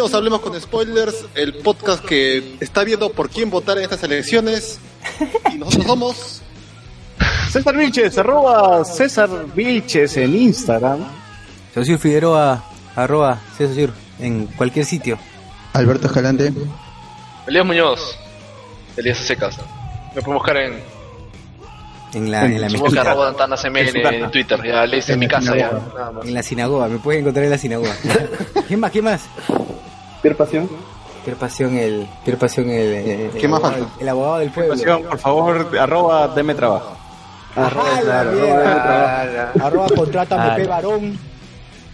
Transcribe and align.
Bienvenidos 0.00 0.14
a 0.14 0.16
Hablemos 0.16 0.40
con 0.40 0.58
Spoilers, 0.58 1.26
el 1.34 1.54
podcast 1.56 2.02
que 2.02 2.56
está 2.60 2.84
viendo 2.84 3.12
por 3.12 3.28
quién 3.28 3.50
votar 3.50 3.76
en 3.76 3.84
estas 3.84 4.02
elecciones. 4.02 4.78
Y 5.52 5.58
nosotros 5.58 5.84
somos. 5.84 6.42
César 7.50 7.76
Vilches, 7.76 8.16
arroba 8.16 8.82
César 8.86 9.28
Vilches 9.54 10.16
en 10.16 10.34
Instagram. 10.34 11.00
Sosur 11.74 11.98
Figueroa, 11.98 12.64
arroba 12.96 13.40
César 13.58 13.90
en 14.18 14.46
cualquier 14.46 14.86
sitio. 14.86 15.18
Alberto 15.74 16.06
Escalante. 16.06 16.50
Elías 17.46 17.66
Muñoz. 17.66 18.16
Elías 18.96 19.18
Secas. 19.18 19.58
Me 20.14 20.22
puedo 20.22 20.38
buscar 20.38 20.56
en. 20.56 20.80
En 22.14 22.30
la, 22.30 22.46
en 22.46 22.58
la 22.58 22.70
mezquita. 22.70 23.02
arroba 23.02 23.26
Dantana 23.26 23.56
CMN 23.56 24.14
en 24.14 24.30
Twitter. 24.30 24.62
Ya 24.64 24.86
le 24.86 24.96
hice 24.96 25.12
en 25.12 25.18
mi 25.18 25.28
casa 25.28 25.54
ya. 25.54 25.72
Nada 25.72 26.10
más. 26.10 26.24
En 26.24 26.32
la 26.32 26.42
sinagoga, 26.42 26.88
me 26.88 26.96
pueden 26.96 27.20
encontrar 27.20 27.44
en 27.44 27.50
la 27.50 27.58
sinagoga. 27.58 27.94
¿Quién 28.66 28.80
más? 28.80 28.90
¿Quién 28.92 29.04
más? 29.04 29.28
Pier 30.22 30.36
Pasión. 30.36 30.68
Pier 31.24 31.36
Pasión, 31.36 31.76
el. 31.76 32.06
Pier 32.24 32.38
Pasión, 32.38 32.70
el. 32.70 32.92
el- 32.94 33.30
¿Qué 33.32 33.48
más 33.48 33.60
abogado- 33.60 33.84
falta? 33.84 34.00
El 34.02 34.08
abogado 34.08 34.38
del 34.38 34.50
pueblo. 34.50 34.72
Pasión, 34.74 35.02
por 35.04 35.18
favor, 35.18 35.68
arroba 35.78 36.28
deme 36.28 36.54
trabajo. 36.54 36.96
Arroba, 37.56 37.84
¡Ah, 37.90 37.94
la 37.96 38.00
claro, 38.02 38.30
arroba, 38.30 39.50
Arroba 39.66 39.86
contrátame, 39.96 40.56
P 40.62 40.66
varón. 40.68 41.18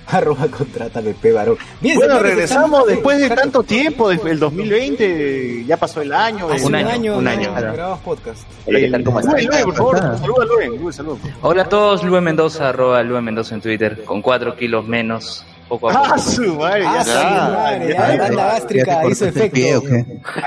Arroba 0.09 0.47
contrátame, 0.49 1.15
P 1.15 1.33
varón. 1.33 1.57
Bien, 1.81 1.97
Bueno, 1.97 2.13
señores, 2.15 2.33
regresamos 2.35 2.65
estamos- 2.67 2.87
después 2.89 3.19
de 3.21 3.31
tanto 3.31 3.63
tiempo, 3.65 4.09
desde 4.11 4.31
el 4.31 4.39
2020, 4.39 5.65
ya 5.67 5.77
pasó 5.79 6.03
el 6.03 6.13
año. 6.13 6.47
Hace 6.49 6.59
el- 6.59 6.65
un 6.67 6.75
año, 6.77 7.17
un 7.19 7.25
no 7.25 7.31
año. 7.31 7.53
grabamos 7.55 7.99
podcast. 8.01 8.43
Hola, 8.67 8.79
¿qué 8.79 8.91
tal? 8.91 9.03
¿Cómo 9.05 9.19
están? 9.21 9.35
Luen, 9.35 9.47
Luen, 9.49 9.65
por 9.65 9.75
favor, 9.75 9.97
saluda 9.99 10.43
a 10.43 10.47
Luen, 10.47 10.79
Luen. 10.79 11.19
Hola 11.43 11.63
a 11.63 11.69
todos, 11.69 12.05
Lue 12.05 12.21
Mendoza, 12.21 12.69
arroba 12.69 13.03
Lue 13.03 13.21
Mendoza 13.21 13.55
en 13.57 13.61
Twitter, 13.63 14.05
con 14.05 14.23
4 14.23 14.55
kilos 14.55 14.87
menos, 14.87 15.45
poco 15.69 15.91
a 15.91 15.92
Ah, 15.95 16.03
poco. 16.09 16.19
su 16.19 16.55
madre, 16.55 16.83
ya 16.83 17.00
Ah, 17.00 17.05
su 17.05 17.11
madre, 17.12 17.89
ya 17.89 17.95
ya, 17.95 17.95
está. 17.95 18.09
la 18.09 18.17
banda 18.25 18.28
¿Ya 18.42 18.47
gástrica 18.53 19.09
hizo 19.11 19.27
efecto. 19.27 19.55
pie 19.55 19.77
o 19.77 19.83
qué? 19.83 20.05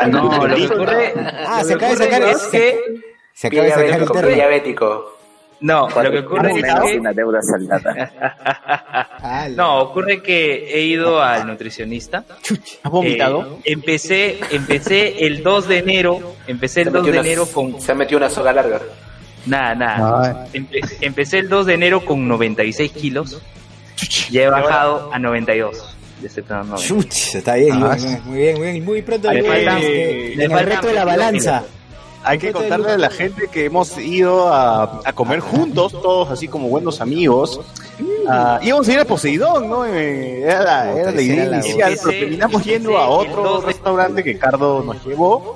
No, 0.09 0.47
lo 0.47 0.55
que 0.55 0.65
ocurre, 0.67 1.13
Ah, 1.47 1.59
lo 1.61 1.67
se 1.67 1.73
acaba 1.73 1.91
de 1.91 1.97
sacar 1.97 2.21
es 2.23 2.41
que, 2.47 2.79
Se 3.33 3.47
acaba 3.47 3.63
de 3.63 3.69
sacar 3.71 3.83
el 3.85 3.89
diabético, 3.95 4.13
termo. 4.13 4.35
diabético. 4.35 5.15
no, 5.61 5.89
lo 5.89 6.11
que 6.11 6.19
ocurre 6.19 6.51
es 6.51 6.63
que, 6.63 6.99
una 6.99 7.11
deuda 7.13 7.41
saldada. 7.41 8.11
Ah, 9.21 9.47
no, 9.53 9.79
ocurre 9.81 10.21
que 10.23 10.73
he 10.73 10.81
ido 10.83 11.21
al 11.21 11.45
nutricionista. 11.47 12.23
¿Has 12.83 12.91
vomitado? 12.91 13.57
Eh, 13.65 13.73
empecé, 13.73 14.39
empecé 14.51 15.25
el 15.25 15.43
2 15.43 15.67
de 15.67 15.77
enero, 15.79 16.35
empecé 16.47 16.81
el 16.81 16.91
2 16.91 17.05
de 17.05 17.17
enero 17.17 17.45
con, 17.47 17.81
Se 17.81 17.91
ha 17.91 17.95
metido 17.95 18.17
una 18.19 18.29
soga 18.29 18.53
larga. 18.53 18.79
nada, 19.45 19.75
nada. 19.75 20.47
Empe- 20.53 20.81
empecé 21.01 21.39
el 21.39 21.49
2 21.49 21.65
de 21.65 21.73
enero 21.73 22.05
con 22.05 22.25
96 22.27 22.91
kilos, 22.93 23.41
ya 24.31 24.43
he 24.43 24.49
bajado 24.49 25.09
a 25.13 25.19
92. 25.19 25.95
Desde 26.21 26.41
el 26.41 26.47
90. 26.47 26.75
Chuch, 26.77 27.35
está 27.35 27.55
bien, 27.55 27.81
Ah, 27.81 27.95
muy 27.97 27.97
bien, 27.97 28.21
muy 28.25 28.37
bien, 28.37 28.57
muy 28.57 28.71
bien, 28.71 28.85
muy 28.85 29.01
pronto 29.01 29.31
Le 29.31 29.41
faltan- 29.41 29.81
el 29.81 30.49
faltan 30.51 30.65
reto 30.67 30.87
de 30.87 30.93
la 30.93 31.05
22 31.05 31.05
balanza. 31.05 31.63
Hay 32.21 32.37
que 32.37 32.51
contarle 32.51 32.91
a 32.91 32.97
la 32.97 33.09
gente 33.09 33.47
que 33.49 33.63
hemos 33.65 33.97
ido 33.97 34.49
a, 34.53 34.99
a 35.05 35.13
comer 35.13 35.39
juntos, 35.39 35.93
todos 35.93 36.29
así 36.29 36.49
como 36.49 36.67
buenos 36.67 36.99
amigos. 36.99 37.61
Ah, 38.27 38.59
íbamos 38.61 38.85
a 38.89 38.91
ir 38.93 38.99
a 38.99 39.05
Poseidón, 39.05 39.69
¿no? 39.69 39.85
Eh, 39.85 40.41
Era 40.41 40.63
la, 40.63 40.91
era 40.99 41.11
la 41.11 41.21
idea 41.21 41.45
inicial, 41.45 41.97
pero 42.03 42.19
terminamos 42.19 42.63
yendo 42.65 42.97
a 42.97 43.07
otro 43.07 43.41
2 43.41 43.61
de- 43.61 43.67
restaurante 43.67 44.21
que 44.23 44.37
Cardo 44.37 44.83
nos 44.83 45.05
llevó. 45.05 45.55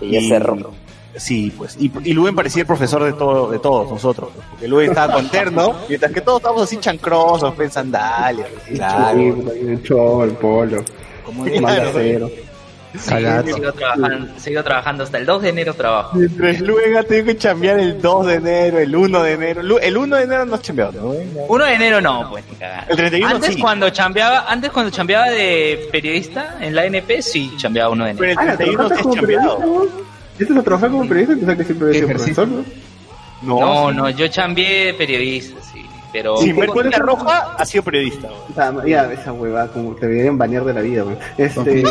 Y 0.00 0.10
ya 0.10 0.20
cerró. 0.28 0.72
Sí, 1.16 1.52
pues. 1.56 1.76
Y, 1.78 1.90
y 2.04 2.12
Luen 2.12 2.34
parecía 2.36 2.60
el 2.62 2.66
profesor 2.66 3.02
de, 3.04 3.12
todo, 3.14 3.50
de 3.50 3.58
todos 3.58 3.90
nosotros. 3.90 4.30
pues, 4.34 4.46
Porque 4.50 4.68
Luen 4.68 4.90
estaba 4.90 5.12
con 5.14 5.28
terno, 5.28 5.74
mientras 5.88 6.12
que 6.12 6.20
todos 6.20 6.38
estábamos 6.38 6.64
así 6.64 6.76
chancrosos, 6.78 7.52
pues, 7.54 7.66
en 7.68 7.72
sandalias. 7.72 8.48
así. 8.62 8.74
Claro, 8.74 9.18
el 9.18 9.82
cholo, 9.82 10.24
el 10.24 10.30
polo. 10.32 10.84
como 11.24 11.44
Claro. 11.44 12.30
Sí, 12.92 13.08
Calato. 13.08 13.54
sigo 13.54 13.72
trabajando, 13.72 14.32
sigo 14.40 14.64
trabajando 14.64 15.04
hasta 15.04 15.18
el 15.18 15.24
2 15.24 15.42
de 15.42 15.48
enero 15.50 15.74
trabajo. 15.74 16.16
Mientras 16.16 16.60
Luen 16.60 16.96
ha 16.96 17.04
tenido 17.04 17.26
que 17.26 17.36
chambear 17.36 17.78
el 17.78 18.02
2 18.02 18.26
de 18.26 18.34
enero, 18.34 18.78
el 18.80 18.96
1 18.96 19.22
de 19.22 19.32
enero. 19.32 19.62
Lu- 19.62 19.78
El 19.78 19.96
1 19.96 20.16
de 20.16 20.22
enero 20.24 20.44
no 20.44 20.54
has 20.56 20.62
chambeado, 20.62 20.92
¿no? 21.00 21.14
1 21.48 21.64
de 21.66 21.72
enero 21.74 22.00
no, 22.00 22.28
pues 22.30 22.44
ni 22.50 22.56
cagada. 22.56 22.86
El 22.88 22.96
31 22.96 23.36
antes 23.36 23.54
sí. 23.54 23.60
cuando 23.60 23.90
chambeaba, 23.90 24.44
antes 24.50 24.72
cuando 24.72 24.90
chambeaba 24.90 25.30
de 25.30 25.88
periodista 25.92 26.56
en 26.60 26.74
la 26.74 26.84
NP 26.86 27.22
sí 27.22 27.52
chambeaba 27.56 27.90
1 27.90 28.04
de 28.06 28.10
enero. 28.10 28.26
Pero 28.26 28.32
el 28.32 28.38
Ah, 28.50 28.56
31 28.56 28.70
sí 28.72 28.76
¿trabajaste 28.76 28.94
has 28.94 29.02
como 29.02 29.14
periodista? 29.14 29.48
chambeado. 29.56 30.09
Vos? 30.40 30.42
¿Este 30.42 30.54
lo 30.54 30.62
trabajar 30.62 30.90
como 30.90 31.08
periodista? 31.08 31.34
Pensaba 31.34 31.56
que 31.56 31.64
siempre 31.64 31.88
había 31.88 32.00
sido 32.00 32.10
Ejercicio. 32.10 32.44
profesor, 32.44 32.64
¿no? 33.42 33.60
No, 33.60 33.92
no, 33.92 34.10
yo 34.10 34.28
chambeé 34.28 34.86
de 34.86 34.94
periodista, 34.94 35.60
sí, 35.62 35.84
pero 36.12 36.34
¿Cuál 36.34 36.48
es 36.50 36.70
cuenta 36.70 36.98
roja, 36.98 37.54
ha 37.56 37.64
sido 37.64 37.84
periodista. 37.84 38.28
ya, 38.86 39.12
esa 39.12 39.32
huevada, 39.32 39.68
como 39.68 39.94
te 39.94 40.06
deberían 40.06 40.36
banear 40.36 40.64
de 40.64 40.74
la 40.74 40.80
vida, 40.80 41.02
güey. 41.02 41.16
Este. 41.38 41.84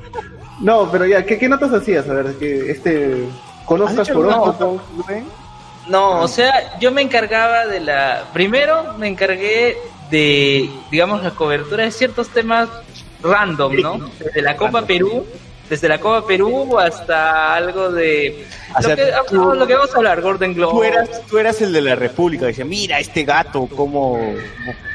no, 0.60 0.90
pero 0.90 1.06
ya, 1.06 1.24
¿qué, 1.24 1.38
qué 1.38 1.48
notas 1.48 1.72
hacías? 1.72 2.08
A 2.08 2.14
ver, 2.14 2.34
que 2.36 2.70
este. 2.70 3.24
¿Has 3.24 3.66
Conozcas 3.66 4.10
nota, 4.10 4.66
Luen? 4.96 5.24
no, 5.88 6.20
o 6.20 6.28
sea, 6.28 6.78
yo 6.78 6.90
me 6.90 7.00
encargaba 7.00 7.66
de 7.66 7.80
la 7.80 8.24
primero 8.32 8.94
me 8.98 9.06
encargué 9.08 9.78
de 10.10 10.68
digamos 10.90 11.22
la 11.22 11.30
cobertura 11.30 11.84
de 11.84 11.90
ciertos 11.90 12.28
temas 12.28 12.68
random, 13.22 13.76
¿no? 13.80 14.10
Desde 14.18 14.42
la 14.42 14.56
Copa 14.56 14.82
Perú, 14.82 15.24
desde 15.72 15.88
la 15.88 15.98
Copa 15.98 16.26
Perú 16.26 16.78
hasta 16.78 17.54
algo 17.54 17.90
de 17.90 18.44
O 18.78 18.82
sea, 18.82 18.90
lo, 18.90 18.96
que, 18.96 19.12
tú- 19.30 19.54
lo 19.54 19.66
que 19.66 19.72
vamos 19.72 19.94
a 19.94 19.96
hablar, 19.96 20.20
Gordon 20.20 20.52
Globe. 20.52 20.72
Tú 20.74 20.84
eras, 20.84 21.26
tú 21.30 21.38
eras 21.38 21.62
el 21.62 21.72
de 21.72 21.80
la 21.80 21.94
República. 21.94 22.44
Decía, 22.44 22.66
mira 22.66 22.98
este 22.98 23.24
gato, 23.24 23.66
cómo. 23.74 24.20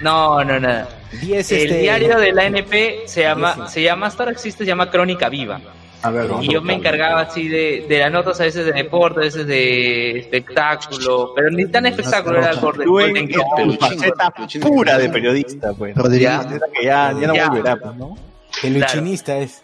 No, 0.01 0.43
no, 0.43 0.59
no. 0.59 0.85
10 1.19 1.51
El 1.51 1.57
este, 1.63 1.77
diario 1.79 2.19
de 2.19 2.31
la 2.31 2.45
NP 2.45 3.07
se 3.07 3.21
llama, 3.23 3.67
se 3.67 3.81
llama, 3.81 4.05
hasta 4.05 4.21
ahora 4.21 4.33
existe, 4.33 4.65
se 4.65 4.67
llama 4.67 4.91
Crónica 4.91 5.29
Viva. 5.29 5.59
A 6.03 6.11
ver, 6.11 6.29
Y 6.41 6.53
yo 6.53 6.61
me 6.61 6.75
encargaba 6.75 7.21
así 7.21 7.47
de, 7.47 7.87
de 7.89 7.97
las 7.97 8.11
notas 8.11 8.39
a 8.39 8.43
veces 8.43 8.67
de 8.67 8.71
deporte, 8.73 9.19
a 9.19 9.23
veces 9.23 9.47
de 9.47 10.19
espectáculo, 10.19 11.33
pero 11.35 11.49
ni 11.49 11.65
tan 11.65 11.87
espectáculo 11.87 12.37
era 12.37 12.51
el 12.51 12.55
es 12.57 12.61
Globe. 12.61 13.27
tu 13.63 13.73
faceta 13.79 14.31
pura 14.61 14.99
de 14.99 15.09
periodista, 15.09 15.73
pues. 15.73 15.95
Faceta 15.95 16.47
que 16.71 16.85
ya, 16.85 17.15
ya 17.19 17.27
no 17.27 17.33
Ya. 17.33 17.49
volverá, 17.49 17.77
pues, 17.77 17.95
¿no? 17.95 18.15
peluchinista 18.61 19.37
es. 19.37 19.63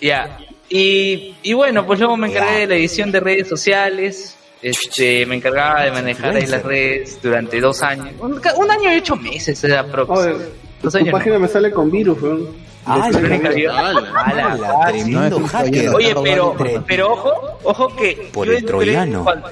Ya. 0.00 0.38
Y, 0.68 1.34
y 1.42 1.52
bueno, 1.52 1.86
pues 1.86 2.00
luego 2.00 2.16
me 2.16 2.28
encargué 2.28 2.60
de 2.60 2.66
la 2.66 2.74
edición 2.74 3.12
de 3.12 3.20
redes 3.20 3.48
sociales. 3.48 4.36
Este, 4.62 5.26
me 5.26 5.36
encargaba 5.36 5.82
de 5.82 5.92
manejar 5.92 6.34
ahí 6.34 6.46
las 6.46 6.62
redes 6.62 7.20
durante 7.22 7.60
dos 7.60 7.82
años. 7.82 8.08
Un, 8.18 8.40
un 8.56 8.70
año 8.70 8.92
y 8.92 8.98
ocho 8.98 9.16
meses 9.16 9.62
era 9.62 9.86
próximo. 9.86 10.38
tu 10.82 10.90
no. 10.90 11.10
página 11.12 11.38
me 11.38 11.48
sale 11.48 11.70
con 11.70 11.90
virus, 11.90 12.20
weón. 12.20 12.66
Ah, 12.88 13.08
tremendo 13.10 13.50
hacker. 15.46 15.94
Oye, 15.94 16.14
pero, 16.22 16.56
pero 16.86 17.12
ojo, 17.12 17.58
ojo 17.64 17.96
que 17.96 18.28
Por 18.32 18.46
yo 18.46 18.52
el 18.52 18.64
troyano. 18.64 19.24
cuando- 19.24 19.50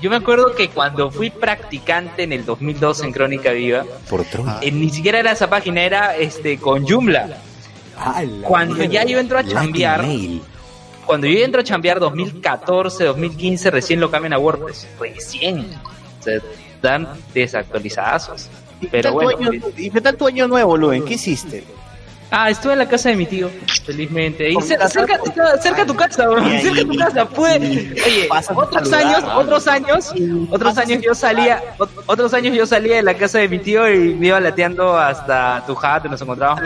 yo 0.00 0.10
me 0.10 0.16
acuerdo 0.16 0.54
que 0.54 0.68
cuando 0.68 1.10
fui 1.10 1.30
practicante 1.30 2.22
en 2.22 2.32
el 2.32 2.44
2002 2.44 3.02
en 3.02 3.12
Crónica 3.12 3.50
Viva, 3.52 3.84
Por 4.08 4.24
eh, 4.60 4.70
ni 4.70 4.90
siquiera 4.90 5.18
era 5.18 5.32
esa 5.32 5.50
página, 5.50 5.82
era 5.82 6.16
este 6.16 6.58
con 6.58 6.86
Joomla. 6.86 7.38
Cuando 8.42 8.82
ya 8.84 9.04
yo 9.04 9.18
entro 9.18 9.38
a 9.38 9.44
chambear. 9.44 10.04
Cuando 11.06 11.26
yo 11.26 11.38
entro 11.44 11.60
a 11.60 11.64
chambear 11.64 11.98
2014, 12.00 13.04
2015, 13.04 13.70
recién 13.70 13.98
lo 14.00 14.10
cambian 14.10 14.32
a 14.34 14.38
WordPress. 14.38 14.86
Recién. 15.00 15.66
Desactualizados. 17.34 18.48
¿Y 18.80 18.86
qué 18.86 18.88
Pero 18.92 19.02
tal 19.04 19.12
bueno. 19.14 19.30
tu 19.38 19.48
año- 19.48 19.62
¿Y 19.76 19.90
qué 19.90 20.00
tal 20.00 20.16
tu 20.16 20.26
año 20.26 20.46
nuevo, 20.48 20.76
Luen? 20.76 21.04
¿Qué 21.04 21.14
hiciste? 21.14 21.64
Ah, 22.30 22.50
estuve 22.50 22.74
en 22.74 22.78
la 22.80 22.86
casa 22.88 23.08
de 23.08 23.16
mi 23.16 23.24
tío, 23.24 23.48
felizmente. 23.86 24.50
Y 24.50 24.60
cerca, 24.60 24.86
cerca 24.88 25.82
a 25.82 25.86
tu 25.86 25.94
casa, 25.96 26.26
bro. 26.28 26.42
Cerca 26.60 26.80
a 26.82 26.84
tu 26.84 26.96
casa. 26.96 27.24
Pude. 27.26 27.56
Oye, 27.56 28.28
otros 28.54 28.90
saludar, 28.90 29.06
años, 29.06 29.22
¿no? 29.22 29.38
otros 29.38 29.66
años, 29.68 30.14
otros 30.50 30.76
años 30.78 31.02
yo 31.02 31.14
salía, 31.14 31.62
ot- 31.78 31.88
otros 32.06 32.34
años 32.34 32.54
yo 32.54 32.66
salía 32.66 32.96
de 32.96 33.02
la 33.02 33.14
casa 33.14 33.38
de 33.38 33.48
mi 33.48 33.58
tío 33.58 33.90
y 33.90 34.14
me 34.14 34.26
iba 34.26 34.40
lateando 34.40 34.96
hasta 34.98 35.64
tu 35.66 35.74
jato, 35.74 36.08
nos 36.08 36.20
encontrábamos 36.20 36.64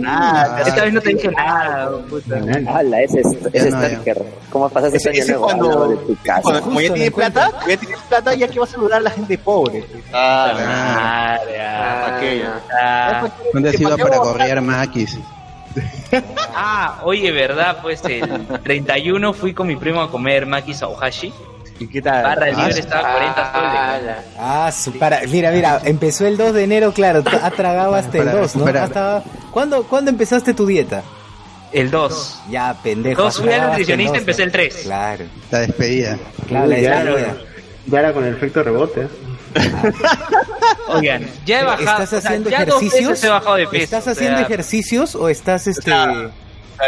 nada. 0.00 0.62
Esta 0.64 0.84
vez 0.84 0.92
no 0.92 1.00
te 1.00 1.08
dije 1.10 1.28
nada, 1.32 1.90
puta. 2.08 2.36
¡Hala! 2.72 3.00
Ese 3.02 3.20
es, 3.20 3.26
ese 3.52 3.70
no, 3.70 3.82
es 3.82 3.90
Stalker. 3.92 4.22
¿Cómo 4.50 4.68
pasaste 4.68 4.96
Ese, 4.98 5.10
ese 5.10 5.32
año 5.32 5.40
nuevo 5.40 5.44
cuando, 5.46 5.64
al 5.66 5.70
lado 5.80 5.88
de 5.88 5.96
tu 5.96 6.16
casa? 6.22 6.42
cuando 6.42 6.62
como 6.62 6.80
ya 6.80 6.92
me 6.92 7.10
plata, 7.10 7.50
ya 7.68 7.76
tienes 7.76 7.98
plata, 8.08 8.34
ya 8.34 8.48
que 8.48 8.60
vas 8.60 8.68
a 8.68 8.72
saludar 8.72 8.98
a 8.98 9.02
la 9.02 9.10
gente 9.10 9.36
pobre. 9.38 9.82
pues. 9.90 10.04
Ah. 10.12 11.38
Ah, 11.56 13.28
¿Dónde 13.52 13.68
has 13.70 13.76
¿Qué 13.76 13.82
ido 13.82 13.96
para 13.96 14.18
correr 14.48 14.60
maquis? 14.62 15.18
Ah, 16.56 17.00
oye, 17.02 17.32
¿verdad? 17.32 17.78
Pues 17.82 18.00
el 18.04 18.46
31 18.62 19.32
fui 19.34 19.52
con 19.52 19.66
mi 19.66 19.74
primo 19.74 20.00
a 20.02 20.10
comer 20.10 20.46
maki 20.46 20.72
Sauhashi. 20.72 21.32
¿Y 21.80 21.88
qué 21.88 22.00
tal? 22.00 22.22
Barra 22.22 22.46
Ah, 22.54 22.66
libre 22.66 22.78
estaba 22.80 23.08
a 23.08 23.12
40 23.12 23.52
soles. 23.52 24.16
Ah, 24.38 24.70
su 24.72 24.96
para, 24.96 25.22
mira, 25.26 25.50
mira, 25.50 25.80
empezó 25.84 26.26
el 26.28 26.36
2 26.36 26.54
de 26.54 26.62
enero, 26.62 26.92
claro, 26.92 27.24
ha 27.42 27.50
tragado 27.50 27.96
hasta 27.96 28.18
el 28.18 28.24
Para 28.26 28.38
2, 28.42 28.56
¿no? 28.56 28.66
Hasta, 28.66 29.24
¿cuándo, 29.50 29.82
¿Cuándo 29.82 30.10
empezaste 30.12 30.54
tu 30.54 30.64
dieta? 30.66 31.02
El 31.72 31.90
2. 31.90 32.42
Ya, 32.50 32.76
pendejo. 32.80 33.20
Dos 33.20 33.34
has 33.38 33.42
fui 33.44 33.52
al 33.52 33.66
nutricionista, 33.70 34.18
empecé 34.18 34.44
el 34.44 34.52
3. 34.52 34.74
Claro, 34.84 35.24
La 35.50 35.58
despedida. 35.58 36.18
claro, 36.46 36.66
la 36.68 36.78
Ya, 36.78 37.02
despedida. 37.04 37.34
Ya 37.86 37.98
era 37.98 38.12
con 38.12 38.24
el 38.24 38.34
efecto 38.34 38.62
rebote. 38.62 39.08
¿Eh? 39.54 39.72
Oigan, 40.88 41.26
ya 41.44 41.60
he 41.60 41.64
bajado. 41.64 42.02
¿Estás 42.02 42.12
o 42.12 42.20
sea, 42.20 42.30
haciendo 42.30 42.50
ya 42.50 42.64
dos 42.64 42.82
ejercicios? 42.82 43.30
bajado 43.30 43.56
de 43.56 43.66
peso. 43.66 43.84
¿Estás 43.84 44.06
o 44.06 44.10
haciendo 44.10 44.36
sea, 44.38 44.46
ejercicios 44.46 45.14
o 45.14 45.28
estás 45.28 45.66
este 45.66 45.90
O 45.92 45.94
sea, 45.94 46.30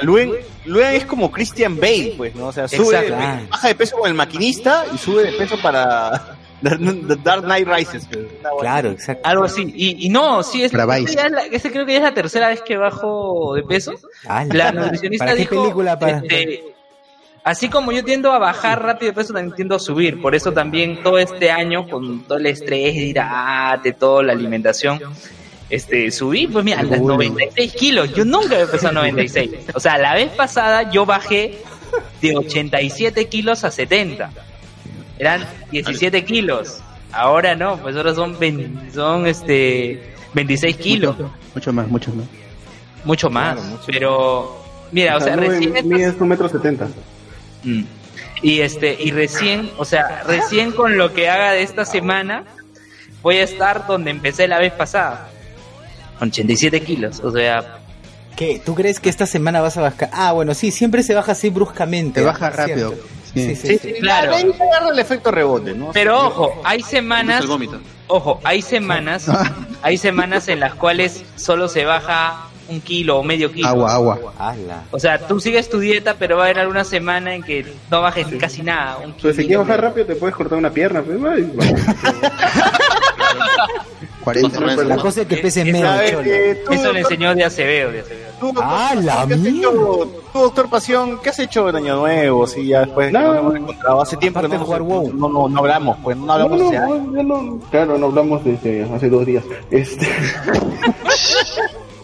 Luen, 0.02 0.32
Luen 0.64 0.94
es 0.94 1.04
como 1.06 1.30
Christian 1.30 1.76
Bale, 1.76 2.14
pues, 2.16 2.34
¿no? 2.34 2.48
O 2.48 2.52
sea, 2.52 2.68
sube, 2.68 2.98
Exacto. 2.98 3.46
baja 3.50 3.68
de 3.68 3.74
peso 3.74 3.96
con 3.96 4.08
el 4.08 4.14
maquinista 4.14 4.84
y 4.92 4.98
sube 4.98 5.24
de 5.24 5.32
peso 5.32 5.56
para 5.62 6.36
The 6.62 7.16
Dark 7.22 7.44
Knight 7.44 7.68
Rises. 7.68 8.06
pues. 8.10 8.26
Claro, 8.60 8.90
exacto. 8.90 9.28
Algo 9.28 9.44
así. 9.44 9.72
Y, 9.74 10.06
y 10.06 10.08
no, 10.08 10.42
sí, 10.42 10.62
es, 10.64 10.72
es 10.72 10.72
la- 10.72 10.98
esta 11.50 11.70
creo 11.70 11.86
que 11.86 11.92
ya 11.92 11.98
es 11.98 12.04
la 12.04 12.14
tercera 12.14 12.48
vez 12.48 12.62
que 12.62 12.76
bajo 12.76 13.54
de 13.54 13.62
peso. 13.62 13.92
Ah, 14.26 14.44
La 14.44 14.72
nutricionista 14.72 15.24
¿Para 15.26 15.36
qué 15.36 15.42
dijo, 15.42 15.62
película? 15.62 15.98
Para... 15.98 16.18
este, 16.18 16.64
así 17.46 17.68
como 17.68 17.92
yo 17.92 18.04
tiendo 18.04 18.32
a 18.32 18.38
bajar 18.38 18.82
rápido 18.82 19.12
de 19.12 19.14
peso, 19.16 19.32
también 19.32 19.54
tiendo 19.54 19.76
a 19.76 19.78
subir. 19.78 20.20
Por 20.20 20.34
eso 20.34 20.52
también 20.52 21.00
todo 21.02 21.16
este 21.18 21.50
año, 21.50 21.88
con 21.88 22.24
todo 22.24 22.38
el 22.38 22.46
estrés, 22.46 22.94
hidrate, 22.96 23.92
toda 23.92 24.24
la 24.24 24.32
alimentación, 24.32 24.98
este, 25.70 26.10
subí, 26.10 26.48
pues 26.48 26.64
mira, 26.64 26.82
las 26.82 27.00
96 27.00 27.72
kilos. 27.72 28.12
Yo 28.14 28.24
nunca 28.24 28.56
había 28.56 28.66
pesado 28.66 28.94
96. 28.94 29.50
O 29.74 29.80
sea, 29.80 29.96
la 29.96 30.14
vez 30.14 30.30
pasada 30.32 30.90
yo 30.90 31.06
bajé 31.06 31.58
de 32.20 32.36
87 32.36 33.26
kilos 33.28 33.62
a 33.62 33.70
70. 33.70 34.30
Eran 35.18 35.46
17 35.70 36.24
kilos. 36.24 36.80
Ahora 37.12 37.54
no, 37.54 37.76
pues 37.78 37.94
ahora 37.96 38.12
son, 38.12 38.36
20 38.38 38.90
son 38.92 39.26
este, 39.28 40.14
26 40.34 40.76
kilos. 40.76 41.16
Mucho 41.54 41.72
más, 41.72 41.86
mucho 41.88 42.12
más. 42.12 42.26
Mucho 43.04 43.30
más. 43.30 43.60
Pero, 43.86 44.60
mira, 44.90 45.16
o 45.16 45.20
sea, 45.20 45.36
Luen 45.36 45.50
recién 45.52 45.76
estas- 45.76 45.84
mides 45.84 46.14
un 46.20 46.28
metro 46.28 46.48
setenta. 46.48 46.88
Mm. 47.66 47.84
Y 48.42 48.60
este, 48.60 48.96
y 48.98 49.10
recién, 49.10 49.70
o 49.76 49.84
sea, 49.84 50.22
recién 50.26 50.72
con 50.72 50.96
lo 50.96 51.12
que 51.12 51.28
haga 51.28 51.52
de 51.52 51.62
esta 51.62 51.84
semana, 51.84 52.44
voy 53.22 53.36
a 53.36 53.42
estar 53.44 53.86
donde 53.86 54.10
empecé 54.10 54.46
la 54.48 54.58
vez 54.58 54.72
pasada. 54.72 55.28
Con 56.18 56.28
87 56.28 56.80
kilos, 56.82 57.20
o 57.20 57.30
sea, 57.30 57.78
¿Qué? 58.36 58.60
¿Tú 58.64 58.74
crees 58.74 59.00
que 59.00 59.08
esta 59.08 59.26
semana 59.26 59.62
vas 59.62 59.78
a 59.78 59.80
bajar? 59.80 60.10
Ah, 60.12 60.32
bueno, 60.32 60.52
sí, 60.54 60.70
siempre 60.70 61.02
se 61.02 61.14
baja 61.14 61.32
así 61.32 61.48
bruscamente. 61.48 62.20
Te 62.20 62.26
baja 62.26 62.50
rápido. 62.50 62.94
Sí, 63.32 63.54
Sí. 63.54 63.56
sí, 63.56 63.78
sí. 63.78 63.92
claro. 64.00 64.34
Agarra 64.34 64.90
el 64.92 64.98
efecto 64.98 65.30
rebote, 65.30 65.74
¿no? 65.74 65.90
Pero 65.92 66.26
ojo, 66.26 66.60
hay 66.64 66.82
semanas, 66.82 67.44
ojo, 68.06 68.40
hay 68.44 68.62
semanas, 68.62 69.26
hay 69.82 69.98
semanas 69.98 70.48
en 70.48 70.60
las 70.60 70.74
cuales 70.74 71.22
solo 71.36 71.68
se 71.68 71.84
baja 71.84 72.46
un 72.68 72.80
kilo 72.80 73.18
o 73.18 73.22
medio 73.22 73.50
kilo. 73.52 73.68
Agua, 73.68 73.92
agua. 73.92 74.18
O 74.90 74.98
sea, 74.98 75.18
tú 75.18 75.38
sigues 75.40 75.68
tu 75.68 75.78
dieta, 75.78 76.14
pero 76.18 76.36
va 76.36 76.42
a 76.42 76.46
haber 76.46 76.58
alguna 76.60 76.84
semana 76.84 77.34
en 77.34 77.42
que 77.42 77.66
no 77.90 78.00
bajes 78.02 78.26
casi 78.40 78.62
nada. 78.62 78.98
Un 78.98 79.12
Pues 79.14 79.36
si 79.36 79.46
quieres 79.46 79.66
bajar 79.66 79.82
rápido 79.82 80.06
te 80.06 80.16
puedes 80.16 80.34
cortar 80.34 80.58
una 80.58 80.70
pierna. 80.70 81.02
Pues, 81.02 81.18
ay, 81.24 81.42
bueno. 81.54 81.78
40. 84.24 84.60
La 84.84 84.96
cosa 84.96 85.20
es 85.22 85.28
que 85.28 85.36
pese 85.36 85.64
menos, 85.64 85.82
¿Sabes 85.82 86.10
cholo. 86.10 86.24
que 86.24 86.62
tú, 86.66 86.72
Eso 86.72 86.92
le 86.92 87.00
enseñó 87.00 87.32
de 87.34 87.44
Acevedo, 87.44 87.92
de 87.92 88.00
Acevedo. 88.00 88.26
tú, 88.40 88.46
doctor 88.46 88.64
Ah, 88.66 88.94
la 88.96 89.14
Pasión, 89.14 89.28
¿qué 89.28 89.34
has 89.34 89.40
mierda. 89.40 89.58
hecho? 89.70 90.10
Tú, 90.32 90.38
doctor 90.40 90.68
Pasión, 90.68 91.18
¿qué 91.22 91.28
has 91.30 91.38
hecho 91.38 91.68
en 91.68 91.76
Año 91.76 91.96
Nuevo? 91.96 92.46
Sí, 92.48 92.66
ya 92.66 92.80
después 92.80 93.12
No. 93.12 93.20
no, 93.20 93.26
nos 93.28 93.36
hemos 93.38 93.54
encontrado 93.56 94.00
hace 94.02 94.16
tiempo 94.16 94.40
que 94.40 94.48
no, 94.48 94.58
jugar 94.64 94.82
WoW. 94.82 95.12
no, 95.14 95.28
no, 95.28 95.48
no 95.48 95.58
hablamos, 95.60 95.96
pues 96.02 96.16
no 96.16 96.32
hablamos 96.32 96.58
no, 96.60 97.22
no- 97.22 97.60
claro, 97.70 97.96
no 97.98 98.06
hablamos 98.06 98.44
desde 98.44 98.82
hace 98.92 99.08
dos 99.08 99.24
días. 99.24 99.44
Este, 99.70 100.08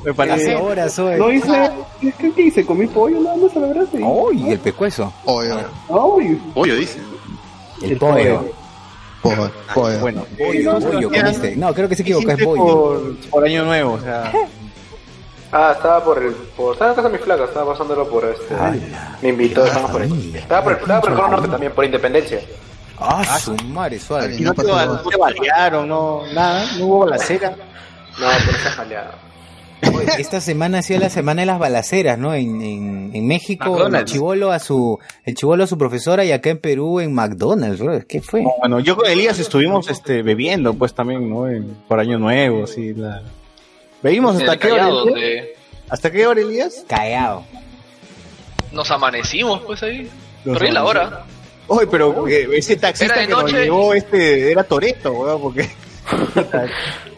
Me 0.04 0.14
parece. 0.14 0.52
Eh, 0.52 0.56
Ahora 0.56 0.88
soy. 0.88 1.18
no 1.18 1.30
hice, 1.32 1.70
¿qué, 2.00 2.12
qué 2.34 2.42
hice? 2.42 2.66
Comí 2.66 2.86
pollo 2.86 3.20
nada 3.20 3.36
más 3.36 3.56
a 3.56 3.60
la 3.60 3.66
verdad. 3.68 3.86
y- 3.92 4.02
Uy, 4.02 4.50
el 4.52 4.58
pecueso. 4.58 5.12
Pollo, 5.24 5.56
Ay, 5.88 6.40
Pollo, 6.54 6.74
dice. 6.76 6.98
El 7.82 7.96
pollo. 7.98 8.44
pollo, 9.22 9.50
pollo. 9.74 9.98
Bueno, 10.00 10.26
Pollo, 10.38 10.80
pollo 10.80 11.10
comiste. 11.10 11.56
No, 11.56 11.72
creo 11.74 11.88
que 11.88 11.94
se 11.96 12.02
equivocó, 12.02 12.30
es 12.32 12.44
pollo. 12.44 12.64
por, 12.64 13.16
por 13.30 13.44
Año 13.44 13.64
Nuevo, 13.64 13.92
o 13.94 14.00
sea. 14.00 14.32
Ah, 15.54 15.72
estaba 15.76 16.02
por 16.02 16.16
el. 16.16 16.32
Por, 16.32 16.72
estaba 16.72 16.92
en 16.92 16.96
casa 16.96 17.08
de 17.10 17.18
mi 17.18 17.22
flaca, 17.22 17.44
estaba 17.44 17.72
pasándolo 17.72 18.08
por 18.08 18.24
este. 18.24 18.54
Me 19.20 19.28
invitó, 19.28 19.66
estamos 19.66 19.90
por 19.90 20.00
ahí. 20.00 20.32
Estaba 20.34 20.62
por 20.64 20.72
el, 20.72 20.78
estaba 20.78 21.00
por 21.02 21.10
el 21.10 21.16
Cono 21.18 21.28
Norte 21.28 21.48
también, 21.48 21.72
por 21.72 21.84
Independencia. 21.84 22.40
Ah, 22.98 23.38
su 23.38 23.54
madre, 23.66 23.98
suave. 23.98 24.34
Y 24.34 24.40
no 24.40 24.54
te, 24.54 24.62
no 24.62 24.98
te 25.02 25.14
balearon, 25.18 25.86
no, 25.86 26.22
nada, 26.32 26.64
no 26.78 26.86
hubo 26.86 26.98
balacera. 27.00 27.50
No, 27.50 28.26
por 28.46 28.54
esa 28.54 28.70
jaleada. 28.70 29.10
Esta 30.18 30.40
semana 30.40 30.78
ha 30.78 30.82
sido 30.82 31.00
la 31.00 31.10
semana 31.10 31.42
de 31.42 31.46
las 31.46 31.58
balaceras, 31.58 32.18
¿no? 32.18 32.34
En, 32.34 32.62
en, 32.62 33.10
en 33.14 33.26
México, 33.26 33.86
el 33.86 34.04
chivolo 34.04 34.52
a 34.52 34.58
su 34.58 34.98
el 35.24 35.34
chivolo 35.34 35.64
a 35.64 35.66
su 35.66 35.76
profesora 35.76 36.24
y 36.24 36.32
acá 36.32 36.50
en 36.50 36.58
Perú 36.58 37.00
en 37.00 37.12
McDonald's, 37.12 37.80
bro. 37.80 38.00
¿Qué 38.06 38.20
fue? 38.20 38.44
Bueno, 38.60 38.78
yo 38.80 38.96
con 38.96 39.06
Elías 39.06 39.38
estuvimos 39.38 39.88
este, 39.90 40.22
bebiendo, 40.22 40.74
pues 40.74 40.94
también, 40.94 41.28
¿no? 41.28 41.48
En- 41.48 41.74
por 41.88 41.98
Año 41.98 42.18
Nuevo, 42.18 42.64
así. 42.64 42.94
La... 42.94 43.22
¿Bebimos 44.02 44.36
En 44.36 44.42
hasta 44.42 44.56
qué 44.58 44.72
hora? 44.72 44.86
Donde 44.86 45.54
¿Hasta 45.88 46.10
qué 46.10 46.26
hora, 46.26 46.40
Elías? 46.40 46.84
Callao. 46.88 47.44
nos 48.72 48.90
amanecimos, 48.90 49.62
pues 49.62 49.82
ahí. 49.82 50.08
Nos 50.44 50.58
Perdí 50.58 50.72
la 50.72 50.84
hora. 50.84 51.24
Oye, 51.66 51.86
pero 51.86 52.26
eh, 52.28 52.48
ese 52.54 52.76
taxista 52.76 53.26
que 53.26 53.32
nos 53.32 53.52
llevó 53.52 53.94
este 53.94 54.50
era 54.52 54.64
Toreto, 54.64 55.12
weón, 55.12 55.40
porque 55.42 55.62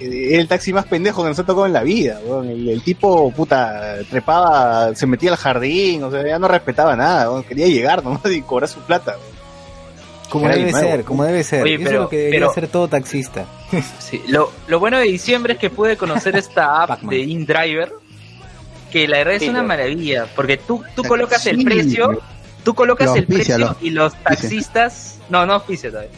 el 0.00 0.46
taxi 0.48 0.72
más 0.72 0.86
pendejo 0.86 1.22
que 1.22 1.28
nos 1.30 1.38
ha 1.38 1.44
tocado 1.44 1.66
en 1.66 1.72
la 1.72 1.82
vida, 1.82 2.20
weón. 2.24 2.48
El, 2.48 2.68
el 2.68 2.82
tipo, 2.82 3.30
puta, 3.32 3.96
trepaba, 4.10 4.94
se 4.94 5.06
metía 5.06 5.30
al 5.30 5.36
jardín, 5.36 6.02
o 6.04 6.10
sea, 6.10 6.26
ya 6.26 6.38
no 6.38 6.48
respetaba 6.48 6.94
nada, 6.96 7.30
weón. 7.30 7.42
quería 7.44 7.66
llegar 7.66 8.02
nomás 8.04 8.20
y 8.30 8.42
cobrar 8.42 8.68
su 8.68 8.80
plata. 8.80 9.12
weón. 9.12 9.38
Como 10.30 10.44
Era 10.46 10.56
debe 10.56 10.72
ser, 10.72 11.04
como 11.04 11.24
debe 11.24 11.42
ser. 11.42 11.62
Oye, 11.62 11.74
Eso 11.76 11.84
pero- 11.84 11.96
es 11.96 12.02
lo 12.02 12.08
que 12.10 12.16
debería 12.16 12.38
pero- 12.40 12.50
hacer 12.50 12.68
todo 12.68 12.88
taxista. 12.88 13.46
Sí, 13.98 14.22
lo, 14.28 14.50
lo 14.66 14.78
bueno 14.78 14.98
de 14.98 15.04
diciembre 15.04 15.54
es 15.54 15.58
que 15.58 15.70
pude 15.70 15.96
conocer 15.96 16.36
esta 16.36 16.82
app 16.82 17.00
de 17.02 17.18
InDriver, 17.18 17.92
que 18.92 19.06
la 19.08 19.18
verdad 19.18 19.34
es 19.34 19.42
Sí, 19.42 19.48
una 19.48 19.62
maravilla, 19.62 20.26
porque 20.36 20.56
tú, 20.58 20.82
tú 20.94 21.02
colocas 21.04 21.44
el 21.46 21.62
precio, 21.64 22.20
tú 22.64 22.74
colocas 22.74 23.06
Lo 23.08 23.16
el 23.16 23.26
precio 23.26 23.76
y 23.80 23.90
los 23.90 24.14
taxistas, 24.22 25.18
no, 25.30 25.44
no 25.46 25.54
auspicia 25.54 25.90
todavía. 25.90 26.10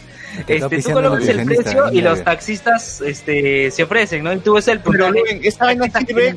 Este, 0.46 0.82
tú 0.82 0.92
colocas 0.92 1.28
el 1.28 1.44
precio 1.44 1.92
y 1.92 2.00
los 2.00 2.22
taxistas 2.22 3.00
este, 3.00 3.70
se 3.70 3.82
ofrecen, 3.82 4.24
¿no? 4.24 4.32
Y 4.32 4.38
tú 4.38 4.54
ves 4.54 4.68
el 4.68 4.80
Pero, 4.80 5.12
¿esta 5.42 5.66
vaina 5.66 5.86
sirve? 6.06 6.36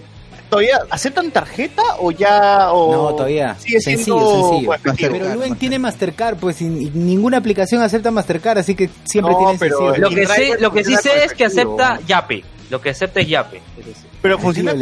¿Todavía 0.49 0.81
aceptan 0.91 1.31
tarjeta 1.31 1.81
o 1.99 2.11
ya? 2.11 2.71
O 2.71 2.91
No, 2.91 3.15
todavía. 3.15 3.55
Sigue 3.57 3.81
Sencillo, 3.81 4.19
siendo, 4.19 4.75
sencillo. 4.83 5.11
Pero 5.11 5.35
Luen 5.35 5.55
tiene 5.55 5.79
Mastercard, 5.79 6.37
pues 6.37 6.61
y, 6.61 6.65
y 6.65 6.91
ninguna 6.93 7.37
aplicación 7.37 7.81
acepta 7.81 8.11
Mastercard, 8.11 8.59
así 8.59 8.75
que 8.75 8.87
siempre 9.03 9.33
No, 9.33 9.39
tiene 9.39 9.55
pero 9.57 9.77
sencillo. 9.79 10.09
Lo 10.09 10.15
que, 10.15 10.27
sé, 10.27 10.59
lo 10.59 10.71
que 10.71 10.83
sí 10.83 10.95
sé 10.97 11.23
es 11.23 11.33
que 11.33 11.45
acepta 11.45 11.99
Yape. 12.05 12.43
Lo 12.69 12.81
que 12.81 12.91
acepta 12.91 13.19
es 13.19 13.27
Yape. 13.27 13.61
Pero 14.21 14.37
funciona. 14.37 14.73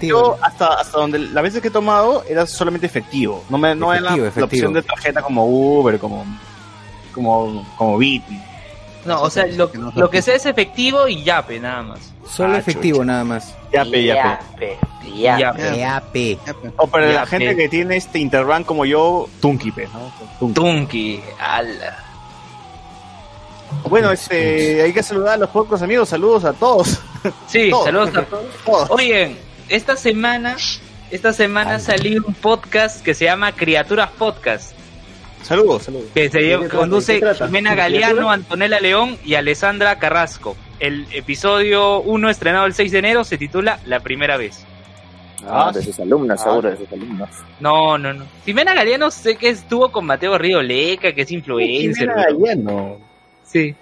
Yo 0.00 0.38
hasta, 0.40 0.80
hasta 0.80 0.98
donde 0.98 1.18
las 1.18 1.42
veces 1.42 1.60
que 1.60 1.68
he 1.68 1.70
tomado 1.70 2.24
era 2.28 2.46
solamente 2.46 2.86
efectivo. 2.86 3.44
No 3.50 3.58
me 3.58 3.74
no 3.74 3.92
era 3.92 4.00
la, 4.00 4.16
la 4.16 4.44
opción 4.44 4.72
de 4.72 4.82
tarjeta 4.82 5.22
como 5.22 5.46
Uber, 5.46 5.98
como 5.98 6.24
como 7.12 7.66
como 7.76 7.98
Bit. 7.98 8.22
No, 9.04 9.20
o 9.22 9.30
sea, 9.30 9.46
lo, 9.46 9.68
lo 9.96 10.08
que 10.10 10.22
sé 10.22 10.36
es 10.36 10.46
efectivo 10.46 11.08
y 11.08 11.24
Yape, 11.24 11.58
nada 11.58 11.82
más. 11.82 12.12
Solo 12.28 12.54
Ah, 12.54 12.58
efectivo 12.58 13.04
nada 13.04 13.24
más. 13.24 13.52
Yape, 13.72 14.04
yape. 14.04 14.78
Yape, 15.12 15.78
yape. 15.78 16.38
O 16.76 16.86
para 16.86 17.06
la 17.12 17.26
gente 17.26 17.56
que 17.56 17.68
tiene 17.68 17.96
este 17.96 18.20
Interbank 18.20 18.64
como 18.64 18.84
yo, 18.84 19.28
Tunki, 19.40 19.72
¿no? 19.92 20.12
Tunki. 20.38 20.54
Tunki, 20.54 21.20
ala. 21.40 21.98
Bueno, 23.88 24.12
este, 24.12 24.82
hay 24.82 24.92
que 24.92 25.02
saludar 25.02 25.34
a 25.34 25.36
los 25.38 25.50
pocos 25.50 25.82
amigos. 25.82 26.08
Saludos 26.08 26.44
a 26.44 26.52
todos. 26.52 27.00
Sí, 27.48 27.70
Todos. 27.70 27.84
saludos 27.86 28.08
a 28.16 28.22
todos. 28.24 28.44
Todos. 28.64 28.90
Oigan, 28.90 29.36
esta 29.68 29.96
semana, 29.96 30.56
esta 31.10 31.32
semana 31.32 31.78
salió 31.80 32.22
un 32.24 32.34
podcast 32.34 33.02
que 33.02 33.14
se 33.14 33.24
llama 33.24 33.50
Criaturas 33.52 34.10
Podcast, 34.16 34.72
Saludos, 35.42 35.82
saludos. 35.82 36.06
que 36.14 36.30
se 36.30 36.68
conduce. 36.68 37.20
Jimena 37.38 37.70
¿De 37.70 37.76
Galeano? 37.76 38.30
Antonella 38.30 38.80
León 38.80 39.18
y 39.24 39.34
Alessandra 39.34 39.98
Carrasco. 39.98 40.56
El 40.78 41.06
episodio 41.12 42.00
1 42.00 42.30
estrenado 42.30 42.66
el 42.66 42.74
6 42.74 42.92
de 42.92 42.98
enero 42.98 43.24
se 43.24 43.38
titula 43.38 43.78
La 43.86 44.00
primera 44.00 44.36
vez. 44.36 44.64
Ah, 45.46 45.72
de 45.74 45.82
sus 45.82 45.98
alumnos, 45.98 46.40
seguro, 46.40 46.70
de 46.70 46.76
sus 46.76 46.92
alumnos. 46.92 47.28
No, 47.58 47.98
no, 47.98 48.12
no. 48.12 48.24
Jimena 48.44 48.74
Galeano 48.74 49.10
sé 49.10 49.36
que 49.36 49.48
estuvo 49.48 49.90
con 49.90 50.06
Mateo 50.06 50.38
Río 50.38 50.62
Leca, 50.62 51.12
que 51.12 51.22
es 51.22 51.30
influencer. 51.32 52.08
Jimena 52.08 52.24
Galeano. 52.24 52.98
Sí. 53.44 53.74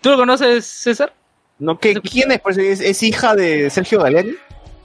¿Tú 0.00 0.10
lo 0.10 0.16
conoces, 0.16 0.66
César? 0.66 1.12
No, 1.58 1.78
¿qué, 1.78 1.94
¿Quién 2.00 2.32
es? 2.32 2.40
Pues, 2.40 2.58
¿Es, 2.58 2.80
es 2.80 3.02
hija 3.02 3.34
de 3.34 3.70
Sergio 3.70 4.00
Galeani? 4.00 4.32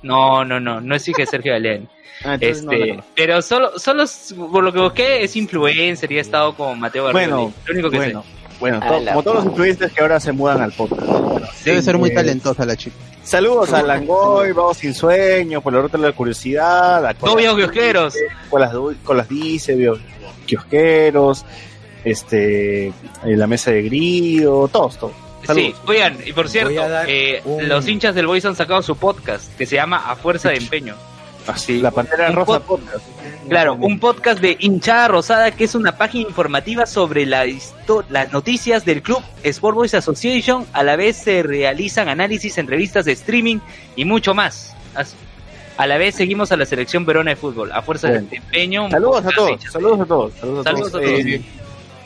No, 0.04 0.44
no, 0.46 0.60
no, 0.60 0.82
no 0.82 0.96
es 0.96 1.08
hija 1.08 1.20
de 1.24 1.26
Sergio 1.28 1.54
Galeano. 1.54 1.88
Ah, 2.24 2.38
no, 2.38 2.48
Este, 2.48 2.94
no. 2.94 3.04
pero 3.16 3.42
solo, 3.42 3.80
solo 3.80 4.04
es- 4.04 4.36
por 4.52 4.64
lo 4.64 4.72
que 4.72 4.80
busqué 4.80 5.24
es 5.24 5.36
influencer 5.36 6.12
y 6.12 6.20
ha 6.20 6.22
estado 6.22 6.54
con 6.54 6.80
Mateo 6.80 7.06
Garrido. 7.06 7.36
Bueno, 7.36 7.54
lo 7.66 7.74
único 7.74 7.90
que 7.90 7.98
bueno, 7.98 8.24
bueno, 8.60 8.80
to- 8.80 9.06
como 9.08 9.24
todos 9.24 9.36
los 9.38 9.46
influencers 9.48 9.92
que 9.92 10.02
ahora 10.04 10.20
se 10.20 10.32
mudan 10.32 10.62
al 10.62 10.72
podcast. 10.72 11.02
Bueno, 11.02 11.48
Debe 11.66 11.82
ser 11.82 11.98
muy 11.98 12.12
eh, 12.12 12.14
talentosa 12.14 12.64
la 12.64 12.76
chica. 12.76 12.96
Saludos 13.24 13.74
a 13.74 13.82
Langoy, 13.82 14.52
Vamos 14.52 14.78
Sin 14.78 14.94
Sueño, 14.94 15.62
por 15.62 15.74
la 15.74 15.82
ruta 15.82 15.98
de 15.98 16.04
la 16.04 16.12
curiosidad, 16.12 17.04
a 17.04 17.14
sé. 17.16 17.26
Todo 17.26 17.36
bien, 17.38 17.56
kiosqueros. 17.56 18.14
con 18.52 18.62
las, 18.62 18.72
con 19.04 19.18
las 19.18 19.28
dice, 19.28 19.76
kiosqueros, 20.46 21.44
este, 22.04 22.94
la 23.24 23.48
mesa 23.48 23.72
de 23.72 23.82
grido, 23.82 24.68
todos, 24.68 24.98
todos. 25.00 25.14
Sí, 25.54 25.74
oigan, 25.88 26.18
y 26.26 26.34
por 26.34 26.48
cierto, 26.50 26.82
eh, 27.08 27.42
un- 27.46 27.68
los 27.68 27.88
hinchas 27.88 28.14
del 28.16 28.28
Boys 28.28 28.46
han 28.46 28.56
sacado 28.56 28.82
su 28.82 28.96
podcast 28.96 29.56
que 29.58 29.66
se 29.66 29.76
llama 29.76 30.04
A 30.10 30.16
Fuerza 30.16 30.50
de 30.50 30.58
Empeño. 30.58 30.96
Así, 31.48 31.80
la 31.82 31.90
Pantera 31.92 32.30
Rosa 32.32 32.60
pod- 32.60 32.62
podcast. 32.62 33.04
Claro, 33.50 33.74
un 33.74 34.00
podcast 34.00 34.40
de 34.40 34.56
hinchada 34.60 35.08
rosada 35.08 35.50
que 35.52 35.64
es 35.64 35.74
una 35.74 35.98
página 35.98 36.30
informativa 36.30 36.86
sobre 36.86 37.26
la 37.26 37.46
las 38.10 38.32
noticias 38.32 38.86
del 38.86 39.02
club 39.02 39.22
Sport 39.44 39.76
Boys 39.76 39.94
Association. 39.96 40.66
A 40.72 40.84
la 40.84 40.96
vez 40.96 41.18
se 41.18 41.42
realizan 41.42 42.08
análisis, 42.10 42.58
entrevistas 42.60 43.06
de 43.06 43.14
streaming 43.14 43.58
y 43.96 44.06
mucho 44.06 44.36
más. 44.36 44.76
A 45.78 45.88
la 45.88 45.98
vez 45.98 46.14
seguimos 46.16 46.52
a 46.52 46.58
la 46.58 46.66
selección 46.68 47.06
peruana 47.06 47.32
de 47.32 47.36
fútbol, 47.38 47.72
a 47.72 47.82
fuerza 47.82 48.10
Bien. 48.12 48.30
de 48.30 48.36
empeño. 48.38 48.90
Saludos 48.92 49.26
a 49.26 49.30
todos, 49.32 49.62
saludos 49.64 50.00
a 50.02 50.06
todos. 50.06 50.34
Saludos 50.40 50.68
a 50.68 50.70
Saludos 50.70 50.92
todos. 50.92 51.04
a 51.04 51.08
todos. 51.08 51.20
Eh, 51.26 51.42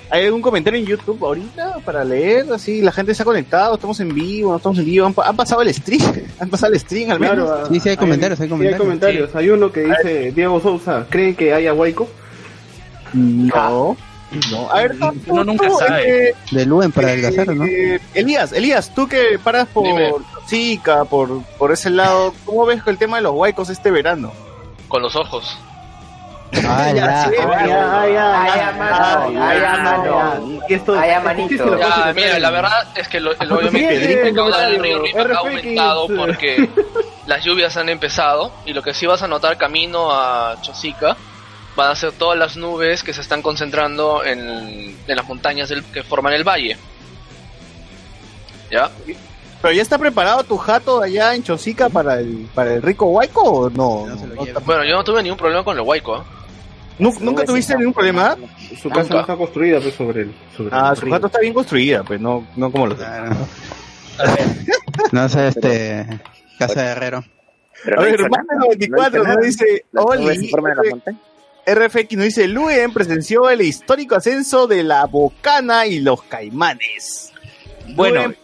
¿Hay 0.10 0.26
algún 0.26 0.42
comentario 0.42 0.80
en 0.80 0.86
YouTube 0.86 1.24
ahorita 1.26 1.80
para 1.84 2.04
leer? 2.04 2.46
Así, 2.54 2.82
la 2.82 2.92
gente 2.92 3.14
se 3.16 3.24
ha 3.24 3.26
conectado, 3.26 3.74
estamos 3.76 4.00
en 4.00 4.14
vivo, 4.14 4.52
no 4.52 4.58
estamos 4.58 4.78
en 4.80 4.86
vivo. 4.86 5.06
Han, 5.08 5.14
pa- 5.14 5.28
han 5.28 5.36
pasado 5.36 5.62
el 5.62 5.74
stream, 5.74 6.02
han 6.40 6.50
pasado 6.50 6.74
el 6.74 6.80
stream 6.80 7.12
al 7.12 7.20
menos. 7.20 7.36
Claro, 7.48 7.62
ah, 7.66 7.68
Sí, 7.72 7.80
sí, 7.80 7.90
hay 7.90 7.98
comentarios, 7.98 8.40
hay 8.40 8.48
sí, 8.48 8.78
comentarios. 8.78 9.36
Hay 9.36 9.50
uno 9.50 9.72
que 9.72 9.82
dice, 9.82 10.32
Diego 10.32 10.60
Sousa, 10.62 11.06
¿creen 11.10 11.36
que 11.36 11.54
haya 11.54 11.74
Waiko? 11.74 12.08
No, 13.14 13.96
no. 14.52 14.70
A 14.72 14.82
ver, 14.82 14.98
tú, 14.98 15.14
Uno 15.28 15.44
nunca 15.44 15.68
tú, 15.68 15.78
sabe. 15.78 16.30
eh, 16.30 16.36
De 16.52 16.66
Luen 16.66 16.92
para 16.92 17.10
eh, 17.10 17.12
adelgazar, 17.14 17.56
¿no? 17.56 17.66
eh, 17.66 18.00
Elías, 18.14 18.52
Elías, 18.52 18.94
tú 18.94 19.08
que 19.08 19.40
paras 19.44 19.68
por. 19.68 19.86
Chica, 20.48 21.06
por, 21.06 21.42
por 21.58 21.72
ese 21.72 21.90
lado, 21.90 22.34
¿cómo 22.46 22.66
ves 22.68 22.82
el 22.86 22.98
tema 22.98 23.18
de 23.18 23.24
los 23.24 23.34
huaicos 23.34 23.70
este 23.70 23.90
verano? 23.90 24.32
Con 24.88 25.02
los 25.02 25.16
ojos. 25.16 25.58
Mira, 32.16 32.40
la 32.40 32.52
verdad 32.52 32.88
es 32.96 33.08
que 33.08 33.20
lo, 33.20 33.32
lo- 33.34 33.56
obviamente 33.58 34.08
sí, 34.08 34.14
el 34.14 34.36
caudal 34.36 34.72
del 34.72 34.82
río 34.82 35.04
ha 35.36 35.38
aumentado 35.40 36.08
porque 36.18 36.70
las 37.25 37.44
lluvias 37.44 37.75
han 37.78 37.90
empezado 37.90 38.52
y 38.66 38.74
lo 38.74 38.82
que 38.82 38.94
sí 38.94 39.06
vas 39.06 39.22
a 39.24 39.28
notar 39.28 39.58
camino 39.58 40.12
a 40.12 40.56
Chosica 40.62 41.18
van 41.75 41.92
a 41.92 41.96
ser 41.96 42.14
todas 42.14 42.38
las 42.38 42.56
nubes 42.56 43.04
que 43.04 43.12
se 43.14 43.22
están 43.22 43.42
concentrando 43.42 44.24
en, 44.24 44.40
en 45.08 45.16
las 45.16 45.28
montañas 45.28 45.68
del- 45.70 45.84
que 45.86 46.04
forman 46.04 46.34
el 46.34 46.44
valle. 46.44 46.78
¿Ya? 48.72 48.90
¿Pero 49.66 49.74
ya 49.78 49.82
está 49.82 49.98
preparado 49.98 50.44
tu 50.44 50.58
jato 50.58 51.02
allá 51.02 51.34
en 51.34 51.42
Chosica 51.42 51.90
para 51.90 52.20
el, 52.20 52.48
para 52.54 52.76
el 52.76 52.84
rico 52.84 53.08
huaico 53.08 53.42
o 53.42 53.68
no? 53.72 54.06
No 54.06 54.16
se 54.16 54.28
lo 54.28 54.36
No. 54.36 54.60
Bueno, 54.64 54.84
yo 54.86 54.96
no 54.96 55.04
tuve 55.04 55.24
ningún 55.24 55.40
problema 55.40 55.64
con 55.64 55.76
el 55.76 55.82
huaico. 55.82 56.18
¿eh? 56.18 56.22
¿Nu- 57.00 57.12
¿Nunca 57.20 57.44
tuviste 57.46 57.76
ningún 57.76 57.92
problema? 57.96 58.38
Su 58.80 58.90
casa 58.90 59.02
Nunca. 59.02 59.14
no 59.16 59.20
está 59.22 59.36
construida 59.36 59.80
pues, 59.80 59.96
sobre 59.96 60.22
el. 60.22 60.36
Sobre 60.56 60.70
Ah, 60.72 60.90
el 60.92 60.98
su 60.98 61.10
jato 61.10 61.26
está 61.26 61.40
bien 61.40 61.56
construida, 61.56 62.04
pues 62.04 62.22
no, 62.22 62.46
no 62.56 62.72
como 62.72 62.86
los 62.86 62.98
Claro. 63.00 63.36
No 65.12 65.30
sé, 65.30 65.48
este. 65.48 66.06
Casa 66.60 66.84
de 66.84 66.88
Herrero. 66.92 67.24
Pero 67.84 68.00
A 68.02 68.04
no 68.04 68.06
ver, 68.12 68.20
hizo 68.20 68.30
Mano 68.30 68.44
nada. 68.48 68.66
94 68.66 69.24
No 69.24 69.30
hizo 69.32 69.34
nos 69.36 69.46
dice, 69.48 69.86
Oli. 69.96 70.52
RFX 71.66 72.18
nos 72.18 72.26
dice, 72.26 72.48
Luen 72.48 72.94
presenció 72.94 73.50
el 73.50 73.62
histórico 73.64 74.14
ascenso 74.16 74.68
de 74.68 74.84
la 74.84 75.06
Bocana 75.06 75.88
y 75.88 76.02
los 76.02 76.22
Caimanes. 76.22 77.34
Bueno, 77.96 78.26
Luen- 78.26 78.38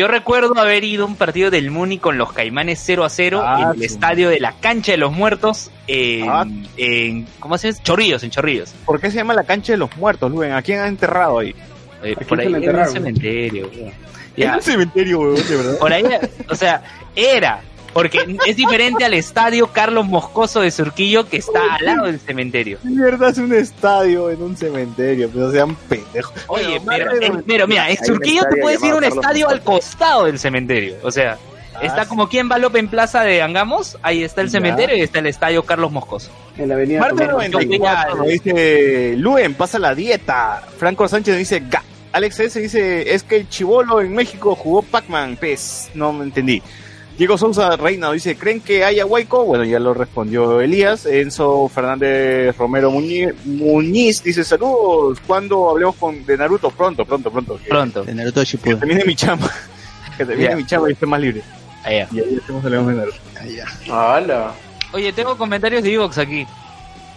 yo 0.00 0.08
recuerdo 0.08 0.58
haber 0.58 0.82
ido 0.84 1.04
a 1.04 1.06
un 1.06 1.16
partido 1.16 1.50
del 1.50 1.70
Muni 1.70 1.98
con 1.98 2.16
los 2.18 2.32
Caimanes 2.32 2.80
0 2.84 3.04
a 3.04 3.10
0 3.10 3.42
Ah, 3.44 3.60
en 3.60 3.68
el 3.82 3.88
su- 3.88 3.94
estadio 3.94 4.28
de 4.30 4.40
la 4.40 4.52
Cancha 4.60 4.92
de 4.92 4.98
los 4.98 5.12
Muertos 5.12 5.70
en, 5.86 6.28
Ah. 6.28 6.44
en 6.76 7.26
¿cómo 7.38 7.58
se 7.58 7.70
llama? 7.72 7.82
Chorrillos, 7.84 8.22
en 8.24 8.30
Chorrillos. 8.30 8.72
¿por 8.84 9.00
qué 9.00 9.10
se 9.10 9.16
llama 9.18 9.34
la 9.34 9.44
cancha 9.44 9.72
de 9.72 9.76
los 9.78 9.94
muertos, 9.96 10.30
Luen? 10.32 10.52
¿A 10.52 10.62
quién 10.62 10.80
han 10.80 10.88
enterrado 10.88 11.38
ahí? 11.40 11.54
Eh, 12.02 12.16
por 12.28 12.40
ahí 12.40 12.52
era 12.62 12.84
un 12.86 12.92
cementerio. 12.92 13.68
weón. 13.74 13.88
En 13.88 13.94
Ya, 14.36 14.56
un 14.56 14.62
cementerio, 14.62 15.20
weón, 15.20 15.34
de 15.48 15.56
verdad. 15.56 15.78
por 15.78 15.92
ahí, 15.92 16.04
o 16.48 16.54
sea, 16.54 16.82
era, 17.14 17.60
porque 17.92 18.36
es 18.46 18.56
diferente 18.56 19.04
al 19.04 19.14
estadio 19.14 19.66
Carlos 19.68 20.06
Moscoso 20.06 20.60
de 20.60 20.70
Surquillo 20.70 21.28
que 21.28 21.38
está 21.38 21.60
al 21.78 21.84
lado 21.84 22.06
del 22.06 22.20
cementerio. 22.20 22.78
Mierda, 22.82 23.30
es 23.30 23.38
un 23.38 23.52
estadio 23.52 24.30
en 24.30 24.42
un 24.42 24.56
cementerio, 24.56 25.28
pero 25.32 25.50
sean 25.50 25.74
pendejos. 25.88 26.34
Oye, 26.46 26.80
pero, 26.86 27.10
en- 27.20 27.42
mira, 27.46 27.64
en 27.64 27.72
Hay 27.78 27.96
un 28.00 28.06
Surquillo 28.06 28.42
tú 28.42 28.46
estadio 28.48 28.62
puedes 28.62 28.82
ir 28.84 28.92
a 28.92 28.94
un 28.96 29.00
Carlos 29.02 29.16
estadio 29.18 29.48
al 29.48 29.60
costado 29.62 30.24
del 30.26 30.38
cementerio. 30.38 30.96
O 31.02 31.10
sea, 31.10 31.36
está 31.82 32.02
sí. 32.04 32.08
como 32.08 32.28
quien 32.28 32.50
va 32.50 32.58
López 32.58 32.80
en 32.80 32.88
Plaza 32.88 33.22
de 33.22 33.42
Angamos, 33.42 33.98
ahí 34.02 34.22
está 34.22 34.40
el 34.42 34.48
Ya. 34.48 34.52
cementerio 34.52 34.96
y 34.96 35.00
está 35.00 35.18
el 35.18 35.26
estadio 35.26 35.62
Carlos 35.64 35.90
Moscoso. 35.92 36.30
En 36.58 36.68
la 36.68 36.74
avenida 36.74 37.08
Tomás. 37.08 37.30
94 37.50 38.14
nos 38.16 38.26
dice, 38.26 39.14
Luen, 39.16 39.54
pasa 39.54 39.78
la 39.78 39.94
dieta. 39.94 40.62
Franco 40.78 41.08
Sánchez 41.08 41.36
dice, 41.38 41.62
ga. 41.68 41.82
Alex 42.12 42.40
S 42.40 42.60
dice, 42.60 43.14
es 43.14 43.22
que 43.22 43.36
el 43.36 43.48
chivolo 43.48 44.00
en 44.00 44.12
México 44.12 44.54
jugó 44.56 44.82
Pac-Man, 44.82 45.36
pez. 45.36 45.90
No 45.94 46.12
me 46.12 46.24
entendí. 46.24 46.60
Diego 47.20 47.36
Sousa 47.36 47.76
Reina 47.76 48.10
dice, 48.12 48.34
¿creen 48.34 48.62
que 48.62 48.82
haya 48.82 49.04
Huayco? 49.04 49.44
Bueno, 49.44 49.62
ya 49.62 49.78
lo 49.78 49.92
respondió 49.92 50.58
Elías. 50.62 51.04
Enzo 51.04 51.68
Fernández 51.68 52.56
Romero 52.56 52.90
Muñiz, 52.90 53.34
Muñiz 53.44 54.22
dice, 54.22 54.42
saludos. 54.42 55.18
¿Cuándo 55.26 55.68
hablemos 55.68 55.96
con, 55.96 56.24
de 56.24 56.38
Naruto? 56.38 56.70
Pronto, 56.70 57.04
pronto, 57.04 57.30
pronto. 57.30 57.58
Que, 57.62 57.68
Pronto. 57.68 58.04
De 58.04 58.14
Naruto 58.14 58.40
que 58.40 58.46
Shippuden. 58.46 58.78
termine 58.78 59.04
mi 59.04 59.14
chamba. 59.14 59.50
Que 60.16 60.24
termine 60.24 60.48
Ya. 60.48 60.56
mi 60.56 60.64
chamba 60.64 60.88
y 60.88 60.92
esté 60.94 61.04
más 61.04 61.20
libre. 61.20 61.42
Allá. 61.84 62.08
Y 62.10 62.20
ahí 62.20 62.38
hacemos 62.42 62.64
hablemos 62.64 62.86
de 62.86 62.94
Naruto. 62.94 63.18
¡Hala! 63.92 64.52
Oye, 64.94 65.12
tengo 65.12 65.36
comentarios 65.36 65.82
de 65.82 65.92
Evox 65.92 66.16
aquí. 66.16 66.46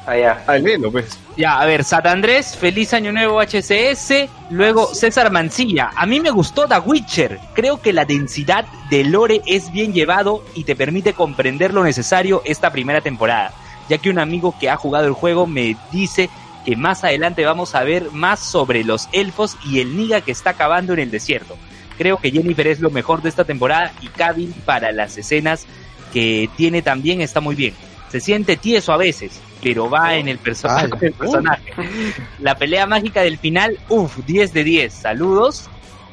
Allá. 0.05 0.43
Ah, 0.47 0.57
léelo, 0.57 0.91
pues. 0.91 1.17
Ya, 1.37 1.59
a 1.59 1.65
ver, 1.65 1.83
Sat 1.83 2.05
Andrés, 2.05 2.57
feliz 2.57 2.93
año 2.93 3.11
nuevo 3.11 3.39
HCS. 3.39 4.29
Luego 4.49 4.93
César 4.93 5.31
Mancilla, 5.31 5.91
a 5.95 6.05
mí 6.05 6.19
me 6.19 6.29
gustó 6.29 6.67
The 6.67 6.79
Witcher. 6.79 7.39
Creo 7.53 7.81
que 7.81 7.93
la 7.93 8.05
densidad 8.05 8.65
de 8.89 9.03
lore 9.03 9.41
es 9.45 9.71
bien 9.71 9.93
llevado 9.93 10.43
y 10.55 10.65
te 10.65 10.75
permite 10.75 11.13
comprender 11.13 11.73
lo 11.73 11.83
necesario 11.83 12.41
esta 12.45 12.71
primera 12.71 13.01
temporada. 13.01 13.53
Ya 13.89 13.97
que 13.97 14.09
un 14.09 14.19
amigo 14.19 14.55
que 14.59 14.69
ha 14.69 14.75
jugado 14.75 15.07
el 15.07 15.13
juego 15.13 15.47
me 15.47 15.75
dice 15.91 16.29
que 16.65 16.75
más 16.75 17.03
adelante 17.03 17.45
vamos 17.45 17.75
a 17.75 17.83
ver 17.83 18.11
más 18.11 18.39
sobre 18.39 18.83
los 18.83 19.09
elfos 19.11 19.57
y 19.65 19.79
el 19.79 19.97
niga 19.97 20.21
que 20.21 20.31
está 20.31 20.51
acabando 20.51 20.93
en 20.93 20.99
el 20.99 21.11
desierto. 21.11 21.57
Creo 21.97 22.17
que 22.17 22.31
Jennifer 22.31 22.67
es 22.67 22.79
lo 22.79 22.89
mejor 22.89 23.21
de 23.21 23.29
esta 23.29 23.43
temporada 23.43 23.93
y 24.01 24.07
Cavill 24.07 24.53
para 24.65 24.91
las 24.91 25.17
escenas 25.17 25.65
que 26.11 26.49
tiene 26.55 26.81
también 26.81 27.21
está 27.21 27.39
muy 27.39 27.55
bien. 27.55 27.73
Se 28.13 28.19
siente 28.19 28.57
tieso 28.57 28.93
a 28.93 28.97
veces, 28.97 29.41
pero 29.63 29.89
va 29.89 30.13
en 30.17 30.27
el, 30.27 30.37
perso- 30.39 30.69
con 30.91 31.03
el 31.03 31.13
personaje. 31.13 31.73
La 32.37 32.53
pelea 32.55 32.85
mágica 32.85 33.21
del 33.21 33.39
final, 33.39 33.79
uff, 33.89 34.19
10 34.27 34.53
de 34.53 34.63
10. 34.63 34.93
Saludos. 34.93 35.67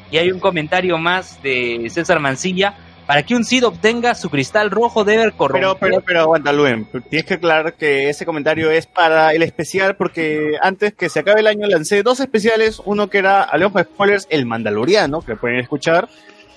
Y 0.09 0.17
hay 0.17 0.31
un 0.31 0.39
comentario 0.39 0.97
más 0.97 1.39
de 1.43 1.87
César 1.91 2.19
Mancilla. 2.19 2.73
Para 3.05 3.21
que 3.21 3.35
un 3.35 3.45
Cid 3.45 3.67
obtenga 3.67 4.15
su 4.15 4.31
cristal 4.31 4.71
rojo 4.71 5.03
debe 5.03 5.31
corromper. 5.31 5.61
Pero, 5.61 5.77
pero, 5.79 6.01
pero 6.01 6.19
aguanta, 6.21 6.51
Luen. 6.51 6.87
Tienes 7.07 7.25
que 7.27 7.35
aclarar 7.35 7.75
que 7.75 8.09
ese 8.09 8.25
comentario 8.25 8.71
es 8.71 8.87
para 8.87 9.31
el 9.33 9.43
especial, 9.43 9.95
porque 9.95 10.53
antes 10.59 10.93
que 10.95 11.07
se 11.07 11.19
acabe 11.19 11.41
el 11.41 11.47
año 11.47 11.67
lancé 11.67 12.01
dos 12.01 12.19
especiales. 12.19 12.81
Uno 12.83 13.11
que 13.11 13.19
era, 13.19 13.43
hablemos 13.43 13.75
de 13.75 13.83
spoilers, 13.83 14.25
El 14.31 14.47
Mandaloriano, 14.47 15.21
que 15.21 15.35
pueden 15.35 15.59
escuchar. 15.59 16.09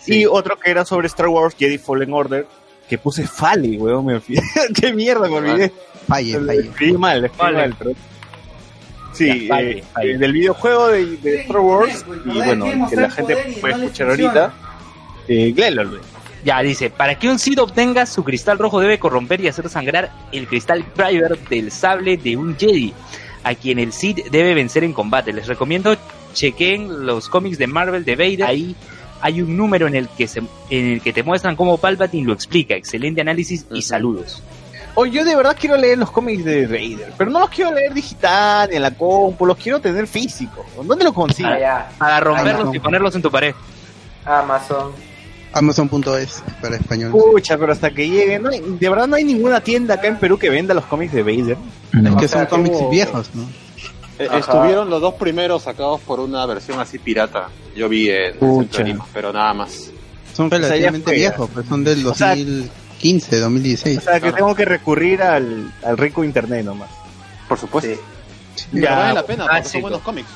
Y 0.06 0.24
otro 0.24 0.56
que 0.58 0.70
era 0.70 0.86
sobre 0.86 1.06
Star 1.08 1.28
Wars 1.28 1.54
Jedi 1.58 1.76
Fallen 1.76 2.14
Order, 2.14 2.46
que 2.88 2.98
puse 2.98 3.26
Fali, 3.26 3.76
weón. 3.76 4.06
Me 4.06 4.14
olvidé. 4.16 4.42
¿Qué 4.80 4.92
mierda 4.92 5.28
me 5.28 5.36
olvidé? 5.36 5.72
Falle, 6.06 6.38
Le 6.40 6.64
falle. 6.72 6.98
mal, 6.98 7.20
le 7.22 7.26
escribí 7.28 7.42
Vale. 7.52 7.56
mal, 7.58 7.76
pero- 7.78 7.90
Sí, 9.12 9.46
Ya, 9.46 9.54
falle, 9.54 9.70
eh, 9.78 9.84
falle. 9.92 10.18
del 10.18 10.32
videojuego 10.32 10.88
de, 10.88 11.16
de 11.18 11.40
Star 11.42 11.58
Wars, 11.60 12.04
y 12.24 12.30
bueno, 12.30 12.88
que 12.90 12.96
la 12.96 13.10
gente 13.10 13.36
puede 13.60 13.74
escuchar 13.84 14.10
ahorita. 14.10 14.52
Eh, 15.28 15.54
Luen. 15.56 16.00
Ya 16.44 16.60
dice, 16.62 16.90
para 16.90 17.18
que 17.18 17.28
un 17.28 17.38
Cid 17.38 17.58
obtenga 17.62 18.04
su 18.06 18.22
cristal 18.24 18.58
rojo 18.58 18.80
debe 18.80 18.98
corromper 18.98 19.40
y 19.40 19.48
hacer 19.48 19.68
sangrar 19.70 20.10
el 20.32 20.46
cristal 20.46 20.84
Kyber 20.94 21.38
del 21.48 21.70
sable 21.70 22.16
de 22.18 22.36
un 22.36 22.56
Jedi, 22.58 22.92
a 23.44 23.54
quien 23.54 23.78
el 23.78 23.92
Cid 23.92 24.18
debe 24.30 24.52
vencer 24.52 24.84
en 24.84 24.92
combate. 24.92 25.32
Les 25.32 25.46
recomiendo 25.46 25.96
chequen 26.34 27.06
los 27.06 27.28
cómics 27.28 27.56
de 27.56 27.66
Marvel 27.68 28.04
de 28.04 28.16
Vader. 28.16 28.42
Ahí 28.44 28.74
hay 29.20 29.42
un 29.42 29.56
número 29.56 29.86
en 29.86 29.94
el 29.94 30.08
que 30.08 30.26
se, 30.28 30.40
en 30.70 30.86
el 30.92 31.00
que 31.00 31.12
te 31.12 31.22
muestran 31.22 31.56
cómo 31.56 31.78
Palpatine 31.78 32.26
lo 32.26 32.32
explica. 32.32 32.74
Excelente 32.74 33.20
análisis 33.20 33.66
y 33.72 33.82
saludos. 33.82 34.42
Oye, 34.96 35.10
yo 35.10 35.24
de 35.24 35.34
verdad 35.34 35.56
quiero 35.58 35.76
leer 35.76 35.98
los 35.98 36.10
cómics 36.10 36.44
de 36.44 36.66
Raider, 36.68 37.12
pero 37.18 37.30
no 37.30 37.40
los 37.40 37.48
quiero 37.50 37.72
leer 37.72 37.92
digital 37.92 38.68
ni 38.70 38.76
en 38.76 38.82
la 38.82 38.92
compu, 38.92 39.44
los 39.44 39.56
quiero 39.56 39.80
tener 39.80 40.06
físicos. 40.06 40.64
¿Dónde 40.84 41.04
los 41.04 41.12
consigo? 41.12 41.48
Para 41.98 42.20
romperlos 42.20 42.54
Amazon. 42.54 42.74
y 42.74 42.78
ponerlos 42.78 43.14
en 43.16 43.22
tu 43.22 43.30
pared. 43.30 43.54
Amazon. 44.24 44.92
Amazon.es 45.52 46.42
para 46.60 46.76
español. 46.76 47.10
Pucha, 47.12 47.56
pero 47.58 47.72
hasta 47.72 47.90
que 47.90 48.08
lleguen, 48.08 48.42
no 48.42 48.50
de 48.50 48.88
verdad 48.88 49.06
no 49.06 49.16
hay 49.16 49.24
ninguna 49.24 49.60
tienda 49.60 49.94
acá 49.94 50.08
en 50.08 50.16
Perú 50.18 50.38
que 50.38 50.50
venda 50.50 50.74
los 50.74 50.84
cómics 50.84 51.12
de 51.12 51.22
Vader. 51.22 51.56
Es 51.92 52.16
que 52.16 52.24
O 52.24 52.28
sea, 52.28 52.40
son 52.40 52.46
cómics 52.46 52.78
viejos, 52.90 53.30
¿no? 53.34 53.46
Eh, 54.18 54.26
Ajá. 54.28 54.38
Estuvieron 54.38 54.88
los 54.90 55.00
dos 55.00 55.14
primeros 55.14 55.62
sacados 55.64 56.00
por 56.02 56.20
una 56.20 56.46
versión 56.46 56.78
así 56.80 56.98
pirata. 56.98 57.48
Yo 57.74 57.88
vi 57.88 58.10
en 58.10 58.36
Lima, 58.84 59.06
pero 59.12 59.32
nada 59.32 59.52
más. 59.54 59.90
Son 60.34 60.50
relativamente 60.50 61.12
viejos, 61.12 61.50
pues 61.52 61.66
son 61.66 61.82
del 61.84 62.06
O 62.06 62.14
sea- 62.14 62.30
2015, 62.36 63.38
2016. 63.40 63.98
O 63.98 64.00
sea 64.00 64.20
que 64.20 64.32
tengo 64.32 64.54
que 64.54 64.64
recurrir 64.64 65.22
al, 65.22 65.72
al 65.84 65.96
rico 65.98 66.22
internet 66.24 66.64
nomás. 66.64 66.90
Por 67.48 67.58
supuesto. 67.58 67.90
Sí. 68.54 68.66
Pero 68.72 68.84
Ya, 68.84 68.96
vale 68.96 69.14
la 69.14 69.26
pena, 69.26 69.46
porque 69.48 69.64
son 69.68 69.80
buenos 69.82 70.00
cómics. 70.02 70.28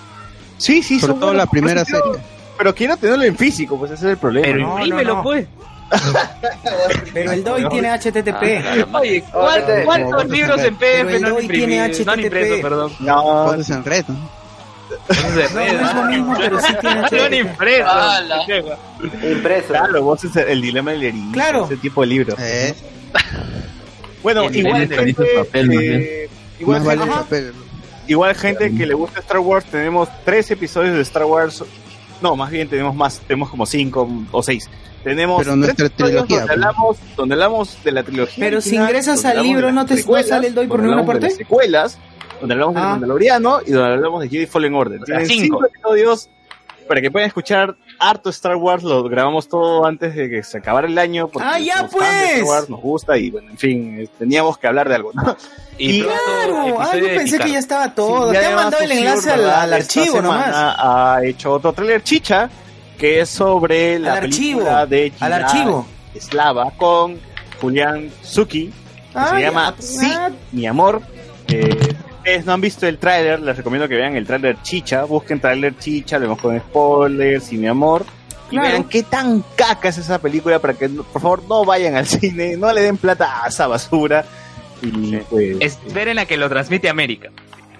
Sí, 0.56 0.82
sí, 0.82 0.98
Sobre 0.98 1.12
son 1.12 1.20
todo 1.20 1.30
buenos. 1.30 1.46
la 1.46 1.50
primera 1.50 1.84
serie. 1.84 2.02
pero 2.56 2.74
quiero 2.74 2.96
tenerlo 2.96 3.24
en 3.24 3.36
físico, 3.36 3.78
pues 3.78 3.92
ese 3.92 4.06
es 4.06 4.10
el 4.12 4.16
problema. 4.18 4.46
Pero 4.46 4.58
¿no? 4.66 4.78
imprímelo, 4.78 5.14
no. 5.16 5.22
pues. 5.22 5.46
Pero 7.14 7.32
el 7.32 7.44
DOI 7.44 7.68
tiene 7.70 7.88
HTTP. 7.98 8.94
Oye, 8.94 9.24
¿cuál- 9.32 9.64
Oye, 9.64 9.84
¿cuántos 9.84 10.28
libros 10.28 10.60
en 10.62 10.76
PDF 10.76 11.14
el 11.14 11.22
no 11.22 11.28
han 11.28 11.34
DOI 11.34 11.48
tiene 11.48 11.76
imprimido? 11.86 12.04
No 12.04 12.12
han 12.12 12.18
HTTP. 12.20 12.24
impreso, 12.24 12.62
perdón. 12.62 12.92
No, 13.00 13.22
Cosas 13.46 13.70
en 13.70 13.84
red, 13.84 14.04
¿no? 14.08 14.30
Es 15.08 15.94
lo 15.94 16.04
mismo, 16.04 16.34
pero 16.38 16.60
sí 16.60 16.74
tiene 16.80 16.94
No 17.00 17.00
han 17.00 17.04
HTTP. 17.06 17.32
impreso. 17.34 17.88
Impreso. 19.30 19.68
claro, 19.68 20.02
vos 20.02 20.24
es 20.24 20.36
el 20.36 20.60
dilema 20.60 20.90
del 20.92 21.02
erudito, 21.04 21.32
Claro. 21.32 21.64
ese 21.66 21.76
tipo 21.76 22.00
de 22.02 22.06
libro. 22.06 22.36
Eh, 22.38 22.74
Bueno, 24.22 24.50
igual 24.50 24.88
gente, 24.88 26.24
eh, 26.24 26.28
igual 26.58 26.82
papel. 27.08 27.52
Igual 28.08 28.34
gente 28.34 28.74
que 28.74 28.84
le 28.84 28.94
gusta 28.94 29.20
Star 29.20 29.38
Wars, 29.38 29.64
tenemos 29.66 30.08
tres 30.24 30.50
episodios 30.50 30.96
de 30.96 31.02
Star 31.02 31.24
Wars. 31.24 31.62
No, 32.20 32.34
más 32.34 32.50
bien 32.50 32.68
tenemos 32.68 32.96
más, 32.96 33.20
tenemos 33.20 33.48
como 33.48 33.64
cinco 33.64 34.08
o 34.32 34.42
seis. 34.42 34.68
Tenemos 35.04 35.38
Pero 35.42 35.56
nuestra 35.56 35.88
trilogía, 35.88 36.18
donde 36.20 36.34
pues. 36.36 36.50
hablamos, 36.50 36.96
donde 37.16 37.34
hablamos 37.34 37.84
de 37.84 37.92
la 37.92 38.02
trilogía. 38.02 38.44
Pero 38.44 38.60
si 38.60 38.70
original, 38.70 38.88
ingresas 38.90 39.22
donde 39.22 39.38
al 39.38 39.44
libro, 39.46 39.66
de 39.68 39.72
¿no 39.72 39.86
te- 39.86 40.02
sale 40.24 40.46
el 40.48 40.54
DOI 40.54 40.66
por 40.66 40.80
ninguna 40.80 41.02
de 41.02 41.06
parte? 41.06 41.26
las 41.26 41.36
secuelas, 41.36 41.98
donde 42.40 42.54
hablamos 42.54 42.76
Ah. 42.76 42.80
del 42.80 42.88
Mandaloriano 42.90 43.60
y 43.66 43.70
donde 43.70 43.92
hablamos 43.94 44.20
de 44.22 44.28
Jedi 44.28 44.46
Fallen 44.46 44.74
Order. 44.74 45.02
O 45.02 45.06
sea, 45.06 45.18
Tienen 45.18 45.28
cinco. 45.42 45.58
cinco 45.60 45.66
episodios 45.66 46.28
para 46.88 47.00
que 47.02 47.10
puedan 47.10 47.26
escuchar 47.28 47.76
harto 48.00 48.30
Star 48.30 48.56
Wars. 48.56 48.82
Lo 48.82 49.02
grabamos 49.04 49.48
todo 49.48 49.84
antes 49.86 50.14
de 50.14 50.28
que 50.30 50.42
se 50.42 50.58
acabara 50.58 50.86
el 50.88 50.98
año. 50.98 51.28
porque 51.28 51.46
Ah, 51.48 51.58
ya, 51.58 51.82
de 51.82 51.86
Star 51.88 51.90
pues. 51.90 52.42
Wars, 52.44 52.68
nos 52.70 52.80
gusta 52.80 53.16
y 53.18 53.30
bueno, 53.30 53.50
en 53.50 53.58
fin, 53.58 54.00
eh, 54.00 54.08
teníamos 54.18 54.58
que 54.58 54.66
hablar 54.66 54.88
de 54.88 54.94
algo, 54.96 55.10
¿no? 55.14 55.36
Y 55.78 56.02
Claro, 56.02 56.18
pronto, 56.46 56.76
ah, 56.80 56.96
yo 56.96 57.04
de 57.06 57.16
pensé 57.16 57.38
que 57.38 57.52
ya 57.52 57.58
estaba 57.60 57.94
todo. 57.94 58.32
Sí, 58.32 58.38
Te 58.38 58.46
han 58.46 58.54
mandado 58.56 58.82
el 58.82 58.90
enlace 58.92 59.30
al, 59.30 59.48
al 59.48 59.72
archivo 59.74 60.06
semana 60.16 60.46
nomás. 60.46 60.76
Ha 60.78 61.20
hecho 61.24 61.52
otro 61.52 61.72
trailer 61.72 62.02
chicha 62.02 62.50
que 62.98 63.20
es 63.20 63.28
sobre 63.28 63.98
la 63.98 64.12
Al 64.12 64.18
archivo, 64.24 64.58
película 64.60 64.86
de 64.86 65.12
al 65.20 65.32
Gilad 65.32 65.32
archivo. 65.44 65.86
Eslava 66.14 66.70
con 66.76 67.18
Julián 67.60 68.10
Suki 68.22 68.66
que 68.66 68.72
Ah, 69.14 69.32
se 69.34 69.40
llama 69.40 69.72
pues, 69.74 69.96
Sí, 69.98 70.10
ah. 70.12 70.30
mi 70.52 70.66
amor. 70.66 71.00
Eh, 71.48 71.78
si 71.80 71.94
ustedes 72.18 72.44
no 72.44 72.52
han 72.52 72.60
visto 72.60 72.86
el 72.86 72.98
tráiler, 72.98 73.40
les 73.40 73.56
recomiendo 73.56 73.88
que 73.88 73.94
vean 73.96 74.16
el 74.16 74.26
tráiler 74.26 74.60
chicha, 74.62 75.04
busquen 75.04 75.40
tráiler 75.40 75.76
chicha, 75.78 76.18
lo 76.18 76.24
vemos 76.26 76.40
con 76.40 76.58
spoilers 76.58 77.52
y 77.52 77.56
mi 77.58 77.66
amor. 77.68 78.04
Y 78.50 78.58
vean 78.58 78.84
qué 78.84 79.02
tan 79.02 79.42
caca 79.56 79.88
es 79.88 79.98
esa 79.98 80.18
película 80.20 80.58
para 80.58 80.74
que 80.74 80.88
por 80.88 81.20
favor 81.22 81.42
no 81.48 81.64
vayan 81.64 81.96
al 81.96 82.06
cine, 82.06 82.56
no 82.56 82.72
le 82.72 82.82
den 82.82 82.96
plata 82.96 83.44
a 83.44 83.48
esa 83.48 83.66
basura. 83.66 84.24
Y 84.82 85.16
pues, 85.30 85.56
Esperen 85.60 86.18
a 86.18 86.26
que 86.26 86.36
lo 86.36 86.48
transmite 86.48 86.88
América. 86.88 87.30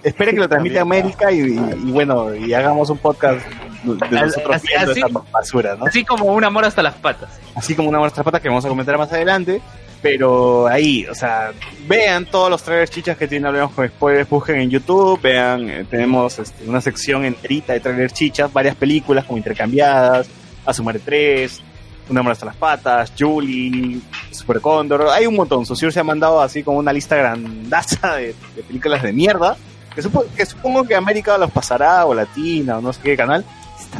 esperen 0.03 0.35
que 0.35 0.41
lo 0.41 0.49
transmita 0.49 0.81
América 0.81 1.31
y, 1.31 1.39
y- 1.41 1.53
y 1.87 1.91
bueno, 1.91 2.33
y 2.35 2.53
hagamos 2.53 2.89
un 2.89 2.97
podcast 2.97 3.39
de 3.83 4.09
nosotros 4.21 4.55
así- 4.55 4.67
viendo 4.67 4.91
así- 4.91 4.99
esa 5.01 5.19
basura, 5.31 5.75
¿no? 5.75 5.85
Así 5.85 6.03
como 6.05 6.25
un 6.25 6.43
amor 6.43 6.65
hasta 6.65 6.81
las 6.83 6.95
patas. 6.95 7.29
Así 7.55 7.75
como 7.75 7.89
una 7.89 7.97
de 7.97 8.03
nuestras 8.03 8.23
patas 8.23 8.41
que 8.41 8.49
vamos 8.49 8.65
a 8.65 8.69
comentar 8.69 8.97
más 8.97 9.11
adelante. 9.11 9.61
Pero 10.01 10.65
ahí, 10.67 11.05
o 11.07 11.13
sea, 11.13 11.51
vean 11.85 12.25
todos 12.25 12.49
los 12.49 12.63
trailers 12.63 12.89
chichas 12.89 13.17
que 13.17 13.27
tienen 13.27 13.47
Hablemos 13.47 13.71
con 13.73 13.85
Spoilers, 13.85 14.29
busquen 14.29 14.55
en 14.61 14.69
YouTube, 14.69 15.19
vean, 15.21 15.69
eh, 15.69 15.85
tenemos 15.89 16.39
este, 16.39 16.63
una 16.69 16.79
sección 16.79 17.25
enterita 17.25 17.73
de 17.73 17.81
trailers 17.81 18.13
chichas, 18.13 18.53
varias 18.53 18.75
películas 18.77 19.25
como 19.25 19.37
intercambiadas, 19.37 20.27
Asumare 20.65 20.99
3, 20.99 21.61
Una 22.09 22.21
amor 22.21 22.31
hasta 22.31 22.45
las 22.45 22.55
patas, 22.55 23.11
Julie, 23.19 23.99
Super 24.31 24.61
Cóndor, 24.61 25.09
hay 25.11 25.27
un 25.27 25.35
montón. 25.35 25.65
Susur 25.65 25.91
se 25.91 25.99
ha 25.99 26.03
mandado 26.05 26.41
así 26.41 26.63
como 26.63 26.77
una 26.79 26.93
lista 26.93 27.15
grandaza 27.17 28.15
de, 28.15 28.33
de 28.55 28.63
películas 28.63 29.03
de 29.03 29.11
mierda, 29.13 29.57
que, 29.93 30.01
supo- 30.01 30.25
que 30.35 30.45
supongo 30.45 30.85
que 30.85 30.95
América 30.95 31.37
los 31.37 31.51
pasará, 31.51 32.05
o 32.05 32.13
Latina, 32.13 32.77
o 32.77 32.81
no 32.81 32.93
sé 32.93 33.01
qué 33.03 33.17
canal. 33.17 33.43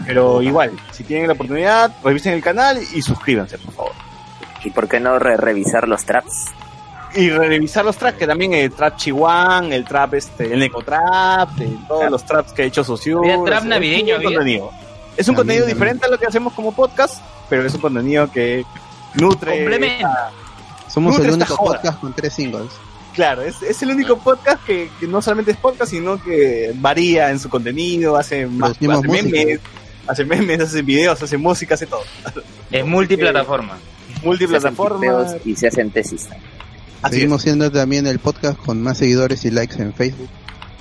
Pero 0.06 0.42
igual, 0.42 0.72
si 0.92 1.04
tienen 1.04 1.28
la 1.28 1.34
oportunidad, 1.34 1.92
revisen 2.04 2.34
el 2.34 2.42
canal 2.42 2.80
y 2.94 3.02
suscríbanse, 3.02 3.58
por 3.58 3.74
favor. 3.74 3.92
¿Y 4.64 4.70
por 4.72 4.88
qué 4.88 5.00
no 5.00 5.18
re- 5.20 5.38
revisar 5.38 5.88
los 5.88 6.04
traps? 6.06 6.46
Y 7.16 7.30
revisar 7.30 7.84
los 7.86 7.98
traps, 7.98 8.18
que 8.18 8.28
también 8.28 8.54
el 8.54 8.72
trap 8.72 8.96
Chihuahua, 8.98 9.62
el 9.72 9.84
trap, 9.86 10.14
este, 10.14 10.54
el 10.54 10.60
Necotrap, 10.60 11.50
de 11.52 11.76
todos 11.88 12.12
los 12.12 12.24
traps 12.24 12.52
que 12.54 12.64
ha 12.64 12.66
hecho 12.66 12.84
Sociur. 12.84 13.20
Había 13.26 13.44
trap 13.44 13.64
es 13.64 13.70
navideño, 13.70 14.16
un 14.16 14.26
había. 14.26 14.38
contenido. 14.38 14.72
Es 15.18 15.28
un 15.28 15.36
contenido 15.36 15.66
diferente 15.66 16.06
a 16.06 16.10
lo 16.10 16.18
que 16.20 16.28
hacemos 16.28 16.54
como 16.54 16.72
podcast, 16.72 17.22
pero 17.50 17.66
es 17.66 17.74
un 17.74 17.82
contenido 17.82 18.32
que 18.32 18.64
nutre. 19.16 19.58
Complementa. 19.58 20.32
Somos 20.88 21.14
Nutre 21.14 21.30
el 21.30 21.36
único 21.36 21.56
podcast 21.56 22.00
con 22.00 22.14
tres 22.14 22.34
singles. 22.34 22.70
Claro, 23.14 23.42
es, 23.42 23.62
es 23.64 23.82
el 23.84 23.90
único 23.92 24.18
podcast 24.18 24.64
que, 24.66 24.90
que 25.00 25.08
no 25.08 25.22
solamente 25.22 25.52
es 25.52 25.58
podcast, 25.58 25.92
sino 25.92 26.22
que 26.22 26.72
varía 26.76 27.32
en 27.32 27.40
su 27.40 27.50
contenido, 27.50 28.16
hace, 28.18 28.46
más, 28.46 28.72
hace 28.72 28.88
música. 28.88 29.12
memes, 29.12 29.60
hace 30.10 30.26
memes, 30.26 30.60
hace 30.60 30.82
videos, 30.82 31.22
hace 31.22 31.38
música, 31.38 31.76
hace 31.76 31.86
todo. 31.86 32.02
Es 32.72 32.86
multiplataforma. 32.86 33.78
Multiplataforma. 34.24 35.38
y 35.46 35.56
se 35.56 35.68
hacen 35.68 35.92
tesis. 35.92 36.28
Así 37.02 37.16
Seguimos 37.16 37.42
siendo 37.44 37.72
también 37.72 38.06
el 38.08 38.20
podcast 38.20 38.60
con 38.60 38.82
más 38.82 38.98
seguidores 38.98 39.46
y 39.46 39.52
likes 39.52 39.82
en 39.82 39.94
Facebook. 39.94 40.28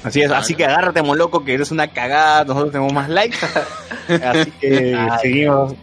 Así 0.03 0.23
es, 0.23 0.31
así 0.31 0.55
que 0.55 0.64
agárrate, 0.64 1.03
loco, 1.03 1.45
que 1.45 1.55
eres 1.55 1.71
una 1.71 1.88
cagada, 1.88 2.45
nosotros 2.45 2.73
tenemos 2.73 2.93
más 2.93 3.09
likes. 3.09 3.37
así 4.25 4.51
que 4.53 4.95
Ay. 4.95 5.19
seguimos. 5.23 5.75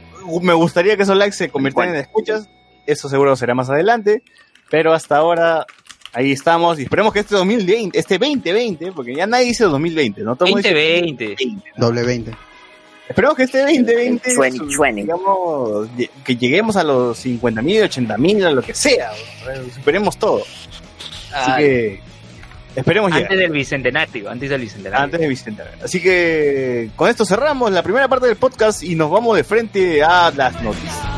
Me 0.41 0.53
gustaría 0.53 0.97
que 0.97 1.03
esos 1.03 1.15
likes 1.15 1.37
se 1.37 1.49
convirtieran 1.49 1.93
en 1.95 2.01
escuchas, 2.01 2.49
eso 2.87 3.07
seguro 3.07 3.35
será 3.35 3.53
más 3.53 3.69
adelante, 3.69 4.23
pero 4.69 4.93
hasta 4.93 5.17
ahora 5.17 5.65
ahí 6.13 6.31
estamos 6.31 6.79
y 6.79 6.83
esperemos 6.83 7.13
que 7.13 7.19
este 7.19 7.35
2020, 7.35 7.97
este 7.97 8.17
2020, 8.17 8.91
porque 8.93 9.15
ya 9.15 9.27
nadie 9.27 9.45
dice 9.45 9.65
2020, 9.65 10.21
¿no? 10.21 10.35
Todo 10.35 10.47
el 10.47 10.53
mundo 10.55 10.67
dice 10.67 10.99
2020. 11.01 11.25
2020. 11.25 11.71
Doble 11.77 12.03
20. 12.03 12.31
Esperemos 13.07 13.35
que 13.35 13.43
este 13.43 13.59
2020, 13.61 14.29
El 14.31 14.35
2020. 14.35 15.01
digamos, 15.01 15.87
que 16.23 16.35
lleguemos 16.35 16.75
a 16.75 16.83
los 16.83 17.17
50 17.19 17.61
mil, 17.61 17.83
80 17.83 18.17
mil, 18.17 18.45
a 18.45 18.49
lo 18.51 18.61
que 18.61 18.73
sea, 18.73 19.11
superemos 19.75 20.17
todo. 20.17 20.41
Así 21.33 21.51
Ay. 21.51 21.63
que 21.63 21.99
esperemos 22.75 23.11
llegar. 23.11 23.23
Antes 23.23 23.39
del 23.39 23.51
bicentenario, 23.51 24.29
antes 24.29 24.49
del 24.49 24.61
bicentenario. 24.61 25.03
Antes 25.03 25.19
de 25.19 25.27
Vicente. 25.27 25.63
Así 25.83 26.01
que 26.01 26.89
con 26.95 27.09
esto 27.09 27.25
cerramos 27.25 27.71
la 27.71 27.83
primera 27.83 28.07
parte 28.07 28.25
del 28.27 28.37
podcast 28.37 28.81
y 28.83 28.95
nos 28.95 29.11
vamos 29.11 29.37
de 29.37 29.43
frente 29.43 30.03
a 30.03 30.31
las 30.31 30.61
noticias. 30.63 31.14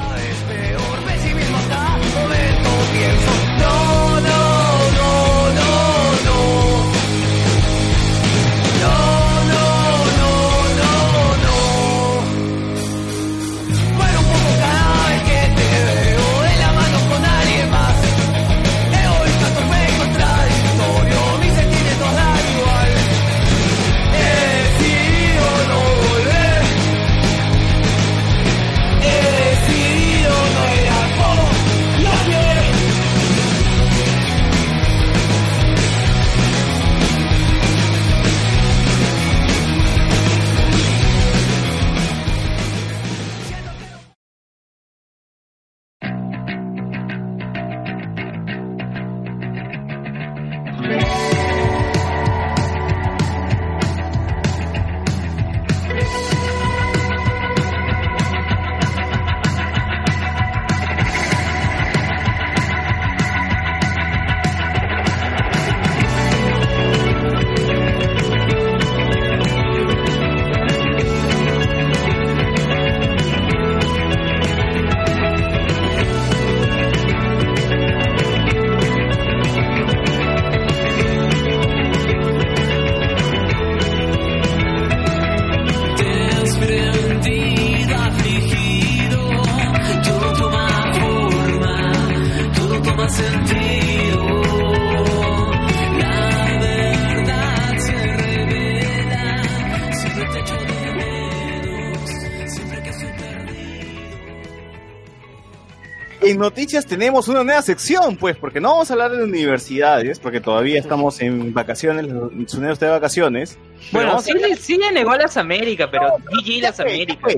En 106.38 106.42
noticias 106.42 106.86
tenemos 106.86 107.28
una 107.28 107.44
nueva 107.44 107.62
sección, 107.64 108.16
pues, 108.16 108.38
porque 108.38 108.62
no 108.62 108.70
vamos 108.70 108.92
a 108.92 108.94
hablar 108.94 109.12
de 109.12 109.24
universidades, 109.24 110.20
porque 110.20 110.40
todavía 110.40 110.80
estamos 110.80 111.20
en 111.20 111.52
vacaciones, 111.52 112.06
los 112.06 112.32
Tsuneros 112.46 112.74
está 112.74 112.86
de 112.86 112.92
vacaciones. 112.92 113.58
Bueno, 113.92 114.10
vamos 114.10 114.24
a 114.24 114.32
sí, 114.32 114.56
sí 114.60 114.78
le 114.78 114.92
negó 114.92 115.12
a 115.12 115.18
las 115.18 115.36
Américas, 115.36 115.90
pero 115.92 116.18
GG 116.18 116.62
las 116.62 116.80
Américas. 116.80 117.34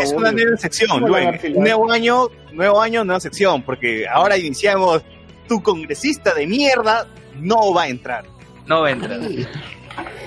Es 0.00 0.12
una 0.12 0.32
nueva 0.32 0.56
sección. 0.56 1.00
Nuevo 1.00 1.92
año, 1.92 2.28
nuevo 2.52 2.80
año, 2.80 3.04
nueva 3.04 3.20
sección, 3.20 3.62
porque 3.62 4.06
ahora 4.08 4.36
iniciamos 4.36 5.02
tu 5.46 5.62
congresista 5.62 6.34
de 6.34 6.46
mierda 6.46 7.06
no 7.36 7.72
va 7.72 7.82
a 7.82 7.88
entrar. 7.88 8.24
No 8.66 8.82
va 8.82 8.88
a 8.88 8.90
entrar. 8.90 9.20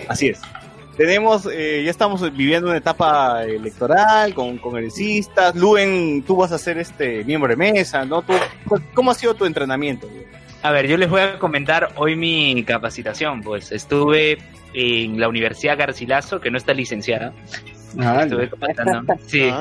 Así 0.08 0.30
es. 0.30 0.40
Tenemos, 0.98 1.46
eh, 1.52 1.82
ya 1.84 1.92
estamos 1.92 2.22
viviendo 2.36 2.70
una 2.70 2.78
etapa 2.78 3.44
electoral 3.44 4.34
con 4.34 4.58
congresistas. 4.58 5.54
Luen, 5.56 6.24
tú 6.24 6.38
vas 6.38 6.54
a 6.54 6.58
ser 6.58 6.78
este 6.78 7.24
miembro 7.26 7.50
de 7.50 7.58
mesa, 7.58 8.06
¿no? 8.06 8.22
¿Tú, 8.22 8.34
¿Cómo 8.94 9.12
ha 9.12 9.14
sido 9.14 9.34
tu 9.34 9.46
entrenamiento? 9.46 10.08
A 10.64 10.72
ver, 10.72 10.88
yo 10.88 10.96
les 10.98 11.10
voy 11.10 11.22
a 11.22 11.38
comentar 11.38 11.90
hoy 11.98 12.16
mi 12.16 12.64
capacitación. 12.64 13.42
Pues 13.42 13.72
estuve 13.74 14.38
en 14.74 15.20
la 15.20 15.28
Universidad 15.28 15.78
Garcilaso, 15.78 16.40
que 16.40 16.50
no 16.50 16.58
está 16.58 16.74
licenciada. 16.74 17.34
Ah, 18.00 18.24
Estuve 18.24 18.50
capacitando. 18.50 19.14
Sí. 19.28 19.52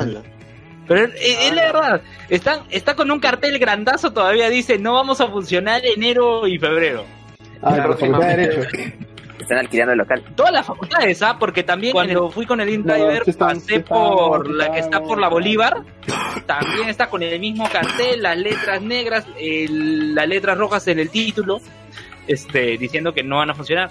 Pero 0.87 1.05
es, 1.07 1.11
es 1.17 1.55
la 1.55 1.63
verdad, 1.63 2.01
están, 2.29 2.61
está 2.71 2.95
con 2.95 3.11
un 3.11 3.19
cartel 3.19 3.59
grandazo 3.59 4.13
todavía, 4.13 4.51
dice, 4.51 4.79
no 4.79 4.95
vamos 4.95 5.21
a 5.21 5.29
funcionar 5.29 5.81
enero 5.85 6.47
y 6.47 6.59
febrero. 6.59 7.05
Ah, 7.63 7.77
la 7.77 7.89
Facultad 7.89 8.29
de 8.29 8.37
Derecho. 8.37 8.69
Están 9.45 9.59
alquilando 9.59 9.93
el 9.93 9.99
local. 9.99 10.23
Todas 10.35 10.53
las 10.53 10.67
facultades, 10.67 11.23
¿ah? 11.23 11.37
Porque 11.39 11.63
también 11.63 11.93
cuando 11.93 12.31
fui 12.31 12.47
con 12.47 12.61
el 12.61 12.69
InDriver 12.71 13.23
No, 13.27 13.35
pasé 13.39 13.77
están 13.77 13.83
por 13.85 14.51
la 14.51 14.73
que 14.73 14.81
está 14.81 15.01
por 15.03 15.19
la 15.21 15.29
Bolívar. 15.29 15.83
También 16.47 16.89
está 16.89 17.09
con 17.09 17.23
el 17.23 17.39
mismo 17.41 17.69
cartel, 17.71 18.23
las 18.23 18.37
letras 18.39 18.81
negras, 18.83 19.27
el- 19.39 20.15
las 20.15 20.27
letras 20.29 20.57
rojas 20.59 20.87
en 20.89 20.99
el 20.99 21.11
título, 21.11 21.61
este, 22.27 22.77
diciendo 22.79 23.13
que 23.13 23.23
no 23.23 23.37
van 23.37 23.51
a 23.51 23.55
funcionar. 23.55 23.91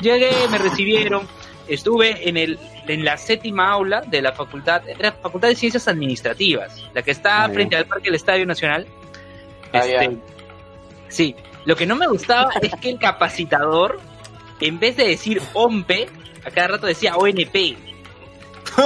Llegué, 0.00 0.30
me 0.50 0.58
recibieron, 0.58 1.26
estuve 1.68 2.28
en 2.28 2.36
el 2.36 2.58
en 2.88 3.04
la 3.04 3.16
séptima 3.16 3.70
aula 3.70 4.00
de 4.00 4.20
la 4.20 4.32
facultad, 4.32 4.82
era 4.88 5.12
Facultad 5.12 5.46
de 5.48 5.54
Ciencias 5.54 5.86
Administrativas, 5.86 6.84
la 6.92 7.02
que 7.02 7.12
está 7.12 7.46
ya. 7.46 7.54
frente 7.54 7.76
al 7.76 7.86
Parque 7.86 8.06
del 8.06 8.16
Estadio 8.16 8.44
Nacional. 8.44 8.86
Ah, 9.72 9.78
Este, 9.78 9.92
ya. 9.92 10.10
Sí, 11.08 11.36
lo 11.64 11.76
que 11.76 11.86
no 11.86 11.94
me 11.94 12.08
gustaba 12.08 12.50
es 12.60 12.74
que 12.80 12.90
el 12.90 12.98
capacitador, 12.98 14.00
en 14.62 14.78
vez 14.78 14.96
de 14.96 15.08
decir 15.08 15.42
OMPE, 15.52 16.08
a 16.44 16.50
cada 16.50 16.68
rato 16.68 16.86
decía 16.86 17.16
ONP. 17.16 17.54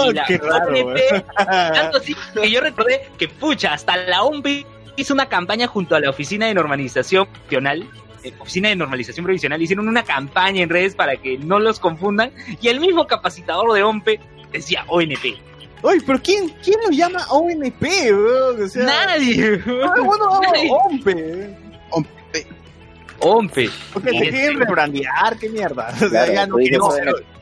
Y 0.08 0.12
la 0.14 0.24
Qué 0.24 0.38
raro, 0.38 0.72
ONP, 0.72 0.98
tanto 1.36 1.98
así 1.98 2.16
que 2.34 2.50
yo 2.50 2.60
recordé 2.60 3.08
que, 3.18 3.28
pucha, 3.28 3.72
hasta 3.72 3.96
la 3.96 4.24
OMP 4.24 4.66
hizo 4.96 5.14
una 5.14 5.28
campaña 5.28 5.68
junto 5.68 5.94
a 5.94 6.00
la 6.00 6.10
Oficina 6.10 6.46
de 6.46 6.54
Normalización 6.54 7.26
Provisional, 7.26 7.88
eh, 8.24 8.32
Oficina 8.40 8.68
de 8.70 8.76
Normalización 8.76 9.24
Provisional, 9.24 9.62
hicieron 9.62 9.86
una 9.86 10.02
campaña 10.02 10.62
en 10.62 10.70
redes 10.70 10.96
para 10.96 11.16
que 11.16 11.38
no 11.38 11.60
los 11.60 11.78
confundan, 11.78 12.32
y 12.60 12.66
el 12.66 12.80
mismo 12.80 13.06
capacitador 13.06 13.74
de 13.74 13.84
OMPE 13.84 14.18
decía 14.50 14.84
ONP. 14.88 15.38
Oye, 15.82 16.00
pero 16.04 16.20
¿quién, 16.20 16.48
quién 16.64 16.80
lo 16.84 16.90
llama 16.90 17.24
ONP, 17.30 17.82
weón? 17.82 18.62
O 18.62 18.68
sea, 18.68 18.84
Nadie. 18.86 19.58
todo 19.58 19.94
el 19.94 20.02
mundo 20.02 20.40
Nadie. 20.42 20.70
OMPE. 20.70 21.65
OMPE. 23.20 23.68
Porque 23.92 24.10
te 24.10 24.30
quieren 24.30 24.58
rebrandear, 24.60 25.36
qué 25.40 25.48
mierda. 25.48 25.88
O 25.94 25.98
sea, 25.98 26.08
Claro, 26.08 26.32
ya 26.32 26.46
no 26.46 26.54
ONP 26.56 26.66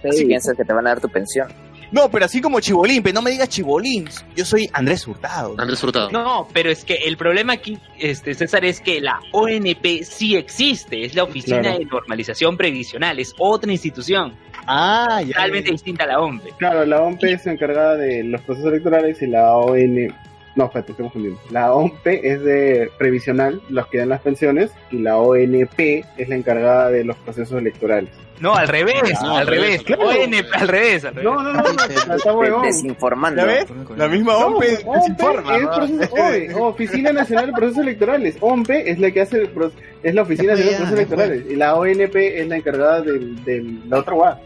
ser- 0.02 0.22
y 0.22 0.24
piensas 0.26 0.56
que 0.56 0.64
te 0.64 0.72
van 0.72 0.86
a 0.86 0.90
dar 0.90 1.00
tu 1.00 1.08
pensión. 1.08 1.48
No, 1.92 2.10
pero 2.10 2.24
así 2.24 2.40
como 2.40 2.58
Chibolín, 2.58 3.02
pero 3.04 3.14
no 3.14 3.22
me 3.22 3.30
digas 3.30 3.48
Chibolín. 3.48 4.08
Yo 4.34 4.44
soy 4.44 4.68
Andrés 4.72 5.06
Hurtado. 5.06 5.54
Andrés 5.58 5.80
Hurtado. 5.84 6.10
No, 6.10 6.48
pero 6.52 6.68
es 6.70 6.84
que 6.84 6.94
el 6.94 7.16
problema 7.16 7.52
aquí, 7.52 7.78
este, 8.00 8.34
César, 8.34 8.64
es 8.64 8.80
que 8.80 9.00
la 9.00 9.20
ONP 9.30 10.02
sí 10.02 10.34
existe, 10.34 11.04
es 11.04 11.14
la 11.14 11.22
Oficina 11.22 11.60
Claro. 11.60 11.78
de 11.78 11.84
Normalización 11.84 12.56
Previsional, 12.56 13.20
es 13.20 13.32
otra 13.38 13.70
institución, 13.70 14.34
Ah, 14.66 15.20
ya. 15.20 15.28
totalmente 15.34 15.70
distinta 15.70 16.02
a 16.04 16.06
la 16.08 16.20
OMP. 16.20 16.42
Claro, 16.58 16.84
la 16.84 17.00
OMP 17.00 17.22
es 17.24 17.46
encargada 17.46 17.96
de 17.96 18.24
los 18.24 18.40
procesos 18.40 18.72
electorales 18.72 19.22
y 19.22 19.26
la 19.28 19.54
ON... 19.56 20.12
No, 20.56 20.66
espérate, 20.66 20.92
estoy 20.92 21.04
confundiendo. 21.06 21.40
La 21.50 21.72
OMP 21.74 22.06
es 22.06 22.42
de 22.44 22.88
previsional, 22.96 23.60
los 23.70 23.86
que 23.88 23.98
dan 23.98 24.08
las 24.08 24.20
pensiones, 24.20 24.70
y 24.90 24.98
la 24.98 25.16
ONP 25.18 26.04
es 26.16 26.28
la 26.28 26.36
encargada 26.36 26.90
de 26.90 27.02
los 27.04 27.16
procesos 27.16 27.58
electorales. 27.60 28.10
No, 28.40 28.54
al 28.54 28.66
revés, 28.68 29.02
No, 29.22 29.36
al 29.36 29.46
revés, 29.46 29.82
revés, 29.82 29.82
claro. 29.82 30.08
ONP, 30.08 30.46
al 30.54 30.68
revés, 30.68 31.04
al 31.04 31.14
revés. 31.14 31.24
No, 31.24 31.42
no, 31.42 31.52
no, 31.52 31.62
no, 31.62 32.14
está 32.16 32.32
huevón. 32.34 32.62
Desinformando. 32.62 33.40
¿Ya 33.42 33.46
ves? 33.46 33.66
La 33.96 34.08
misma 34.08 34.32
No, 34.32 34.46
OMP 34.48 34.62
es 34.64 34.84
¿no? 34.84 34.92
proceso- 34.92 36.12
oye, 36.28 36.54
Oficina 36.54 37.12
Nacional 37.12 37.46
de 37.46 37.52
Procesos 37.52 37.82
Electorales. 37.82 38.36
OMP 38.40 38.70
es 38.70 38.98
la 38.98 39.10
que 39.12 39.20
hace 39.22 39.40
el 39.42 39.48
pro- 39.48 39.72
es 40.02 40.14
la 40.14 40.22
Oficina 40.22 40.52
Nacional 40.54 40.72
de 40.72 40.78
Procesos 40.78 40.98
Electorales 40.98 41.44
y 41.50 41.56
la 41.56 41.74
ONP 41.76 42.16
es 42.40 42.48
la 42.48 42.56
encargada 42.56 43.00
del, 43.02 43.44
del 43.44 43.88
la 43.88 43.98
otra 44.00 44.14
guada. 44.14 44.40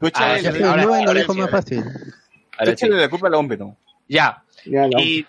Tú 0.00 0.06
échale, 0.06 0.48
Ah, 0.48 0.50
fue, 0.52 0.64
ahora- 0.64 0.82
ahora 1.06 1.14
dijo 1.20 1.32
sí, 1.32 1.38
más 1.40 1.48
ahora 1.48 1.62
fácil. 1.62 1.84
Ahora 2.58 2.72
échale 2.72 2.96
la 2.96 3.08
culpa 3.08 3.26
a 3.26 3.30
la 3.30 3.38
OMP, 3.38 3.58
¿no? 3.58 3.76
Ya, 4.08 4.42
Ya, 4.64 4.86
la 4.86 5.00
y 5.00 5.24
ah, 5.26 5.28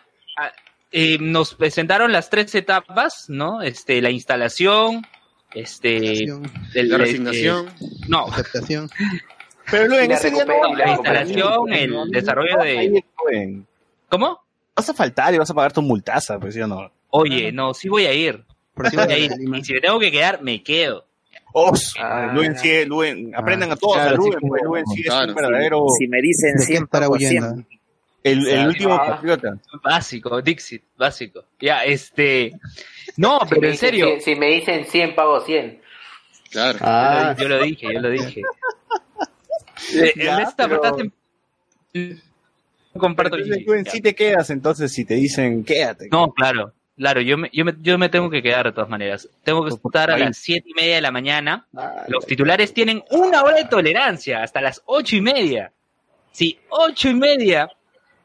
eh, 0.91 1.17
nos 1.19 1.55
presentaron 1.55 2.11
las 2.11 2.29
tres 2.29 2.53
etapas, 2.55 3.25
¿no? 3.27 3.61
Este, 3.61 4.01
la 4.01 4.09
instalación, 4.11 5.01
este, 5.53 6.23
el- 6.25 6.29
La 6.73 6.95
el- 6.95 6.99
resignación. 6.99 7.67
eh, 7.67 7.85
no, 8.07 8.27
aceptación. 8.27 8.89
Pero 9.71 9.87
Luen, 9.87 10.05
Y 10.05 10.07
la 10.09 10.15
ese 10.15 10.29
día 10.31 10.43
no 10.45 10.75
la 10.75 10.91
instalación, 10.91 11.73
el 11.73 11.95
desarrollo 12.11 12.57
de, 12.57 13.03
Luen. 13.25 13.65
¿cómo? 14.09 14.39
Vas 14.75 14.89
a 14.89 14.93
faltar 14.93 15.33
y 15.33 15.37
vas 15.37 15.49
a 15.49 15.53
pagar 15.53 15.71
tu 15.71 15.81
multaza, 15.81 16.37
pues, 16.39 16.53
¿sí 16.53 16.61
o 16.61 16.67
no? 16.67 16.91
Oye, 17.11 17.51
no, 17.51 17.73
sí 17.73 17.87
voy 17.89 18.05
a 18.05 18.13
ir. 18.13 18.43
Por 18.73 18.89
Sí 18.89 18.95
voy 18.97 19.05
a 19.05 19.15
ejemplo, 19.15 19.23
ir. 19.25 19.31
de 19.31 19.37
Lima. 19.37 19.57
Y 19.59 19.63
si 19.63 19.73
me 19.73 19.81
tengo 19.81 19.99
que 19.99 20.11
quedar, 20.11 20.41
me 20.41 20.61
quedo. 20.63 21.05
Os, 21.53 21.93
Ah. 21.99 22.31
Luen, 22.33 22.57
sí, 22.57 22.69
es- 22.71 22.87
Luen, 22.87 23.33
aprendan 23.35 23.71
a 23.71 23.75
todos, 23.75 23.93
claro, 23.95 24.09
a 24.09 24.17
Luen, 24.17 24.31
sí, 24.33 24.47
pues, 24.47 24.61
Luen 24.63 24.85
sí 24.87 25.01
es 25.01 25.07
claro, 25.07 25.29
un 25.29 25.35
verdadero, 25.35 25.85
Si 25.97 26.07
me 26.07 26.21
dicen 26.21 26.53
¿De 26.55 26.59
qué 26.59 26.65
100 26.65 26.87
estará 28.23 28.37
por 28.39 28.47
huyendo? 28.47 28.47
100, 28.47 28.47
el, 28.47 28.47
el 28.47 28.67
último 28.67 28.93
ah. 28.95 29.05
patriota. 29.07 29.57
Básico, 29.83 30.41
Dixit, 30.41 30.83
básico. 30.97 31.43
Ya, 31.59 31.83
este. 31.83 32.53
No, 33.17 33.39
Si 33.43 33.49
pero 33.49 33.65
en 33.65 33.71
dicen 33.71 33.89
serio. 33.89 34.05
100, 34.07 34.21
si 34.21 34.35
me 34.35 34.47
dicen 34.47 34.85
100, 34.85 35.15
pago 35.15 35.41
100. 35.41 35.81
Claro. 36.51 36.79
Ah, 36.81 37.35
Yo 37.37 37.47
lo 37.49 37.61
dije, 37.63 37.87
yo 37.93 37.99
lo 37.99 38.09
dije. 38.09 38.41
Eh, 39.95 40.13
Ya, 40.15 40.35
en 40.35 40.39
esta 40.47 40.67
pero- 40.67 40.81
verdad 40.81 40.95
te- 41.91 42.17
comparto 42.97 43.35
Entonces, 43.35 43.57
el- 43.59 43.65
Luen, 43.65 43.83
ya. 43.83 43.91
sí 43.91 44.01
te 44.01 44.15
quedas, 44.15 44.49
entonces, 44.49 44.91
si 44.93 45.03
te 45.03 45.15
dicen, 45.15 45.63
quédate. 45.65 46.07
No, 46.09 46.31
claro, 46.31 46.71
claro, 46.95 47.19
yo 47.21 47.37
me, 47.37 47.49
yo 47.51 47.65
me, 47.65 47.73
yo 47.81 47.97
me 47.97 48.07
tengo 48.07 48.29
que 48.29 48.41
quedar 48.41 48.65
de 48.67 48.71
todas 48.71 48.89
maneras. 48.89 49.27
Tengo 49.43 49.63
que 49.65 49.73
estar 49.73 50.09
a 50.09 50.17
las 50.17 50.37
siete 50.37 50.69
y 50.69 50.73
media 50.73 50.95
de 50.95 51.01
la 51.01 51.11
mañana. 51.11 51.67
Los 52.07 52.25
titulares 52.25 52.73
tienen 52.73 53.03
una 53.11 53.43
hora 53.43 53.57
de 53.57 53.65
tolerancia, 53.65 54.41
hasta 54.41 54.61
las 54.61 54.81
ocho 54.85 55.15
y 55.17 55.21
media. 55.21 55.71
Si 56.31 56.57
ocho 56.69 57.09
y 57.09 57.15
media 57.15 57.67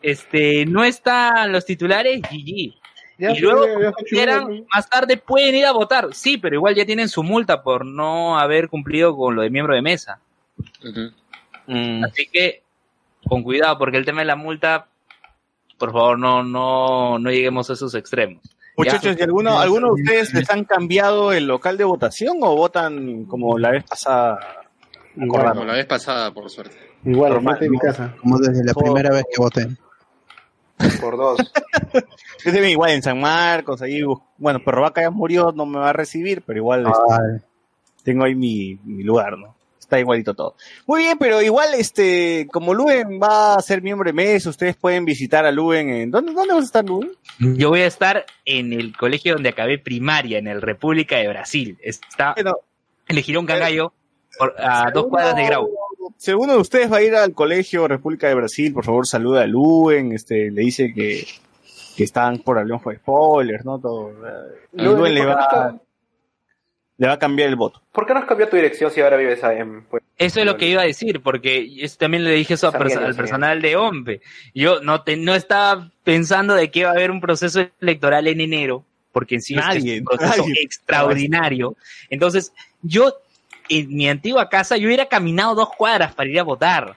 este, 0.03 0.67
no 0.67 0.85
están 0.85 1.53
los 1.53 1.65
titulares, 1.65 2.21
GG. 2.23 2.75
ya, 3.19 3.33
y 3.33 3.41
luego, 3.41 3.67
ya, 3.67 3.73
ya, 3.73 3.77
cuando 3.77 3.99
ya, 3.99 4.09
quieran, 4.09 4.67
más 4.73 4.89
tarde 4.89 5.17
pueden 5.17 5.55
ir 5.55 5.67
a 5.67 5.73
votar. 5.73 6.09
Sí, 6.13 6.39
pero 6.39 6.57
igual 6.57 6.75
ya 6.75 6.87
tienen 6.87 7.09
su 7.09 7.23
multa 7.23 7.63
por 7.63 7.85
no 7.85 8.39
haber 8.39 8.69
cumplido 8.69 9.17
con 9.17 9.35
lo 9.35 9.43
de 9.43 9.51
miembro 9.51 9.75
de 9.75 9.83
mesa. 9.83 10.21
Mm. 11.67 12.05
Así 12.05 12.27
que, 12.33 12.63
con 13.29 13.43
cuidado, 13.43 13.79
porque 13.79 13.97
el 13.97 14.05
tema 14.05 14.21
de 14.21 14.27
la 14.27 14.37
multa, 14.37 14.87
por 15.77 15.93
favor, 15.93 16.19
no, 16.19 16.43
no, 16.43 17.19
no 17.19 17.31
lleguemos 17.31 17.69
a 17.71 17.75
esos 17.75 17.95
extremos. 17.95 18.43
Muchachos, 18.77 19.17
¿y 19.19 19.23
alguno, 19.23 19.59
alguno 19.59 19.89
de 19.89 20.03
ustedes 20.03 20.33
les 20.35 20.49
han 20.51 20.65
cambiado 20.65 21.33
el 21.33 21.49
local 21.49 21.77
de 21.77 21.83
votación 21.83 22.39
o 22.43 22.55
votan 22.55 23.25
como 23.25 23.59
la 23.59 23.73
vez 23.73 23.83
pasada? 23.83 24.39
Igual, 25.17 25.49
Como 25.49 25.65
la 25.65 25.73
vez 25.73 25.87
pasada, 25.87 26.33
por 26.33 26.49
suerte. 26.49 26.77
igual, 27.05 27.33
Normal, 27.33 27.59
mi 27.69 27.79
casa. 27.79 28.15
Como 28.21 28.39
desde 28.39 28.63
la 28.65 28.73
primera 28.73 29.11
vez 29.11 29.25
que 29.33 29.43
voté. 29.43 29.67
Por 31.01 31.17
dos. 31.17 31.39
Yo 32.45 32.53
también 32.53 32.71
igual 32.71 32.91
en 32.93 33.03
San 33.03 33.21
Marcos, 33.21 33.83
ahí, 33.83 34.03
bueno, 34.37 34.61
Perrovaca 34.65 35.03
ya 35.03 35.11
murió, 35.11 35.53
no 35.53 35.67
me 35.67 35.79
va 35.79 35.91
a 35.91 35.93
recibir, 35.93 36.43
pero 36.43 36.59
igual 36.59 36.87
este, 36.87 37.45
tengo 38.05 38.25
ahí 38.25 38.35
mi, 38.35 38.79
mi 38.85 39.03
lugar, 39.03 39.37
¿no? 39.39 39.55
Está 39.79 39.99
igualito 39.99 40.35
todo. 40.35 40.55
Muy 40.87 41.01
bien, 41.05 41.17
pero 41.19 41.41
igual, 41.41 41.71
este, 41.75 42.47
como 42.53 42.75
Luen 42.75 43.19
va 43.23 43.55
a 43.55 43.63
ser 43.63 43.81
miembro 43.81 44.07
de 44.07 44.13
mes, 44.13 44.45
ustedes 44.45 44.77
pueden 44.77 45.07
visitar 45.07 45.47
a 45.47 45.51
Luen 45.51 45.89
en... 45.89 46.11
¿Dónde, 46.11 46.33
dónde 46.35 46.53
vas 46.53 46.63
a 46.63 46.67
estar, 46.67 46.85
Luen? 46.85 47.11
Yo 47.39 47.71
voy 47.71 47.81
a 47.81 47.87
estar 47.87 48.27
en 48.45 48.75
el 48.75 48.95
colegio 48.97 49.33
donde 49.35 49.49
acabé 49.49 49.79
primaria, 49.79 50.39
en 50.39 50.47
el 50.47 50.61
República 50.61 51.17
de 51.17 51.29
Brasil. 51.29 51.79
Está 51.83 52.35
Bueno, 52.35 52.57
en 53.09 53.17
el 53.17 53.23
Girón 53.23 53.47
Cangallo, 53.47 53.95
por- 54.39 54.55
a 54.59 54.91
dos 54.93 55.07
cuadras 55.07 55.35
de 55.37 55.45
Grau. 55.47 55.71
Si 56.17 56.31
alguno 56.31 56.55
de 56.55 56.59
ustedes 56.61 56.91
va 56.91 56.99
a 56.99 57.03
ir 57.03 57.15
al 57.15 57.33
colegio 57.35 57.87
República 57.89 58.29
de 58.29 58.35
Brasil, 58.35 58.73
por 58.73 58.85
favor 58.85 59.07
saluda 59.07 59.43
a 59.43 59.47
Luen, 59.47 60.13
este, 60.13 60.51
le 60.51 60.63
dice 60.63 60.93
que, 60.95 61.27
que 61.97 62.05
están 62.05 62.39
por 62.39 62.59
hablar 62.59 62.81
de 62.83 62.97
spoilers, 62.97 63.65
¿no? 63.65 63.79
Todo. 63.79 64.11
eh, 64.11 64.59
Luen 64.73 65.15
le 65.15 65.25
va, 65.27 65.79
le 66.97 67.07
va 67.07 67.13
a 67.13 67.19
cambiar 67.19 67.49
el 67.49 67.57
voto. 67.57 67.81
¿Por 67.93 68.07
qué 68.07 68.15
no 68.15 68.21
has 68.21 68.27
cambiado 68.27 68.51
tu 68.51 68.57
dirección 68.57 68.91
si 68.91 69.01
ahora 69.01 69.17
vives 69.17 69.41
en... 69.45 69.85
Pues, 69.85 70.03
Eso 70.17 70.41
es 70.41 70.47
lo 70.47 70.57
que 70.57 70.69
iba 70.69 70.83
a 70.83 70.87
decir, 70.87 71.21
porque 71.23 71.69
es- 71.81 71.97
también 71.97 72.25
le 72.25 72.33
dije 72.33 72.55
eso 72.55 72.73
perso- 72.73 72.99
al 73.05 73.15
personal 73.15 73.63
de 73.63 73.77
OMPE. 73.77 74.21
Yo 74.55 74.81
no, 74.81 75.03
te- 75.03 75.17
no 75.17 75.35
estaba 75.35 75.91
pensando 76.03 76.55
de 76.55 76.71
que 76.71 76.81
iba 76.81 76.89
a 76.89 76.93
haber 76.93 77.11
un 77.13 77.21
proceso 77.21 77.61
electoral 77.81 78.27
en 78.27 78.41
enero, 78.41 78.85
porque 79.13 79.37
en 79.37 79.43
sí 79.43 79.55
este 79.55 79.67
Nadie, 79.67 79.95
es 79.95 80.01
un 80.01 80.07
proceso 80.07 80.37
nadie. 80.43 80.55
extraordinario. 80.63 81.77
Entonces, 82.11 82.53
yo, 82.83 83.15
en 83.69 83.95
mi 83.95 84.09
antigua 84.09 84.49
casa, 84.49 84.77
yo 84.77 84.87
hubiera 84.87 85.07
caminado 85.07 85.55
dos 85.55 85.71
cuadras 85.77 86.15
para 86.15 86.29
ir 86.31 86.39
a 86.41 86.45
votar. 86.45 86.97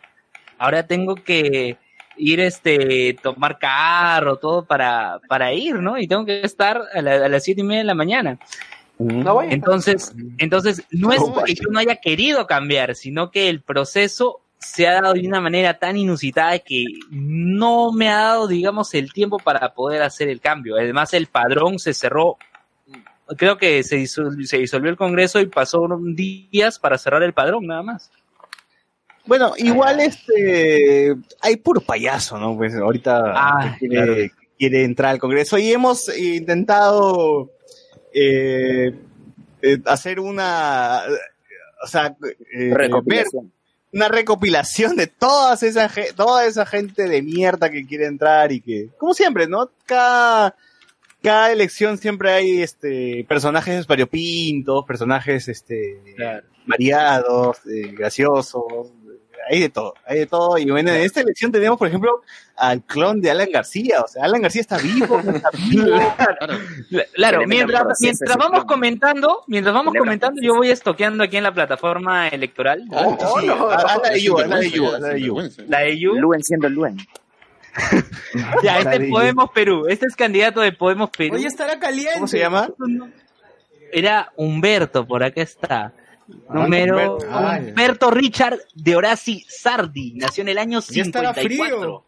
Ahora 0.57 0.85
tengo 0.85 1.15
que 1.15 1.77
ir, 2.17 2.39
este, 2.39 3.17
tomar 3.21 3.57
carro, 3.57 4.37
todo 4.37 4.63
para, 4.65 5.19
para 5.27 5.53
ir, 5.53 5.75
¿no? 5.75 5.97
Y 5.97 6.07
tengo 6.07 6.25
que 6.25 6.41
estar 6.41 6.81
a, 6.93 7.01
la- 7.01 7.25
a 7.25 7.29
las 7.29 7.43
siete 7.43 7.61
y 7.61 7.63
media 7.63 7.79
de 7.79 7.85
la 7.85 7.95
mañana. 7.95 8.37
No. 8.99 9.41
Entonces, 9.41 10.13
entonces 10.37 10.83
no 10.91 11.11
es 11.11 11.21
que 11.45 11.55
yo 11.55 11.63
no 11.71 11.79
haya 11.79 11.95
querido 11.95 12.45
cambiar, 12.45 12.93
sino 12.95 13.31
que 13.31 13.49
el 13.49 13.61
proceso 13.61 14.41
se 14.59 14.87
ha 14.87 15.01
dado 15.01 15.13
de 15.15 15.27
una 15.27 15.41
manera 15.41 15.79
tan 15.79 15.97
inusitada 15.97 16.59
que 16.59 16.85
no 17.09 17.91
me 17.91 18.09
ha 18.09 18.17
dado, 18.17 18.47
digamos, 18.47 18.93
el 18.93 19.11
tiempo 19.11 19.39
para 19.39 19.73
poder 19.73 20.03
hacer 20.03 20.29
el 20.29 20.39
cambio. 20.39 20.75
Además, 20.75 21.15
el 21.15 21.25
padrón 21.25 21.79
se 21.79 21.95
cerró, 21.95 22.37
creo 23.37 23.57
que 23.57 23.83
se 23.83 23.97
disolvió, 23.97 24.45
se 24.47 24.57
disolvió 24.57 24.89
el 24.89 24.97
Congreso 24.97 25.39
y 25.39 25.45
pasó 25.47 25.81
unos 25.81 25.99
días 26.15 26.79
para 26.79 26.97
cerrar 26.97 27.23
el 27.23 27.33
padrón, 27.33 27.67
nada 27.67 27.83
más. 27.83 28.11
Bueno, 29.25 29.53
igual 29.57 29.99
este 29.99 31.15
hay 31.41 31.55
puro 31.57 31.79
payaso, 31.81 32.39
¿no? 32.39 32.57
Pues 32.57 32.75
ahorita 32.75 33.21
Ah, 33.35 33.75
quiere, 33.79 33.95
claro. 33.95 34.15
quiere 34.57 34.83
entrar 34.83 35.11
al 35.11 35.19
Congreso 35.19 35.57
y 35.59 35.71
hemos 35.71 36.15
intentado 36.17 37.51
eh, 38.13 38.93
eh, 39.61 39.77
hacer 39.85 40.19
una, 40.19 41.01
o 41.83 41.87
sea, 41.87 42.15
eh, 42.53 42.71
Recopilación. 42.73 43.51
una 43.93 44.07
recopilación 44.07 44.95
de 44.95 45.07
todas 45.07 45.61
esa 45.63 45.89
toda 46.15 46.45
esa 46.45 46.65
gente 46.65 47.07
de 47.07 47.21
mierda 47.21 47.69
que 47.69 47.85
quiere 47.85 48.07
entrar 48.07 48.51
y 48.51 48.59
que, 48.59 48.89
como 48.97 49.13
siempre, 49.13 49.47
¿no? 49.47 49.69
Cada 49.85 50.55
cada 51.21 51.51
elección 51.51 51.97
siempre 51.97 52.31
hay 52.31 52.61
este 52.61 53.25
personajes 53.27 53.87
variopintos, 53.87 54.85
personajes 54.85 55.47
este 55.47 55.99
variados, 56.65 57.57
eh, 57.67 57.91
graciosos, 57.93 58.93
hay 59.49 59.59
de 59.59 59.69
todo, 59.69 59.93
hay 60.05 60.19
de 60.19 60.27
todo. 60.27 60.57
Y 60.57 60.69
bueno, 60.69 60.91
en 60.91 61.01
esta 61.01 61.21
elección 61.21 61.51
tenemos, 61.51 61.77
por 61.77 61.87
ejemplo, 61.87 62.21
al 62.55 62.83
clon 62.83 63.21
de 63.21 63.31
Alan 63.31 63.49
García. 63.51 64.01
O 64.01 64.07
sea, 64.07 64.23
Alan 64.23 64.41
García 64.41 64.61
está 64.61 64.77
vivo, 64.77 65.19
está 65.19 65.49
vivo. 65.69 65.97
Claro, 67.13 67.45
mientras, 67.47 67.99
mientras 67.99 68.37
vamos 68.37 68.65
comentando, 68.65 69.43
mientras 69.47 69.73
vamos 69.73 69.93
comentando, 69.97 70.41
yo 70.41 70.55
voy 70.55 70.69
estoqueando 70.69 71.23
aquí 71.23 71.37
en 71.37 71.43
la 71.43 71.53
plataforma 71.53 72.27
electoral. 72.27 72.85
Oh, 72.91 73.17
sí, 73.39 73.47
de 73.47 74.21
You, 74.21 74.37
haz 74.37 74.47
la 74.47 74.59
de 74.59 74.67
haz 74.67 74.99
la 75.01 75.07
de 75.09 75.21
You. 75.21 75.37
La 75.67 75.79
de 75.79 75.99
You. 75.99 76.15
Luen 76.15 76.43
siendo 76.43 76.69
Luen. 76.69 76.97
Ya, 78.63 78.79
este 78.79 79.05
es. 79.05 79.09
Podemos 79.09 79.51
Perú. 79.51 79.85
Este 79.87 80.05
es 80.05 80.15
candidato 80.15 80.61
de 80.61 80.71
Podemos 80.71 81.09
Perú. 81.09 81.35
Oye, 81.35 81.47
estará 81.47 81.79
caliente. 81.79 82.13
¿Cómo 82.15 82.27
se 82.27 82.39
llama? 82.39 82.69
Era 83.91 84.31
Humberto, 84.35 85.05
por 85.05 85.23
acá 85.23 85.41
está. 85.41 85.93
Número 86.49 87.15
Humberto. 87.15 87.27
Ah, 87.31 87.59
Humberto 87.61 88.11
Richard 88.11 88.59
de 88.73 88.95
Horaci 88.95 89.45
Sardi. 89.49 90.13
Nació 90.15 90.43
en 90.43 90.49
el 90.49 90.57
año 90.57 90.79
Ya 90.89 91.01
estará 91.03 91.33
54. 91.33 91.79
frío. 91.79 92.05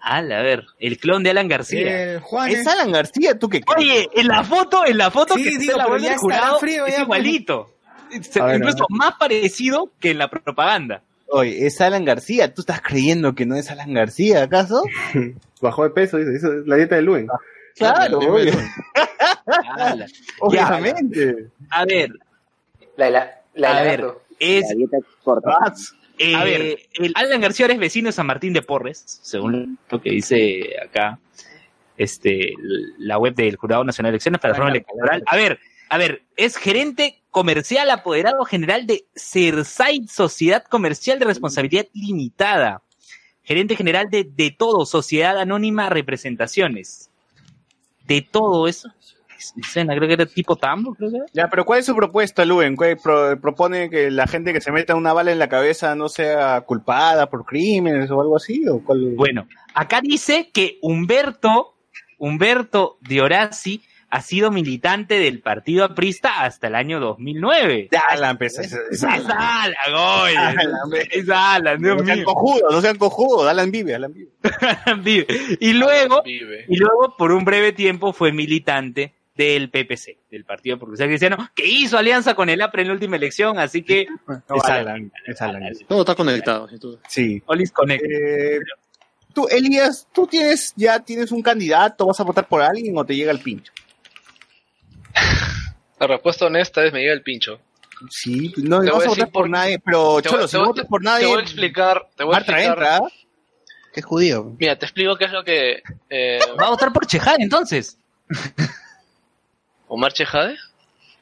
Ala, 0.00 0.38
a 0.38 0.42
ver, 0.42 0.66
el 0.78 0.98
clon 0.98 1.22
de 1.22 1.30
Alan 1.30 1.48
García. 1.48 2.12
El 2.14 2.20
Juan. 2.20 2.50
Es 2.50 2.66
Alan 2.66 2.92
García, 2.92 3.38
¿tú 3.38 3.48
qué 3.48 3.60
crees? 3.62 3.78
Oye, 3.78 4.08
en 4.14 4.28
la 4.28 4.44
foto, 4.44 4.86
en 4.86 4.98
la 4.98 5.10
foto 5.10 5.34
Sí, 5.34 5.42
que 5.42 5.48
está 5.50 5.60
digo, 5.60 5.96
la 5.96 5.98
ya 5.98 6.18
jurado 6.18 6.58
frío 6.60 6.86
es 6.86 6.92
ya, 6.92 6.98
pues. 6.98 7.02
igualito. 7.04 7.74
Se- 8.20 8.40
A 8.40 8.44
ver, 8.44 8.56
incluso 8.58 8.86
más 8.90 9.14
parecido 9.18 9.90
que 9.98 10.10
en 10.12 10.18
la 10.18 10.28
propaganda. 10.30 11.02
Oye, 11.28 11.66
es 11.66 11.80
Alan 11.80 12.04
García. 12.04 12.52
¿Tú 12.54 12.62
estás 12.62 12.80
creyendo 12.80 13.34
que 13.34 13.46
no 13.46 13.56
es 13.56 13.70
Alan 13.70 13.92
García, 13.92 14.42
acaso? 14.44 14.82
Bajó 15.60 15.84
de 15.84 15.90
peso, 15.90 16.18
dice, 16.18 16.36
hizo 16.36 16.52
la 16.66 16.76
dieta 16.76 16.96
de 16.96 17.02
Luen. 17.02 17.26
Claro, 17.76 18.18
obvio. 18.18 18.52
Ala. 19.76 20.06
obviamente. 20.40 21.48
A 21.70 21.84
ver, 21.84 22.10
La 22.96 23.40
a 23.78 23.82
ver, 23.82 24.04
es 24.38 24.64
La 24.70 24.74
dieta 24.76 24.96
corta. 25.22 25.50
Ah, 25.60 25.74
Eh, 26.18 26.34
A 26.34 26.44
ver. 26.44 26.78
el 26.94 27.12
Alan 27.14 27.40
García 27.42 27.66
ahora 27.66 27.74
es 27.74 27.80
vecino 27.80 28.08
de 28.08 28.12
San 28.12 28.26
Martín 28.26 28.52
de 28.54 28.62
Porres, 28.62 29.02
según 29.22 29.78
lo 29.90 30.00
que 30.00 30.10
dice 30.10 30.70
acá 30.82 31.18
este 31.98 32.52
la 32.98 33.18
web 33.18 33.34
del 33.34 33.56
Jurado 33.56 33.84
Nacional 33.84 34.12
de 34.12 34.16
Elecciones 34.16 34.40
para 34.40 34.52
la 34.52 34.54
Reforma 34.56 34.70
Electoral. 34.70 35.22
A 35.26 35.36
ver, 35.36 35.58
a 35.88 35.98
ver, 35.98 36.22
es 36.36 36.56
gerente 36.56 37.22
comercial 37.30 37.90
apoderado 37.90 38.44
general 38.44 38.86
de 38.86 39.04
Cerside 39.14 40.08
Sociedad 40.08 40.64
Comercial 40.64 41.18
de 41.18 41.26
Responsabilidad 41.26 41.86
Limitada. 41.92 42.82
Gerente 43.42 43.76
general 43.76 44.08
de 44.10 44.24
De 44.24 44.50
Todo, 44.50 44.84
Sociedad 44.86 45.38
Anónima 45.38 45.88
Representaciones. 45.88 47.10
De 48.06 48.22
todo 48.22 48.66
eso. 48.68 48.88
Suena, 49.70 49.94
creo 49.94 50.08
que 50.08 50.14
era 50.14 50.26
tipo 50.26 50.56
Tambo, 50.56 50.94
creo 50.94 51.10
que 51.10 51.16
era. 51.18 51.26
Ya, 51.32 51.48
pero 51.50 51.64
¿cuál 51.66 51.80
es 51.80 51.86
su 51.86 51.94
propuesta, 51.94 52.44
Luen? 52.44 52.74
¿Cuál 52.74 52.96
pro- 52.96 53.38
propone 53.40 53.90
que 53.90 54.10
la 54.10 54.26
gente 54.26 54.52
que 54.52 54.60
se 54.62 54.72
meta 54.72 54.94
una 54.94 55.12
bala 55.12 55.30
en 55.30 55.38
la 55.38 55.48
cabeza 55.48 55.94
no 55.94 56.08
sea 56.08 56.62
culpada 56.62 57.28
por 57.28 57.44
crímenes 57.44 58.10
o 58.10 58.20
algo 58.20 58.36
así? 58.36 58.66
¿O 58.66 58.82
cuál? 58.82 59.14
Bueno, 59.14 59.46
acá 59.74 60.00
dice 60.00 60.50
que 60.52 60.78
Humberto, 60.80 61.74
Humberto 62.18 62.96
de 63.02 63.20
Horaci 63.20 63.82
ha 64.08 64.20
sido 64.22 64.50
militante 64.50 65.18
del 65.18 65.40
partido 65.40 65.84
aprista 65.84 66.42
hasta 66.44 66.68
el 66.68 66.74
año 66.74 67.00
2009. 67.00 67.88
Ya 67.90 68.16
la 68.16 68.30
empecé. 68.30 68.62
Es, 68.62 68.72
Es 68.90 69.04
Alan, 69.04 69.74
oye, 69.94 70.36
Alan, 70.36 70.74
es 71.10 71.28
Alan, 71.28 71.82
Dios 71.82 71.96
No 71.98 72.04
sean 72.04 72.24
cojudos, 72.24 72.72
no 72.72 72.80
sean 72.80 72.98
cojudos. 72.98 73.48
Alan 73.48 73.70
vive, 73.70 73.94
Alan 73.94 74.12
vive. 74.12 74.30
Vive. 75.02 75.26
Y 75.60 75.72
luego, 75.72 76.22
Vive. 76.22 76.66
y 76.68 76.76
luego 76.76 77.16
por 77.16 77.32
un 77.32 77.44
breve 77.44 77.72
tiempo 77.72 78.12
fue 78.12 78.32
militante 78.32 79.12
del 79.34 79.68
PPC, 79.70 80.16
del 80.30 80.44
Partido 80.44 80.78
Progresista 80.78 81.06
Cristiano, 81.08 81.50
que 81.54 81.66
hizo 81.66 81.98
alianza 81.98 82.34
con 82.34 82.48
el 82.48 82.62
APRE 82.62 82.82
en 82.82 82.88
la 82.88 82.94
última 82.94 83.16
elección, 83.16 83.58
así 83.58 83.82
que 83.82 84.02
es 84.02 84.64
Alan, 84.64 85.12
es 85.26 85.42
Alan. 85.42 85.62
Todo 85.86 86.00
está 86.00 86.14
conectado. 86.14 86.68
sin 86.68 86.78
duda. 86.78 87.00
Sí. 87.08 87.42
Olis 87.46 87.70
Connect. 87.72 88.02
Eh, 88.02 88.60
tú, 89.34 89.46
Elías, 89.50 90.08
¿tú 90.14 90.26
tienes 90.26 90.72
ya 90.76 91.00
tienes 91.00 91.32
un 91.32 91.42
candidato? 91.42 92.06
¿Vas 92.06 92.18
a 92.20 92.24
votar 92.24 92.48
por 92.48 92.62
alguien 92.62 92.96
o 92.96 93.04
te 93.04 93.14
llega 93.14 93.30
el 93.32 93.40
pincho? 93.40 93.72
La 95.98 96.06
respuesta 96.06 96.46
honesta 96.46 96.84
es 96.84 96.92
me 96.92 97.00
llega 97.00 97.12
el 97.14 97.22
pincho. 97.22 97.58
Sí, 98.10 98.52
no, 98.58 98.80
Te 98.80 98.86
no 98.88 98.94
vas 98.96 99.06
a 99.06 99.08
votar 99.08 99.24
por 99.30 99.32
por- 99.44 99.50
nadie, 99.50 99.78
pero 99.78 100.16
Te 100.20 100.28
Cholo, 100.28 100.40
voy- 100.42 100.48
si 100.48 100.52
te 100.52 100.58
no 100.58 100.66
votas 100.66 100.86
por 100.86 101.00
Te 101.00 101.04
nadie, 101.06 101.26
voy 101.26 101.38
a 101.38 101.42
explicar, 101.42 102.08
te 102.14 102.24
voy 102.24 102.34
a 102.34 102.36
Marta 102.38 102.52
explicar. 102.52 102.78
entra. 102.78 103.00
Que 103.94 104.00
es 104.00 104.06
judío. 104.06 104.52
Mira, 104.58 104.78
te 104.78 104.84
explico 104.84 105.16
qué 105.16 105.24
es 105.24 105.32
lo 105.32 105.42
que 105.42 105.82
eh, 106.10 106.38
Va 106.60 106.66
a 106.66 106.70
votar 106.70 106.92
por 106.92 107.06
Chejade 107.06 107.42
entonces. 107.42 107.96
Omar 109.88 110.12
Chejade. 110.12 110.56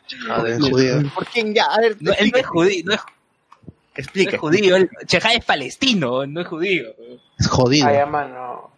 Chejade. 0.06 0.52
es 0.54 0.58
judío. 0.60 1.10
¿Por 1.14 1.26
quién 1.26 1.54
ya? 1.54 1.66
A 1.66 1.80
ver, 1.80 1.96
No, 2.00 2.12
él 2.12 2.30
no 2.32 2.38
es 2.38 2.46
judío, 2.46 2.82
no 2.86 2.94
es, 2.94 3.00
no 3.00 3.72
explica. 3.94 4.30
es 4.34 4.40
judío, 4.40 4.76
él- 4.76 4.90
Chejade 5.06 5.36
es 5.36 5.44
palestino, 5.44 6.26
no 6.26 6.40
es 6.40 6.48
judío. 6.48 6.88
Es 7.38 7.46
jodido. 7.48 7.86
Ay, 7.86 8.04
mano. 8.10 8.70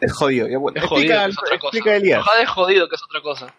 Es 0.00 0.12
jodido. 0.12 0.48
Ya, 0.48 0.58
bueno, 0.58 0.80
Es 0.80 0.84
jodido, 0.88 1.14
explica, 1.14 1.24
que 1.24 1.30
es 1.30 1.38
otra 1.38 1.58
cosa. 1.58 1.76
explica 1.76 1.96
Elías. 1.96 2.24
Chejade 2.24 2.42
es 2.42 2.48
jodido, 2.50 2.88
que 2.88 2.94
es 2.96 3.02
otra 3.04 3.20
cosa. 3.22 3.54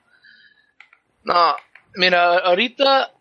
No, 1.23 1.55
mira, 1.95 2.39
ahorita, 2.39 3.11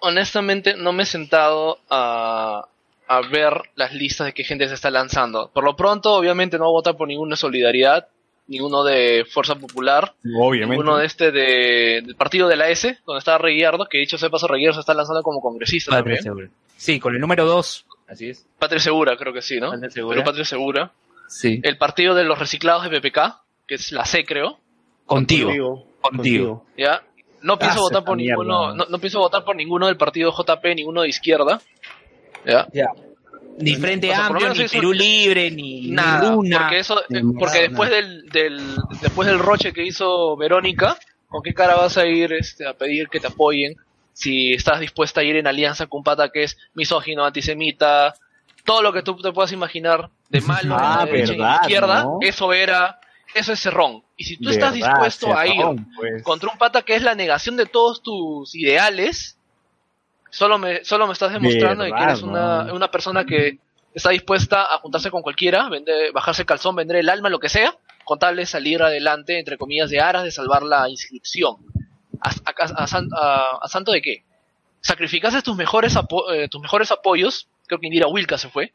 honestamente, 0.00 0.76
no 0.76 0.92
me 0.92 1.04
he 1.04 1.06
sentado 1.06 1.78
a, 1.90 2.66
a 3.08 3.20
ver 3.22 3.54
las 3.74 3.92
listas 3.94 4.26
de 4.26 4.34
qué 4.34 4.44
gente 4.44 4.68
se 4.68 4.74
está 4.74 4.90
lanzando. 4.90 5.50
Por 5.52 5.64
lo 5.64 5.76
pronto, 5.76 6.12
obviamente, 6.14 6.58
no 6.58 6.64
voy 6.64 6.74
a 6.74 6.78
votar 6.80 6.96
por 6.96 7.08
ninguno 7.08 7.30
de 7.30 7.36
Solidaridad, 7.36 8.08
ninguno 8.48 8.84
de 8.84 9.24
Fuerza 9.28 9.56
Popular, 9.56 10.14
Obviamente. 10.38 10.76
ninguno 10.76 10.98
de 10.98 11.06
este 11.06 11.32
de, 11.32 12.02
del 12.04 12.16
partido 12.16 12.48
de 12.48 12.56
la 12.56 12.68
S, 12.68 12.98
donde 13.06 13.18
está 13.18 13.38
Reguiardo, 13.38 13.86
que 13.86 13.98
dicho 13.98 14.18
sea 14.18 14.28
de 14.28 14.32
paso, 14.32 14.46
Reguiardo 14.46 14.74
se 14.74 14.80
está 14.80 14.94
lanzando 14.94 15.22
como 15.22 15.40
congresista 15.40 15.90
Patria 15.90 16.16
también. 16.16 16.22
Segura. 16.22 16.48
Sí, 16.76 17.00
con 17.00 17.14
el 17.14 17.20
número 17.20 17.46
2. 17.46 17.86
Así 18.08 18.28
es. 18.30 18.46
Patria 18.58 18.80
Segura, 18.80 19.16
creo 19.16 19.32
que 19.32 19.42
sí, 19.42 19.58
¿no? 19.58 19.70
Patria 19.70 19.90
Segura. 19.90 20.14
Perú 20.14 20.24
Patria 20.26 20.44
Segura. 20.44 20.92
Sí. 21.28 21.60
El 21.62 21.76
partido 21.76 22.14
de 22.14 22.24
los 22.24 22.38
reciclados 22.38 22.88
de 22.88 23.00
PPK, 23.00 23.18
que 23.66 23.74
es 23.74 23.90
la 23.92 24.04
C, 24.04 24.24
creo. 24.24 24.60
Contigo. 25.06 25.86
Contigo. 26.00 26.64
¿Ya? 26.76 27.02
No 27.46 27.58
pienso 27.58 27.78
Ah, 27.78 27.82
votar 27.82 28.04
por 28.04 28.16
mierda. 28.16 28.42
ninguno, 28.42 28.74
no, 28.74 28.86
no 28.88 28.98
pienso 28.98 29.18
votar 29.20 29.44
por 29.44 29.54
ninguno 29.56 29.86
del 29.86 29.96
partido 29.96 30.32
JP, 30.32 30.74
ninguno 30.74 31.02
de 31.02 31.08
izquierda. 31.08 31.60
¿Ya? 32.44 32.66
Ni 33.58 33.74
Frente 33.76 34.10
O 34.10 34.14
sea, 34.14 34.26
Amplio, 34.26 34.52
ni 34.52 34.60
eso- 34.62 34.72
Perú 34.76 34.92
Libre, 34.92 35.50
ni 35.50 35.90
Nada, 35.90 36.28
ninguna. 36.28 36.58
porque 36.58 36.78
eso, 36.78 37.00
eh, 37.08 37.22
porque 37.38 37.60
después 37.62 37.90
del, 37.90 38.26
del, 38.28 38.60
después 39.00 39.26
del 39.28 39.38
roche 39.38 39.72
que 39.72 39.82
hizo 39.84 40.36
Verónica, 40.36 40.96
¿con 41.28 41.42
qué 41.42 41.54
cara 41.54 41.74
vas 41.76 41.96
a 41.96 42.06
ir 42.06 42.32
este, 42.34 42.66
a 42.66 42.74
pedir 42.74 43.08
que 43.08 43.18
te 43.20 43.28
apoyen 43.28 43.76
si 44.12 44.52
estás 44.52 44.80
dispuesta 44.80 45.20
a 45.20 45.24
ir 45.24 45.36
en 45.36 45.46
alianza 45.46 45.86
con 45.86 45.98
un 45.98 46.04
pata 46.04 46.28
que 46.30 46.42
es 46.44 46.56
misógino, 46.74 47.24
antisemita, 47.24 48.14
todo 48.64 48.82
lo 48.82 48.92
que 48.92 49.02
tú 49.02 49.16
te 49.16 49.32
puedas 49.32 49.52
imaginar 49.52 50.10
de 50.28 50.40
malo 50.42 50.76
Ah, 50.78 50.98
la 51.00 51.06
derecha 51.06 51.32
verdad, 51.32 51.58
izquierda, 51.62 52.02
¿no? 52.04 52.18
eso 52.22 52.52
era 52.52 52.98
eso 53.38 53.52
es 53.52 53.60
cerrón. 53.60 54.02
Y 54.16 54.24
si 54.24 54.36
tú 54.36 54.44
Verdad, 54.48 54.54
estás 54.58 54.74
dispuesto 54.74 55.36
a 55.36 55.46
ir 55.46 55.62
pues. 55.96 56.22
contra 56.22 56.50
un 56.50 56.58
pata 56.58 56.82
que 56.82 56.94
es 56.94 57.02
la 57.02 57.14
negación 57.14 57.56
de 57.56 57.66
todos 57.66 58.02
tus 58.02 58.54
ideales, 58.54 59.38
solo 60.30 60.58
me, 60.58 60.84
solo 60.84 61.06
me 61.06 61.12
estás 61.12 61.32
demostrando 61.32 61.84
de 61.84 61.92
que 61.92 62.02
eres 62.02 62.22
una, 62.22 62.72
una 62.72 62.90
persona 62.90 63.24
que 63.24 63.58
está 63.94 64.10
dispuesta 64.10 64.62
a 64.74 64.78
juntarse 64.78 65.10
con 65.10 65.22
cualquiera, 65.22 65.68
vender, 65.68 66.12
bajarse 66.12 66.42
el 66.42 66.46
calzón, 66.46 66.76
vender 66.76 66.96
el 66.98 67.08
alma, 67.08 67.30
lo 67.30 67.38
que 67.38 67.48
sea, 67.48 67.74
con 68.04 68.18
tal 68.18 68.36
de 68.36 68.44
salir 68.46 68.82
adelante, 68.82 69.38
entre 69.38 69.56
comillas, 69.56 69.88
de 69.90 70.00
aras, 70.00 70.24
de 70.24 70.30
salvar 70.30 70.62
la 70.62 70.88
inscripción. 70.88 71.56
¿A, 72.20 72.30
a- 72.30 72.82
a 72.82 72.86
san- 72.86 73.08
a- 73.16 73.58
a 73.62 73.68
santo 73.68 73.92
de 73.92 74.02
qué? 74.02 74.24
Sacrificaste 74.80 75.42
tus 75.42 75.56
mejores, 75.56 75.96
apo- 75.96 76.30
eh, 76.32 76.48
tus 76.48 76.60
mejores 76.60 76.90
apoyos, 76.90 77.48
creo 77.66 77.80
que 77.80 77.86
Indira 77.86 78.06
Wilka 78.06 78.38
se 78.38 78.48
fue, 78.48 78.72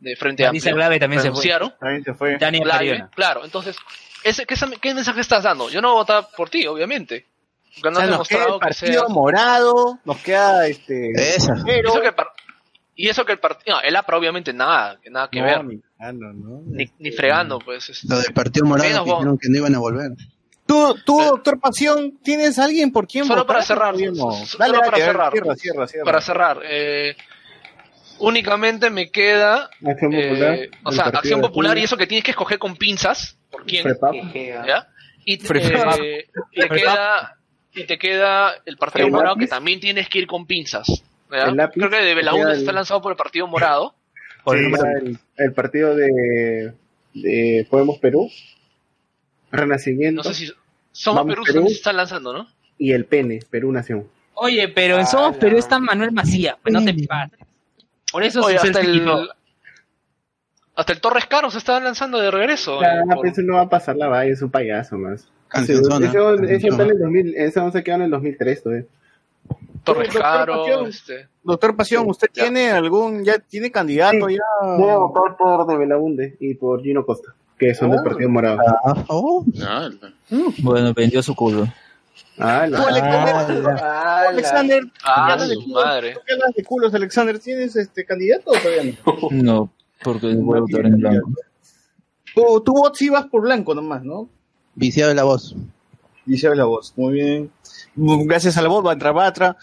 de 0.00 0.16
Frente 0.16 0.44
Marisa 0.44 0.70
Amplio. 0.70 0.76
Glave 0.76 1.00
también 1.00 1.22
se 1.22 1.30
fue. 1.32 1.48
También 1.80 2.04
se 2.04 2.14
fue. 2.14 2.38
Live, 2.38 2.62
Carriona. 2.64 3.10
claro, 3.14 3.44
entonces, 3.44 3.76
ese, 4.24 4.44
¿qué, 4.46 4.54
qué 4.80 4.94
mensaje 4.94 5.20
estás 5.20 5.42
dando? 5.44 5.68
Yo 5.70 5.80
no 5.80 5.88
voy 5.88 5.96
a 5.96 6.00
votar 6.00 6.28
por 6.36 6.50
ti, 6.50 6.66
obviamente. 6.66 7.26
Porque 7.80 7.90
no 7.90 7.98
O 7.98 8.00
sea, 8.00 8.04
has 8.12 8.18
nos 8.18 8.28
queda 8.28 8.38
el 8.38 8.44
demostrado 8.46 8.60
que 8.60 8.66
partido 8.68 9.00
seas... 9.02 9.10
morado, 9.10 9.98
nos 10.04 10.16
queda 10.18 10.66
este. 10.66 11.10
Esa. 11.14 11.54
pero- 11.64 11.88
Y 11.88 11.90
eso 11.90 12.00
que 12.00 12.08
el 12.08 12.14
par- 12.14 12.32
Y 12.94 13.08
eso 13.10 13.24
que 13.26 13.32
el 13.32 13.38
partido... 13.38 13.76
No, 13.76 13.82
el 13.82 13.94
APRA 13.96 14.16
obviamente 14.16 14.52
nada, 14.54 14.98
nada 15.10 15.28
que 15.30 15.40
No, 15.40 15.44
ver. 15.44 15.64
ni, 15.64 15.76
no, 15.76 16.32
no. 16.32 16.62
Ni, 16.66 16.90
ni 16.98 17.10
fregando, 17.10 17.58
pues. 17.58 17.90
este. 17.90 18.08
Lo 18.08 18.18
del 18.18 18.32
Partido 18.32 18.64
Morado 18.66 18.88
Menos 18.88 19.04
que 19.04 19.10
vos. 19.10 19.18
dijeron 19.20 19.38
que 19.38 19.48
no 19.50 19.56
iban 19.58 19.74
a 19.74 19.78
volver. 19.78 20.10
Tú, 20.64 20.96
tú, 21.04 21.20
doctor 21.22 21.60
Pasión, 21.60 22.18
¿tienes 22.24 22.58
alguien 22.58 22.90
por 22.90 23.06
quien 23.06 23.24
Solo 23.26 23.42
votar? 23.42 23.56
para 23.56 23.66
cerrar, 23.66 23.94
no. 23.94 24.30
solo 24.32 24.58
Dale, 24.58 24.78
para 24.78 24.90
dale, 24.90 25.02
a 25.02 25.06
cerrar. 25.06 25.32
Cierra, 25.32 25.54
cierra, 25.56 25.86
cierra. 25.86 26.04
Para 26.04 26.20
cerrar, 26.22 26.60
eh, 26.64 27.16
únicamente 28.18 28.90
me 28.90 29.10
queda... 29.10 29.70
Acción 29.86 30.12
eh, 30.14 30.28
Popular. 30.28 30.58
o 30.84 30.90
el 30.90 30.94
sea, 30.94 31.04
Acción 31.06 31.40
Popular 31.40 31.78
y 31.78 31.82
eso 31.84 31.96
que 31.96 32.06
tienes 32.06 32.24
que 32.24 32.30
escoger 32.32 32.58
con 32.58 32.76
pinzas. 32.76 33.38
¿Por 33.50 33.64
quién? 33.64 33.86
¿Ya? 34.34 34.88
Y, 35.24 35.34
eh, 35.34 36.26
y 36.52 36.60
te 36.60 36.68
queda, 36.68 37.36
y 37.74 37.84
te 37.84 37.98
queda 37.98 38.54
el 38.64 38.76
Partido 38.76 39.06
El 39.06 39.12
Morado 39.12 39.34
lápiz. 39.34 39.46
que 39.46 39.50
también 39.50 39.80
tienes 39.80 40.08
que 40.08 40.18
ir 40.20 40.26
con 40.26 40.46
pinzas. 40.46 40.86
Creo 41.28 41.90
que 41.90 41.96
de 41.96 42.14
queda 42.14 42.52
el- 42.52 42.58
está 42.60 42.72
lanzado 42.72 43.02
por 43.02 43.12
el 43.12 43.16
Partido 43.16 43.46
Morado. 43.48 43.94
Por 44.44 44.56
el 44.56 44.64
Sí, 44.66 44.70
número- 44.70 44.98
el, 44.98 45.18
el 45.38 45.52
partido 45.52 45.96
de, 45.96 46.72
de 47.14 47.66
Podemos 47.68 47.98
Perú, 47.98 48.30
Renacimiento 49.50 50.22
No 50.22 50.24
sé 50.24 50.34
si 50.46 50.52
Somos 50.92 51.20
Vamos, 51.26 51.34
Perú, 51.34 51.42
Perú. 51.46 51.66
se 51.68 51.74
están 51.74 51.96
lanzando, 51.96 52.32
¿no? 52.32 52.48
y 52.78 52.92
el 52.92 53.06
Pene, 53.06 53.40
Perú 53.50 53.72
Nación. 53.72 54.06
Oye, 54.34 54.68
pero 54.68 54.98
en 54.98 55.06
Somos 55.06 55.36
Perú 55.38 55.56
está 55.58 55.78
Manuel 55.78 56.12
Macía, 56.12 56.58
pues 56.62 56.72
no 56.74 56.84
te 56.84 56.92
pases. 57.06 57.38
Por 58.12 58.22
eso 58.22 58.40
Oye, 58.42 58.56
hasta 58.56 58.80
el, 58.80 59.08
hasta 60.74 60.92
el 60.92 61.00
Torres 61.00 61.26
Caro 61.26 61.50
se 61.50 61.58
está 61.58 61.80
lanzando 61.80 62.18
de 62.18 62.30
regreso. 62.30 62.80
Ya, 62.80 63.00
eh, 63.00 63.02
por- 63.14 63.26
eso 63.26 63.42
no 63.42 63.54
va 63.54 63.62
a 63.62 63.68
pasar 63.68 63.96
la 63.96 64.08
valla, 64.08 64.30
es 64.32 64.42
un 64.42 64.50
payaso 64.50 64.96
más. 64.96 65.20
Ese, 65.22 65.28
Cancionzona. 65.48 66.00
Cancionzona. 66.12 66.52
está 66.52 66.82
en 66.84 66.90
el 66.90 66.98
2000, 66.98 67.34
ese 67.36 67.60
no 67.60 67.70
se 67.72 67.84
quedó 67.84 67.94
en 67.96 68.02
el 68.02 68.10
2003 68.10 68.62
todavía. 68.62 68.84
Torres 69.84 70.08
Doctor 70.08 70.22
Caro, 70.22 70.62
Pasión. 70.62 70.86
este, 70.88 71.28
Doctor 71.44 71.76
Pasión, 71.76 72.10
¿usted 72.10 72.28
Ya. 72.34 72.42
tiene 72.44 72.70
algún, 72.72 73.24
ya 73.24 73.38
tiene 73.38 73.70
candidato 73.70 74.26
Sí. 74.28 74.34
ya? 74.34 74.66
Voy 74.76 74.90
a 74.90 74.96
votar 74.98 75.36
por 75.36 75.66
de 75.66 75.76
Belaunde 75.76 76.36
y 76.40 76.54
por 76.54 76.82
Gino 76.82 77.06
Costa, 77.06 77.32
que 77.56 77.72
son 77.74 77.90
del 77.90 78.00
Oh. 78.00 78.04
Partido 78.04 78.28
Morado. 78.28 78.58
Ah, 78.84 79.04
oh. 79.08 79.44
Ah, 79.64 79.88
Bueno, 80.58 80.92
vendió 80.92 81.22
su 81.22 81.34
culo. 81.36 81.66
Ah, 82.38 82.62
Alexander, 82.62 83.76
Alexander, 84.28 84.82
Ah, 85.04 85.36
¿tú 85.38 85.44
qué 85.48 85.54
su 85.54 85.60
hablas 85.60 85.66
de- 85.66 85.66
madre. 85.72 86.12
¿tú 86.14 86.20
qué 86.26 86.32
hablas 86.34 86.54
de 86.54 86.64
culos, 86.64 86.94
Alexander? 86.94 87.38
¿Tienes 87.38 87.76
este 87.76 88.04
candidato 88.04 88.50
o 88.50 88.54
todavía 88.58 88.94
no? 89.04 89.28
No, 89.30 89.72
porque 90.02 90.34
voy 90.34 90.58
a 90.58 90.60
votar 90.60 90.86
en 90.86 90.98
blanco. 90.98 91.30
Tú, 92.34 92.60
tú 92.64 92.72
vos 92.72 92.92
sí 92.94 93.08
vas 93.08 93.26
por 93.26 93.42
blanco 93.42 93.74
nomás, 93.74 94.02
¿no? 94.04 94.28
Viciado 94.74 95.08
de 95.08 95.14
la 95.14 95.24
voz. 95.24 95.54
Dice 96.26 96.54
la 96.54 96.64
voz, 96.64 96.92
muy 96.96 97.14
bien. 97.14 97.50
Gracias 97.94 98.56
a 98.56 98.62
la 98.62 98.68
voz 98.68 98.84
va 98.84 98.90
a 98.90 98.94
entrar 98.94 99.14
Batra. 99.14 99.56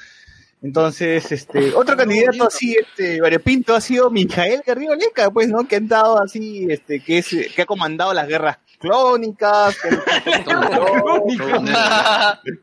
Entonces, 0.62 1.30
este, 1.32 1.74
otro 1.76 1.98
candidato 1.98 2.48
así, 2.48 2.74
este, 2.80 3.20
variopinto 3.20 3.76
ha 3.76 3.82
sido 3.82 4.10
Mijael 4.10 4.64
Garrido 4.66 4.96
Leca, 4.96 5.30
pues, 5.30 5.50
¿no? 5.50 5.68
Que 5.68 5.76
ha 5.76 5.80
estado 5.80 6.22
así, 6.22 6.66
este, 6.70 7.02
que 7.04 7.18
es, 7.18 7.28
que 7.54 7.62
ha 7.62 7.66
comandado 7.66 8.14
las 8.14 8.28
guerras 8.30 8.60
clónicas, 8.84 9.76
que, 9.82 9.90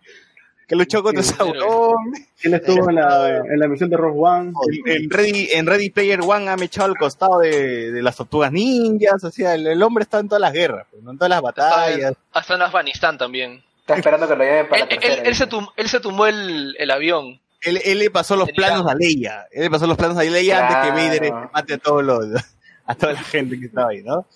que 0.68 0.76
luchó 0.76 1.02
contra 1.02 1.22
Sauron. 1.24 1.96
¿Quién 2.40 2.54
estuvo 2.54 2.88
en 2.90 2.96
la, 2.96 3.38
en 3.38 3.58
la 3.58 3.68
misión 3.68 3.90
de 3.90 3.96
Rogue 3.96 4.18
One? 4.20 4.52
En, 4.86 5.10
Ready, 5.10 5.48
en 5.52 5.66
Ready 5.66 5.90
Player 5.90 6.20
One 6.20 6.48
ha 6.48 6.56
mechado 6.56 6.88
al 6.88 6.96
costado 6.96 7.40
de, 7.40 7.90
de 7.90 8.02
las 8.02 8.16
tortugas 8.16 8.52
ninjas, 8.52 9.22
o 9.24 9.30
sea, 9.30 9.54
el, 9.54 9.66
el 9.66 9.82
hombre 9.82 10.02
está 10.02 10.18
en 10.20 10.28
todas 10.28 10.40
las 10.40 10.52
guerras, 10.52 10.86
pues, 10.90 11.02
¿no? 11.02 11.10
en 11.12 11.18
todas 11.18 11.30
las 11.30 11.42
batallas. 11.42 12.14
Hasta 12.32 12.54
en 12.54 12.62
Afganistán 12.62 13.18
también. 13.18 13.62
Está 13.80 13.96
esperando 13.96 14.28
que 14.28 14.36
lo 14.36 14.44
lleven 14.44 14.68
para 14.68 14.82
Él, 14.82 14.88
la 14.88 14.94
él- 14.94 15.00
tercera. 15.00 15.28
él 15.28 15.34
se, 15.34 15.46
tum- 15.48 15.72
él 15.76 15.88
se 15.88 16.00
tumbó 16.00 16.26
el, 16.26 16.76
el 16.78 16.90
avión. 16.90 17.40
Él, 17.62 17.80
él 17.84 17.98
le 17.98 18.10
pasó 18.10 18.36
los 18.36 18.46
Tenía- 18.48 18.68
planos 18.68 18.90
a 18.90 18.94
Leia. 18.94 19.46
Él 19.50 19.62
le 19.64 19.70
pasó 19.70 19.86
los 19.86 19.96
planos 19.96 20.16
a 20.16 20.22
Leia 20.22 20.60
antes 20.66 20.76
que 20.76 20.92
Claro. 20.94 21.08
Vader 21.08 21.50
mate 21.52 21.74
a 21.74 21.78
todos 21.78 22.04
los, 22.04 22.26
a 22.86 22.94
toda 22.94 23.12
la 23.14 23.22
gente 23.22 23.58
que 23.58 23.66
estaba 23.66 23.90
ahí, 23.90 24.02
¿no? 24.02 24.26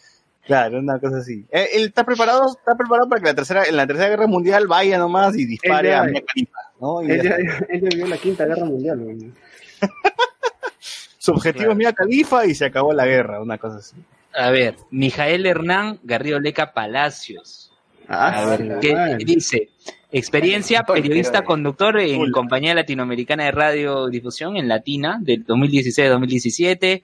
Claro, 0.47 0.79
una 0.79 0.99
cosa 0.99 1.19
así. 1.19 1.47
Él, 1.51 1.67
él 1.73 1.85
está 1.87 2.05
preparado, 2.05 2.49
está 2.51 2.75
preparado 2.77 3.09
para 3.09 3.21
que 3.21 3.27
la 3.29 3.35
tercera, 3.35 3.65
en 3.65 3.77
la 3.77 3.87
tercera 3.87 4.11
guerra 4.11 4.27
mundial 4.27 4.67
vaya 4.67 4.99
nomás 4.99 5.37
y 5.37 5.47
dispare 5.47 5.89
Ella- 5.89 6.01
a 6.03 6.05
Mia 6.05 6.23
Khalifa, 6.27 6.59
¿no? 6.81 7.03
Y 7.03 7.07
ya 7.09 7.15
Ella, 7.15 7.59
vivió 7.91 8.07
la 8.07 8.17
Quinta 8.19 8.45
Guerra 8.45 8.65
Mundial. 8.67 9.33
Su 11.19 11.33
objetivo 11.33 11.71
es 11.71 11.77
Mia 11.77 11.93
Khalifa 11.93 12.45
y 12.47 12.55
se 12.55 12.67
acabó 12.67 12.93
la 12.93 13.07
guerra, 13.07 13.41
una 13.41 13.57
cosa 13.57 13.79
así. 13.79 13.97
A 14.35 14.51
ver, 14.51 14.77
Mijael 14.91 15.47
Hernán 15.47 15.99
Garrido 16.03 16.39
Leca 16.41 16.73
Palacios. 16.75 17.73
Ah, 18.09 18.43
A 18.43 18.47
ver, 18.47 18.61
sí, 18.61 18.69
¿qué 18.89 18.93
man. 18.95 19.19
dice? 19.19 19.71
Experiencia, 20.13 20.83
periodista, 20.83 21.39
eh. 21.39 21.45
conductor 21.45 21.99
en 21.99 22.21
Hola. 22.21 22.33
Compañía 22.33 22.75
Latinoamericana 22.75 23.45
de 23.45 23.51
Radiodifusión 23.53 24.57
en 24.57 24.69
Latina 24.69 25.19
del 25.21 25.47
2016-2017, 25.47 27.03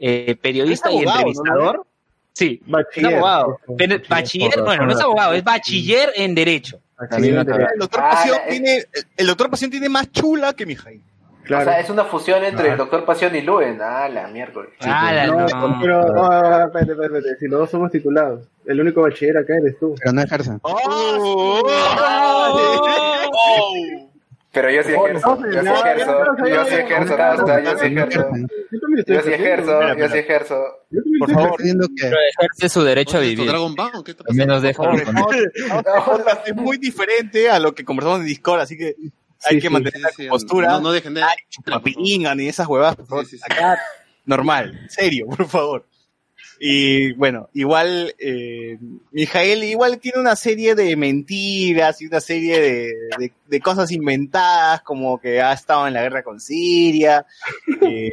eh, 0.00 0.36
periodista 0.42 0.90
y 0.90 1.00
¿no? 1.02 1.86
Sí, 2.32 2.60
es 2.64 2.70
Bachiller. 2.70 3.14
abogado. 3.16 3.58
Pero- 3.76 3.96
Bachiller, 3.96 4.08
bachiller, 4.08 4.62
bueno, 4.62 4.86
no 4.86 4.92
es 4.92 5.00
abogado, 5.00 5.32
es 5.34 5.44
bachiller 5.44 6.10
en 6.16 6.34
Derecho. 6.34 6.80
Bachiller 6.98 7.38
A 7.38 7.44
mí 7.44 7.50
me 7.50 7.58
de- 7.58 7.64
El 7.74 7.78
doctor 7.80 8.00
Ah, 8.04 8.10
Pasión 8.10 8.36
la- 8.38 8.46
tiene, 8.50 8.84
el 9.16 9.26
doctor 9.26 9.50
Pasión 9.50 9.70
tiene 9.70 9.88
más 9.88 10.10
chula 10.12 10.52
que 10.54 10.66
Mijail. 10.66 11.02
Claro. 11.44 11.62
O 11.62 11.72
sea, 11.72 11.80
es 11.80 11.90
una 11.90 12.04
fusión 12.04 12.44
entre 12.44 12.68
el 12.68 12.76
Doctor 12.76 13.04
Pasión 13.04 13.34
y 13.34 13.40
Luen. 13.40 13.80
Ah, 13.82 14.08
la 14.08 14.28
miércoles. 14.28 14.70
Ah, 14.82 15.12
la- 15.12 15.26
no, 15.26 15.40
no. 15.48 15.78
pero, 15.80 16.02
no, 16.12 16.22
espérate, 16.66 16.92
espérate, 16.92 16.92
espérate. 17.02 17.36
Si 17.40 17.48
los 17.48 17.60
dos 17.60 17.70
somos 17.70 17.90
titulados, 17.90 18.46
el 18.66 18.80
único 18.80 19.00
bachiller 19.02 19.38
acá 19.38 19.56
eres 19.56 19.76
tú. 19.80 19.96
Pero 19.98 20.12
no 20.12 20.22
ejercen. 20.22 20.60
¡Oh! 20.62 21.62
Pero 24.52 24.70
yo 24.70 24.82
sí 24.82 24.92
ejerzo. 24.92 25.38
Yo 25.44 25.60
sí 25.60 25.64
no, 25.64 25.74
ejerzo. 25.76 26.24
Yo 26.46 26.64
sí 26.64 26.74
ejerzo. 26.74 27.16
Yo 27.16 27.78
sí 27.78 27.86
ejerzo. 27.86 28.30
Yo 29.06 29.22
sí 29.22 29.30
ejerzo. 29.32 29.96
Yo 29.96 30.08
sí 30.08 30.18
ejerzo. 30.18 30.64
Yo 30.90 31.02
también 31.02 31.18
Por 31.20 31.30
favor, 31.32 31.56
Pidiendo 31.56 31.88
que 31.96 32.06
Ejerce 32.06 32.68
su 32.68 32.82
derecho 32.82 33.18
a 33.18 33.20
¿Dónde 33.20 33.30
está 33.30 33.42
vivir. 33.42 33.48
Dragon 33.50 33.74
Ball? 33.76 34.04
¿Qué 34.04 34.10
está 34.10 34.24
También 34.24 34.48
nos 34.48 34.62
deja 34.62 34.82
Pobre, 34.82 35.04
responder. 35.04 35.52
Podcast 36.04 36.48
es 36.48 36.56
muy 36.56 36.78
diferente 36.78 37.48
a 37.48 37.60
lo 37.60 37.74
que 37.74 37.84
conversamos 37.84 38.20
en 38.20 38.26
Discord, 38.26 38.60
así 38.60 38.76
que 38.76 38.96
hay 38.96 39.12
Sí, 39.38 39.54
que 39.56 39.68
sí, 39.68 39.72
mantener 39.72 40.00
la 40.00 40.10
postura. 40.30 40.68
No, 40.72 40.80
no 40.80 40.92
dejen 40.92 41.14
de. 41.14 41.22
Ay, 41.22 41.36
chupapinga, 41.48 42.34
ni 42.34 42.48
esas 42.48 42.66
huevas, 42.66 42.96
por 42.96 43.06
favor. 43.06 43.24
Sí, 43.24 43.38
sí, 43.38 43.42
sí. 43.46 43.52
Acá, 43.52 43.78
normal, 44.26 44.86
serio, 44.88 45.26
por 45.28 45.46
favor. 45.46 45.86
Y 46.62 47.12
bueno, 47.14 47.48
igual, 47.54 48.14
eh, 48.18 48.76
Mijael 49.12 49.64
igual 49.64 49.98
tiene 49.98 50.20
una 50.20 50.36
serie 50.36 50.74
de 50.74 50.94
mentiras 50.94 52.02
y 52.02 52.06
una 52.06 52.20
serie 52.20 52.60
de, 52.60 52.92
de- 53.18 53.32
de 53.46 53.60
cosas 53.60 53.90
inventadas, 53.92 54.82
como 54.82 55.18
que 55.18 55.40
ha 55.40 55.54
estado 55.54 55.86
en 55.88 55.94
la 55.94 56.02
guerra 56.02 56.22
con 56.22 56.38
Siria, 56.38 57.24
eh, 57.80 58.10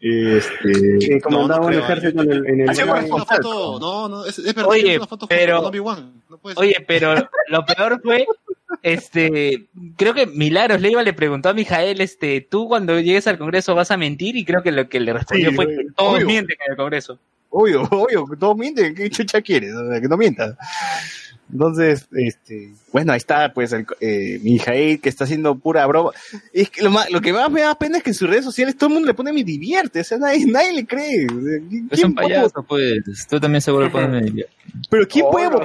este, 0.00 0.98
que 1.08 1.20
comandaba 1.20 1.60
No, 1.66 1.70
no 1.70 1.76
un 1.78 1.82
ejército 1.84 2.22
en 2.22 2.32
el, 2.32 2.46
en 2.48 2.60
el 2.62 2.66
No, 2.66 2.82
una 3.16 3.24
foto, 3.24 3.78
no, 3.80 4.08
no, 4.08 4.24
es, 4.26 4.38
es 4.38 4.54
verdad, 4.54 4.70
Oye, 4.70 4.96
una 4.96 5.06
foto 5.06 5.26
pero- 5.28 5.62
con. 5.70 6.22
No. 6.28 6.40
Oye, 6.56 6.76
pero 6.86 7.14
lo 7.48 7.64
peor 7.64 8.00
fue, 8.02 8.26
este, 8.82 9.66
creo 9.96 10.14
que 10.14 10.26
Milagros 10.26 10.80
Leiva 10.80 11.02
le 11.02 11.12
preguntó 11.12 11.48
a 11.48 11.54
Mijael, 11.54 12.00
este, 12.00 12.40
tú 12.40 12.68
cuando 12.68 12.98
llegues 13.00 13.26
al 13.26 13.38
Congreso 13.38 13.74
vas 13.74 13.90
a 13.90 13.96
mentir 13.96 14.36
y 14.36 14.44
creo 14.44 14.62
que 14.62 14.72
lo 14.72 14.88
que 14.88 15.00
le 15.00 15.12
respondió 15.12 15.50
Sí, 15.50 15.56
fue 15.56 15.66
que 15.68 15.76
todos 15.96 16.14
Obvio. 16.16 16.26
mienten 16.26 16.56
en 16.66 16.72
el 16.72 16.76
Congreso. 16.76 17.18
Obvio, 17.50 17.82
obvio, 17.90 18.26
que 18.26 18.36
todos 18.36 18.56
mienten, 18.56 18.94
¿qué 18.94 19.08
chucha 19.10 19.40
quieres? 19.40 19.74
O 19.74 19.88
sea, 19.90 20.00
que 20.00 20.08
no 20.08 20.16
mientas. 20.16 20.56
Entonces, 21.50 22.06
este, 22.12 22.74
bueno, 22.92 23.12
ahí 23.12 23.16
está, 23.16 23.54
pues, 23.54 23.72
el, 23.72 23.86
eh, 24.00 24.38
Mijael, 24.42 25.00
que 25.00 25.08
está 25.08 25.24
haciendo 25.24 25.54
pura 25.54 25.86
broma. 25.86 26.10
Es 26.52 26.68
que 26.68 26.82
lo, 26.82 26.90
más, 26.90 27.10
lo 27.10 27.22
que 27.22 27.32
más 27.32 27.50
me 27.50 27.62
da 27.62 27.74
pena 27.74 27.96
es 27.96 28.02
que 28.04 28.10
en 28.10 28.14
sus 28.14 28.28
redes 28.28 28.44
sociales 28.44 28.76
todo 28.76 28.88
el 28.88 28.94
mundo 28.94 29.06
le 29.06 29.14
pone 29.14 29.32
me 29.32 29.42
divierte, 29.42 30.00
o 30.00 30.04
sea, 30.04 30.18
nadie, 30.18 30.44
nadie 30.44 30.74
le 30.74 30.86
cree. 30.86 31.24
O 31.26 31.40
sea, 31.40 31.58
¿quién- 31.68 31.88
Es 31.90 32.04
un 32.04 32.14
puede- 32.14 32.28
payaso, 32.28 32.62
pues. 32.64 32.98
Tú 33.30 33.40
también 33.40 33.62
seguro 33.62 33.90
pones 33.90 34.10
medio. 34.10 34.46
Pero 34.90 35.08
¿quién 35.08 35.24
puede 35.30 35.48
por 35.50 35.64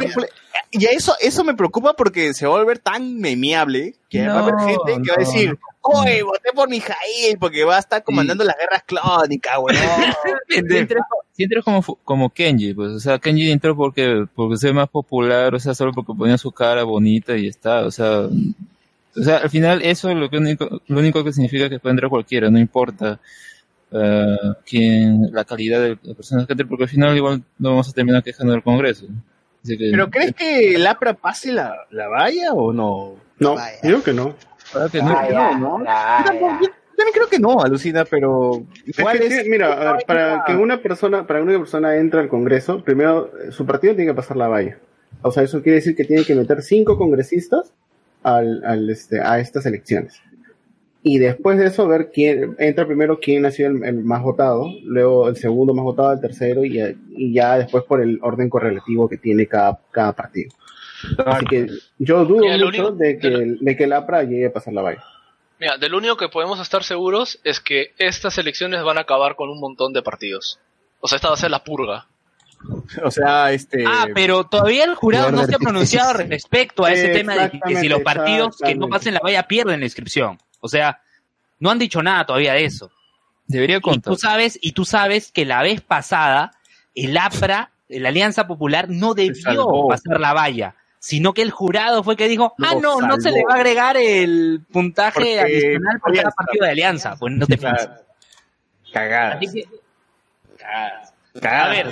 y 0.71 0.85
a 0.85 0.89
eso, 0.91 1.13
eso 1.21 1.43
me 1.43 1.53
preocupa 1.55 1.93
porque 1.93 2.33
se 2.33 2.45
va 2.47 2.55
a 2.55 2.59
volver 2.59 2.79
tan 2.79 3.17
memeable 3.19 3.95
que 4.09 4.27
va 4.27 4.39
a 4.39 4.39
haber 4.39 4.55
gente 4.67 5.01
que 5.03 5.09
va 5.09 5.15
a 5.15 5.19
decir, 5.19 5.57
oye, 5.81 6.23
voté 6.23 6.49
por 6.53 6.69
Mijail 6.69 7.37
porque 7.39 7.63
va 7.63 7.77
a 7.77 7.79
estar 7.79 8.03
comandando 8.03 8.43
las 8.43 8.55
guerras 8.57 8.83
clónicas, 8.83 9.57
weón. 9.61 9.77
Si 10.49 10.57
entras, 10.77 11.03
si 11.33 11.43
entras 11.43 11.63
como, 11.63 11.81
fu- 11.81 11.97
como 12.03 12.29
Kenji, 12.29 12.73
pues, 12.73 12.91
o 12.91 12.99
sea, 12.99 13.17
Kenji 13.19 13.51
entró 13.51 13.75
porque, 13.75 14.25
porque 14.35 14.57
se 14.57 14.67
ve 14.67 14.73
más 14.73 14.89
popular, 14.89 15.53
o 15.55 15.59
sea, 15.59 15.73
solo 15.73 15.91
porque 15.93 16.13
ponía 16.17 16.37
su 16.37 16.51
cara 16.51 16.83
bonita 16.83 17.35
y 17.37 17.47
está, 17.47 17.85
o 17.85 17.91
sea, 17.91 18.27
o 19.15 19.21
sea, 19.23 19.37
al 19.37 19.49
final 19.49 19.81
eso 19.83 20.09
es 20.09 20.15
lo 20.15 20.29
que 20.29 20.37
único, 20.37 20.81
lo 20.87 20.99
único 20.99 21.23
que 21.23 21.33
significa 21.33 21.69
que 21.69 21.79
puede 21.79 21.93
entrar 21.93 22.09
cualquiera, 22.09 22.49
no 22.49 22.59
importa 22.59 23.19
eh, 23.91 24.37
quién, 24.65 25.29
la 25.31 25.43
calidad 25.45 25.81
de 25.81 25.97
la 26.03 26.13
persona 26.15 26.45
que 26.45 26.53
entre, 26.53 26.65
porque 26.65 26.83
al 26.85 26.89
final 26.89 27.15
igual 27.15 27.43
no 27.59 27.69
vamos 27.71 27.89
a 27.89 27.93
terminar 27.93 28.23
quejando 28.23 28.53
del 28.53 28.63
Congreso. 28.63 29.05
Así 29.63 29.77
que- 29.77 29.89
¿Pero 29.91 30.09
crees 30.09 30.33
que 30.33 30.75
el 30.75 30.85
APRA 30.85 31.13
pase 31.13 31.51
la, 31.51 31.75
la 31.91 32.07
valla 32.07 32.53
o 32.53 32.73
no? 32.73 33.15
No, 33.39 33.55
digo 33.81 34.03
que 34.03 34.13
no. 34.13 34.35
Que 34.91 35.01
no, 35.01 35.09
no. 35.29 35.57
no, 35.57 35.77
¿no? 35.79 35.79
Yo 35.79 36.25
tampoco- 36.25 36.59
yo 36.61 36.69
también 36.97 37.13
creo 37.13 37.27
que 37.27 37.39
no, 37.39 37.59
alucina, 37.61 38.05
pero 38.05 38.63
igual 38.85 39.17
Es 39.17 39.29
que, 39.29 39.41
es... 39.41 39.47
mira, 39.47 39.73
a 39.73 39.93
ver, 39.93 40.05
para 40.05 40.43
que 40.45 40.55
una 40.55 40.81
persona, 40.81 41.25
para 41.25 41.39
que 41.39 41.45
una 41.45 41.57
persona 41.59 41.95
entre 41.95 42.19
al 42.19 42.29
Congreso, 42.29 42.83
primero 42.83 43.31
eh, 43.39 43.51
su 43.51 43.65
partido 43.65 43.95
tiene 43.95 44.11
que 44.11 44.15
pasar 44.15 44.37
la 44.37 44.47
valla. 44.47 44.77
O 45.21 45.31
sea, 45.31 45.43
eso 45.43 45.61
quiere 45.63 45.77
decir 45.77 45.95
que 45.95 46.03
tiene 46.05 46.23
que 46.23 46.35
meter 46.35 46.61
cinco 46.61 46.97
congresistas 46.97 47.73
al, 48.23 48.63
al, 48.65 48.89
este, 48.89 49.21
a 49.21 49.39
estas 49.39 49.65
elecciones. 49.65 50.21
Y 51.05 51.17
después 51.19 51.57
de 51.59 51.65
eso, 51.67 51.85
ver 51.87 52.11
quién 52.13 52.55
entra 52.59 52.85
primero 52.87 53.19
quién 53.19 53.45
ha 53.45 53.51
sido 53.51 53.69
el, 53.71 53.83
el 53.83 54.03
más 54.05 54.21
votado, 54.23 54.67
luego 54.83 55.27
el 55.27 55.35
segundo 55.35 55.73
más 55.73 55.83
votado, 55.83 56.13
el 56.13 56.21
tercero, 56.21 56.63
y, 56.63 56.79
y 57.09 57.33
ya 57.33 57.57
después 57.57 57.83
por 57.83 58.01
el 58.01 58.19
orden 58.21 58.49
correlativo 58.49 59.09
que 59.09 59.17
tiene 59.17 59.45
cada, 59.47 59.79
cada 59.91 60.13
partido. 60.13 60.51
Así 61.25 61.45
que 61.47 61.67
yo 61.99 62.23
dudo 62.23 62.41
Mira, 62.43 62.53
mucho 62.55 62.67
único- 62.67 62.91
de 62.91 63.19
que, 63.19 63.27
el- 63.27 63.57
de 63.59 63.75
que 63.75 63.83
el 63.83 63.91
APRA 63.93 64.23
llegue 64.23 64.45
a 64.45 64.53
pasar 64.53 64.73
la 64.73 64.81
valla. 64.81 65.03
Mira, 65.59 65.77
de 65.77 65.89
lo 65.89 65.97
único 65.97 66.15
que 66.15 66.29
podemos 66.29 66.59
estar 66.61 66.83
seguros 66.85 67.39
es 67.43 67.59
que 67.59 67.91
estas 67.97 68.37
elecciones 68.37 68.81
van 68.83 68.97
a 68.97 69.01
acabar 69.01 69.35
con 69.35 69.49
un 69.49 69.59
montón 69.59 69.91
de 69.91 70.01
partidos. 70.01 70.59
O 71.01 71.07
sea, 71.09 71.17
esta 71.17 71.27
va 71.27 71.33
a 71.33 71.37
ser 71.37 71.51
la 71.51 71.63
purga. 71.65 72.07
O 73.03 73.11
sea, 73.11 73.51
este... 73.51 73.83
Ah, 73.85 74.07
pero 74.15 74.45
todavía 74.45 74.85
el 74.85 74.95
jurado 74.95 75.31
no 75.31 75.43
se 75.45 75.55
ha 75.55 75.59
pronunciado 75.59 76.13
respecto 76.13 76.85
a 76.85 76.93
ese 76.93 77.09
tema 77.09 77.35
de 77.35 77.51
que 77.67 77.75
si 77.75 77.89
los 77.89 78.01
partidos 78.01 78.57
que 78.57 78.73
no 78.75 78.87
pasen 78.87 79.13
la 79.15 79.19
valla 79.19 79.43
pierden 79.49 79.81
la 79.81 79.85
inscripción. 79.85 80.37
O 80.63 80.69
sea, 80.69 81.01
no 81.59 81.69
han 81.69 81.77
dicho 81.79 82.01
nada 82.01 82.25
todavía 82.25 82.53
de 82.53 82.63
eso. 82.65 82.89
Debería 83.47 83.77
Y 83.77 83.81
contar. 83.81 84.13
tú 84.13 84.17
sabes, 84.19 84.57
y 84.61 84.71
tú 84.71 84.85
sabes 84.85 85.31
que 85.31 85.43
la 85.45 85.61
vez 85.61 85.81
pasada 85.81 86.51
el 86.95 87.17
APRA, 87.17 87.71
la 87.89 88.09
Alianza 88.09 88.47
Popular, 88.47 88.87
no 88.89 89.13
debió 89.13 89.87
pasar 89.89 90.19
la 90.21 90.31
valla, 90.33 90.75
sino 90.99 91.33
que 91.33 91.41
el 91.41 91.51
jurado 91.51 92.01
fue 92.03 92.15
que 92.15 92.29
dijo, 92.29 92.55
ah, 92.63 92.75
no, 92.81 93.01
no 93.01 93.17
se 93.19 93.31
le 93.31 93.43
va 93.43 93.55
a 93.55 93.57
agregar 93.57 93.97
el 93.97 94.61
puntaje 94.71 95.13
Porque 95.19 95.39
adicional 95.41 95.99
por 95.99 96.15
cada 96.15 96.31
partido 96.31 96.65
de 96.65 96.71
Alianza. 96.71 97.15
Pues 97.19 97.33
no 97.33 97.45
te 97.45 97.57
Claro. 97.57 97.75
pienses. 97.77 98.05
Cagada. 98.93 99.33
Así 99.35 99.47
que, 99.51 99.65
Cagada. 101.41 101.65
A 101.65 101.69
ver. 101.69 101.87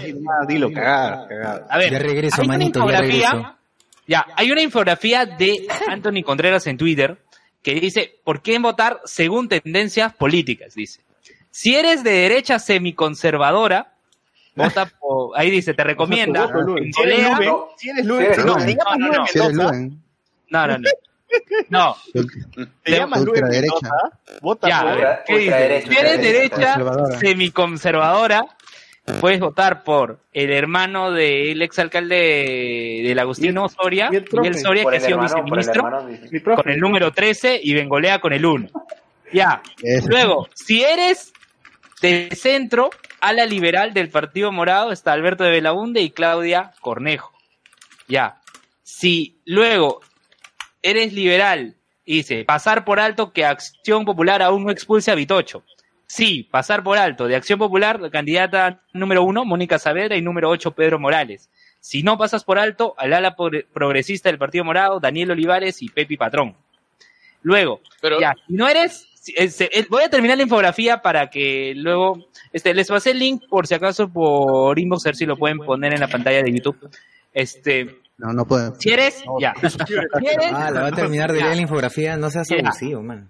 dilo, 0.47 0.71
cagada, 0.71 1.27
cagada. 1.27 1.67
a 1.69 1.77
ver, 1.77 1.91
Ya 1.91 1.99
regreso, 1.99 2.41
hay 2.41 2.47
una 2.47 2.57
manito, 2.57 2.79
ya 2.79 2.85
infografía- 2.85 3.31
regreso. 3.31 3.55
Ya, 4.07 4.25
hay 4.35 4.51
una 4.51 4.61
infografía 4.61 5.25
de 5.25 5.67
Anthony 5.87 6.23
Contreras 6.23 6.67
en 6.67 6.77
Twitter 6.77 7.17
que 7.61 7.75
dice, 7.75 8.19
¿por 8.23 8.41
qué 8.41 8.57
votar 8.59 9.01
según 9.05 9.47
tendencias 9.49 10.13
políticas? 10.13 10.73
Dice, 10.75 11.01
si 11.51 11.75
eres 11.75 12.03
de 12.03 12.11
derecha 12.11 12.59
semiconservadora, 12.59 13.93
vota 14.55 14.85
por, 14.99 15.37
ahí 15.39 15.49
dice, 15.51 15.73
te 15.73 15.83
recomienda, 15.83 16.47
Luis. 16.47 16.95
Si 16.95 17.01
eres 17.01 17.19
Luen, 17.37 17.45
no. 17.49 17.69
si 17.77 17.89
eres 17.89 18.01
Si 18.03 18.07
Luen, 18.07 18.25
eres 18.25 18.45
no, 18.45 18.57
No, 18.57 18.67
no, 18.97 19.07
no. 19.07 19.25
No, 20.49 20.67
no, 20.67 20.77
no, 21.69 21.95
no, 22.57 22.67
te 22.83 22.91
llamas. 22.91 23.23
Mendoza, 23.23 23.89
vota 24.41 24.67
ya, 24.67 24.81
por- 24.81 24.97
ver, 24.97 25.19
¿qué 25.25 25.37
dice? 25.37 25.81
Si 25.87 25.97
eres 25.97 26.21
derecha 26.21 26.55
Conservadora. 26.73 27.19
semiconservadora, 27.19 28.45
puedes 29.19 29.39
votar 29.39 29.83
por 29.83 30.19
el 30.33 30.51
hermano 30.51 31.11
del 31.11 31.61
exalcalde 31.61 33.01
del 33.03 33.19
Agustino 33.19 33.67
Soria, 33.69 34.09
y 34.11 34.17
el 34.17 34.23
profe. 34.23 34.49
Miguel 34.49 34.63
Soria, 34.63 34.83
Por 34.83 34.91
que 34.91 34.97
ha 34.97 35.01
sido 35.01 35.17
hermano, 35.17 35.29
por 35.29 35.59
el 35.59 35.65
viceministro. 35.65 35.87
hermano, 35.87 36.55
con 36.63 36.71
el 36.71 36.79
número 36.79 37.11
13 37.11 37.59
y 37.63 37.73
Bengolea 37.73 38.19
con 38.19 38.33
el 38.33 38.45
1. 38.45 38.69
Ya. 39.33 39.61
Eso. 39.81 40.07
Luego, 40.09 40.47
si 40.53 40.83
eres 40.83 41.33
de 42.01 42.29
centro, 42.35 42.89
a 43.19 43.33
la 43.33 43.45
liberal 43.45 43.93
del 43.93 44.09
Partido 44.09 44.51
Morado 44.51 44.91
está 44.91 45.13
Alberto 45.13 45.43
de 45.43 45.51
Belaunde 45.51 46.01
y 46.01 46.11
Claudia 46.11 46.73
Cornejo. 46.81 47.31
Ya. 48.07 48.41
Si 48.83 49.39
luego 49.45 50.01
eres 50.81 51.13
liberal 51.13 51.75
dice 52.05 52.43
pasar 52.43 52.83
por 52.83 52.99
alto 52.99 53.31
que 53.31 53.45
Acción 53.45 54.05
Popular 54.05 54.41
aún 54.41 54.65
no 54.65 54.71
expulse 54.71 55.11
a 55.11 55.15
Vitocho. 55.15 55.63
Sí, 56.13 56.45
pasar 56.51 56.83
por 56.83 56.97
alto 56.97 57.25
de 57.25 57.37
Acción 57.37 57.57
Popular, 57.57 58.01
la 58.01 58.09
candidata 58.09 58.81
número 58.91 59.23
uno, 59.23 59.45
Mónica 59.45 59.79
Saavedra, 59.79 60.17
y 60.17 60.21
número 60.21 60.49
8, 60.49 60.71
Pedro 60.71 60.99
Morales. 60.99 61.49
Si 61.79 62.03
no 62.03 62.17
pasas 62.17 62.43
por 62.43 62.59
alto, 62.59 62.93
al 62.97 63.13
ala 63.13 63.33
progre- 63.37 63.65
progresista 63.71 64.27
del 64.27 64.37
Partido 64.37 64.65
Morado, 64.65 64.99
Daniel 64.99 65.31
Olivares 65.31 65.81
y 65.81 65.87
Pepi 65.87 66.17
Patrón. 66.17 66.53
Luego, 67.43 67.79
Pero 68.01 68.19
ya, 68.19 68.33
si 68.45 68.53
no 68.53 68.67
eres, 68.67 69.07
eh, 69.37 69.49
eh, 69.71 69.85
voy 69.89 70.03
a 70.03 70.09
terminar 70.09 70.35
la 70.35 70.43
infografía 70.43 71.01
para 71.01 71.29
que 71.29 71.73
luego, 71.77 72.27
este, 72.51 72.73
les 72.73 72.89
pasé 72.89 73.11
el 73.11 73.19
link 73.19 73.43
por 73.49 73.65
si 73.65 73.73
acaso 73.73 74.09
por 74.09 74.77
inbox, 74.77 75.05
a 75.05 75.09
ver 75.09 75.15
si 75.15 75.25
lo 75.25 75.37
pueden 75.37 75.59
poner 75.59 75.93
en 75.93 76.01
la 76.01 76.09
pantalla 76.09 76.43
de 76.43 76.51
YouTube. 76.51 76.89
Este, 77.33 77.99
No, 78.17 78.33
no 78.33 78.43
puede. 78.45 78.73
si 78.79 78.89
eres, 78.91 79.23
ya. 79.39 79.53
Si 79.55 79.65
eres- 79.65 79.77
Ah, 80.53 80.69
la 80.71 80.81
va 80.81 80.87
a 80.87 80.91
terminar 80.91 81.31
de 81.31 81.39
Ya. 81.39 81.45
leer 81.45 81.55
la 81.55 81.61
infografía, 81.61 82.17
no 82.17 82.29
seas 82.29 82.49
Ya. 82.49 82.57
abusivo, 82.57 83.01
man. 83.01 83.29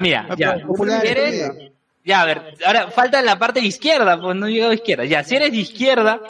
Mira, 0.00 0.26
Ah, 0.28 0.34
ya. 0.36 0.56
Si 0.56 1.06
eres, 1.08 1.34
eh. 1.56 1.72
Ya, 2.06 2.22
a 2.22 2.24
ver, 2.24 2.54
ahora 2.64 2.90
falta 2.90 3.20
la 3.20 3.38
parte 3.38 3.60
de 3.60 3.66
izquierda, 3.66 4.18
pues 4.18 4.34
no 4.36 4.46
he 4.46 4.52
llegado 4.52 4.70
a 4.70 4.74
izquierda. 4.74 5.04
Ya, 5.04 5.22
si 5.24 5.36
eres 5.36 5.50
de 5.52 5.58
izquierda, 5.58 6.20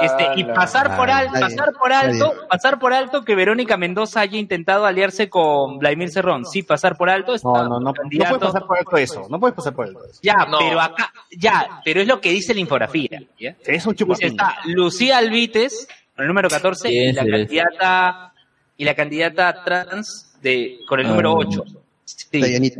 este, 0.00 0.28
y 0.36 0.42
Ah, 0.42 0.54
pasar 0.54 0.96
por 0.96 1.08
Ah, 1.10 1.18
alto, 1.18 1.38
pasar 1.38 1.72
por 1.72 1.92
alto, 1.92 2.34
nadie. 2.34 2.48
pasar 2.48 2.78
por 2.80 2.92
alto 2.92 3.24
que 3.24 3.34
Verónica 3.36 3.76
Mendoza 3.76 4.20
haya 4.20 4.36
intentado 4.38 4.86
aliarse 4.86 5.28
con 5.30 5.78
Vladimir 5.78 6.10
Cerrón. 6.10 6.44
Sí, 6.46 6.62
pasar 6.64 6.96
por 6.96 7.08
alto 7.10 7.34
está 7.34 7.48
No, 7.48 7.64
no, 7.68 7.78
no, 7.80 7.80
no 7.80 7.92
puedes 7.94 8.38
pasar 8.40 8.66
por 8.66 8.78
alto 8.78 8.96
eso, 8.96 9.26
no 9.28 9.38
puedes 9.38 9.54
pasar 9.54 9.72
por 9.74 9.86
alto 9.86 10.04
eso. 10.04 10.18
Ya, 10.22 10.34
No. 10.48 10.58
pero 10.58 10.80
acá, 10.80 11.12
ya, 11.30 11.80
pero 11.84 12.00
es 12.00 12.08
lo 12.08 12.20
que 12.20 12.30
dice 12.30 12.54
la 12.54 12.60
infografía. 12.60 13.22
¿ya? 13.38 13.54
Es 13.64 13.86
un 13.86 13.94
chupapín. 13.94 14.28
está 14.28 14.56
Lucía 14.64 15.18
Alvites, 15.18 15.86
con 16.16 16.22
el 16.24 16.28
número 16.28 16.48
14, 16.48 16.90
y 16.92 17.12
la 17.12 17.22
sí, 17.22 17.28
sí. 17.28 17.32
candidata, 17.32 18.32
y 18.76 18.84
la 18.84 18.94
candidata 18.96 19.62
trans 19.64 20.36
de, 20.42 20.78
con 20.88 20.98
el 20.98 21.06
número 21.06 21.30
Ah. 21.32 21.46
8. 21.46 21.64
Sí. 22.04 22.72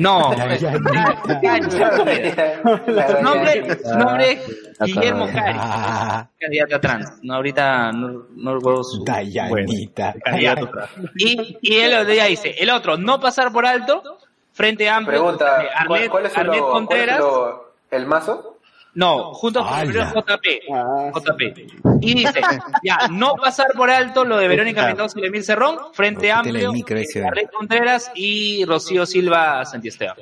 No, 0.00 0.30
nombre, 3.22 3.78
su 3.84 3.98
nombre 3.98 4.32
es 4.32 4.40
Guillermo 4.80 5.26
Cari, 5.26 5.58
Ah, 5.60 6.26
candidata 6.38 6.80
trans. 6.80 7.12
No, 7.22 7.34
ahorita 7.34 7.92
no, 7.92 8.24
no 8.34 8.54
recuerdo 8.54 8.82
su 8.82 9.04
Dayanita. 9.04 10.14
Candidato 10.24 10.64
atrás. 10.66 10.88
Y, 11.16 11.58
y 11.60 11.74
él 11.76 12.06
ya 12.16 12.24
dice, 12.24 12.54
el 12.58 12.70
otro, 12.70 12.96
no 12.96 13.20
pasar 13.20 13.52
por 13.52 13.66
alto, 13.66 14.16
Frente 14.52 14.88
Amplio, 14.88 15.20
Pregunta, 15.20 15.66
¿cuál, 15.86 16.00
Arlet, 16.00 16.10
cuál 16.10 16.26
es 16.26 16.32
su 16.32 16.40
Arlet 16.40 16.56
logo? 16.56 16.70
¿Cuál 16.70 16.82
es 16.82 16.88
Contreras, 16.88 17.18
logo? 17.18 17.74
¿El 17.90 18.06
mazo? 18.06 18.56
No, 18.94 19.32
juntos 19.34 19.66
por 19.66 19.78
el 19.80 19.92
JP, 19.92 20.46
Ah, 20.72 21.10
JP. 21.14 21.42
Y 22.00 22.14
dice, 22.14 22.40
ya, 22.82 23.08
no 23.10 23.34
pasar 23.36 23.68
por 23.76 23.90
alto 23.90 24.24
lo 24.24 24.36
de 24.38 24.48
Verónica 24.48 24.86
Mendoza 24.86 25.18
y 25.20 25.26
Emil 25.26 25.44
Cerrón, 25.44 25.78
Frente 25.92 26.32
Repítele 26.32 26.66
Amplio. 26.66 27.26
Arlet 27.26 27.50
Contreras 27.52 28.10
y 28.14 28.64
Rocío 28.64 29.06
Silva 29.06 29.64
Santiesteban. 29.64 30.16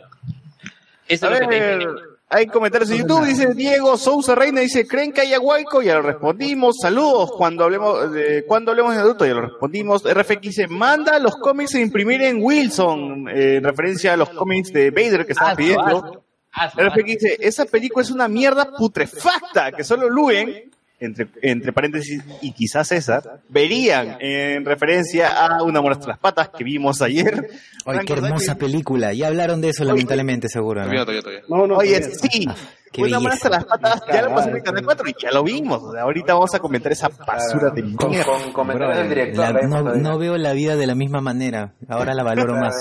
Eso 1.07 1.29
A 1.29 1.35
es 1.35 1.41
lo 1.41 1.49
que 1.49 1.55
te 1.55 1.61
ver, 1.61 1.79
dice. 1.79 1.91
hay 2.29 2.47
comentarios 2.49 2.91
en 2.91 2.99
YouTube, 2.99 3.25
dice 3.25 3.55
Diego 3.55 3.97
Sousa 3.97 4.35
Reina, 4.35 4.61
dice, 4.61 4.87
¿creen 4.87 5.13
que 5.13 5.23
haya 5.23 5.41
huaico? 5.41 5.81
Ya 5.81 5.95
lo 5.95 6.03
respondimos, 6.03 6.77
saludos, 6.83 7.33
cuando 7.33 7.65
hablemos 7.65 8.13
de, 8.13 8.45
cuando 8.47 8.73
hablemos 8.73 8.95
de 8.95 9.01
adulto, 9.01 9.25
ya 9.25 9.33
lo 9.33 9.41
respondimos, 9.41 10.03
RFX 10.05 10.41
dice, 10.43 10.69
manda 10.69 11.19
los 11.19 11.37
cómics 11.37 11.75
a 11.77 11.81
imprimir 11.81 12.21
en 12.23 12.43
Wilson, 12.43 13.29
eh, 13.31 13.57
en 13.57 13.65
referencia 13.65 14.13
a 14.13 14.17
los 14.19 14.29
cómics 14.31 14.71
de 14.73 14.91
Vader 14.91 15.25
que 15.25 15.33
estaba 15.33 15.53
Hazlo, 15.53 15.57
pidiendo. 15.65 16.25
Hazlo, 16.59 16.89
RFX 16.89 17.05
dice, 17.05 17.37
esa 17.41 17.65
película 17.67 18.03
es 18.05 18.11
una 18.11 18.29
mierda 18.29 18.71
putrefacta, 18.77 19.73
que 19.73 19.85
solo 19.85 20.09
Luen, 20.09 20.71
entre, 21.01 21.29
entre 21.43 21.73
paréntesis, 21.73 22.23
y 22.43 22.53
quizás 22.53 22.89
César, 22.89 23.41
verían 23.49 24.17
en 24.21 24.65
referencia 24.65 25.29
a 25.47 25.63
Una 25.63 25.81
muerte 25.81 26.01
hasta 26.01 26.09
las 26.13 26.19
patas 26.19 26.49
que 26.57 26.65
vimos 26.65 27.01
ayer. 27.03 27.49
Ay, 27.87 28.01
qué 28.05 28.13
hermosa 28.15 28.57
película. 28.57 29.13
Ya 29.13 29.29
hablaron 29.29 29.61
de 29.61 29.69
eso, 29.71 29.85
lamentablemente, 29.85 30.49
seguro. 30.49 30.85
¿no? 30.85 31.05
No, 31.49 31.67
no, 31.69 31.77
Oye, 31.77 32.03
sí, 32.03 32.47
qué 32.93 33.03
una 33.03 33.19
belleza. 33.21 33.49
las 33.49 33.65
patas, 33.65 34.03
ya 34.13 34.23
lo 34.23 34.35
pasó 34.35 34.49
en 34.49 34.57
el 34.57 34.63
Canal 34.65 34.85
4 34.85 35.09
y 35.09 35.15
ya 35.23 35.31
lo 35.31 35.45
vimos. 35.45 35.83
O 35.85 35.93
sea, 35.93 36.03
ahorita 36.03 36.35
vamos 36.35 36.53
a 36.55 36.59
comentar 36.59 36.91
esa 36.91 37.09
basura 37.09 37.71
de 37.71 37.95
Con, 37.95 38.11
mierda. 38.11 38.27
con 38.33 38.53
comentarios 38.53 38.97
del 38.99 39.07
Brother, 39.07 39.27
director. 39.35 39.55
la- 39.55 39.69
no, 39.69 39.95
no 39.95 40.19
veo 40.19 40.37
la 40.37 40.53
vida 40.53 40.75
de 40.75 40.87
la 40.89 40.97
misma 40.97 41.21
manera. 41.21 41.75
Ahora 41.89 42.13
la 42.13 42.25
valoro 42.25 42.57
más. 42.57 42.75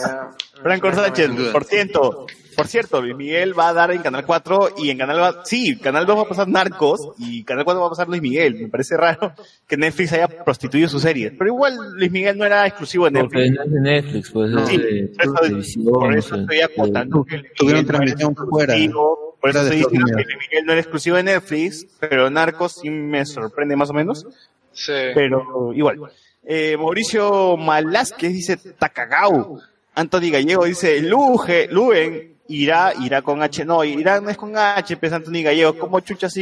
Franco 0.64 0.92
Sánchez, 0.92 1.30
por 1.52 1.66
ciento. 1.66 2.26
Por 2.58 2.68
cierto, 2.68 3.02
Luis 3.02 3.16
Miguel 3.16 3.58
va 3.58 3.70
a 3.70 3.74
dar 3.74 3.92
en 3.92 4.02
Canal 4.02 4.26
4 4.26 4.70
y 4.80 4.90
en 4.90 4.98
Canal 4.98 5.20
va, 5.22 5.46
sí, 5.46 5.78
Canal 5.78 6.06
2 6.08 6.18
va 6.18 6.22
a 6.24 6.28
pasar 6.28 6.48
Narcos 6.48 7.12
y 7.20 7.44
Canal 7.44 7.64
4 7.64 7.80
va 7.82 7.88
a 7.88 7.90
pasar 7.92 8.08
Luis 8.10 8.22
Miguel. 8.22 8.56
Me 8.56 8.68
parece 8.68 8.98
raro 8.98 9.34
que 9.68 9.78
Netflix 9.78 10.14
haya 10.14 10.28
prostituido 10.28 10.90
su 10.90 11.00
serie. 11.00 11.32
Pero 11.32 11.52
igual 11.52 11.78
Luis 11.94 12.12
Miguel 12.12 12.36
no 12.38 12.46
era 12.46 12.66
exclusivo 12.66 13.10
de 13.10 13.20
Porque 13.20 13.38
Netflix. 13.52 13.58
no 13.58 13.64
es 13.64 13.72
de 13.72 13.80
Netflix, 13.82 14.32
pues 14.32 14.52
No, 14.52 14.66
sí, 14.68 14.78
de 14.78 15.12
por 15.14 16.16
eso- 16.18 16.30
por 16.36 16.52
estoy 16.54 16.62
acotando 16.62 17.24
que 17.24 17.38
Luis 17.38 17.52
Tuvieron 17.56 17.82
Miguel 17.84 17.86
no 17.86 18.04
era 18.04 18.16
transmisión 18.16 18.36
fuera. 18.50 18.74
exclusivo, 18.74 19.38
Por 19.40 19.50
eso 19.52 19.62
estoy 19.62 19.78
diciendo 19.78 20.06
que. 20.08 20.24
Luis 20.24 20.38
Miguel 20.50 20.66
no 20.66 20.72
era 20.72 20.82
exclusivo 20.82 21.16
de 21.18 21.24
Netflix, 21.24 21.88
pero 22.00 22.30
Narcos 22.32 22.72
sí 22.82 22.90
me 22.90 23.24
sorprende 23.26 23.76
más 23.76 23.90
o 23.92 23.94
menos. 23.94 24.26
Sí. 24.72 24.94
Pero 25.14 25.72
igual. 25.76 26.00
Eh, 26.44 26.76
Mauricio 26.78 27.56
Malásquez 27.56 28.34
dice 28.34 28.58
Takagau. 28.80 29.60
Anthony 29.94 30.32
Gallego 30.32 30.66
dice 30.66 31.02
Luje, 31.02 31.68
Luen 31.72 32.37
irá, 32.50 32.94
irá 33.04 33.22
con 33.22 33.42
H. 33.42 33.66
No, 33.66 33.84
irá 33.84 34.20
no 34.22 34.30
es 34.30 34.38
con 34.38 34.56
H, 34.58 34.98
pues 34.98 35.12
Anthony 35.14 35.44
Gallego. 35.44 35.78
¿Cómo 35.78 36.00
chuchas, 36.00 36.34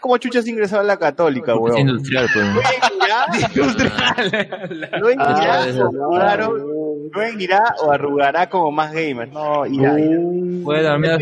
cómo 0.00 0.16
chuchas 0.18 0.46
ingresado 0.46 0.82
a 0.82 0.84
la 0.84 0.96
católica, 0.96 1.54
Porque 1.54 1.80
es 1.80 1.84
weón? 1.84 1.88
industrial, 1.88 2.28
pues. 2.32 2.46
Luen 5.00 5.20
irá, 5.20 5.62
Ah, 5.62 5.66
o 5.68 6.14
arrugaron- 6.16 7.10
Luen 7.12 7.40
irá 7.40 7.74
o 7.82 7.90
arrugará 7.90 8.48
como 8.48 8.70
más 8.70 8.92
gamers. 8.92 9.32
No, 9.32 9.66
irá, 9.66 9.98
irá. 9.98 10.16
Bueno, 10.62 10.88
al 10.90 11.00
menos- 11.00 11.20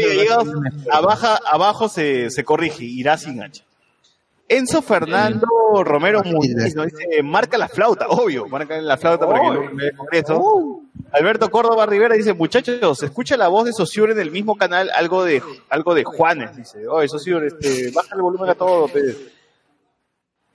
abajo, 0.93 1.27
abajo 1.51 1.89
se, 1.89 2.31
se 2.31 2.45
corrige, 2.45 2.85
irá 2.85 3.17
sin 3.17 3.43
H. 3.43 3.63
Enzo 4.49 4.81
Fernando 4.81 5.47
Romero 5.85 6.23
Muñiz 6.25 6.75
nos 6.75 6.87
dice, 6.87 7.23
marca 7.23 7.59
la 7.59 7.69
flauta, 7.69 8.09
obvio, 8.09 8.47
marca 8.49 8.81
la 8.81 8.97
flauta 8.97 9.27
para 9.27 9.41
que 9.41 9.51
no 9.51 9.73
me 9.73 9.93
Congreso. 9.93 10.81
Alberto 11.13 11.51
Córdoba 11.51 11.85
Rivera 11.85 12.15
dice, 12.15 12.33
muchachos, 12.33 13.03
escucha 13.03 13.37
la 13.37 13.49
voz 13.49 13.67
de 13.67 13.73
Sosur 13.73 14.11
en 14.11 14.19
el 14.19 14.31
mismo 14.31 14.57
canal, 14.57 14.91
algo 14.95 15.25
de 15.25 15.43
algo 15.69 15.95
de 15.95 16.05
Juanes, 16.05 16.57
dice, 16.57 16.89
oye 16.89 17.09
Sosur, 17.09 17.45
este, 17.45 17.91
baja 17.93 18.15
el 18.15 18.23
volumen 18.23 18.49
a 18.49 18.55
todo, 18.55 18.89
pe". 18.89 19.17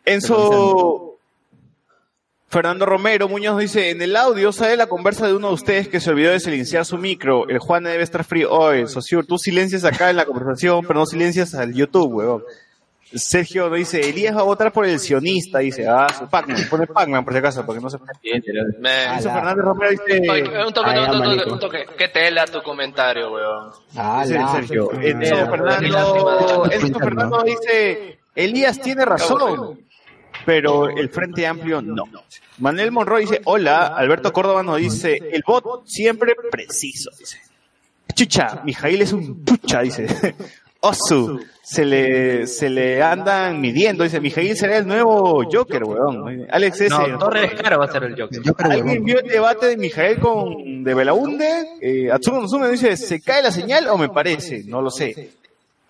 Enzo 0.05 1.17
Fernando 2.53 2.85
Romero 2.85 3.27
Muñoz 3.27 3.59
dice, 3.59 3.89
en 3.89 4.01
el 4.01 4.15
audio 4.15 4.51
sale 4.51 4.77
la 4.77 4.87
conversa 4.87 5.25
de 5.25 5.33
uno 5.33 5.47
de 5.47 5.53
ustedes 5.55 5.87
que 5.87 5.99
se 5.99 6.11
olvidó 6.11 6.31
de 6.31 6.39
silenciar 6.39 6.85
su 6.85 6.97
micro. 6.99 7.47
El 7.47 7.57
Juan 7.57 7.83
debe 7.83 8.03
estar 8.03 8.23
frío. 8.23 8.51
Oye, 8.51 8.85
Sosur, 8.85 9.25
tú 9.25 9.39
silencias 9.39 9.83
acá 9.85 10.11
en 10.11 10.17
la 10.17 10.25
conversación, 10.25 10.85
pero 10.85 10.99
no 10.99 11.05
silencias 11.07 11.55
al 11.55 11.73
YouTube, 11.73 12.13
huevón. 12.13 12.43
Sergio 13.16 13.70
nos 13.70 13.78
dice, 13.78 13.99
Elías 14.09 14.36
va 14.36 14.41
a 14.41 14.43
votar 14.43 14.72
por 14.72 14.86
el 14.86 14.99
sionista, 14.99 15.59
dice, 15.59 15.88
ah, 15.88 16.07
su 16.18 16.28
Pac-Man, 16.28 16.57
pone 16.70 16.88
Pac-Man 16.88 17.24
por 17.24 17.34
si 17.34 17.39
acaso, 17.39 17.66
para 17.66 17.78
que 17.80 17.84
no 17.84 17.89
se... 17.89 17.97
Me- 18.80 19.05
Enzo 19.16 19.30
Fernández 19.32 19.64
Romero 19.66 19.91
dice... 19.91 20.20
Un 20.66 20.74
toque, 20.74 20.89
Ah, 20.89 21.11
un 21.11 21.22
toque, 21.24 21.51
un 21.51 21.59
toque. 21.59 21.86
¿Qué 21.97 22.07
tela 22.09 22.45
tu 22.45 22.61
comentario, 22.64 23.32
weón? 23.32 23.72
Dice 24.24 24.39
Sergio. 24.51 24.91
Enzo 25.01 25.36
Fernando, 25.49 26.66
Enzo 26.72 26.99
Fernando 26.99 27.43
dice, 27.43 28.20
Elías 28.36 28.80
tiene 28.82 29.05
razón, 29.05 29.80
pero 30.45 30.89
el 30.89 31.09
Frente 31.09 31.45
Amplio 31.47 31.82
no. 31.82 32.05
Manuel 32.59 32.91
Monroy 32.91 33.22
dice, 33.24 33.41
hola, 33.45 33.88
Alberto 33.88 34.32
Córdoba 34.34 34.64
nos 34.64 34.78
dice, 34.78 35.18
el 35.32 35.43
bot 35.45 35.86
siempre 35.86 36.36
preciso, 36.51 37.09
dice. 37.18 37.39
Chucha, 38.14 38.61
Mijail 38.64 39.01
es 39.01 39.11
un 39.14 39.43
chucha, 39.45 39.82
dice. 39.82 40.36
Osu, 40.84 41.39
se 41.61 41.86
le, 41.86 42.45
se 42.45 42.69
le 42.69 43.01
andan 43.01 43.59
midiendo, 43.61 44.03
dice, 44.03 44.19
Mijail 44.19 44.55
será 44.57 44.77
el 44.77 44.86
nuevo 44.88 45.43
Joker, 45.49 45.84
weón. 45.86 46.45
Alex 46.51 46.81
S. 46.81 46.89
No, 46.89 47.17
Torres 47.17 47.53
Caro 47.53 47.79
va 47.79 47.86
a 47.86 47.91
ser 47.91 48.03
el 48.03 48.21
Joker. 48.21 48.41
¿Alguien 48.69 49.03
vio 49.05 49.19
el 49.19 49.27
debate 49.29 49.67
de 49.67 49.77
Mijael 49.77 50.19
con 50.19 50.84
de 50.84 50.93
Belaunde? 50.93 51.67
Eh, 51.81 52.11
Atsumo 52.11 52.41
Nozume 52.41 52.69
dice, 52.69 52.97
¿se 52.97 53.21
cae 53.21 53.41
la 53.41 53.51
señal 53.51 53.88
o 53.88 53.97
me 53.97 54.09
parece? 54.09 54.63
No 54.65 54.81
lo 54.81 54.91
sé. 54.91 55.29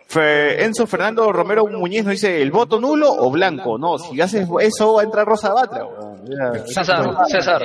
Fe- 0.05 0.63
Enzo 0.63 0.85
Fernando 0.85 1.31
Romero 1.31 1.65
Muñiz 1.65 2.03
nos 2.03 2.11
dice, 2.11 2.39
¿el 2.41 2.51
voto 2.51 2.79
nulo 2.79 3.11
o 3.11 3.31
blanco? 3.31 3.79
No, 3.79 3.97
si 3.97 4.21
haces 4.21 4.47
eso 4.61 4.93
va 4.93 5.01
a 5.01 5.05
entrar 5.05 5.25
Rosa 5.25 5.51
Batra. 5.53 5.85
weón. 5.85 6.12
César, 6.65 7.15
César. 7.28 7.61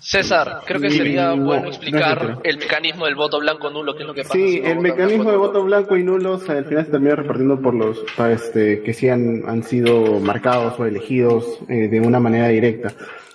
César, 0.00 0.60
creo 0.66 0.80
que 0.80 0.90
sería 0.90 1.34
no, 1.34 1.44
bueno 1.44 1.62
no 1.62 1.68
explicar 1.68 2.38
el 2.44 2.58
mecanismo 2.58 3.06
del 3.06 3.14
voto 3.14 3.38
blanco 3.40 3.70
nulo, 3.70 3.94
qué 3.94 4.02
es 4.02 4.06
lo 4.06 4.14
que 4.14 4.22
pasa. 4.22 4.34
Sí, 4.34 4.60
el 4.64 4.80
mecanismo 4.80 5.30
de 5.30 5.36
voto 5.36 5.62
blanco 5.62 5.96
y 5.96 6.02
nulo 6.02 6.32
o 6.32 6.38
sea, 6.38 6.56
al 6.56 6.64
final 6.64 6.84
se 6.84 6.90
termina 6.90 7.16
repartiendo 7.16 7.60
por 7.60 7.74
los 7.74 8.04
este, 8.30 8.82
que 8.82 8.92
sí 8.92 9.08
han, 9.08 9.42
han 9.46 9.62
sido 9.62 10.20
marcados 10.20 10.78
o 10.78 10.86
elegidos 10.86 11.58
eh, 11.68 11.88
de 11.88 12.00
una 12.00 12.20
manera 12.20 12.48
directa. 12.48 12.92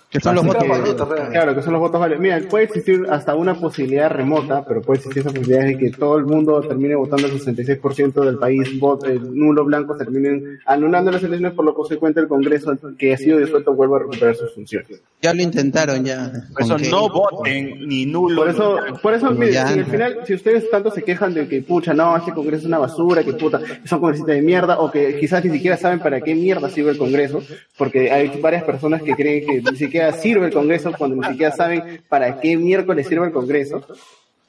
Que 0.10 0.22
son 0.22 0.36
los 0.36 0.46
votos 0.46 0.64
que- 0.64 0.70
válidos. 0.70 1.10
Claro, 1.32 1.54
que 1.54 1.62
son 1.62 1.74
los 1.74 1.82
votos 1.82 2.00
válidos. 2.00 2.22
Mira, 2.22 2.40
puede 2.50 2.64
existir 2.64 3.06
hasta 3.10 3.36
una 3.36 3.56
posibilidad 3.56 4.10
remota, 4.10 4.64
pero 4.66 4.82
puede 4.82 5.00
existir 5.00 5.20
esa 5.22 5.32
posibilidad 5.32 5.66
de 5.66 5.78
que 5.78 5.92
todo 5.92 6.18
el 6.18 6.26
mundo 6.26 6.62
termine 6.62 6.96
votando 6.96 7.28
el 7.28 7.34
66% 7.34 8.24
del 8.24 8.38
país, 8.38 8.80
vote, 8.80 9.12
el 9.12 9.36
nulo 9.38 9.66
blanco 9.66 9.98
terminen 9.98 10.60
anulando 10.66 11.12
las 11.12 11.22
elecciones, 11.24 11.54
por 11.54 11.66
lo 11.66 11.74
consecuente 11.74 12.22
el 12.22 12.30
Congreso 12.30 12.74
que 12.98 13.14
ha 13.14 13.18
sido 13.18 13.38
disuelto 13.38 13.74
vuelva 13.74 13.98
a 13.98 14.00
recuperar 14.00 14.36
sus 14.36 14.54
funciones. 14.54 15.02
Ya 15.22 15.34
lo 15.34 15.42
intentaron, 15.42 16.06
ya. 16.06 16.32
Por 16.54 16.62
eso 16.62 16.78
que- 16.78 16.90
no 16.90 17.10
voten 17.10 17.86
ni 17.88 18.06
nulo. 18.06 18.38
Por 18.42 18.50
eso, 18.50 18.78
por 19.02 19.14
eso, 19.14 19.28
Como 19.28 19.40
mire, 19.42 19.52
ya 19.54 19.68
si 19.68 19.74
al 19.74 19.80
anda. 19.80 19.92
final, 19.92 20.18
si 20.26 20.34
ustedes 20.36 20.70
tanto 20.70 20.90
se 20.90 21.04
quejan 21.04 21.34
de 21.34 21.50
que, 21.50 21.62
pucha, 21.62 21.94
no, 21.94 22.16
este 22.16 22.32
Congreso 22.32 22.62
es 22.62 22.66
una 22.68 22.78
basura, 22.78 23.24
que 23.26 23.34
puta, 23.34 23.60
son 23.84 24.00
congresistas 24.00 24.36
de 24.36 24.42
mierda, 24.42 24.80
o 24.80 24.90
que 24.90 25.18
quizás 25.20 25.44
ni 25.44 25.52
siquiera 25.52 25.76
saben 25.76 26.00
para 26.00 26.22
qué 26.22 26.34
mierda 26.34 26.70
sirve 26.70 26.92
el 26.92 26.98
Congreso, 26.98 27.42
porque 27.78 28.10
hay 28.10 28.40
varias 28.42 28.64
personas 28.64 29.02
que 29.02 29.14
creen 29.16 29.46
que 29.46 29.62
ni 29.70 29.76
siquiera 29.78 29.97
sirve 30.14 30.48
el 30.48 30.54
Congreso 30.54 30.92
cuando 30.98 31.16
ni 31.18 31.28
siquiera 31.28 31.56
saben 31.56 32.02
para 32.08 32.40
qué 32.40 32.58
miércoles 32.58 33.08
sirve 33.08 33.28
el 33.28 33.34
Congreso. 33.34 33.86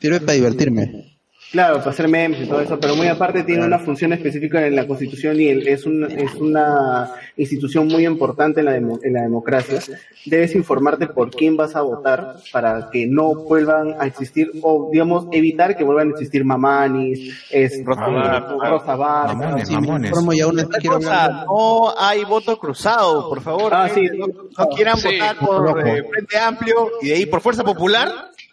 Sirve 0.01 0.21
para 0.21 0.35
divertirme. 0.35 1.18
Claro, 1.51 1.79
para 1.79 1.91
hacer 1.93 2.09
memes 2.09 2.43
y 2.43 2.47
todo 2.47 2.61
eso, 2.61 2.79
pero 2.79 2.95
muy 2.95 3.07
aparte 3.09 3.43
tiene 3.43 3.65
una 3.65 3.79
función 3.79 4.13
específica 4.13 4.67
en 4.67 4.77
la 4.77 4.87
Constitución 4.87 5.41
y 5.41 5.49
el- 5.49 5.67
es, 5.67 5.87
un- 5.87 6.05
es 6.05 6.35
una 6.35 7.11
institución 7.39 7.89
muy 7.89 8.05
importante 8.07 8.61
en 8.61 8.67
la, 8.67 8.73
demo- 8.73 8.99
en 9.03 9.15
la 9.15 9.23
democracia. 9.23 9.81
Debes 10.27 10.55
informarte 10.55 11.07
por 11.07 11.31
quién 11.31 11.57
vas 11.57 11.75
a 11.75 11.81
votar 11.81 12.35
para 12.53 12.91
que 12.91 13.07
no 13.07 13.35
vuelvan 13.35 13.95
a 13.99 14.07
existir, 14.07 14.51
o 14.61 14.91
digamos, 14.93 15.27
evitar 15.33 15.75
que 15.75 15.85
vuelvan 15.85 16.09
a 16.09 16.11
existir 16.11 16.45
mamanis, 16.45 17.35
es, 17.51 17.83
Rosa 17.83 18.07
Bar- 18.09 18.49
Rosa 18.71 18.97
Bar- 18.97 19.65
Sí, 19.67 19.75
me 19.79 20.09
informo 20.09 20.33
y 20.35 20.41
aún 20.41 20.59
así 20.61 20.69
quiero 20.81 20.97
Cosa, 20.97 21.25
hablar. 21.25 21.47
no 21.47 21.95
hay 21.99 22.25
voto 22.25 22.59
cruzado, 22.59 23.29
por 23.29 23.41
favor. 23.41 23.73
Ah, 23.75 23.89
sí. 23.89 24.07
no, 24.19 24.27
no 24.27 24.67
quieran 24.69 24.99
Sí. 24.99 25.09
votar 25.19 25.37
por 25.39 25.87
eh, 25.89 26.05
Frente 26.11 26.39
Amplio 26.39 26.91
y 27.01 27.09
de 27.09 27.15
ahí 27.15 27.25
por 27.27 27.41
Fuerza 27.41 27.65
Popular. 27.65 28.09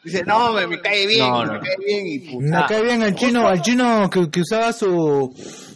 Dice, 0.06 0.24
no, 0.24 0.54
me, 0.54 0.68
me 0.68 0.80
cae 0.80 1.08
bien, 1.08 1.28
No, 1.28 1.44
me 1.46 1.60
cae 1.60 1.76
bien 1.84 2.06
y 2.06 2.20
puta. 2.20 2.62
Me 2.62 2.66
cae 2.68 2.84
bien 2.84 3.02
al 3.02 3.16
chino, 3.16 3.48
al 3.48 3.62
chino 3.64 4.08
que, 4.10 4.30
que 4.30 4.42
usaba 4.42 4.72
su 4.72 5.34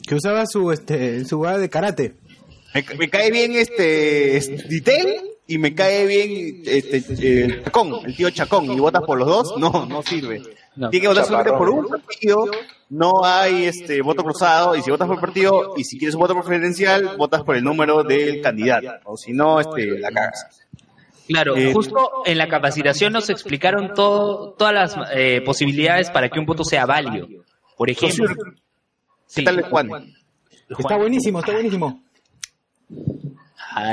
que 0.08 0.16
usaba 0.16 0.46
su 0.46 0.72
este 0.72 1.26
su 1.26 1.36
lugar 1.38 1.60
de 1.60 1.70
karate. 1.70 2.16
Me, 2.76 2.86
me 2.98 3.10
cae 3.10 3.32
bien 3.32 3.54
este, 3.56 4.40
Ditel 4.70 5.30
y 5.48 5.58
me 5.58 5.74
cae 5.74 6.06
bien 6.06 6.62
este, 6.64 6.98
el 7.44 7.64
Chacón, 7.64 8.06
el 8.06 8.16
tío 8.16 8.30
Chacón, 8.30 8.72
y 8.72 8.80
votas 8.80 9.02
por 9.02 9.18
los 9.18 9.28
dos, 9.28 9.58
no, 9.58 9.88
no 9.88 10.04
sirve. 10.04 10.44
Tiene 10.76 11.02
que 11.02 11.08
votar 11.08 11.26
solamente 11.26 11.58
por 11.58 11.70
un 11.72 11.88
partido, 11.88 12.46
no 12.90 13.26
hay 13.26 13.66
este 13.66 14.00
voto 14.04 14.24
cruzado, 14.24 14.76
y 14.76 14.84
si 14.84 14.92
votas 14.92 15.08
por 15.08 15.18
el 15.18 15.22
partido, 15.22 15.74
y 15.76 15.84
si 15.84 15.98
quieres 15.98 16.14
un 16.14 16.22
voto 16.22 16.36
preferencial, 16.36 17.18
votas 17.18 17.42
por 17.42 17.56
el 17.56 17.64
número 17.64 18.04
del 18.04 18.42
candidato, 18.42 18.92
o 19.06 19.18
si 19.18 19.34
no, 19.34 19.60
este, 19.60 20.00
la 20.00 20.12
cagas. 20.12 20.59
Claro, 21.30 21.56
Eh, 21.56 21.72
justo 21.74 22.24
en 22.26 22.38
la 22.38 22.48
capacitación 22.50 23.14
nos 23.14 23.30
explicaron 23.30 23.94
todo, 23.94 24.54
todas 24.58 24.74
las 24.74 25.10
eh, 25.14 25.42
posibilidades 25.46 26.10
para 26.10 26.28
que 26.28 26.40
un 26.40 26.46
voto 26.46 26.64
sea 26.66 26.86
válido. 26.86 27.28
Por 27.78 27.90
ejemplo, 27.90 28.26
¿Qué 29.34 29.44
tal 29.44 29.62
Juan? 29.62 29.90
Está 30.78 30.98
buenísimo, 30.98 31.40
está 31.40 31.54
buenísimo. 31.54 32.02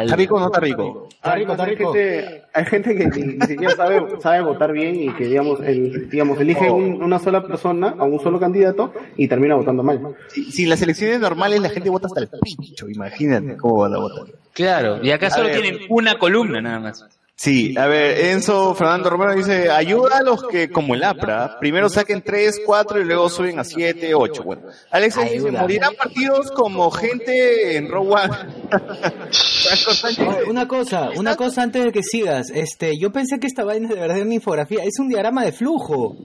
¿Está 0.03 0.17
rico 0.17 0.37
o 0.37 0.41
no 0.41 0.47
está 0.47 0.61
rico? 0.61 1.09
Está 1.11 1.35
rico, 1.35 1.53
está 1.53 1.65
hay 1.65 1.75
rico. 1.77 1.93
gente, 1.93 2.43
hay 2.55 2.65
gente 2.65 2.97
que 2.97 3.07
ni, 3.07 3.35
ni 3.35 3.47
siquiera 3.47 3.77
sabe, 3.77 4.21
sabe 4.21 4.41
votar 4.43 4.73
bien 4.73 4.97
y 4.97 5.13
que, 5.15 5.27
digamos, 5.27 5.61
el, 5.61 6.09
digamos 6.09 6.41
elige 6.41 6.71
un- 6.71 7.03
una 7.03 7.19
sola 7.19 7.47
persona 7.47 7.95
a 7.99 8.05
un 8.05 8.19
solo 8.21 8.41
candidato 8.41 8.93
y 9.17 9.29
termina 9.29 9.55
votando 9.55 9.83
mal. 9.83 10.17
Si, 10.31 10.65
las 10.67 10.81
elecciones 10.81 11.21
normales 11.21 11.61
la 11.61 11.69
gente 11.69 11.91
vota 11.91 12.07
hasta 12.07 12.21
el 12.21 12.29
pincho, 12.43 12.89
imagínate 12.89 13.57
cómo 13.59 13.81
van 13.83 13.95
a 13.95 13.99
votar. 13.99 14.25
claro, 14.55 15.05
y 15.05 15.11
acá 15.11 15.27
A 15.27 15.31
solo 15.31 15.49
ver. 15.49 15.61
tienen 15.61 15.81
una 15.91 16.19
columna 16.19 16.61
nada 16.63 16.81
más. 16.81 17.05
Sí, 17.39 17.77
a 17.77 17.87
ver, 17.87 18.33
Enzo 18.33 18.75
Fernando 18.75 19.11
Romero 19.11 19.35
dice, 19.35 19.71
ayuda 19.71 20.19
a 20.19 20.23
los 20.23 20.45
que, 20.45 20.71
como 20.71 20.95
el 20.95 21.05
APRA, 21.05 21.59
primero 21.61 21.91
saquen 21.91 22.23
3, 22.23 22.63
4 22.65 23.03
y 23.03 23.05
luego 23.05 23.29
suben 23.29 23.59
a 23.59 23.65
7, 23.65 24.15
8. 24.15 24.43
Bueno, 24.43 24.63
Alex 24.91 25.19
dice, 25.33 25.51
morirán 25.53 25.95
partidos 25.97 26.51
como 26.51 26.91
gente 26.91 27.77
en 27.77 27.91
Row 27.91 28.11
One. 28.11 28.35
Una 30.49 30.67
cosa, 30.67 31.11
una 31.15 31.37
cosa 31.37 31.63
antes 31.63 31.85
de 31.85 31.93
que 31.93 32.03
sigas. 32.03 32.49
Este, 32.49 32.99
yo 32.99 33.13
pensé 33.13 33.39
que 33.39 33.47
esta 33.47 33.65
vaina 33.65 33.89
de 33.89 33.97
verdad 33.97 34.17
era 34.17 34.25
una 34.25 34.35
infografía. 34.35 34.83
Es 34.85 34.99
un 34.99 35.09
diagrama 35.09 35.45
de 35.45 35.53
flujo. 35.53 36.17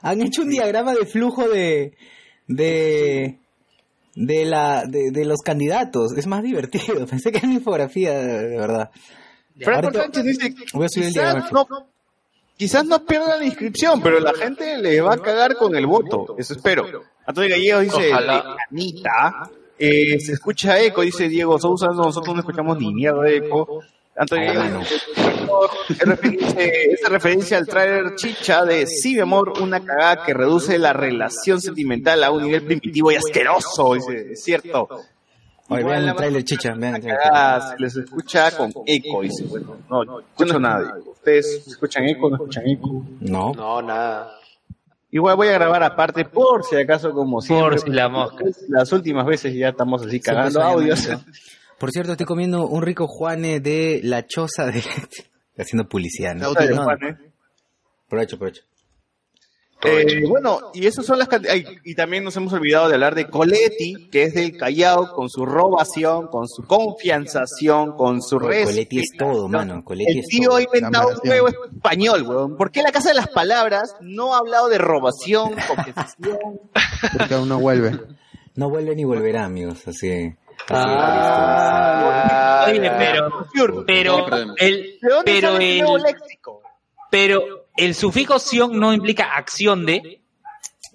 Han 0.00 0.22
hecho 0.22 0.42
un 0.42 0.48
diagrama 0.48 0.94
de 0.94 1.04
flujo 1.04 1.46
de 1.46 1.92
de 2.46 3.38
de 4.14 4.44
la 4.46 4.84
de, 4.86 5.10
de 5.10 5.24
los 5.26 5.40
candidatos. 5.42 6.16
Es 6.16 6.26
más 6.26 6.42
divertido. 6.42 7.06
Pensé 7.10 7.30
que 7.30 7.38
era 7.38 7.48
una 7.48 7.56
infografía 7.56 8.14
de 8.14 8.56
verdad. 8.56 8.90
Franco 9.60 9.92
Sánchez 9.92 10.24
dice, 10.24 10.54
quizás 10.54 11.52
no, 11.52 11.66
quizás 12.56 12.84
no 12.84 13.04
pierdan 13.04 13.38
la 13.40 13.44
inscripción, 13.44 14.02
pero 14.02 14.18
la 14.20 14.34
gente 14.34 14.78
les 14.78 15.02
va 15.02 15.14
a 15.14 15.18
cagar 15.18 15.56
con 15.56 15.74
el 15.76 15.86
voto. 15.86 16.34
Eso 16.38 16.54
espero. 16.54 16.86
Antonio 17.26 17.50
Gallegos 17.50 17.82
dice. 17.84 18.12
Anita, 18.12 19.50
eh, 19.78 20.18
se 20.20 20.32
escucha 20.32 20.80
eco, 20.80 21.02
dice 21.02 21.28
Diego 21.28 21.58
Sousa, 21.58 21.88
nosotros 21.88 22.34
no 22.34 22.40
escuchamos 22.40 22.78
ni 22.78 22.92
mierda 22.92 23.22
de 23.22 23.36
eco. 23.36 23.80
Antonio 24.16 24.52
Gallegos 24.52 24.88
dice, 24.88 25.02
es 25.88 25.98
referencia, 26.00 26.62
es 26.62 27.08
referencia 27.08 27.58
al 27.58 27.66
trailer 27.66 28.14
chicha 28.16 28.64
de 28.64 28.86
Sí, 28.86 29.14
mi 29.14 29.20
amor, 29.20 29.54
una 29.60 29.84
cagada 29.84 30.24
que 30.24 30.34
reduce 30.34 30.78
la 30.78 30.92
relación 30.92 31.60
sentimental 31.60 32.22
a 32.24 32.30
un 32.30 32.44
nivel 32.44 32.62
primitivo 32.62 33.12
y 33.12 33.16
asqueroso, 33.16 33.94
dice, 33.94 34.32
es 34.32 34.42
cierto. 34.42 34.88
Oye, 35.74 35.84
vean 35.84 36.08
el 36.08 36.14
trailer, 36.16 36.44
chicha, 36.44 36.74
vean 36.74 36.96
el 36.96 37.00
trailer. 37.02 37.22
cagada 37.22 37.70
se 37.70 37.76
les 37.78 37.96
escucha 37.96 38.56
con 38.56 38.72
eco, 38.86 39.22
dice, 39.22 39.44
bueno, 39.44 39.76
no, 39.90 40.04
no 40.04 40.20
escucho 40.20 40.58
nada. 40.58 40.96
¿Ustedes 41.06 41.66
escuchan 41.66 42.04
eco 42.04 42.30
no 42.30 42.36
escuchan 42.36 42.66
eco? 42.66 43.04
No. 43.20 43.52
No, 43.54 43.82
nada. 43.82 44.32
Igual 45.10 45.36
voy 45.36 45.48
a 45.48 45.52
grabar 45.52 45.82
aparte 45.84 46.24
por 46.24 46.64
si 46.64 46.74
acaso 46.76 47.12
como 47.12 47.40
siempre. 47.40 47.78
si 47.78 47.90
la 47.90 48.08
mosca. 48.08 48.44
Las 48.68 48.92
últimas 48.92 49.24
veces 49.24 49.54
ya 49.54 49.68
estamos 49.68 50.04
así 50.04 50.18
cagando 50.20 50.60
audios. 50.60 51.08
Por 51.78 51.90
cierto, 51.90 52.12
estoy 52.12 52.26
comiendo 52.26 52.66
un 52.66 52.82
rico 52.82 53.06
Juane 53.06 53.60
de 53.60 54.00
la 54.02 54.26
choza 54.26 54.66
de... 54.66 54.82
Haciendo 55.58 55.88
publicidad, 55.88 56.34
¿no? 56.34 56.52
Ay, 56.56 56.68
No, 56.68 56.84
Juane. 56.84 57.18
Provecho, 58.08 58.38
provecho. 58.38 58.62
Eh, 59.84 60.24
bueno, 60.26 60.70
y 60.72 60.86
esas 60.86 61.04
son 61.04 61.18
las 61.18 61.28
ay, 61.50 61.64
y 61.84 61.94
también 61.94 62.24
nos 62.24 62.36
hemos 62.36 62.52
olvidado 62.52 62.88
de 62.88 62.94
hablar 62.94 63.14
de 63.14 63.28
Coletti, 63.28 64.08
que 64.10 64.24
es 64.24 64.34
del 64.34 64.56
Callao, 64.56 65.12
con 65.12 65.28
su 65.28 65.44
robación, 65.44 66.28
con 66.28 66.48
su 66.48 66.64
confianzación, 66.64 67.96
con 67.96 68.22
su 68.22 68.38
res. 68.38 68.66
Coletti 68.66 69.00
es 69.00 69.10
todo, 69.18 69.48
mano. 69.48 69.84
Coletti 69.84 70.12
El 70.12 70.18
es 70.20 70.26
tío 70.26 70.48
todo. 70.48 70.56
ha 70.56 70.62
inventado 70.62 71.08
un 71.08 71.16
juego 71.16 71.48
español, 71.48 72.22
weón. 72.22 72.56
¿Por 72.56 72.70
qué 72.70 72.82
la 72.82 72.92
Casa 72.92 73.10
de 73.10 73.14
las 73.14 73.28
Palabras 73.28 73.94
no 74.00 74.34
ha 74.34 74.38
hablado 74.38 74.68
de 74.68 74.78
robación, 74.78 75.54
confesión? 75.68 76.60
Porque 77.18 77.34
aún 77.34 77.48
no 77.48 77.60
vuelve. 77.60 77.98
No 78.54 78.70
vuelve 78.70 78.94
ni 78.94 79.04
volverá, 79.04 79.44
amigos, 79.44 79.86
así. 79.88 80.34
Ah, 80.70 82.66
pero, 82.68 83.84
pero, 83.86 84.26
el, 84.56 84.98
¿De 85.02 85.08
dónde 85.08 85.32
pero 85.40 85.56
el, 85.58 85.84
el 87.76 87.94
sufijo 87.94 88.38
ción 88.38 88.78
no 88.78 88.92
implica 88.92 89.36
acción 89.36 89.86
de. 89.86 90.20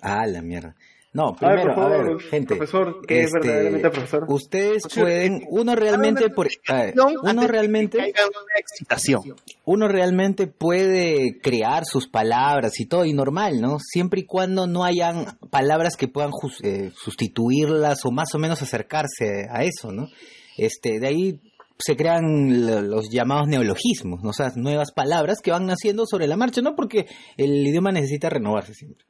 Ah, 0.02 0.26
la 0.26 0.42
mierda. 0.42 0.76
No, 1.12 1.36
A 1.42 1.48
ver, 1.50 1.64
primero, 1.64 1.82
a 1.82 1.90
ver, 1.90 2.20
gente. 2.22 2.56
profesor, 2.56 3.02
¿qué 3.08 3.22
es 3.22 3.26
este, 3.34 3.40
verdaderamente 3.40 3.90
profesor? 3.90 4.26
Ustedes 4.30 4.84
pueden, 4.94 5.44
uno 5.50 5.76
realmente, 5.76 6.30
por, 6.30 6.48
a 6.68 6.84
ver, 6.84 6.94
uno 7.24 7.48
realmente, 7.48 8.14
excitación. 8.56 9.22
uno 9.66 9.88
realmente 9.88 10.46
puede 10.46 11.40
crear 11.42 11.86
sus 11.86 12.08
palabras 12.08 12.80
y 12.80 12.86
todo, 12.86 13.06
y 13.06 13.14
normal, 13.14 13.60
¿no? 13.60 13.80
Siempre 13.80 14.22
y 14.22 14.26
cuando 14.26 14.68
no 14.68 14.84
hayan 14.84 15.40
palabras 15.50 15.96
que 15.98 16.08
puedan 16.08 16.30
eh, 16.62 16.92
sustituirlas 16.96 18.06
o 18.06 18.12
más 18.12 18.36
o 18.36 18.38
menos 18.38 18.62
acercarse 18.62 19.48
a 19.50 19.64
eso, 19.64 19.92
¿no? 19.92 20.10
Este, 20.58 21.00
de 21.00 21.08
ahí 21.08 21.40
se 21.80 21.96
crean 21.96 22.90
los 22.90 23.10
llamados 23.10 23.48
neologismos, 23.48 24.22
¿no? 24.22 24.32
o 24.32 24.34
sea, 24.34 24.52
nuevas 24.56 24.92
palabras 24.92 25.40
que 25.42 25.52
van 25.52 25.66
naciendo 25.66 26.06
sobre 26.06 26.28
la 26.28 26.36
marcha, 26.36 26.62
¿no? 26.62 26.76
Porque 26.76 27.08
el 27.38 27.66
idioma 27.66 27.92
necesita 27.92 28.30
renovarse 28.30 28.74
siempre. 28.74 29.06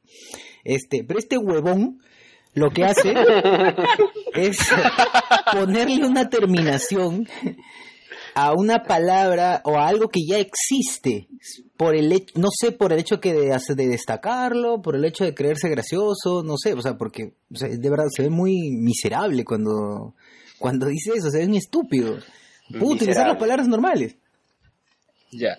Este, 0.62 1.04
pero 1.04 1.18
este 1.18 1.36
huevón 1.36 2.00
lo 2.54 2.70
que 2.70 2.84
hace 2.84 3.14
es 4.34 4.58
ponerle 5.52 6.06
una 6.06 6.28
terminación 6.28 7.26
a 8.34 8.52
una 8.52 8.84
palabra 8.84 9.62
o 9.64 9.76
a 9.76 9.88
algo 9.88 10.08
que 10.08 10.20
ya 10.28 10.38
existe 10.38 11.28
por 11.76 11.96
el 11.96 12.12
hecho, 12.12 12.34
no 12.38 12.48
sé, 12.52 12.70
por 12.70 12.92
el 12.92 13.00
hecho 13.00 13.20
que 13.20 13.32
de, 13.32 13.58
de 13.74 13.88
destacarlo, 13.88 14.80
por 14.80 14.94
el 14.94 15.04
hecho 15.04 15.24
de 15.24 15.34
creerse 15.34 15.68
gracioso, 15.68 16.44
no 16.44 16.54
sé, 16.56 16.74
o 16.74 16.82
sea, 16.82 16.96
porque 16.96 17.34
o 17.52 17.56
sea, 17.56 17.68
de 17.68 17.90
verdad 17.90 18.06
se 18.14 18.22
ve 18.22 18.30
muy 18.30 18.70
miserable 18.70 19.44
cuando 19.44 20.14
cuando 20.58 20.86
dice 20.86 21.12
eso, 21.16 21.30
se 21.30 21.38
ve 21.38 21.48
muy 21.48 21.56
estúpido. 21.56 22.18
Puedo 22.78 22.92
utilizar 22.94 23.26
las 23.28 23.36
palabras 23.36 23.68
normales. 23.68 24.16
Ya. 25.30 25.56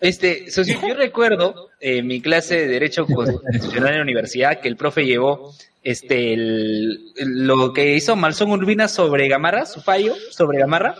Este, 0.00 0.50
socio, 0.50 0.78
yo 0.86 0.94
recuerdo 0.94 1.68
en 1.78 2.06
mi 2.06 2.20
clase 2.22 2.56
de 2.56 2.68
Derecho 2.68 3.04
Constitucional 3.06 3.90
en 3.92 3.96
la 3.98 4.02
universidad 4.02 4.60
que 4.60 4.68
el 4.68 4.76
profe 4.76 5.04
llevó 5.04 5.52
este 5.82 6.32
el- 6.32 7.12
lo 7.16 7.72
que 7.72 7.94
hizo 7.96 8.16
Malzón 8.16 8.50
Urbina 8.50 8.88
sobre 8.88 9.28
Gamarra, 9.28 9.66
su 9.66 9.80
fallo 9.82 10.14
sobre 10.30 10.58
Gamarra, 10.58 10.94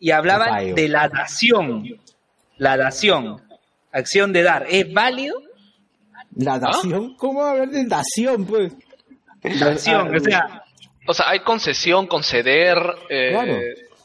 y 0.00 0.12
hablaban 0.12 0.74
de 0.74 0.88
la 0.88 1.08
dación. 1.08 1.84
La 2.56 2.76
dación. 2.76 3.42
Acción 3.92 4.32
de 4.32 4.42
dar. 4.42 4.66
¿Es 4.68 4.92
válido? 4.92 5.42
La 6.36 6.58
dación, 6.58 7.14
¿cómo 7.16 7.40
va 7.40 7.48
a 7.48 7.52
haber 7.52 7.68
de 7.70 7.84
dación, 7.86 8.46
pues? 8.46 8.72
Dación, 9.60 10.14
o 10.14 10.20
sea, 10.20 10.62
O 11.06 11.14
sea, 11.14 11.30
hay 11.30 11.40
concesión, 11.40 12.06
conceder, 12.06 12.76
eh, 13.08 13.30
Claro. 13.30 13.56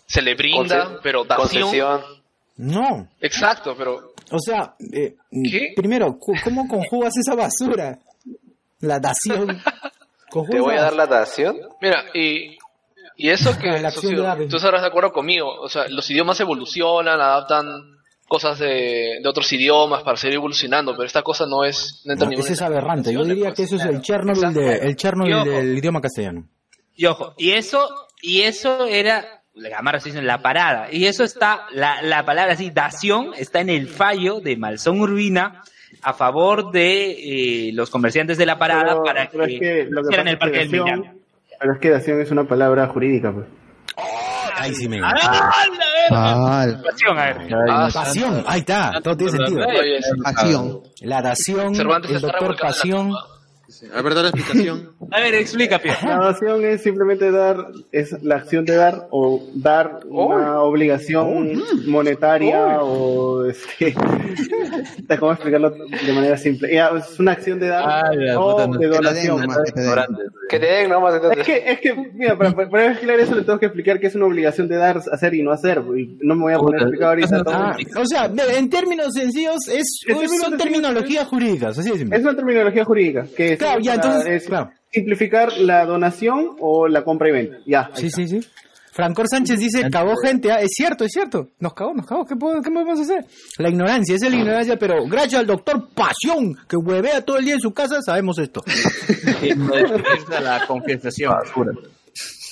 Se 0.06 0.22
le 0.22 0.36
brinda, 0.36 0.86
Conce- 0.86 1.00
pero 1.04 1.24
dación. 1.24 1.48
concesión. 1.64 2.02
No, 2.58 3.08
Exacto, 3.20 3.76
pero 3.78 4.14
o 4.32 4.40
sea, 4.40 4.76
eh, 4.94 5.16
¿Qué? 5.50 5.74
primero, 5.76 6.18
¿cómo 6.44 6.68
conjugas 6.68 7.14
esa 7.18 7.36
basura? 7.36 7.98
La 8.80 9.00
dación. 9.00 9.48
Te 10.50 10.60
voy 10.60 10.76
a 10.76 10.82
dar 10.82 10.94
la 10.94 11.06
dación. 11.06 11.58
mira, 11.82 12.06
y, 12.14 12.58
y 13.18 13.30
eso 13.30 13.56
que 13.60 13.68
La 13.68 13.90
de 13.90 13.92
socio, 13.92 14.48
tú 14.50 14.58
estarás 14.58 14.82
de 14.82 14.88
acuerdo 14.88 15.12
conmigo, 15.14 15.48
o 15.62 15.70
sea, 15.70 15.88
los 15.90 16.10
idiomas 16.10 16.40
evolucionan, 16.40 17.22
adaptan 17.22 17.68
cosas 18.28 18.58
de, 18.58 19.20
de 19.22 19.30
otros 19.30 19.52
idiomas 19.54 20.02
para 20.02 20.18
seguir 20.18 20.36
evolucionando, 20.38 20.94
pero 20.94 21.06
esta 21.06 21.22
cosa 21.22 21.46
no 21.46 21.64
es... 21.64 22.02
No 22.06 22.14
entra 22.14 22.26
No, 22.26 22.32
en 22.32 22.38
ninguna 22.38 22.46
ese 22.46 22.54
es 22.54 22.62
aberrante. 22.64 23.14
Yo 23.14 23.24
diría 23.24 23.54
que 23.54 23.64
eso 23.64 23.76
es 23.76 23.86
el 23.86 24.02
Chernobyl, 24.02 24.54
de, 24.54 24.76
el 24.78 24.96
Chernobyl 24.96 25.34
ojo. 25.36 25.50
del 25.50 25.78
idioma 25.78 26.02
castellano. 26.02 26.48
y 26.96 27.06
ojo, 27.06 27.36
y 27.38 27.52
eso, 27.52 27.88
y 28.24 28.42
eso 28.42 28.88
era, 28.88 29.43
Gamarra 29.56 30.00
se 30.00 30.10
dice 30.10 30.20
en 30.20 30.28
la 30.28 30.40
parada, 30.40 30.88
y 30.92 31.06
eso 31.06 31.24
está, 31.24 31.66
la, 31.74 32.02
la 32.02 32.26
palabra 32.26 32.54
así, 32.54 32.72
dación, 32.72 33.32
está 33.38 33.60
en 33.62 33.70
el 33.70 33.88
fallo 33.88 34.40
de 34.42 34.58
Malzón 34.58 35.00
Urbina 35.00 35.62
a 36.02 36.14
favor 36.14 36.72
de 36.72 37.12
eh, 37.68 37.72
los 37.74 37.90
comerciantes 37.90 38.38
de 38.38 38.46
la 38.48 38.58
parada 38.58 38.84
Pero- 38.94 39.04
para 39.04 39.30
pero 39.30 39.46
que, 39.46 39.54
es 39.54 39.60
que 39.60 39.88
lo 39.90 40.02
el 40.10 40.38
parque 40.38 40.54
que 40.54 40.60
del 40.60 40.72
dación- 40.72 40.86
Millán. 41.00 41.18
Pero 41.60 41.74
es 41.74 41.80
que 41.80 41.90
dación 41.92 42.20
es 42.22 42.32
una 42.32 42.44
palabra 42.46 42.88
jurídica, 42.88 43.32
pues. 43.32 43.46
Ahí 44.58 44.74
sí 44.76 44.88
me 44.90 45.00
¡Ah, 45.04 45.14
Ah! 46.12 46.66
Dación, 46.84 47.18
a 47.20 47.26
ver. 47.26 47.38
Ah, 47.70 47.90
Pasión, 47.94 48.44
ahí 48.48 48.60
está, 48.60 48.92
todo 49.04 49.16
tiene 49.16 49.32
sentido. 49.34 49.60
La 51.02 51.22
dación, 51.22 51.76
Cervantes 51.76 52.12
el 52.12 52.22
doctor 52.22 52.42
revolcando 52.42 52.68
A 53.94 54.02
ver, 54.02 54.14
da 54.14 54.24
la 54.24 54.30
explicación. 54.30 54.92
A 55.12 55.20
ver, 55.20 55.34
explica. 55.36 55.82
La 56.04 56.18
dación 56.18 56.64
es 56.66 56.82
simplemente 56.82 57.32
dar, 57.32 57.68
es 57.92 58.22
la 58.24 58.36
acción 58.36 58.66
de 58.66 58.76
dar 58.76 59.08
o 59.12 59.44
dar 59.56 60.00
una 60.08 60.62
obligación 60.62 61.62
monetaria 61.88 62.82
o 62.82 63.46
este, 63.46 63.94
¿cómo 65.20 65.34
explicarlo 65.34 65.72
de 65.72 66.14
manera 66.14 66.38
simple? 66.38 66.70
Es 66.76 67.20
una 67.20 67.32
acción 67.34 67.60
de 67.60 67.68
dar 67.68 67.84
Ah, 67.86 68.12
o 68.40 68.52
puta, 68.52 68.68
no. 68.68 68.78
de 68.78 68.88
donación. 68.88 69.48
que 70.50 70.60
te 70.60 70.66
den. 70.66 70.90
Nomás. 70.90 71.22
Es 71.38 71.46
que, 71.46 71.64
es 71.66 71.80
que, 71.80 71.94
mira, 72.14 72.38
para, 72.38 72.52
para 72.52 72.70
para 72.70 72.92
explicar 72.92 73.20
eso 73.20 73.36
le 73.36 73.44
tengo 73.44 73.60
que 73.60 73.66
explicar 73.68 74.00
que 74.00 74.08
es 74.08 74.16
una 74.16 74.26
obligación 74.26 74.68
de 74.68 74.76
dar, 74.78 74.98
hacer 75.12 75.34
y 75.34 75.44
no 75.44 75.52
hacer. 75.52 75.82
Y 75.98 76.18
no 76.22 76.36
me 76.36 76.42
voy 76.44 76.54
a 76.54 76.58
poner 76.58 76.82
a 76.82 76.84
explicar 76.84 77.10
ahorita 77.10 77.44
todo. 77.44 77.54
Ah, 77.54 77.78
o 77.98 78.06
sea, 78.06 78.26
en 78.58 78.70
términos 78.70 79.14
sencillos, 79.14 79.68
es, 79.68 80.00
términos 80.06 80.38
son 80.38 80.58
terminologías 80.58 81.28
jurídicas, 81.28 81.78
así 81.78 81.90
simple. 81.98 82.18
Es 82.18 82.24
una 82.24 82.36
terminología 82.36 82.84
jurídica 82.86 83.26
que 83.36 83.54
es, 83.54 83.60
Claro, 83.64 83.80
ya, 83.82 83.94
entonces, 83.96 84.26
es 84.44 84.48
claro. 84.48 84.72
simplificar 84.92 85.54
la 85.58 85.86
donación 85.86 86.56
o 86.60 86.88
la 86.88 87.04
compra 87.04 87.30
y 87.30 87.32
venta. 87.32 87.58
Ya. 87.66 87.90
Sí, 87.96 88.08
está. 88.08 88.16
sí, 88.22 88.28
sí. 88.28 88.48
Francor 88.92 89.28
Sánchez 89.28 89.58
dice, 89.60 89.90
cagó 89.90 90.14
gente, 90.24 90.52
ah, 90.52 90.62
es 90.62 90.70
cierto, 90.76 91.04
es 91.04 91.12
cierto, 91.12 91.50
nos 91.58 91.74
cagó, 91.74 91.96
nos 91.96 92.06
cagó, 92.06 92.26
¿qué, 92.28 92.36
puedo- 92.36 92.62
qué 92.62 92.70
podemos 92.70 93.00
hacer? 93.00 93.26
La 93.58 93.70
ignorancia, 93.70 94.16
esa 94.16 94.28
es 94.28 94.32
la 94.32 94.38
ignorancia, 94.38 94.78
pero 94.78 95.08
gracias 95.08 95.40
al 95.42 95.48
doctor 95.48 95.90
Pasión, 95.96 96.56
que 96.70 96.78
huevea 96.78 97.22
todo 97.22 97.40
el 97.40 97.46
día 97.46 97.56
en 97.56 97.60
su 97.60 97.74
casa, 97.74 98.04
sabemos 98.04 98.38
esto. 98.38 98.62
Es 99.42 99.58
la 100.44 100.64
confesación. 100.68 101.34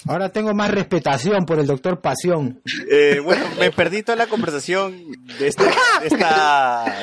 Ahora 0.07 0.29
tengo 0.29 0.53
más 0.53 0.71
respetación 0.71 1.45
por 1.45 1.59
el 1.59 1.67
doctor 1.67 1.99
Pasión. 2.01 2.61
Eh, 2.89 3.19
bueno, 3.23 3.45
me 3.59 3.71
perdí 3.71 4.01
toda 4.03 4.15
la 4.15 4.27
conversación 4.27 4.97
de, 5.11 5.35
de 5.39 5.47
esta, 5.47 5.63
de 6.01 6.07
esta, 6.07 6.95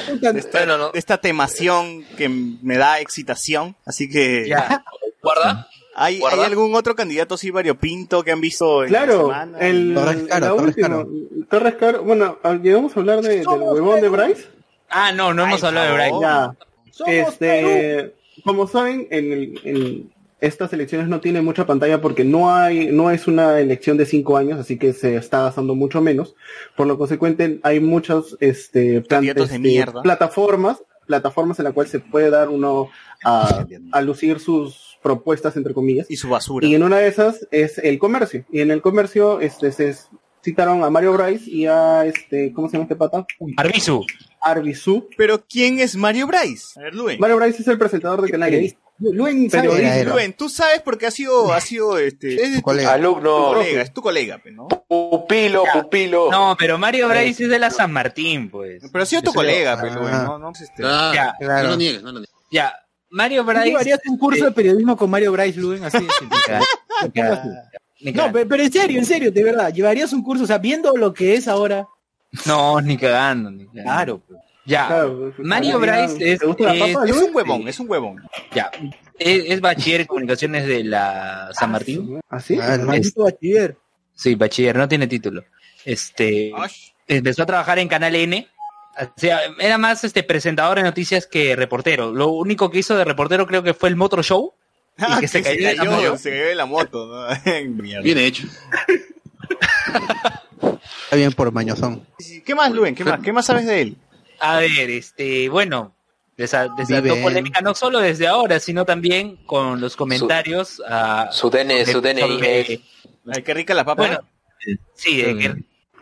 Bueno, 0.52 0.78
no. 0.78 0.90
de 0.90 0.98
esta 0.98 1.18
temación 1.18 2.04
que 2.16 2.28
me 2.28 2.76
da 2.76 3.00
excitación. 3.00 3.76
Así 3.86 4.08
que, 4.08 4.46
Ya. 4.48 4.84
guarda. 5.22 5.68
¿hay, 5.94 6.14
¿hay 6.14 6.20
Guarda. 6.20 6.46
algún 6.46 6.74
otro 6.74 6.94
candidato 6.94 7.34
así 7.34 7.50
variopinto 7.50 8.22
que 8.22 8.30
han 8.32 8.40
visto 8.40 8.84
en 8.84 8.92
la 8.92 8.98
Claro, 9.04 9.20
semana? 9.22 9.58
el, 9.58 9.94
Torres 9.94 10.16
Caro, 10.28 10.40
la 10.40 10.48
Torres 10.52 10.66
última, 10.76 10.88
Caro. 10.88 11.08
Torres 11.50 11.74
Caro, 11.74 12.02
bueno, 12.04 12.38
ah, 12.44 12.54
llegamos 12.54 12.96
a 12.96 13.00
hablar 13.00 13.20
de, 13.22 13.36
del 13.38 13.46
huevón 13.48 14.00
de 14.00 14.08
Bryce. 14.08 14.46
Ah, 14.90 15.12
no, 15.12 15.34
no 15.34 15.44
hemos 15.44 15.62
Ay, 15.62 15.68
hablado 15.68 15.96
de. 15.96 16.10
Ya. 16.20 16.50
Somos 16.92 17.12
Este, 17.14 18.14
como 18.44 18.66
saben, 18.68 19.06
en, 19.10 19.32
el- 19.32 19.60
en 19.64 20.12
estas 20.40 20.72
elecciones 20.72 21.08
no 21.08 21.20
tienen 21.20 21.44
mucha 21.44 21.66
pantalla 21.66 22.00
porque 22.00 22.24
no 22.24 22.54
hay, 22.54 22.92
no 22.92 23.10
es 23.10 23.26
una 23.26 23.58
elección 23.60 23.96
de 23.96 24.06
cinco 24.06 24.36
años, 24.36 24.58
así 24.58 24.78
que 24.78 24.92
se 24.92 25.16
está 25.16 25.42
gastando 25.42 25.74
mucho 25.74 26.00
menos. 26.00 26.34
Por 26.76 26.86
lo 26.86 26.96
consecuente, 26.98 27.60
hay 27.62 27.80
muchos, 27.80 28.36
este, 28.40 29.00
plan- 29.02 29.18
Candidatos 29.20 29.48
de 29.50 29.56
este, 29.56 29.68
mierda. 29.68 30.02
plataformas, 30.02 30.82
plataformas 31.06 31.58
en 31.58 31.64
la 31.64 31.72
cual 31.72 31.86
se 31.88 32.00
puede 32.00 32.30
dar 32.30 32.48
uno 32.50 32.88
a, 33.24 33.64
a 33.92 34.00
lucir 34.02 34.38
sus 34.40 34.98
propuestas, 35.02 35.56
entre 35.56 35.74
comillas. 35.74 36.10
Y 36.10 36.16
su 36.16 36.28
basura. 36.28 36.66
Y 36.66 36.74
en 36.74 36.82
una 36.82 36.98
de 36.98 37.08
esas 37.08 37.46
es 37.50 37.78
el 37.78 37.98
comercio. 37.98 38.44
Y 38.52 38.60
en 38.60 38.70
el 38.70 38.80
comercio 38.82 39.40
este, 39.40 39.72
se 39.72 39.94
citaron 40.44 40.84
a 40.84 40.90
Mario 40.90 41.12
Bryce 41.14 41.50
y 41.50 41.66
a 41.66 42.04
este, 42.04 42.52
¿cómo 42.52 42.68
se 42.68 42.74
llama 42.74 42.84
este 42.84 42.96
pata? 42.96 43.26
Arbizu. 43.56 44.04
Arbizu. 44.40 45.08
Pero 45.16 45.44
¿quién 45.46 45.78
es 45.78 45.96
Mario 45.96 46.26
Bryce? 46.26 46.78
A 46.78 46.84
ver, 46.84 46.94
Luen. 46.94 47.20
Mario 47.20 47.36
Bryce 47.36 47.62
es 47.62 47.68
el 47.68 47.78
presentador 47.78 48.22
de 48.22 48.30
Canal 48.30 48.54
N. 48.54 48.76
Luen 49.00 49.48
Pero 49.48 49.72
tú 50.36 50.48
sabes 50.48 50.82
porque 50.82 51.06
ha 51.06 51.12
sido, 51.12 51.52
ha 51.52 51.60
sido 51.60 51.98
este, 51.98 52.34
es 52.34 52.56
tu, 52.56 52.62
colega. 52.62 52.94
Alumno. 52.94 53.36
tu 53.36 53.54
colega, 53.54 53.82
es 53.82 53.92
tu 53.92 54.02
colega, 54.02 54.42
¿no? 54.52 54.66
Pupilo, 54.66 55.62
pupilo. 55.72 56.30
No, 56.32 56.56
pero 56.58 56.78
Mario 56.78 57.08
Bryce 57.08 57.44
es 57.44 57.50
de 57.50 57.58
la 57.60 57.70
San 57.70 57.92
Martín, 57.92 58.50
pues. 58.50 58.82
Pero 58.90 59.02
ha 59.02 59.06
sido 59.06 59.22
tu 59.22 59.32
colega, 59.32 59.80
pe, 59.80 59.88
Ah. 59.90 60.24
No, 60.26 60.38
no, 60.38 60.50
este, 60.50 60.66
Claro, 60.76 61.14
Ya, 61.14 61.36
no 61.62 61.68
lo 61.68 61.76
niegues, 61.76 62.02
no 62.02 62.12
lo 62.12 62.18
niegues. 62.18 62.34
Ya, 62.50 62.74
Mario 63.10 63.42
¿Tú 63.42 63.48
Bryce. 63.48 63.66
llevarías 63.66 64.00
un 64.08 64.18
curso 64.18 64.44
de 64.46 64.52
periodismo 64.52 64.96
con 64.96 65.10
Mario 65.10 65.32
Bryce 65.32 65.60
Luen? 65.60 65.84
Así 65.84 65.98
de 65.98 68.12
No, 68.12 68.32
pero 68.32 68.62
en 68.62 68.72
serio, 68.72 68.98
en 68.98 69.06
serio, 69.06 69.30
de 69.30 69.44
verdad, 69.44 69.72
llevarías 69.72 70.12
un 70.12 70.22
curso, 70.22 70.44
o 70.44 70.46
sea, 70.46 70.58
viendo 70.58 70.96
lo 70.96 71.14
que 71.14 71.34
es 71.34 71.46
ahora. 71.46 71.86
No, 72.46 72.80
ni 72.80 72.96
cagando, 72.96 73.50
ni 73.50 73.66
cagando. 73.66 73.82
Claro, 73.82 74.18
pues. 74.26 74.40
Ya, 74.64 74.86
Claro, 74.86 75.32
Mario 75.38 75.80
María, 75.80 76.06
Bryce 76.06 76.32
es, 76.32 76.42
un 76.42 76.54
huevón, 77.34 77.68
es 77.68 77.80
un 77.80 77.88
huevón. 77.88 78.22
ya, 78.52 78.70
es, 79.18 79.44
es 79.46 79.60
bachiller 79.62 80.02
en 80.02 80.06
comunicaciones 80.06 80.66
de 80.66 80.84
la 80.84 81.48
San 81.54 81.70
Martín. 81.70 82.20
¿Ah, 82.28 82.38
sí? 82.38 82.58
Ah, 82.60 82.76
Maldito 82.76 83.24
bachiller. 83.24 83.78
Sí, 84.14 84.34
bachiller, 84.34 84.76
no 84.76 84.86
tiene 84.86 85.06
título. 85.06 85.42
Este, 85.86 86.52
empezó 87.06 87.44
a 87.44 87.46
trabajar 87.46 87.78
en 87.78 87.88
Canal 87.88 88.14
N. 88.14 88.46
O 89.00 89.06
sea, 89.16 89.40
era 89.58 89.78
más 89.78 90.04
este 90.04 90.22
presentador 90.22 90.76
de 90.76 90.82
noticias 90.82 91.26
que 91.26 91.56
reportero. 91.56 92.12
Lo 92.12 92.28
único 92.28 92.70
que 92.70 92.80
hizo 92.80 92.94
de 92.94 93.04
reportero 93.04 93.46
creo 93.46 93.62
que 93.62 93.72
fue 93.72 93.88
el 93.88 93.96
Motor 93.96 94.22
Show. 94.22 94.52
Ah, 95.00 95.18
que 95.20 95.28
se 95.28 95.44
cayó 95.44 95.68
de 95.68 95.76
la 95.76 95.84
moto. 95.84 96.16
se 96.18 96.30
cayó 96.30 96.44
de 96.46 96.54
la 96.56 96.66
moto, 96.66 97.06
¿no? 97.06 97.28
Bien 98.02 98.18
hecho. 98.18 98.48
Está 101.04 101.16
bien 101.16 101.32
por 101.32 101.50
mañozón. 101.52 102.06
¿Qué 102.44 102.54
más, 102.54 102.72
Luen? 102.72 102.94
¿Qué 102.94 103.04
más? 103.04 103.20
¿Qué 103.20 103.32
más 103.32 103.46
sabes 103.46 103.66
de 103.66 103.80
él? 103.82 103.96
A 104.40 104.58
ver, 104.58 104.90
este, 104.90 105.48
bueno, 105.48 105.94
desa- 106.36 106.72
desató 106.76 107.20
polémica 107.22 107.60
no 107.60 107.74
solo 107.74 107.98
desde 107.98 108.26
ahora, 108.28 108.60
sino 108.60 108.84
también 108.84 109.36
con 109.46 109.80
los 109.80 109.96
comentarios 109.96 110.80
a 110.88 111.28
Su 111.32 111.50
DNI, 111.50 111.86
su 111.86 112.00
DNI 112.00 112.20
sobre- 112.20 112.60
es- 112.74 112.80
Ay, 113.34 113.42
qué 113.42 113.54
rica 113.54 113.74
la 113.74 113.84
papa. 113.84 114.02
Bueno, 114.02 114.18
sí, 114.94 115.22
de 115.22 115.36
que- 115.38 115.54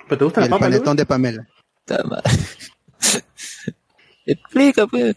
¿Pero 0.08 0.18
te 0.18 0.24
gusta 0.24 0.40
la 0.40 0.46
el 0.46 0.50
papa, 0.50 0.66
Luen? 0.68 0.78
panetón 0.78 0.96
de 0.96 1.06
Pamela. 1.06 1.48
Explica, 4.26 4.86
pues. 4.86 5.16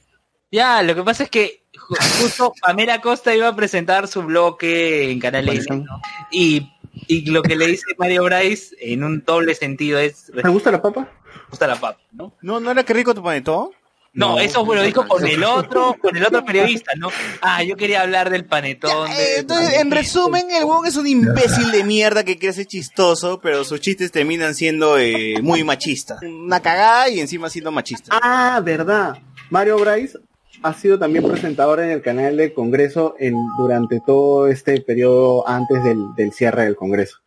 ya, 0.51 0.81
lo 0.83 0.95
que 0.95 1.03
pasa 1.03 1.23
es 1.23 1.29
que 1.29 1.63
ju- 1.73 2.21
justo 2.21 2.53
Pamela 2.61 3.01
Costa 3.01 3.35
iba 3.35 3.47
a 3.47 3.55
presentar 3.55 4.07
su 4.07 4.21
bloque 4.23 5.11
en 5.11 5.19
Canal 5.19 5.45
¿no? 5.69 6.01
y, 6.31 6.71
y 7.07 7.29
lo 7.29 7.41
que 7.43 7.55
le 7.55 7.67
dice 7.67 7.83
Mario 7.97 8.23
Bryce 8.23 8.75
en 8.79 9.03
un 9.03 9.23
doble 9.25 9.55
sentido 9.55 9.99
es 9.99 10.31
¿Te 10.33 10.47
gusta 10.49 10.71
la 10.71 10.81
papa? 10.81 11.09
gusta 11.49 11.67
la 11.67 11.75
papa, 11.75 11.99
¿no? 12.11 12.33
¿No, 12.41 12.59
¿No 12.59 12.71
era 12.71 12.83
qué 12.83 12.93
rico 12.93 13.13
tu 13.15 13.23
panetón? 13.23 13.69
No, 14.11 14.39
eso 14.39 14.65
lo 14.65 14.81
dijo 14.81 15.07
con 15.07 15.25
el 15.25 15.43
otro, 15.43 15.95
con 16.01 16.17
el 16.17 16.25
otro 16.25 16.43
periodista, 16.43 16.93
¿no? 16.97 17.09
Ah, 17.41 17.63
yo 17.63 17.75
quería 17.77 18.01
hablar 18.01 18.31
del 18.31 18.43
panetón. 18.43 19.09
Eh, 19.11 19.15
de- 19.15 19.37
entonces, 19.37 19.79
en 19.79 19.91
resumen, 19.91 20.49
el 20.49 20.63
huevón 20.65 20.87
es 20.87 20.95
un 20.95 21.05
imbécil 21.05 21.71
de 21.71 21.83
mierda 21.83 22.23
que 22.23 22.37
quiere 22.39 22.53
ser 22.53 22.65
chistoso, 22.65 23.39
pero 23.39 23.63
sus 23.63 23.79
chistes 23.81 24.11
terminan 24.11 24.55
siendo 24.55 24.97
eh, 24.97 25.35
muy 25.43 25.63
machistas. 25.63 26.19
Una 26.23 26.59
cagada 26.59 27.07
y 27.09 27.19
encima 27.19 27.51
siendo 27.51 27.71
machista. 27.71 28.17
Ah, 28.21 28.59
verdad. 28.63 29.15
Mario 29.51 29.77
Bryce 29.77 30.17
ha 30.63 30.73
sido 30.73 30.99
también 30.99 31.25
presentador 31.27 31.79
en 31.79 31.89
el 31.89 32.01
canal 32.01 32.37
del 32.37 32.53
Congreso 32.53 33.15
en, 33.19 33.33
durante 33.57 33.99
todo 34.05 34.47
este 34.47 34.81
periodo 34.81 35.47
antes 35.47 35.83
del, 35.83 35.97
del 36.15 36.31
cierre 36.31 36.65
del 36.65 36.75
Congreso. 36.75 37.17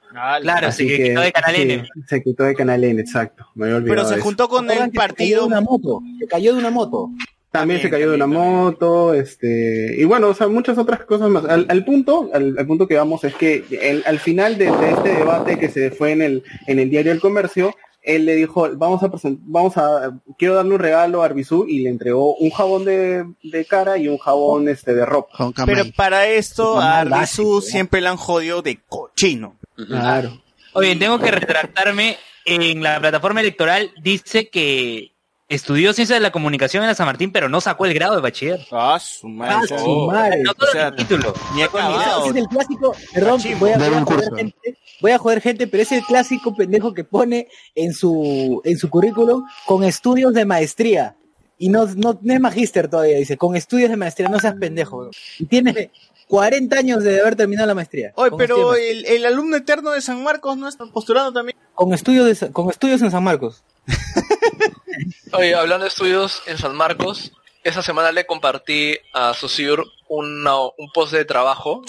Claro, 0.43 0.67
Así 0.67 0.89
se 0.89 1.03
quitó 1.09 1.21
de 1.23 1.33
Canal 1.33 1.55
sí, 1.57 1.63
N. 1.63 1.89
Se 2.07 2.23
quitó 2.23 2.45
de 2.45 2.55
Canal 2.55 2.85
N, 2.85 3.01
exacto. 3.01 3.47
Me 3.55 3.65
había 3.65 3.77
olvidado 3.79 3.97
Pero 3.97 4.09
se 4.09 4.15
eso. 4.17 4.23
juntó 4.25 4.49
con 4.49 4.69
¿Recuerdan 4.69 4.89
el 4.89 4.93
que 4.93 4.99
se 5.01 5.01
cayó 5.01 5.07
de 5.07 5.09
partido. 5.15 5.47
una 5.47 5.61
moto. 5.63 6.01
Se 6.21 6.27
cayó 6.27 6.53
de 6.53 6.59
una 6.59 6.71
moto. 6.71 7.11
También 7.51 7.81
se 7.81 7.89
También, 7.89 7.91
cayó 7.91 8.11
de 8.11 8.17
una 8.17 8.25
también, 8.25 8.43
moto, 8.55 9.15
este, 9.15 9.95
y 9.99 10.05
bueno, 10.05 10.29
o 10.29 10.35
sea, 10.35 10.49
muchas 10.49 10.77
otras 10.79 11.01
cosas 11.05 11.29
más. 11.31 11.45
Al, 11.47 11.67
al 11.69 11.85
punto, 11.85 12.31
al, 12.33 12.57
al 12.59 12.67
punto 12.67 12.87
que 12.89 12.97
vamos 12.97 13.25
es 13.25 13.35
que 13.35 13.65
el- 13.81 14.03
al 14.07 14.19
final 14.19 14.57
de, 14.59 14.71
de 14.71 14.91
este 14.91 15.09
debate 15.15 15.59
que 15.59 15.69
se 15.69 15.91
fue 15.91 16.13
en 16.13 16.23
el, 16.23 16.43
en 16.67 16.79
el 16.79 16.89
diario 16.91 17.13
El 17.13 17.21
Comercio, 17.21 17.75
él 18.03 18.27
le 18.27 18.35
dijo, 18.35 18.69
vamos 18.77 19.03
a 19.03 19.11
presentar, 19.11 19.43
vamos 19.47 19.77
a, 19.77 20.19
quiero 20.37 20.55
darle 20.55 20.75
un 20.75 20.81
regalo 20.81 21.23
a 21.23 21.27
Arbizú 21.27 21.67
y 21.69 21.81
le 21.81 21.91
entregó 21.91 22.35
un 22.35 22.51
jabón 22.51 22.85
de, 22.85 23.25
de 23.43 23.65
cara 23.65 23.97
y 23.97 24.09
un 24.09 24.19
jabón 24.19 24.69
este 24.69 24.95
de 24.95 25.07
ropa. 25.07 25.53
Pero 25.65 25.85
para 25.97 26.27
esto 26.27 26.81
a 26.81 27.03
¿eh? 27.05 27.27
siempre 27.63 28.01
le 28.01 28.09
han 28.09 28.17
jodido 28.17 28.61
de 28.63 28.81
cochino. 28.89 29.57
Claro. 29.77 30.43
Oye, 30.75 30.97
tengo 30.97 31.19
que 31.19 31.31
retractarme. 31.31 32.17
En 32.45 32.83
la 32.83 32.99
plataforma 32.99 33.41
electoral 33.41 33.93
dice 34.03 34.49
que 34.49 35.12
estudió 35.55 35.93
ciencia 35.93 36.15
de 36.15 36.21
la 36.21 36.33
comunicación 36.33 36.83
en 36.83 36.89
la 36.89 36.95
San 36.95 37.07
Martín, 37.07 37.31
pero 37.31 37.49
no 37.49 37.61
sacó 37.61 37.85
el 37.87 37.95
grado 37.95 38.17
de 38.17 38.23
bachiller. 38.23 38.67
Ah, 38.71 38.99
su 38.99 39.29
madre. 39.29 39.55
Ah, 39.55 39.79
su 39.79 40.07
madre. 40.07 40.43
No 40.43 40.53
solo 40.59 40.71
o 40.71 40.73
sea, 40.73 40.89
el 40.89 40.97
título. 40.97 41.35
Ni 41.55 41.63
Ese 41.63 41.69
acabado. 41.69 42.31
es 42.31 42.37
el 42.37 42.47
clásico, 42.47 42.95
perdón, 43.13 43.41
voy 43.59 43.71
a, 43.71 43.79
voy 43.79 43.89
joder 44.05 44.35
gente, 44.35 44.79
voy 45.01 45.11
a 45.11 45.19
joder 45.19 45.41
gente, 45.41 45.67
pero 45.67 45.83
es 45.83 45.93
el 45.93 46.03
clásico 46.03 46.55
pendejo 46.55 46.95
que 46.95 47.05
pone 47.05 47.49
en 47.75 47.93
su, 47.93 48.61
en 48.65 48.79
su 48.79 48.89
currículum 48.89 49.45
con 49.67 49.85
estudios 49.85 50.33
de 50.33 50.45
maestría. 50.45 51.17
Y 51.59 51.69
no, 51.69 51.87
no, 51.87 52.19
no 52.21 52.35
es 52.35 52.41
magíster 52.41 52.89
todavía, 52.89 53.19
dice, 53.19 53.37
con 53.37 53.55
estudios 53.55 53.91
de 53.91 53.97
maestría, 53.97 54.29
no 54.29 54.41
seas 54.41 54.57
pendejo. 54.57 55.11
Y 55.39 55.45
tiene 55.45 55.93
40 56.33 56.79
años 56.79 57.05
de 57.05 57.21
haber 57.21 57.37
terminado 57.37 57.67
la 57.67 57.75
maestría. 57.75 58.13
Oye, 58.15 58.31
pero 58.39 58.75
el, 58.75 59.05
el 59.05 59.27
alumno 59.27 59.55
eterno 59.59 59.91
de 59.91 60.01
San 60.01 60.23
Marcos 60.23 60.57
no 60.57 60.67
está 60.67 60.87
postulando 60.87 61.31
también. 61.31 61.59
con 61.75 61.93
estudios 61.93 62.41
de- 62.41 62.51
con 62.51 62.71
estudios 62.71 63.03
en 63.03 63.11
San 63.11 63.23
Marcos. 63.23 63.63
Oye, 65.35 65.55
hablando 65.55 65.85
de 65.85 65.89
estudios 65.89 66.43
en 66.47 66.57
San 66.57 66.75
Marcos, 66.75 67.33
esa 67.65 67.83
semana 67.83 68.13
le 68.13 68.25
compartí 68.25 68.97
a 69.13 69.35
Sociur 69.35 69.85
una- 70.09 70.59
un 70.59 70.91
post 70.95 71.13
de 71.13 71.27
trabajo 71.27 71.83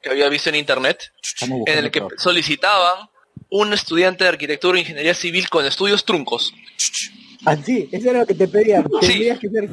que 0.00 0.08
había 0.08 0.30
visto 0.30 0.48
en 0.48 0.54
internet, 0.56 1.12
en 1.66 1.78
el 1.78 1.90
que 1.90 2.02
solicitaban 2.16 3.10
un 3.50 3.74
estudiante 3.74 4.24
de 4.24 4.30
arquitectura 4.30 4.78
e 4.78 4.80
ingeniería 4.80 5.12
civil 5.14 5.50
con 5.50 5.66
estudios 5.66 6.06
truncos. 6.06 6.54
Ah, 7.44 7.56
sí, 7.62 7.86
eso 7.92 8.08
era 8.08 8.20
lo 8.20 8.26
que 8.26 8.32
te 8.34 8.48
pedían. 8.48 8.84
Sí. 9.02 9.08
Tendrías 9.08 9.38
que 9.38 9.48
ser 9.50 9.68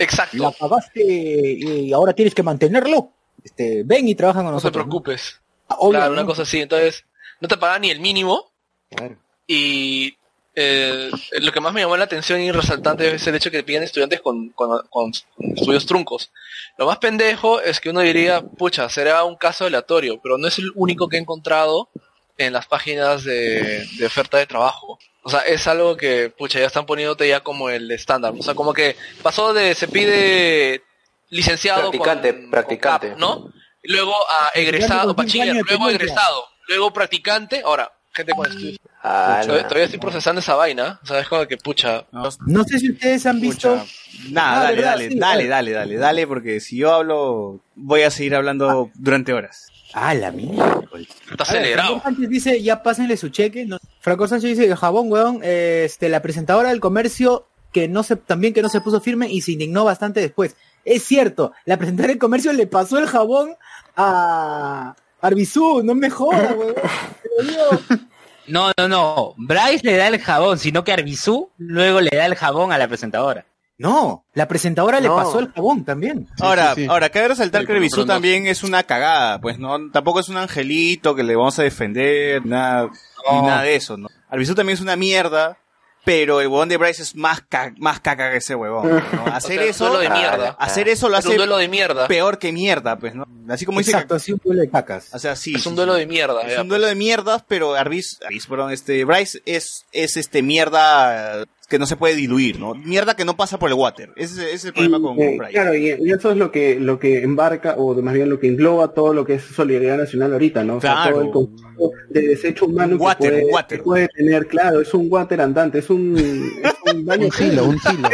Exacto. 0.00 0.38
La 0.38 0.50
pagaste 0.50 1.02
y 1.04 1.92
ahora 1.92 2.14
tienes 2.14 2.34
que 2.34 2.42
mantenerlo. 2.42 3.12
Este, 3.44 3.82
ven 3.84 4.08
y 4.08 4.14
trabajan 4.14 4.44
con 4.44 4.52
No 4.52 4.58
te 4.58 4.64
nosotros. 4.64 4.84
preocupes. 4.84 5.40
Ah, 5.68 5.76
Claro, 5.76 5.82
obviamente. 5.88 6.12
una 6.14 6.26
cosa 6.26 6.42
así. 6.42 6.60
Entonces, 6.60 7.04
no 7.40 7.48
te 7.48 7.56
pagan 7.56 7.82
ni 7.82 7.90
el 7.90 8.00
mínimo. 8.00 8.50
Claro. 8.90 9.16
Y 9.46 10.16
eh, 10.54 11.10
lo 11.40 11.52
que 11.52 11.60
más 11.60 11.72
me 11.72 11.80
llamó 11.80 11.96
la 11.96 12.04
atención 12.04 12.40
y 12.40 12.50
resaltante 12.52 13.14
es 13.14 13.26
el 13.26 13.34
hecho 13.36 13.50
que 13.50 13.58
te 13.58 13.62
piden 13.64 13.82
estudiantes 13.84 14.20
con, 14.20 14.50
con- 14.50 14.86
con 14.88 15.12
estudios 15.54 15.86
truncos. 15.86 16.30
Lo 16.76 16.86
más 16.86 16.98
pendejo 16.98 17.60
es 17.60 17.80
que 17.80 17.90
uno 17.90 18.00
diría, 18.00 18.42
pucha, 18.42 18.88
será 18.88 19.24
un 19.24 19.36
caso 19.36 19.64
aleatorio, 19.66 20.20
pero 20.22 20.38
no 20.38 20.48
es 20.48 20.58
el 20.58 20.70
único 20.74 21.08
que 21.08 21.16
he 21.16 21.20
encontrado 21.20 21.88
en 22.36 22.52
las 22.52 22.66
páginas 22.66 23.22
de, 23.24 23.86
de 23.98 24.06
oferta 24.06 24.38
de 24.38 24.46
trabajo. 24.46 24.98
O 25.22 25.30
sea, 25.30 25.40
es 25.40 25.66
algo 25.66 25.96
que, 25.96 26.30
pucha, 26.36 26.58
ya 26.58 26.66
están 26.66 26.86
poniéndote 26.86 27.28
ya 27.28 27.40
como 27.40 27.68
el 27.70 27.90
estándar. 27.90 28.32
O 28.38 28.42
sea, 28.42 28.54
como 28.54 28.72
que 28.72 28.96
pasó 29.22 29.52
de, 29.52 29.74
se 29.74 29.86
pide 29.88 30.82
licenciado 31.30 31.90
Practicante, 31.90 32.40
con- 32.42 32.50
practicante. 32.50 33.08
con 33.10 33.18
CAP, 33.18 33.20
¿no? 33.20 33.52
Luego 33.84 34.14
a 34.28 34.50
egresado, 34.58 35.14
con 35.16 35.26
cinco 35.28 35.46
bachiller, 35.46 35.64
luego 35.68 35.88
egresado, 35.88 36.44
luego 36.68 36.92
practicante, 36.92 37.62
ahora 37.64 37.90
gente 38.12 38.32
con 38.32 38.46
estudios. 38.46 38.78
Ah, 39.02 39.38
Todavía, 39.42 39.62
no. 39.62 39.68
todavía 39.68 39.84
estoy 39.84 40.00
procesando 40.00 40.40
esa 40.40 40.54
vaina, 40.56 41.00
o 41.02 41.06
sea, 41.06 41.20
es 41.20 41.28
como 41.28 41.46
que 41.46 41.56
pucha. 41.56 42.04
No 42.12 42.64
sé 42.64 42.78
si 42.80 42.90
ustedes 42.90 43.24
han 43.24 43.40
visto. 43.40 43.72
Pucha. 43.78 43.86
Nada, 44.30 44.58
Ah, 44.58 44.62
dale, 44.64 44.82
dale, 44.82 45.08
Sí, 45.08 45.18
dale, 45.18 45.46
dale, 45.46 45.70
dale, 45.72 45.96
dale, 45.96 46.26
porque 46.26 46.60
si 46.60 46.76
yo 46.78 46.92
hablo, 46.92 47.60
voy 47.76 48.02
a 48.02 48.10
seguir 48.10 48.34
hablando 48.34 48.90
durante 48.94 49.32
horas. 49.32 49.68
Ah, 49.94 50.12
la 50.14 50.30
mierda. 50.32 50.82
Está 51.30 51.44
acelerado. 51.44 51.88
Franco 52.00 52.04
Sánchez 52.04 52.28
dice, 52.28 52.62
ya 52.62 52.82
pásenle 52.82 53.16
su 53.16 53.28
cheque. 53.30 53.64
No. 53.64 53.78
Franco 54.00 54.28
Sánchez 54.28 54.58
dice, 54.58 54.76
jabón, 54.76 55.10
weón, 55.10 55.40
este, 55.42 56.08
la 56.10 56.20
presentadora 56.20 56.68
del 56.68 56.80
comercio 56.80 57.46
que 57.72 57.88
no 57.88 58.02
se, 58.02 58.16
también 58.16 58.52
que 58.52 58.62
no 58.62 58.68
se 58.68 58.80
puso 58.80 59.00
firme 59.00 59.30
y 59.30 59.40
se 59.40 59.52
indignó 59.52 59.84
bastante 59.84 60.20
después. 60.20 60.56
Es 60.84 61.04
cierto, 61.04 61.52
la 61.64 61.76
presentadora 61.76 62.12
del 62.12 62.18
comercio 62.18 62.52
le 62.52 62.66
pasó 62.66 62.98
el 62.98 63.06
jabón 63.06 63.54
a 63.96 64.94
Arbizú, 65.20 65.82
no 65.84 65.94
me 65.94 66.10
jodas, 66.10 66.54
weón. 66.56 68.08
No, 68.46 68.72
no, 68.76 68.88
no. 68.88 69.34
Bryce 69.36 69.80
le 69.84 69.96
da 69.96 70.08
el 70.08 70.18
jabón, 70.20 70.58
sino 70.58 70.82
que 70.82 70.92
Arbizú 70.92 71.50
luego 71.58 72.00
le 72.00 72.10
da 72.16 72.26
el 72.26 72.34
jabón 72.34 72.72
a 72.72 72.78
la 72.78 72.88
presentadora. 72.88 73.46
No, 73.78 74.24
la 74.34 74.46
presentadora 74.46 75.00
le 75.00 75.08
pasó 75.08 75.38
el 75.38 75.50
jabón 75.52 75.84
también. 75.86 76.28
Ahora, 76.40 76.74
sí, 76.74 76.82
sí. 76.82 76.86
ahora, 76.90 77.08
cabe 77.08 77.28
resaltar 77.28 77.62
Sí, 77.62 77.66
que 77.68 77.88
no- 77.96 78.04
también 78.06 78.46
es 78.46 78.62
una 78.62 78.82
cagada, 78.82 79.40
pues 79.40 79.58
no, 79.58 79.90
tampoco 79.90 80.20
es 80.20 80.28
un 80.28 80.36
angelito 80.36 81.14
que 81.14 81.22
le 81.22 81.34
vamos 81.34 81.58
a 81.58 81.62
defender, 81.62 82.44
nada, 82.44 82.90
ni 83.30 83.36
No. 83.38 83.46
nada 83.46 83.62
de 83.62 83.76
eso, 83.76 83.96
¿no? 83.96 84.08
Albizú 84.28 84.54
también 84.54 84.74
es 84.74 84.82
una 84.82 84.96
mierda, 84.96 85.56
pero 86.04 86.40
el 86.40 86.46
huevón 86.48 86.68
de 86.68 86.76
Bryce 86.78 87.02
es 87.02 87.14
más, 87.14 87.42
ca- 87.42 87.74
más 87.78 88.00
caca 88.00 88.30
que 88.30 88.38
ese 88.38 88.54
huevón. 88.54 88.88
¿no? 89.12 89.26
Hacer 89.32 89.58
O 89.60 89.62
sea, 89.62 89.70
eso, 89.70 89.84
duelo 89.88 90.00
de 90.00 90.10
mierda. 90.10 90.56
hacer 90.58 90.88
eso 90.88 91.08
lo 91.08 91.16
Es 91.18 91.24
un 91.24 91.30
hace 91.30 91.36
duelo 91.38 91.56
de 91.58 91.68
mierda. 91.68 92.06
peor 92.08 92.38
que 92.38 92.52
mierda, 92.52 92.98
pues, 92.98 93.14
¿no? 93.14 93.26
Así 93.48 93.66
como 93.66 93.78
dice 93.80 93.90
Exacto, 93.92 94.14
así 94.14 94.32
un 94.32 94.40
duelo 94.42 94.62
de 94.62 94.70
cacas. 94.70 95.08
O 95.12 95.18
sea, 95.18 95.36
sí. 95.36 95.54
Es 95.54 95.66
un 95.66 95.76
duelo 95.76 95.94
de 95.94 96.06
mierda. 96.06 96.40
Es 96.42 96.54
ya, 96.54 96.62
un 96.62 96.68
duelo 96.68 96.86
de 96.86 96.94
mierdas, 96.94 97.44
pero 97.46 97.74
Arbis, 97.74 98.18
Arbis, 98.24 98.46
perdón, 98.46 98.72
este, 98.72 99.04
Bryce 99.04 99.42
es, 99.44 99.84
es 99.92 100.16
este 100.16 100.42
mierda 100.42 101.44
que 101.70 101.78
no 101.78 101.86
se 101.86 101.96
puede 101.96 102.16
diluir, 102.16 102.58
¿no? 102.60 102.74
Mierda 102.74 103.14
que 103.16 103.24
no 103.24 103.36
pasa 103.36 103.58
por 103.58 103.70
el 103.70 103.74
water. 103.76 104.12
Ese, 104.16 104.42
ese 104.46 104.54
es 104.54 104.64
el 104.66 104.72
problema 104.74 105.00
con, 105.00 105.18
Eh, 105.18 105.36
Bryce. 105.38 105.52
claro, 105.52 105.74
y, 105.74 105.86
y 105.98 106.12
eso 106.12 106.32
es 106.32 106.36
lo 106.36 106.50
que 106.52 106.78
lo 106.78 106.98
que 106.98 107.22
embarca, 107.22 107.76
o 107.78 107.94
más 108.02 108.12
bien 108.12 108.28
lo 108.28 108.38
que 108.38 108.48
engloba 108.48 108.92
todo 108.92 109.14
lo 109.14 109.24
que 109.24 109.34
es 109.34 109.42
solidaridad 109.44 109.96
nacional 109.96 110.32
ahorita, 110.34 110.64
¿no? 110.64 110.76
O 110.76 110.80
sea, 110.82 110.92
Claro. 110.94 111.10
todo 111.16 111.22
el 111.24 111.30
conjunto 111.30 111.90
de 112.10 112.20
desecho 112.28 112.66
humano 112.66 112.98
que, 112.98 112.98
puede, 112.98 113.44
un 113.46 113.52
water. 113.54 113.78
que 113.78 113.82
puede 113.84 114.08
tener, 114.08 114.46
claro, 114.48 114.80
es 114.80 114.92
un 114.92 115.06
water 115.08 115.40
andante, 115.40 115.78
es 115.78 115.88
un, 115.88 116.14
es 116.18 116.94
un 116.94 117.04
baño 117.06 117.26
Un 117.30 117.32
silo, 117.32 117.64
un 117.64 117.78
silo. 117.78 118.08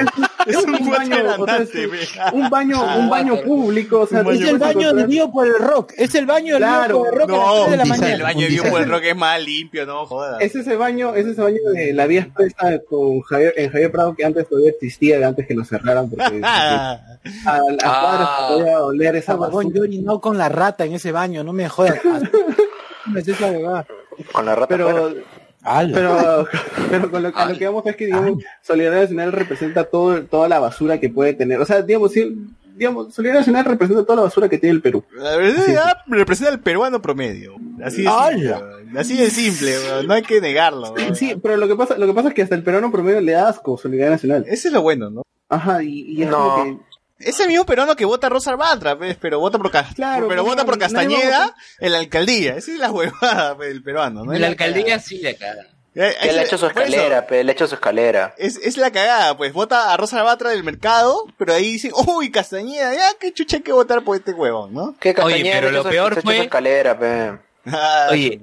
Es 0.46 0.56
un, 0.64 0.72
baño, 0.72 0.90
water 0.90 1.26
o 1.26 1.26
sea, 1.26 1.34
andante, 1.34 1.84
es 2.02 2.16
un 2.32 2.50
baño, 2.50 2.96
un 2.98 3.08
baño 3.10 3.40
público, 3.42 4.00
o 4.00 4.06
sea, 4.06 4.20
Es 4.22 4.40
el 4.42 4.58
baño 4.58 4.92
de 4.92 5.06
Vivo 5.06 5.32
por 5.32 5.46
el 5.46 5.54
rock. 5.58 5.92
Es 5.96 6.14
el 6.14 6.26
baño 6.26 6.54
de 6.54 6.58
Claro, 6.60 7.02
Vivo 7.02 7.04
por 7.10 7.14
el 7.14 7.18
rock 7.20 7.30
a 7.30 7.36
las 7.36 7.46
No, 7.46 7.64
3 7.66 7.70
de 7.70 7.76
la 7.76 7.82
el 7.82 7.88
mañana. 7.88 8.24
baño 8.24 8.40
de 8.40 8.48
Vivo 8.48 8.64
por 8.70 8.80
el 8.82 8.88
rock 8.90 9.02
es 9.04 9.16
más 9.16 9.42
limpio, 9.42 9.86
no 9.86 10.06
jodas. 10.06 10.40
Es 10.40 10.54
ese 10.54 10.76
baño, 10.76 11.14
es 11.14 11.26
ese 11.26 11.40
baño 11.42 11.58
de 11.72 11.92
la 11.92 12.06
vía 12.06 12.20
expresa 12.22 12.78
con 12.88 13.20
Javier, 13.22 13.54
en 13.56 13.70
Javier 13.70 13.92
Prado 13.92 14.14
que 14.14 14.24
antes 14.24 14.48
todavía 14.48 14.70
existía, 14.70 15.26
antes 15.26 15.46
que 15.46 15.54
lo 15.54 15.64
cerraran, 15.64 16.08
porque, 16.10 16.24
porque 16.30 16.40
a, 16.44 16.92
a 16.92 17.60
Ah. 17.84 18.46
podía 18.50 18.80
oler 18.82 19.16
esa 19.16 19.34
basura. 19.36 19.68
yo 19.74 19.82
orinado 19.82 20.20
con 20.20 20.38
la 20.38 20.48
rata 20.48 20.84
en 20.84 20.94
ese 20.94 21.12
baño, 21.12 21.42
no 21.44 21.52
me 21.52 21.68
jodas. 21.68 21.98
Me 23.06 23.20
haces 23.20 23.40
esa. 23.40 23.86
Con 24.32 24.46
la 24.46 24.54
rata 24.56 24.66
Pero, 24.68 24.88
afuera. 24.88 25.22
Ala. 25.66 25.92
pero, 25.94 26.48
pero 26.90 27.10
con 27.10 27.22
lo, 27.22 27.36
a 27.36 27.48
lo 27.50 27.58
que 27.58 27.66
vamos 27.66 27.84
es 27.86 27.96
que, 27.96 28.06
digamos, 28.06 28.42
Solidaridad 28.62 29.02
Nacional 29.02 29.32
representa 29.32 29.84
todo, 29.84 30.22
toda 30.24 30.48
la 30.48 30.58
basura 30.60 30.98
que 31.00 31.10
puede 31.10 31.34
tener. 31.34 31.60
O 31.60 31.64
sea, 31.66 31.82
digamos, 31.82 32.12
sí, 32.12 32.36
digamos, 32.76 33.14
Solidaridad 33.14 33.40
Nacional 33.40 33.64
representa 33.64 34.02
toda 34.04 34.16
la 34.16 34.22
basura 34.22 34.48
que 34.48 34.58
tiene 34.58 34.74
el 34.76 34.82
Perú. 34.82 35.04
La 35.16 35.36
verdad 35.36 35.96
representa 36.06 36.52
al 36.52 36.60
peruano 36.60 37.02
promedio. 37.02 37.54
Así 37.82 38.02
de 38.02 38.08
simple. 38.10 38.52
¡Hala! 38.54 38.58
weón. 38.58 38.98
Así 38.98 39.16
de 39.16 39.30
simple, 39.30 39.74
no 40.06 40.14
hay 40.14 40.22
que 40.22 40.40
negarlo. 40.40 40.92
weón. 40.92 41.14
Sí, 41.16 41.34
pero 41.42 41.56
lo 41.56 41.66
que 41.68 41.76
pasa, 41.76 41.98
lo 41.98 42.06
que 42.06 42.12
pasa 42.14 42.28
es 42.28 42.34
que 42.34 42.42
hasta 42.42 42.54
el 42.54 42.62
peruano 42.62 42.90
promedio 42.92 43.20
le 43.20 43.32
da 43.32 43.48
asco 43.48 43.76
Solidaridad 43.76 44.12
Nacional. 44.14 44.44
Ese 44.48 44.68
es 44.68 44.74
lo 44.74 44.82
bueno, 44.82 45.10
¿no? 45.10 45.22
Ajá, 45.48 45.82
y, 45.82 46.02
y 46.12 46.22
es 46.22 46.28
No. 46.30 46.36
como 46.38 46.64
que, 46.64 46.82
Ese 47.18 47.46
mismo 47.48 47.64
peruano 47.64 47.96
que 47.96 48.04
vota 48.04 48.26
a 48.26 48.30
Rosa 48.30 48.50
Albatra, 48.50 48.96
pues, 48.98 49.16
pero 49.20 49.40
vota 49.40 49.56
por, 49.58 49.70
Claro, 49.70 50.28
pero 50.28 50.42
pues, 50.42 50.54
vota 50.54 50.64
por 50.66 50.78
Castañeda 50.78 51.54
en 51.80 51.92
la 51.92 51.98
alcaldía. 51.98 52.56
Esa 52.56 52.72
es 52.72 52.78
la 52.78 52.90
huevada 52.92 53.56
pues, 53.56 53.68
del 53.70 53.82
peruano, 53.82 54.24
¿no? 54.24 54.34
En 54.34 54.40
la 54.40 54.48
alcaldía 54.48 54.98
sí 54.98 55.18
la 55.22 55.34
cagan. 55.34 55.66
Eh, 55.98 56.14
Que 56.20 56.30
le 56.32 56.40
ha 56.40 56.42
hecho 56.42 56.58
su 56.58 56.66
escalera, 56.66 57.26
pe, 57.26 57.42
le 57.42 57.52
ha 57.52 57.54
hecho 57.54 57.66
su 57.66 57.74
escalera. 57.76 58.34
Es, 58.36 58.58
es 58.58 58.76
la 58.76 58.90
cagada, 58.90 59.34
pues 59.34 59.54
vota 59.54 59.94
a 59.94 59.96
Rosa 59.96 60.20
Albatra 60.20 60.50
del 60.50 60.62
mercado, 60.62 61.24
pero 61.38 61.54
ahí 61.54 61.72
dicen, 61.72 61.92
uy, 62.06 62.30
Castañeda, 62.30 62.92
ya 62.94 63.06
qué 63.18 63.32
chucha 63.32 63.56
hay 63.56 63.62
que 63.62 63.72
votar 63.72 64.02
por 64.04 64.14
este 64.14 64.32
huevón, 64.32 64.74
¿no? 64.74 64.94
Que 65.00 65.08
Oye, 65.10 65.14
Castañeda 65.14 65.54
pero 65.54 65.66
le 65.70 65.76
lo 65.78 65.82
su- 65.84 65.88
peor 65.88 66.20
fue- 66.20 66.36
su 66.36 66.42
escalera, 66.42 66.98
pe. 66.98 67.32
Ah, 67.64 68.08
Oye, 68.10 68.38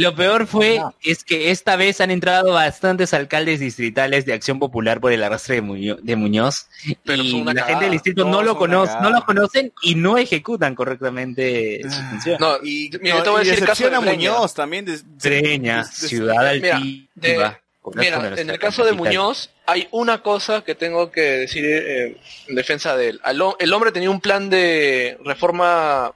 lo 0.00 0.14
peor 0.14 0.46
fue 0.46 0.80
es 1.02 1.24
que 1.24 1.50
esta 1.50 1.76
vez 1.76 2.00
han 2.00 2.10
entrado 2.10 2.52
bastantes 2.52 3.14
alcaldes 3.14 3.60
distritales 3.60 4.26
de 4.26 4.34
Acción 4.34 4.58
Popular 4.58 5.00
por 5.00 5.12
el 5.12 5.22
arrastre 5.24 5.56
de, 5.56 5.62
Muño- 5.62 5.96
de 6.02 6.16
Muñoz 6.16 6.66
Pero 7.04 7.22
y 7.22 7.32
la 7.42 7.54
cagada. 7.54 7.66
gente 7.68 7.84
del 7.86 7.92
distrito 7.92 8.24
no 8.24 8.42
lo 8.42 8.58
conoce, 8.58 8.92
cagada. 8.92 9.08
no 9.10 9.16
lo 9.18 9.24
conocen 9.24 9.72
y 9.82 9.94
no 9.94 10.18
ejecutan 10.18 10.74
correctamente 10.74 11.80
su 11.82 12.02
función. 12.10 12.36
No, 12.40 12.56
Y, 12.62 12.90
mira, 13.00 13.16
no, 13.16 13.22
te 13.22 13.30
voy 13.30 13.40
a 13.40 13.44
decir 13.44 13.58
el 13.60 13.64
caso 13.66 13.88
de. 13.90 13.98
Muñoz 14.00 14.54
también. 14.54 14.84
de- 14.84 14.98
de- 14.98 15.58
de- 15.58 15.84
ciudad 15.84 16.52
Mira, 16.54 16.76
altiva. 16.76 17.60
Mira, 17.94 18.18
nuestra 18.18 18.40
en 18.42 18.50
el 18.50 18.58
caso 18.58 18.84
de. 18.84 18.92
Muñoz 18.92 19.50
hay 19.64 19.88
una 19.92 20.20
cosa 20.22 20.62
que 20.62 20.74
tengo 20.74 21.10
que 21.10 21.20
decir 21.20 21.64
eh, 21.64 22.16
en 22.48 22.54
defensa 22.54 22.96
de 22.96 23.10
él. 23.10 23.20
El 23.58 23.72
hombre 23.72 23.92
tenía 23.92 24.10
un 24.10 24.20
plan 24.20 24.50
de 24.50 25.16
reforma 25.24 26.12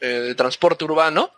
eh, 0.00 0.06
de 0.06 0.34
transporte 0.34 0.84
urbano 0.84 1.30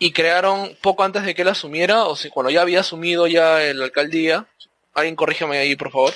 y 0.00 0.10
crearon 0.12 0.76
poco 0.82 1.04
antes 1.04 1.22
de 1.24 1.34
que 1.36 1.42
él 1.42 1.48
asumiera, 1.48 2.04
o 2.06 2.16
si 2.16 2.28
cuando 2.30 2.50
ya 2.50 2.62
había 2.62 2.80
asumido 2.80 3.28
ya 3.28 3.58
la 3.72 3.84
alcaldía, 3.84 4.46
alguien 4.94 5.14
corrígeme 5.14 5.58
ahí 5.58 5.76
por 5.76 5.92
favor, 5.92 6.12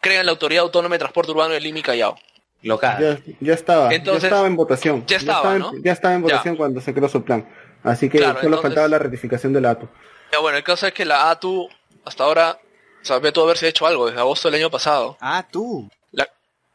crean 0.00 0.24
la 0.24 0.32
Autoridad 0.32 0.62
Autónoma 0.62 0.94
de 0.94 1.00
Transporte 1.00 1.32
Urbano 1.32 1.52
de 1.52 1.60
Lima 1.60 1.80
y 1.80 1.82
Callao. 1.82 2.16
Local. 2.62 3.20
ya, 3.26 3.34
ya 3.40 3.52
estaba, 3.52 3.92
Entonces- 3.92 4.22
ya 4.22 4.28
estaba 4.28 4.46
en 4.46 4.56
votación. 4.56 5.04
Ya 5.06 5.18
estaba, 5.18 5.58
ya 5.82 5.92
estaba 5.92 6.14
en 6.14 6.20
Ya. 6.22 6.28
votación 6.32 6.56
cuando 6.56 6.80
se 6.80 6.94
creó 6.94 7.10
su 7.10 7.22
plan. 7.22 7.46
Así 7.82 8.08
que 8.08 8.16
Claro, 8.16 8.34
solo 8.36 8.46
entonces- 8.46 8.62
faltaba 8.62 8.88
la 8.88 8.98
ratificación 8.98 9.52
del 9.52 9.66
ATU. 9.66 9.86
Ya 10.32 10.38
bueno, 10.38 10.56
el 10.56 10.64
caso 10.64 10.86
es 10.86 10.94
que 10.94 11.04
la 11.04 11.28
ATU 11.30 11.68
hasta 12.06 12.24
ahora, 12.24 12.58
o 13.02 13.04
sea, 13.04 13.18
ve 13.18 13.32
todo 13.32 13.44
haberse 13.44 13.68
hecho 13.68 13.86
algo 13.86 14.06
desde 14.06 14.20
agosto 14.20 14.48
del 14.50 14.60
año 14.60 14.70
pasado. 14.70 15.18
Ah, 15.20 15.44
tú. 15.50 15.90
La, 16.12 16.26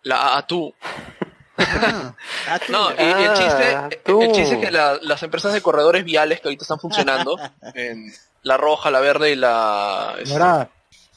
la 0.03 0.37
ATU. 0.37 0.75
Ah. 1.59 2.13
No, 2.69 2.89
y, 2.91 3.01
y 3.01 3.23
el 3.23 3.33
chiste, 3.33 3.75
Ah, 3.75 3.89
tú. 4.05 4.21
el 4.21 4.31
chiste 4.31 4.55
es 4.55 4.61
que 4.61 4.71
la- 4.71 4.97
las 5.01 5.21
empresas 5.23 5.53
de 5.53 5.61
corredores 5.61 6.03
viales 6.03 6.39
que 6.41 6.47
ahorita 6.47 6.63
están 6.63 6.79
funcionando, 6.79 7.37
en 7.75 8.11
la 8.43 8.57
roja, 8.57 8.89
la 8.91 8.99
verde 8.99 9.31
y 9.31 9.35
la, 9.35 10.15
es- 10.19 10.29
Morada. 10.29 10.69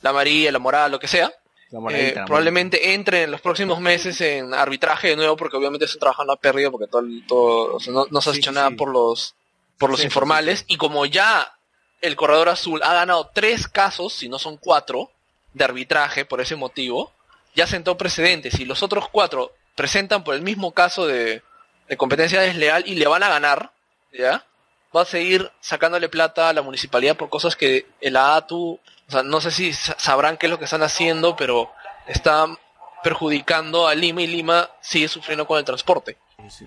la 0.03 0.11
amarilla, 0.11 0.53
la 0.53 0.59
morada, 0.59 0.88
lo 0.88 0.99
que 0.99 1.09
sea, 1.09 1.32
La 1.70 1.78
eh, 1.97 2.12
la 2.14 2.24
probablemente 2.26 2.93
entre 2.95 3.22
en 3.24 3.30
los 3.30 3.40
próximos 3.40 3.80
meses 3.80 4.20
en 4.20 4.53
arbitraje 4.53 5.09
de 5.09 5.16
nuevo, 5.16 5.36
porque 5.36 5.57
obviamente 5.57 5.86
están 5.86 6.01
trabajando 6.01 6.32
a 6.32 6.36
pérdida, 6.36 6.70
porque 6.70 6.86
todo, 6.86 7.03
todo 7.26 7.76
o 7.76 7.80
sea, 7.80 7.93
no, 7.93 8.07
no 8.11 8.20
se 8.20 8.30
ha 8.30 8.34
hecho 8.34 8.51
sí, 8.51 8.55
nada 8.55 8.68
sí. 8.70 8.74
por 8.74 8.90
los, 8.90 9.34
por 9.78 9.90
los 9.90 10.01
Sí, 10.01 10.07
informales, 10.07 10.64
y 10.66 10.76
como 10.76 11.07
ya 11.07 11.55
el 12.03 12.16
corredor 12.16 12.49
azul 12.51 12.82
ha 12.82 12.93
ganado 12.95 13.30
tres 13.32 13.68
casos, 13.68 14.12
si 14.12 14.28
no 14.28 14.38
son 14.38 14.57
cuatro, 14.59 15.11
de 15.55 15.64
arbitraje 15.64 16.24
por 16.24 16.40
ese 16.40 16.57
motivo, 16.57 17.12
ya 17.55 17.66
sentó 17.66 17.97
precedentes, 17.97 18.59
y 18.61 18.64
los 18.64 18.82
otros 18.82 19.09
cuatro 19.11 19.53
presentan 19.74 20.24
por 20.24 20.34
el 20.34 20.42
mismo 20.42 20.72
caso 20.72 21.06
de, 21.06 21.42
de 21.88 21.96
competencia 21.96 22.40
desleal 22.40 22.84
y 22.86 22.94
le 22.94 23.06
van 23.06 23.22
a 23.22 23.28
ganar, 23.28 23.70
¿ya? 24.12 24.44
Va 24.94 25.02
a 25.02 25.06
seguir 25.06 25.50
sacándole 25.60 26.08
plata 26.08 26.48
a 26.48 26.52
la 26.52 26.62
municipalidad 26.62 27.16
por 27.16 27.30
cosas 27.30 27.56
que 27.56 27.86
el 28.00 28.16
ATU, 28.16 28.78
o 29.08 29.10
sea, 29.10 29.22
no 29.22 29.40
sé 29.40 29.50
si 29.50 29.72
sa- 29.72 29.96
sabrán 29.98 30.36
qué 30.36 30.46
es 30.46 30.50
lo 30.50 30.58
que 30.58 30.66
están 30.66 30.82
haciendo, 30.82 31.34
pero 31.36 31.72
están 32.06 32.58
perjudicando 33.02 33.88
a 33.88 33.94
Lima 33.94 34.22
y 34.22 34.26
Lima 34.26 34.68
sigue 34.80 35.08
sufriendo 35.08 35.46
con 35.46 35.58
el 35.58 35.64
transporte. 35.64 36.16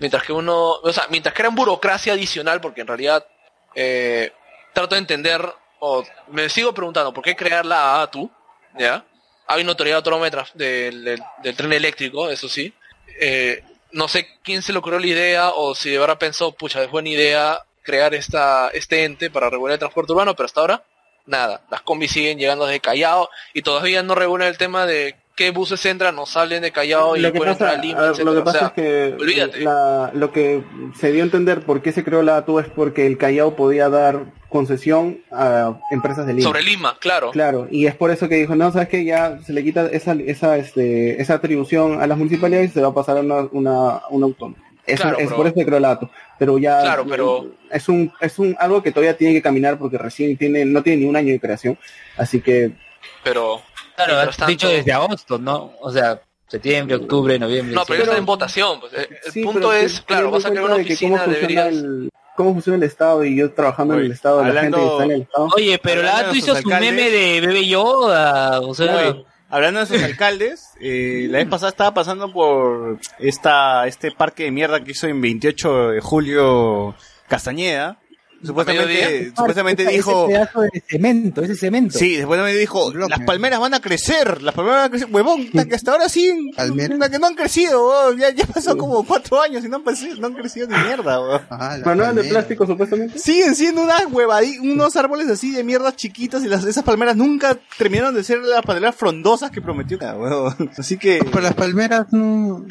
Mientras 0.00 0.22
que 0.22 0.32
uno, 0.32 0.72
o 0.72 0.92
sea, 0.92 1.06
mientras 1.10 1.34
crean 1.34 1.54
burocracia 1.54 2.12
adicional, 2.14 2.60
porque 2.60 2.80
en 2.82 2.86
realidad 2.86 3.26
eh, 3.74 4.32
trato 4.72 4.94
de 4.94 5.00
entender, 5.00 5.42
o 5.80 6.04
me 6.28 6.48
sigo 6.48 6.72
preguntando, 6.74 7.12
¿por 7.12 7.22
qué 7.24 7.36
crear 7.36 7.64
la 7.64 8.02
ATU? 8.02 8.30
¿Ya? 8.78 9.04
Hay 9.46 9.62
una 9.62 9.70
autoridad 9.72 10.02
de 10.02 10.90
del- 10.90 11.22
del 11.42 11.56
tren 11.56 11.72
eléctrico, 11.72 12.28
eso 12.28 12.48
sí. 12.48 12.72
Eh, 13.20 13.62
no 13.92 14.08
sé 14.08 14.26
quién 14.42 14.62
se 14.62 14.72
le 14.72 14.78
ocurrió 14.78 14.98
la 14.98 15.06
idea 15.06 15.50
o 15.50 15.74
si 15.74 15.90
de 15.90 15.98
verdad 15.98 16.18
pensó, 16.18 16.52
pucha, 16.52 16.82
es 16.82 16.90
buena 16.90 17.08
idea 17.08 17.60
crear 17.82 18.14
esta, 18.14 18.68
este 18.70 19.04
ente 19.04 19.30
para 19.30 19.48
regular 19.48 19.74
el 19.74 19.78
transporte 19.78 20.12
urbano, 20.12 20.34
pero 20.34 20.46
hasta 20.46 20.60
ahora, 20.60 20.84
nada. 21.24 21.62
Las 21.70 21.82
combis 21.82 22.10
siguen 22.12 22.38
llegando 22.38 22.66
desde 22.66 22.80
Callao 22.80 23.28
y 23.54 23.62
todavía 23.62 24.02
no 24.02 24.14
regulan 24.14 24.48
el 24.48 24.58
tema 24.58 24.86
de 24.86 25.16
qué 25.36 25.50
buses 25.50 25.84
entran 25.86 26.18
o 26.18 26.26
salen 26.26 26.62
de 26.62 26.72
Callao 26.72 27.16
y 27.16 27.20
lo 27.20 27.30
que 27.32 27.38
pueden 27.38 27.54
pasa, 27.54 27.74
entrar 27.74 27.78
a 27.78 27.82
Lima, 27.82 27.98
a 27.98 28.02
ver, 28.02 28.10
etcétera. 28.12 28.34
lo 28.34 28.42
que 28.44 28.48
O 28.48 28.52
sea, 28.52 28.66
es 28.68 28.72
que 28.72 29.14
olvídate. 29.22 29.60
la- 29.60 30.10
lo 30.14 30.32
que 30.32 30.62
se 30.98 31.12
dio 31.12 31.22
a 31.22 31.26
entender 31.26 31.60
por 31.60 31.80
qué 31.82 31.92
se 31.92 32.04
creó 32.04 32.22
la 32.22 32.38
ATU 32.38 32.58
es 32.58 32.68
porque 32.68 33.06
el 33.06 33.18
Callao 33.18 33.54
podía 33.54 33.88
dar 33.88 34.24
concesión 34.56 35.18
a 35.30 35.78
empresas 35.90 36.26
de 36.26 36.34
Lima. 36.34 36.44
sobre 36.48 36.62
Lima, 36.62 36.96
claro. 36.98 37.30
Claro, 37.30 37.68
y 37.70 37.86
es 37.86 37.94
por 37.94 38.10
eso 38.10 38.28
que 38.28 38.36
dijo, 38.36 38.54
no, 38.56 38.72
sabes 38.72 38.88
que 38.88 39.04
ya 39.04 39.38
se 39.44 39.52
le 39.52 39.62
quita 39.62 39.86
esa, 39.86 40.12
esa, 40.14 40.56
este, 40.56 41.20
esa 41.20 41.34
atribución 41.34 42.00
a 42.02 42.06
las 42.06 42.18
municipalidades 42.18 42.70
y 42.70 42.74
se 42.74 42.80
va 42.80 42.88
a 42.88 42.94
pasar 42.94 43.16
a 43.18 43.20
una, 43.20 43.40
una, 43.52 44.02
una 44.10 44.26
autónoma. 44.26 44.62
Eso, 44.86 45.02
Claro, 45.02 45.18
es 45.18 45.24
pero- 45.24 45.36
por 45.36 45.46
eso 45.46 45.54
que 45.56 45.66
creó 45.66 45.80
la 45.80 45.90
ATU. 45.92 46.08
Pero 46.38 46.58
ya 46.58 46.80
Claro, 46.80 47.04
pero- 47.08 47.46
es 47.70 47.88
un, 47.88 48.12
es 48.20 48.38
un 48.38 48.54
algo 48.58 48.82
que 48.82 48.92
todavía 48.92 49.16
tiene 49.16 49.34
que 49.34 49.42
caminar 49.42 49.78
porque 49.78 49.98
recién 49.98 50.36
tiene, 50.36 50.64
no 50.64 50.82
tiene 50.82 51.02
ni 51.02 51.08
un 51.08 51.16
año 51.16 51.32
de 51.32 51.40
creación. 51.40 51.76
Así 52.16 52.40
que 52.40 52.72
Pero, 53.24 53.60
Claro, 53.96 54.12
mientras 54.12 54.28
has 54.28 54.36
tanto- 54.36 54.50
dicho 54.50 54.68
desde 54.68 54.92
agosto, 54.92 55.38
¿no? 55.38 55.72
O 55.80 55.90
sea, 55.90 56.20
septiembre, 56.46 56.94
octubre, 56.96 57.36
noviembre. 57.38 57.74
No, 57.74 57.82
pero 57.84 57.98
ya 57.98 58.04
está 58.04 58.16
en 58.18 58.26
votación. 58.26 58.78
pues. 58.78 58.92
El 58.92 59.32
Sí, 59.32 59.42
punto 59.42 59.58
pero 59.60 59.72
es, 59.72 59.98
te- 60.00 60.04
claro, 60.04 60.30
vas 60.30 60.44
a 60.44 60.50
crear 60.50 60.64
una 60.64 60.76
de 60.76 60.84
que 60.84 60.92
oficina, 60.94 61.26
deberías... 61.26 61.66
el- 61.68 62.10
cómo 62.36 62.52
funciona 62.52 62.76
el 62.76 62.84
Estado 62.84 63.24
y 63.24 63.36
yo 63.36 63.52
trabajando 63.52 63.94
en 63.94 64.00
el 64.00 64.12
Estado, 64.12 64.44
la 64.44 64.60
gente 64.62 64.78
que 64.78 64.86
está 64.86 65.04
en 65.04 65.10
el 65.10 65.22
Estado. 65.22 65.48
Oye, 65.56 65.80
pero 65.82 66.02
la 66.02 66.18
ATU 66.18 66.36
hizo 66.36 66.54
su 66.54 66.68
meme 66.68 67.10
de 67.10 67.40
Bebe 67.40 67.66
Yoda, 67.66 68.60
o 68.60 68.74
sea... 68.74 68.96
Oye, 68.96 69.24
hablando 69.48 69.80
de 69.80 69.86
sus 69.86 70.02
alcaldes, 70.02 70.70
eh, 70.80 71.26
la 71.30 71.38
vez 71.38 71.48
pasada 71.48 71.70
estaba 71.70 71.94
pasando 71.94 72.32
por 72.32 72.98
esta, 73.18 73.86
este 73.86 74.12
parque 74.12 74.44
de 74.44 74.50
mierda 74.50 74.82
que 74.84 74.92
hizo 74.92 75.06
en 75.06 75.20
28 75.20 75.88
de 75.90 76.00
julio 76.00 76.94
Castañeda. 77.28 77.98
Supuestamente, 78.46 79.32
supuestamente 79.36 79.82
Ese- 79.84 79.92
dijo, 79.92 80.24
Ese 80.24 80.32
pedazo 80.34 80.60
de 80.62 80.82
cemento, 80.88 81.42
ese 81.42 81.56
cemento. 81.56 81.98
sí, 81.98 82.20
supuestamente 82.20 82.58
dijo, 82.58 82.92
las 82.94 83.20
palmeras 83.20 83.60
van 83.60 83.74
a 83.74 83.80
crecer, 83.80 84.42
las 84.42 84.54
palmeras 84.54 84.78
van 84.78 84.86
a 84.86 84.90
crecer, 84.90 85.08
huevón, 85.10 85.48
que 85.50 85.74
hasta 85.74 85.92
ahora 85.92 86.08
sí, 86.08 86.50
puta, 86.88 87.08
que 87.10 87.18
no 87.18 87.26
han 87.26 87.34
crecido, 87.34 87.88
huevón, 87.88 88.18
ya, 88.18 88.30
ya 88.30 88.46
pasó 88.46 88.76
como 88.76 89.04
cuatro 89.04 89.40
años 89.40 89.64
y 89.64 89.68
no 89.68 89.76
han, 89.76 89.82
crecido- 89.82 90.16
no 90.20 90.26
han 90.28 90.34
crecido 90.34 90.66
ni 90.68 90.76
mierda, 90.78 91.20
huevón. 91.20 91.40
Eran 92.00 92.14
de 92.16 92.24
plástico, 92.24 92.66
supuestamente. 92.66 93.18
Siguen 93.18 93.54
siendo 93.54 93.82
unas 93.82 94.02
huevadi- 94.06 94.60
unos 94.60 94.96
árboles 94.96 95.28
así 95.28 95.50
de 95.52 95.64
mierda 95.64 95.94
chiquitos 95.94 96.44
y 96.44 96.48
las, 96.48 96.64
esas 96.64 96.84
palmeras 96.84 97.16
nunca 97.16 97.58
terminaron 97.78 98.14
de 98.14 98.22
ser 98.24 98.38
las 98.40 98.62
palmeras 98.62 98.94
frondosas 98.94 99.50
que 99.50 99.60
prometió, 99.60 99.98
huevón. 99.98 100.70
Así 100.76 100.96
que... 100.98 101.20
Pero 101.24 101.40
las 101.40 101.54
palmeras 101.54 102.06
no... 102.12 102.64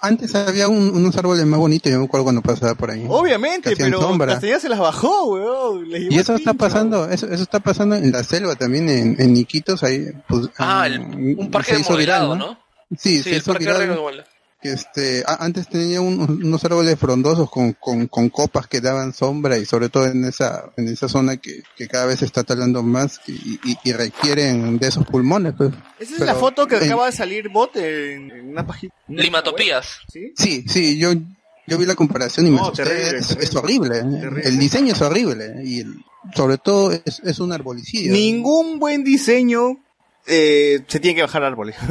Antes 0.00 0.34
había 0.34 0.68
un- 0.68 0.90
unos 0.94 1.16
árboles 1.16 1.44
más 1.46 1.58
bonitos, 1.60 1.90
yo 1.92 1.98
me 1.98 2.04
acuerdo 2.06 2.24
cuando 2.24 2.42
pasaba 2.42 2.74
por 2.74 2.90
ahí. 2.90 3.04
Obviamente, 3.08 3.74
pero 3.76 4.00
sombra. 4.00 4.32
Castellana 4.34 4.60
se 4.60 4.68
las 4.68 4.78
bajó, 4.78 5.13
weón. 5.24 5.88
les 5.88 6.02
Y 6.10 6.18
eso 6.18 6.32
el 6.32 6.38
está 6.40 6.50
pincho. 6.52 6.54
pasando, 6.64 7.08
eso, 7.08 7.26
eso 7.26 7.42
está 7.42 7.60
pasando 7.60 7.96
en 7.96 8.10
la 8.12 8.22
selva 8.24 8.54
también, 8.56 8.88
en, 8.88 9.16
en 9.20 9.36
Iquitos, 9.36 9.82
ahí, 9.84 10.06
pues, 10.28 10.48
Ah, 10.58 10.86
el- 10.86 11.00
mm, 11.00 11.38
un 11.38 11.50
parque 11.50 11.74
se 11.74 11.80
hizo 11.80 11.96
viral, 11.96 12.26
modelado, 12.26 12.36
¿no? 12.52 12.58
Sí, 12.98 13.16
Sí, 13.18 13.22
se 13.22 13.30
el 13.30 13.36
hizo 13.38 13.52
parque 13.52 13.64
viral. 13.66 13.78
de 13.80 14.24
este, 14.62 15.22
a- 15.26 15.44
antes 15.44 15.68
tenía 15.68 16.00
un- 16.00 16.40
unos 16.42 16.64
árboles 16.64 16.98
frondosos 16.98 17.50
con, 17.50 17.74
con, 17.74 18.06
con 18.08 18.30
copas 18.30 18.66
que 18.66 18.80
daban 18.80 19.12
sombra 19.12 19.58
y 19.58 19.66
sobre 19.66 19.90
todo 19.90 20.06
en 20.06 20.24
esa, 20.24 20.72
en 20.78 20.88
esa 20.88 21.06
zona 21.06 21.36
que, 21.36 21.62
que 21.76 21.86
cada 21.86 22.06
vez 22.06 22.20
se 22.20 22.24
está 22.24 22.44
talando 22.44 22.82
más 22.82 23.20
y, 23.26 23.60
y, 23.62 23.76
y 23.84 23.92
requieren 23.92 24.78
de 24.78 24.88
esos 24.88 25.04
pulmones, 25.06 25.52
pues. 25.54 25.70
Esa 25.98 26.12
es 26.14 26.18
Pero 26.18 26.24
la 26.24 26.34
foto 26.34 26.66
que 26.66 26.76
en- 26.78 26.84
acaba 26.84 27.04
de 27.06 27.12
salir 27.12 27.50
bot 27.50 27.76
en, 27.76 28.30
en 28.30 28.48
una 28.48 28.66
página. 28.66 28.90
Limatopías. 29.08 29.86
Sí, 30.34 30.64
sí, 30.66 30.96
yo, 30.98 31.10
yo 31.66 31.78
vi 31.78 31.86
la 31.86 31.94
comparación 31.94 32.46
y 32.46 32.50
me 32.50 32.56
No, 32.56 32.64
asusté. 32.64 32.84
terrible, 32.84 33.18
es, 33.18 33.28
terrible. 33.28 33.44
es 33.44 33.54
horrible. 33.56 33.98
¿eh? 33.98 34.42
El 34.44 34.58
diseño 34.58 34.92
es 34.92 35.00
horrible 35.02 35.54
y 35.64 35.80
el- 35.80 35.94
sobre 36.34 36.58
todo 36.58 36.92
es, 36.92 37.20
es 37.24 37.38
un 37.38 37.52
arbolicidio. 37.52 38.12
Ningún 38.12 38.78
buen 38.78 39.04
diseño 39.04 39.76
eh, 40.26 40.82
se 40.88 41.00
tiene 41.00 41.14
que 41.16 41.22
bajar 41.22 41.42
árboles. 41.44 41.76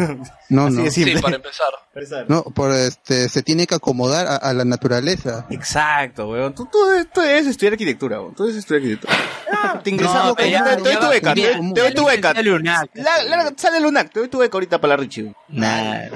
No, 0.50 0.66
Así 0.68 0.76
no. 0.76 0.84
de 0.84 0.92
simple. 0.92 1.16
Sí, 1.16 1.22
para 1.22 1.36
empezar. 1.38 2.26
No, 2.28 2.44
por 2.44 2.72
este, 2.72 3.28
se 3.28 3.42
tiene 3.42 3.66
que 3.66 3.74
acomodar 3.74 4.28
a, 4.28 4.36
a 4.36 4.54
la 4.54 4.66
naturaleza. 4.66 5.48
Exacto, 5.50 6.28
weón. 6.30 6.54
Tú, 6.54 6.68
tú, 6.72 6.78
tú 7.12 7.22
debes 7.22 7.48
estudiar 7.48 7.74
arquitectura, 7.74 8.22
weón. 8.22 8.36
Tú 8.36 8.44
debes 8.44 8.60
estudiar 8.60 8.84
arquitectura. 8.84 9.14
Ah, 9.52 9.80
te 9.84 9.90
ingresamos, 9.90 10.26
No, 10.28 10.36
te, 10.36 10.52
doy 10.52 10.96
tu 10.98 11.08
beca, 11.10 11.34
te, 11.34 11.42
doy- 11.58 11.74
te 11.74 11.82
doy 11.82 11.94
tu 11.96 12.06
beca. 12.06 12.34
sale 12.34 12.52
UNAC. 12.54 12.90
La- 12.94 13.24
la- 13.24 13.54
sale 13.58 13.78
el 13.78 13.86
UNAC, 13.88 14.12
te 14.14 14.20
doy 14.20 14.30
tu 14.30 14.38
beca 14.38 14.56
ahorita 14.58 14.80
para 14.80 14.96
la 14.96 14.98
Richie. 14.98 15.34
Nada. 15.48 16.10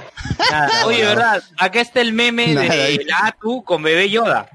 Nada. 0.51 0.85
Oye, 0.85 1.03
¿verdad? 1.03 1.41
Acá 1.57 1.81
está 1.81 2.01
el 2.01 2.13
meme 2.13 2.53
Nada. 2.53 2.75
de 2.75 3.03
la 3.07 3.17
Atu 3.27 3.63
con 3.63 3.81
bebé 3.81 4.09
Yoda. 4.11 4.47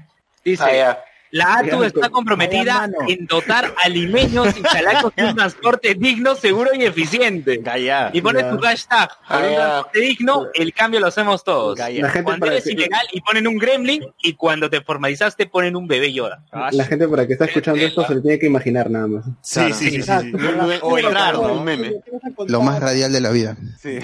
Dice, 0.45 0.63
Ah, 0.63 0.73
ya. 0.73 1.03
La 1.33 1.55
Atu 1.55 1.83
está 1.83 2.09
comprometida 2.09 2.87
en 3.07 3.25
dotar 3.25 3.73
a 3.83 3.89
limeños 3.89 4.55
y 4.57 4.61
chalacos 4.61 5.15
de 5.15 5.25
un 5.25 5.35
transporte 5.35 5.95
digno, 5.95 6.35
seguro 6.35 6.69
y 6.75 6.83
eficiente. 6.83 7.57
Gaya. 7.57 8.11
Y 8.13 8.21
pone 8.21 8.41
Ya. 8.41 8.51
tu 8.51 8.59
hashtag, 8.59 9.09
por 9.27 9.37
Ah, 9.37 9.47
un 9.49 9.55
transporte 9.55 9.99
digno, 9.99 10.47
el 10.53 10.73
cambio 10.73 10.99
lo 10.99 11.07
hacemos 11.07 11.43
todos. 11.43 11.79
La 11.79 11.87
gente 11.87 12.23
Cuando 12.23 12.39
para 12.45 12.51
eres 12.53 12.65
que- 12.65 12.71
ilegal 12.73 13.07
y 13.11 13.21
ponen 13.21 13.47
un 13.47 13.57
gremlin 13.57 14.05
y 14.21 14.33
cuando 14.33 14.69
te 14.69 14.81
formalizaste 14.81 15.47
ponen 15.47 15.75
un 15.75 15.87
bebé 15.87 16.13
Yoda. 16.13 16.43
La 16.71 16.85
gente 16.85 17.07
para 17.07 17.25
que 17.25 17.33
está 17.33 17.45
escuchando 17.45 17.81
esto 17.83 18.05
se 18.05 18.13
lo 18.15 18.21
tiene 18.21 18.37
que 18.37 18.45
imaginar 18.45 18.89
nada 18.91 19.07
más. 19.07 19.25
Sí, 19.41 19.73
sí, 19.73 19.89
sí, 19.89 20.01
sí, 20.03 20.11
sí. 20.21 20.33
O 20.83 20.97
entrar, 20.99 21.33
¿no? 21.33 21.53
Un 21.53 21.63
meme. 21.63 21.93
Lo 22.47 22.61
más 22.61 22.79
radial 22.79 23.11
de 23.11 23.21
la 23.21 23.31
vida. 23.31 23.57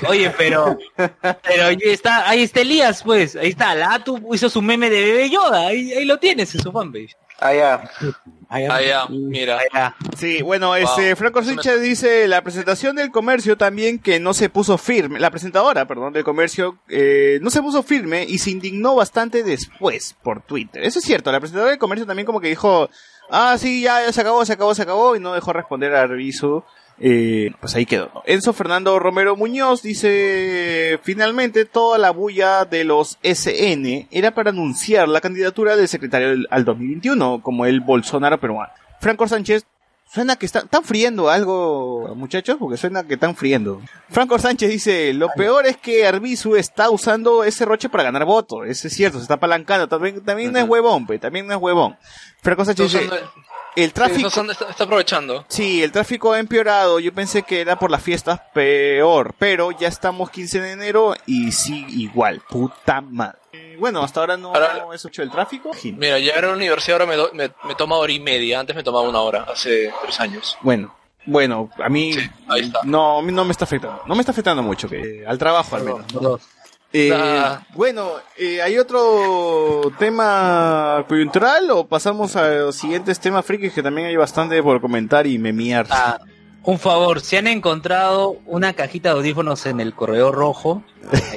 Oye, 0.07 0.31
pero, 0.37 0.77
pero 0.97 1.65
ahí 1.67 1.77
está, 1.83 2.27
ahí 2.27 2.41
está 2.43 2.61
Elías, 2.61 3.03
pues, 3.03 3.35
ahí 3.35 3.49
está, 3.49 3.75
la 3.75 3.93
Atu 3.93 4.19
hizo 4.33 4.49
su 4.49 4.61
meme 4.61 4.89
de 4.89 5.01
bebé 5.03 5.29
Yoda, 5.29 5.67
ahí, 5.67 5.91
ahí 5.93 6.05
lo 6.05 6.17
tienes 6.17 6.53
en 6.55 6.61
su 6.61 6.71
fanpage. 6.71 7.15
Ah, 7.41 8.81
ya, 8.81 9.05
mira. 9.09 9.61
Está. 9.63 9.95
Sí, 10.17 10.41
bueno, 10.41 10.75
este, 10.75 11.15
Franco 11.15 11.39
Orsicha 11.39 11.75
dice 11.77 12.27
la 12.27 12.41
presentación 12.41 12.95
del 12.95 13.11
comercio 13.11 13.57
también 13.57 13.99
que 13.99 14.19
no 14.19 14.33
se 14.33 14.49
puso 14.49 14.77
firme, 14.77 15.19
la 15.19 15.29
presentadora, 15.29 15.85
perdón, 15.85 16.13
del 16.13 16.23
comercio, 16.23 16.79
eh, 16.89 17.39
no 17.41 17.49
se 17.49 17.61
puso 17.61 17.83
firme 17.83 18.25
y 18.27 18.39
se 18.39 18.49
indignó 18.49 18.95
bastante 18.95 19.43
después 19.43 20.15
por 20.23 20.41
Twitter. 20.41 20.83
Eso 20.83 20.99
es 20.99 21.05
cierto, 21.05 21.31
la 21.31 21.39
presentadora 21.39 21.69
del 21.69 21.79
comercio 21.79 22.07
también 22.07 22.25
como 22.25 22.41
que 22.41 22.49
dijo, 22.49 22.89
ah, 23.29 23.55
sí, 23.59 23.83
ya, 23.83 24.03
ya 24.03 24.11
se 24.11 24.21
acabó, 24.21 24.43
se 24.45 24.53
acabó, 24.53 24.73
se 24.73 24.81
acabó, 24.81 25.15
y 25.15 25.19
no 25.19 25.33
dejó 25.33 25.53
responder 25.53 25.93
a 25.93 26.01
Arbizu. 26.01 26.63
Eh, 27.01 27.51
pues 27.61 27.75
ahí 27.75 27.85
quedó. 27.85 28.11
Enzo 28.25 28.51
Fernando 28.53 28.99
Romero 28.99 29.35
Muñoz 29.37 29.81
dice, 29.81 30.99
finalmente 31.03 31.65
toda 31.65 31.97
la 31.97 32.11
bulla 32.11 32.65
de 32.65 32.83
los 32.83 33.17
SN 33.23 34.07
era 34.11 34.31
para 34.31 34.49
anunciar 34.49 35.07
la 35.07 35.21
candidatura 35.21 35.75
del 35.75 35.87
secretario 35.87 36.45
al 36.49 36.65
2021 36.65 37.41
como 37.41 37.65
el 37.65 37.79
Bolsonaro 37.81 38.39
peruano. 38.39 38.71
Franco 38.99 39.27
Sánchez 39.27 39.65
Suena 40.11 40.37
que 40.37 40.47
está- 40.47 40.61
están 40.61 40.83
friendo 40.83 41.29
algo, 41.29 42.15
muchachos, 42.15 42.57
porque 42.59 42.77
suena 42.77 43.03
que 43.03 43.13
están 43.13 43.35
friendo. 43.35 43.79
Franco 44.09 44.39
Sánchez 44.39 44.67
dice, 44.71 45.13
lo 45.13 45.29
peor 45.37 45.67
es 45.67 45.77
que 45.77 46.07
Arbizu 46.07 46.55
está 46.55 46.89
usando 46.89 47.43
ese 47.43 47.63
roche 47.63 47.89
para 47.89 48.01
ganar 48.05 48.25
votos. 48.25 48.61
Eso 48.67 48.87
es 48.87 48.93
cierto, 48.95 49.19
se 49.19 49.21
está 49.25 49.35
apalancando. 49.35 49.87
También, 49.87 50.21
también 50.25 50.51
no 50.51 50.57
es 50.57 50.67
huevón, 50.67 51.05
pe, 51.05 51.19
también 51.19 51.45
no 51.45 51.53
es 51.53 51.61
huevón. 51.61 51.95
Franco 52.41 52.65
Sánchez 52.65 52.91
dice, 52.91 53.07
el 53.75 53.87
sí, 53.87 53.93
tráfico... 53.93 54.27
está 54.27 54.41
usando- 54.41 54.51
está- 54.53 54.69
está 54.69 54.83
aprovechando. 54.83 55.45
Sí, 55.47 55.83
el 55.83 55.91
tráfico 55.91 56.33
ha 56.33 56.39
empeorado. 56.39 56.99
Yo 56.99 57.13
pensé 57.13 57.43
que 57.43 57.61
era 57.61 57.77
por 57.77 57.91
las 57.91 58.01
fiestas 58.03 58.39
peor, 58.53 59.33
pero 59.37 59.71
ya 59.71 59.87
estamos 59.87 60.29
15 60.29 60.59
de 60.61 60.71
enero 60.71 61.15
y 61.25 61.51
sí, 61.51 61.85
igual. 61.89 62.41
Puta 62.49 63.01
madre. 63.01 63.37
Eh, 63.53 63.75
Bueno, 63.79 64.03
hasta 64.03 64.19
ahora 64.19 64.37
no 64.37 64.49
Ahora- 64.49 64.85
es 64.93 65.03
mucho 65.03 65.23
el 65.23 65.31
tráfico. 65.31 65.71
Mira, 65.83 66.19
llegar 66.19 66.43
a 66.45 66.47
la 66.49 66.53
universidad 66.53 67.01
ahora 67.01 67.05
me, 67.11 67.15
do- 67.15 67.31
me, 67.33 67.51
me 67.65 67.75
toma 67.75 67.95
hora 67.97 68.11
y 68.11 68.19
media. 68.19 68.59
Antes 68.59 68.75
me 68.75 68.83
tomaba 68.83 69.07
una 69.07 69.21
hora, 69.21 69.43
hace 69.51 69.91
tres 70.03 70.19
años. 70.19 70.57
Bueno, 70.61 70.93
bueno, 71.25 71.69
a 71.83 71.89
mí 71.89 72.13
ahí 72.47 72.61
está. 72.61 72.79
no, 72.83 73.19
a 73.19 73.21
mí 73.21 73.31
no 73.31 73.45
me 73.45 73.51
está 73.51 73.65
afectando. 73.65 74.01
No 74.05 74.15
me 74.15 74.21
está 74.21 74.31
afectando 74.31 74.61
mucho, 74.63 74.87
que 74.89 75.23
al 75.27 75.37
trabajo 75.37 75.75
al 75.75 75.83
menos. 75.83 76.05
Eh. 76.91 77.13
Bueno, 77.75 78.13
eh, 78.37 78.61
¿hay 78.61 78.77
otro 78.77 79.91
tema 79.99 81.05
coyuntural 81.07 81.69
o 81.71 81.87
pasamos 81.87 82.35
a 82.35 82.49
los 82.49 82.75
siguientes 82.75 83.19
temas 83.19 83.45
frikis 83.45 83.73
que 83.73 83.83
también 83.83 84.07
hay 84.07 84.15
bastante 84.15 84.61
por 84.63 84.81
comentar 84.81 85.27
y 85.27 85.37
memear? 85.37 85.85
Ah, 85.91 86.19
un 86.63 86.79
favor, 86.79 87.21
si 87.21 87.37
han 87.37 87.47
encontrado 87.47 88.37
una 88.45 88.73
cajita 88.73 89.09
de 89.09 89.15
audífonos 89.15 89.65
en 89.65 89.79
el 89.79 89.93
correo 89.93 90.31
rojo, 90.31 90.83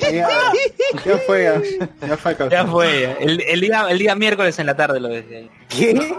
Ya, 0.01 0.29
ya 1.07 1.19
fue, 1.27 1.45
ya, 1.45 1.63
ya 2.07 2.17
fue. 2.17 2.37
ya 2.51 2.67
fue. 2.67 3.17
El, 3.21 3.41
el 3.43 3.61
día, 3.61 3.87
el 3.89 3.99
día 3.99 4.15
miércoles 4.15 4.59
en 4.59 4.67
la 4.67 4.75
tarde 4.77 5.01
lo 5.01 5.09
ahí. 5.09 5.51
¿Qué? 5.69 6.15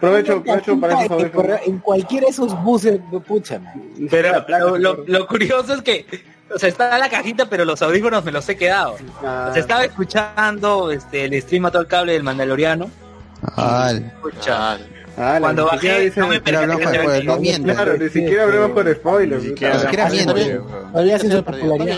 Provecho, 0.00 0.42
provecho 0.42 0.80
para 0.80 1.04
esos 1.04 1.24
correo- 1.30 1.60
En 1.66 1.78
cualquiera 1.78 2.24
de 2.26 2.30
esos 2.30 2.60
buses, 2.64 2.98
pucha, 3.26 3.58
man. 3.58 3.82
Pero 4.10 4.44
lo, 4.48 4.78
lo- 4.78 5.04
lo 5.06 5.26
curioso 5.26 5.74
es 5.74 5.82
que, 5.82 6.06
o 6.54 6.58
sea, 6.58 6.68
está 6.68 6.98
la 6.98 7.08
cajita, 7.08 7.48
pero 7.48 7.64
los 7.64 7.80
audífonos 7.82 8.24
me 8.24 8.32
los 8.32 8.48
he 8.48 8.56
quedado. 8.56 8.96
Ah, 9.22 9.48
O 9.50 9.52
sea, 9.52 9.60
estaba 9.60 9.84
escuchando 9.84 10.90
este, 10.90 11.24
el 11.24 11.40
stream 11.42 11.66
a 11.66 11.70
todo 11.70 11.82
el 11.82 11.88
cable 11.88 12.12
del 12.12 12.22
Mandaloriano. 12.22 12.90
Al. 13.56 13.98
Escucha, 14.04 14.78
ah, 15.18 15.36
cuando 15.40 15.64
ni 15.64 15.70
bajé, 15.70 16.00
dice- 16.00 16.20
no 16.20 16.28
me 16.28 16.40
Pero 16.40 16.66
no 16.66 16.78
percaté 16.78 16.98
que 17.20 17.24
no 17.24 17.36
mientas. 17.38 17.74
Claro, 17.76 17.98
ni 17.98 18.08
siquiera 18.08 18.42
hablemos 18.44 18.70
por 18.70 18.94
spoilers. 18.94 19.42
Ni 19.42 19.48
siquiera 19.50 19.74
popularidad. 21.42 21.96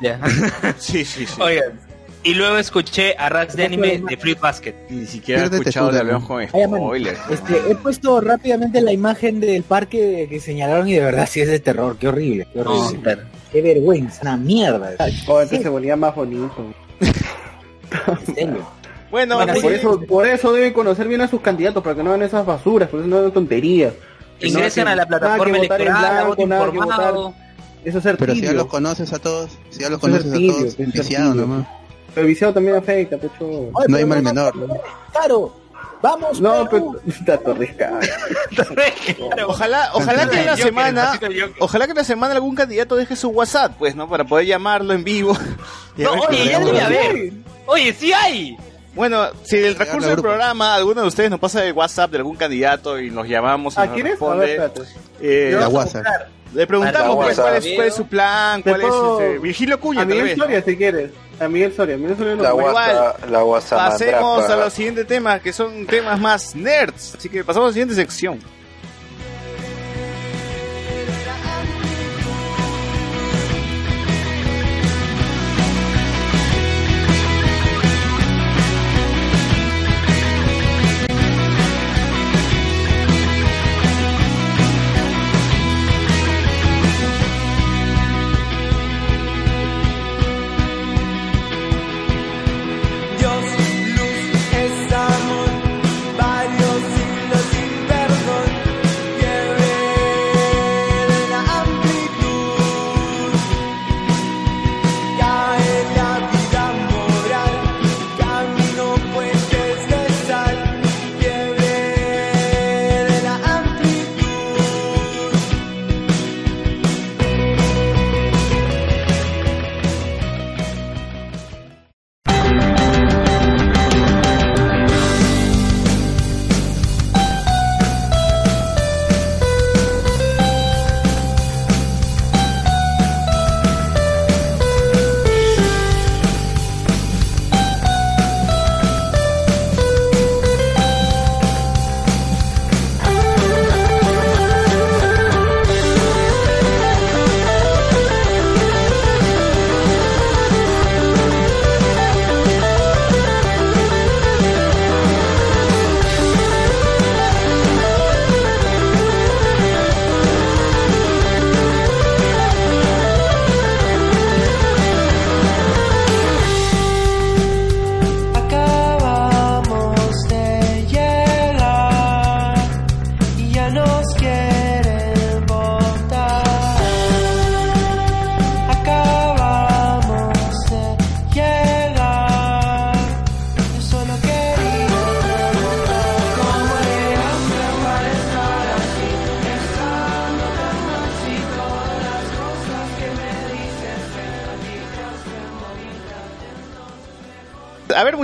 Ya. 0.00 0.20
Sí, 0.78 1.04
sí, 1.04 1.26
sí. 1.26 1.40
Oigan, 1.40 1.80
y 2.24 2.34
luego 2.34 2.56
escuché 2.58 3.16
a 3.18 3.28
Rats 3.28 3.56
de 3.56 3.64
anime 3.64 4.02
de 4.08 4.16
Fruit 4.16 4.38
Basket. 4.38 4.74
Ni 4.90 5.06
siquiera 5.06 5.42
he 5.42 5.44
escuchado 5.46 5.90
de. 5.90 6.04
León 6.04 6.24
con 6.24 6.46
spoilers. 6.46 7.18
Este, 7.30 7.70
he 7.70 7.74
puesto 7.74 8.20
rápidamente 8.20 8.80
la 8.80 8.92
imagen 8.92 9.40
del 9.40 9.62
parque 9.64 10.26
que 10.30 10.40
señalaron 10.40 10.88
y 10.88 10.94
de 10.94 11.00
verdad 11.00 11.28
sí 11.28 11.40
es 11.40 11.48
de 11.48 11.58
terror, 11.58 11.96
qué 11.98 12.08
horrible, 12.08 12.46
qué 12.52 12.60
horrible. 12.60 13.18
Qué 13.52 13.60
vergüenza, 13.60 14.22
una 14.22 14.36
mierda. 14.36 14.96
Oh, 15.28 15.38
antes 15.38 15.62
se 15.62 15.68
volvía 15.68 15.94
más 15.94 16.14
bonito. 16.14 16.72
En 17.00 18.34
serio. 18.34 18.66
Bueno, 19.10 19.36
Bueno, 19.36 19.52
muy 19.52 19.60
Por 19.62 19.72
eso, 19.72 20.00
por 20.00 20.26
eso 20.26 20.52
deben 20.54 20.72
conocer 20.72 21.06
bien 21.06 21.20
a 21.20 21.28
sus 21.28 21.42
candidatos, 21.42 21.82
para 21.82 21.94
que 21.94 22.02
no 22.02 22.10
hagan 22.10 22.22
esas 22.22 22.46
basuras, 22.46 22.88
por 22.88 23.00
eso 23.00 23.08
no 23.08 23.18
hagan 23.18 23.30
tonterías. 23.32 23.92
Hay 24.40 24.80
a 24.80 24.96
la 24.96 25.06
plataforma 25.06 25.54
que 25.54 25.62
votar 25.62 25.80
en 25.82 25.86
electoral, 25.88 26.34
informado. 26.38 27.34
Eso 27.84 27.98
es 27.98 28.04
ser 28.04 28.16
Pero 28.16 28.34
si 28.34 28.40
ya 28.40 28.52
los 28.52 28.66
conoces 28.66 29.12
a 29.12 29.18
todos, 29.18 29.50
si 29.70 29.80
ya 29.80 29.90
los 29.90 29.98
conoces 30.00 30.32
a 30.32 30.34
todos, 30.34 30.76
viciado 30.76 31.32
tibio. 31.32 31.46
nomás. 31.46 31.66
Pero 32.14 32.26
viciado 32.26 32.54
también 32.54 32.76
afecta, 32.76 33.16
pecho. 33.18 33.44
Oye, 33.48 33.86
No 33.88 33.96
hay 33.96 34.04
mal 34.04 34.22
no, 34.22 34.30
menor. 34.30 34.54
Claro, 35.12 35.52
vamos, 36.02 36.40
No, 36.40 36.68
Perú. 36.68 36.96
pero 37.04 37.14
está 37.16 37.38
torrisca. 37.38 37.92
Ojalá, 39.46 39.90
ojalá 39.94 40.28
que 40.28 40.40
en 40.40 40.46
la 40.46 40.52
Joker, 40.52 40.64
semana, 40.66 41.20
ojalá 41.60 41.84
que 41.86 41.92
en 41.92 41.96
la 41.98 42.04
semana 42.04 42.34
algún 42.34 42.54
candidato 42.54 42.96
deje 42.96 43.16
su 43.16 43.28
WhatsApp, 43.30 43.72
pues, 43.78 43.94
¿no? 43.96 44.08
Para 44.08 44.24
poder 44.24 44.46
llamarlo 44.46 44.92
en 44.92 45.04
vivo. 45.04 45.32
A 45.34 45.38
No, 45.96 46.12
ver 46.12 46.20
oye, 46.28 46.44
ya 46.50 46.58
le 46.58 46.64
debe 46.66 46.80
haber. 46.80 47.32
Oye, 47.66 47.92
sí 47.92 48.12
hay. 48.12 48.56
Bueno, 48.94 49.28
si 49.44 49.56
del 49.58 49.74
transcurso 49.74 50.08
del 50.08 50.20
programa 50.20 50.74
alguno 50.74 51.00
de 51.00 51.08
ustedes 51.08 51.30
nos 51.30 51.40
pasa 51.40 51.64
el 51.64 51.72
WhatsApp 51.72 52.10
de 52.10 52.18
algún 52.18 52.36
candidato 52.36 53.00
y 53.00 53.10
nos 53.10 53.26
llamamos 53.26 53.74
y 53.76 53.80
¿Ah, 53.80 53.86
nos? 53.86 53.98
A 53.98 54.02
responde, 54.02 54.46
ver, 54.46 54.50
espérate. 54.50 54.82
eh, 55.20 55.56
La 55.58 55.68
WhatsApp. 55.68 56.04
Le 56.54 56.66
preguntamos 56.66 57.16
pues, 57.16 57.38
cuál, 57.38 57.56
es, 57.56 57.66
cuál 57.74 57.88
es 57.88 57.94
su 57.94 58.06
plan, 58.06 58.62
cuál 58.62 58.82
es 58.82 58.88
este, 58.88 59.38
Virgilio 59.38 59.80
Cuña, 59.80 60.02
A 60.02 60.04
Miguel 60.04 60.24
vez. 60.24 60.38
Soria, 60.38 60.62
si 60.62 60.76
quieres. 60.76 61.10
A 61.40 61.48
Miguel 61.48 61.72
Soria. 61.74 61.96
Miguel 61.96 62.16
Soria 62.16 62.34
no 62.34 62.42
La 62.42 62.50
Igual. 62.50 62.96
La 63.30 63.40
Pasemos 63.40 64.38
mandrapa. 64.40 64.52
a 64.52 64.56
los 64.64 64.72
siguientes 64.72 65.06
temas, 65.06 65.40
que 65.40 65.52
son 65.52 65.86
temas 65.86 66.20
más 66.20 66.54
nerds. 66.54 67.14
Así 67.16 67.28
que 67.28 67.42
pasamos 67.42 67.66
a 67.66 67.68
la 67.70 67.72
siguiente 67.72 67.94
sección. 67.94 68.38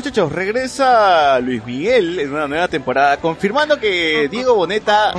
Muchachos, 0.08 0.32
regresa 0.32 1.38
Luis 1.40 1.62
Miguel 1.66 2.18
en 2.18 2.32
una 2.32 2.48
nueva 2.48 2.66
temporada, 2.68 3.18
confirmando 3.18 3.78
que 3.78 4.26
Diego 4.30 4.54
Boneta 4.54 5.12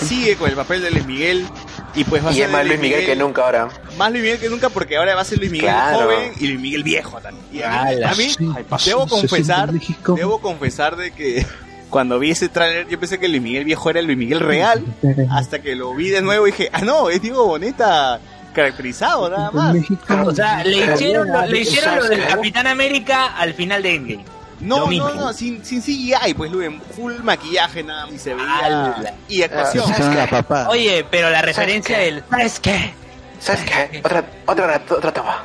sigue 0.00 0.36
con 0.36 0.48
el 0.48 0.56
papel 0.56 0.80
de 0.80 0.90
Luis 0.90 1.04
Miguel. 1.04 1.46
Y 1.94 2.04
pues 2.04 2.24
va 2.24 2.30
a 2.30 2.32
Y 2.32 2.36
ser 2.36 2.46
es 2.46 2.50
más 2.52 2.66
Luis 2.66 2.80
Miguel 2.80 3.04
que 3.04 3.14
nunca 3.16 3.44
ahora. 3.44 3.68
Más 3.98 4.10
Luis 4.10 4.22
Miguel 4.22 4.38
que 4.40 4.48
nunca 4.48 4.70
porque 4.70 4.96
ahora 4.96 5.14
va 5.14 5.20
a 5.20 5.24
ser 5.26 5.38
Luis 5.38 5.50
Miguel 5.50 5.68
Claro. 5.70 6.04
joven 6.04 6.32
y 6.40 6.46
Luis 6.46 6.60
Miguel 6.60 6.82
viejo 6.84 7.20
también. 7.20 7.44
Y 7.52 7.62
a 7.62 7.84
mí, 8.16 8.30
a 8.70 8.78
sí. 8.78 8.90
Debo 8.90 9.06
confesar, 9.06 9.70
debo 10.16 10.40
confesar 10.40 10.96
de 10.96 11.10
que 11.12 11.44
cuando 11.90 12.18
vi 12.18 12.30
ese 12.30 12.48
tráiler 12.48 12.88
yo 12.88 12.98
pensé 12.98 13.20
que 13.20 13.28
Luis 13.28 13.42
Miguel 13.42 13.64
viejo 13.66 13.90
era 13.90 14.00
el 14.00 14.06
Luis 14.06 14.16
Miguel 14.18 14.40
real, 14.40 14.82
hasta 15.30 15.60
que 15.60 15.76
lo 15.76 15.94
vi 15.94 16.08
de 16.08 16.22
nuevo 16.22 16.48
y 16.48 16.50
dije, 16.50 16.70
ah 16.72 16.80
no, 16.80 17.10
es 17.10 17.20
Diego 17.20 17.46
Boneta 17.46 18.18
caracterizado 18.54 19.28
nada 19.28 19.50
más. 19.50 19.76
O 20.24 20.34
sea, 20.34 20.64
le 20.64 20.94
hicieron, 20.94 21.30
lo, 21.30 21.44
le 21.44 21.60
hicieron 21.60 21.96
lo 21.96 22.08
del 22.08 22.26
Capitán 22.26 22.66
América 22.66 23.36
al 23.36 23.52
final 23.52 23.82
de 23.82 23.94
Endgame. 23.94 24.24
No, 24.60 24.90
no, 24.90 25.14
no, 25.14 25.32
sin, 25.32 25.62
sin 25.64 25.82
CGI, 25.82 26.32
pues 26.34 26.50
Luen, 26.50 26.80
full 26.80 27.14
maquillaje 27.22 27.82
nada 27.82 28.06
más 28.06 28.14
y 28.14 28.18
se 28.18 28.34
veía 28.34 28.58
Ala. 28.58 29.14
y 29.28 29.42
actuación. 29.42 29.84
Oye, 30.68 31.04
pero 31.10 31.28
la 31.28 31.42
referencia 31.42 31.98
del 31.98 32.22
¿sabes 32.30 32.60
qué? 32.60 32.94
¿Sabes 33.40 33.62
qué? 33.64 34.00
Otra, 34.02 34.24
otra, 34.46 34.82
otra 34.88 35.12
toma. 35.12 35.42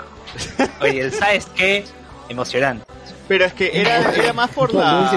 Oye, 0.80 1.02
el 1.02 1.14
¿sabes 1.14 1.48
qué? 1.56 1.86
Emocionante. 2.30 2.86
Pero 3.30 3.46
es 3.46 3.54
que 3.54 3.80
era, 3.80 4.12
era 4.16 4.34
más 4.34 4.50
por 4.50 4.74
la... 4.74 5.08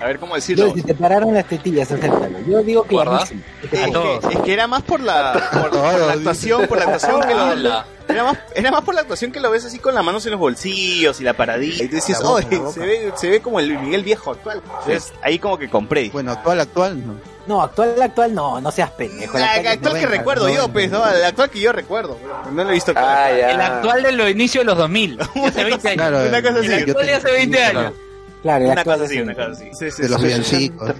A 0.00 0.06
ver 0.06 0.20
cómo 0.20 0.36
decirlo. 0.36 0.68
Yo, 0.68 0.74
si 0.74 0.82
te 0.82 0.94
pararon 0.94 1.34
las 1.34 1.44
tetillas, 1.46 1.90
acéptalo. 1.90 2.38
Yo 2.46 2.62
digo 2.62 2.84
que. 2.84 2.94
Es 2.94 3.70
que, 3.70 4.20
es 4.30 4.38
que 4.38 4.52
era 4.52 4.68
más 4.68 4.82
por 4.82 5.00
la, 5.00 5.32
por, 5.52 5.70
por 5.70 5.98
la 5.98 6.12
actuación, 6.12 6.68
por 6.68 6.78
la 6.78 6.84
actuación 6.84 7.20
que 7.22 7.34
lo 7.34 7.84
era 8.06 8.22
más, 8.22 8.38
era 8.54 8.70
más 8.70 8.84
por 8.84 8.94
la 8.94 9.00
actuación 9.00 9.32
que 9.32 9.40
lo 9.40 9.50
ves 9.50 9.64
así 9.64 9.78
con 9.78 9.94
las 9.94 10.04
manos 10.04 10.24
en 10.26 10.32
los 10.32 10.40
bolsillos 10.40 11.20
y 11.20 11.24
la 11.24 11.32
paradilla. 11.32 11.84
Y 11.84 11.88
tú 11.88 11.96
dices, 11.96 12.20
La 12.20 12.28
boca, 12.28 12.46
oye, 12.46 12.56
la 12.56 12.62
boca". 12.62 12.72
se 12.72 12.80
ve, 12.80 13.12
se 13.16 13.28
ve 13.30 13.40
como 13.40 13.58
el 13.58 13.78
Miguel 13.78 14.04
viejo 14.04 14.30
actual. 14.30 14.62
Entonces, 14.64 15.12
ahí 15.22 15.38
como 15.40 15.58
que 15.58 15.68
compré. 15.68 16.10
Bueno, 16.10 16.30
actual, 16.30 16.60
actual, 16.60 17.04
no. 17.04 17.33
No, 17.46 17.62
actual, 17.62 18.00
actual 18.00 18.34
no, 18.34 18.60
no 18.60 18.70
seas 18.70 18.90
pendejo. 18.92 19.38
La, 19.38 19.60
la 19.62 19.72
actual 19.72 19.98
que 20.00 20.06
recuerdo 20.06 20.48
yo, 20.48 20.68
pues, 20.68 20.90
¿no? 20.90 20.98
La 21.04 21.28
actual 21.28 21.50
que 21.50 21.60
yo 21.60 21.72
recuerdo. 21.72 22.18
No 22.52 22.64
lo 22.64 22.70
he 22.70 22.74
visto. 22.74 22.92
Ah, 22.96 23.28
ya. 23.30 23.50
El 23.50 23.60
actual 23.60 24.02
de 24.02 24.12
los 24.12 24.30
inicios 24.30 24.62
de 24.62 24.66
los 24.66 24.78
2000. 24.78 25.16
de 25.34 25.46
Hace 25.46 25.64
20 25.64 25.88
años. 25.88 25.96
Claro, 25.98 26.28
Una 26.28 26.42
cosa 26.42 26.58
El 26.58 26.72
así. 26.72 26.90
actual 26.90 27.06
de 27.06 27.14
hace 27.14 27.32
20 27.32 27.64
años. 27.64 27.92
Claro, 28.42 28.64
el 28.64 28.70
Una 28.72 28.84
cosa 28.84 29.04
así, 29.04 29.20
una 29.20 29.34
cosa 29.34 29.50
así. 29.50 29.70
Sí, 29.78 29.90
sí, 29.90 30.02
De 30.02 30.08
los 30.08 30.22
villancicos. 30.22 30.94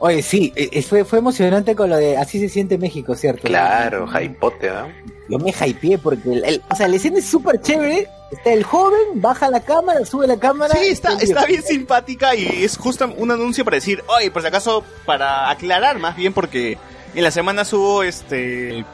Oye, 0.00 0.22
sí, 0.22 0.52
eh, 0.54 0.68
eh, 0.72 0.82
fue, 0.82 1.04
fue 1.04 1.18
emocionante 1.18 1.74
con 1.74 1.90
lo 1.90 1.96
de 1.96 2.16
Así 2.16 2.38
se 2.38 2.48
siente 2.48 2.78
México, 2.78 3.14
¿cierto? 3.14 3.42
Claro, 3.48 4.06
hypote, 4.06 4.70
¿no? 4.70 4.88
Yo 5.28 5.38
me 5.38 5.50
hypeé 5.50 5.98
porque, 5.98 6.32
el, 6.32 6.44
el- 6.44 6.62
o 6.70 6.74
sea, 6.74 6.88
la 6.88 6.96
escena 6.96 7.18
es 7.18 7.26
súper 7.26 7.60
chévere. 7.60 8.08
Está 8.30 8.52
el 8.52 8.62
joven, 8.64 9.00
baja 9.14 9.50
la 9.50 9.60
cámara, 9.60 10.04
sube 10.04 10.26
la 10.26 10.38
cámara. 10.38 10.74
Sí, 10.74 10.86
está, 10.88 11.12
está 11.14 11.46
bien 11.46 11.62
simpática 11.62 12.34
y 12.34 12.64
es 12.64 12.76
justo 12.76 13.10
un 13.16 13.30
anuncio 13.30 13.64
para 13.64 13.76
decir, 13.76 14.02
oye, 14.06 14.30
por 14.30 14.42
si 14.42 14.48
acaso, 14.48 14.84
para 15.06 15.48
aclarar 15.50 15.98
más 15.98 16.14
bien, 16.16 16.32
porque 16.34 16.76
en 17.14 17.24
la 17.24 17.30
semana 17.30 17.62
hubo 17.72 18.02
este. 18.02 18.84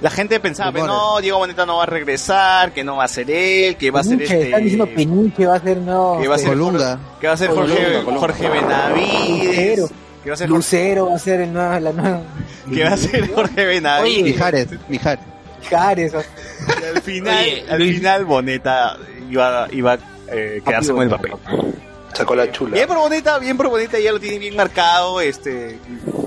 La 0.00 0.10
gente 0.10 0.40
pensaba, 0.40 0.72
pues, 0.72 0.84
no, 0.84 1.20
Diego 1.20 1.38
Boneta 1.38 1.64
no 1.64 1.76
va 1.76 1.84
a 1.84 1.86
regresar, 1.86 2.72
que 2.72 2.82
no 2.82 2.96
va 2.96 3.04
a 3.04 3.08
ser 3.08 3.30
él, 3.30 3.76
que 3.76 3.92
va 3.92 4.00
a 4.00 4.04
ser 4.04 4.20
este. 4.20 4.42
Están 4.46 4.62
diciendo 4.64 4.88
Penuche, 4.88 5.46
va 5.46 5.54
a 5.54 5.60
ser 5.60 5.76
no. 5.78 6.18
que 6.20 6.26
va 6.26 6.34
a 6.34 6.38
ser 6.38 6.48
Colunga. 6.48 6.98
que 7.20 7.26
va 7.28 7.32
a 7.34 7.36
ser 7.36 7.50
Jorge. 7.50 8.02
Jorge 8.04 8.48
Benavides, 8.48 9.46
Lucero. 9.78 9.88
que 10.24 10.30
va 10.30 10.34
a 10.34 10.36
ser 10.36 10.48
Jorge, 10.48 10.58
Lucero 10.58 11.06
va 11.06 11.14
a 11.14 11.18
ser 11.20 11.40
el 11.42 11.52
nuevo, 11.52 11.78
la 11.78 11.92
nueva. 11.92 12.22
que 12.74 12.82
va 12.82 12.90
a 12.90 12.96
ser 12.96 13.32
Jorge 13.32 13.64
Benavides. 13.64 14.24
Mijares, 14.24 14.66
Mijares. 14.88 15.24
Y 16.80 16.84
al 16.96 17.02
final, 17.02 17.38
Oye, 17.38 17.64
al 17.70 17.78
Luis- 17.78 17.96
final 17.96 18.24
Boneta 18.24 18.96
iba, 19.30 19.68
iba 19.72 19.92
a 19.94 19.98
eh, 20.28 20.60
quedarse 20.64 20.92
con 20.92 21.02
el 21.02 21.10
papel. 21.10 21.32
Sacó 22.14 22.34
la 22.34 22.50
chula. 22.50 22.74
Bien 22.74 22.88
bonita, 22.88 23.38
bien 23.38 23.56
bonita, 23.56 23.98
ya 23.98 24.12
lo 24.12 24.20
tiene 24.20 24.38
bien 24.38 24.54
marcado, 24.56 25.20
este, 25.20 25.78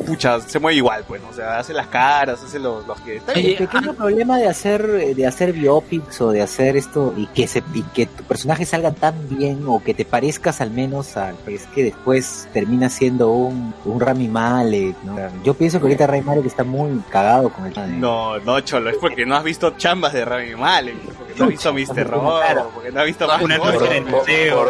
pucha, 0.06 0.40
se 0.42 0.60
mueve 0.60 0.78
igual, 0.78 1.04
pues, 1.08 1.22
¿no? 1.22 1.30
o 1.30 1.34
sea, 1.34 1.60
hace 1.60 1.74
las 1.74 1.88
caras, 1.88 2.42
hace 2.44 2.58
los, 2.60 2.86
los 2.88 3.00
que 3.02 3.18
está 3.18 3.34
bien. 3.34 3.52
El 3.52 3.68
pequeño 3.68 3.94
problema 3.94 4.38
de 4.38 4.48
hacer 4.48 4.86
de 5.16 5.28
hacer 5.28 5.54
biopics 5.54 6.20
o 6.22 6.32
de 6.32 6.42
hacer 6.42 6.76
esto 6.76 7.14
y 7.16 7.28
que 7.28 7.48
se 7.48 7.64
y 7.74 7.84
que 7.84 8.06
tu 8.08 8.24
personaje 8.24 8.66
salga 8.66 8.92
tan 8.92 9.14
bien 9.30 9.64
o 9.68 9.84
que 9.84 9.94
te 9.94 10.06
parezcas 10.06 10.60
al 10.62 10.72
menos 10.72 11.18
al 11.18 11.36
es 11.48 11.66
que 11.68 11.84
después 11.84 12.48
termina 12.54 12.90
siendo 12.90 13.30
un, 13.30 13.74
un 13.86 14.00
Rami 14.00 14.28
Malek, 14.28 14.96
¿no? 15.04 15.18
Yo 15.44 15.54
pienso 15.54 15.80
que 15.80 15.84
ahorita 15.86 16.08
Rami 16.08 16.22
Malek 16.22 16.46
está 16.46 16.64
muy 16.64 17.00
cagado 17.10 17.50
con 17.50 17.66
el 17.68 17.74
tema 17.74 17.86
de- 17.88 17.94
No, 17.94 18.40
no, 18.40 18.60
cholo, 18.62 18.90
es 18.90 18.98
porque 18.98 19.26
no 19.26 19.36
has 19.36 19.44
visto 19.44 19.72
chambas 19.78 20.14
de 20.14 20.26
Rami 20.26 20.56
Malek, 20.56 20.96
porque 21.18 21.34
no 21.38 21.46
ha 21.46 21.48
visto 21.48 21.74
Mr. 21.74 22.08
Robo, 22.10 22.40
porque 22.74 22.92
no 22.92 23.02
ha 23.02 23.04
visto 23.04 23.28
Una 23.42 23.58
noche 23.58 23.86
en 23.88 23.94
el 23.94 24.06
museo. 24.06 24.66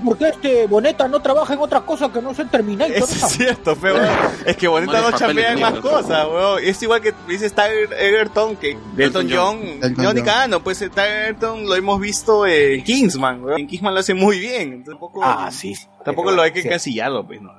Por 0.00 0.18
dos. 0.18 0.28
Entonces, 0.28 0.38
¿por 0.38 0.42
qué 0.42 0.48
este 0.58 0.66
Boneta 0.66 1.08
no 1.08 1.20
trabaja 1.20 1.54
en 1.54 1.60
otra 1.60 1.80
cosa 1.82 2.12
que 2.12 2.20
no 2.22 2.34
sea 2.34 2.44
Terminator? 2.46 2.96
Eso 2.96 3.04
es 3.26 3.32
cierto, 3.32 3.76
feo. 3.76 3.96
Es 4.44 4.56
que 4.56 4.68
Malos 4.68 5.12
no 5.12 5.18
chambea 5.18 5.52
en 5.52 5.60
más 5.60 5.74
cosas, 5.74 6.26
weón. 6.26 6.60
Es 6.62 6.82
igual 6.82 7.00
que 7.00 7.12
dice 7.26 7.46
está 7.46 7.70
Egerton, 7.72 8.56
que 8.56 8.76
Elton 8.96 9.28
John, 9.30 9.60
Johnny 9.96 10.20
John. 10.20 10.24
Cano, 10.24 10.62
pues 10.62 10.82
está 10.82 11.06
Egerton 11.08 11.66
lo 11.66 11.74
hemos 11.74 12.00
visto 12.00 12.46
en 12.46 12.82
Kingsman, 12.84 13.42
weón. 13.44 13.60
En 13.60 13.66
Kingsman 13.66 13.94
lo 13.94 14.00
hace 14.00 14.14
muy 14.14 14.38
bien. 14.38 14.62
entonces 14.72 14.92
tampoco, 14.92 15.20
Ah, 15.22 15.50
sí. 15.52 15.74
tampoco 16.04 16.30
lo 16.30 16.42
hay 16.42 16.52
que 16.52 16.60
encasillarlo, 16.60 17.26
pues, 17.26 17.40
no. 17.40 17.52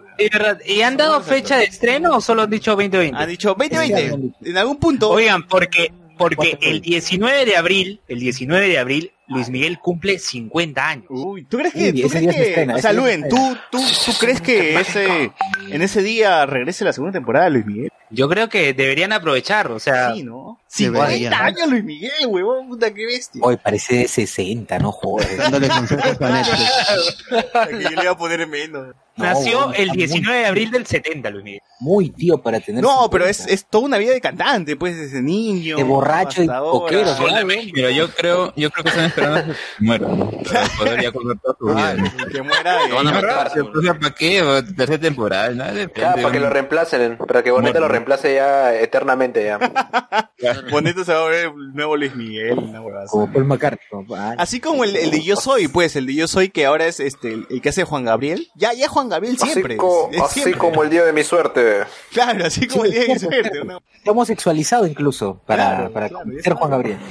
¿Y 0.65 0.81
han 0.81 0.97
dado 0.97 1.21
fecha 1.21 1.55
de 1.57 1.63
estreno 1.63 2.15
o 2.17 2.21
solo 2.21 2.41
han 2.41 2.49
dicho 2.49 2.71
2020? 2.71 3.17
Han 3.17 3.29
dicho 3.29 3.55
2020. 3.57 4.33
En 4.43 4.57
algún 4.57 4.75
punto. 4.77 5.09
Oigan, 5.11 5.47
porque, 5.47 5.93
porque 6.17 6.57
el 6.61 6.81
19 6.81 7.45
de 7.45 7.55
abril, 7.55 8.01
el 8.09 8.19
19 8.19 8.67
de 8.67 8.77
abril, 8.79 9.11
Luis 9.29 9.49
Miguel 9.49 9.79
cumple 9.79 10.17
50 10.19 10.87
años. 10.89 11.05
Uy, 11.09 11.43
¿tú 11.45 11.57
crees 11.57 11.73
que, 11.73 11.91
Uy, 11.91 12.01
tú 12.01 12.07
ese 12.07 12.19
crees 12.27 12.55
que- 12.55 12.71
o 12.73 12.77
sea, 12.79 12.93
Luen, 12.93 13.29
¿tú, 13.29 13.37
tú, 13.71 13.79
tú 14.05 14.11
crees 14.19 14.41
que 14.41 14.79
ese, 14.79 15.31
en 15.69 15.81
ese 15.81 16.01
día 16.01 16.45
regrese 16.45 16.83
la 16.83 16.93
segunda 16.93 17.13
temporada 17.13 17.45
de 17.45 17.51
Luis 17.51 17.65
Miguel? 17.65 17.91
Yo 18.11 18.27
creo 18.27 18.49
que 18.49 18.73
deberían 18.73 19.13
aprovechar, 19.13 19.71
o 19.71 19.79
sea, 19.79 20.13
Sí, 20.13 20.23
¿no? 20.23 20.59
Debería. 20.77 21.29
50 21.31 21.45
años 21.45 21.67
Luis 21.67 21.83
Miguel, 21.83 22.27
huevón, 22.27 22.69
puta, 22.69 22.93
qué 22.93 23.05
bestia. 23.05 23.41
Hoy 23.43 23.57
parece 23.57 23.95
de 23.97 24.07
60, 24.07 24.77
no 24.79 24.91
joder. 24.91 25.37
Dándole 25.37 25.67
consejos 25.67 26.19
Netflix. 26.19 27.25
que 27.69 27.83
yo 27.83 27.89
le 27.89 28.03
iba 28.03 28.11
a 28.11 28.17
poner 28.17 28.47
menos. 28.47 28.95
nació 29.15 29.67
bueno, 29.67 29.73
el 29.73 29.83
está 29.83 29.93
19 29.95 30.39
de 30.39 30.45
abril 30.45 30.71
del 30.71 30.85
70, 30.85 31.29
Luis 31.31 31.43
Miguel. 31.43 31.61
Muy 31.79 32.09
tío 32.09 32.37
para 32.41 32.59
tener. 32.59 32.83
No, 32.83 33.09
pero 33.09 33.25
es, 33.25 33.37
50. 33.37 33.53
es 33.53 33.65
toda 33.65 33.85
una 33.85 33.97
vida 33.97 34.13
de 34.13 34.21
cantante, 34.21 34.75
pues, 34.75 34.95
desde 34.95 35.21
niño. 35.21 35.77
De 35.77 35.83
borracho 35.83 36.43
y 36.43 36.47
coquero. 36.47 37.15
Mira, 37.45 37.89
yo 37.89 38.11
creo, 38.11 38.53
yo 38.55 38.69
creo 38.69 38.83
que 38.83 38.89
están 38.89 39.05
esperando 39.05 39.53
que 39.53 39.83
muera, 39.83 40.07
¿no? 40.07 40.29
Para 40.29 40.67
poder 40.77 41.39
toda 41.41 41.55
su 41.57 41.65
vida. 41.65 41.93
¿no? 41.95 42.27
Que 42.27 42.41
muera 42.43 42.83
de... 42.83 42.89
Lo 42.89 42.95
van 42.95 43.07
a 43.07 43.11
matar, 43.11 43.51
¿para 43.99 44.13
qué? 44.13 44.63
Tercera 44.77 44.99
temporada, 44.99 45.49
nada, 45.49 45.71
depende. 45.71 45.93
Claro, 45.93 46.21
para 46.21 46.31
que 46.31 46.39
lo 46.39 46.49
reemplacen, 46.49 47.17
para 47.17 47.43
que 47.43 47.51
Boneta 47.51 47.79
lo 47.79 47.87
reemplace 47.99 48.33
ya 48.35 48.73
eternamente 48.75 49.43
ya. 49.45 49.57
Bonito 50.71 51.03
se 51.03 51.13
va 51.13 51.21
a 51.25 51.29
ver 51.29 51.45
el 51.47 51.73
nuevo 51.73 51.95
Luis 51.97 52.15
Miguel, 52.15 52.57
una 52.57 52.81
huevada 52.81 53.03
así. 53.05 53.11
Como 53.11 53.31
Paul 53.31 53.45
McCartney. 53.45 53.79
ah, 54.17 54.35
Así 54.37 54.59
como 54.59 54.83
el, 54.83 54.95
el 54.95 55.11
de 55.11 55.21
Yo 55.21 55.35
Soy, 55.35 55.67
pues, 55.67 55.95
el 55.95 56.05
de 56.05 56.15
Yo 56.15 56.27
Soy 56.27 56.49
que 56.49 56.65
ahora 56.65 56.85
es 56.87 56.99
este 56.99 57.33
el, 57.33 57.47
el 57.49 57.61
que 57.61 57.69
hace 57.69 57.83
Juan 57.83 58.05
Gabriel. 58.05 58.47
Ya, 58.55 58.73
ya 58.73 58.87
Juan 58.87 59.09
Gabriel 59.09 59.35
Así, 59.39 59.51
siempre. 59.51 59.77
co- 59.77 60.09
es- 60.11 60.17
es 60.17 60.23
así 60.23 60.39
siempre. 60.41 60.59
como 60.59 60.83
el 60.83 60.89
día 60.89 61.03
de 61.03 61.13
mi 61.13 61.23
suerte. 61.23 61.83
Claro, 62.11 62.45
así 62.45 62.67
como 62.67 62.85
el 62.85 62.91
día 62.91 63.01
de 63.01 63.07
mi 63.09 63.19
suerte. 63.19 63.61
una- 63.61 63.79
Está 63.99 64.11
homosexualizado 64.11 64.87
incluso 64.87 65.41
para, 65.45 65.75
Claro, 65.75 65.91
para 65.93 66.09
claro, 66.09 66.29
ser. 66.41 66.53
Juan 66.53 66.71
Gabriel. 66.71 66.99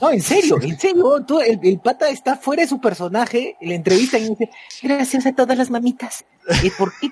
no, 0.00 0.10
en 0.10 0.22
serio, 0.22 0.58
en 0.60 0.78
serio. 0.78 1.24
tú- 1.26 1.40
el, 1.40 1.58
el 1.62 1.80
pata 1.80 2.08
está 2.10 2.36
fuera 2.36 2.62
de 2.62 2.68
su 2.68 2.80
personaje, 2.80 3.56
le 3.60 3.74
entrevistan 3.74 4.22
y 4.22 4.28
dice, 4.30 4.50
gracias 4.82 5.26
a 5.26 5.32
todas 5.34 5.56
las 5.56 5.70
mamitas. 5.70 6.24
¿Y 6.62 6.70
por 6.70 6.92
qué? 7.00 7.10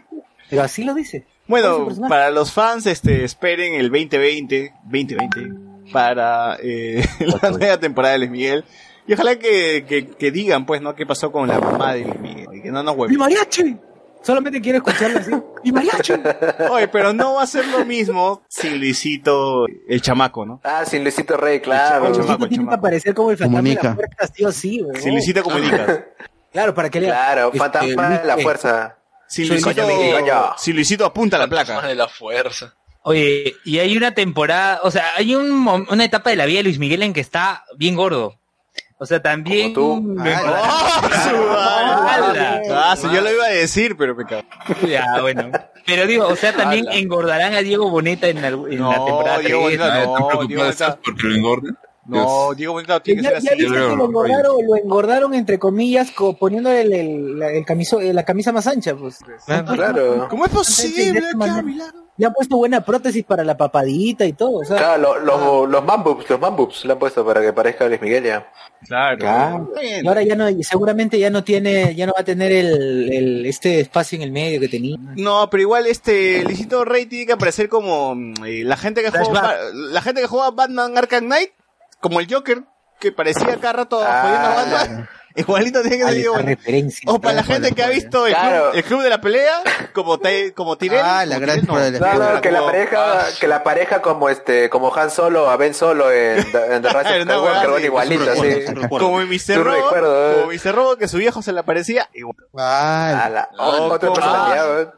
Pero 0.55 0.65
así 0.65 0.85
lo 0.85 0.95
dice. 0.95 1.19
De 1.21 1.27
Bueno, 1.49 1.89
para 2.09 2.31
los 2.31 2.53
fans, 2.53 2.87
este, 2.87 3.25
esperen 3.25 3.75
el 3.75 3.91
2020, 3.91 4.73
2020, 4.85 5.91
para 5.93 6.57
eh, 6.63 7.05
la 7.43 7.51
nueva 7.51 7.79
temporada 7.79 8.13
de 8.15 8.19
Luis 8.21 8.31
Miguel. 8.31 8.65
Y 9.07 9.13
ojalá 9.13 9.39
que, 9.39 9.85
que, 9.87 10.07
que 10.09 10.31
digan, 10.31 10.65
pues, 10.65 10.81
¿no? 10.81 10.95
¿Qué 10.95 11.05
pasó 11.05 11.31
con 11.31 11.47
la 11.47 11.61
mamá 11.61 11.93
de 11.95 12.05
Luis 12.05 12.19
Miguel? 12.21 12.47
Y 12.55 12.63
que 12.63 12.71
no 12.71 12.83
nos 12.83 12.97
¡Mi 13.09 13.17
mariachi! 13.19 13.77
Solamente 14.23 14.59
quiero 14.63 14.79
escucharlo 14.79 15.19
así. 15.19 15.31
¡Mi 15.63 15.73
mariachi! 15.73 16.15
Oye, 16.71 16.89
pero 16.89 17.13
no 17.13 17.35
va 17.35 17.43
a 17.43 17.47
ser 17.47 17.67
lo 17.69 17.85
mismo 17.85 18.41
sin 18.49 18.79
Luisito, 18.79 19.67
el 19.87 20.01
chamaco, 20.01 20.47
¿no? 20.47 20.61
Ah, 20.65 20.85
sin 20.87 21.03
Luisito 21.03 21.37
Rey, 21.37 21.61
claro. 21.61 21.97
El 22.07 22.13
Luisito 22.13 22.25
chamaco, 22.27 22.45
el 22.45 22.49
tiene 22.49 22.63
que 22.65 22.67
chamaco. 22.71 22.79
aparecer 22.79 23.15
como 23.15 23.31
el 23.33 23.37
fantasma 23.37 23.59
de 23.59 23.63
Comunica. 23.77 23.89
la 23.91 23.95
puerta, 23.97 24.27
sí 24.35 24.45
o 24.47 24.53
sí, 24.53 24.83
weón. 24.83 24.97
Sin 25.03 25.13
Luisito 25.13 25.43
comunicas. 25.43 26.01
Claro, 26.51 26.73
para 26.73 26.89
que 26.89 27.01
le 27.03 27.07
Claro, 27.09 27.47
Este, 27.49 27.59
fantasma 27.59 28.09
de 28.21 28.25
la 28.27 28.35
Luis- 28.37 28.45
fuerza. 28.45 28.97
Soy 29.43 29.49
Luisito, 29.49 29.83
coño, 29.83 29.87
mi 29.99 30.13
coño. 30.13 30.55
sin 30.57 30.75
Luisito 30.77 31.05
apunta 31.05 31.39
la 31.39 31.49
placa. 31.49 31.81
de 31.83 31.95
la 31.95 32.09
fuerza. 32.09 32.75
Oye, 33.03 33.55
y 33.65 33.79
hay 33.81 33.97
una 33.97 34.15
temporada, 34.15 34.81
o 34.83 34.91
sea, 34.91 35.05
hay 35.17 35.35
un, 35.35 35.51
una 35.91 36.05
etapa 36.05 36.31
de 36.31 36.37
la 36.37 36.47
vida 36.47 36.59
de 36.59 36.65
Luis 36.65 36.79
Miguel 36.79 37.03
en 37.03 37.13
que 37.13 37.21
está 37.21 37.65
bien 37.77 37.95
gordo. 37.97 38.39
O 38.97 39.07
sea, 39.07 39.21
también... 39.21 39.75
Como 39.75 40.01
tú. 40.01 40.17
¡Oh. 40.21 40.25
Ah, 42.71 42.95
sí, 42.97 43.07
yo 43.13 43.21
lo 43.21 43.31
iba 43.33 43.45
a 43.45 43.49
decir, 43.49 43.97
pero 43.97 44.15
me 44.15 44.25
cago. 44.25 44.45
Ya, 44.89 45.21
bueno. 45.21 45.51
Pero 45.87 46.07
digo, 46.07 46.27
o 46.29 46.37
sea, 46.37 46.55
también 46.55 46.87
engordarán 46.91 47.55
a 47.55 47.59
Diego 47.61 47.91
Boneta 47.91 48.29
en, 48.29 48.39
algu- 48.39 48.73
en 48.73 48.81
la 48.83 48.97
No, 48.97 49.05
temporada 49.05 49.39
Diego 49.41 49.67
3. 49.67 49.79
Boneta 49.79 50.05
no, 50.05 50.19
¿Están 50.31 50.47
Diego 50.47 50.65
está- 50.67 50.97
porque 50.97 51.23
lo 51.27 51.35
engorden? 51.35 51.77
No, 52.07 52.53
Diego 52.55 52.75
Boneta 52.75 53.01
tiene 53.03 53.23
que 53.23 53.29
Ya, 53.29 53.41
ser 53.41 53.43
ya 53.43 53.51
así. 53.53 53.63
viste 53.63 53.75
que 53.75 53.97
lo 53.97 54.05
engordaron, 54.07 54.57
lo 54.67 54.77
engordaron 54.77 55.35
entre 55.35 55.59
comillas, 55.59 56.11
co- 56.11 56.37
poniéndole 56.37 56.83
el, 56.83 56.93
el, 56.93 57.39
la- 57.39 57.51
el 57.51 57.65
camiso, 57.65 58.01
eh, 58.01 58.13
la 58.13 58.25
camisa 58.25 58.53
más 58.53 58.67
ancha, 58.67 58.95
pues. 58.95 59.19
Claro. 59.47 60.27
¿Cómo 60.29 60.45
es 60.47 60.51
posible? 60.53 61.23
Le 62.17 62.27
han 62.27 62.33
puesto 62.33 62.57
buena 62.57 62.85
prótesis 62.85 63.25
para 63.25 63.43
la 63.43 63.57
papadita 63.57 64.25
y 64.25 64.35
todo, 64.35 64.59
o 64.61 64.65
sea. 64.65 64.77
Claro, 64.77 65.19
lo- 65.19 65.19
los, 65.65 65.69
los 65.71 65.85
mambups, 65.85 66.31
los 66.31 66.39
mambups 66.41 66.85
le 66.85 66.93
han 66.93 66.99
puesto 66.99 67.25
para 67.27 67.41
que 67.41 67.53
parezca 67.53 67.89
Luis 67.89 68.01
Miguel 68.01 68.23
ya. 68.25 68.49
Claro. 68.87 69.73
Y 69.83 70.07
ahora 70.07 70.23
ya 70.23 70.37
no, 70.37 70.47
seguramente 70.63 71.19
ya 71.19 71.31
no 71.31 71.43
tiene, 71.43 71.95
ya 71.95 72.07
no 72.07 72.13
va 72.13 72.21
a 72.21 72.25
tener 72.25 72.53
el, 72.53 73.13
el 73.13 73.47
este 73.47 73.81
espacio 73.81 74.17
en 74.17 74.23
el 74.23 74.31
medio 74.31 74.61
que 74.61 74.69
tenía. 74.69 74.97
No, 75.17 75.49
pero 75.51 75.63
igual 75.63 75.87
este 75.87 76.45
Luisito 76.45 76.85
Rey 76.85 77.07
tiene 77.07 77.27
que 77.27 77.33
aparecer 77.33 77.69
como 77.69 78.15
mm, 78.15 78.35
eh, 78.47 78.63
la 78.65 78.77
gente 78.77 79.03
que 79.03 79.11
juega 79.11 79.57
la 79.73 80.03
gente 80.03 80.21
que 80.21 80.27
juega 80.27 80.51
Batman 80.51 80.97
Arkham 80.99 81.25
Knight, 81.25 81.51
como 82.05 82.21
el 82.21 82.31
Joker, 82.31 82.63
que 83.01 83.13
parecía 83.13 83.57
cada 83.57 83.73
rato 83.73 83.99
Ah, 84.05 84.21
jodiendo 84.23 84.47
a 84.49 84.55
Batman. 84.55 85.09
Igualito 85.37 85.81
tiene 85.83 85.97
que 85.97 86.05
Ah, 86.05 86.11
ser 86.13 86.45
referencia. 86.45 87.11
O 87.11 87.21
para 87.21 87.35
la 87.35 87.43
gente 87.43 87.73
que 87.73 87.83
ha 87.83 87.89
visto 87.89 88.25
el, 88.29 88.35
Claro. 88.35 88.67
club, 88.71 88.75
el 88.77 88.85
club 88.85 89.03
de 89.03 89.11
la 89.11 89.21
pelea, 89.21 89.55
como 89.93 90.21
como 90.55 90.79
Tyrell. 90.79 91.01
Ah, 91.03 91.27
la 91.27 91.41
gran 91.41 91.61
Claro, 91.63 92.19
Como- 92.29 92.41
que 92.41 92.51
la 92.53 92.65
pareja, 92.65 93.19
Ah, 93.21 93.25
que 93.41 93.49
la 93.49 93.65
pareja 93.65 94.01
como 94.01 94.29
este, 94.29 94.71
como 94.71 94.95
Han 94.95 95.11
Solo 95.11 95.51
a 95.51 95.57
Ben 95.57 95.75
Solo 95.75 96.13
en, 96.13 96.37
The- 96.53 96.77
en 96.77 96.83
The 96.83 96.89
Rise 96.93 97.23
of 97.23 97.29
huevada 97.29 97.63
Skywalker, 97.63 97.69
bueno, 97.71 97.85
igualito, 97.87 98.25
recuerdo, 98.27 98.81
recuerdo. 98.83 99.07
Como 99.07 99.21
en 99.23 99.29
Mr. 99.29 99.57
Robo, 99.65 99.75
recuerdo, 99.77 100.31
eh. 100.31 100.35
como 100.43 100.53
Mr. 100.53 100.73
Robo, 100.77 100.97
que 100.99 101.09
su 101.09 101.17
viejo 101.17 101.43
se 101.43 101.53
le 101.53 101.59
aparecía. 101.59 102.09
igual. 102.15 102.37
La- 102.55 103.49
otra 103.59 103.99
como- 103.99 104.15
personalidad, 104.15 104.83
¿eh? 104.83 104.89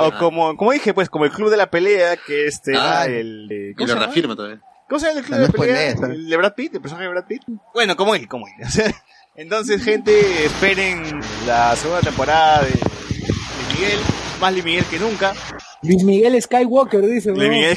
O 0.00 0.12
como, 0.18 0.56
como 0.56 0.72
dije, 0.72 0.94
pues, 0.94 1.08
como 1.08 1.26
el 1.26 1.30
club 1.30 1.48
de 1.48 1.58
la 1.58 1.70
pelea, 1.70 2.16
que 2.16 2.46
este 2.48 2.72
Ah, 2.76 3.04
el... 3.06 3.46
Y 3.50 3.74
¿Cómo 3.76 3.86
lo 3.94 4.00
reafirma 4.00 4.34
todavía. 4.34 4.60
¿Cómo 4.88 4.98
se 5.00 5.06
llama 5.08 5.20
el 5.20 5.26
club 5.26 5.38
No 5.38 5.46
de 5.46 5.52
pelea? 5.52 5.96
¿sabes? 5.96 6.10
¿El 6.16 6.28
de 6.28 6.36
Brad 6.36 6.54
Pitt? 6.54 6.74
¿El 6.74 6.80
personaje 6.80 7.04
de 7.06 7.10
Brad 7.10 7.26
Pitt? 7.26 7.42
Bueno, 7.74 7.96
como 7.96 8.14
él, 8.14 8.28
como 8.28 8.46
él. 8.46 8.54
O 8.64 8.70
sea, 8.70 8.92
entonces, 9.34 9.82
gente, 9.82 10.44
esperen 10.46 11.20
la 11.46 11.74
segunda 11.76 12.00
temporada 12.02 12.62
de 12.62 12.70
Luis 12.70 13.80
Miguel. 13.80 13.98
Más 14.40 14.52
Luis 14.52 14.64
Miguel 14.64 14.84
que 14.84 14.98
nunca. 14.98 15.34
Luis 15.82 16.04
Miguel 16.04 16.40
Skywalker, 16.42 17.00
dice, 17.06 17.30
Luis. 17.32 17.48
Miguel... 17.50 17.76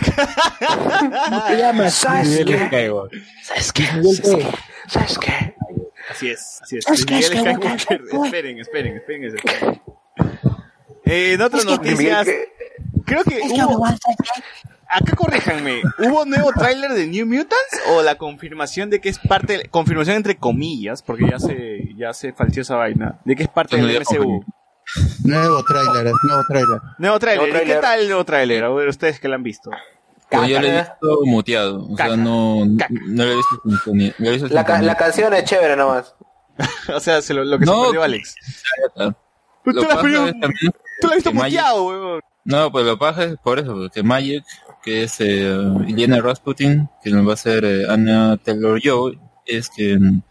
¿Cómo 1.25 1.43
te 1.47 1.57
llamas? 1.57 1.93
¿Sabes 1.95 2.27
Luis 2.27 2.37
qué? 2.45 2.53
Miguel 2.53 2.69
qué? 2.69 3.91
¿Sabes 4.87 5.17
qué? 5.19 5.55
Así 6.09 6.29
es, 6.29 6.59
así 6.61 6.77
es. 6.77 6.83
¿Sabes 6.85 7.09
Luis? 7.09 7.29
Miguel 7.31 7.43
Skywalker, 7.43 7.79
Skywalker. 7.79 8.25
Esperen, 8.25 8.59
esperen, 8.59 8.95
esperen. 8.97 9.23
esperen. 9.25 9.81
Eh, 11.05 11.33
en 11.33 11.41
otras 11.41 11.65
Miguel 11.65 11.77
noticias, 11.77 12.25
que- 12.25 12.49
creo 13.05 13.23
que 13.23 13.39
hubo... 13.41 13.85
Acá 14.91 15.15
corríjanme, 15.15 15.81
¿hubo 15.99 16.25
nuevo 16.25 16.51
tráiler 16.51 16.91
de 16.93 17.05
New 17.05 17.27
Mutants 17.27 17.79
o 17.91 18.01
la 18.01 18.15
confirmación 18.15 18.89
de 18.89 18.99
que 18.99 19.09
es 19.09 19.19
parte, 19.19 19.67
confirmación 19.69 20.15
entre 20.15 20.37
comillas, 20.37 21.03
porque 21.03 21.27
ya 21.29 21.37
se, 21.39 21.93
ya 21.95 22.11
se 22.13 22.33
falseó 22.33 22.61
esa 22.63 22.75
vaina, 22.75 23.19
de 23.23 23.35
que 23.35 23.43
es 23.43 23.49
parte 23.49 23.77
del 23.77 23.99
MCU? 24.01 24.43
nuevo 25.23 25.63
tráiler, 25.63 26.11
nuevo 26.23 26.43
tráiler. 26.47 26.79
Nuevo 26.97 27.19
tráiler, 27.19 27.49
Nuevo 27.49 27.63
¿y 27.63 27.67
qué 27.67 27.75
tal 27.75 27.99
el 27.99 28.07
nuevo 28.07 28.25
tráiler? 28.25 28.63
A 28.63 28.69
ver, 28.69 28.87
ustedes 28.87 29.19
que 29.19 29.27
lo 29.27 29.35
han 29.35 29.43
visto. 29.43 29.69
Pero 30.29 30.47
yo 30.47 30.59
lo 30.59 30.67
he 30.67 30.77
visto 30.77 31.19
muteado. 31.25 31.83
O 31.85 31.95
Caca. 31.95 32.09
sea, 32.09 32.17
no, 32.17 32.63
Caca. 32.77 32.93
no 33.07 33.25
lo 33.25 33.31
he 33.31 33.35
visto 33.35 33.61
sintonía. 33.65 34.13
lo 34.17 34.27
he 34.27 34.31
visto 34.31 34.47
La, 34.49 34.65
ca- 34.65 34.81
la 34.81 34.95
canción 34.95 35.33
es 35.35 35.43
chévere 35.43 35.75
nomás. 35.75 36.15
o 36.95 36.99
sea, 36.99 37.21
se 37.21 37.33
lo, 37.35 37.43
lo 37.43 37.59
que 37.59 37.65
No, 37.65 37.75
se 37.75 37.85
perdió 37.85 38.03
Alex. 38.03 38.35
Lo 38.95 39.13
Tú 39.63 39.71
lo 39.71 39.91
has 39.91 39.97
perdido- 39.97 40.25
también 40.31 40.71
tú 41.01 41.07
lo 41.07 41.09
has 41.09 41.15
visto 41.15 41.33
muteado, 41.33 41.83
weón. 41.85 42.21
No, 42.45 42.71
pues 42.71 42.85
lo 42.85 42.97
pasa 42.97 43.25
es 43.25 43.35
por 43.43 43.59
eso, 43.59 43.73
porque 43.75 44.01
Magic, 44.01 44.43
que 44.83 45.03
es 45.03 45.19
eh, 45.19 45.51
Iliana 45.87 46.21
Rasputin, 46.21 46.89
que 47.03 47.09
nos 47.11 47.27
va 47.27 47.33
a 47.33 47.37
ser 47.37 47.65
eh, 47.65 47.85
Anna 47.89 48.37
Taylor-Joy, 48.37 49.19
es 49.45 49.69
que, 49.69 49.97
mm, 49.97 50.21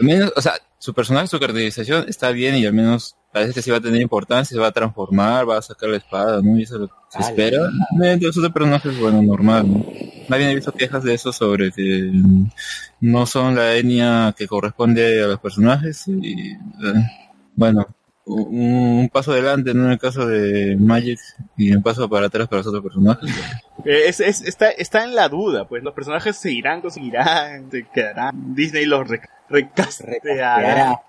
al 0.00 0.06
menos, 0.06 0.32
o 0.36 0.40
sea, 0.40 0.54
su 0.78 0.92
personaje, 0.92 1.28
su 1.28 1.40
caracterización 1.40 2.06
está 2.08 2.30
bien 2.30 2.56
y 2.56 2.66
al 2.66 2.74
menos 2.74 3.16
parece 3.32 3.54
que 3.54 3.62
sí 3.62 3.70
va 3.70 3.78
a 3.78 3.80
tener 3.80 4.00
importancia, 4.00 4.54
se 4.54 4.60
va 4.60 4.68
a 4.68 4.72
transformar, 4.72 5.48
va 5.48 5.58
a 5.58 5.62
sacar 5.62 5.88
la 5.88 5.96
espada, 5.96 6.40
¿no? 6.42 6.58
Y 6.58 6.62
eso 6.62 6.74
es 6.74 6.80
lo 6.82 6.88
que 6.88 6.94
se 7.08 7.20
espera. 7.20 7.70
De 7.98 8.16
de 8.16 8.28
esos 8.28 8.48
personajes, 8.50 8.98
bueno, 9.00 9.22
normal, 9.22 9.72
¿no? 9.72 9.86
Nadie 10.28 10.50
ha 10.50 10.54
visto 10.54 10.72
quejas 10.72 11.02
de 11.02 11.14
eso 11.14 11.32
sobre 11.32 11.72
que 11.72 12.10
mm, 12.12 12.50
no 13.00 13.26
son 13.26 13.56
la 13.56 13.74
etnia 13.74 14.34
que 14.36 14.46
corresponde 14.46 15.22
a 15.22 15.26
los 15.26 15.40
personajes 15.40 16.06
y, 16.06 16.52
eh, 16.52 16.58
bueno, 17.56 17.86
un, 18.26 19.00
un 19.00 19.08
paso 19.10 19.32
adelante, 19.32 19.74
¿no? 19.74 19.84
En 19.86 19.92
el 19.92 19.98
caso 19.98 20.26
de 20.26 20.76
Magic 20.78 21.18
y 21.56 21.72
un 21.74 21.82
paso 21.82 22.08
para 22.08 22.26
atrás 22.26 22.48
para 22.48 22.58
los 22.60 22.66
otros 22.66 22.82
personajes. 22.82 23.30
Eh, 23.84 24.02
Es, 24.06 24.20
es- 24.20 24.42
está, 24.42 24.70
está 24.70 25.04
en 25.04 25.14
la 25.14 25.28
duda, 25.28 25.66
pues 25.68 25.82
los 25.82 25.92
personajes 25.94 26.36
seguirán, 26.36 26.80
conseguirán, 26.80 27.70
se 27.70 27.84
quedarán. 27.92 28.54
Disney 28.54 28.86
los 28.86 29.06
re- 29.08 29.20
recasteará. 29.48 31.00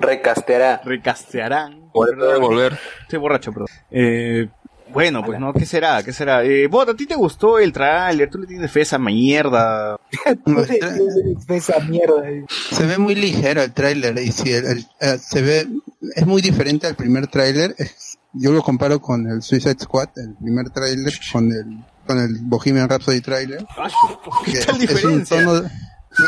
Recasteará. 0.00 0.80
Recastearán. 0.84 1.90
Volver. 1.92 2.78
Estoy 3.02 3.18
borracho, 3.18 3.52
perdón. 3.52 3.68
Eh, 3.90 4.48
bueno, 4.94 5.22
pues 5.24 5.38
no, 5.40 5.52
¿qué 5.52 5.66
será? 5.66 6.02
¿Qué 6.02 6.12
será? 6.12 6.42
Eh, 6.44 6.66
Bot, 6.68 6.88
¿a 6.88 6.94
ti 6.94 7.04
te 7.06 7.14
gustó 7.16 7.58
el 7.58 7.72
tráiler? 7.72 8.30
¿Tú 8.30 8.38
le 8.38 8.46
tienes 8.46 8.70
fe 8.70 8.80
a 8.80 8.82
esa 8.84 8.98
mierda? 8.98 9.98
Esa 11.48 11.80
mierda. 11.80 12.22
Se 12.70 12.86
ve 12.86 12.98
muy 12.98 13.14
ligero 13.14 13.62
el 13.62 13.72
tráiler 13.72 14.16
y 14.18 14.32
si 14.32 14.52
el, 14.52 14.64
el- 14.66 14.86
eh, 15.00 15.18
se 15.18 15.42
ve 15.42 15.68
es 16.14 16.26
muy 16.26 16.40
diferente 16.42 16.86
al 16.86 16.94
primer 16.94 17.26
tráiler. 17.26 17.74
Es- 17.78 18.18
Yo 18.32 18.50
lo 18.52 18.62
comparo 18.62 19.00
con 19.00 19.28
el 19.28 19.42
Suicide 19.42 19.76
Squad, 19.80 20.08
el 20.16 20.34
primer 20.34 20.70
tráiler 20.70 21.12
con 21.32 21.50
el 21.52 21.84
con 22.06 22.18
el 22.18 22.38
Bohemian 22.42 22.88
Rhapsody 22.88 23.20
tráiler. 23.20 23.64
¿Qué 24.44 24.52
que 24.52 24.58
tal 24.64 24.76
es, 24.82 24.90
es 24.90 25.04
un 25.04 25.20
diferencia? 25.24 25.44
tono 25.44 25.70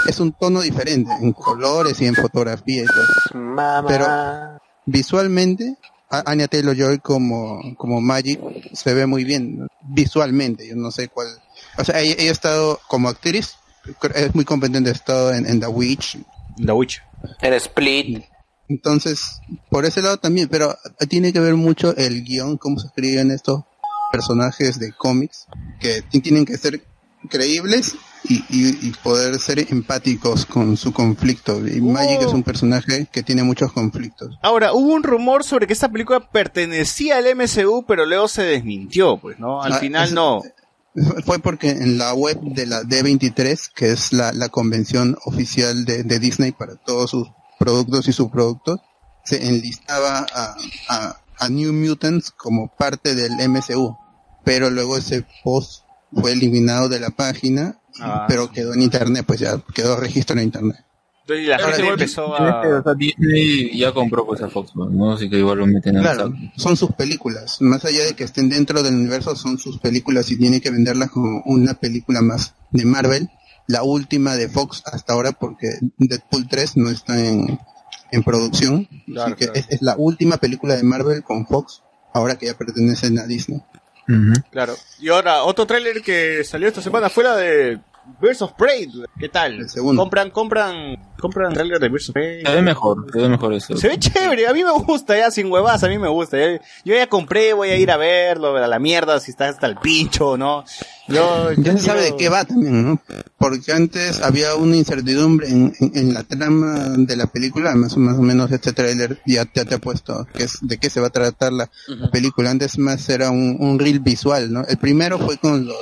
es 0.08 0.20
un 0.20 0.32
tono 0.32 0.60
diferente 0.62 1.12
en 1.20 1.32
colores 1.32 2.00
y 2.00 2.06
en 2.06 2.14
fotografía 2.14 2.82
y 2.82 2.86
todo. 2.86 3.40
Mamá. 3.40 3.84
Pero 3.86 4.06
visualmente 4.86 5.76
a- 6.10 6.30
Anya 6.30 6.48
Taylor 6.48 6.76
Joy 6.76 6.98
como 6.98 7.60
como 7.76 8.00
Magic 8.00 8.40
se 8.72 8.94
ve 8.94 9.06
muy 9.06 9.24
bien 9.24 9.58
¿no? 9.60 9.66
visualmente. 9.88 10.66
Yo 10.68 10.76
no 10.76 10.90
sé 10.90 11.08
cuál. 11.08 11.28
O 11.78 11.84
sea, 11.84 12.00
ella, 12.00 12.14
ella 12.18 12.30
ha 12.30 12.32
estado 12.32 12.80
como 12.88 13.08
actriz 13.08 13.54
es 14.14 14.34
muy 14.34 14.44
competente. 14.44 14.90
Ha 14.90 14.94
estado 14.94 15.32
en, 15.32 15.46
en 15.46 15.60
The 15.60 15.66
Witch, 15.68 16.18
The 16.64 16.72
Witch. 16.72 17.00
En 17.40 17.52
Split. 17.54 18.24
Entonces, 18.68 19.20
por 19.70 19.84
ese 19.84 20.02
lado 20.02 20.16
también, 20.16 20.48
pero 20.48 20.76
tiene 21.08 21.32
que 21.32 21.38
ver 21.40 21.54
mucho 21.54 21.96
el 21.96 22.24
guion, 22.24 22.56
cómo 22.56 22.80
se 22.80 22.88
escriben 22.88 23.30
estos 23.30 23.62
personajes 24.10 24.78
de 24.80 24.92
cómics, 24.92 25.46
que 25.80 26.02
ti- 26.02 26.20
tienen 26.20 26.44
que 26.44 26.56
ser 26.58 26.82
creíbles 27.28 27.94
y, 28.28 28.44
y- 28.48 28.88
y 28.88 28.90
poder 29.02 29.38
ser 29.38 29.60
empáticos 29.70 30.46
con 30.46 30.76
su 30.76 30.92
conflicto. 30.92 31.66
Y 31.66 31.80
Magic 31.80 32.20
es 32.22 32.32
un 32.32 32.42
personaje 32.42 33.06
que 33.12 33.22
tiene 33.22 33.42
muchos 33.42 33.72
conflictos. 33.72 34.36
Ahora, 34.42 34.72
hubo 34.72 34.92
un 34.94 35.02
rumor 35.02 35.44
sobre 35.44 35.66
que 35.66 35.72
esta 35.72 35.88
película 35.88 36.30
pertenecía 36.30 37.18
al 37.18 37.26
MCU, 37.36 37.84
pero 37.86 38.06
luego 38.06 38.28
se 38.28 38.42
desmintió, 38.42 39.16
pues, 39.18 39.38
¿no? 39.38 39.62
Al 39.62 39.74
Ah, 39.74 39.78
final 39.78 40.08
es- 40.08 40.12
no. 40.14 40.42
Fue 41.26 41.38
porque 41.40 41.70
en 41.70 41.98
la 41.98 42.14
web 42.14 42.38
de 42.40 42.66
la 42.66 42.82
D23, 42.82 43.70
que 43.74 43.90
es 43.92 44.12
la, 44.12 44.32
la 44.32 44.48
convención 44.48 45.16
oficial 45.26 45.84
de, 45.84 46.02
de 46.04 46.18
Disney 46.18 46.52
para 46.52 46.76
todos 46.76 47.10
sus 47.10 47.28
productos 47.58 48.08
y 48.08 48.12
subproductos, 48.12 48.80
se 49.24 49.46
enlistaba 49.48 50.26
a, 50.34 50.56
a, 50.88 51.16
a 51.38 51.48
New 51.50 51.72
Mutants 51.72 52.30
como 52.30 52.68
parte 52.68 53.14
del 53.14 53.32
MCU. 53.48 53.96
Pero 54.44 54.70
luego 54.70 54.96
ese 54.96 55.26
post 55.44 55.82
fue 56.14 56.32
eliminado 56.32 56.88
de 56.88 57.00
la 57.00 57.10
página, 57.10 57.78
Ah. 58.00 58.26
pero 58.28 58.50
quedó 58.50 58.74
en 58.74 58.82
internet, 58.82 59.24
pues 59.26 59.40
ya 59.40 59.60
quedó 59.74 59.96
registro 59.96 60.36
en 60.38 60.44
internet. 60.44 60.76
Entonces 61.22 61.48
la 61.48 61.56
Ahora, 61.56 61.76
gente 61.76 61.92
empezó 61.92 62.36
a... 62.36 62.94
Disney 62.94 63.76
ya 63.76 63.92
compró 63.92 64.24
pues 64.24 64.40
a 64.42 64.48
Fox, 64.48 64.76
¿no? 64.76 65.12
Así 65.12 65.28
que 65.28 65.38
igual 65.38 65.58
lo 65.58 65.66
meten 65.66 65.96
en 65.96 66.02
Claro, 66.02 66.32
son 66.56 66.76
sus 66.76 66.92
películas. 66.92 67.60
Más 67.60 67.84
allá 67.84 68.04
de 68.04 68.14
que 68.14 68.22
estén 68.22 68.48
dentro 68.48 68.82
del 68.82 68.94
universo, 68.94 69.34
son 69.34 69.58
sus 69.58 69.78
películas 69.78 70.30
y 70.30 70.36
tiene 70.36 70.60
que 70.60 70.70
venderlas 70.70 71.10
como 71.10 71.42
una 71.46 71.74
película 71.74 72.22
más 72.22 72.54
de 72.70 72.84
Marvel. 72.84 73.28
La 73.66 73.82
última 73.82 74.36
de 74.36 74.48
Fox 74.48 74.84
hasta 74.86 75.14
ahora 75.14 75.32
porque 75.32 75.70
Deadpool 75.98 76.46
3 76.48 76.76
no 76.76 76.90
está 76.90 77.18
en, 77.18 77.58
en 78.12 78.22
producción. 78.22 78.88
Claro, 79.06 79.22
así 79.22 79.34
que 79.34 79.44
claro. 79.46 79.58
Es, 79.58 79.66
es 79.70 79.82
la 79.82 79.96
última 79.96 80.36
película 80.36 80.76
de 80.76 80.84
Marvel 80.84 81.24
con 81.24 81.44
Fox, 81.48 81.82
ahora 82.14 82.36
que 82.36 82.46
ya 82.46 82.56
pertenecen 82.56 83.18
a 83.18 83.26
Disney. 83.26 83.60
Claro. 84.50 84.74
Y 85.00 85.08
ahora, 85.08 85.44
otro 85.44 85.66
tráiler 85.66 86.02
que 86.02 86.44
salió 86.44 86.68
esta 86.68 86.82
semana 86.82 87.10
fue 87.10 87.24
la 87.24 87.36
de 87.36 87.78
Birds 88.20 88.42
of 88.42 88.52
Prey. 88.54 88.88
¿Qué 89.18 89.28
tal? 89.28 89.66
Compran, 89.96 90.30
compran, 90.30 90.96
compran 91.18 91.52
tráiler 91.52 91.78
de 91.78 91.88
Birds 91.88 92.08
of 92.08 92.14
Prey. 92.14 92.42
Se 92.44 92.52
ve 92.54 92.62
mejor, 92.62 93.06
se 93.12 93.18
ve 93.18 93.28
mejor 93.28 93.52
eso. 93.52 93.76
Se 93.76 93.88
ve 93.88 93.98
chévere, 93.98 94.46
a 94.48 94.52
mí 94.52 94.64
me 94.64 94.72
gusta, 94.72 95.16
ya 95.18 95.30
sin 95.30 95.50
huevas, 95.50 95.82
a 95.84 95.88
mí 95.88 95.98
me 95.98 96.08
gusta. 96.08 96.38
ya- 96.38 96.60
Yo 96.84 96.94
ya 96.94 97.06
compré, 97.08 97.52
voy 97.52 97.68
a 97.70 97.76
ir 97.76 97.90
a 97.90 97.96
verlo, 97.96 98.56
a 98.56 98.66
la 98.66 98.78
mierda, 98.78 99.20
si 99.20 99.30
está 99.30 99.48
hasta 99.48 99.66
el 99.66 99.76
pincho, 99.76 100.36
¿no? 100.36 100.64
Yo, 101.08 101.52
Ya 101.52 101.72
yo 101.72 101.78
se 101.78 101.84
sabe 101.84 102.02
de 102.02 102.16
qué 102.16 102.28
va 102.28 102.44
también, 102.44 102.84
¿no? 102.84 103.00
Porque 103.38 103.72
antes 103.72 104.22
había 104.22 104.54
una 104.56 104.76
incertidumbre 104.76 105.48
en, 105.48 105.72
en- 105.78 105.92
en 105.94 106.14
la 106.14 106.22
trama 106.24 106.94
de 106.96 107.16
la 107.16 107.26
película, 107.26 107.74
más, 107.76 107.96
más 107.96 108.18
o 108.18 108.22
menos 108.22 108.50
este 108.50 108.72
tráiler 108.72 109.20
ya, 109.26 109.44
ya 109.54 109.64
te 109.64 109.74
ha 109.76 109.78
puesto 109.78 110.26
que 110.34 110.44
es, 110.44 110.58
de 110.62 110.78
qué 110.78 110.90
se 110.90 111.00
va 111.00 111.08
a 111.08 111.10
tratar 111.10 111.52
la 111.52 111.70
película. 112.10 112.50
Antes 112.50 112.78
más 112.78 113.08
era 113.08 113.30
un, 113.30 113.56
un 113.60 113.78
reel 113.78 114.00
visual, 114.00 114.52
¿no? 114.52 114.64
El 114.66 114.78
primero 114.78 115.18
fue 115.18 115.36
con 115.38 115.66
los, 115.66 115.76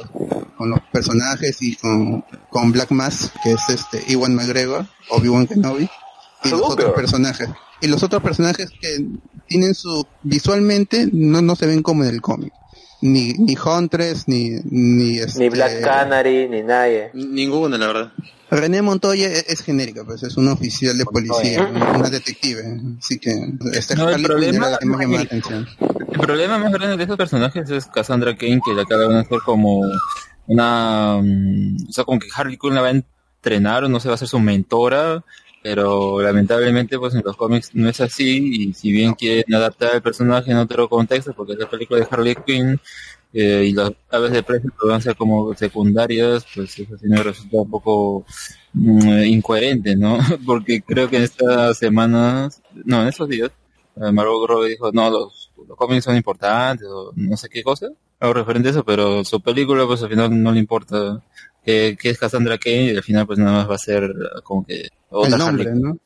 con 0.58 0.68
los 0.70 0.80
personajes 0.92 1.56
y 1.62 1.74
con, 1.76 2.13
con 2.50 2.72
Black 2.72 2.90
Mass, 2.90 3.30
que 3.42 3.52
es 3.52 3.60
este 3.68 4.02
Iwan 4.12 4.34
McGregor, 4.34 4.86
Obi-Wan 5.10 5.46
Kenobi, 5.46 5.88
y 6.44 6.48
los 6.50 6.60
otros 6.62 6.92
personajes. 6.92 7.48
Y 7.80 7.88
los 7.88 8.02
otros 8.02 8.22
personajes 8.22 8.70
que 8.80 9.04
tienen 9.48 9.74
su, 9.74 10.06
visualmente 10.22 11.08
no, 11.12 11.42
no 11.42 11.56
se 11.56 11.66
ven 11.66 11.82
como 11.82 12.04
en 12.04 12.10
el 12.10 12.20
cómic. 12.20 12.52
Ni, 13.00 13.34
ni 13.34 13.54
Huntress, 13.56 14.28
ni, 14.28 14.52
ni, 14.64 15.18
este, 15.18 15.40
Ni 15.40 15.48
Black 15.50 15.82
Canary, 15.82 16.48
ni 16.48 16.62
nadie. 16.62 17.10
Ninguna, 17.12 17.76
la 17.76 17.86
verdad. 17.88 18.12
René 18.50 18.80
Montoya 18.82 19.28
es, 19.28 19.44
es 19.48 19.60
genérica, 19.62 20.04
pues 20.04 20.22
es 20.22 20.36
una 20.36 20.52
oficial 20.52 20.96
de 20.96 21.04
policía, 21.04 21.66
una, 21.70 21.92
una 21.98 22.08
detective, 22.08 22.62
así 22.98 23.18
que 23.18 23.30
esta 23.74 23.94
No, 23.96 24.08
el 24.08 24.22
problema- 24.22 24.56
era 24.68 24.70
la 24.70 24.78
que 24.78 24.86
más 24.86 25.00
llamaba 25.00 25.18
la 25.18 25.24
atención. 25.26 25.66
El 26.12 26.20
problema 26.20 26.58
más 26.58 26.72
grande 26.72 26.96
de 26.96 27.04
esos 27.04 27.16
personajes 27.16 27.68
es 27.68 27.86
Cassandra 27.86 28.36
Kane, 28.36 28.60
que 28.64 28.72
la 28.72 28.82
acaban 28.82 29.10
de 29.10 29.18
hacer 29.20 29.38
como 29.44 29.82
una... 30.46 31.18
mm, 31.22 31.76
O 31.88 31.92
sea, 31.92 32.04
como 32.04 32.18
que 32.20 32.28
Harley 32.34 32.58
Quinn 32.58 32.74
la 32.74 32.82
va 32.82 32.88
a 32.88 32.90
entrenar 32.90 33.84
o 33.84 33.88
no 33.88 34.00
se 34.00 34.08
va 34.08 34.14
a 34.14 34.18
ser 34.18 34.28
su 34.28 34.38
mentora, 34.40 35.24
pero 35.62 36.20
lamentablemente 36.22 36.98
pues 36.98 37.14
en 37.14 37.22
los 37.24 37.36
cómics 37.36 37.70
no 37.74 37.88
es 37.88 38.00
así 38.00 38.68
y 38.68 38.74
si 38.74 38.92
bien 38.92 39.14
quieren 39.14 39.54
adaptar 39.54 39.94
el 39.94 40.02
personaje 40.02 40.50
en 40.50 40.58
otro 40.58 40.88
contexto, 40.88 41.32
porque 41.34 41.54
es 41.54 41.58
la 41.58 41.70
película 41.70 42.00
de 42.00 42.08
Harley 42.10 42.36
Quinn 42.46 42.78
eh, 43.32 43.64
y 43.68 43.72
las 43.72 43.92
aves 44.10 44.30
de 44.32 44.42
precio 44.42 44.70
van 44.86 44.96
a 44.96 45.00
ser 45.00 45.16
como 45.16 45.54
secundarias, 45.54 46.46
pues 46.54 46.78
eso 46.78 46.96
sí 46.96 47.06
me 47.08 47.22
resulta 47.22 47.56
un 47.58 47.70
poco 47.70 48.24
mm, 48.74 49.24
incoherente, 49.24 49.96
¿no? 49.96 50.18
Porque 50.46 50.82
creo 50.82 51.08
que 51.10 51.16
en 51.16 51.24
estas 51.24 51.78
semanas, 51.78 52.62
no, 52.84 53.02
en 53.02 53.08
estos 53.08 53.28
días, 53.28 53.50
eh, 53.96 54.12
Margot 54.12 54.48
Robbie 54.48 54.70
dijo, 54.70 54.92
no, 54.92 55.10
los, 55.10 55.43
los 55.66 55.76
cómics 55.76 56.04
son 56.04 56.16
importantes, 56.16 56.86
o 56.88 57.12
no 57.14 57.36
sé 57.36 57.48
qué 57.48 57.62
cosa, 57.62 57.88
algo 58.20 58.34
referente 58.34 58.68
a 58.68 58.70
eso, 58.72 58.84
pero 58.84 59.24
su 59.24 59.40
película, 59.40 59.86
pues 59.86 60.02
al 60.02 60.10
final 60.10 60.42
no 60.42 60.52
le 60.52 60.60
importa 60.60 61.22
que, 61.64 61.96
que 62.00 62.10
es 62.10 62.18
Cassandra 62.18 62.58
Kane, 62.58 62.92
y 62.92 62.96
al 62.96 63.02
final 63.02 63.26
pues 63.26 63.38
nada 63.38 63.52
más 63.52 63.70
va 63.70 63.74
a 63.74 63.78
ser 63.78 64.12
como 64.42 64.64
que 64.64 64.88
otra 65.10 65.34
El 65.34 65.38
nombre, 65.38 65.68
Harley. 65.68 65.82
¿no? 65.82 65.98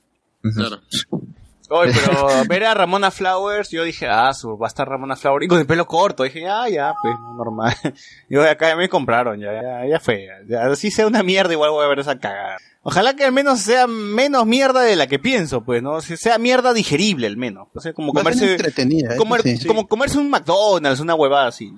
Oye, 1.71 1.93
pero 1.93 2.27
ver 2.49 2.65
a 2.65 2.75
Ramona 2.75 3.11
Flowers, 3.11 3.71
yo 3.71 3.85
dije, 3.85 4.07
ah, 4.09 4.33
su, 4.33 4.57
va 4.57 4.67
a 4.67 4.69
estar 4.69 4.89
Ramona 4.89 5.17
Flowers, 5.17 5.45
y 5.45 5.49
con 5.49 5.59
el 5.59 5.67
pelo 5.67 5.87
corto, 5.87 6.23
dije, 6.23 6.49
ah, 6.49 6.69
ya, 6.69 6.95
pues, 7.03 7.15
normal. 7.37 7.75
Yo 8.31 8.43
acá 8.49 8.69
ya 8.69 8.77
me 8.77 8.89
compraron, 8.89 9.39
ya, 9.39 9.53
ya, 9.53 9.87
ya 9.87 10.01
fue, 10.01 10.29
ya, 10.49 10.67
así 10.67 10.91
sea 10.91 11.07
una 11.07 11.23
mierda, 11.23 11.53
igual 11.53 11.71
voy 11.71 11.85
a 11.85 11.89
ver 11.89 11.99
esa 11.99 12.19
cagada. 12.19 12.57
Ojalá 12.83 13.15
que 13.17 13.25
al 13.25 13.33
menos 13.33 13.61
sea 13.61 13.87
menos 13.87 14.47
mierda 14.47 14.81
de 14.81 14.97
la 14.97 15.07
que 15.09 15.19
pienso, 15.19 15.61
pues, 15.63 15.83
¿no? 15.83 16.01
Si 16.01 16.17
sea 16.17 16.39
mierda 16.39 16.73
digerible, 16.73 17.27
al 17.27 17.37
menos. 17.37 17.69
O 17.75 17.81
sea, 17.81 17.93
como 17.93 18.15
Va 18.15 18.21
comerse, 18.23 18.53
entretenida, 18.53 19.17
comer- 19.17 19.43
sí. 19.43 19.67
como 19.67 19.87
comerse 19.87 20.17
un 20.19 20.31
McDonald's, 20.31 21.01
una 21.01 21.15
huevada 21.15 21.49
así. 21.49 21.71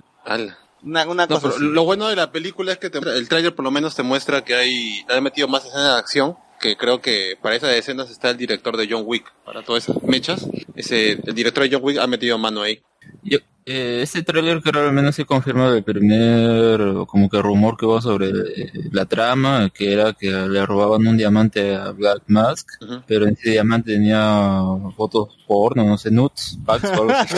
Una, 0.82 1.08
una 1.08 1.26
No, 1.26 1.34
cosa 1.40 1.48
así. 1.48 1.58
lo 1.60 1.84
bueno 1.84 2.06
de 2.08 2.16
la 2.16 2.30
película 2.30 2.72
es 2.72 2.78
que 2.78 2.90
te- 2.90 2.98
el 3.00 3.28
tráiler 3.28 3.54
por 3.54 3.64
lo 3.64 3.70
menos 3.72 3.96
te 3.96 4.02
muestra 4.04 4.44
que 4.44 4.54
hay, 4.54 5.04
han 5.08 5.22
metido 5.24 5.48
más 5.48 5.64
escenas 5.64 5.94
de 5.94 5.98
acción, 5.98 6.36
que 6.60 6.76
creo 6.76 7.00
que 7.00 7.36
para 7.40 7.56
esas 7.56 7.74
escenas 7.74 8.10
está 8.10 8.30
el 8.30 8.36
director 8.36 8.76
de 8.76 8.86
John 8.88 9.02
Wick, 9.06 9.32
para 9.44 9.62
todas 9.62 9.88
esas 9.88 10.02
mechas. 10.02 10.46
Ese, 10.76 11.12
el 11.12 11.34
director 11.34 11.64
de 11.64 11.74
John 11.74 11.84
Wick 11.84 11.98
ha 11.98 12.06
metido 12.06 12.38
mano 12.38 12.62
ahí. 12.62 12.80
Yo, 13.22 13.38
eh, 13.66 14.00
este 14.02 14.22
tráiler 14.22 14.60
creo 14.62 14.86
al 14.86 14.92
menos 14.92 15.14
se 15.14 15.24
confirma 15.24 15.68
el 15.74 15.82
primer 15.82 16.80
como 17.06 17.28
que 17.28 17.40
rumor 17.42 17.76
que 17.76 17.86
hubo 17.86 18.00
sobre 18.00 18.28
eh, 18.28 18.72
la 18.92 19.04
trama, 19.06 19.70
que 19.70 19.92
era 19.92 20.12
que 20.12 20.30
le 20.30 20.64
robaban 20.66 21.06
un 21.06 21.16
diamante 21.16 21.74
a 21.74 21.90
Black 21.92 22.22
Mask, 22.26 22.68
pero 23.06 23.26
en 23.26 23.34
ese 23.34 23.50
diamante 23.50 23.92
tenía 23.94 24.62
fotos 24.96 25.28
porno, 25.46 25.84
no 25.84 25.98
sé, 25.98 26.10
nudes, 26.10 26.58
packs 26.64 26.84
así. 26.84 27.36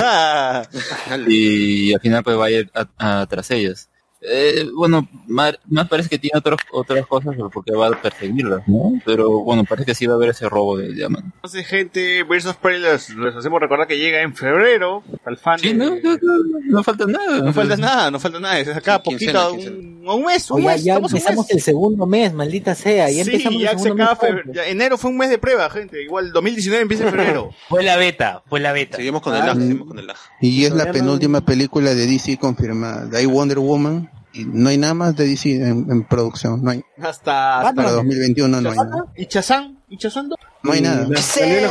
y 1.28 1.92
al 1.94 2.00
final 2.00 2.22
pues 2.24 2.38
va 2.38 2.46
a 2.46 2.50
ir 2.50 2.70
a, 2.74 3.20
a- 3.20 3.26
tras 3.26 3.50
ellas. 3.50 3.88
Eh, 4.24 4.68
bueno, 4.74 5.08
más, 5.26 5.58
más 5.68 5.88
parece 5.88 6.08
que 6.08 6.18
tiene 6.18 6.38
otros, 6.38 6.60
otras 6.72 7.04
cosas 7.06 7.34
porque 7.52 7.72
va 7.72 7.88
a 7.88 8.00
perseguirlas, 8.00 8.66
¿no? 8.68 8.92
Pero 9.04 9.40
bueno, 9.42 9.64
parece 9.64 9.86
que 9.86 9.94
sí 9.96 10.06
va 10.06 10.12
a 10.14 10.16
haber 10.16 10.30
ese 10.30 10.48
robo 10.48 10.76
de 10.76 10.92
diamante. 10.92 11.28
Entonces, 11.36 11.66
gente, 11.66 12.22
Birds 12.22 12.46
of 12.46 12.56
Prey 12.58 12.78
les, 12.80 13.10
les 13.16 13.34
hacemos 13.34 13.60
recordar 13.60 13.88
que 13.88 13.98
llega 13.98 14.22
en 14.22 14.34
febrero. 14.36 15.02
Al 15.24 15.38
fan 15.38 15.58
Sí, 15.58 15.68
de- 15.68 15.74
no, 15.74 15.96
no, 15.96 16.12
no, 16.22 16.60
no 16.66 16.84
falta 16.84 17.06
nada. 17.06 17.40
No 17.40 17.52
falta 17.52 17.76
nada, 17.76 18.10
no 18.12 18.20
falta 18.20 18.38
nada. 18.38 18.60
Es 18.60 18.68
acá 18.68 19.02
poquito, 19.02 19.50
quincena. 19.56 19.80
un, 19.80 20.08
un 20.08 20.24
mes, 20.24 20.48
un 20.50 20.58
Oye, 20.58 20.66
mes. 20.68 20.84
ya 20.84 20.94
empezamos 20.96 21.46
mes. 21.46 21.56
el 21.56 21.60
segundo 21.60 22.06
mes, 22.06 22.32
maldita 22.32 22.74
sea. 22.76 23.10
Ya 23.10 23.24
sí, 23.24 23.30
empezamos 23.30 23.60
ya 23.62 23.70
el 23.72 23.76
se 23.78 23.82
segundo 23.82 24.04
acaba 24.04 24.18
mes. 24.22 24.30
febrero. 24.30 24.52
Ya 24.52 24.66
enero 24.68 24.98
fue 24.98 25.10
un 25.10 25.16
mes 25.18 25.30
de 25.30 25.38
prueba, 25.38 25.68
gente. 25.70 26.00
Igual 26.02 26.32
2019 26.32 26.82
empieza 26.82 27.04
en 27.04 27.10
febrero. 27.10 27.50
Fue 27.68 27.82
la 27.82 27.96
beta, 27.96 28.42
fue 28.48 28.60
la 28.60 28.72
beta. 28.72 28.98
Seguimos 28.98 29.22
con 29.22 29.34
el 29.34 29.42
Ah, 29.42 29.46
lag, 29.46 29.56
sí. 29.56 29.62
seguimos 29.62 29.88
con 29.88 29.98
el 29.98 30.06
lag. 30.06 30.16
Y 30.40 30.64
es 30.64 30.72
la 30.72 30.92
penúltima 30.92 31.40
película 31.40 31.94
de 31.94 32.06
DC 32.06 32.36
confirmada. 32.38 33.08
Ahí 33.18 33.26
Wonder 33.26 33.58
Woman. 33.58 34.10
Y 34.34 34.44
no 34.44 34.68
hay 34.68 34.78
nada 34.78 34.94
más 34.94 35.16
de 35.16 35.26
DC 35.26 35.54
en, 35.56 35.90
en 35.90 36.04
producción. 36.04 36.62
No 36.62 36.70
hay. 36.70 36.82
Hasta, 37.00 37.60
hasta 37.60 37.74
Para 37.74 37.90
2021 37.92 38.60
no 38.60 38.70
hay 38.70 38.76
nada. 38.76 39.04
¿Y 39.16 39.26
Chazán? 39.26 39.78
¿Y 39.88 39.98
Chazán? 39.98 40.28
dos? 40.28 40.38
No 40.62 40.72
hay 40.72 40.80
nada. 40.80 41.06
La, 41.08 41.20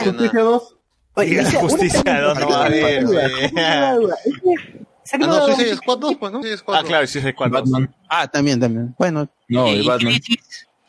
Justicia 0.04 0.42
2. 0.42 0.76
Oye, 1.14 1.30
Y 1.30 1.36
la 1.36 1.52
justicia 1.52 2.04
pregunta, 2.04 2.40
no 2.40 2.50
va 2.50 2.64
a 2.64 2.66
haber, 2.66 3.06
Ah, 5.14 5.18
no, 5.18 5.46
Suicide 5.48 5.76
Squad 5.76 5.98
2, 5.98 6.16
pues, 6.18 6.32
¿no? 6.32 6.40
Ah, 6.40 6.82
2. 6.82 6.84
claro, 6.88 7.08
sí, 7.08 7.20
es 7.20 7.36
cuando. 7.36 7.60
Batman. 7.60 7.94
Ah, 8.08 8.28
también, 8.28 8.60
también. 8.60 8.96
Bueno, 8.98 9.28
No, 9.50 9.68
el 9.68 9.84
Batman. 9.86 10.14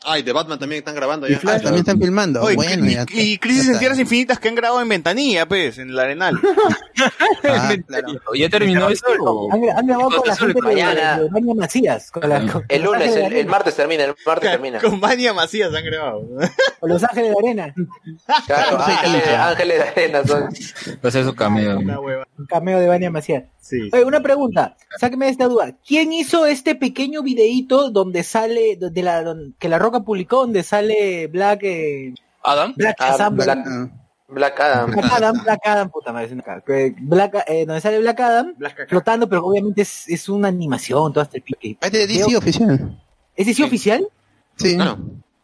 Ah, 0.05 0.19
y 0.19 0.23
de 0.23 0.31
Batman 0.33 0.59
también 0.59 0.79
están 0.79 0.95
grabando 0.95 1.27
y 1.27 1.31
ya. 1.31 1.39
Flash 1.39 1.61
también 1.61 1.79
están 1.81 1.99
filmando. 1.99 2.41
Oye, 2.41 2.55
bueno, 2.55 2.85
y, 2.85 2.93
ya- 2.95 3.05
y 3.09 3.37
Crisis 3.37 3.67
ya 3.67 3.73
en. 3.73 3.79
Tierras 3.79 3.99
Infinitas 3.99 4.39
que 4.39 4.49
han 4.49 4.55
grabado 4.55 4.81
en 4.81 4.89
Ventanilla, 4.89 5.45
pues, 5.47 5.77
en 5.77 5.89
el 5.89 5.99
Arenal. 5.99 6.39
Ah, 7.45 7.73
claro. 7.87 8.07
¿Ya 8.35 8.49
terminó 8.49 8.87
eso? 8.89 9.05
o- 9.19 9.51
Han, 9.51 9.61
han 9.69 9.85
grabado 9.87 10.09
con 10.11 10.27
la 10.27 10.35
gente 10.35 10.61
de, 10.61 11.29
de 11.41 11.55
Macías. 11.55 12.11
Con 12.11 12.29
la, 12.29 12.39
con 12.51 12.63
El 12.69 12.81
lunes, 12.83 13.15
el, 13.15 13.45
martes 13.47 13.75
termina, 13.75 14.03
el 14.05 14.15
martes 14.25 14.51
termina. 14.51 14.79
Con 14.79 14.99
Mania 14.99 15.33
Macías 15.33 15.73
han 15.73 15.83
grabado. 15.83 16.21
con 16.79 16.89
Los 16.89 17.03
Ángeles 17.03 17.31
de 17.31 17.37
Arena. 17.47 17.73
Claro, 18.45 18.79
ángeles, 18.81 19.27
ángeles 19.27 19.77
de 19.79 19.83
arena 19.89 20.23
son. 20.25 21.11
Ser 21.11 21.25
su 21.25 21.35
cameo. 21.35 21.79
Una 21.79 21.99
hueva. 21.99 22.27
Un 22.37 22.45
cameo 22.45 22.79
de 22.79 22.87
Vania 22.87 23.09
Macías. 23.11 23.43
Sí. 23.65 23.89
Oye, 23.93 24.03
una 24.03 24.21
pregunta. 24.21 24.75
Sáqueme 24.99 25.27
de 25.27 25.31
esta 25.31 25.47
duda. 25.47 25.73
¿Quién 25.87 26.11
hizo 26.11 26.45
este 26.45 26.75
pequeño 26.75 27.23
videíto 27.23 27.91
donde 27.91 28.23
sale, 28.23 28.75
de 28.77 29.01
la, 29.03 29.23
que 29.57 29.69
la 29.69 29.79
Roca 29.79 30.01
publicó, 30.01 30.41
donde 30.41 30.63
sale 30.63 31.27
Black, 31.27 31.61
eh, 31.63 32.13
Adam. 32.43 32.73
Black 32.75 32.97
Ah, 32.99 33.11
Shazam, 33.11 33.35
Black, 33.37 33.59
Ah, 33.65 33.89
Black 34.27 34.59
Adam. 34.59 34.91
Black 34.91 35.11
Adam, 35.13 35.43
Black 35.43 35.59
Adam, 35.63 35.89
puta 35.89 36.11
madre, 36.11 36.25
es 36.25 36.31
una 36.33 36.43
cara. 36.43 36.59
Que 36.61 36.93
Black, 36.99 37.45
eh, 37.47 37.65
donde 37.65 37.79
sale 37.79 37.99
Black 37.99 38.19
Adam, 38.19 38.53
flotando, 38.89 39.29
pero 39.29 39.45
obviamente 39.45 39.83
es, 39.83 40.09
es 40.09 40.27
una 40.27 40.49
animación, 40.49 41.13
todo 41.13 41.23
este 41.23 41.39
pique. 41.39 41.77
Es 41.79 41.91
de 41.91 42.05
DC 42.05 42.35
oficial. 42.35 43.01
¿Es 43.33 43.47
DC 43.47 43.63
oficial? 43.63 44.05
Sí. 44.57 44.75
Claro. 44.75 44.97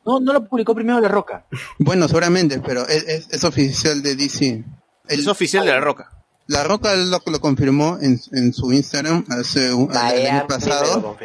No, 0.05 0.19
no 0.19 0.33
lo 0.33 0.43
publicó 0.45 0.75
primero 0.75 0.99
La 0.99 1.07
Roca. 1.07 1.45
Bueno, 1.77 2.07
seguramente, 2.09 2.59
pero 2.59 2.81
es, 2.85 3.07
es- 3.07 3.29
es 3.31 3.43
oficial 3.45 4.01
de 4.03 4.15
DC. 4.15 4.63
El- 5.07 5.19
Es 5.21 5.27
oficial 5.27 5.65
de 5.65 5.71
la 5.71 5.79
roca. 5.79 6.11
La 6.49 6.63
Roca 6.63 6.95
lo, 6.95 7.21
lo 7.25 7.39
confirmó 7.41 7.97
en, 8.01 8.19
en 8.33 8.53
su 8.53 8.73
Instagram 8.73 9.23
hace 9.29 9.71
un, 9.73 9.89
el, 9.91 10.27
año 10.27 10.47
pasado. 10.47 11.15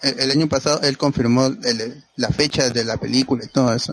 El, 0.00 0.20
el 0.20 0.30
año 0.30 0.48
pasado 0.48 0.80
él 0.82 0.96
confirmó 0.96 1.46
el- 1.46 2.04
la 2.16 2.28
fecha 2.28 2.70
de 2.70 2.84
la 2.84 2.96
película 2.96 3.44
y 3.44 3.48
todo 3.48 3.74
eso. 3.74 3.92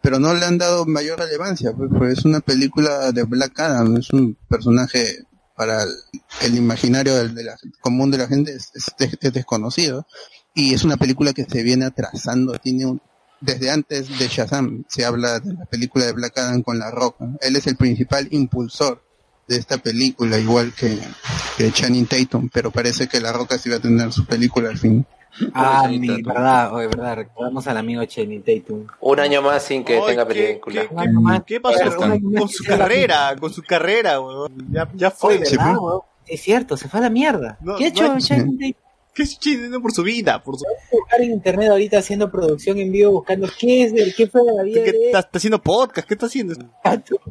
Pero 0.00 0.18
no 0.18 0.34
le 0.34 0.44
han 0.44 0.58
dado 0.58 0.84
mayor 0.86 1.18
relevancia, 1.18 1.72
pues, 1.72 1.90
pues 1.96 2.18
es 2.18 2.24
una 2.24 2.40
película 2.40 3.12
de 3.12 3.22
Black 3.24 3.58
Adam, 3.60 3.96
es 3.96 4.10
un 4.12 4.36
personaje 4.48 5.18
para 5.56 5.82
el, 5.84 5.90
el 6.42 6.56
imaginario 6.56 7.14
del- 7.16 7.34
de 7.34 7.44
la- 7.44 7.56
común 7.80 8.10
de 8.10 8.18
la 8.18 8.26
gente 8.26 8.52
es, 8.54 8.70
es 8.74 8.86
des- 8.98 9.18
es 9.20 9.32
desconocido. 9.32 10.06
Y 10.54 10.72
es 10.74 10.84
una 10.84 10.96
película 10.96 11.32
que 11.32 11.44
se 11.44 11.62
viene 11.62 11.84
atrasando, 11.84 12.58
tiene 12.58 12.86
un, 12.86 13.00
desde 13.40 13.70
antes 13.70 14.08
de 14.18 14.26
Shazam 14.28 14.84
se 14.88 15.04
habla 15.04 15.38
de 15.40 15.52
la 15.52 15.66
película 15.66 16.06
de 16.06 16.12
Black 16.12 16.38
Adam 16.38 16.62
con 16.62 16.78
La 16.78 16.90
Roca. 16.90 17.26
Él 17.42 17.56
es 17.56 17.66
el 17.66 17.76
principal 17.76 18.26
impulsor 18.30 19.03
de 19.46 19.56
esta 19.56 19.78
película, 19.78 20.38
igual 20.38 20.72
que, 20.72 20.98
que 21.56 21.70
Channing 21.70 22.06
Tatum, 22.06 22.48
pero 22.52 22.70
parece 22.70 23.08
que 23.08 23.20
La 23.20 23.32
Roca 23.32 23.58
sí 23.58 23.68
va 23.70 23.76
a 23.76 23.80
tener 23.80 24.12
su 24.12 24.24
película 24.24 24.70
al 24.70 24.78
fin. 24.78 25.04
Ah, 25.52 25.86
mi, 25.88 26.06
Tatum. 26.06 26.22
verdad, 26.32 26.72
oye, 26.74 26.86
verdad, 26.86 27.16
recordamos 27.16 27.66
al 27.66 27.76
amigo 27.76 28.04
Channing 28.04 28.42
Tatum. 28.42 28.86
Un 29.00 29.20
año 29.20 29.42
más 29.42 29.64
sin 29.64 29.84
que 29.84 30.00
tenga 30.06 30.26
¿qué- 30.28 30.34
película. 30.34 30.82
qué- 30.82 30.88
qué- 30.88 31.42
¿Qué 31.46 31.60
pasó 31.60 31.96
con, 31.96 32.48
su 32.48 32.64
carrera? 32.64 33.34
Con 33.38 33.52
su 33.52 33.62
carrera, 33.62 34.20
weón. 34.20 34.52
Ya, 34.70 34.88
ya 34.94 35.10
fue. 35.10 35.34
Oye, 35.38 35.50
¿verdad, 35.50 35.76
weón? 35.78 36.00
Es 36.26 36.40
cierto, 36.40 36.76
se 36.76 36.88
fue 36.88 37.00
a 37.00 37.02
la 37.02 37.10
mierda. 37.10 37.58
No, 37.60 37.76
¿Qué 37.76 37.86
ha 37.86 37.88
no 37.88 37.94
hecho 37.94 38.12
hay- 38.12 38.18
Channing 38.22 38.58
Tatum? 38.58 38.83
¿Qué 39.14 39.22
es 39.22 39.38
chino 39.38 39.80
por 39.80 39.92
su 39.92 40.02
vida? 40.02 40.42
Por 40.42 40.58
su... 40.58 40.64
buscar 40.90 41.20
en 41.20 41.32
internet 41.32 41.70
ahorita 41.70 41.98
haciendo 41.98 42.30
producción 42.30 42.78
en 42.78 42.90
vivo 42.90 43.12
buscando 43.12 43.48
qué 43.58 43.84
es 43.84 43.94
del 43.94 44.14
qué 44.14 44.26
fue 44.26 44.42
de 44.42 44.52
la 44.52 44.62
vida 44.64 44.84
¿Qué 44.84 44.92
de 44.92 45.06
está, 45.06 45.20
está 45.20 45.38
haciendo 45.38 45.62
podcast? 45.62 46.08
¿Qué 46.08 46.14
está 46.14 46.26
haciendo? 46.26 46.54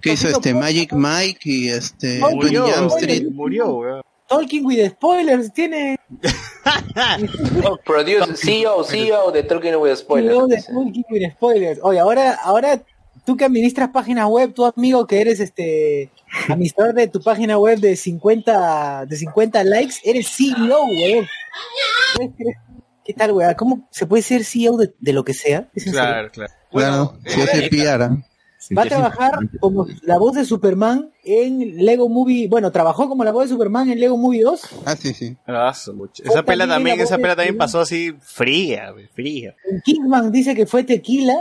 que 0.01 0.13
hizo 0.13 0.29
este 0.29 0.53
Magic 0.53 0.93
Mike 0.93 1.41
y 1.43 1.69
este 1.69 2.19
Murió, 2.19 2.67
Jump 2.67 2.91
Street. 2.97 3.25
murió, 3.31 3.75
weón. 3.75 4.01
Talking 4.27 4.65
with 4.65 4.89
spoilers 4.91 5.53
tiene 5.53 5.97
Produce, 7.85 8.35
CEO, 8.35 8.83
CEO 8.83 9.31
de 9.31 9.43
Talking 9.43 9.75
with 9.75 9.95
Spoilers. 9.95 10.31
video 10.33 10.47
de 10.47 10.57
Talking 10.61 11.05
with 11.09 11.31
spoilers. 11.33 11.79
Oye, 11.83 11.99
ahora 11.99 12.33
ahora 12.35 12.81
tú 13.25 13.35
que 13.37 13.45
administras 13.45 13.89
páginas 13.89 14.27
web, 14.27 14.53
tu 14.53 14.65
amigo 14.65 15.05
que 15.05 15.21
eres 15.21 15.39
este 15.39 16.09
administrador 16.49 16.93
de 16.93 17.07
tu 17.07 17.21
página 17.21 17.57
web 17.57 17.79
de 17.79 17.95
50 17.95 19.05
de 19.05 19.15
50 19.15 19.63
likes, 19.63 19.95
eres 20.03 20.29
CEO, 20.29 20.85
weón. 20.85 21.27
¿Qué 23.05 23.13
tal, 23.13 23.31
weón? 23.31 23.53
¿Cómo 23.55 23.87
se 23.91 24.05
puede 24.05 24.23
ser 24.23 24.43
CEO 24.43 24.77
de, 24.77 24.93
de 24.99 25.13
lo 25.13 25.23
que 25.23 25.33
sea? 25.33 25.69
Claro, 25.91 26.31
claro. 26.31 26.53
Claro, 26.71 27.17
si 27.25 27.41
hace 27.41 27.69
PR. 27.69 28.03
¿ah? 28.03 28.17
Va 28.75 28.83
a 28.83 28.85
trabajar 28.85 29.31
como 29.59 29.85
la 30.03 30.17
voz 30.17 30.35
de 30.35 30.45
Superman 30.45 31.11
en 31.23 31.85
Lego 31.85 32.07
Movie. 32.07 32.47
Bueno, 32.47 32.71
trabajó 32.71 33.09
como 33.09 33.23
la 33.23 33.31
voz 33.31 33.45
de 33.45 33.49
Superman 33.49 33.89
en 33.89 33.99
Lego 33.99 34.17
Movie 34.17 34.43
2. 34.43 34.61
Ah, 34.85 34.95
sí, 34.95 35.13
sí. 35.13 35.35
Ah, 35.45 35.73
mucho. 35.93 36.23
Esa 36.23 36.43
pela 36.43 36.67
también, 36.67 36.99
esa 36.99 37.17
pela 37.17 37.35
también 37.35 37.57
pasó 37.57 37.81
así 37.81 38.15
fría, 38.21 38.91
güey, 38.91 39.07
fría. 39.07 39.55
En 39.69 39.81
Kingman 39.81 40.31
dice 40.31 40.55
que 40.55 40.65
fue 40.65 40.83
tequila. 40.83 41.35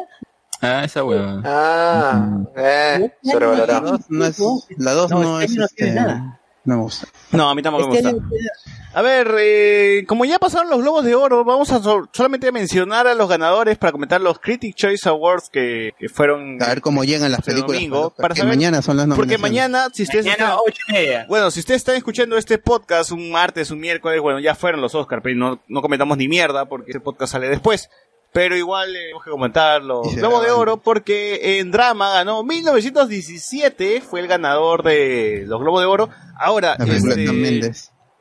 Ah, 0.63 0.85
esa 0.85 1.03
hueva. 1.05 1.43
Ah, 1.45 2.39
eh, 2.57 3.11
sobrevalorado. 3.23 3.99
No 4.09 4.25
es, 4.27 4.39
la 4.79 4.93
2 4.93 5.11
No, 5.11 5.23
no, 5.23 5.41
es. 5.41 5.51
no 5.57 5.67
tiene 5.69 5.91
este, 5.93 6.01
nada. 6.01 6.41
no 6.65 6.77
me 6.77 6.83
gusta. 6.83 7.09
No, 7.33 7.51
a 7.51 7.55
mí 7.55 7.63
tampoco 7.63 7.89
me 7.89 7.97
Este 7.99 8.13
gusta. 8.13 8.25
año- 8.27 8.47
A 8.95 9.01
ver, 9.01 9.35
eh, 9.41 10.05
como 10.07 10.27
ya 10.27 10.39
pasaron 10.39 10.69
los 10.69 10.79
Globos 10.83 11.03
de 11.05 11.15
Oro, 11.15 11.45
vamos 11.45 11.73
a 11.73 11.83
so- 11.83 12.11
solamente 12.13 12.53
mencionar 12.53 13.07
a 13.07 13.15
los 13.15 13.27
ganadores 13.27 13.79
para 13.79 13.91
comentar 13.91 14.21
los 14.21 14.39
Critic 14.39 14.77
Choice 14.77 15.09
Awards 15.09 15.49
que, 15.51 15.95
que 15.99 16.11
fueron 16.11 16.63
A 16.63 16.67
ver 16.69 16.83
cómo 16.83 17.03
llegan 17.03 17.31
las 17.31 17.41
este 17.41 17.53
películas. 17.53 17.79
domingo. 17.81 18.11
para- 18.11 18.23
Para 18.29 18.35
saber- 18.37 18.51
mañana 18.55 18.83
son 18.83 18.99
las 18.99 19.09
Porque 19.17 19.39
mañana, 19.39 19.89
si 19.95 20.03
ustedes 20.03 20.27
Mañana, 20.27 20.45
están, 20.45 20.59
ocho 20.67 20.79
y 20.89 20.93
media. 20.93 21.25
bueno, 21.27 21.51
si 21.51 21.61
ustedes 21.61 21.79
están 21.81 21.97
escuchando 21.97 22.37
este 22.37 22.59
podcast 22.59 23.13
un 23.13 23.31
martes, 23.33 23.71
un 23.71 23.81
miércoles, 23.81 24.21
bueno, 24.21 24.39
ya 24.41 24.55
fueron 24.55 24.83
los 24.83 24.95
Oscars, 24.95 25.23
pero 25.25 25.37
no, 25.37 25.61
no 25.69 25.81
comentamos 25.81 26.19
ni 26.19 26.29
mierda 26.29 26.67
porque 26.67 26.91
este 26.91 27.01
podcast 27.01 27.33
sale 27.33 27.49
después. 27.49 27.89
Pero 28.33 28.57
igual 28.57 28.95
eh, 28.97 29.01
tenemos 29.01 29.25
que 29.25 29.31
comentar 29.31 29.83
los 29.83 30.07
Y 30.11 30.15
se 30.15 30.21
Globos 30.21 30.43
de. 30.45 30.51
Oro 30.51 30.79
porque 30.79 31.59
en 31.59 31.71
drama 31.71 32.11
ganó 32.11 32.43
1917, 32.43 34.01
fue 34.01 34.21
el 34.21 34.27
ganador 34.27 34.83
de 34.83 35.45
los 35.47 35.61
Globos 35.61 35.81
de 35.81 35.87
Oro. 35.87 36.09
Ahora, 36.39 36.77
este, 36.87 37.73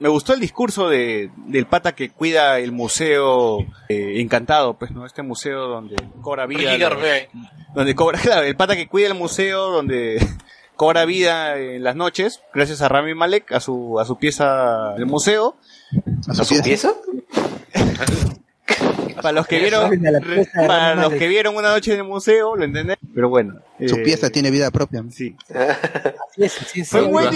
me 0.02 0.10
gustó 0.10 0.34
el 0.34 0.40
discurso 0.40 0.90
de, 0.90 1.30
del 1.46 1.68
pata 1.68 1.94
que 1.94 2.10
cuida 2.10 2.58
el 2.58 2.72
museo 2.72 3.60
eh, 3.88 4.20
encantado, 4.20 4.74
pues, 4.74 4.90
¿no? 4.90 5.06
Este 5.06 5.22
museo 5.22 5.68
donde 5.68 5.96
cobra 6.22 6.48
vida. 6.48 6.72
Donde 7.76 7.94
cobra, 7.94 8.20
claro, 8.22 8.42
el 8.42 8.56
pata 8.56 8.76
que 8.76 8.88
cuida 8.88 9.08
el 9.08 9.14
museo 9.14 9.70
donde 9.70 10.20
cobra 10.76 11.06
vida 11.06 11.56
en 11.60 11.84
las 11.84 11.96
noches, 11.96 12.42
gracias 12.52 12.82
a 12.82 12.90
Rami 12.90 13.14
Malek, 13.14 13.52
a 13.52 13.60
su, 13.60 14.00
a 14.00 14.06
su 14.06 14.18
pieza 14.18 14.96
del 14.96 15.06
museo. 15.06 15.56
¿A 16.28 16.32
¿A 16.32 16.34
su 16.34 16.62
pieza? 16.64 16.94
Para 19.22 19.34
los 19.34 19.48
que 19.48 19.60
vieron, 19.60 19.92
para 20.56 20.96
los 20.96 21.14
que 21.14 21.28
vieron 21.28 21.56
una 21.56 21.70
noche 21.72 21.94
en 21.94 22.00
el 22.00 22.04
museo, 22.06 22.56
lo 22.56 22.64
entendés, 22.64 22.98
pero 23.14 23.30
bueno. 23.30 23.60
Su 23.86 23.96
eh, 23.96 24.04
pieza 24.04 24.30
tiene 24.30 24.50
vida 24.50 24.72
propia. 24.72 25.04
Sí. 25.12 25.36
Así 25.54 26.44
es. 26.82 26.90
Fue 26.90 27.04
un 27.04 27.12
buen 27.12 27.30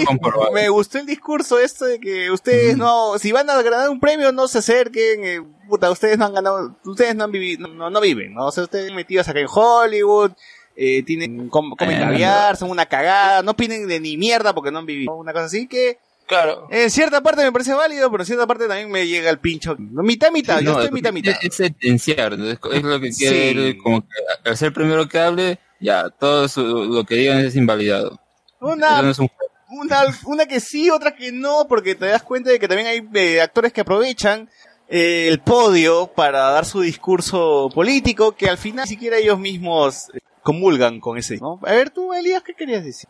me 0.52 0.68
gustó 0.68 0.98
el 0.98 1.06
discurso 1.06 1.58
esto 1.58 1.84
de 1.84 2.00
que 2.00 2.30
ustedes 2.30 2.76
no, 2.76 3.18
si 3.18 3.30
van 3.32 3.48
a 3.50 3.60
ganar 3.62 3.90
un 3.90 4.00
premio 4.00 4.32
no 4.32 4.48
se 4.48 4.58
acerquen, 4.58 5.24
eh, 5.24 5.42
puta, 5.68 5.90
ustedes 5.90 6.18
no 6.18 6.26
han 6.26 6.34
ganado, 6.34 6.76
ustedes 6.84 7.14
no 7.14 7.24
han 7.24 7.32
vivido, 7.32 7.68
no, 7.68 7.90
no 7.90 8.00
viven, 8.00 8.34
¿no? 8.34 8.46
O 8.46 8.52
sea, 8.52 8.64
ustedes 8.64 8.92
metidos 8.92 9.28
acá 9.28 9.40
en 9.40 9.46
Hollywood, 9.48 10.32
eh, 10.76 11.02
tienen, 11.04 11.48
com- 11.48 11.74
comen 11.76 11.96
Eh, 11.98 12.00
caviar, 12.00 12.56
son 12.56 12.70
una 12.70 12.86
cagada, 12.86 13.42
no 13.42 13.52
opinen 13.52 13.86
de 13.86 14.00
ni 14.00 14.16
mierda 14.16 14.54
porque 14.54 14.70
no 14.70 14.78
han 14.78 14.86
vivido, 14.86 15.14
una 15.14 15.32
cosa 15.32 15.44
así 15.46 15.66
que, 15.68 15.98
Claro. 16.26 16.66
en 16.70 16.90
cierta 16.90 17.22
parte 17.22 17.44
me 17.44 17.52
parece 17.52 17.72
válido, 17.74 18.10
pero 18.10 18.22
en 18.22 18.26
cierta 18.26 18.46
parte 18.46 18.66
también 18.66 18.90
me 18.90 19.06
llega 19.06 19.30
el 19.30 19.38
pincho, 19.38 19.76
mitad, 19.78 20.30
mitad, 20.32 20.58
yo 20.60 20.72
No, 20.72 20.80
estoy 20.80 20.92
mitad, 20.94 21.12
mitad. 21.12 21.34
Es, 21.40 21.54
sentenciar, 21.54 22.32
es, 22.34 22.58
es 22.72 22.82
lo 22.82 23.00
que 23.00 23.10
quiere, 23.10 23.72
Sí. 23.72 23.78
como 23.78 24.00
que 24.02 24.08
al 24.50 24.56
ser 24.56 24.72
primero 24.72 25.08
que 25.08 25.18
hable, 25.20 25.58
ya, 25.80 26.10
todo 26.10 26.48
su- 26.48 26.84
lo 26.86 27.04
que 27.04 27.14
digan 27.16 27.38
es 27.44 27.54
invalidado. 27.54 28.18
Una, 28.60 29.02
no 29.02 29.10
es 29.10 29.18
un 29.18 29.30
una, 29.68 30.02
una 30.26 30.46
que 30.46 30.60
sí, 30.60 30.90
otra 30.90 31.14
que 31.16 31.32
no, 31.32 31.66
porque 31.68 31.94
te 31.96 32.06
das 32.06 32.22
cuenta 32.22 32.50
de 32.50 32.58
que 32.60 32.68
también 32.68 32.86
hay 32.88 33.08
eh, 33.14 33.40
actores 33.40 33.72
que 33.72 33.80
aprovechan 33.80 34.48
eh, 34.88 35.26
el 35.28 35.40
podio 35.40 36.06
para 36.06 36.50
dar 36.50 36.64
su 36.64 36.80
discurso 36.80 37.68
político 37.74 38.36
que 38.36 38.48
al 38.48 38.58
final 38.58 38.84
ni 38.84 38.88
siquiera 38.90 39.16
ellos 39.16 39.38
mismos 39.40 40.08
eh, 40.14 40.20
comulgan 40.42 41.00
con 41.00 41.18
ese. 41.18 41.38
¿no? 41.38 41.58
A 41.64 41.72
ver 41.72 41.90
tú, 41.90 42.12
Elías, 42.14 42.42
¿qué 42.44 42.54
querías 42.54 42.84
decir? 42.84 43.08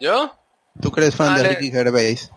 ¿Yo? 0.00 0.34
¿Tú 0.80 0.90
crees 0.90 1.14
fan 1.14 1.36
de. 1.36 1.48
Ricky 1.48 1.70
Gervais? 1.70 2.30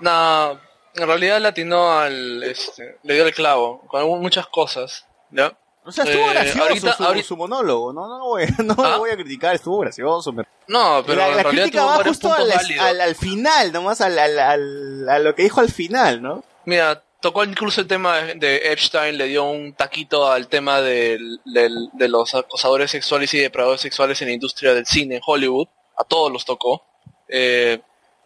No, 0.00 0.52
en 0.94 1.06
realidad 1.06 1.40
le 1.40 1.48
atinó 1.48 1.92
al, 1.98 2.42
este, 2.42 2.98
le 3.02 3.14
dio 3.14 3.26
el 3.26 3.34
clavo, 3.34 3.82
con 3.88 4.20
muchas 4.20 4.46
cosas, 4.46 5.06
¿ya? 5.30 5.56
O 5.84 5.90
sea, 5.90 6.04
estuvo 6.04 6.30
Eh, 6.30 6.34
gracioso 6.34 6.62
ahorita- 6.68 6.92
su, 6.96 7.02
ahorita- 7.04 7.26
su 7.28 7.36
monólogo, 7.36 7.92
no, 7.92 8.06
no, 8.06 8.18
lo 8.18 8.24
voy, 8.26 8.44
a- 8.44 8.46
no 8.62 8.74
lo 8.76 8.98
voy 8.98 9.10
a 9.10 9.16
criticar, 9.16 9.54
estuvo 9.54 9.78
gracioso. 9.80 10.32
me- 10.32 10.44
No, 10.68 11.02
pero 11.04 11.18
la, 11.18 11.28
en 11.30 11.36
la 11.36 11.42
realidad 11.42 11.62
crítica 11.64 11.84
va 11.84 12.04
justo 12.04 12.32
al, 12.32 13.14
final, 13.16 13.72
nomás 13.72 14.00
al, 14.00 14.16
al, 14.18 14.38
al- 14.38 15.08
a 15.08 15.18
lo 15.18 15.34
que 15.34 15.42
dijo 15.42 15.60
al 15.60 15.70
final, 15.70 16.22
¿no? 16.22 16.44
Mira, 16.66 17.02
tocó 17.20 17.42
incluso 17.42 17.80
el 17.80 17.88
tema 17.88 18.18
de 18.18 18.34
de 18.36 18.72
Epstein, 18.72 19.18
le 19.18 19.26
dio 19.26 19.42
un 19.44 19.74
taquito 19.74 20.30
al 20.30 20.46
tema 20.46 20.80
del, 20.80 21.40
del- 21.44 21.88
de 21.94 22.08
los 22.08 22.32
acosadores 22.36 22.92
sexuales 22.92 23.34
y 23.34 23.38
depredadores 23.40 23.80
sexuales 23.80 24.22
en 24.22 24.28
la 24.28 24.34
industria 24.34 24.74
del 24.74 24.86
cine 24.86 25.16
en 25.16 25.22
Hollywood. 25.26 25.66
A 25.98 26.04
todos 26.04 26.32
los 26.32 26.44
tocó. 26.44 26.84
Eh, 27.32 27.80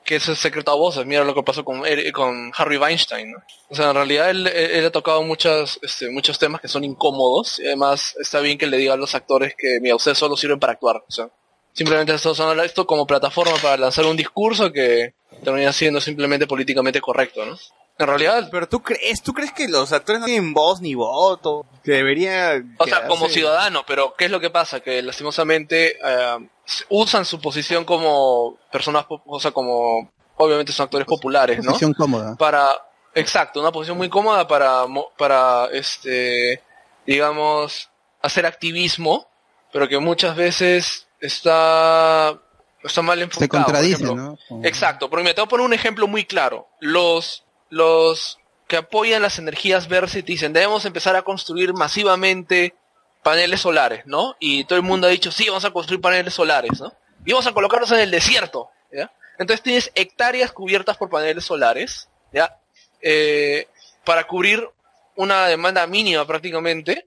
que 0.05 0.16
es 0.16 0.23
secreto 0.23 0.70
a 0.70 0.77
voces. 0.77 1.05
Mira 1.05 1.24
lo 1.24 1.35
que 1.35 1.43
pasó 1.43 1.65
con, 1.65 1.83
con 2.12 2.53
Harry 2.57 2.77
Weinstein. 2.77 3.35
O 3.69 3.74
sea, 3.74 3.89
en 3.91 3.95
realidad 3.97 4.31
él, 4.31 4.47
él- 4.47 4.87
ha 4.87 4.91
tocado 4.93 5.20
muchas, 5.24 5.81
este, 5.83 6.09
muchos 6.11 6.39
temas 6.39 6.61
que 6.61 6.69
son 6.69 6.85
incómodos. 6.85 7.59
Y 7.59 7.66
además 7.66 8.15
está 8.20 8.39
bien 8.41 8.57
que 8.57 8.69
le 8.69 8.77
diga 8.77 8.95
a 8.95 8.97
los 8.97 9.16
actores 9.16 9.55
que, 9.59 9.78
mira, 9.81 9.97
ustedes 9.97 10.16
solo 10.16 10.37
sirven 10.37 10.61
para 10.61 10.74
actuar. 10.74 10.99
O 11.09 11.11
sea, 11.11 11.28
simplemente 11.73 12.15
esto, 12.15 12.37
son 12.37 12.61
esto 12.61 12.87
como 12.87 13.05
plataforma 13.05 13.57
para 13.61 13.77
lanzar 13.78 14.05
un 14.07 14.16
discurso 14.16 14.73
que 14.73 15.15
termina 15.43 15.73
siendo 15.73 16.01
simplemente 16.01 16.47
políticamente 16.47 17.01
correcto, 17.01 17.45
¿no? 17.45 17.59
En 17.98 18.06
realidad, 18.06 18.48
Pero 18.51 18.68
tú 18.68 18.82
crees, 18.82 19.23
tú 19.23 19.32
crees 19.32 19.52
que 19.52 19.68
los 19.68 19.90
actores 19.93 20.20
no 20.20 20.27
tienen 20.27 20.52
voz 20.52 20.81
ni 20.82 20.94
voto, 20.94 21.64
que 21.82 21.93
debería 21.93 22.62
O 22.78 22.85
sea, 22.86 23.06
como 23.09 23.28
ciudadano, 23.31 23.85
pero 23.86 24.14
¿qué 24.18 24.27
es 24.27 24.31
lo 24.31 24.39
que 24.40 24.51
pasa? 24.51 24.81
Que 24.81 25.01
lastimosamente 25.02 25.97
eh, 26.05 26.48
usan 26.90 27.24
su 27.24 27.40
posición 27.40 27.85
como 27.85 28.59
personas, 28.70 29.06
po- 29.06 29.23
o 29.24 29.40
sea, 29.40 29.51
como 29.52 30.10
obviamente 30.36 30.73
son 30.73 30.85
actores 30.85 31.06
populares, 31.06 31.59
¿no? 31.64 31.70
Posición 31.70 31.94
cómoda. 31.94 32.36
Para, 32.36 32.68
exacto, 33.14 33.60
una 33.60 33.73
posición 33.73 33.97
muy 33.97 34.10
cómoda 34.10 34.47
para, 34.47 34.86
mo- 34.86 35.09
para, 35.16 35.66
este, 35.73 36.62
digamos, 37.06 37.89
hacer 38.20 38.44
activismo, 38.44 39.27
pero 39.73 39.89
que 39.89 39.98
muchas 39.98 40.36
veces 40.36 41.06
está, 41.20 42.39
está 42.82 43.01
mal 43.01 43.23
enfocado. 43.23 43.40
Se 43.44 43.48
contradice. 43.48 44.05
¿no? 44.05 44.36
Exacto, 44.62 45.09
porque 45.09 45.24
me 45.24 45.32
te 45.32 45.40
voy 45.40 45.47
a 45.47 45.48
poner 45.48 45.64
un 45.66 45.73
ejemplo 45.73 46.06
muy 46.06 46.27
claro. 46.27 46.68
Los, 46.81 47.44
los 47.69 48.39
que 48.69 48.77
apoyan 48.77 49.23
las 49.23 49.39
energías 49.39 49.89
verdes 49.89 50.25
dicen, 50.25 50.53
debemos 50.53 50.85
empezar 50.85 51.17
a 51.17 51.23
construir 51.23 51.73
masivamente 51.73 52.75
paneles 53.23 53.61
solares, 53.61 54.07
¿no? 54.07 54.37
Y 54.39 54.65
todo 54.65 54.77
el 54.77 54.85
mundo 54.85 55.07
ha 55.07 55.11
dicho, 55.11 55.31
sí, 55.31 55.49
vamos 55.49 55.65
a 55.65 55.71
construir 55.71 56.01
paneles 56.01 56.35
solares, 56.35 56.81
¿no? 56.81 56.93
Y 57.25 57.33
vamos 57.33 57.47
a 57.47 57.53
colocarlos 57.53 57.91
en 57.93 58.01
el 58.01 58.11
desierto, 58.11 58.71
¿ya? 58.93 59.13
Entonces 59.39 59.63
tienes 59.63 59.93
hectáreas 59.95 60.53
cubiertas 60.53 60.97
por 60.97 61.11
paneles 61.11 61.45
solares, 61.45 62.09
¿ya? 62.33 62.59
Eh, 63.01 63.69
para 64.05 64.27
cubrir 64.27 64.69
una 65.17 65.47
demanda 65.47 65.87
mínima 65.87 66.27
prácticamente. 66.27 67.07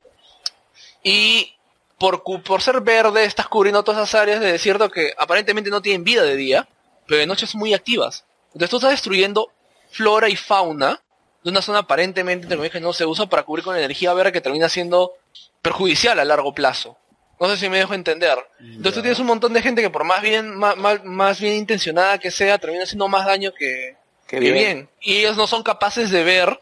Y 1.03 1.55
por, 1.97 2.23
por 2.23 2.61
ser 2.61 2.81
verde 2.81 3.23
estás 3.23 3.47
cubriendo 3.47 3.83
todas 3.83 4.01
esas 4.01 4.21
áreas 4.21 4.39
de 4.39 4.51
desierto 4.51 4.89
que 4.89 5.13
aparentemente 5.17 5.69
no 5.69 5.81
tienen 5.81 6.03
vida 6.03 6.23
de 6.23 6.35
día, 6.35 6.67
pero 7.07 7.19
de 7.19 7.27
noche 7.27 7.47
son 7.47 7.59
muy 7.59 7.73
activas. 7.73 8.25
Entonces 8.47 8.69
tú 8.69 8.77
estás 8.77 8.91
destruyendo 8.91 9.51
flora 9.91 10.29
y 10.29 10.35
fauna 10.35 11.01
de 11.43 11.49
una 11.49 11.61
zona 11.61 11.79
aparentemente 11.79 12.45
entre 12.45 12.57
comillas, 12.57 12.73
que 12.73 12.81
no 12.81 12.93
se 12.93 13.05
usa 13.05 13.27
para 13.27 13.43
cubrir 13.43 13.63
con 13.63 13.75
energía 13.75 14.13
verde 14.13 14.31
que 14.31 14.41
termina 14.41 14.69
siendo 14.69 15.13
perjudicial 15.61 16.19
a 16.19 16.25
largo 16.25 16.53
plazo. 16.53 16.97
No 17.39 17.47
sé 17.47 17.55
si 17.55 17.69
me 17.69 17.77
dejo 17.77 17.93
entender. 17.93 18.37
Entonces 18.59 18.95
tú 18.95 19.01
tienes 19.01 19.19
un 19.19 19.27
montón 19.27 19.53
de 19.53 19.61
gente 19.61 19.81
que 19.81 19.89
por 19.89 20.03
más 20.03 20.21
bien, 20.21 20.55
más, 20.57 20.75
más, 20.75 21.03
más 21.05 21.39
bien 21.39 21.55
intencionada 21.55 22.17
que 22.17 22.31
sea, 22.31 22.57
termina 22.57 22.83
haciendo 22.83 23.07
más 23.07 23.25
daño 23.25 23.53
que, 23.53 23.95
que 24.27 24.39
bien. 24.39 24.53
bien. 24.53 24.89
Y 24.99 25.17
ellos 25.17 25.37
no 25.37 25.47
son 25.47 25.63
capaces 25.63 26.11
de 26.11 26.23
ver 26.23 26.59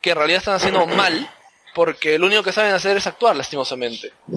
que 0.00 0.10
en 0.10 0.16
realidad 0.16 0.38
están 0.38 0.54
haciendo 0.54 0.86
mal, 0.86 1.28
porque 1.74 2.18
lo 2.18 2.26
único 2.26 2.44
que 2.44 2.52
saben 2.52 2.72
hacer 2.72 2.96
es 2.96 3.06
actuar, 3.08 3.34
lastimosamente. 3.34 4.12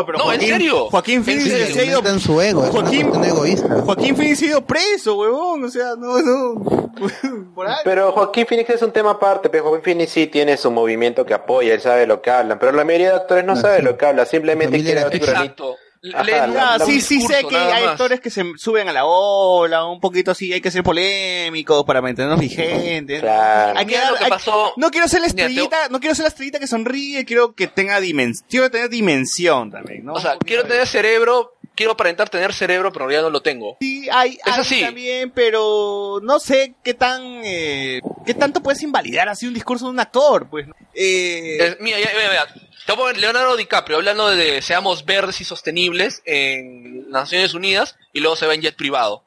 Oh, 0.00 0.06
pero 0.06 0.18
No, 0.18 0.24
¿en 0.32 0.38
Joaquín- 0.40 0.48
serio? 0.52 0.84
Joaquín 0.90 1.14
¿En 1.16 1.24
Phoenix 1.24 1.44
serio? 1.50 1.74
se 1.74 1.80
ha 1.80 1.84
ido 1.84 1.96
Aumentan 1.98 2.20
su 2.20 2.40
ego, 2.40 2.62
Joaquín, 2.62 3.10
egoísta. 3.24 3.68
Joaquín 3.84 4.16
Phoenix 4.16 4.42
ha 4.42 4.46
ido 4.46 4.64
preso, 4.66 5.16
huevón, 5.18 5.64
o 5.64 5.68
sea, 5.70 5.94
no, 5.98 6.18
no. 6.20 6.90
Por 7.54 7.66
ahí. 7.68 7.76
Pero 7.84 8.12
Joaquín 8.12 8.46
Phoenix 8.46 8.70
es 8.70 8.82
un 8.82 8.92
tema 8.92 9.10
aparte, 9.12 9.48
pero 9.48 9.64
Joaquín 9.64 9.82
Phoenix 9.84 10.10
sí 10.12 10.26
tiene 10.26 10.56
su 10.56 10.70
movimiento 10.70 11.24
que 11.26 11.34
apoya, 11.34 11.74
él 11.74 11.80
sabe 11.80 12.06
lo 12.06 12.20
que 12.22 12.30
hablan, 12.30 12.58
pero 12.58 12.72
la 12.72 12.84
mayoría 12.84 13.10
de 13.10 13.16
actores 13.16 13.44
no 13.44 13.56
sabe 13.56 13.82
lo 13.82 13.96
que 13.96 14.06
habla, 14.06 14.24
simplemente 14.26 14.76
familia 14.78 14.94
quiere 14.94 15.00
era 15.00 15.10
dar 15.10 15.18
su 15.26 15.32
granito. 15.32 15.76
Exacto. 16.02 16.16
Ajá, 16.18 16.24
Leen 16.46 16.54
la- 16.54 16.74
Ah, 16.74 16.78
la- 16.78 16.84
sí, 16.86 17.00
sí 17.00 17.20
sé 17.22 17.44
que 17.48 17.56
hay 17.56 17.82
más. 17.84 17.92
actores 17.92 18.20
que 18.20 18.30
se 18.30 18.44
suben 18.56 18.88
a 18.88 18.92
la 18.92 19.04
ola, 19.04 19.84
un 19.86 20.00
poquito 20.00 20.30
así, 20.30 20.52
hay 20.52 20.60
que 20.60 20.70
ser 20.70 20.82
polémicos 20.82 21.84
para 21.84 22.00
mantenernos 22.00 22.40
vigentes. 22.40 23.20
Claro. 23.20 23.78
Hay 23.78 23.84
que 23.86 23.92
Mira 23.92 24.02
dar- 24.02 24.12
lo 24.12 24.18
que 24.18 24.24
hay- 24.24 24.30
pasó- 24.30 24.72
no 24.76 24.90
quiero 24.90 25.08
ser 25.08 25.20
la 25.20 25.26
Mira, 25.26 25.36
te- 25.36 25.42
estrellita, 25.52 25.88
no 25.90 26.00
quiero 26.00 26.14
ser 26.14 26.22
la 26.24 26.28
estrellita 26.28 26.58
que 26.60 26.66
sonríe, 26.66 27.24
quiero 27.24 27.54
que 27.54 27.66
tenga 27.66 28.00
dimensión, 28.00 28.46
quiero 28.48 28.70
tener 28.70 28.88
dimensión 28.88 29.70
también, 29.70 30.04
¿no? 30.04 30.12
O 30.14 30.20
sea, 30.20 30.36
quiero 30.38 30.64
tener 30.64 30.86
cerebro, 30.86 31.54
quiero 31.74 31.92
aparentar 31.92 32.28
tener 32.28 32.52
cerebro, 32.52 32.92
pero 32.92 33.04
en 33.04 33.08
realidad 33.10 33.26
no 33.28 33.30
lo 33.30 33.40
tengo. 33.42 33.76
Sí, 33.80 34.08
hay, 34.10 34.34
Es 34.34 34.40
hay 34.52 34.60
así. 34.60 34.80
también, 34.80 35.30
pero 35.30 36.20
no 36.22 36.38
sé 36.40 36.74
qué 36.82 36.94
tan, 36.94 37.22
eh, 37.44 38.00
qué 38.26 38.34
tanto 38.34 38.60
puedes 38.62 38.82
invalidar 38.82 39.28
así 39.28 39.46
un 39.46 39.54
discurso 39.54 39.84
de 39.86 39.90
un 39.92 40.00
actor, 40.00 40.48
pues. 40.50 40.66
¿no? 40.66 40.74
Eh, 40.94 41.58
Eh, 41.60 41.76
mira, 41.80 41.98
ya, 42.00 42.08
mira, 42.16 42.28
mira. 42.30 42.67
Poner 42.96 43.18
Leonardo 43.18 43.56
DiCaprio 43.56 43.98
hablando 43.98 44.28
de 44.28 44.62
seamos 44.62 45.04
verdes 45.04 45.40
y 45.40 45.44
sostenibles 45.44 46.22
en 46.24 47.04
las 47.10 47.24
Naciones 47.24 47.54
Unidas 47.54 47.96
y 48.12 48.20
luego 48.20 48.36
se 48.36 48.46
va 48.46 48.54
en 48.54 48.62
jet 48.62 48.76
privado. 48.76 49.24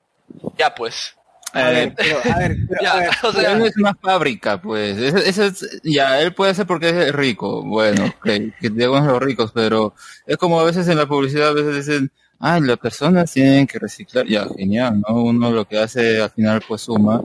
Ya 0.57 0.73
pues. 0.73 1.15
A 1.53 1.63
ver, 1.69 1.93
pero, 1.95 2.17
a 2.17 2.37
ver, 2.37 2.57
pero, 2.69 2.81
Ya, 2.81 2.93
a 2.93 2.99
ver, 2.99 3.09
o 3.23 3.31
sea, 3.33 3.55
no 3.55 3.65
es 3.65 3.75
una 3.77 3.93
fábrica, 3.93 4.61
pues. 4.61 4.97
Eso, 4.97 5.17
eso 5.17 5.43
es, 5.43 5.81
ya, 5.83 6.21
él 6.21 6.33
puede 6.33 6.51
hacer 6.51 6.65
porque 6.65 6.89
es 6.89 7.13
rico. 7.13 7.63
Bueno, 7.63 8.05
ok, 8.05 8.23
que 8.61 8.69
digamos 8.69 9.05
los 9.05 9.21
ricos, 9.21 9.51
pero 9.53 9.93
es 10.25 10.37
como 10.37 10.59
a 10.59 10.63
veces 10.63 10.87
en 10.87 10.97
la 10.97 11.07
publicidad, 11.07 11.49
a 11.49 11.53
veces 11.53 11.85
dicen, 11.85 12.11
ay, 12.39 12.61
las 12.61 12.77
personas 12.77 13.31
tienen 13.31 13.67
que 13.67 13.79
reciclar. 13.79 14.25
Ya, 14.27 14.47
genial, 14.55 15.01
¿no? 15.07 15.15
Uno 15.15 15.51
lo 15.51 15.67
que 15.67 15.77
hace 15.77 16.21
al 16.21 16.31
final 16.31 16.63
pues 16.67 16.81
suma, 16.81 17.21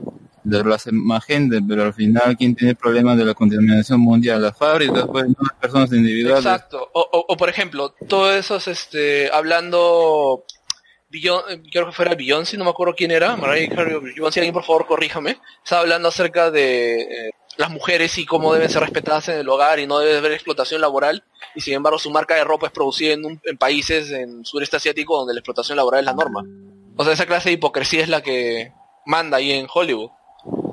de 0.49 0.91
más 0.93 1.25
gente, 1.25 1.59
pero 1.67 1.83
al 1.83 1.93
final, 1.93 2.37
¿quién 2.37 2.55
tiene 2.55 2.73
problemas 2.75 3.17
de 3.17 3.25
la 3.25 3.33
contaminación 3.33 3.99
mundial? 3.99 4.41
Las 4.41 4.57
fábricas, 4.57 5.05
pues, 5.11 5.25
las 5.27 5.59
personas 5.59 5.91
individuales. 5.91 6.45
Exacto. 6.45 6.89
O, 6.93 7.25
o, 7.27 7.37
por 7.37 7.49
ejemplo, 7.49 7.93
todos 8.07 8.35
esos, 8.35 8.67
este, 8.67 9.29
hablando, 9.31 10.43
Beyon- 11.11 11.43
eh, 11.49 11.61
creo 11.71 11.85
que 11.87 11.91
fuera 11.91 12.15
Beyoncé, 12.15 12.57
no 12.57 12.63
me 12.63 12.69
acuerdo 12.69 12.93
quién 12.95 13.11
era, 13.11 13.35
Mariah 13.35 13.69
Carey 13.75 13.99
Beyoncé, 13.99 14.51
por 14.53 14.63
favor 14.63 14.87
corríjame, 14.87 15.37
estaba 15.63 15.81
hablando 15.81 16.07
acerca 16.09 16.49
de 16.51 17.01
eh, 17.01 17.31
las 17.57 17.69
mujeres 17.69 18.17
y 18.17 18.25
cómo 18.25 18.53
deben 18.53 18.69
ser 18.69 18.81
respetadas 18.81 19.29
en 19.29 19.39
el 19.39 19.49
hogar 19.49 19.79
y 19.79 19.87
no 19.87 19.99
debe 19.99 20.17
haber 20.17 20.31
explotación 20.33 20.79
laboral, 20.81 21.23
y 21.55 21.61
sin 21.61 21.73
embargo 21.73 21.97
su 21.99 22.11
marca 22.11 22.35
de 22.35 22.43
ropa 22.43 22.67
es 22.67 22.71
producida 22.73 23.13
en, 23.13 23.25
un- 23.25 23.41
en 23.43 23.57
países 23.57 24.11
en 24.11 24.45
sureste 24.45 24.77
asiático 24.77 25.17
donde 25.17 25.33
la 25.33 25.39
explotación 25.39 25.75
laboral 25.77 26.01
es 26.01 26.05
la 26.05 26.13
norma. 26.13 26.43
O 26.95 27.03
sea, 27.03 27.13
esa 27.13 27.25
clase 27.25 27.49
de 27.49 27.53
hipocresía 27.53 28.01
es 28.01 28.09
la 28.09 28.21
que 28.21 28.71
manda 29.05 29.37
ahí 29.37 29.51
en 29.51 29.67
Hollywood. 29.73 30.09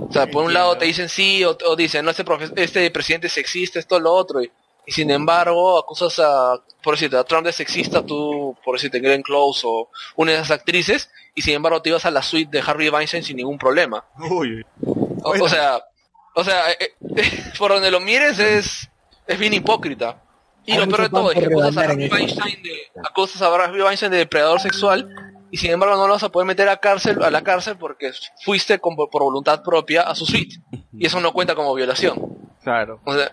O 0.08 0.12
sea, 0.12 0.26
por 0.26 0.44
un 0.44 0.52
lado 0.54 0.76
te 0.78 0.84
dicen 0.86 1.08
sí, 1.08 1.44
o, 1.44 1.56
o 1.66 1.76
dicen, 1.76 2.04
no, 2.04 2.10
este, 2.10 2.24
profe- 2.24 2.52
este 2.56 2.90
presidente 2.90 3.26
es 3.28 3.32
sexista, 3.32 3.78
esto, 3.78 3.98
lo 3.98 4.12
otro, 4.12 4.42
y, 4.42 4.50
y 4.86 4.92
sin 4.92 5.10
embargo 5.10 5.78
acusas 5.78 6.18
a, 6.18 6.60
por 6.82 6.94
decirte, 6.94 7.16
a 7.16 7.24
Trump 7.24 7.46
de 7.46 7.52
sexista, 7.52 8.04
tú, 8.04 8.56
por 8.64 8.76
decirte, 8.76 9.00
Glenn 9.00 9.22
Close 9.22 9.62
o 9.66 9.88
una 10.16 10.32
de 10.32 10.38
esas 10.38 10.50
actrices, 10.52 11.10
y 11.34 11.42
sin 11.42 11.54
embargo 11.54 11.82
te 11.82 11.88
ibas 11.88 12.04
a 12.04 12.10
la 12.10 12.22
suite 12.22 12.50
de 12.58 12.64
Harvey 12.64 12.88
Weinstein 12.90 13.24
sin 13.24 13.36
ningún 13.36 13.58
problema. 13.58 14.04
uy, 14.30 14.64
O, 15.22 15.30
o 15.42 15.48
sea, 15.48 15.82
o 16.34 16.44
sea, 16.44 16.70
eh, 16.72 16.94
eh, 17.16 17.44
por 17.58 17.72
donde 17.72 17.90
lo 17.90 18.00
mires 18.00 18.38
es, 18.38 18.88
es 19.26 19.38
bien 19.38 19.54
hipócrita. 19.54 20.20
Y 20.66 20.72
Hay 20.72 20.78
lo 20.78 20.86
peor 20.88 21.02
de 21.02 21.08
todo 21.10 21.30
es 21.32 21.38
que 21.38 21.44
acusas 21.46 21.76
a 21.76 21.80
Harvey. 21.82 22.08
Weinstein 22.10 22.62
de, 22.62 22.78
acusas 23.04 23.42
a 23.42 23.54
Harvey 23.54 23.82
Weinstein 23.82 24.12
de 24.12 24.18
depredador 24.18 24.60
sexual, 24.60 25.08
y 25.54 25.56
sin 25.56 25.70
embargo 25.70 25.94
no 25.94 26.08
lo 26.08 26.14
vas 26.14 26.22
a 26.24 26.30
poder 26.30 26.48
meter 26.48 26.68
a 26.68 26.78
cárcel, 26.78 27.22
a 27.22 27.30
la 27.30 27.42
cárcel 27.44 27.76
porque 27.78 28.10
fuiste 28.42 28.80
con- 28.80 28.96
por 28.96 29.22
voluntad 29.22 29.62
propia 29.62 30.02
a 30.02 30.14
su 30.16 30.26
suite. 30.26 30.56
Y 30.92 31.06
eso 31.06 31.20
no 31.20 31.32
cuenta 31.32 31.54
como 31.54 31.72
violación. 31.74 32.18
claro. 32.64 32.98
O 33.04 33.14
sea, 33.14 33.30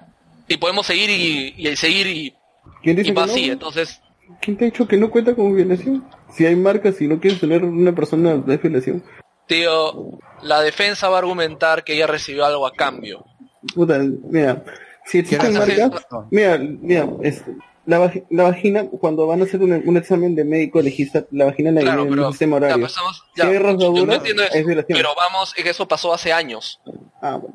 y 0.47 0.57
podemos 0.57 0.85
seguir 0.85 1.09
y, 1.09 1.55
y 1.57 1.75
seguir 1.75 2.05
y, 2.05 2.35
¿Quién 2.83 2.95
dice 2.95 3.09
y 3.09 3.13
que 3.45 3.51
entonces, 3.51 4.01
¿Quién 4.39 4.55
te 4.55 4.65
ha 4.65 4.69
dicho 4.69 4.87
que 4.87 4.97
no 4.97 5.09
cuenta 5.09 5.33
como 5.33 5.51
violación? 5.53 6.05
Si 6.35 6.45
hay 6.45 6.55
marcas 6.55 7.01
y 7.01 7.07
no 7.07 7.19
quieres 7.19 7.39
tener 7.39 7.63
una 7.63 7.93
persona, 7.95 8.41
es 8.47 8.61
violación. 8.61 9.03
tío, 9.47 10.19
la 10.43 10.61
defensa 10.61 11.09
va 11.09 11.15
a 11.15 11.19
argumentar 11.21 11.83
que 11.83 11.93
ella 11.95 12.05
recibió 12.05 12.45
algo 12.45 12.67
a 12.67 12.71
cambio. 12.73 13.25
Puta, 13.73 13.97
mira, 13.99 14.63
si 15.05 15.17
existen 15.19 15.53
¿Quieres 15.53 15.79
marcas, 15.89 16.05
mira, 16.29 16.57
mira, 16.59 17.07
este, 17.23 17.51
la, 17.85 17.99
vagi- 17.99 18.23
la 18.29 18.43
vagina, 18.43 18.85
cuando 18.99 19.25
van 19.27 19.41
a 19.41 19.45
hacer 19.45 19.61
un, 19.61 19.71
un 19.85 19.97
examen 19.97 20.35
de 20.35 20.43
médico 20.43 20.81
legista, 20.81 21.25
la 21.31 21.45
vagina 21.45 21.71
la 21.71 21.81
Claro, 21.81 22.03
en 22.03 22.19
un 22.19 22.29
sistema 22.31 22.55
ya, 22.59 22.65
horario. 22.65 22.79
pues, 22.81 22.91
estamos- 22.91 23.23
si 23.35 23.41
ya, 23.41 23.47
hay 23.47 23.53
yo 23.53 24.05
no 24.05 24.13
es 24.13 24.23
violación. 24.65 24.97
pero 24.97 25.09
vamos, 25.15 25.53
es 25.57 25.63
que 25.63 25.69
eso 25.69 25.87
pasó 25.87 26.13
hace 26.13 26.31
años. 26.33 26.79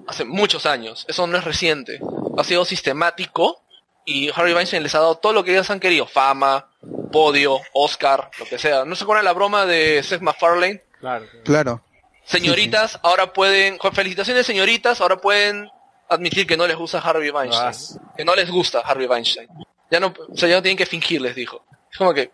Hace 0.06 0.24
muchos 0.24 0.64
años. 0.66 1.04
Eso 1.08 1.26
no 1.26 1.36
es 1.38 1.44
reciente. 1.44 2.00
Ha 2.38 2.44
sido 2.44 2.64
sistemático 2.64 3.62
y 4.04 4.30
Harvey 4.34 4.54
Weinstein 4.54 4.82
les 4.82 4.94
ha 4.94 5.00
dado 5.00 5.16
todo 5.16 5.32
lo 5.32 5.42
que 5.42 5.50
ellos 5.52 5.68
han 5.70 5.80
querido. 5.80 6.06
Fama, 6.06 6.68
podio, 7.10 7.58
Oscar, 7.72 8.30
lo 8.38 8.44
que 8.46 8.58
sea. 8.58 8.84
¿No 8.84 8.94
se 8.94 9.02
acuerdan 9.04 9.24
la 9.24 9.32
broma 9.32 9.66
de 9.66 10.02
Seth 10.04 10.20
MacFarlane? 10.20 10.82
Claro. 11.00 11.26
Claro. 11.44 11.82
Señoritas, 12.24 12.98
ahora 13.02 13.32
pueden, 13.32 13.78
felicitaciones 13.92 14.46
señoritas, 14.46 15.00
ahora 15.00 15.16
pueden 15.18 15.68
admitir 16.08 16.46
que 16.46 16.56
no 16.56 16.66
les 16.66 16.76
gusta 16.76 16.98
Harvey 16.98 17.30
Weinstein. 17.30 18.00
Que 18.16 18.24
no 18.24 18.34
les 18.34 18.50
gusta 18.50 18.80
Harvey 18.80 19.06
Weinstein. 19.06 19.48
Ya 19.90 20.00
no, 20.00 20.12
o 20.28 20.36
sea, 20.36 20.48
ya 20.48 20.56
no 20.56 20.62
tienen 20.62 20.76
que 20.78 20.86
fingir, 20.86 21.20
les 21.20 21.34
dijo. 21.34 21.64
Es 21.90 21.98
como 21.98 22.12
que, 22.12 22.30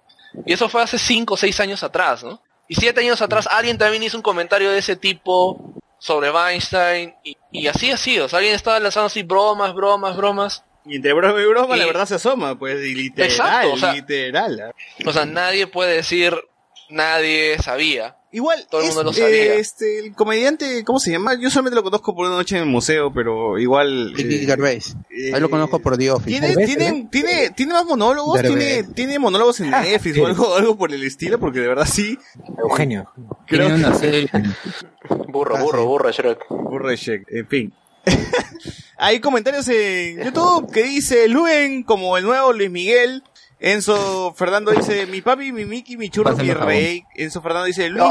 y 0.46 0.52
eso 0.52 0.68
fue 0.68 0.82
hace 0.82 0.98
cinco 0.98 1.34
o 1.34 1.36
seis 1.36 1.58
años 1.60 1.82
atrás, 1.82 2.22
¿no? 2.24 2.42
Y 2.68 2.74
siete 2.76 3.00
años 3.00 3.20
atrás 3.20 3.46
alguien 3.50 3.76
también 3.76 4.02
hizo 4.02 4.16
un 4.16 4.22
comentario 4.22 4.70
de 4.70 4.78
ese 4.78 4.96
tipo 4.96 5.74
sobre 5.98 6.30
Weinstein 6.30 7.14
y, 7.22 7.36
y 7.50 7.66
así 7.66 7.90
ha 7.90 7.96
sido. 7.96 8.24
O 8.24 8.28
sea, 8.28 8.38
alguien 8.38 8.54
estaba 8.54 8.80
lanzando 8.80 9.06
así 9.08 9.22
bromas, 9.22 9.74
bromas, 9.74 10.16
bromas. 10.16 10.64
Y 10.86 10.96
entre 10.96 11.12
broma 11.12 11.40
y 11.40 11.46
broma, 11.46 11.76
la 11.76 11.86
verdad 11.86 12.06
se 12.06 12.16
asoma, 12.16 12.58
pues, 12.58 12.84
y 12.84 12.94
literal, 12.94 13.30
Exacto, 13.30 13.72
o 13.72 13.76
sea- 13.76 13.92
literal. 13.92 14.60
¿ah? 14.60 14.72
O 15.06 15.12
sea, 15.12 15.26
nadie 15.26 15.66
puede 15.68 15.94
decir, 15.96 16.34
nadie 16.92 17.58
sabía. 17.62 18.16
Igual, 18.34 18.66
todo 18.70 18.80
el 18.80 18.88
es- 18.88 18.94
mundo 18.94 19.10
lo 19.10 19.16
eh, 19.16 19.20
sabía. 19.20 19.54
este, 19.56 19.98
el 19.98 20.14
comediante, 20.14 20.84
¿cómo 20.84 20.98
se 20.98 21.10
llama? 21.10 21.34
Yo 21.38 21.50
solamente 21.50 21.74
lo 21.76 21.82
conozco 21.82 22.14
por 22.14 22.26
una 22.26 22.36
noche 22.36 22.56
en 22.56 22.62
el 22.62 22.68
museo, 22.68 23.12
pero 23.12 23.58
igual... 23.58 24.14
Ricky 24.14 24.36
eh, 24.36 24.46
Gervais. 24.46 24.96
Ahí 25.34 25.38
lo 25.40 25.50
conozco 25.50 25.80
por 25.80 25.98
The 25.98 26.12
Office. 26.12 26.40
¿Tiene, 26.40 26.64
tiene, 26.66 27.08
tiene, 27.10 27.50
tiene 27.50 27.72
más 27.74 27.84
monólogos, 27.84 28.40
tiene, 28.40 28.84
tiene 28.84 29.18
monólogos 29.18 29.60
en 29.60 29.70
Netflix 29.70 30.16
o 30.18 30.26
algo, 30.26 30.54
algo 30.54 30.78
por 30.78 30.92
el 30.94 31.02
estilo, 31.04 31.38
porque 31.38 31.60
de 31.60 31.68
verdad 31.68 31.86
sí. 31.86 32.18
Eugenio. 32.58 33.10
Creo 33.46 33.66
una 33.74 33.92
que- 33.92 33.98
serie. 33.98 34.30
Burro, 35.28 35.58
burro, 35.58 35.84
burro, 35.86 36.10
Shrek. 36.10 36.46
Burro 36.48 36.88
de 36.88 36.96
Shrek, 36.96 37.24
en 37.30 37.48
fin. 37.48 37.72
Hay 38.96 39.20
comentarios 39.20 39.66
en 39.68 40.22
YouTube 40.24 40.70
que 40.72 40.84
dice 40.84 41.28
Luen 41.28 41.82
como 41.82 42.16
el 42.16 42.24
nuevo 42.24 42.52
Luis 42.52 42.70
Miguel. 42.70 43.22
Enzo 43.64 44.34
Fernando 44.36 44.72
dice, 44.72 45.06
mi 45.06 45.20
papi, 45.22 45.52
mi 45.52 45.64
Mickey, 45.64 45.96
mi 45.96 46.10
churro, 46.10 46.30
Pásame 46.30 46.48
mi 46.48 46.54
jabón. 46.54 46.68
rey. 46.68 47.04
Enzo 47.14 47.40
Fernando 47.40 47.66
dice, 47.66 47.88
Luis, 47.90 48.02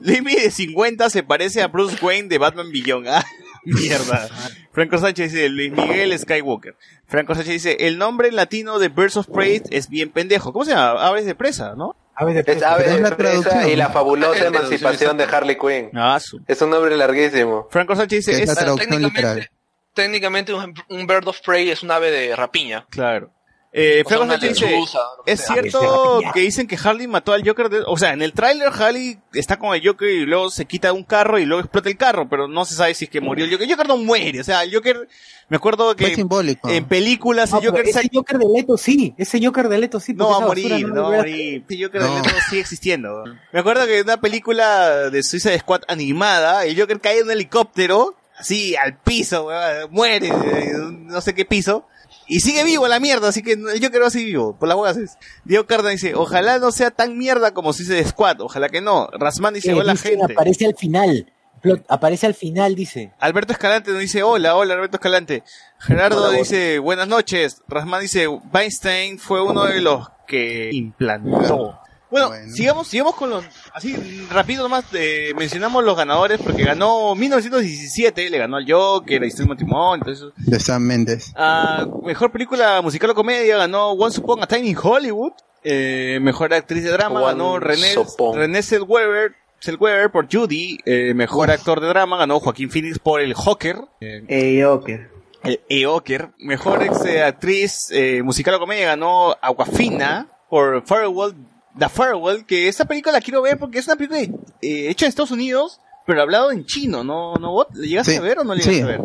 Luis 0.00 0.42
de 0.42 0.50
50 0.50 1.10
se 1.10 1.22
parece 1.22 1.62
a 1.62 1.68
Bruce 1.68 1.96
Wayne 2.04 2.28
de 2.28 2.38
Batman 2.38 2.70
Beyond. 2.72 3.06
Ah, 3.64 3.70
mierda. 3.78 4.28
Franco 4.72 4.98
Sánchez 4.98 5.30
dice, 5.30 5.48
Luis 5.48 5.70
Miguel 5.70 6.18
Skywalker. 6.18 6.74
Franco 7.06 7.32
Sánchez 7.36 7.52
dice, 7.52 7.76
el 7.86 7.96
nombre 7.96 8.32
latino 8.32 8.80
de 8.80 8.88
Birds 8.88 9.16
of 9.16 9.28
Prey 9.28 9.62
es 9.70 9.88
bien 9.88 10.10
pendejo. 10.10 10.52
¿Cómo 10.52 10.64
se 10.64 10.72
llama? 10.72 11.00
Aves 11.06 11.26
de 11.26 11.36
presa, 11.36 11.76
¿no? 11.76 11.94
Es 12.18 12.22
Ave 12.26 12.42
Pero 12.42 12.90
es 12.90 12.94
de 12.96 13.00
la 13.02 13.16
Presa 13.16 13.40
traducción. 13.50 13.70
y 13.70 13.76
la 13.76 13.90
fabulosa 13.90 14.46
emancipación 14.48 15.16
de 15.16 15.24
Harley 15.24 15.56
Quinn. 15.56 15.90
Ah, 15.94 16.18
su- 16.18 16.40
Es 16.48 16.60
un 16.60 16.70
nombre 16.70 16.96
larguísimo. 16.96 17.68
Franco 17.70 17.94
Sánchez 17.94 18.26
dice, 18.26 18.42
Es 18.42 18.46
la 18.48 18.52
es... 18.54 18.58
traducción 18.58 18.90
técnicamente- 18.90 19.16
literal. 19.40 19.50
Técnicamente 19.94 20.54
un, 20.54 20.74
un 20.88 21.06
bird 21.06 21.28
of 21.28 21.38
prey 21.46 21.70
es 21.70 21.84
un 21.84 21.92
ave 21.92 22.10
de 22.10 22.34
rapiña. 22.34 22.84
Claro. 22.90 23.30
Eh, 23.74 24.02
O 24.04 24.08
sea, 24.08 24.18
Franco 24.18 24.24
una 24.24 24.32
Sánchez 24.38 24.58
dice, 24.68 24.78
es 25.24 25.40
sea. 25.40 25.54
cierto 25.54 26.20
que 26.34 26.40
dicen 26.40 26.66
que 26.66 26.76
Harley 26.82 27.06
mató 27.06 27.32
al 27.32 27.42
Joker, 27.42 27.70
de- 27.70 27.82
o 27.86 27.96
sea, 27.96 28.12
en 28.12 28.20
el 28.20 28.34
tráiler 28.34 28.68
Harley 28.70 29.18
está 29.32 29.58
con 29.58 29.74
el 29.74 29.80
Joker 29.82 30.10
y 30.10 30.26
luego 30.26 30.50
se 30.50 30.66
quita 30.66 30.92
un 30.92 31.04
carro 31.04 31.38
y 31.38 31.46
luego 31.46 31.60
explota 31.62 31.88
el 31.88 31.96
carro, 31.96 32.28
pero 32.28 32.48
no 32.48 32.66
se 32.66 32.74
sabe 32.74 32.92
si 32.92 33.06
es 33.06 33.10
que 33.10 33.22
murió 33.22 33.46
el 33.46 33.50
Joker. 33.50 33.64
El 33.66 33.70
Joker 33.74 33.88
no 33.88 33.96
muere, 33.96 34.40
o 34.40 34.44
sea, 34.44 34.62
el 34.62 34.74
Joker, 34.74 35.08
me 35.48 35.56
acuerdo 35.56 35.96
que 35.96 36.04
Fue 36.04 36.14
simbólico. 36.16 36.68
en 36.68 36.84
películas 36.84 37.50
No, 37.50 37.56
el 37.58 37.62
pero 37.62 37.72
Joker 37.76 37.88
ese 37.88 38.00
se- 38.02 38.10
Joker 38.12 38.38
de 38.38 38.46
Leto 38.54 38.76
sí, 38.76 39.14
ese 39.16 39.40
Joker 39.42 39.68
de 39.70 39.78
Leto 39.78 40.00
sí. 40.00 40.12
no 40.12 40.28
va 40.28 40.36
a 40.36 40.40
morir, 40.40 40.86
no 40.88 40.94
no 40.94 41.02
va 41.04 41.08
a 41.14 41.16
morir. 41.20 41.64
El 41.66 41.82
Joker 41.84 42.02
de. 42.02 42.10
Leto 42.10 42.28
sigue 42.50 42.60
existiendo. 42.60 43.24
Me 43.52 43.60
acuerdo 43.60 43.86
que 43.86 44.00
en 44.00 44.04
una 44.04 44.20
película 44.20 45.08
de 45.08 45.22
Suicide 45.22 45.58
Squad 45.60 45.80
animada, 45.88 46.66
el 46.66 46.78
Joker 46.78 47.00
cae 47.00 47.20
en 47.20 47.24
un 47.24 47.30
helicóptero, 47.30 48.16
así 48.36 48.76
al 48.76 48.98
piso, 48.98 49.48
muere, 49.90 50.28
eh, 50.28 50.72
no 50.76 51.22
sé 51.22 51.34
qué 51.34 51.46
piso. 51.46 51.86
Y 52.28 52.40
sigue 52.40 52.64
vivo 52.64 52.86
la 52.88 53.00
mierda, 53.00 53.28
así 53.28 53.42
que 53.42 53.52
el 53.52 53.80
Joker 53.82 54.02
va 54.02 54.06
a 54.06 54.10
seguir 54.10 54.28
vivo, 54.28 54.56
por 54.58 54.68
las 54.68 54.76
huevas 54.76 54.96
es. 54.96 55.18
Diego 55.44 55.66
Cardan 55.66 55.92
dice, 55.92 56.14
ojalá 56.14 56.58
no 56.58 56.70
sea 56.72 56.90
tan 56.90 57.18
mierda 57.18 57.52
como 57.52 57.72
Suicide 57.72 58.04
Squad, 58.04 58.40
ojalá 58.40 58.68
que 58.68 58.80
no. 58.80 59.08
Rasman 59.12 59.54
dice, 59.54 59.72
Eh, 59.72 59.74
hola 59.74 59.92
dice, 59.92 60.10
gente. 60.10 60.32
Aparece 60.32 60.66
al 60.66 60.76
final. 60.76 61.32
Plot- 61.62 61.84
aparece 61.88 62.26
al 62.26 62.34
final, 62.34 62.74
dice. 62.74 63.12
Alberto 63.20 63.52
Escalante 63.52 63.90
nos 63.92 64.00
dice, 64.00 64.22
hola, 64.22 64.56
hola 64.56 64.74
Alberto 64.74 64.96
Escalante. 64.96 65.44
Gerardo 65.78 66.24
Hola, 66.28 66.38
dice, 66.38 66.78
buenas 66.80 67.06
noches. 67.06 67.62
Rasman 67.68 68.00
dice, 68.02 68.26
Weinstein 68.26 69.18
fue 69.18 69.42
uno 69.42 69.64
de 69.64 69.80
los 69.80 70.08
que 70.26 70.70
implantó. 70.72 71.78
Bueno, 72.12 72.28
Bueno. 72.28 72.52
sigamos, 72.52 72.86
sigamos 72.86 73.14
con 73.16 73.30
los, 73.30 73.44
así, 73.72 73.96
rápido 74.30 74.62
nomás, 74.62 74.84
eh, 74.92 75.32
mencionamos 75.36 75.82
los 75.82 75.96
ganadores, 75.96 76.38
porque 76.40 76.62
ganó 76.62 77.14
1917, 77.14 78.28
le 78.30 78.38
ganó 78.38 78.58
al 78.58 78.70
Joker, 78.70 79.20
la 79.20 79.26
historia 79.26 79.46
de 79.46 79.48
matrimonio, 79.48 80.12
eso. 80.12 80.32
De 80.36 80.60
Sam 80.60 80.82
Mendes. 80.82 81.32
Ah, 81.34 81.86
mejor 82.04 82.30
película 82.30 82.80
musical 82.82 83.10
o 83.10 83.14
comedia 83.14 83.56
ganó 83.56 83.92
Once 83.92 84.20
Upon 84.20 84.42
a 84.42 84.46
Time 84.46 84.66
in 84.68 84.76
Hollywood. 84.80 85.32
Eh, 85.64 86.18
mejor 86.20 86.52
actriz 86.52 86.84
de 86.84 86.90
drama 86.90 87.20
ganó 87.22 87.58
René. 87.58 87.94
René 88.34 88.62
Zellweger, 88.62 89.34
Zellweger 89.62 90.10
por 90.10 90.28
Judy. 90.30 90.78
Eh, 90.84 91.14
mejor 91.14 91.50
actor 91.50 91.80
de 91.80 91.88
drama 91.88 92.18
ganó 92.18 92.40
Joaquín 92.40 92.68
Phoenix 92.70 92.98
por 92.98 93.20
El 93.22 93.32
Joker. 93.32 93.78
Eh, 94.00 94.60
Joker. 94.62 95.08
el 95.44 95.60
E-Joker. 95.68 96.30
Mejor 96.38 96.82
ex, 96.82 97.04
eh, 97.06 97.22
actriz 97.22 97.88
eh, 97.90 98.22
musical 98.22 98.54
o 98.54 98.58
comedia 98.60 98.86
ganó 98.88 99.34
Aquafina 99.40 100.28
por 100.50 100.84
Farewell, 100.86 101.34
The 101.78 101.88
Farewell, 101.88 102.44
que 102.44 102.68
esa 102.68 102.84
película 102.84 103.12
la 103.14 103.20
quiero 103.20 103.42
ver 103.42 103.58
porque 103.58 103.78
es 103.78 103.86
una 103.86 103.96
película 103.96 104.20
eh, 104.20 104.88
hecha 104.90 105.06
en 105.06 105.08
Estados 105.10 105.30
Unidos, 105.30 105.80
pero 106.06 106.22
hablado 106.22 106.50
en 106.52 106.64
chino, 106.66 107.02
¿no? 107.04 107.34
¿No 107.36 107.52
vos? 107.52 107.66
¿Le 107.74 107.88
llegaste 107.88 108.12
Sí, 108.12 108.18
a 108.18 108.20
ver 108.20 108.38
o 108.40 108.44
no 108.44 108.54
le 108.54 108.60
llegaste 108.62 108.76
sí. 108.78 108.82
a 108.82 108.86
ver? 108.86 109.00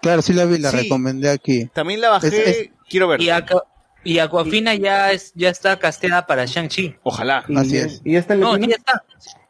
Claro, 0.00 0.22
sí 0.22 0.32
la 0.32 0.44
vi, 0.44 0.58
la 0.58 0.70
Sí. 0.70 0.76
recomendé 0.78 1.30
aquí. 1.30 1.66
También 1.72 2.00
la 2.00 2.10
bajé, 2.10 2.28
Es- 2.28 2.34
es- 2.34 2.70
quiero 2.88 3.08
ver. 3.08 3.20
Y, 3.20 3.30
Aqua- 3.30 3.64
y 4.04 4.18
Aquafina 4.18 4.74
ya 4.74 5.12
es 5.12 5.32
ya 5.34 5.48
está 5.48 5.78
casteada 5.78 6.26
para 6.26 6.44
Shang-Chi. 6.44 6.96
Ojalá. 7.04 7.44
Así 7.56 7.76
es. 7.76 8.00
¿Y 8.04 8.12
ya 8.14 8.18
está 8.18 8.34
en 8.34 8.40
No, 8.40 8.56
ya 8.58 8.76
está. 8.76 9.04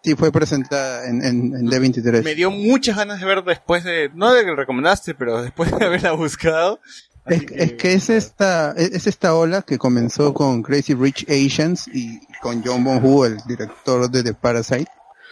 Sí, 0.05 0.15
fue 0.17 0.31
presentada 0.33 1.09
en, 1.09 1.25
en, 1.25 1.55
en 1.55 1.67
D23. 1.71 2.23
Me 2.25 2.35
dio 2.35 2.51
muchas 2.51 2.97
ganas 2.97 3.21
de 3.21 3.25
ver 3.27 3.45
después 3.45 3.85
de, 3.85 4.11
no 4.15 4.33
de 4.35 4.45
que 4.45 4.55
recomendaste, 4.55 5.15
pero 5.15 5.41
después 5.43 5.71
de 5.77 5.85
haberla 5.87 6.13
buscado. 6.13 6.81
Es, 7.27 7.43
Así 7.43 7.55
es 7.57 7.73
que 7.75 7.93
es 7.95 8.11
esta, 8.11 8.73
es 8.77 8.93
es 8.93 9.07
esta 9.07 9.35
ola 9.35 9.63
que 9.63 9.79
comenzó 9.79 10.35
con 10.35 10.63
Crazy 10.63 10.95
Rich 10.95 11.27
Asians 11.29 11.87
y 11.89 12.21
con 12.41 12.63
John 12.65 12.83
Bong-Hu, 12.83 13.25
el 13.25 13.37
director 13.47 14.11
de 14.11 14.23
The 14.23 14.35
Parasite. 14.35 14.91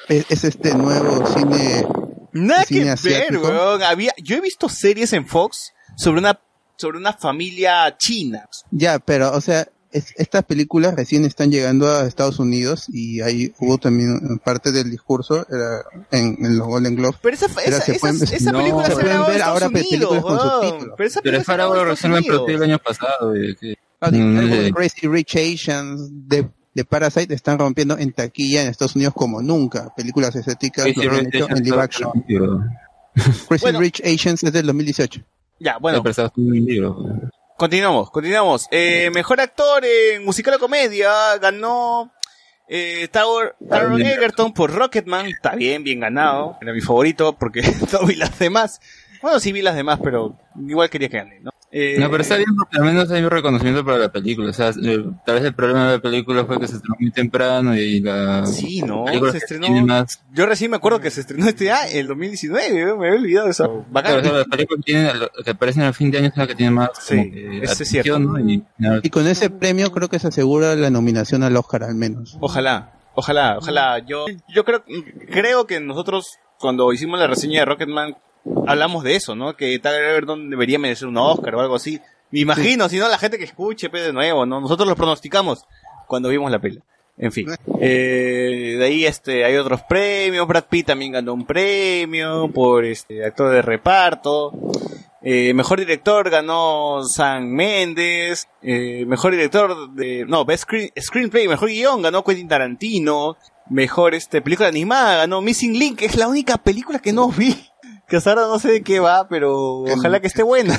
Es, 0.09 0.27
es 0.31 0.45
este 0.45 0.75
nuevo 0.75 1.27
cine 1.27 1.85
Nada 2.33 2.65
cine 2.65 2.81
que 2.81 2.85
ver, 2.85 2.93
asiático. 2.93 3.43
weón. 3.49 3.83
Había, 3.83 4.13
yo 4.19 4.37
he 4.37 4.41
visto 4.41 4.69
series 4.69 5.13
en 5.13 5.27
Fox 5.27 5.73
sobre 5.97 6.21
una, 6.21 6.41
sobre 6.77 6.99
una 6.99 7.13
familia 7.13 7.97
china. 7.99 8.49
Ya, 8.71 8.99
pero, 8.99 9.33
o 9.33 9.41
sea, 9.41 9.69
es- 9.93 10.13
estas 10.17 10.45
películas 10.45 10.95
recién 10.95 11.25
están 11.25 11.51
llegando 11.51 11.89
a 11.89 12.07
Estados 12.07 12.39
Unidos 12.39 12.87
y 12.89 13.21
ahí 13.21 13.53
hubo 13.59 13.79
también 13.79 14.39
parte 14.45 14.73
del 14.73 14.91
discurso 14.91 15.47
era 15.51 15.83
en, 16.11 16.37
en 16.45 16.59
los 16.59 16.67
Golden 16.67 16.97
Globes. 16.97 17.19
Pero 17.23 17.35
esa, 17.35 17.47
Era, 17.65 17.77
esa, 17.77 17.81
se 17.87 17.93
esa, 17.93 18.01
pueden- 18.01 18.23
esa 18.35 18.53
no, 18.53 18.59
película 18.59 18.85
se 18.87 18.95
se 18.95 19.01
pueden 19.01 19.27
ver 19.27 19.43
ahora 19.43 19.69
películas 19.71 20.23
con 20.23 20.35
weón. 20.37 20.41
subtítulos. 20.63 20.95
Pero 20.97 21.07
esa 21.09 21.21
Pero 21.23 21.37
es 21.39 21.45
para 21.45 21.65
en 21.89 21.89
recién 21.91 22.13
la 22.13 22.19
el 22.55 22.63
año 22.63 22.79
pasado. 22.79 23.33
de 23.33 23.57
que- 23.61 23.75
Ah, 24.03 24.11
Mm, 24.11 24.39
de 24.49 24.67
eh. 24.69 24.73
Crazy 24.73 25.07
Rich 25.09 25.37
Asians 25.37 26.09
de, 26.27 26.49
de 26.75 26.85
Parasite 26.87 27.35
están 27.35 27.59
rompiendo 27.59 27.99
en 27.99 28.13
taquilla 28.13 28.63
en 28.63 28.69
Estados 28.69 28.97
Unidos 28.97 29.13
como 29.15 29.43
nunca. 29.43 29.93
Películas 29.95 30.35
estéticas 30.37 30.85
Crazy 30.85 31.03
lo 31.03 31.13
han 31.13 31.19
Rich 31.27 31.35
hecho 31.35 31.45
Asians 31.45 31.61
en 31.61 31.65
live 31.67 31.81
action. 31.83 32.13
Crazy 33.49 33.63
Bueno. 33.63 33.81
Rich 33.81 34.01
Asians 34.03 34.43
es 34.45 34.53
del 34.55 34.67
2018. 34.67 35.21
Ya, 35.59 35.77
bueno, 35.77 36.03
pero 36.03 36.13
continuamos, 37.61 38.11
continuamos. 38.11 38.69
Eh, 38.71 39.11
mejor 39.13 39.39
actor 39.39 39.85
en 39.85 40.25
musical 40.25 40.55
o 40.55 40.59
comedia 40.59 41.37
ganó 41.37 42.11
eh, 42.67 43.07
Taron 43.13 44.01
Egerton 44.01 44.55
por 44.55 44.73
Rocketman. 44.73 45.27
Está 45.27 45.57
bien, 45.57 45.85
bien 45.85 46.01
ganado. 46.01 46.57
Era 46.63 46.73
mi 46.73 46.81
favorito 46.81 47.37
porque 47.37 47.61
no 47.93 48.07
vi 48.07 48.15
las 48.17 48.39
demás. 48.39 48.81
Bueno, 49.21 49.39
sí 49.41 49.53
vi 49.53 49.61
las 49.61 49.77
demás, 49.77 50.01
pero 50.03 50.39
igual 50.57 50.89
quería 50.89 51.11
que 51.11 51.19
gane, 51.19 51.41
¿no? 51.41 51.50
Eh, 51.73 51.97
No, 51.99 52.11
pero 52.11 52.23
está 52.23 52.37
bien 52.37 52.55
porque 52.57 52.79
al 52.79 52.85
menos 52.85 53.11
hay 53.11 53.23
un 53.23 53.31
reconocimiento 53.31 53.85
para 53.85 53.99
la 53.99 54.11
película. 54.11 54.51
O 54.51 54.53
sea, 54.53 54.71
eh, 54.71 55.05
tal 55.25 55.37
vez 55.37 55.45
el 55.45 55.55
problema 55.55 55.87
de 55.87 55.97
la 55.97 56.03
película 56.03 56.45
fue 56.45 56.59
que 56.59 56.67
se 56.67 56.77
estrenó 56.77 56.97
muy 56.99 57.13
temprano 57.13 57.77
y 57.77 58.01
la 58.01 58.45
Sí, 58.45 58.83
no, 58.83 59.05
se 59.31 59.39
estrenó. 59.39 59.69
más... 59.87 60.21
Yo 60.33 60.47
recién 60.47 60.71
me 60.71 60.79
acuerdo 60.79 61.01
que 61.01 61.11
se 61.11 61.21
estrenó 61.21 61.47
este 61.47 61.71
año, 61.71 61.91
el 61.93 62.09
2019, 62.09 62.97
me 62.97 63.07
había 63.07 63.21
olvidado 63.21 63.47
de 63.47 63.53
eso. 63.53 63.85
Bacán. 63.91 64.13
Claro, 64.13 64.21
o 64.21 64.25
sea, 64.25 64.33
las 64.39 64.49
películas 64.49 64.85
que, 64.85 65.51
aparecen 65.51 65.83
al 65.85 65.95
fin 65.95 66.11
de 66.11 66.19
año 66.19 66.29
es 66.29 66.37
la 66.37 66.47
que 66.47 66.55
tiene 66.57 66.73
más 66.73 66.91
Sí, 67.01 67.31
que, 67.31 67.59
eso 67.63 67.83
es 67.83 67.89
cierto. 67.89 68.19
¿no? 68.19 68.39
Y, 68.41 68.65
no, 68.79 68.99
Y 69.03 69.11
con 69.11 69.27
ese 69.29 69.51
premio 69.51 69.93
creo 69.93 70.09
que 70.09 70.19
se 70.19 70.29
asegura 70.29 70.75
la 70.75 70.91
nominación 70.91 71.45
al 71.45 71.57
Oscar 71.57 71.85
al 71.85 71.95
menos. 71.95 72.37
Ojalá, 72.41 72.95
ojalá, 73.15 73.59
ojalá. 73.59 74.05
Yo, 74.05 74.27
yo 74.49 74.65
creo, 74.65 74.85
creo 75.31 75.67
que 75.67 75.81
nosotros 75.81 76.39
cuando 76.59 76.93
hicimos 76.93 77.19
la 77.19 77.27
reseña 77.27 77.61
de 77.61 77.65
Rocketman 77.67 78.17
hablamos 78.67 79.05
de 79.05 79.17
eso, 79.17 79.35
¿no? 79.35 79.57
Que 79.57 79.79
Tyler 79.79 80.03
Everton 80.05 80.51
debería 80.51 80.79
merecer 80.79 81.09
un 81.09 81.17
Oscar 81.17 81.55
o 81.55 81.61
algo 81.61 81.75
así. 81.77 82.01
Me 82.31 82.41
imagino, 82.41 82.89
si 82.89 82.99
no 82.99 83.09
la 83.09 83.19
gente 83.19 83.39
que 83.39 83.45
escuche, 83.45 83.91
pues 83.91 84.05
de 84.05 84.13
nuevo, 84.13 84.47
¿no? 84.47 84.61
Nosotros 84.61 84.89
lo 84.89 84.95
pronosticamos 84.97 85.65
cuando 86.07 86.29
vimos 86.29 86.51
la 86.51 86.59
peli. 86.61 86.81
En 87.19 87.33
fin. 87.33 87.49
Eh, 87.81 88.77
de 88.79 88.85
ahí 88.85 89.05
este 89.05 89.45
hay 89.45 89.57
otros 89.57 89.83
premios. 89.83 90.47
Brad 90.47 90.65
Pitt 90.71 90.87
también 90.87 91.13
ganó 91.13 91.35
un 91.35 91.45
premio 91.45 92.49
por 92.53 92.85
este 92.85 93.25
actor 93.25 93.53
de 93.53 93.61
reparto. 93.63 94.53
Eh, 95.23 95.53
mejor 95.53 95.81
director 95.81 96.31
ganó 96.31 97.03
San 97.05 97.51
Méndez. 97.53 98.49
Eh, 98.63 99.05
mejor 99.07 99.33
director 99.33 99.93
de 99.93 100.25
no 100.27 100.47
best 100.47 100.65
screen- 100.65 100.93
screenplay, 100.99 101.47
mejor 101.47 101.69
guion 101.69 102.01
ganó 102.01 102.25
Quentin 102.25 102.49
Tarantino. 102.49 103.37
Mejor 103.69 104.15
este 104.15 104.41
película 104.41 104.69
animada 104.69 105.19
ganó 105.19 105.43
Missing 105.43 105.79
Link. 105.79 106.03
Es 106.03 106.17
la 106.17 106.27
única 106.27 106.57
película 106.57 107.01
que 107.01 107.13
no 107.13 107.29
vi. 107.29 107.55
Ahora 108.17 108.43
no 108.43 108.59
sé 108.59 108.71
de 108.73 108.83
qué 108.83 109.01
va, 109.01 109.29
pero 109.29 109.81
ojalá 109.83 110.21
que 110.21 110.27
esté 110.27 110.43
buena. 110.43 110.79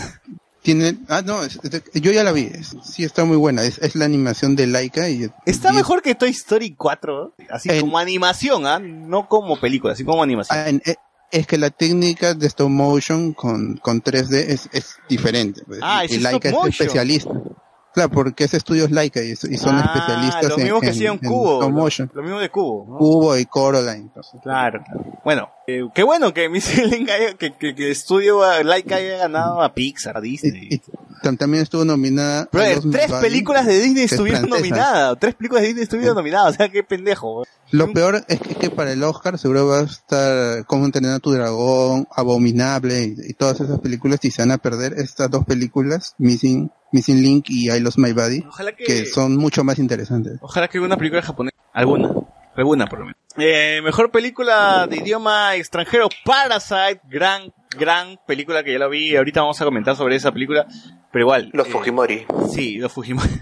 Tiene, 0.62 0.96
ah, 1.08 1.24
no, 1.26 1.44
es- 1.44 1.60
es 1.64 1.72
de- 1.72 1.84
yo 2.02 2.12
ya 2.12 2.24
la 2.24 2.32
vi. 2.32 2.44
es- 2.54 2.76
sí, 2.84 3.04
está 3.04 3.26
muy 3.26 3.38
buena. 3.38 3.64
Es, 3.64 3.80
es 3.80 3.96
la 3.96 4.06
animación 4.06 4.56
de 4.56 4.68
Laika 4.68 5.10
y 5.10 5.28
Está 5.46 5.72
mejor 5.74 6.04
que 6.04 6.14
Toy 6.14 6.30
Story 6.30 6.76
4, 6.76 7.34
¿eh? 7.40 7.48
así 7.50 7.70
como 7.80 7.98
animación, 7.98 8.68
¿ah? 8.68 8.78
No 8.80 9.28
como 9.28 9.60
película, 9.60 9.94
así 9.94 10.04
como 10.04 10.22
animación. 10.22 10.60
Ah, 10.60 10.70
en- 10.70 10.82
eh, 10.86 10.96
es 11.32 11.48
que 11.48 11.58
la 11.58 11.72
técnica 11.72 12.36
de 12.36 12.46
stop 12.46 12.70
motion 12.70 13.34
con, 13.34 13.78
con 13.78 14.02
3D 14.04 14.52
es, 14.54 14.70
diferente. 15.10 15.64
pues, 15.66 15.80
Ah, 15.82 16.06
y 16.06 16.20
Laika 16.20 16.50
es 16.50 16.56
especialista. 16.70 17.32
Claro, 17.94 18.10
porque 18.10 18.46
es 18.46 18.54
estudios 18.54 18.90
Laika 18.92 19.22
y, 19.22 19.32
y 19.32 19.36
son 19.36 19.76
Ah, 19.76 19.82
especialistas 19.94 20.50
lo 20.50 20.58
en, 20.58 20.64
mismo 20.64 20.80
que 20.80 20.88
en- 20.88 20.94
en 20.94 21.18
Cubo. 21.18 21.60
Lo, 21.62 21.70
lo 22.14 22.24
mismo 22.24 22.40
de 22.40 22.50
Cubo. 22.50 22.86
¿no? 22.90 22.98
Cubo 22.98 23.38
y 23.38 23.46
Coraline. 23.46 24.10
Claro. 24.42 24.82
Bueno, 25.26 25.50
eh, 25.68 25.82
qué 25.94 26.04
bueno 26.04 26.34
que 26.34 26.46
haya- 27.14 27.34
que, 27.38 27.54
que, 27.54 27.76
que 27.76 27.92
estudio 27.92 28.42
Laika 28.64 28.96
haya 28.96 29.18
ganado 29.18 29.62
a 29.62 29.74
Pixar, 29.74 30.16
a 30.18 30.22
Disney. 30.22 30.70
Tam- 30.70 31.11
También 31.22 31.64
estuvo 31.64 31.86
nominada. 31.86 32.48
los 32.52 32.90
tres 32.92 33.12
películas 33.22 33.66
de 33.66 33.80
Disney 33.80 34.04
estuvieron 34.06 34.50
nominadas. 34.50 35.18
Tres 35.20 35.36
películas 35.36 35.62
de 35.62 35.68
Disney 35.70 35.84
estuvieron 35.84 36.16
nominadas. 36.16 36.54
O 36.54 36.58
sea, 36.58 36.70
qué 36.70 36.84
pendejo. 36.84 37.44
Lo 37.72 37.94
peor 37.94 38.24
es 38.28 38.40
que, 38.42 38.56
que 38.56 38.70
para 38.70 38.92
el 38.92 39.02
Oscar 39.04 39.38
seguro 39.40 39.66
va 39.68 39.80
a 39.80 39.84
estar 39.84 40.66
Cómo 40.66 40.86
entrenar 40.86 41.14
a 41.16 41.20
tu 41.20 41.32
dragón, 41.32 42.06
Abominable 42.14 43.02
y, 43.04 43.16
y 43.30 43.34
todas 43.34 43.62
esas 43.62 43.80
películas 43.80 44.20
y 44.24 44.32
se 44.32 44.42
van 44.42 44.52
a 44.52 44.58
perder 44.58 44.94
estas 44.98 45.30
dos 45.32 45.46
películas, 45.46 46.14
Missing, 46.18 46.70
Missing 46.92 47.22
Link 47.22 47.46
y 47.50 47.72
I 47.72 47.80
Lost 47.80 47.98
My 47.98 48.12
Body, 48.12 48.44
Ojalá 48.48 48.74
que- 48.76 48.84
que 48.84 49.06
son 49.06 49.38
mucho 49.38 49.64
más 49.64 49.80
interesantes. 49.80 50.38
Ojalá 50.42 50.68
que 50.68 50.80
una 50.80 50.98
película 50.98 51.22
japonesa. 51.22 51.56
Alguna. 51.74 52.12
Alguna, 52.56 52.88
por 52.88 53.00
lo 53.00 53.06
menos. 53.06 53.18
Eh, 53.38 53.80
mejor 53.82 54.12
película 54.12 54.86
de 54.88 54.98
idioma 54.98 55.56
extranjero, 55.56 56.10
Parasite. 56.26 57.00
Gran, 57.10 57.54
gran 57.78 58.20
película 58.26 58.64
que 58.64 58.74
ya 58.74 58.80
la 58.80 58.88
vi. 58.88 59.16
Ahorita 59.16 59.42
vamos 59.42 59.62
a 59.62 59.66
comentar 59.66 59.96
sobre 59.96 60.16
esa 60.16 60.32
película. 60.32 60.68
Pero 61.12 61.24
igual. 61.24 61.50
Los 61.54 61.68
eh, 61.68 61.72
Fujimori. 61.72 62.26
Sí, 62.52 62.78
los 62.78 62.92
Fujimori. 62.92 63.30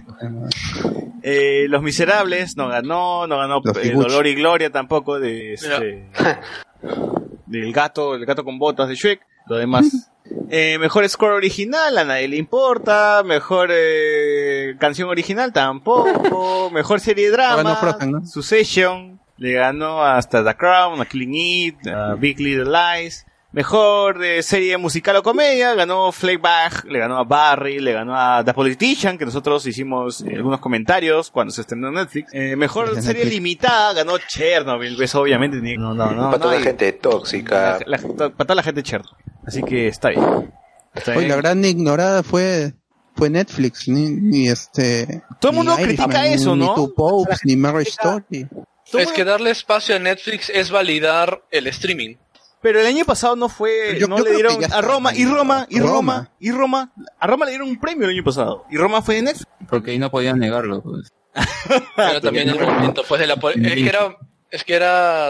Eh, 1.22 1.66
los 1.68 1.82
Miserables 1.82 2.56
no 2.56 2.70
ganó, 2.70 3.28
no 3.28 3.40
ganó 3.40 3.62
eh. 3.84 3.92
Dolor 3.92 4.26
y 4.26 4.36
Gloria 4.36 4.70
tampoco 4.70 5.20
de 5.20 5.54
este, 5.54 6.08
del 7.46 7.74
gato, 7.74 8.16
el 8.16 8.26
gato 8.26 8.46
con 8.46 8.58
botas 8.58 8.88
de 8.88 8.96
Shrek. 8.96 9.22
Lo 9.48 9.58
demás. 9.58 10.12
Eh, 10.52 10.78
mejor 10.80 11.10
score 11.10 11.34
original, 11.34 11.98
a 11.98 12.04
nadie 12.04 12.28
le 12.28 12.38
importa. 12.38 13.24
Mejor 13.26 13.70
eh, 13.72 14.76
canción 14.80 15.10
original 15.10 15.52
tampoco. 15.52 16.70
Mejor 16.72 17.00
serie 17.00 17.26
de 17.26 17.32
drama. 17.32 17.64
Ganó 17.64 17.76
Frozen, 17.78 18.12
¿no? 18.12 18.26
Succession. 18.28 19.20
Le 19.38 19.54
ganó 19.54 20.04
hasta 20.04 20.44
The 20.44 20.56
Crown, 20.56 21.02
a 21.02 21.06
Killing 21.06 21.34
It, 21.34 21.88
a 21.88 22.14
Big 22.14 22.40
Little 22.40 22.66
Lies. 22.66 23.26
Mejor 23.60 24.24
eh, 24.24 24.42
serie 24.42 24.78
musical 24.78 25.18
o 25.18 25.22
comedia, 25.22 25.74
ganó 25.76 26.14
Fleabag, 26.14 26.86
le 26.86 26.98
ganó 26.98 27.18
a 27.18 27.26
Barry, 27.26 27.80
le 27.82 27.92
ganó 27.92 28.16
a 28.18 28.42
The 28.42 28.54
Politician, 28.54 29.18
que 29.18 29.26
nosotros 29.26 29.66
hicimos 29.68 30.22
eh, 30.22 30.36
algunos 30.38 30.62
comentarios 30.62 31.30
cuando 31.30 31.52
se 31.52 31.60
estrenó 31.60 31.90
en 31.90 31.96
Netflix. 31.96 32.34
Eh, 32.34 32.56
mejor 32.56 32.88
serie 32.96 33.02
Netflix. 33.26 33.32
limitada, 33.34 33.92
ganó 33.96 34.18
Chernobyl, 34.18 34.96
pues 34.96 35.14
obviamente. 35.14 35.58
ni- 35.58 35.76
No, 35.76 35.94
no, 35.94 36.10
no. 36.12 36.22
Para 36.28 36.38
no 36.38 36.40
toda 36.40 36.54
hay- 36.56 36.64
gente 36.64 36.94
tóxica. 36.94 37.80
la- 37.86 37.98
la- 37.98 38.30
para 38.30 38.30
toda 38.46 38.56
la 38.56 38.64
gente 38.64 38.82
Chernobyl. 38.82 39.18
Así 39.46 39.62
que 39.62 39.90
está 39.90 40.08
bien. 40.12 40.54
Está 40.96 41.18
Hoy 41.18 41.28
la 41.28 41.36
gran 41.36 41.66
ignorada 41.66 42.24
fue 42.24 42.72
fue 43.14 43.30
Netflix, 43.30 43.90
ni, 43.90 44.10
ni 44.12 44.48
este... 44.48 45.22
Todo 45.42 45.52
el 45.52 45.58
mundo 45.58 45.76
ni 45.78 45.84
critica 45.84 46.26
eso, 46.28 46.56
Ni 46.56 46.66
¿no? 46.66 46.76
Two 46.76 46.94
Popes, 46.96 47.40
ni 47.44 47.58
Marriage 47.58 47.90
Story. 47.90 48.48
Es 48.94 49.12
que 49.12 49.26
darle 49.26 49.52
espacio 49.52 49.98
a 49.98 50.00
Netflix 50.00 50.50
es 50.50 50.72
validar 50.72 51.44
el 51.52 51.68
streaming. 51.68 52.16
Pero 52.62 52.82
el 52.82 52.88
año 52.88 53.06
pasado 53.06 53.36
no 53.36 53.48
fue, 53.48 53.98
Yo- 54.00 54.08
no 54.08 54.18
yo 54.18 54.26
le 54.26 54.32
dieron 54.34 54.58
a 54.74 54.82
Roma, 54.82 55.14
y 55.16 55.26
Roma, 55.26 55.66
y 55.70 55.80
Roma, 55.80 55.92
Roma. 55.94 56.32
y 56.40 56.52
Roma, 56.52 56.92
a 57.20 57.28
Roma 57.28 57.46
le 57.46 57.52
dieron 57.52 57.70
un 57.70 57.80
premio 57.80 58.06
el 58.08 58.16
año 58.16 58.24
pasado. 58.24 58.66
Y 58.70 58.78
Roma 58.78 59.02
fue 59.02 59.16
de 59.16 59.22
Netflix. 59.24 59.48
Porque 59.70 59.92
ahí 59.92 60.00
no 60.00 60.12
podían 60.12 60.40
negarlo, 60.40 60.82
pues. 60.82 61.08
Pero 61.96 62.22
también 62.22 62.50
el 62.50 62.60
momento, 62.60 63.04
pues 63.08 63.22
de 63.22 63.28
la 63.28 63.36
es 63.36 63.74
que 63.76 63.88
era, 63.88 64.18
es 64.52 64.64
que 64.64 64.74
era 64.74 65.30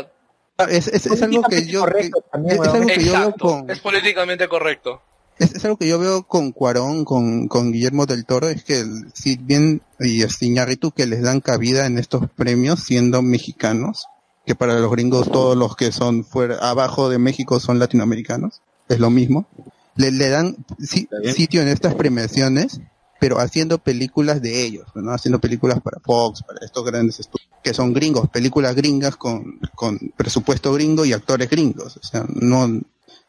Ah, 0.58 0.66
Es, 0.70 0.88
es, 0.88 1.06
es 1.06 1.22
algo 1.22 1.44
que 1.44 1.66
yo... 1.68 1.86
que- 1.86 2.00
es, 2.02 2.12
es 2.54 2.68
algo 2.68 2.86
que 2.88 3.04
yo 3.06 3.14
veo 3.14 3.32
con... 3.36 3.70
es 3.70 3.80
políticamente 3.80 4.48
correcto. 4.50 5.02
Es, 5.38 5.54
es 5.56 5.64
algo 5.64 5.78
que 5.78 5.88
yo 5.88 5.98
veo 6.00 6.24
con 6.24 6.52
Cuarón, 6.52 7.06
con, 7.06 7.48
con 7.48 7.72
Guillermo 7.72 8.06
del 8.06 8.26
Toro, 8.26 8.50
es 8.50 8.66
que 8.66 8.80
el- 8.82 9.10
si 9.14 9.38
bien 9.38 9.82
y 10.02 10.22
Iñárritu 10.42 10.92
que 10.92 11.06
les 11.06 11.22
dan 11.22 11.40
cabida 11.40 11.86
en 11.86 11.98
estos 11.98 12.30
premios 12.36 12.82
siendo 12.84 13.22
mexicanos, 13.22 14.06
que 14.50 14.56
para 14.56 14.80
los 14.80 14.90
gringos 14.90 15.32
todos 15.32 15.56
los 15.56 15.76
que 15.76 15.92
son 15.92 16.26
fuera, 16.26 16.58
abajo 16.58 17.08
de 17.08 17.20
México 17.20 17.60
son 17.60 17.78
latinoamericanos, 17.78 18.64
es 18.88 19.00
lo 19.00 19.12
mismo, 19.12 19.48
le, 19.96 20.10
le 20.12 20.28
dan 20.30 20.66
si- 20.80 21.08
sitio 21.36 21.62
en 21.62 21.68
estas 21.68 21.94
premiaciones, 21.94 22.82
pero 23.20 23.38
haciendo 23.38 23.78
películas 23.78 24.42
de 24.42 24.64
ellos, 24.66 24.88
¿no? 24.96 25.12
Haciendo 25.12 25.38
películas 25.40 25.82
para 25.82 26.00
Fox, 26.00 26.42
para 26.42 26.66
estos 26.66 26.84
grandes 26.84 27.20
estudios, 27.20 27.48
que 27.62 27.76
son 27.76 27.94
gringos, 27.94 28.28
películas 28.30 28.74
gringas 28.74 29.18
con, 29.18 29.60
con 29.76 30.00
presupuesto 30.18 30.74
gringo 30.74 31.06
y 31.06 31.14
actores 31.14 31.48
gringos, 31.48 31.98
o 31.98 32.04
sea, 32.04 32.26
no, 32.28 32.82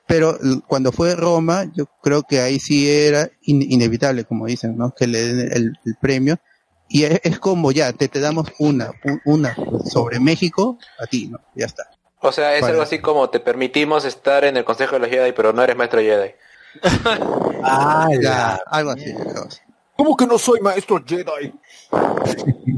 pero 0.06 0.38
cuando 0.66 0.90
fue 0.90 1.16
Roma, 1.16 1.70
yo 1.76 1.84
creo 2.02 2.22
que 2.22 2.40
ahí 2.40 2.58
sí 2.58 2.88
era 2.88 3.28
in- 3.42 3.60
inevitable, 3.70 4.24
como 4.24 4.46
dicen, 4.46 4.74
¿no? 4.78 4.94
Que 4.94 5.06
le 5.06 5.34
den 5.34 5.52
el, 5.52 5.72
el 5.84 5.94
premio. 6.00 6.38
Y 6.92 7.04
es, 7.04 7.20
es 7.22 7.38
como 7.38 7.70
ya, 7.72 7.92
te, 7.92 8.08
te 8.08 8.18
damos 8.20 8.48
una, 8.58 8.90
un- 9.04 9.22
una 9.24 9.54
sobre 9.88 10.18
México 10.20 10.76
a 10.98 11.06
ti, 11.06 11.28
¿no? 11.28 11.38
Ya 11.54 11.66
está. 11.66 11.84
O 12.20 12.32
sea, 12.32 12.54
es 12.56 12.60
Para- 12.62 12.72
algo 12.72 12.82
así 12.82 12.98
como 12.98 13.30
te 13.30 13.38
permitimos 13.40 14.04
estar 14.04 14.44
en 14.44 14.56
el 14.56 14.64
Consejo 14.64 14.96
de 14.96 14.98
los 15.00 15.08
Jedi, 15.08 15.32
pero 15.32 15.52
no 15.52 15.62
eres 15.62 15.76
maestro 15.76 16.00
Jedi. 16.00 16.32
Ah, 17.62 18.08
Ya, 18.20 18.58
algo 18.66 18.90
así. 18.90 19.10
algo 19.12 19.44
así. 19.46 19.60
¿Cómo 19.96 20.16
que 20.16 20.26
no 20.26 20.36
soy 20.38 20.60
maestro 20.60 21.02
Jedi? 21.06 21.52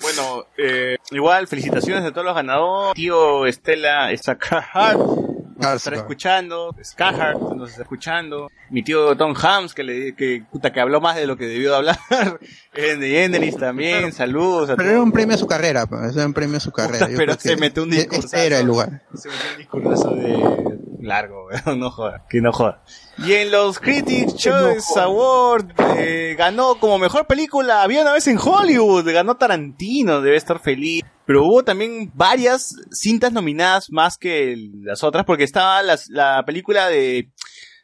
Bueno, 0.00 0.44
eh, 0.58 0.98
igual, 1.12 1.46
felicitaciones 1.46 2.04
a 2.04 2.10
todos 2.10 2.26
los 2.26 2.34
ganadores. 2.34 2.94
Tío 2.94 3.46
Estela 3.46 4.10
Skarsgård 4.12 5.33
nos 5.56 5.74
estará 5.76 5.96
escuchando. 5.96 6.74
Skarsgård 6.82 7.56
nos 7.56 7.70
está 7.70 7.82
escuchando. 7.82 8.50
Mi 8.70 8.82
tío 8.82 9.16
Tom 9.16 9.34
Hams, 9.40 9.74
que 9.74 9.82
le 9.84 10.14
que, 10.14 10.44
puta, 10.50 10.72
que 10.72 10.80
habló 10.80 11.00
más 11.00 11.16
de 11.16 11.26
lo 11.26 11.36
que 11.36 11.46
debió 11.46 11.70
de 11.70 11.76
hablar. 11.76 11.98
DeGeneres 12.74 13.56
también, 13.56 14.12
saludos 14.12 14.70
a 14.70 14.76
Pero 14.76 14.90
era 14.90 15.02
un 15.02 15.12
premio 15.12 15.34
a 15.34 15.38
su 15.38 15.46
carrera, 15.46 15.86
era 16.12 16.26
un 16.26 16.34
premio 16.34 16.56
a 16.56 16.60
su 16.60 16.72
carrera. 16.72 17.08
Yo 17.08 17.16
pero 17.16 17.36
creo 17.36 17.54
se 17.54 17.56
metió 17.56 17.82
un 17.82 17.92
e- 17.92 17.96
discursazo. 17.96 18.26
Este 18.36 18.46
era 18.46 18.58
el 18.60 18.66
lugar. 18.66 19.02
Se 19.14 19.28
metió 19.28 19.50
un 19.52 19.58
discurso 19.58 20.14
de 20.14 20.93
largo, 21.04 21.46
weón, 21.46 21.78
no 21.80 21.90
joda, 21.90 22.24
que 22.28 22.40
no 22.40 22.52
joda. 22.52 22.82
Y 23.18 23.32
en 23.34 23.50
los 23.50 23.78
Critics 23.78 24.34
Choice 24.36 24.98
Award 25.00 25.72
eh, 25.98 26.34
ganó 26.36 26.74
como 26.80 26.98
mejor 26.98 27.26
película 27.28 27.82
Había 27.82 28.02
una 28.02 28.12
vez 28.12 28.26
en 28.26 28.38
Hollywood, 28.42 29.08
ganó 29.12 29.36
Tarantino, 29.36 30.20
debe 30.20 30.36
estar 30.36 30.58
feliz. 30.60 31.02
Pero 31.26 31.44
hubo 31.44 31.62
también 31.64 32.10
varias 32.14 32.74
cintas 32.90 33.32
nominadas 33.32 33.90
más 33.90 34.18
que 34.18 34.56
las 34.82 35.02
otras, 35.04 35.24
porque 35.24 35.44
estaba 35.44 35.82
las- 35.82 36.08
la 36.10 36.42
película 36.44 36.88
de, 36.88 37.30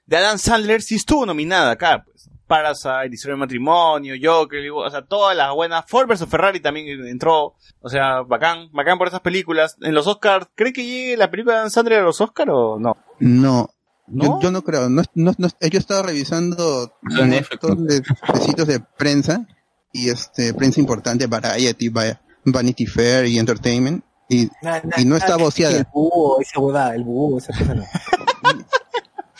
de 0.06 0.16
Adam 0.16 0.36
Sandler, 0.38 0.82
sí 0.82 0.96
estuvo 0.96 1.24
nominada 1.24 1.70
acá, 1.70 2.02
pues. 2.04 2.28
Parasite, 2.46 3.10
Historia 3.12 3.36
de 3.36 3.40
Matrimonio, 3.40 4.14
Joker, 4.20 4.58
o 4.72 4.90
sea, 4.90 5.02
todas 5.02 5.36
las 5.36 5.54
buenas. 5.54 5.84
Ford 5.86 6.08
vs 6.08 6.26
Ferrari 6.28 6.58
también 6.58 7.06
entró. 7.06 7.54
O 7.80 7.88
sea, 7.88 8.22
bacán, 8.22 8.68
bacán 8.72 8.98
por 8.98 9.06
esas 9.06 9.20
películas. 9.20 9.76
En 9.82 9.94
los 9.94 10.08
Oscars, 10.08 10.48
¿cree 10.56 10.72
que 10.72 10.84
llegue 10.84 11.16
la 11.16 11.30
película 11.30 11.54
de 11.54 11.58
Adam 11.60 11.70
Sandler 11.70 12.00
a 12.00 12.02
los 12.02 12.20
Oscars 12.20 12.50
o 12.52 12.76
no? 12.80 12.96
No. 13.20 13.70
¿No? 14.12 14.24
Yo, 14.24 14.40
yo 14.42 14.50
no 14.50 14.62
creo. 14.62 14.88
No, 14.88 15.02
no, 15.14 15.32
no- 15.38 15.48
yo 15.60 15.78
estaba 15.78 16.02
revisando 16.02 16.92
Está 17.08 17.22
en 17.24 17.32
un 17.32 17.44
montón 17.50 17.86
de, 17.86 18.00
de 18.00 18.40
sitios 18.44 18.66
de 18.66 18.80
prensa 18.80 19.46
y 19.92 20.08
este 20.10 20.52
prensa 20.52 20.80
importante, 20.80 21.28
Variety, 21.28 21.88
Va- 21.90 22.20
Vanity 22.44 22.86
Fair 22.86 23.26
y 23.26 23.38
Entertainment 23.38 24.02
y, 24.28 24.48
Na- 24.62 24.80
na- 24.82 24.94
y 25.00 25.04
no 25.04 25.16
está 25.16 25.30
na- 25.30 25.36
voceada. 25.36 25.76
El 25.78 25.86
búho, 25.94 26.40
esa 26.40 26.58
huevada, 26.58 26.94
el 26.96 27.04
búho, 27.04 27.38
esa 27.38 27.52
cosa 27.56 27.74
no. 27.74 27.84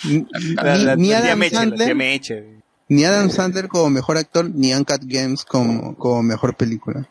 Ni, 0.04 0.24
La- 0.54 0.76
la- 0.76 0.96
ni 0.96 1.08
la 1.10 1.20
tía 1.22 1.32
Adam 1.32 1.50
Sandler, 1.50 1.86
tía 1.88 1.94
Meche. 1.94 2.62
ni 2.88 3.04
Adam 3.04 3.30
Sandler 3.30 3.68
como 3.68 3.90
mejor 3.90 4.16
actor, 4.18 4.50
ni 4.54 4.72
Uncut 4.72 5.02
Games 5.04 5.44
como, 5.44 5.96
como 5.96 6.22
mejor 6.22 6.56
película. 6.56 7.08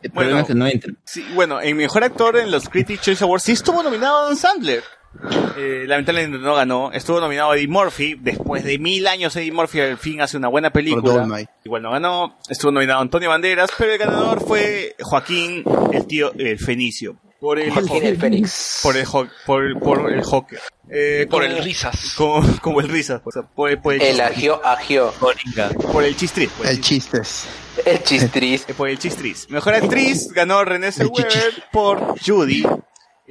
El 0.00 0.10
problema 0.12 0.40
es 0.40 0.46
que 0.46 0.54
no 0.54 0.66
entra. 0.66 0.92
Sí, 1.04 1.24
bueno, 1.34 1.60
en 1.60 1.76
mejor 1.76 2.04
actor 2.04 2.38
en 2.38 2.50
los 2.50 2.68
Critics 2.68 3.02
Choice 3.02 3.22
Awards 3.24 3.42
sí 3.44 3.52
estuvo 3.52 3.82
nominado 3.82 4.18
Adam 4.26 4.36
Sandler. 4.36 4.82
Eh, 5.56 5.84
lamentablemente 5.86 6.38
no 6.38 6.54
ganó. 6.54 6.92
Estuvo 6.92 7.20
nominado 7.20 7.54
Eddie 7.54 7.68
Murphy. 7.68 8.16
Después 8.20 8.64
de 8.64 8.78
mil 8.78 9.06
años, 9.06 9.34
Eddie 9.36 9.52
Murphy 9.52 9.80
al 9.80 9.98
fin 9.98 10.20
hace 10.20 10.36
una 10.36 10.48
buena 10.48 10.70
película. 10.70 11.46
Igual 11.64 11.82
no 11.82 11.90
ganó. 11.90 12.38
Estuvo 12.48 12.70
nominado 12.70 13.00
Antonio 13.00 13.28
Banderas, 13.28 13.70
pero 13.76 13.92
el 13.92 13.98
ganador 13.98 14.40
fue 14.46 14.94
Joaquín, 15.00 15.64
el 15.92 16.06
tío, 16.06 16.32
el 16.38 16.58
Fenicio. 16.58 17.16
Por 17.40 17.58
el, 17.58 17.70
Joaquín 17.70 18.04
el 18.04 18.18
Fénix. 18.18 18.80
Por 18.82 18.96
el, 18.98 19.06
por, 19.46 19.64
el- 19.64 19.76
por 19.78 20.12
el 20.12 20.22
Joker. 20.22 20.60
Eh, 20.90 21.26
Por 21.30 21.42
como- 21.42 21.56
el 21.56 21.64
risas. 21.64 22.14
Como, 22.14 22.42
como 22.60 22.80
el 22.80 22.88
risas. 22.88 23.22
o 23.24 23.30
sea, 23.30 23.42
por, 23.42 23.80
por 23.80 23.94
el 23.94 24.02
El 24.02 24.20
agio, 24.20 24.60
agio. 24.62 25.10
Por 25.18 26.04
el 26.04 26.14
chistris. 26.16 26.50
por 26.50 26.66
El 26.66 26.80
chistes. 26.82 27.46
El 27.86 28.02
chistris. 28.02 28.66
Eh, 28.68 28.74
Por 28.74 28.90
el 28.90 28.98
chistris. 28.98 29.48
Mejor 29.48 29.72
actriz 29.74 30.28
ganó 30.32 30.62
Renée 30.66 30.92
Zellweger 30.92 31.64
por 31.72 32.14
Judy. 32.20 32.62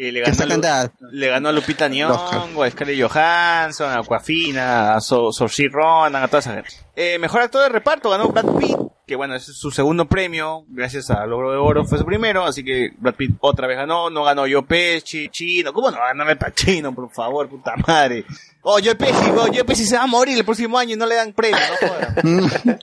Eh, 0.01 0.13
le, 0.13 0.21
ganó 0.21 0.65
a 0.65 0.89
le 1.11 1.27
ganó 1.27 1.49
a 1.49 1.51
Lupita. 1.51 1.89
Nyong'o, 1.89 2.63
a 2.63 2.71
Scarlett 2.71 3.01
Johansson, 3.01 3.89
a 3.91 3.99
Aquafina, 3.99 4.95
a 4.95 5.01
so 5.01 5.33
Saoirse 5.33 5.67
Ronan, 5.69 6.23
a 6.23 6.27
toda 6.29 6.39
esa 6.39 6.53
gente. 6.53 6.69
Eh, 6.95 7.19
mejor 7.19 7.41
actor 7.41 7.63
de 7.63 7.67
reparto 7.67 8.09
ganó 8.09 8.29
Brad 8.29 8.45
Pitt, 8.57 8.77
que 9.05 9.17
bueno, 9.17 9.35
es 9.35 9.43
su 9.43 9.71
segundo 9.71 10.05
premio, 10.05 10.63
gracias 10.69 11.09
a 11.09 11.25
Logro 11.25 11.51
de 11.51 11.57
Oro 11.57 11.83
fue 11.83 11.97
su 11.97 12.05
primero, 12.05 12.45
así 12.45 12.63
que 12.63 12.91
Brad 12.97 13.15
Pitt 13.15 13.35
otra 13.41 13.67
vez 13.67 13.75
ganó, 13.75 14.09
no 14.09 14.23
ganó 14.23 14.43
Joe 14.43 14.63
Pesci, 14.63 15.27
Chino, 15.27 15.73
¿cómo 15.73 15.91
no 15.91 15.97
va 15.97 16.05
a 16.05 16.07
ganar 16.13 16.29
el 16.29 16.37
Pacino, 16.37 16.95
por 16.95 17.09
favor, 17.11 17.49
puta 17.49 17.73
madre? 17.85 18.23
Oh, 18.61 18.79
Joe 18.81 18.95
Pesci, 18.95 19.31
oh, 19.31 19.47
Joe 19.47 19.65
Pesci 19.65 19.83
se 19.85 19.97
va 19.97 20.03
a 20.03 20.07
morir 20.07 20.37
el 20.37 20.45
próximo 20.45 20.77
año 20.77 20.93
y 20.93 20.97
no 20.97 21.05
le 21.05 21.15
dan 21.15 21.33
premio, 21.33 21.59
no 21.59 21.87
jodan. 21.89 22.79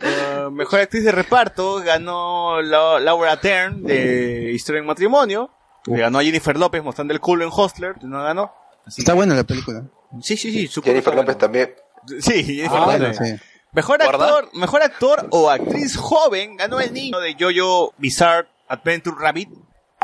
Eh, 0.00 0.48
mejor 0.50 0.80
actriz 0.80 1.04
de 1.04 1.12
reparto 1.12 1.82
ganó 1.82 2.62
La- 2.62 3.00
Laura 3.00 3.36
Dern 3.36 3.82
de 3.82 4.52
Historia 4.52 4.80
en 4.80 4.86
Matrimonio. 4.86 5.50
Le 5.86 5.98
ganó 5.98 6.18
a 6.18 6.22
Jennifer 6.24 6.56
López 6.58 6.82
mostrando 6.82 7.14
el 7.14 7.20
culo 7.20 7.44
en 7.44 7.50
Hostler. 7.52 8.02
No 8.04 8.22
ganó. 8.22 8.52
Así 8.84 9.00
Está 9.02 9.12
que- 9.12 9.16
buena 9.16 9.34
la 9.34 9.44
película. 9.44 9.84
Sí, 10.22 10.36
sí, 10.36 10.52
sí. 10.52 10.66
su 10.68 10.82
Jennifer 10.82 11.12
López 11.14 11.26
bueno. 11.36 11.38
también. 11.38 11.74
Sí, 12.20 12.44
Jennifer 12.44 12.70
Ah, 12.72 12.80
López. 12.86 12.98
bueno, 12.98 13.14
sí. 13.14 13.42
Mejor 13.72 13.98
¿Guarda? 14.02 14.24
actor, 14.26 14.48
mejor 14.54 14.82
actor 14.82 15.26
o 15.30 15.50
actriz 15.50 15.96
joven 15.96 16.56
ganó 16.56 16.80
el 16.80 16.92
niño 16.94 17.18
de 17.20 17.36
Jojo 17.38 17.92
Bizarre 17.98 18.48
Adventure 18.68 19.16
Rabbit. 19.20 19.50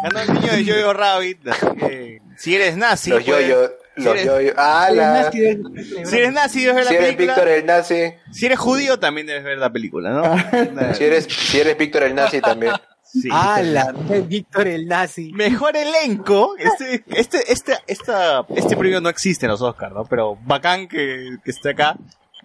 Ganó 0.03 0.21
el 0.21 0.35
niño 0.35 0.53
de 0.53 0.65
Jojo 0.73 0.93
Rabbit. 0.93 1.49
Así 1.49 1.67
que 1.79 2.23
si 2.37 2.55
eres 2.55 2.77
nazi, 2.77 3.11
los 3.11 3.23
pues, 3.23 3.27
yoyos. 3.47 3.71
si 3.97 4.03
Los 4.03 4.17
eres-. 4.17 5.31
Si 6.09 6.17
eres 6.17 6.33
nazi, 6.33 6.65
debes 6.65 6.75
ver 6.75 6.85
la 6.85 6.91
Si 6.91 6.97
eres 6.97 7.07
película. 7.15 7.35
Víctor 7.35 7.49
el 7.49 7.67
nazi. 7.67 8.15
Si 8.33 8.47
eres 8.47 8.59
judío, 8.59 8.99
también 8.99 9.27
debes 9.27 9.45
ver 9.45 9.59
la 9.59 9.71
película, 9.73 10.11
¿no? 10.11 10.95
Si 10.95 11.05
eres, 11.05 11.25
si 11.25 11.61
eres 11.61 11.79
Víctor 11.79 12.03
el 12.03 12.15
nazi 12.15 12.41
también. 12.41 12.73
Sí. 13.13 13.29
¡Hala! 13.31 13.93
Víctor 14.27 14.67
el 14.69 14.87
nazi. 14.87 15.33
Mejor 15.35 15.77
elenco. 15.77 16.55
Este, 16.59 17.05
este, 17.09 17.53
este, 17.53 17.75
esta, 17.87 18.47
este 18.57 18.77
premio 18.77 19.01
no 19.03 19.09
existe 19.11 19.45
en 19.47 19.53
los 19.53 19.61
Oscars, 19.61 19.93
¿no? 19.95 20.05
Pero 20.07 20.37
bacán 20.45 20.89
que, 20.89 21.37
que 21.45 21.51
esté 21.51 21.71
acá. 21.71 21.97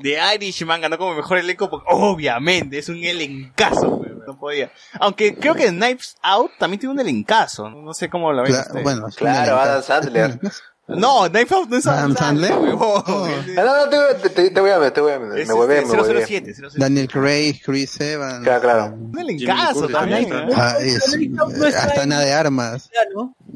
The 0.02 0.18
Irishman 0.36 0.82
ganó 0.82 0.98
como 0.98 1.16
mejor 1.16 1.38
elenco 1.40 1.70
porque 1.72 1.88
obviamente 1.90 2.78
es 2.78 2.88
un 2.90 3.04
elencazo, 3.04 4.00
no 4.28 4.38
podía. 4.38 4.72
Aunque 5.00 5.34
creo 5.36 5.56
que 5.56 5.70
Knives 5.70 6.18
Out 6.22 6.52
también 6.60 6.80
tiene 6.80 6.94
un 6.94 7.00
elencazo, 7.00 7.68
no, 7.70 7.82
No 7.82 7.94
sé 7.96 8.08
cómo 8.10 8.32
lo 8.32 8.44
ven 8.44 8.52
Cla- 8.54 8.60
ustedes. 8.68 8.84
bueno, 8.84 9.08
Claro. 9.16 9.58
Adam 9.58 9.82
Sandler. 9.82 10.40
No, 10.88 11.24
Out 11.26 11.34
no 11.70 11.76
es 11.78 11.86
Adam 11.88 12.16
Sandler, 12.16 12.50
Sandler. 12.50 12.76
huevón. 12.76 13.04
Ah, 13.58 13.64
no, 13.66 13.86
no, 13.86 13.90
te, 14.22 14.30
te, 14.30 14.50
te 14.52 14.62
voy 14.62 14.70
a 14.70 14.78
ver, 14.78 14.92
te 14.92 15.02
voy 15.02 15.12
a 15.12 15.18
ver. 15.18 15.40
Es 15.40 15.48
Me 15.50 15.54
huevé, 15.54 15.80
este, 15.80 15.96
me 15.98 16.02
huevé. 16.02 16.26
007, 16.26 16.54
007. 16.54 16.80
Daniel 16.80 17.08
Craig, 17.10 17.62
Chris 17.66 18.00
Evans. 18.00 18.44
Claro, 18.44 18.62
claro. 18.62 18.86
Un 18.96 19.20
elencazo 19.20 19.88
también, 19.90 20.32
¿eh? 20.32 20.48
Ah, 20.56 20.76
es- 20.80 21.76
hasta 21.76 22.06
nada 22.06 22.24
de 22.24 22.32
armas. 22.34 22.90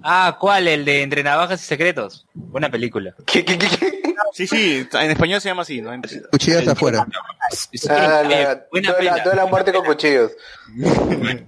Ah, 0.04 0.38
¿cuál? 0.40 0.68
El 0.68 0.86
de 0.86 1.04
Entre 1.04 1.24
Navajas 1.24 1.62
y 1.64 1.66
Secretos. 1.66 2.26
Buena 2.34 2.70
película. 2.70 3.14
¿Qué, 3.26 3.46
qué, 3.46 3.58
qué, 3.58 3.68
qué? 3.68 4.02
Sí, 4.34 4.48
sí, 4.48 4.88
en 4.94 5.12
español 5.12 5.42
se 5.42 5.50
llama 5.50 5.64
así, 5.64 5.82
¿no? 5.82 5.92
Cuchillas 6.32 6.68
afuera. 6.68 7.06
Ah, 7.90 8.22
Eh, 8.24 8.44
la, 8.44 8.66
buena 8.72 8.90
toda, 8.94 9.04
la, 9.04 9.24
toda 9.24 9.36
la 9.36 9.46
muerte 9.46 9.74
con 9.74 9.86
cuchillos. 9.86 10.32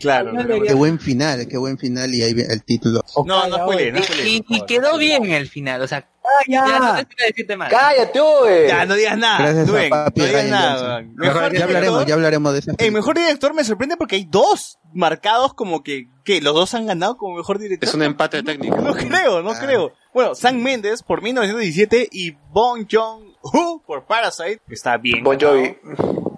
Claro. 0.00 0.32
Qué 0.66 0.72
buen 0.74 0.98
final, 0.98 1.46
qué 1.46 1.58
buen 1.58 1.76
final 1.76 2.14
y 2.14 2.22
ahí 2.22 2.32
viene 2.32 2.54
el 2.54 2.62
título. 2.64 3.02
No, 3.26 3.46
no 3.48 3.56
spoileé, 3.56 3.92
no 3.92 4.00
y 4.24 4.64
quedó 4.66 4.96
bien 4.96 5.26
el 5.26 5.46
final, 5.48 5.82
o 5.82 5.86
sea, 5.86 6.08
ya. 6.48 6.66
ya 6.66 6.78
no 6.78 6.94
decirte 7.26 7.56
más. 7.56 7.70
¡Cállate, 7.70 8.20
oye! 8.20 8.68
Ya, 8.68 8.84
no 8.86 8.94
digas 8.94 9.18
nada. 9.18 9.38
Gracias 9.52 9.68
a 9.68 9.88
papi 9.90 10.20
no 10.20 10.26
digas 10.26 10.44
nada. 10.46 11.02
Mejor 11.14 11.52
ya 11.56 11.64
hablaremos, 11.64 12.06
ya 12.06 12.14
hablaremos 12.14 12.52
de 12.52 12.58
esa 12.60 12.72
El 12.78 12.92
mejor 12.92 13.16
director 13.16 13.54
me 13.54 13.64
sorprende 13.64 13.96
porque 13.96 14.16
hay 14.16 14.24
dos 14.24 14.78
marcados 14.92 15.54
como 15.54 15.82
que, 15.82 16.08
que 16.24 16.40
los 16.40 16.54
dos 16.54 16.74
han 16.74 16.86
ganado 16.86 17.16
como 17.16 17.36
mejor 17.36 17.58
director. 17.58 17.88
Es 17.88 17.94
un 17.94 18.02
empate 18.02 18.42
técnico. 18.42 18.76
No 18.78 18.94
creo, 18.94 19.42
no 19.42 19.50
Ah. 19.50 19.58
creo. 19.60 19.92
Bueno, 20.12 20.34
Sam 20.34 20.56
Mendes 20.62 21.02
por 21.02 21.22
1917 21.22 22.08
y 22.12 22.32
Bon 22.50 22.86
Joon-ho 22.90 23.82
por 23.86 24.06
Parasite, 24.06 24.60
está 24.70 24.96
bien. 24.96 25.22
Bon. 25.24 25.38
Jovi. 25.40 25.76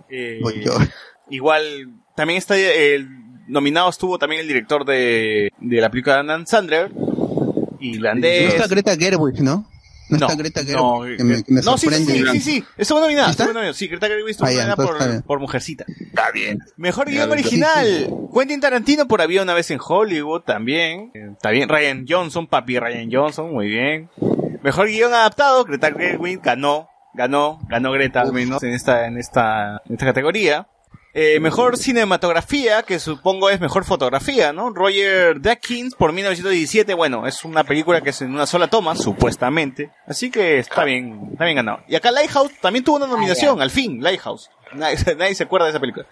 Eh, 0.08 0.38
Bon 0.42 0.52
Jovi. 0.64 0.86
Igual, 1.30 1.92
también 2.14 2.38
está 2.38 2.56
el 2.56 3.08
nominado 3.48 3.88
estuvo 3.90 4.18
también 4.18 4.40
el 4.40 4.48
director 4.48 4.84
de, 4.84 5.50
de 5.60 5.80
la 5.80 5.90
película 5.90 6.14
de 6.16 6.20
Adam 6.22 6.46
Sandler, 6.46 6.92
No 6.94 7.78
irlandés. 7.80 8.54
está 8.54 8.66
Greta 8.66 8.96
Gerwig, 8.96 9.40
¿no? 9.42 9.68
No, 10.08 10.16
está 10.18 10.34
Greta 10.36 10.62
no, 10.62 11.00
Gerwig, 11.00 11.16
que 11.18 11.24
me, 11.24 11.42
que 11.42 11.52
me 11.52 11.62
no, 11.62 11.76
sí, 11.78 11.88
sí, 11.88 12.04
sí, 12.04 12.24
sí, 12.32 12.40
sí, 12.40 12.64
estuvo 12.76 13.00
nominada, 13.00 13.30
¿Está? 13.30 13.46
nominada. 13.46 13.72
Sí, 13.74 13.88
Greta 13.88 14.06
Gerwig 14.06 14.30
estuvo 14.30 14.46
Ah, 14.46 14.50
nominada 14.52 14.74
está 14.74 14.84
por, 14.86 15.22
por 15.24 15.40
Mujercita. 15.40 15.84
Está 15.88 16.30
bien. 16.30 16.58
Mejor 16.76 17.08
guion 17.08 17.26
sí, 17.26 17.32
original. 17.32 18.10
Quentin 18.32 18.60
Tarantino 18.60 19.08
por 19.08 19.20
Había 19.20 19.42
una 19.42 19.54
vez 19.54 19.70
en 19.70 19.80
Hollywood 19.84 20.42
también. 20.42 21.10
Está 21.14 21.50
bien. 21.50 21.68
Ryan 21.68 22.04
Johnson, 22.08 22.46
papi 22.46 22.78
Ryan 22.78 23.08
Johnson, 23.10 23.52
muy 23.52 23.68
bien. 23.68 24.10
Mejor 24.62 24.88
guion 24.88 25.12
adaptado, 25.12 25.64
Greta 25.64 25.92
Gerwig 25.92 26.40
ganó, 26.40 26.88
ganó, 27.14 27.58
ganó 27.68 27.92
Greta 27.92 28.20
al 28.22 28.32
menos 28.32 28.62
en 28.62 28.74
esta, 28.74 29.06
en 29.06 29.18
esta, 29.18 29.82
en 29.86 29.94
esta 29.94 30.06
categoría. 30.06 30.68
Eh, 31.18 31.40
mejor 31.40 31.78
cinematografía, 31.78 32.82
que 32.82 32.98
supongo 32.98 33.48
es 33.48 33.58
mejor 33.58 33.86
fotografía, 33.86 34.52
¿no? 34.52 34.68
Roger 34.68 35.40
Deakins 35.40 35.94
por 35.94 36.12
1917, 36.12 36.92
bueno, 36.92 37.26
es 37.26 37.42
una 37.42 37.64
película 37.64 38.02
que 38.02 38.10
es 38.10 38.20
en 38.20 38.34
una 38.34 38.44
sola 38.44 38.68
toma, 38.68 38.94
supuestamente. 38.94 39.90
Así 40.06 40.30
que 40.30 40.58
está 40.58 40.84
bien, 40.84 41.30
está 41.32 41.46
bien 41.46 41.56
ganado. 41.56 41.80
Y 41.88 41.94
acá 41.94 42.10
Lighthouse 42.10 42.52
también 42.60 42.84
tuvo 42.84 42.96
una 42.96 43.06
nominación, 43.06 43.62
al 43.62 43.70
fin, 43.70 44.02
Lighthouse. 44.02 44.50
Nadie, 44.74 44.98
nadie 45.16 45.34
se 45.34 45.44
acuerda 45.44 45.64
de 45.64 45.70
esa 45.70 45.80
película. 45.80 46.04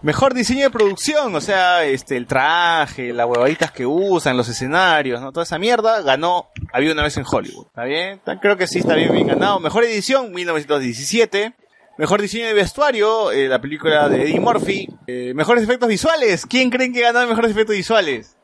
Mejor 0.00 0.32
diseño 0.32 0.62
de 0.62 0.70
producción, 0.70 1.34
o 1.34 1.40
sea, 1.42 1.84
este, 1.84 2.16
el 2.16 2.26
traje, 2.26 3.12
las 3.12 3.26
huevaditas 3.26 3.72
que 3.72 3.84
usan, 3.84 4.38
los 4.38 4.48
escenarios, 4.48 5.20
¿no? 5.20 5.32
Toda 5.32 5.44
esa 5.44 5.58
mierda 5.58 6.00
ganó 6.00 6.48
Había 6.72 6.92
una 6.92 7.02
vez 7.02 7.18
en 7.18 7.26
Hollywood. 7.30 7.66
¿Está 7.66 7.84
bien? 7.84 8.22
Creo 8.40 8.56
que 8.56 8.66
sí 8.66 8.78
está 8.78 8.94
bien, 8.94 9.12
bien 9.12 9.26
ganado. 9.26 9.60
Mejor 9.60 9.84
edición, 9.84 10.32
1917. 10.32 11.52
Mejor 12.00 12.22
diseño 12.22 12.46
de 12.46 12.54
vestuario, 12.54 13.30
eh, 13.30 13.46
la 13.46 13.60
película 13.60 14.08
de 14.08 14.22
Eddie 14.22 14.40
Murphy. 14.40 14.88
Eh, 15.06 15.34
mejores 15.34 15.64
efectos 15.64 15.86
visuales. 15.86 16.46
¿Quién 16.46 16.70
creen 16.70 16.94
que 16.94 17.02
ganó 17.02 17.26
mejores 17.26 17.50
efectos 17.50 17.76
visuales? 17.76 18.38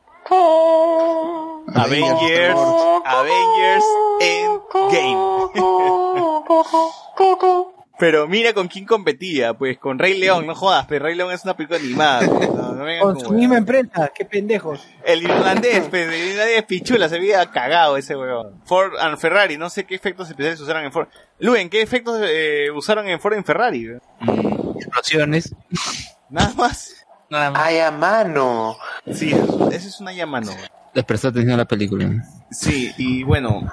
Avengers, 1.73 2.59
Avengers 3.03 3.85
Endgame. 4.21 5.17
Pero 7.99 8.27
mira 8.27 8.53
con 8.53 8.67
quién 8.67 8.85
competía, 8.85 9.55
pues 9.55 9.79
con 9.79 9.97
Rey 9.97 10.19
León, 10.19 10.45
no 10.45 10.53
jodas, 10.53 10.85
pero 10.87 11.05
Rey 11.05 11.15
León 11.15 11.31
es 11.31 11.43
una 11.43 11.55
película 11.55 11.79
animada. 11.79 12.27
pues, 12.27 12.49
no, 12.49 12.73
no 12.73 13.01
Con 13.01 13.19
su 13.19 13.31
misma 13.31 13.57
empresa, 13.57 14.11
qué 14.13 14.23
pendejos. 14.25 14.85
El 15.03 15.23
irlandés, 15.23 15.87
pues, 15.89 16.07
el 16.07 16.29
irlandés 16.31 16.63
pichula, 16.63 17.09
se 17.09 17.15
había 17.15 17.49
cagado 17.49 17.97
ese 17.97 18.15
huevón. 18.15 18.61
Ford 18.65 18.93
and 18.99 19.17
Ferrari, 19.17 19.57
no 19.57 19.69
sé 19.69 19.85
qué 19.85 19.95
efectos 19.95 20.29
especiales 20.29 20.59
usaron 20.59 20.83
en 20.83 20.91
Ford. 20.91 21.07
Luen, 21.39 21.69
¿qué 21.69 21.81
efectos 21.81 22.21
eh, 22.23 22.69
usaron 22.71 23.07
en 23.07 23.19
Ford 23.19 23.33
y 23.33 23.37
en 23.37 23.45
Ferrari? 23.45 23.89
Explosiones. 24.75 25.55
Nada 26.29 26.53
más. 26.55 27.05
Nada 27.29 27.51
más. 27.51 27.61
¡Ay, 27.65 27.79
a 27.79 27.91
mano! 27.91 28.77
Sí, 29.11 29.31
eso 29.31 29.71
eso 29.71 29.87
es 29.87 29.99
una 29.99 30.13
llamada. 30.13 30.53
Les 30.93 31.05
prestó 31.05 31.27
atención 31.27 31.53
a 31.53 31.57
la 31.57 31.65
película. 31.65 32.09
Sí, 32.49 32.91
y 32.97 33.23
bueno, 33.23 33.71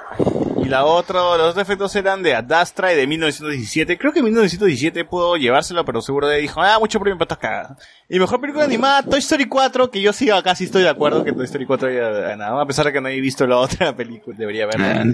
y 0.62 0.68
la 0.68 0.84
otra, 0.84 1.20
los 1.20 1.50
otros 1.50 1.58
efectos 1.58 1.94
eran 1.96 2.22
de 2.22 2.34
Ad 2.34 2.50
Astra 2.52 2.92
y 2.92 2.96
de 2.96 3.06
1917. 3.06 3.96
Creo 3.96 4.12
que 4.12 4.22
1917 4.22 5.04
pudo 5.06 5.36
llevárselo, 5.36 5.84
pero 5.84 6.02
seguro 6.02 6.28
de 6.28 6.38
dijo, 6.38 6.60
ah, 6.60 6.78
mucho 6.78 7.00
premio 7.00 7.16
para 7.16 7.24
estas 7.26 7.38
cagadas. 7.38 7.78
Y 8.08 8.18
mejor 8.18 8.40
película 8.40 8.64
animada, 8.64 9.02
Toy 9.02 9.20
Story 9.20 9.46
4, 9.46 9.90
que 9.90 10.02
yo 10.02 10.12
sí 10.12 10.28
casi 10.42 10.64
estoy 10.64 10.82
de 10.82 10.88
acuerdo 10.90 11.24
que 11.24 11.32
Toy 11.32 11.44
Story 11.44 11.64
4 11.66 11.88
haya 11.88 12.10
ganado, 12.10 12.60
a 12.60 12.66
pesar 12.66 12.84
de 12.86 12.92
que 12.92 13.00
no 13.00 13.08
he 13.08 13.20
visto 13.20 13.46
la 13.46 13.56
otra 13.56 13.92
película, 13.96 14.36
debería 14.36 14.66
verla. 14.66 15.04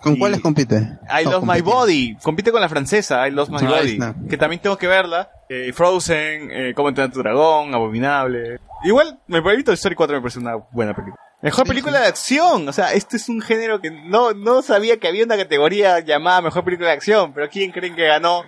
¿Con 0.00 0.14
cuáles 0.16 0.40
compite? 0.40 0.76
I 1.10 1.24
Love 1.24 1.42
My. 1.44 1.60
Body, 1.60 2.16
compite 2.22 2.52
con 2.52 2.60
la 2.60 2.68
francesa, 2.68 3.26
I 3.26 3.32
Love 3.32 3.48
My 3.48 3.56
Ah, 3.62 3.68
Body, 3.68 3.98
no. 3.98 4.14
que 4.28 4.36
también 4.36 4.62
tengo 4.62 4.78
que 4.78 4.86
verla. 4.86 5.28
Eh, 5.48 5.72
Frozen, 5.72 6.50
eh, 6.52 6.72
Cómo 6.76 6.90
entrenar 6.90 7.10
a 7.10 7.12
tu 7.12 7.18
dragón, 7.20 7.74
Abominable. 7.74 8.60
Igual, 8.84 9.18
me 9.26 9.42
parece 9.42 9.64
Toy 9.64 9.74
Story 9.74 9.96
4 9.96 10.16
me 10.16 10.20
parece 10.22 10.38
una 10.38 10.54
buena 10.70 10.94
película. 10.94 11.20
Mejor 11.40 11.66
película 11.66 12.00
de 12.00 12.06
acción, 12.08 12.68
o 12.68 12.72
sea, 12.72 12.92
este 12.94 13.16
es 13.16 13.28
un 13.28 13.40
género 13.40 13.80
que 13.80 13.90
no, 13.90 14.32
no 14.32 14.60
sabía 14.62 14.98
que 14.98 15.06
había 15.06 15.24
una 15.24 15.36
categoría 15.36 16.00
llamada 16.00 16.42
Mejor 16.42 16.64
Película 16.64 16.88
de 16.88 16.94
Acción, 16.94 17.32
pero 17.32 17.48
¿quién 17.48 17.70
creen 17.70 17.94
que 17.94 18.06
ganó? 18.06 18.42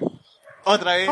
Otra 0.64 0.96
vez, 0.96 1.08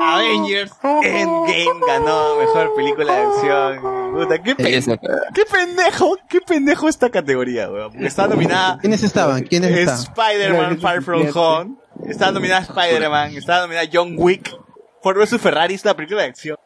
Avengers 0.00 0.72
Endgame 0.82 1.80
ganó 1.86 2.36
Mejor 2.38 2.74
Película 2.74 3.14
de 3.14 3.22
Acción. 3.22 4.12
Puta, 4.14 4.42
qué, 4.42 4.54
pe- 4.56 4.76
Esa- 4.76 4.96
qué 5.34 5.44
pendejo, 5.44 6.16
qué 6.28 6.40
pendejo 6.40 6.88
esta 6.88 7.10
categoría, 7.10 7.68
weón. 7.70 7.90
Porque 7.92 8.06
Está 8.06 8.26
nominada 8.26 8.78
¿Quiénes 8.80 9.02
estaban? 9.02 9.42
¿Quiénes 9.44 9.70
estaban? 9.76 10.00
Spider-Man 10.00 10.80
Far 10.80 11.02
From 11.02 11.26
Home. 11.34 11.76
Está 12.08 12.30
nominada 12.32 12.62
Spider-Man. 12.62 13.36
Está 13.36 13.60
nominada 13.60 13.86
John 13.92 14.14
Wick. 14.16 14.50
Ford 15.02 15.18
vs 15.18 15.40
Ferrari 15.40 15.74
es 15.74 15.84
la 15.84 15.94
película 15.94 16.22
de 16.22 16.28
acción. 16.28 16.56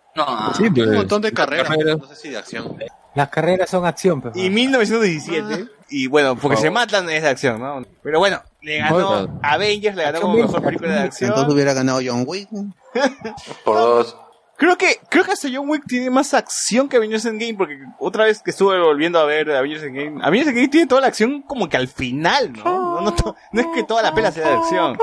Sí, 0.56 0.64
Un 0.64 0.74
pues, 0.74 0.88
montón 0.88 1.20
de 1.22 1.32
carreras, 1.32 1.68
carreras. 1.68 1.98
no 1.98 2.06
sé 2.06 2.16
si 2.16 2.28
de 2.30 2.38
acción. 2.38 2.76
Las 3.14 3.28
carreras 3.28 3.68
son 3.70 3.84
acción, 3.86 4.20
pues. 4.20 4.36
Y 4.36 4.50
1917. 4.50 5.66
Y 5.88 6.06
bueno, 6.06 6.36
porque 6.36 6.56
Oh. 6.56 6.60
se 6.60 6.70
matan 6.70 7.10
es 7.10 7.22
de 7.22 7.28
acción, 7.28 7.60
¿no? 7.60 7.82
Pero 8.02 8.18
bueno, 8.20 8.40
le 8.62 8.78
ganó 8.78 8.94
Bueno. 8.94 9.40
Avengers, 9.42 9.96
le 9.96 10.02
ganó 10.04 10.20
como 10.20 10.34
mejor 10.34 10.62
película 10.62 10.92
de 10.92 11.00
acción. 11.00 11.30
Entonces 11.30 11.52
hubiera 11.52 11.72
ganado 11.74 12.00
John 12.04 12.22
Wick. 12.26 12.48
Por 13.64 13.76
dos. 13.76 14.16
Creo 14.56 14.76
que, 14.76 15.00
creo 15.08 15.24
que 15.24 15.32
hasta 15.32 15.48
John 15.52 15.70
Wick 15.70 15.84
tiene 15.86 16.10
más 16.10 16.34
acción 16.34 16.86
que 16.88 16.98
Avengers 16.98 17.24
Endgame, 17.24 17.54
porque 17.54 17.78
otra 17.98 18.24
vez 18.24 18.42
que 18.42 18.50
estuve 18.50 18.78
volviendo 18.78 19.18
a 19.18 19.24
ver 19.24 19.50
Avengers 19.50 19.82
Endgame, 19.84 20.22
Avengers 20.22 20.48
Endgame 20.50 20.68
tiene 20.68 20.86
toda 20.86 21.00
la 21.00 21.06
acción 21.06 21.40
como 21.42 21.66
que 21.68 21.78
al 21.78 21.88
final, 21.88 22.52
¿no? 22.52 22.64
No, 22.64 23.00
no, 23.00 23.14
to- 23.14 23.34
no 23.52 23.60
es 23.62 23.66
que 23.74 23.84
toda 23.84 24.02
la 24.02 24.14
pela 24.14 24.30
sea 24.30 24.46
de 24.48 24.54
acción. 24.56 24.98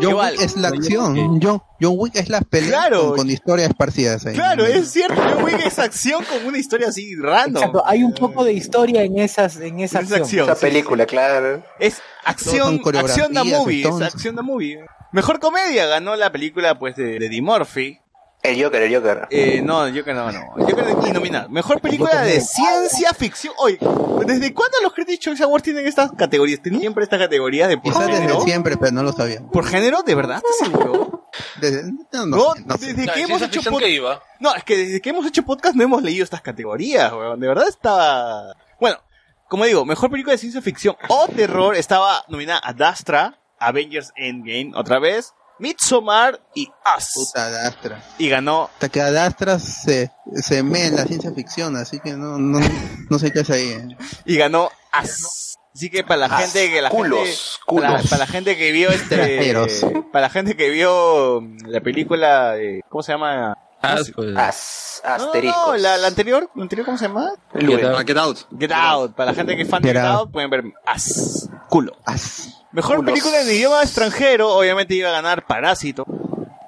John. 0.00 0.14
Wick 0.14 0.40
es 0.40 0.56
la 0.56 0.68
acción. 0.68 1.40
John, 1.42 1.62
John 1.80 1.94
Wick 1.98 2.16
es 2.16 2.28
las 2.28 2.44
peleas 2.44 2.70
Claro. 2.70 3.08
con, 3.08 3.16
con 3.18 3.30
historias 3.30 3.68
esparcidas 3.70 4.26
ahí. 4.26 4.34
Claro, 4.34 4.64
es 4.64 4.90
cierto, 4.90 5.14
John 5.22 5.44
Wick 5.44 5.64
es 5.66 5.78
acción 5.78 6.24
con 6.24 6.44
una 6.46 6.58
historia 6.58 6.88
así 6.88 7.14
random. 7.16 7.56
Exacto, 7.62 7.82
hay 7.86 8.02
un 8.02 8.12
poco 8.14 8.44
de 8.44 8.52
historia 8.52 9.02
en 9.02 9.18
esas, 9.18 9.56
en 9.56 9.80
esa 9.80 9.98
Es 10.00 10.04
acción. 10.06 10.22
acción. 10.22 10.44
Esa 10.46 10.54
sí, 10.56 10.66
película, 10.66 11.06
claro. 11.06 11.62
Es 11.78 12.00
acción, 12.24 12.80
acción 12.96 13.32
da 13.32 13.44
movie, 13.44 13.82
es 13.88 14.00
acción 14.00 14.34
da 14.36 14.42
movie. 14.42 14.84
Mejor 15.12 15.38
comedia 15.38 15.86
ganó 15.86 16.16
la 16.16 16.32
película 16.32 16.78
pues 16.78 16.96
de, 16.96 17.18
de 17.20 17.26
Eddie 17.26 17.42
Murphy. 17.42 18.00
El 18.44 18.62
Joker, 18.62 18.82
el 18.82 18.94
Joker. 18.94 19.26
Eh, 19.30 19.62
no, 19.62 19.88
yo 19.88 20.04
que 20.04 20.12
no, 20.12 20.30
no. 20.30 20.40
Y 21.08 21.10
nominal. 21.12 21.48
Mejor 21.48 21.80
película 21.80 22.20
de 22.20 22.40
ciencia 22.42 23.14
ficción. 23.14 23.54
Oye, 23.56 23.78
¿desde 24.26 24.52
cuándo 24.52 24.76
los 24.82 24.92
Critics 24.92 25.18
Choice 25.20 25.42
Awards 25.42 25.64
tienen 25.64 25.86
estas 25.86 26.12
categorías? 26.12 26.60
¿Tenían 26.60 26.82
siempre 26.82 27.04
esta 27.04 27.18
categoría 27.18 27.66
de 27.68 27.78
por 27.78 27.92
Quizás 27.94 28.06
desde 28.06 28.20
género? 28.20 28.40
siempre, 28.42 28.76
pero 28.76 28.92
no 28.92 29.02
lo 29.02 29.12
sabían. 29.12 29.48
¿Por 29.48 29.64
género? 29.66 30.02
¿De 30.02 30.14
verdad? 30.14 30.42
¿Estás 30.44 30.68
seguro? 30.70 31.30
Desde- 31.58 31.84
no, 32.12 32.26
no 32.26 32.54
desde 32.78 33.06
que 33.06 33.12
de 33.14 33.22
hemos 33.22 33.40
hecho 33.40 33.54
ficción 33.54 33.74
pod- 33.74 33.78
que 33.80 33.88
iba. 33.88 34.22
No, 34.40 34.54
es 34.54 34.62
que 34.62 34.76
desde 34.76 35.00
que 35.00 35.08
hemos 35.10 35.26
hecho 35.26 35.42
podcast 35.44 35.74
no 35.74 35.82
hemos 35.82 36.02
leído 36.02 36.22
estas 36.22 36.42
categorías, 36.42 37.10
weón. 37.14 37.40
De 37.40 37.48
verdad 37.48 37.66
estaba... 37.66 38.54
Bueno, 38.78 38.98
como 39.48 39.64
digo, 39.64 39.86
mejor 39.86 40.10
película 40.10 40.32
de 40.32 40.38
ciencia 40.38 40.60
ficción 40.60 40.96
o 41.08 41.26
terror 41.28 41.76
estaba 41.76 42.24
nominada 42.28 42.60
a 42.62 42.74
Dastra, 42.74 43.38
Avengers 43.58 44.12
Endgame, 44.16 44.72
otra 44.74 44.98
vez, 44.98 45.32
Midsommar 45.58 46.40
y 46.54 46.68
Us. 46.96 47.10
Puta 47.14 47.50
Dastra. 47.50 48.02
Y 48.18 48.28
ganó 48.28 48.64
Hasta 48.72 48.88
que 48.88 49.00
Adastra 49.00 49.58
se, 49.58 50.10
se 50.34 50.62
me 50.62 50.86
en 50.86 50.96
la 50.96 51.04
ciencia 51.04 51.32
ficción, 51.32 51.76
así 51.76 52.00
que 52.00 52.12
no, 52.12 52.38
no, 52.38 52.58
no 53.10 53.18
sé 53.18 53.32
qué 53.32 53.40
es 53.40 53.50
ahí. 53.50 53.68
eh. 53.70 53.96
y 54.24 54.36
ganó 54.36 54.70
As. 54.92 55.56
Así 55.74 55.90
que 55.90 56.04
para 56.04 56.28
la 56.28 56.36
As. 56.36 56.42
gente 56.42 56.70
que 56.70 56.82
la 56.82 56.88
Culos, 56.90 57.18
gente 57.18 57.36
culos. 57.66 57.90
Para, 57.90 58.02
para 58.04 58.18
la 58.18 58.26
gente 58.26 58.56
que 58.56 58.70
vio 58.72 58.90
este 58.90 59.54
para 60.12 60.22
la 60.26 60.30
gente 60.30 60.56
que 60.56 60.70
vio 60.70 61.40
mm, 61.40 61.66
la 61.66 61.80
película 61.80 62.52
de 62.52 62.82
¿cómo 62.88 63.02
se 63.02 63.12
llama? 63.12 63.58
Pues, 64.14 64.34
As, 64.36 65.02
No, 65.18 65.34
no, 65.34 65.42
no, 65.42 65.76
la, 65.76 65.96
la 65.98 66.06
anterior, 66.06 66.48
la 66.54 66.62
anterior 66.62 66.86
¿cómo 66.86 66.96
se 66.96 67.06
llama? 67.06 67.32
Get 67.52 67.84
Out. 67.84 68.06
Get 68.06 68.16
Out. 68.16 68.38
Get 68.58 68.72
Out. 68.72 69.12
Para 69.14 69.32
la 69.32 69.34
gente 69.36 69.56
que 69.56 69.62
es 69.62 69.68
fan 69.68 69.82
de 69.82 69.88
Get 69.88 69.96
Get 69.96 70.06
Out. 70.06 70.20
Out 70.20 70.30
pueden 70.32 70.48
ver 70.50 70.64
As. 70.86 71.50
Culo. 71.68 71.92
As. 72.06 72.63
Mejor 72.74 72.96
Culos. 72.96 73.12
película 73.12 73.40
en 73.40 73.48
idioma 73.48 73.82
extranjero, 73.82 74.54
obviamente 74.54 74.94
iba 74.94 75.08
a 75.08 75.12
ganar 75.12 75.46
Parásito. 75.46 76.04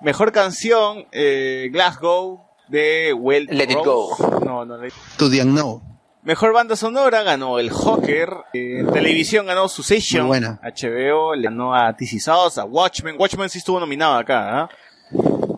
Mejor 0.00 0.32
canción, 0.32 1.06
eh, 1.12 1.68
Glasgow 1.72 2.44
de 2.68 3.12
Well 3.12 3.46
Let 3.50 3.64
It. 3.72 3.78
Go. 3.84 4.16
No, 4.44 4.64
no, 4.64 4.78
Let- 4.78 4.92
To 5.18 5.28
the 5.28 5.42
Unknown. 5.42 5.82
Mejor 6.22 6.52
banda 6.52 6.74
sonora 6.76 7.22
ganó 7.22 7.58
el 7.58 7.70
Joker. 7.70 8.30
eh, 8.52 8.80
en 8.80 8.92
televisión 8.92 9.46
ganó 9.46 9.68
Succession. 9.68 10.22
Muy 10.26 10.38
buena. 10.38 10.60
HBO 10.62 11.34
le 11.34 11.42
ganó 11.44 11.74
a 11.74 11.92
TC 11.96 12.18
South, 12.20 12.58
a 12.58 12.64
Watchmen. 12.64 13.16
Watchmen 13.18 13.48
sí 13.48 13.58
estuvo 13.58 13.78
nominado 13.78 14.14
acá. 14.14 14.62
¿ah? 14.62 14.68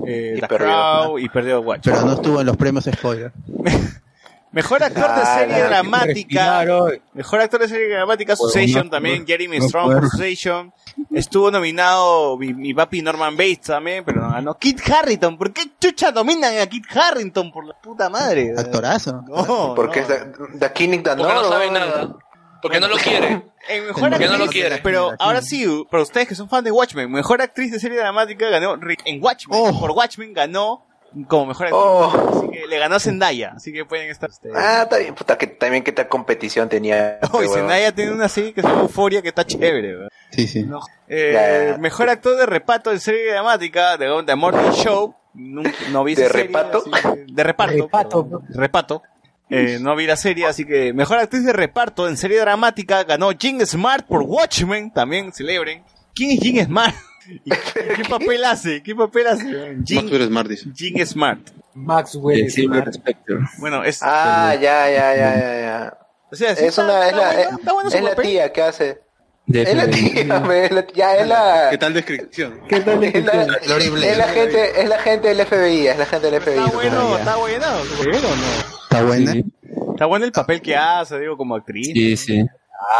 Eh, 0.06 0.34
Y 0.36 0.40
perdió. 0.40 0.56
Crown 0.66 1.20
y 1.22 1.28
perdió 1.28 1.60
Watchmen. 1.60 1.94
Pero 1.94 2.06
no 2.06 2.12
estuvo 2.14 2.40
en 2.40 2.46
los 2.46 2.56
premios 2.56 2.84
spoiler. 2.84 3.32
Mejor 4.50 4.82
actor 4.82 5.02
de 5.14 5.20
Ah, 5.22 5.36
serie 5.38 5.62
dramática. 5.64 6.64
Mejor 7.12 7.40
actor 7.40 7.60
de 7.60 7.68
serie 7.68 7.88
dramática, 7.88 8.34
Succession 8.34 8.84
no, 8.86 8.90
también. 8.90 9.20
no, 9.20 9.26
Jeremy 9.26 9.58
no 9.58 9.68
Strong 9.68 9.92
por 9.92 10.08
Succession. 10.10 10.72
Estuvo 11.12 11.50
nominado 11.50 12.36
mi, 12.38 12.54
mi 12.54 12.72
papi 12.74 13.02
Norman 13.02 13.36
Bates 13.36 13.60
también, 13.62 14.04
pero 14.04 14.22
no 14.22 14.30
ganó. 14.30 14.54
Kit 14.58 14.80
Harrington. 14.90 15.36
¿Por 15.36 15.52
qué 15.52 15.62
chucha 15.78 16.10
dominan 16.12 16.58
a 16.58 16.66
Kit 16.66 16.84
Harrington? 16.96 17.52
Por 17.52 17.66
la 17.66 17.74
puta 17.80 18.08
madre. 18.08 18.54
Actorazo. 18.56 19.22
No, 19.28 19.74
Porque 19.74 20.00
no. 20.00 20.06
es 20.06 20.18
The, 20.32 20.58
the 20.58 20.72
King 20.72 21.02
Porque 21.02 21.14
no 21.22 21.44
sabe 21.44 21.70
nada. 21.70 22.16
Porque 22.60 22.80
no 22.80 22.88
lo 22.88 22.96
quiere. 22.96 23.42
En 23.68 23.86
mejor 23.86 24.10
no 24.18 24.36
lo 24.38 24.46
quiere. 24.48 24.78
Pero 24.78 25.12
ahora 25.18 25.42
sí, 25.42 25.64
para 25.90 26.02
ustedes 26.02 26.26
que 26.26 26.34
son 26.34 26.48
fans 26.48 26.64
de 26.64 26.72
Watchmen, 26.72 27.10
mejor 27.10 27.40
actriz 27.42 27.70
de 27.70 27.78
serie 27.78 27.98
dramática 27.98 28.48
ganó 28.48 28.76
Rick- 28.76 29.02
en 29.04 29.22
Watchmen. 29.22 29.56
Oh. 29.60 29.78
Por 29.78 29.90
Watchmen 29.92 30.32
ganó 30.32 30.84
como 31.24 31.46
mejor 31.46 31.66
actriz. 31.66 31.82
Oh. 31.82 32.32
Así 32.38 32.48
que 32.50 32.66
le 32.66 32.78
ganó 32.78 33.00
Zendaya. 33.00 33.52
Así 33.56 33.72
que 33.72 33.84
pueden 33.84 34.10
estar. 34.10 34.30
Este... 34.30 34.50
Ah, 34.54 34.82
está 34.84 34.98
bien, 34.98 35.14
puta, 35.14 35.36
que 35.38 35.46
también 35.46 35.82
qué 35.82 35.92
tal 35.92 36.08
competición 36.08 36.68
tenía. 36.68 37.18
Oh, 37.32 37.40
y 37.42 37.44
este 37.44 37.54
huevón. 37.54 37.54
Zendaya 37.54 37.92
tiene 37.94 38.12
una 38.12 38.28
serie 38.28 38.52
que 38.52 38.62
se 38.62 38.68
llama 38.68 38.82
Euforia 38.82 39.22
que 39.22 39.28
está 39.28 39.46
chévere. 39.46 39.94
¿verdad? 39.94 40.08
Sí, 40.30 40.46
sí. 40.46 40.62
No. 40.64 40.80
Eh, 41.08 41.30
Ya, 41.32 41.72
ya. 41.72 41.78
Mejor 41.78 42.08
actor 42.10 42.36
de 42.36 42.46
reparto 42.46 42.92
en 42.92 43.00
serie 43.00 43.30
dramática 43.32 43.96
de 43.96 44.06
The 44.26 44.34
Morning 44.34 44.70
Show. 44.72 45.14
No, 45.34 45.62
no 45.90 46.04
vi 46.04 46.14
¿De 46.14 46.26
serie, 46.26 46.42
reparto? 46.44 46.82
que- 46.84 47.24
de 47.32 47.42
reparto. 47.44 47.74
Repato. 47.84 48.22
perdón. 48.24 48.46
Repato. 48.50 49.02
Eh, 49.50 49.78
no 49.80 49.96
vi 49.96 50.06
la 50.06 50.16
serie, 50.16 50.44
así 50.46 50.66
que 50.66 50.92
mejor 50.92 51.18
actriz 51.18 51.42
de 51.44 51.52
reparto 51.54 52.06
en 52.08 52.16
serie 52.18 52.38
dramática 52.40 53.04
ganó 53.04 53.32
Jean 53.32 53.64
Smart 53.66 54.06
por 54.06 54.22
Watchmen. 54.22 54.90
También 54.92 55.32
celebren. 55.32 55.82
¿Quién 56.14 56.32
es 56.32 56.40
Jean 56.40 56.66
Smart? 56.66 56.94
¿Y 57.28 57.50
¿Qué 57.50 58.04
papel 58.08 58.44
hace? 58.44 58.82
¿Qué 58.82 58.94
papel 58.94 59.26
hace? 59.26 59.48
Eres 59.50 60.28
Smart, 60.28 60.48
dice. 60.48 60.66
Jean 60.72 61.06
Smart. 61.06 61.40
Maxwell. 61.74 62.50
Spectre. 62.50 63.36
Bueno, 63.58 63.84
es. 63.84 64.00
Ah, 64.02 64.54
ya, 64.54 64.90
ya, 64.90 65.14
ya, 65.14 65.36
ya, 65.36 65.60
ya. 65.60 65.98
o 66.30 66.34
sea, 66.34 66.56
sí 66.56 66.64
Es 66.64 66.70
está- 66.70 66.84
una, 66.84 67.06
es 67.06 67.12
está 67.12 67.20
la, 67.20 67.26
bueno, 67.32 67.40
es, 67.40 67.58
está 67.58 67.72
bueno 67.72 68.08
la 68.16 68.22
tía 68.22 68.52
que 68.52 68.62
hace. 68.62 69.00
De 69.46 69.62
Es 69.62 69.74
la 69.74 69.88
tía, 69.88 70.40
me, 70.46 70.64
es 70.66 70.70
la- 70.72 70.86
ya 70.92 71.16
es 71.16 71.26
la, 71.26 71.68
¿Qué 71.70 71.78
tal 71.78 71.94
descripción? 71.94 72.60
¿Qué 72.68 72.80
tal 72.80 73.02
es 73.04 73.24
la, 73.24 73.74
horrible. 73.74 74.10
es 74.10 74.18
la 74.18 74.28
gente, 74.28 74.80
es 74.82 74.88
la 74.88 74.98
gente 74.98 75.28
del 75.28 75.46
FBI, 75.46 75.86
es 75.86 75.98
la 75.98 76.06
gente 76.06 76.30
del 76.30 76.40
FBI. 76.42 76.54
Está 76.58 76.70
bueno, 76.74 77.10
ya. 77.12 77.18
está 77.18 77.36
bueno. 77.36 77.66
¿Pero 78.04 78.20
no? 78.20 78.82
Está 78.82 79.02
buena. 79.04 79.32
Sí, 79.32 79.44
Está 79.92 80.06
bueno 80.06 80.24
el 80.26 80.32
papel 80.32 80.60
que 80.62 80.76
hace, 80.76 81.18
digo, 81.18 81.36
como 81.36 81.54
actriz. 81.56 81.88
sí, 81.92 82.16
sí. 82.16 82.46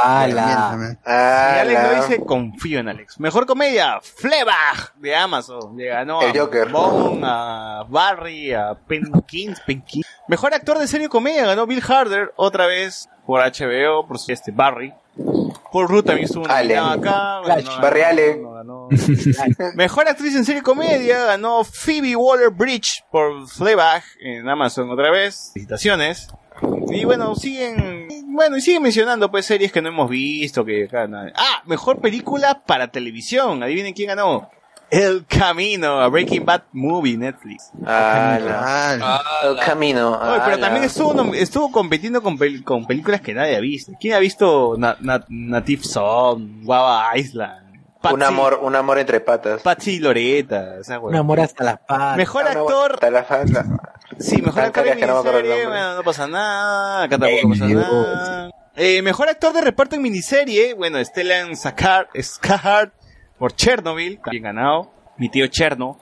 ¡Hala! 0.03 0.99
Y 1.07 1.09
Alex 1.11 1.83
lo 1.83 2.03
dice, 2.03 2.25
confío 2.25 2.81
en 2.81 2.89
Alex. 2.89 3.21
Mejor 3.21 3.47
comedia, 3.47 4.01
Fleabag, 4.03 4.93
de 4.97 5.15
Amazon. 5.15 5.77
Le 5.77 5.87
ganó 5.87 6.21
El 6.23 6.37
a 6.37 6.41
Joker. 6.41 6.69
Bone, 6.69 7.21
a 7.25 7.85
Barry, 7.89 8.53
a 8.53 8.75
Penkins, 8.75 9.61
Penkins. 9.61 10.07
Mejor 10.27 10.53
actor 10.55 10.79
de 10.79 10.87
serie 10.89 11.09
comedia 11.09 11.47
ganó 11.47 11.67
Bill 11.67 11.83
Harder, 11.87 12.33
otra 12.37 12.67
vez, 12.67 13.09
por 13.27 13.41
HBO, 13.41 14.07
por 14.07 14.17
este, 14.29 14.51
Barry. 14.53 14.93
Paul 15.73 15.89
Rudd 15.89 16.05
también 16.05 16.27
estuvo 16.27 16.47
nominado 16.47 16.91
Allen. 16.91 17.07
acá. 17.09 17.41
Ganó- 17.45 17.81
Barry 17.81 18.03
Allen. 18.03 18.43
no 18.43 18.53
ganó. 18.53 18.89
Mejor 19.75 20.09
actriz 20.09 20.35
en 20.35 20.45
serie 20.45 20.63
comedia 20.63 21.25
ganó 21.25 21.63
Phoebe 21.65 22.17
Waller-Bridge 22.17 23.05
por 23.11 23.47
Fleabag 23.49 24.03
en 24.21 24.49
Amazon 24.49 24.91
otra 24.91 25.11
vez. 25.11 25.51
Felicitaciones. 25.53 26.29
Y 26.91 27.05
bueno, 27.05 27.35
siguen, 27.37 28.08
bueno, 28.29 28.57
y 28.57 28.61
siguen 28.61 28.83
mencionando 28.83 29.31
pues 29.31 29.47
series 29.47 29.73
que 29.73 29.83
no 29.83 29.89
hemos 29.89 30.09
visto, 30.11 30.65
que. 30.65 30.89
Ah, 31.35 31.63
mejor 31.67 32.01
película 32.01 32.63
para 32.67 32.89
televisión. 32.89 33.63
Adivinen 33.63 33.95
quién 33.95 34.09
ganó. 34.09 34.51
El 34.91 35.27
Camino, 35.27 36.01
a 36.01 36.09
Breaking 36.09 36.47
Bad 36.47 36.63
Movie, 36.73 37.19
Netflix. 37.19 37.71
Ah, 37.85 38.39
la- 38.41 39.21
El 39.51 39.59
camino. 39.59 40.13
Oye, 40.19 40.41
pero 40.47 40.59
también 40.59 40.85
estuvo, 40.85 41.35
estuvo 41.35 41.71
compitiendo 41.71 42.23
con, 42.23 42.39
pel- 42.39 42.65
con 42.65 42.87
películas 42.87 43.21
que 43.21 43.35
nadie 43.35 43.55
ha 43.57 43.61
visto. 43.61 43.93
¿Quién 44.01 44.15
ha 44.15 44.19
visto 44.19 44.77
Na- 44.79 44.97
Na- 45.01 45.25
Native 45.29 45.85
Son, 45.85 46.63
Guava 46.65 47.17
Island? 47.19 47.67
un 48.11 48.23
amor, 48.23 48.61
un 48.63 48.75
amor 48.77 48.99
entre 48.99 49.21
patas. 49.21 49.61
Patsy 49.61 49.97
y 49.97 49.99
Loreta, 49.99 50.79
esa 50.81 50.99
Un 51.01 51.15
amor 51.17 51.41
hasta 51.41 51.65
las 51.65 51.79
patas. 51.81 52.17
Mejor 52.17 52.47
actor, 52.47 52.93
hasta 52.95 53.11
la 53.11 53.25
falta. 53.25 53.67
Sí, 54.19 54.43
mejor 54.43 54.63
actor 54.65 54.85
de 54.85 55.07
no 55.07 55.23
miniserie, 55.23 55.67
bueno, 55.67 55.95
no 55.95 56.03
pasa 56.03 56.27
nada, 56.27 57.05
acá 57.05 57.19
tampoco 57.19 57.49
pasa 57.51 57.69
nada. 57.69 58.51
Eh, 58.77 59.03
mejor 59.03 59.29
actor 59.29 59.53
de 59.53 59.61
reparto 59.61 59.97
en 59.97 60.03
miniserie, 60.03 60.75
bueno, 60.75 61.05
Stellan 61.05 61.51
Skarsgård 61.53 62.09
Skarsgård 62.15 62.93
por 63.39 63.53
Chernobyl, 63.55 64.21
también 64.21 64.45
ganado, 64.45 64.91
mi 65.17 65.29
tío 65.29 65.47
Cherno. 65.49 65.99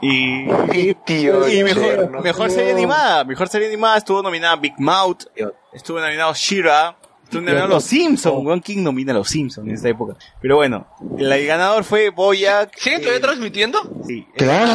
Y, 0.00 0.46
Mi 0.72 0.94
tío. 1.06 1.48
y 1.48 1.62
mejor, 1.62 1.82
Cherno. 1.84 2.20
mejor 2.22 2.50
serie 2.50 2.72
animada, 2.72 3.24
mejor 3.24 3.48
serie 3.48 3.68
animada 3.68 3.98
estuvo 3.98 4.20
nominada 4.22 4.56
Big 4.56 4.74
Mouth, 4.78 5.26
estuvo 5.72 6.00
nominado 6.00 6.34
Shira, 6.34 6.96
estuvo 7.22 7.40
nominado 7.42 7.68
Los 7.68 7.84
Simpsons, 7.84 8.44
weón, 8.44 8.60
¿quién 8.60 8.82
nomina 8.82 9.12
a 9.12 9.14
Los 9.14 9.28
Simpsons 9.28 9.68
en 9.68 9.74
esta 9.74 9.88
época? 9.88 10.16
Pero 10.40 10.56
bueno, 10.56 10.88
el 11.16 11.46
ganador 11.46 11.84
fue 11.84 12.10
Boyack. 12.10 12.76
¿Siguen 12.76 12.98
eh, 13.00 13.02
todavía 13.04 13.22
transmitiendo? 13.22 13.80
sí, 14.06 14.26
Claro. 14.36 14.74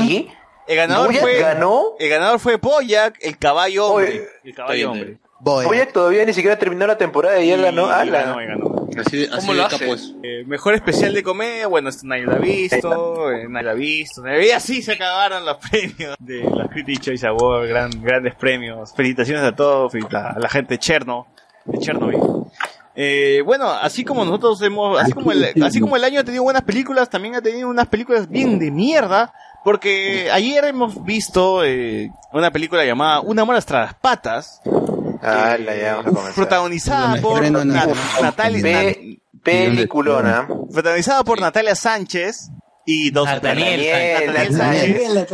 El 0.68 0.76
ganador 0.76 1.08
¿Boyac 1.08 1.22
fue. 1.22 1.40
ganó? 1.40 1.96
El 2.00 2.10
ganador 2.10 2.40
fue 2.40 2.58
Boyac, 2.58 3.18
el 3.22 3.38
caballo 3.38 3.88
hombre. 3.88 4.28
El 4.44 4.54
caballo 4.54 4.92
hombre. 4.92 5.18
Oye, 5.44 5.86
todavía 5.86 6.26
ni 6.26 6.34
siquiera 6.34 6.58
terminó 6.58 6.88
la 6.88 6.98
temporada 6.98 7.40
y 7.42 7.52
él 7.52 7.62
ganó. 7.62 7.88
Y 7.88 7.92
¡Hala! 7.92 8.22
ganó, 8.24 8.42
y 8.42 8.46
ganó. 8.48 8.88
Así, 8.98 9.26
así 9.26 9.46
¿Cómo 9.48 9.54
lo 9.54 9.64
capo 9.64 9.76
hace? 9.76 9.94
es. 9.94 10.16
Eh, 10.24 10.44
mejor 10.48 10.74
especial 10.74 11.14
de 11.14 11.22
comedia, 11.22 11.68
bueno, 11.68 11.90
esto 11.90 12.08
nadie 12.08 12.24
lo 12.24 12.34
ha 12.34 12.40
visto, 12.40 13.32
eh, 13.32 13.46
nadie 13.48 13.66
lo 13.66 13.72
ha 13.72 13.74
visto. 13.76 14.22
Y 14.28 14.50
así 14.50 14.82
se 14.82 14.94
acabaron 14.94 15.46
los 15.46 15.58
premios 15.70 16.16
de 16.20 16.42
los 16.42 16.68
Critics 16.70 17.02
Choice 17.02 17.28
Awards, 17.28 17.70
gran, 17.70 17.92
grandes 18.02 18.34
premios. 18.36 18.94
Felicitaciones 18.96 19.44
a 19.44 19.56
todos, 19.56 19.94
a 20.12 20.40
la 20.40 20.50
gente 20.50 20.74
de 20.74 20.80
Cherno, 20.80 21.28
de 21.66 21.78
Chernobyl. 21.78 22.20
Eh, 22.96 23.44
bueno, 23.46 23.70
así 23.70 24.04
como 24.04 24.26
nosotros 24.26 24.60
hemos, 24.64 25.00
así 25.00 25.12
como, 25.12 25.32
el, 25.32 25.54
así 25.64 25.80
como 25.80 25.96
el 25.96 26.04
año 26.04 26.22
ha 26.22 26.24
tenido 26.24 26.42
buenas 26.42 26.64
películas, 26.64 27.08
también 27.12 27.36
ha 27.36 27.42
tenido 27.42 27.70
unas 27.70 27.86
películas 27.88 28.28
bien 28.28 28.58
de 28.58 28.72
mierda, 28.72 29.32
porque 29.64 30.30
ayer 30.32 30.64
hemos 30.66 31.04
visto 31.04 31.64
eh, 31.64 32.10
una 32.34 32.52
película 32.52 32.86
llamada 32.86 33.20
Una 33.22 33.42
amor 33.42 33.56
hasta 33.56 33.80
las 33.82 33.94
patas, 33.96 34.62
¡Hala! 35.22 35.76
Ya 35.76 35.96
vamos 35.96 36.06
a 36.08 36.10
comenzar. 36.16 36.34
protagonizada 36.36 37.22
por. 37.22 37.42
Natalia, 38.22 38.62
Pe- 38.62 39.20
Peliculona. 39.44 40.48
protagonizada 40.72 41.24
por 41.24 41.40
Natalia 41.42 41.76
Sánchez 41.76 42.50
y 42.86 43.12
dos 43.12 43.26
Nataniel 43.26 44.34
Nataniel. 44.34 44.54
Sánchez, 44.56 45.32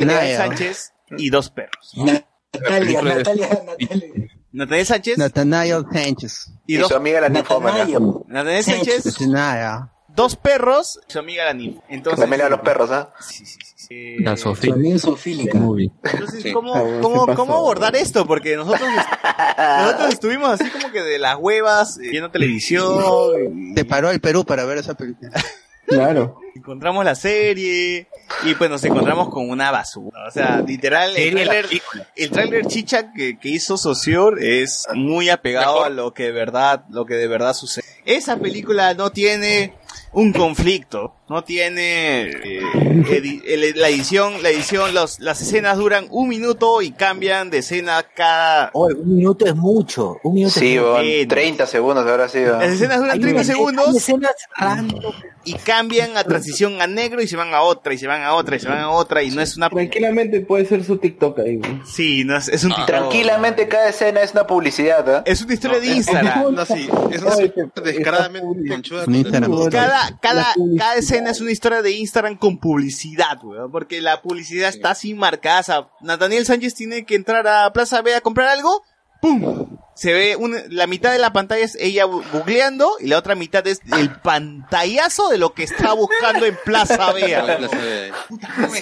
Natalia. 0.00 0.36
Sánchez 0.36 0.92
y 1.18 1.30
dos 1.30 1.50
perros. 1.50 1.94
Natalia, 1.96 3.02
Natalia, 3.02 3.48
Natalia. 3.66 4.28
Nataniel 4.52 4.86
Sánchez 4.86 5.18
Nathaniel 5.18 5.84
Sánchez. 5.92 6.50
y 6.66 6.74
Y 6.74 6.76
dos 6.78 6.88
su 6.88 6.96
amiga 6.96 7.20
la. 7.20 7.28
Nataniel 7.28 8.64
Sánchez, 8.64 9.20
Natalia. 9.20 9.92
Dos 10.16 10.34
perros, 10.36 10.98
y 11.08 11.12
su 11.12 11.18
amiga 11.18 11.44
la 11.44 11.52
ninfa. 11.54 11.82
Entonces, 11.88 12.20
También 12.20 12.38
le 12.38 12.46
a 12.46 12.48
los 12.48 12.60
perros, 12.60 12.90
¿ah? 12.90 13.12
eh, 13.90 14.16
La 14.20 14.36
Sofía. 14.36 14.72
También 14.72 14.98
zoofílica. 14.98 15.58
Movie. 15.58 15.90
entonces, 16.02 16.42
Sí. 16.42 16.52
¿cómo, 16.52 16.72
cómo, 17.00 17.26
pasó. 17.26 17.36
cómo 17.36 17.54
abordar 17.54 17.94
esto? 17.94 18.26
Porque 18.26 18.56
nosotros, 18.56 18.88
nosotros 19.58 20.12
estuvimos 20.12 20.48
así 20.60 20.68
como 20.70 20.90
que 20.90 21.02
de 21.02 21.18
las 21.18 21.36
huevas, 21.36 21.98
eh, 21.98 22.08
viendo 22.10 22.30
televisión, 22.30 22.98
Se 23.76 23.84
paró 23.84 24.10
el 24.10 24.20
Perú 24.20 24.44
para 24.44 24.64
ver 24.64 24.78
esa 24.78 24.94
película. 24.94 25.30
Claro. 25.86 26.40
encontramos 26.56 27.04
la 27.04 27.14
serie 27.14 28.08
y 28.42 28.54
pues 28.56 28.68
nos 28.68 28.82
encontramos 28.84 29.28
con 29.28 29.48
una 29.48 29.70
basura. 29.70 30.26
O 30.26 30.30
sea, 30.32 30.60
literal, 30.66 31.16
el 31.16 31.32
trailer, 31.32 31.68
el 32.16 32.30
trailer 32.30 32.66
chicha 32.66 33.12
que, 33.12 33.38
que 33.38 33.48
hizo 33.50 33.76
Socior 33.76 34.42
es 34.42 34.88
muy 34.94 35.28
apegado 35.28 35.84
a 35.84 35.90
lo 35.90 36.12
que 36.12 36.24
de 36.24 36.32
verdad, 36.32 36.84
lo 36.90 37.06
que 37.06 37.14
de 37.14 37.28
verdad 37.28 37.54
sucede. 37.54 37.84
Esa 38.04 38.36
película 38.38 38.94
no 38.94 39.10
tiene 39.10 39.74
un 40.16 40.32
conflicto, 40.32 41.15
no 41.28 41.42
tiene 41.42 42.22
eh, 42.30 42.60
edi- 43.08 43.42
el- 43.46 43.78
la 43.80 43.88
edición, 43.88 44.42
la 44.42 44.50
edición, 44.50 44.94
los, 44.94 45.18
las 45.20 45.40
escenas 45.42 45.76
duran 45.76 46.06
un 46.10 46.28
minuto 46.28 46.82
y 46.82 46.92
cambian 46.92 47.50
de 47.50 47.58
escena 47.58 48.04
cada 48.14 48.70
Oh, 48.72 48.86
un 48.86 49.16
minuto 49.16 49.44
es 49.46 49.56
mucho. 49.56 50.18
Un 50.22 50.34
minuto 50.34 50.58
Sí, 50.60 50.76
es 50.76 50.80
weón, 50.82 51.28
30 51.28 51.66
segundos 51.66 52.06
habrá 52.06 52.28
sido. 52.28 52.58
Las 52.58 52.70
escenas 52.72 52.98
duran 52.98 53.12
Hay 53.14 53.20
30 53.20 53.40
una- 53.42 53.44
segundos 53.44 53.88
hay 53.88 53.96
escenas 53.96 54.32
y 55.44 55.54
cambian 55.54 56.16
a 56.16 56.24
transición 56.24 56.80
a 56.82 56.86
negro 56.88 57.22
y 57.22 57.28
se 57.28 57.36
van 57.36 57.54
a 57.54 57.60
otra 57.62 57.94
y 57.94 57.98
se 57.98 58.06
van 58.08 58.22
a 58.22 58.32
otra 58.32 58.56
y 58.56 58.60
se 58.60 58.68
van 58.68 58.78
a 58.80 58.90
otra 58.90 59.22
y 59.22 59.30
no 59.30 59.40
es 59.40 59.56
una 59.56 59.68
Tranquilamente 59.70 60.40
puede 60.40 60.64
ser 60.66 60.82
su 60.84 60.96
TikTok 60.98 61.38
ahí, 61.40 61.56
güey. 61.56 61.80
Sí, 61.84 62.24
no 62.24 62.36
es, 62.36 62.48
es 62.48 62.64
un 62.64 62.70
TikTok. 62.70 62.86
Tranquilamente 62.86 63.68
cada 63.68 63.88
escena 63.88 64.22
es 64.22 64.32
una 64.32 64.46
publicidad, 64.46 65.08
¿ah? 65.14 65.22
Es 65.26 65.42
una 65.42 65.54
historia 65.54 65.80
de 65.80 65.86
Instagram. 65.88 66.36
No, 66.56 66.64
sí, 66.66 66.88
es 67.12 67.22
una 67.22 67.34
Oye, 67.36 67.52
descaradamente 67.84 68.68
conchuda. 68.68 69.04
Cada, 69.70 70.18
cada, 70.20 70.46
cada 70.78 70.94
escena 70.96 71.15
es 71.26 71.40
una 71.40 71.52
historia 71.52 71.82
de 71.82 71.92
Instagram 71.92 72.36
con 72.36 72.58
publicidad, 72.58 73.42
weón. 73.42 73.70
Porque 73.70 74.00
la 74.00 74.22
publicidad 74.22 74.68
está 74.68 74.90
así 74.90 75.14
marcada. 75.14 75.60
O 75.60 75.62
sea, 75.62 75.88
Nathaniel 76.00 76.46
Sánchez 76.46 76.74
tiene 76.74 77.04
que 77.04 77.14
entrar 77.14 77.46
a 77.46 77.72
Plaza 77.72 78.02
B 78.02 78.14
a 78.14 78.20
comprar 78.20 78.48
algo. 78.48 78.82
¡Pum! 79.20 79.75
Se 79.96 80.12
ve 80.12 80.36
un- 80.36 80.56
la 80.68 80.86
mitad 80.86 81.10
de 81.10 81.18
la 81.18 81.32
pantalla 81.32 81.64
es 81.64 81.74
ella 81.80 82.04
googleando 82.04 82.92
y 83.00 83.06
la 83.06 83.16
otra 83.18 83.34
mitad 83.34 83.66
es 83.66 83.80
el 83.98 84.10
pantallazo 84.20 85.30
de 85.30 85.38
lo 85.38 85.54
que 85.54 85.62
está 85.64 85.94
buscando 85.94 86.44
en 86.44 86.56
Plaza 86.64 87.12
de- 87.14 88.12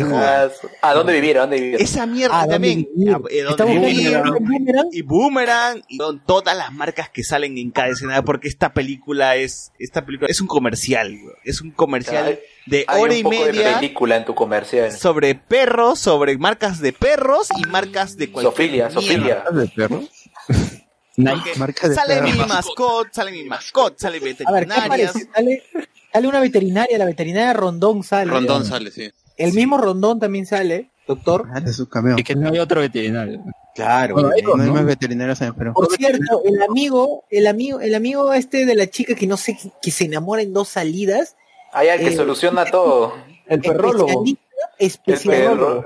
jodas. 0.01 0.53
¿A 0.83 0.93
dónde 0.95 1.13
vivir? 1.15 1.39
¿A 1.39 1.43
dónde 1.43 1.61
vivir? 1.61 1.81
Esa 1.81 2.07
mierda 2.07 2.35
Ah, 2.37 2.41
¿dónde 2.47 2.55
también. 2.55 2.89
vivir? 2.95 3.15
Ah, 3.15 3.21
eh, 3.31 4.85
y 4.93 5.03
Boomerang 5.03 5.83
y 5.89 5.97
son 5.99 6.21
todas 6.25 6.57
las 6.57 6.73
marcas 6.73 7.09
que 7.11 7.23
salen 7.23 7.59
en 7.59 7.71
cada 7.71 7.89
escena 7.89 8.23
porque 8.25 8.49
esta 8.49 8.73
película 8.73 9.37
es 9.37 9.73
esta 9.79 10.05
película 10.05 10.29
es 10.31 10.41
un 10.41 10.47
comercial 10.47 11.11
güey. 11.19 11.35
es 11.45 11.61
un 11.61 11.71
comercial 11.71 12.39
de 12.67 12.85
Hay 12.89 13.01
hora 13.03 13.13
un 13.13 13.19
y 13.19 13.23
poco 13.23 13.45
de 13.47 13.53
media 13.53 13.75
película 13.79 14.17
en 14.17 14.25
tu 14.25 14.35
comercial. 14.35 14.93
sobre 14.93 15.35
perros 15.35 15.99
sobre 15.99 16.37
marcas 16.39 16.81
de 16.81 16.93
perros 16.93 17.49
y 17.59 17.69
marcas 17.69 18.17
de 18.17 18.31
cualquier 18.31 18.53
Sofilia, 18.53 18.91
Sofilia. 18.91 19.45
¿De 19.53 19.69
perro? 19.69 20.03
Porque 21.17 21.59
Marca 21.59 21.89
de 21.89 21.95
sale 21.95 22.15
perro. 22.17 22.29
mi 22.29 22.33
mascot 22.39 23.09
sale 23.13 23.31
mi 23.31 23.45
mascot 23.45 23.99
sale 23.99 24.17
A 24.19 24.21
ver, 24.21 24.35
¿qué 24.35 24.41
veterinarias 24.51 24.89
parece? 25.13 25.29
Sale, 25.35 25.63
sale 26.13 26.29
una 26.29 26.41
veterinaria, 26.41 26.99
la 26.99 27.05
veterinaria 27.05 27.53
Rondón 27.53 28.03
sale. 28.03 28.31
Rondón 28.31 28.65
sale, 28.65 28.91
sí. 28.91 29.11
El 29.37 29.53
mismo 29.53 29.79
Rondón 29.79 30.19
también 30.21 30.47
sale, 30.47 30.91
doctor. 31.07 31.49
Ah, 31.55 31.61
de 31.61 31.73
su 31.73 31.89
cameo. 31.89 32.17
Y 32.19 32.23
que 32.25 32.35
no 32.35 32.49
hay 32.51 32.59
otro 32.59 32.81
veterinario. 32.81 33.43
Claro. 33.75 34.17
No 34.21 34.31
hay 34.63 34.71
más 34.71 34.85
veterinarios 34.85 35.41
en 35.41 35.49
el 35.49 35.55
Perú. 35.55 35.73
Por 35.75 35.89
cierto, 35.97 36.43
el 36.45 36.63
amigo, 36.63 37.25
el 37.31 37.47
amigo, 37.49 37.81
el 37.81 37.95
amigo 37.95 38.33
este 38.33 38.67
de 38.67 38.75
la 38.77 38.87
chica 38.89 39.15
que 39.15 39.27
no 39.27 39.37
sé, 39.37 39.57
que, 39.61 39.71
que 39.83 39.91
se 39.91 40.05
enamora 40.05 40.43
en 40.43 40.53
dos 40.53 40.69
salidas. 40.69 41.37
Hay 41.73 41.89
al 41.89 41.99
que 41.99 42.09
Eh, 42.09 42.17
soluciona 42.17 42.65
todo. 42.67 43.15
El 43.47 43.61
perrólogo. 43.61 44.07
Especialista, 44.07 44.43
especialista 44.79 45.85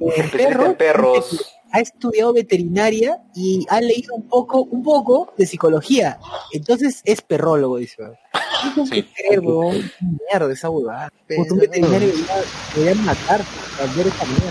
El 0.00 0.08
Especialista 0.24 0.64
en 0.66 0.74
perros. 0.76 1.57
Ha 1.72 1.80
estudiado 1.80 2.32
veterinaria 2.32 3.22
y 3.34 3.66
ha 3.68 3.80
leído 3.80 4.14
un 4.14 4.28
poco, 4.28 4.62
un 4.62 4.82
poco 4.82 5.32
de 5.36 5.46
psicología. 5.46 6.18
Entonces 6.52 7.02
es 7.04 7.20
perrólogo, 7.20 7.78
dice. 7.78 8.02
No 8.76 8.84
que 8.84 9.04
creer, 9.06 9.40
weón. 9.40 9.90
Mierda, 10.30 10.52
esa 10.52 10.70
huevada. 10.70 11.12
Un 11.28 11.58
veterinario 11.58 12.08
debería, 12.08 12.34
debería 12.74 13.02
matar 13.02 13.40
al 13.80 13.88
ver 13.90 14.06
esa 14.06 14.24
mierda. 14.24 14.48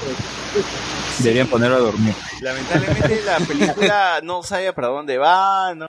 Deberían 1.19 1.47
ponerlo 1.47 1.77
a 1.77 1.79
dormir. 1.79 2.13
lamentablemente 2.41 3.21
la 3.25 3.39
película 3.39 4.21
no 4.23 4.43
sabe 4.43 4.71
para 4.73 4.87
dónde 4.87 5.17
va 5.17 5.75
no 5.75 5.87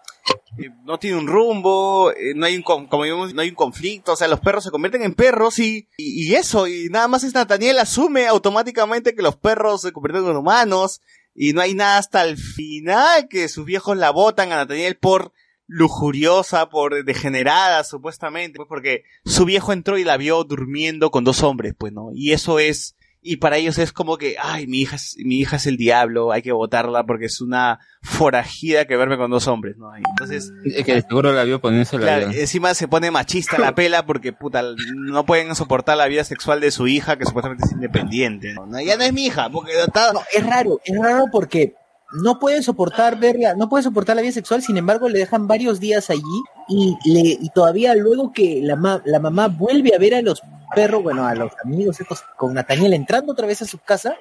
eh, 0.59 0.71
no 0.85 0.99
tiene 0.99 1.17
un 1.19 1.29
rumbo, 1.29 2.11
eh, 2.13 2.35
no 2.35 2.47
hay 2.47 2.57
un, 2.57 2.63
como 2.63 3.03
vimos, 3.03 3.33
no 3.33 3.43
hay 3.43 3.51
un 3.51 3.55
conflicto, 3.55 4.13
o 4.13 4.17
sea, 4.17 4.27
los 4.27 4.41
perros 4.41 4.65
se 4.65 4.71
convierten 4.71 5.03
en 5.03 5.15
perros 5.15 5.59
y, 5.61 5.89
y, 5.97 6.29
y 6.29 6.35
eso, 6.35 6.67
y 6.67 6.89
nada 6.91 7.07
más 7.07 7.23
es 7.23 7.33
Nathaniel 7.33 7.79
asume 7.79 8.27
automáticamente 8.27 9.15
que 9.15 9.23
los 9.23 9.37
perros 9.37 9.83
se 9.83 9.93
convierten 9.93 10.27
en 10.29 10.37
humanos 10.37 11.01
y 11.41 11.53
no 11.53 11.61
hay 11.61 11.73
nada 11.73 11.99
hasta 11.99 12.25
el 12.25 12.37
final 12.37 13.29
que 13.29 13.49
sus 13.49 13.65
viejos 13.65 13.97
la 13.97 14.11
votan 14.11 14.51
a 14.51 14.57
Nathaniel 14.57 14.97
por 14.97 15.33
lujuriosa, 15.69 16.69
por 16.69 17.05
degenerada 17.05 17.85
supuestamente, 17.85 18.57
pues 18.57 18.69
porque 18.69 19.05
su 19.25 19.45
viejo 19.45 19.73
entró 19.73 19.99
y 19.99 20.05
la 20.05 20.17
vio 20.17 20.43
durmiendo 20.43 21.13
con 21.13 21.23
dos 21.23 21.45
hombres, 21.45 21.75
pues 21.79 21.93
no, 21.93 22.11
y 22.13 22.33
eso 22.33 22.59
es 22.59 22.97
y 23.21 23.37
para 23.37 23.57
ellos 23.57 23.79
es 23.79 23.93
como 23.93 24.17
que, 24.17 24.37
ay, 24.41 24.67
mi 24.67 24.81
hija 24.81 24.97
es, 24.97 25.17
mi 25.19 25.39
hija 25.41 25.57
es 25.57 25.67
el 25.67 25.77
diablo, 25.77 26.33
hay 26.33 26.43
que 26.43 26.53
votarla 26.53 27.05
porque 27.05 27.27
es 27.27 27.41
una 27.41 27.81
forajida 28.01 28.87
que 28.87 28.97
verme 28.97 29.17
con 29.17 29.31
dos 29.31 29.47
hombres, 29.49 29.77
¿no? 29.77 29.97
Y 29.99 30.03
entonces, 30.09 30.53
Es 30.65 30.85
que 30.85 31.03
seguro 31.03 31.33
la 31.33 31.45
vio 31.45 31.61
poniéndose 31.61 31.97
la 31.99 32.03
claro, 32.05 32.29
vida. 32.29 32.41
encima 32.41 32.75
se 32.75 32.89
pone 32.89 33.11
machista 33.11 33.59
la 33.59 33.75
pela 33.75 34.07
porque, 34.07 34.33
puta, 34.33 34.63
no 34.95 35.27
pueden 35.27 35.55
soportar 35.55 35.97
la 35.97 36.07
vida 36.07 36.25
sexual 36.25 36.61
de 36.61 36.71
su 36.71 36.87
hija 36.87 37.17
que 37.19 37.25
supuestamente 37.27 37.65
es 37.67 37.73
independiente, 37.73 38.55
¿no? 38.55 38.67
No, 38.67 38.81
Ya 38.81 38.97
no 38.97 39.03
es 39.05 39.13
mi 39.13 39.27
hija, 39.27 39.51
porque 39.51 39.73
está... 39.81 40.13
No, 40.13 40.23
es 40.33 40.47
raro, 40.47 40.81
es 40.85 40.97
raro 40.99 41.25
porque 41.33 41.75
no 42.13 42.39
pueden 42.39 42.63
soportar 42.63 43.19
verla, 43.19 43.55
no 43.55 43.69
pueden 43.69 43.85
soportar 43.85 44.17
la 44.17 44.23
vida 44.23 44.33
sexual, 44.33 44.63
sin 44.63 44.77
embargo 44.79 45.09
le 45.09 45.19
dejan 45.19 45.47
varios 45.47 45.79
días 45.81 46.09
allí 46.11 46.23
y 46.69 46.97
le 47.05 47.21
y 47.41 47.51
todavía 47.55 47.95
luego 47.95 48.33
que 48.33 48.61
la, 48.63 48.77
ma- 48.77 49.03
la 49.05 49.19
mamá 49.21 49.49
vuelve 49.49 49.95
a 49.95 49.99
ver 49.99 50.15
a 50.15 50.23
los 50.23 50.43
perros, 50.75 51.03
bueno, 51.03 51.27
a 51.27 51.35
los 51.35 51.53
amigos 51.65 52.01
estos 52.01 52.23
con 52.37 52.55
Nathaniel 52.55 52.93
entrando 52.95 53.33
otra 53.33 53.47
vez 53.47 53.63
a 53.63 53.67
su 53.67 53.79
casa, 53.79 54.15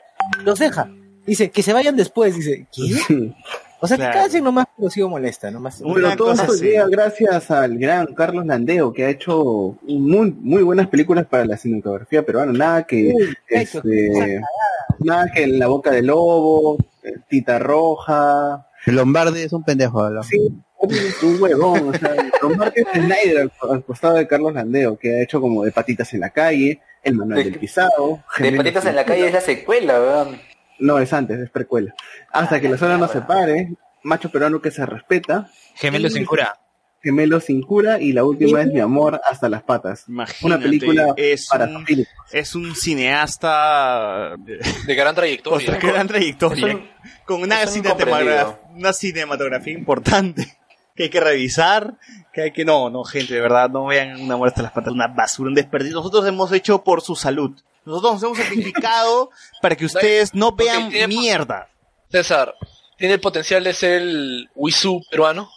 los 0.43 0.59
deja. 0.59 0.89
Dice, 1.25 1.49
que 1.51 1.61
se 1.61 1.73
vayan 1.73 1.97
después, 1.97 2.35
dice, 2.35 2.67
¿qué? 2.73 3.33
O 3.79 3.87
sea, 3.87 3.95
Claro. 3.97 4.11
que 4.11 4.17
cállense 4.17 4.41
nomás, 4.41 4.65
pero 4.75 4.89
sigo 4.89 5.07
molesta, 5.09 5.51
nomás. 5.51 5.81
Bueno, 5.81 6.15
todo 6.15 6.31
esto 6.33 6.53
llega 6.55 6.87
gracias 6.87 7.51
al 7.51 7.77
gran 7.77 8.07
Carlos 8.15 8.45
Landeo, 8.45 8.91
que 8.93 9.05
ha 9.05 9.09
hecho 9.09 9.77
muy, 9.83 10.31
muy 10.31 10.63
buenas 10.63 10.87
películas 10.87 11.25
para 11.27 11.45
la 11.45 11.57
cinematografía 11.57 12.25
peruana. 12.25 12.53
Nada 12.53 12.83
que, 12.87 13.13
Uy, 13.13 13.35
ha 13.55 13.61
hecho 13.61 13.77
este, 13.79 14.41
nada 14.99 15.27
que 15.35 15.45
La 15.47 15.67
Boca 15.67 15.91
del 15.91 16.07
Lobo, 16.07 16.77
Tita 17.29 17.59
Roja. 17.59 18.67
Lombardi 18.85 19.41
es 19.41 19.53
un 19.53 19.63
pendejo. 19.63 20.09
¿no? 20.09 20.23
Sí, 20.23 20.37
un 21.23 21.41
huevón. 21.41 21.89
O 21.89 21.93
sea, 21.97 22.15
Lombardi 22.41 22.81
es 22.81 22.87
Snyder 22.93 23.37
al, 23.39 23.51
al 23.69 23.83
costado 23.83 24.15
de 24.15 24.27
Carlos 24.27 24.53
Landeo, 24.53 24.97
que 24.97 25.15
ha 25.17 25.23
hecho 25.23 25.41
como 25.41 25.63
de 25.63 25.71
patitas 25.71 26.13
en 26.13 26.21
la 26.21 26.29
calle, 26.29 26.81
El 27.03 27.15
Manual 27.15 27.43
De- 27.43 27.49
del 27.51 27.59
Pisado. 27.59 28.23
De 28.37 28.51
patitas 28.53 28.85
en 28.85 28.95
la 28.95 29.05
calle 29.05 29.27
es 29.27 29.33
la 29.33 29.41
secuela, 29.41 29.99
weón. 29.99 30.39
No, 30.79 30.99
es 30.99 31.11
antes, 31.13 31.39
es 31.39 31.49
precuela. 31.49 31.93
Hasta 32.31 32.61
que 32.61 32.69
la 32.69 32.77
zona 32.77 32.97
no 32.97 33.07
se 33.07 33.21
pare, 33.21 33.73
macho 34.03 34.29
peruano 34.29 34.61
que 34.61 34.69
se 34.71 34.85
respeta. 34.85 35.49
Gemelos 35.75 36.13
sin 36.13 36.25
cura. 36.25 36.59
Gemelo 37.01 37.39
sin 37.39 37.61
cura 37.61 38.01
y 38.01 38.11
la 38.11 38.23
última 38.23 38.61
es 38.61 38.73
Mi 38.73 38.79
amor 38.79 39.21
hasta 39.29 39.49
las 39.49 39.63
patas. 39.63 40.05
Una 40.07 40.23
Imagínate, 40.23 40.63
película 40.63 41.13
es 41.15 41.47
para 41.47 41.65
un, 41.65 41.85
Philip. 41.85 42.07
es 42.31 42.55
un 42.55 42.75
cineasta 42.75 44.35
de, 44.39 44.59
De 44.85 44.95
gran 44.95 45.15
trayectoria. 45.15 45.79
con 45.79 45.89
gran 45.91 46.07
trayectoria, 46.07 46.65
un- 46.75 46.89
con 47.25 47.41
una, 47.41 47.65
cinematografía, 47.67 48.59
una 48.75 49.79
importante 49.79 50.57
que 50.95 51.03
hay 51.03 51.09
que 51.09 51.19
revisar, 51.19 51.93
que 52.33 52.41
hay 52.41 52.51
que 52.51 52.65
no, 52.65 52.89
no 52.89 53.03
gente, 53.03 53.35
de 53.35 53.41
verdad, 53.41 53.69
no 53.69 53.85
vean 53.85 54.19
una 54.19 54.35
muerte 54.35 54.53
hasta 54.55 54.63
las 54.63 54.71
patas, 54.71 54.93
una 54.93 55.07
basura, 55.07 55.49
un 55.49 55.55
desperdicio. 55.55 55.97
Nosotros 55.97 56.27
hemos 56.27 56.51
hecho 56.51 56.83
por 56.83 57.01
su 57.01 57.15
salud. 57.15 57.51
Nosotros 57.85 58.13
nos 58.13 58.23
hemos 58.23 58.37
sacrificado 58.39 59.29
para 59.61 59.75
que 59.75 59.85
ustedes 59.85 60.33
no 60.33 60.53
vean 60.53 60.89
mierda. 61.07 61.69
César, 62.11 62.53
¿tiene 62.97 63.15
el 63.15 63.19
potencial 63.19 63.63
de 63.63 63.73
ser 63.73 64.01
el 64.01 64.49
Wisu 64.55 65.01
peruano? 65.09 65.49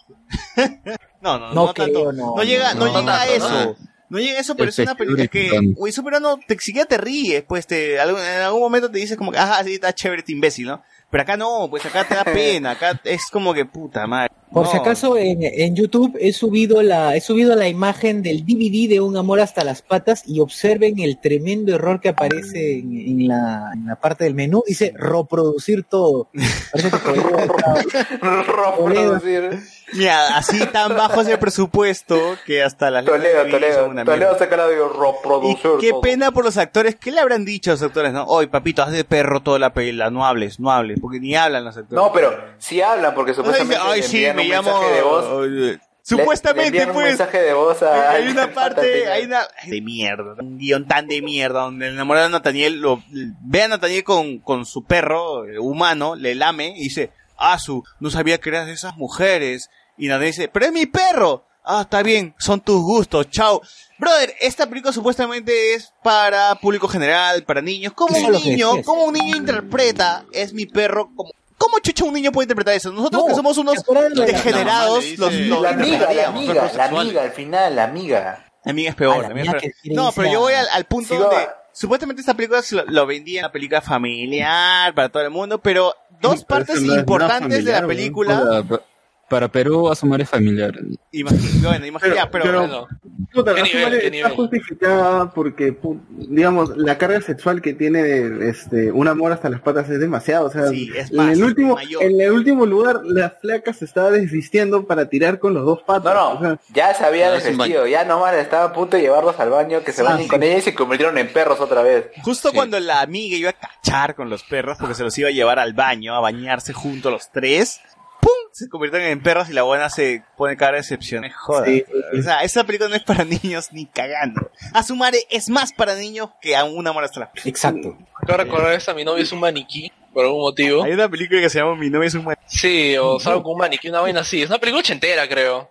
No, 1.21 1.37
no, 1.37 1.49
no, 1.49 1.53
No 1.53 1.73
tanto. 1.75 2.11
No, 2.11 2.35
no, 2.35 2.43
llega, 2.43 2.73
no, 2.73 2.87
no, 2.87 2.99
llega 2.99 3.21
a 3.21 3.27
eso. 3.27 3.77
No 4.09 4.17
llega 4.17 4.39
a 4.39 4.41
eso, 4.41 4.55
pero 4.55 4.65
El 4.65 4.69
es 4.71 4.79
una 4.79 4.95
película 4.95 5.27
que, 5.27 5.41
Festival 5.41 5.73
güey, 5.75 5.93
super 5.93 6.19
no, 6.19 6.39
te 6.39 6.57
siquiera 6.57 6.87
te 6.87 6.97
ríes, 6.97 7.43
pues, 7.47 7.67
te, 7.67 7.93
en 7.93 8.41
algún 8.41 8.59
momento 8.59 8.89
te 8.89 8.97
dices 8.97 9.17
como 9.17 9.31
que, 9.31 9.37
ajá, 9.37 9.63
sí, 9.63 9.75
está 9.75 9.93
chévere 9.93 10.21
este 10.21 10.31
imbécil, 10.31 10.65
¿no? 10.65 10.83
Pero 11.11 11.21
acá 11.23 11.37
no, 11.37 11.67
pues 11.69 11.85
acá 11.85 12.03
te 12.07 12.15
da 12.15 12.23
pena, 12.25 12.71
acá 12.71 12.99
es 13.03 13.27
como 13.29 13.53
que 13.53 13.65
puta 13.65 14.07
madre. 14.07 14.29
Por 14.51 14.65
No. 14.65 14.71
si 14.71 14.77
acaso 14.77 15.17
en, 15.17 15.39
en 15.43 15.75
YouTube 15.77 16.17
he 16.19 16.33
subido 16.33 16.81
la 16.81 17.15
he 17.15 17.21
subido 17.21 17.55
la 17.55 17.69
imagen 17.69 18.21
del 18.21 18.45
DVD 18.45 18.89
de 18.89 18.99
Un 18.99 19.15
amor 19.15 19.39
hasta 19.39 19.63
las 19.63 19.81
patas 19.81 20.23
y 20.25 20.41
observen 20.41 20.99
el 20.99 21.21
tremendo 21.21 21.73
error 21.73 22.01
que 22.01 22.09
aparece 22.09 22.79
en, 22.79 22.91
en 22.97 23.27
la, 23.29 23.71
en 23.73 23.85
la 23.85 23.95
parte 23.97 24.25
del 24.25 24.35
menú 24.35 24.61
dice 24.67 24.93
reproducir 24.97 25.83
todo. 25.83 26.29
Parece 26.71 26.89
que 26.89 28.17
Reproducir. 28.21 29.59
Mira, 29.93 30.37
así 30.37 30.59
tan 30.67 30.95
bajo 30.95 31.21
es 31.21 31.27
el 31.27 31.37
presupuesto 31.39 32.37
que 32.45 32.63
hasta 32.63 32.89
las 32.91 33.03
Toledo, 33.05 33.45
Toledo. 33.49 33.87
una 33.87 34.05
Toledo 34.05 34.37
saca 34.37 34.57
la 34.57 34.67
de 34.67 34.75
Y 34.75 34.77
reproducir. 34.79 35.71
qué 35.79 35.89
todo. 35.91 36.01
pena 36.01 36.31
por 36.31 36.45
los 36.45 36.57
actores. 36.57 36.95
¿Qué 36.95 37.11
le 37.11 37.19
habrán 37.19 37.43
dicho 37.45 37.71
a 37.71 37.73
los 37.73 37.81
actores? 37.83 38.13
No, 38.13 38.23
oye, 38.25 38.47
papito, 38.47 38.83
haz 38.83 38.91
de 38.91 39.03
perro 39.03 39.41
toda 39.41 39.59
la 39.59 39.73
película. 39.73 40.09
No 40.09 40.25
hables, 40.25 40.59
no 40.59 40.71
hables, 40.71 40.99
porque 41.01 41.19
ni 41.19 41.35
hablan 41.35 41.65
los 41.65 41.75
actores. 41.77 41.95
No, 42.03 42.11
pero 42.13 42.37
sí 42.57 42.81
hablan 42.81 43.13
porque 43.13 43.31
No, 43.31 43.35
supuestamente 43.37 43.75
dice, 43.75 43.87
ay, 43.89 44.01
le 44.01 44.07
sí, 44.07 44.17
me 44.35 44.43
un 44.43 44.49
llamo. 44.49 44.71
mensaje 44.71 44.93
de 44.95 45.01
voz. 45.01 45.25
Oye, 45.25 45.49
Le- 45.49 45.71
le 45.73 45.79
Supuestamente, 46.17 46.85
un 46.87 46.93
pues. 46.93 47.05
mensaje 47.05 47.41
de 47.41 47.53
voz 47.53 47.83
a- 47.83 48.11
Hay 48.11 48.27
una 48.27 48.51
parte, 48.51 49.07
hay 49.07 49.25
una. 49.25 49.41
de 49.67 49.81
mierda. 49.81 50.35
Un 50.39 50.57
guion 50.57 50.87
tan 50.87 51.07
de 51.07 51.21
mierda 51.21 51.61
donde 51.61 51.87
el 51.87 51.93
enamorado 51.93 52.25
de 52.25 52.31
Nathaniel 52.31 52.81
lo. 52.81 53.03
Ve 53.11 53.61
a 53.63 53.67
Nathaniel 53.67 54.03
con, 54.03 54.39
con 54.39 54.65
su 54.65 54.83
perro 54.83 55.45
eh, 55.45 55.59
humano, 55.59 56.15
le 56.15 56.33
lame 56.33 56.73
y 56.75 56.83
dice: 56.85 57.11
Ah, 57.37 57.59
su, 57.59 57.83
no 57.99 58.09
sabía 58.09 58.39
que 58.39 58.49
eras 58.49 58.65
de 58.65 58.73
esas 58.73 58.97
mujeres. 58.97 59.69
Y 60.01 60.07
Nathaniel 60.07 60.31
dice: 60.31 60.47
Pero 60.47 60.65
es 60.65 60.71
mi 60.71 60.85
perro. 60.87 61.45
Ah, 61.63 61.81
está 61.81 62.01
bien, 62.01 62.33
son 62.39 62.59
tus 62.59 62.81
gustos, 62.81 63.29
chao. 63.29 63.61
Brother, 63.99 64.33
esta 64.41 64.65
película 64.67 64.91
supuestamente 64.91 65.75
es 65.75 65.93
para 66.03 66.55
público 66.55 66.87
general, 66.87 67.43
para 67.43 67.61
niños. 67.61 67.93
¿Cómo 67.95 68.17
un 68.17 68.33
es 68.35 68.43
niño, 68.45 68.69
decías. 68.71 68.85
cómo 68.85 69.03
un 69.03 69.13
niño 69.13 69.37
interpreta 69.37 70.25
es 70.33 70.53
mi 70.53 70.65
perro? 70.65 71.11
como 71.15 71.29
¿Cómo 71.59 71.77
chucha 71.77 72.03
un 72.05 72.13
niño 72.15 72.31
puede 72.31 72.45
interpretar 72.45 72.73
eso? 72.73 72.91
Nosotros 72.91 73.21
No, 73.21 73.27
que 73.27 73.35
somos 73.35 73.55
unos 73.59 73.75
¿te 73.75 73.81
acuerdas 73.81 74.09
de 74.09 74.15
la- 74.15 74.25
degenerados, 74.25 75.05
le 75.05 75.17
los, 75.17 75.33
los 75.35 75.61
La 75.61 75.69
amiga, 75.69 76.11
la 76.11 76.27
amiga, 76.29 76.53
la 76.75 76.85
amiga, 76.85 77.21
al 77.21 77.31
final, 77.31 77.75
la 77.75 77.83
amiga. 77.83 78.45
La 78.63 78.71
amiga 78.71 78.89
es 78.89 78.95
peor. 78.95 79.17
Ah, 79.17 79.21
la 79.21 79.27
amiga 79.27 79.51
es 79.51 79.61
peor. 79.61 79.73
No, 79.95 80.11
pero 80.15 80.31
yo 80.31 80.39
voy 80.39 80.53
al, 80.55 80.67
al 80.73 80.85
punto 80.85 81.13
Sí, 81.13 81.19
donde 81.19 81.35
va. 81.35 81.63
supuestamente 81.71 82.21
esta 82.21 82.33
película 82.33 82.63
lo, 82.71 82.85
lo 82.87 83.05
vendía 83.05 83.41
una 83.41 83.51
película 83.51 83.79
familiar 83.81 84.95
para 84.95 85.09
todo 85.09 85.21
el 85.21 85.29
mundo, 85.29 85.59
pero 85.61 85.93
dos 86.19 86.43
partes 86.43 86.81
no 86.81 86.93
es 86.93 86.99
importantes 87.01 87.49
nada 87.49 87.57
de 87.59 87.71
la 87.71 87.77
familiar, 87.81 87.87
película. 87.87 88.63
Para, 88.67 88.81
para 89.31 89.47
Perú, 89.47 89.89
Asumar 89.89 90.21
es 90.21 90.29
familiar. 90.29 90.73
Imagina, 91.11 91.67
bueno, 91.69 91.85
imagina, 91.87 92.13
Pero- 92.29 92.29
pero, 92.31 92.43
pero- 92.43 92.59
Bueno, 92.59 92.87
Puta, 93.33 93.53
¿Qué 93.55 93.61
la 93.61 93.65
nivel, 93.65 93.83
Sumare 93.83 94.11
qué 94.11 94.17
está 94.17 94.29
justificada 94.31 95.31
porque, 95.33 95.77
digamos, 96.09 96.75
la 96.75 96.97
carga 96.97 97.21
sexual 97.21 97.61
que 97.61 97.73
tiene 97.73 98.49
este 98.49 98.91
un 98.91 99.07
amor 99.07 99.31
hasta 99.31 99.49
las 99.49 99.61
patas 99.61 99.89
es 99.89 100.01
demasiado. 100.01 100.47
O 100.47 100.51
sea, 100.51 100.67
Sí, 100.67 100.91
es 100.93 101.11
en, 101.11 101.15
más, 101.15 101.37
el 101.37 101.43
último, 101.45 101.75
mayor. 101.75 102.03
en 102.03 102.19
el 102.19 102.31
último 102.33 102.65
lugar, 102.65 102.99
la 103.05 103.29
flaca 103.29 103.71
se 103.71 103.85
estaba 103.85 104.11
desvistiendo 104.11 104.85
para 104.85 105.07
tirar 105.07 105.39
con 105.39 105.53
los 105.53 105.65
dos 105.65 105.81
patas. 105.83 106.13
No, 106.13 106.33
o 106.33 106.39
sea, 106.41 106.49
no, 106.49 106.59
ya 106.73 106.93
se 106.93 107.05
había 107.05 107.27
No, 107.27 107.35
desvestido, 107.35 107.87
ya 107.87 108.03
nomás 108.03 108.35
estaba 108.35 108.65
a 108.65 108.73
punto 108.73 108.97
de 108.97 109.03
llevarlos 109.03 109.39
al 109.39 109.49
baño, 109.49 109.81
que 109.81 109.93
se 109.93 110.03
bañen 110.03 110.27
con 110.27 110.43
ella 110.43 110.57
y 110.57 110.61
se 110.61 110.75
convirtieron 110.75 111.17
en 111.17 111.31
perros 111.31 111.61
otra 111.61 111.81
vez. 111.83 112.07
justo 112.23 112.49
Sí. 112.49 112.55
cuando 112.55 112.81
la 112.81 112.99
amiga 112.99 113.37
iba 113.37 113.51
a 113.51 113.53
cachar 113.53 114.13
con 114.15 114.29
los 114.29 114.43
perros 114.43 114.77
porque 114.77 114.93
se 114.95 115.03
los 115.03 115.17
iba 115.17 115.29
a 115.29 115.31
llevar 115.31 115.57
al 115.57 115.71
baño, 115.73 116.13
a 116.15 116.19
bañarse 116.19 116.73
juntos 116.73 117.09
los 117.09 117.31
tres, 117.31 117.79
¡pum! 118.21 118.31
Se 118.53 118.69
convirtieron 118.69 119.07
en 119.09 119.21
perros 119.23 119.49
y 119.49 119.53
la 119.53 119.63
buena 119.63 119.89
se 119.89 120.23
pone 120.37 120.55
cara 120.55 120.73
de 120.73 120.79
excepción. 120.79 121.25
Joder. 121.29 121.65
Sí, 121.69 121.85
sí, 121.87 122.01
sí. 122.13 122.19
O 122.19 122.23
sea, 122.23 122.43
esa 122.43 122.63
película 122.63 122.89
no 122.89 122.95
es 122.95 123.03
para 123.03 123.23
niños 123.43 123.69
ni 123.73 123.85
cagando. 123.87 124.49
Asumare 124.73 125.25
es 125.29 125.49
más 125.49 125.73
para 125.73 125.95
niños 125.95 126.29
que 126.41 126.55
a 126.55 126.63
una 126.63 126.91
amor 126.91 127.03
hasta 127.03 127.19
la 127.21 127.31
Exacto. 127.45 127.97
acabo 128.15 128.37
de 128.37 128.43
recordar 128.45 128.73
esta, 128.73 128.93
mi 128.93 129.03
novia 129.03 129.23
es 129.23 129.31
un 129.31 129.39
maniquí, 129.39 129.91
por 130.13 130.25
algún 130.25 130.41
motivo. 130.41 130.83
Hay 130.83 130.91
una 130.93 131.09
película 131.09 131.41
que 131.41 131.49
se 131.49 131.59
llama 131.59 131.75
Mi 131.75 131.89
novia 131.89 132.07
es 132.07 132.13
un 132.15 132.23
buen... 132.25 132.37
Sí, 132.45 132.95
o 132.97 133.19
salgo 133.19 133.43
con 133.43 133.53
un 133.53 133.59
maniquí, 133.59 133.89
una 133.89 134.01
vaina 134.01 134.21
así. 134.21 134.41
Es 134.41 134.49
una 134.49 134.59
película 134.59 134.81
ochentera, 134.81 135.27
creo. 135.27 135.69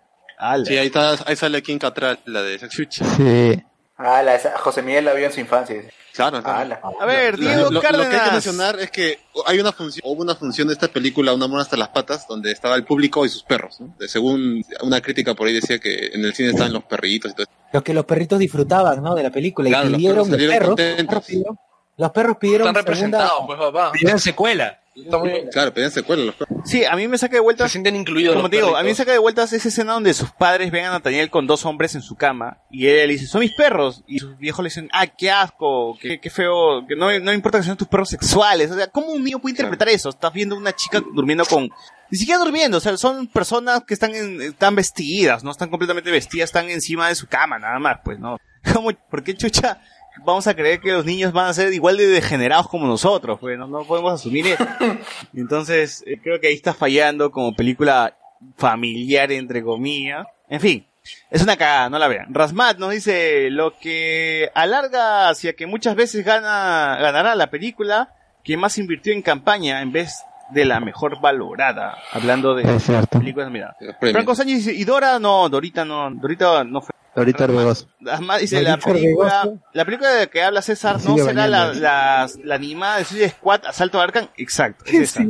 Sí, 0.67 0.79
ahí, 0.79 0.87
está, 0.87 1.17
ahí 1.27 1.37
sale 1.37 1.63
King 1.63 1.77
Catral, 1.79 2.19
la 2.25 2.41
de 2.43 2.59
Chucha. 2.71 3.05
Sí. 3.17 3.63
Ah, 3.99 4.23
la, 4.23 4.35
esa- 4.35 4.57
José 4.57 4.81
Miguel 4.81 5.05
la 5.05 5.13
vio 5.13 5.27
en 5.27 5.33
su 5.33 5.41
infancia. 5.41 5.83
Claro, 6.15 6.43
claro. 6.43 6.79
A 7.01 7.07
ver, 7.07 7.39
Lo- 7.39 7.47
Diego 7.49 7.63
lo, 7.65 7.71
lo 7.71 7.81
que 7.81 7.87
hay 7.87 7.93
que 8.27 8.31
mencionar 8.33 8.79
es 8.81 8.91
que 8.91 9.19
hay 9.47 9.59
una 9.61 9.73
función, 9.73 10.03
hubo 10.05 10.23
una 10.23 10.35
función 10.35 10.69
de 10.69 10.75
esta 10.75 10.89
película, 10.89 11.33
Un 11.33 11.43
amor 11.43 11.61
hasta 11.61 11.77
las 11.77 11.89
patas, 11.91 12.27
donde 12.29 12.51
estaba 12.53 12.75
el 12.75 12.85
público 12.85 13.25
y 13.25 13.29
sus 13.29 13.43
perros. 13.43 13.81
¿no? 13.81 13.95
Según 14.09 14.65
una 14.83 15.01
crítica 15.01 15.35
por 15.35 15.47
ahí 15.47 15.55
decía 15.55 15.79
que 15.79 16.11
en 16.13 16.25
el 16.25 16.35
cine 16.35 16.51
estaban 16.51 16.73
los 16.73 16.85
perritos 16.85 17.31
y 17.31 17.35
todo 17.35 17.43
eso. 17.45 17.53
Lo 17.73 17.85
que 17.85 17.95
los 17.95 18.05
perritos 18.05 18.39
disfrutaban, 18.39 19.03
¿no? 19.03 19.15
De 19.15 19.23
la 19.23 19.31
película 19.31 19.69
y 19.69 19.73
Claro, 19.73 19.89
los 19.91 19.97
pidieron 19.99 20.17
los 20.19 20.29
perros. 20.29 20.69
Los 20.69 20.77
perros 20.77 21.25
pidieron, 21.27 21.59
los 21.97 22.11
perros 22.11 22.37
pidieron 22.39 22.69
Están 22.69 22.85
segunda- 22.85 23.19
representados, 23.19 23.43
pues 23.47 23.59
papá. 23.59 23.93
Pidieron 23.93 24.21
secuela. 24.21 24.81
Está 25.05 25.19
muy 25.19 25.29
bien. 25.31 25.49
Claro, 25.51 25.73
pedían 25.75 25.91
secuelas 25.91 26.27
los 26.27 26.35
perros. 26.35 26.59
Sí, 26.65 26.85
a 26.85 26.95
mí 26.97 27.09
me 27.09 27.19
saca 27.19 27.33
de 27.33 27.39
Se 27.39 27.43
vueltas 27.43 27.73
sienten 27.73 27.97
incluidos 27.97 28.37
Como 28.37 28.49
te 28.51 28.57
digo, 28.57 28.77
a 28.77 28.83
mí 28.83 28.89
me 28.89 28.95
saca 28.95 29.13
de 29.13 29.19
vueltas 29.19 29.53
esa 29.53 29.69
escena 29.69 29.95
donde 29.95 30.13
sus 30.15 30.31
padres 30.31 30.71
ven 30.71 30.85
a 30.85 30.91
Nathaniel 30.91 31.31
con 31.31 31.47
dos 31.47 31.65
hombres 31.67 31.95
en 31.95 32.03
su 32.03 32.17
cama 32.17 32.59
y 32.71 32.87
él 32.87 33.09
le 33.09 33.15
dice, 33.15 33.27
son 33.27 33.41
mis 33.41 33.53
perros. 33.55 34.03
Y 34.07 34.19
sus 34.19 34.37
viejos 34.39 34.63
le 34.63 34.69
dicen, 34.69 34.89
ah, 34.93 35.07
qué 35.07 35.31
asco, 35.31 35.97
qué, 36.01 36.21
qué 36.21 36.31
feo, 36.31 36.87
que 36.87 36.97
no, 36.97 37.07
no 37.21 37.33
importa 37.33 37.59
que 37.59 37.65
sean 37.65 37.77
tus 37.77 37.89
perros 37.89 38.09
sexuales. 38.11 38.71
O 38.71 38.75
sea, 38.77 38.87
¿cómo 38.89 39.09
un 39.09 39.25
niño 39.25 39.39
puede 39.41 39.53
interpretar 39.53 39.89
eso? 39.89 40.09
Estás 40.11 40.33
viendo 40.33 40.57
una 40.57 40.73
chica 40.75 41.03
durmiendo 41.15 41.45
con... 41.45 41.71
Ni 42.11 42.19
siquiera 42.19 42.41
durmiendo, 42.41 42.79
o 42.79 42.81
sea, 42.81 42.97
son 42.97 43.29
personas 43.29 43.85
que 43.87 43.95
están, 43.95 44.15
en- 44.15 44.43
están 44.43 44.75
vestidas, 44.75 45.45
no 45.45 45.53
están 45.53 45.71
completamente 45.71 46.11
vestidas, 46.11 46.49
están 46.51 46.69
encima 46.69 47.09
de 47.09 47.15
su 47.15 47.29
cama, 47.29 47.59
nada 47.59 47.79
más, 47.79 47.99
pues, 48.05 48.19
¿no? 48.19 48.37
¿Cómo, 48.75 48.91
¿Por 49.09 49.23
qué 49.23 49.35
chucha 49.37 49.81
vamos 50.25 50.47
a 50.47 50.55
creer 50.55 50.81
que 50.81 50.93
los 50.93 51.05
niños 51.05 51.33
van 51.33 51.49
a 51.49 51.55
ser 51.55 51.73
igual 51.73 51.97
de 51.97 52.07
degenerados 52.07 52.69
como 52.69 52.87
nosotros? 52.87 53.39
Pues 53.41 53.59
no, 53.59 53.67
no 53.67 53.85
podemos 53.85 54.13
asumir 54.13 54.47
eso. 54.47 54.67
Entonces, 55.35 56.03
eh, 56.07 56.21
creo 56.23 56.41
que 56.41 56.49
ahí 56.49 56.55
está 56.55 56.75
fallando 56.75 57.31
como 57.31 57.55
película 57.55 58.17
familiar, 58.57 59.33
entre 59.33 59.63
comillas. 59.63 60.27
En 60.49 60.61
fin, 60.61 60.87
es 61.31 61.43
una 61.43 61.57
cagada, 61.57 61.91
no 61.91 61.99
la 61.99 62.09
vean. 62.09 62.35
Rasmat 62.35 62.79
nos 62.79 62.91
dice 62.91 63.51
lo 63.51 63.79
que 63.79 64.51
alarga 64.55 65.29
hacia 65.29 65.55
que 65.55 65.67
muchas 65.67 65.95
veces 65.95 66.25
gana, 66.25 66.99
ganará 67.01 67.35
la 67.35 67.51
película 67.51 68.15
que 68.43 68.57
más 68.57 68.79
invirtió 68.79 69.13
en 69.13 69.23
campaña 69.23 69.83
en 69.83 69.93
vez 69.93 70.25
de 70.51 70.65
la 70.65 70.81
mejor 70.81 71.21
valorada. 71.21 71.99
Hablando 72.13 72.55
de 72.55 72.65
películas, 73.11 73.51
mira. 73.51 73.77
Franco 74.01 74.35
Sánchez 74.35 74.67
y 74.69 74.85
Dora 74.85 75.19
no, 75.19 75.49
Dorita 75.49 75.85
no, 75.85 76.11
Dorita 76.11 76.65
no 76.65 76.81
fue. 76.81 76.95
Ahorita 77.15 77.45
Orbegoso. 77.45 77.89
Además 78.07 78.41
dice 78.41 78.63
la 78.63 78.77
película, 78.79 79.41
Orbegoso. 79.43 79.63
la 79.73 79.85
película 79.85 80.11
de 80.11 80.29
que 80.29 80.43
habla 80.43 80.63
César 80.63 80.99
no 81.05 81.17
será 81.19 81.47
la, 81.49 81.59
bañando. 81.67 81.81
la, 81.81 82.31
la 82.45 82.55
animada 82.55 82.99
de 82.99 83.05
Suicide 83.05 83.31
Squad 83.31 83.67
Asalto 83.67 84.01
a 84.01 84.05
Arkham, 84.05 84.29
exacto, 84.37 84.85
es 84.87 84.95
esa. 84.95 85.23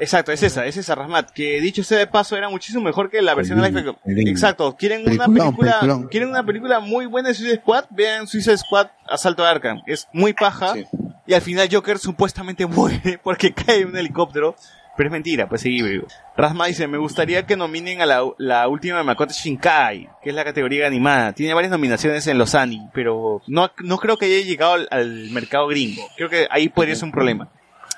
Exacto, 0.00 0.32
es 0.32 0.42
esa, 0.42 0.66
es 0.66 0.76
esa 0.76 0.94
Rasmat, 0.94 1.30
que 1.30 1.60
dicho 1.60 1.82
sea 1.84 1.98
de 1.98 2.06
paso 2.06 2.36
era 2.36 2.48
muchísimo 2.48 2.82
mejor 2.82 3.10
que 3.10 3.20
la 3.22 3.34
versión 3.34 3.60
de 3.60 3.70
live. 3.70 3.94
Exacto, 4.30 4.76
quieren 4.76 5.02
una 5.02 5.26
película, 5.26 5.80
peliculón. 5.80 6.08
quieren 6.08 6.28
una 6.30 6.44
película 6.44 6.80
muy 6.80 7.06
buena 7.06 7.28
de 7.28 7.34
Suicide 7.34 7.60
Squad, 7.60 7.84
vean 7.90 8.26
Suicide 8.26 8.56
Squad 8.58 8.88
Asalto 9.08 9.44
a 9.44 9.50
Arkham, 9.50 9.82
es 9.86 10.08
muy 10.12 10.32
paja 10.32 10.72
Sí. 10.74 10.84
y 11.26 11.34
al 11.34 11.42
final 11.42 11.68
Joker 11.70 11.98
supuestamente 11.98 12.66
muere 12.66 13.18
porque 13.22 13.52
cae 13.52 13.80
en 13.82 13.88
un 13.88 13.96
helicóptero, 13.96 14.56
pero 14.96 15.08
es 15.08 15.12
mentira, 15.12 15.48
pues 15.48 15.60
sigue 15.60 15.82
vivo. 15.88 16.06
Rasma 16.36 16.66
dice, 16.66 16.86
me 16.86 16.98
gustaría 16.98 17.44
que 17.46 17.56
nominen 17.56 18.00
a 18.00 18.06
la, 18.06 18.22
la 18.38 18.66
última 18.68 18.98
de 18.98 19.04
Makoto 19.04 19.32
Shinkai, 19.32 20.08
que 20.22 20.30
es 20.30 20.34
la 20.34 20.44
categoría 20.44 20.86
animada. 20.86 21.32
Tiene 21.32 21.54
varias 21.54 21.70
nominaciones 21.70 22.26
en 22.26 22.38
los 22.38 22.54
Annie, 22.54 22.88
pero 22.92 23.42
no, 23.46 23.70
no 23.84 23.98
creo 23.98 24.16
que 24.16 24.26
haya 24.26 24.44
llegado 24.44 24.74
al, 24.74 24.88
al 24.90 25.30
mercado 25.30 25.66
gringo. 25.68 26.02
Creo 26.16 26.28
que 26.28 26.46
ahí 26.50 26.68
podría 26.68 26.94
ser 26.94 27.04
un 27.04 27.12
problema. 27.12 27.48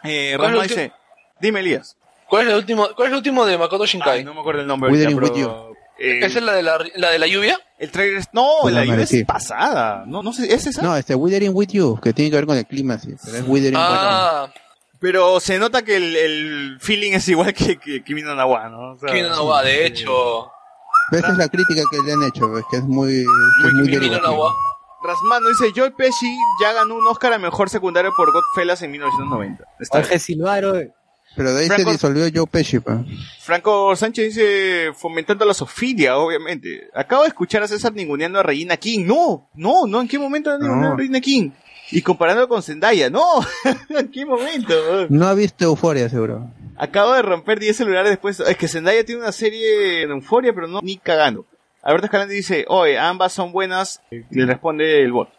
Eh, 0.05 0.35
¿Cuál 0.37 0.51
es 0.51 0.57
Rasma 0.59 0.63
dice, 0.65 0.93
dime 1.41 1.61
Elías. 1.61 1.97
¿Cuál 2.29 2.47
es 2.47 2.53
el 2.53 2.59
último, 2.59 2.89
cuál 2.95 3.07
es 3.09 3.13
el 3.13 3.17
último 3.17 3.47
de 3.47 3.57
Makoto 3.59 3.87
Shinkai? 3.87 4.19
Ay, 4.19 4.25
no 4.25 4.35
me 4.35 4.41
acuerdo 4.41 4.61
el 4.61 4.67
nombre 4.67 4.91
Withering 4.93 5.15
ahorita, 5.15 5.33
with 5.35 5.43
pero... 5.45 5.73
eh, 5.99 6.19
¿Esa 6.27 6.39
es 6.39 6.45
la 6.45 6.53
de 6.53 6.63
la, 6.63 6.79
la 6.97 7.11
de 7.11 7.19
la 7.19 7.27
lluvia? 7.27 7.59
El 7.79 7.91
trailer 7.91 8.19
es... 8.19 8.27
No, 8.33 8.49
Pues 8.63 8.75
la 8.75 8.81
la 8.81 8.87
lluvia 8.87 9.05
es 9.05 9.25
pasada. 9.25 10.05
No, 10.07 10.23
no 10.23 10.33
sé, 10.33 10.53
¿es 10.53 10.67
esa? 10.67 10.83
No, 10.83 10.95
este 10.97 11.15
Withering 11.15 11.53
With 11.55 11.69
You, 11.71 11.99
que 12.03 12.13
tiene 12.13 12.31
que 12.31 12.37
ver 12.37 12.47
con 12.47 12.57
el 12.59 12.67
clima, 12.67 12.99
sí. 12.99 13.15
Pero 13.25 13.37
es 13.39 13.45
Withering 13.47 13.77
Ah, 13.79 14.53
Pero 15.01 15.39
se 15.41 15.59
nota 15.59 15.83
que 15.83 15.97
el, 15.97 16.17
el 16.17 16.79
feeling 16.81 17.13
es 17.13 17.29
igual 17.29 17.55
que, 17.55 17.79
que 17.79 18.03
Kimi 18.03 18.23
no 18.23 18.35
Na 18.35 18.47
wa, 18.47 18.69
¿no? 18.69 18.93
O 18.93 18.99
sea, 18.99 19.09
Kimi 19.11 19.23
no 19.29 19.63
de 19.63 19.87
hecho. 19.87 20.51
Esa 21.13 21.33
es 21.33 21.39
la 21.39 21.49
crítica 21.49 21.83
que 21.91 21.99
le 22.05 22.13
han 22.13 22.23
hecho, 22.25 22.53
que 22.71 22.77
es 22.77 22.83
muy, 22.85 23.25
que 23.63 23.69
es 23.69 23.73
muy 23.75 23.89
derivativo. 23.89 24.53
Rasmano 25.03 25.49
dice, 25.49 25.73
Joy 25.75 25.91
Pesci 25.97 26.37
ya 26.61 26.73
ganó 26.73 26.97
un 26.97 27.07
Oscar 27.07 27.33
a 27.33 27.39
Mejor 27.39 27.71
Secundario 27.71 28.13
por 28.17 28.33
Godfellas 28.33 28.83
en 28.83 28.91
1990. 28.91 29.65
Está 29.81 29.99
Jorge 30.01 30.19
Silvaro. 30.19 30.75
Pero 31.37 31.55
de 31.55 31.61
ahí 31.63 31.67
Franco- 31.69 31.85
se 31.85 31.93
disolvió 31.93 32.27
Joe 32.35 32.47
Pesci, 32.49 32.81
pa. 32.81 33.05
Franco 33.41 33.95
Sánchez 33.95 34.35
dice, 34.35 34.93
fomentando 34.95 35.45
la 35.45 35.55
sofilia, 35.55 36.19
obviamente. 36.19 36.89
Acabo 36.95 37.23
de 37.23 37.29
escuchar 37.29 37.63
a 37.63 37.69
César 37.69 37.93
ninguneando 37.93 38.41
a 38.41 38.43
Regina 38.43 38.77
King. 38.77 39.05
No, 39.07 39.49
no, 39.55 39.87
no, 39.87 40.01
¿en 40.01 40.09
qué 40.09 40.19
momento 40.19 40.51
han 40.51 40.61
ninguneado 40.61 40.95
a 40.95 40.97
Regina 40.97 41.21
King? 41.21 41.51
Y 41.91 42.03
comparando 42.03 42.49
con 42.49 42.63
Zendaya. 42.63 43.11
No, 43.11 43.25
¿en 43.89 44.09
qué 44.13 44.27
momento? 44.27 44.75
No 45.09 45.27
ha 45.27 45.35
visto 45.35 45.65
Euforia, 45.65 46.09
seguro. 46.09 46.51
Acabo 46.77 47.15
de 47.15 47.23
romper 47.23 47.59
10 47.59 47.77
celulares 47.77 48.11
después. 48.11 48.41
Es 48.41 48.57
que 48.57 48.69
Zendaya 48.69 49.05
tiene 49.05 49.23
una 49.23 49.33
serie 49.33 50.07
de 50.07 50.13
euforia, 50.13 50.53
pero 50.53 50.69
no 50.69 50.81
ni 50.83 50.97
cagando. 50.97 51.45
Alberto 51.83 52.07
Escalante 52.07 52.35
dice, 52.35 52.65
oye, 52.69 52.99
ambas 52.99 53.33
son 53.33 53.53
buenas. 53.53 54.01
Le 54.11 54.47
responde 54.47 55.03
el 55.03 55.13
bot. 55.13 55.31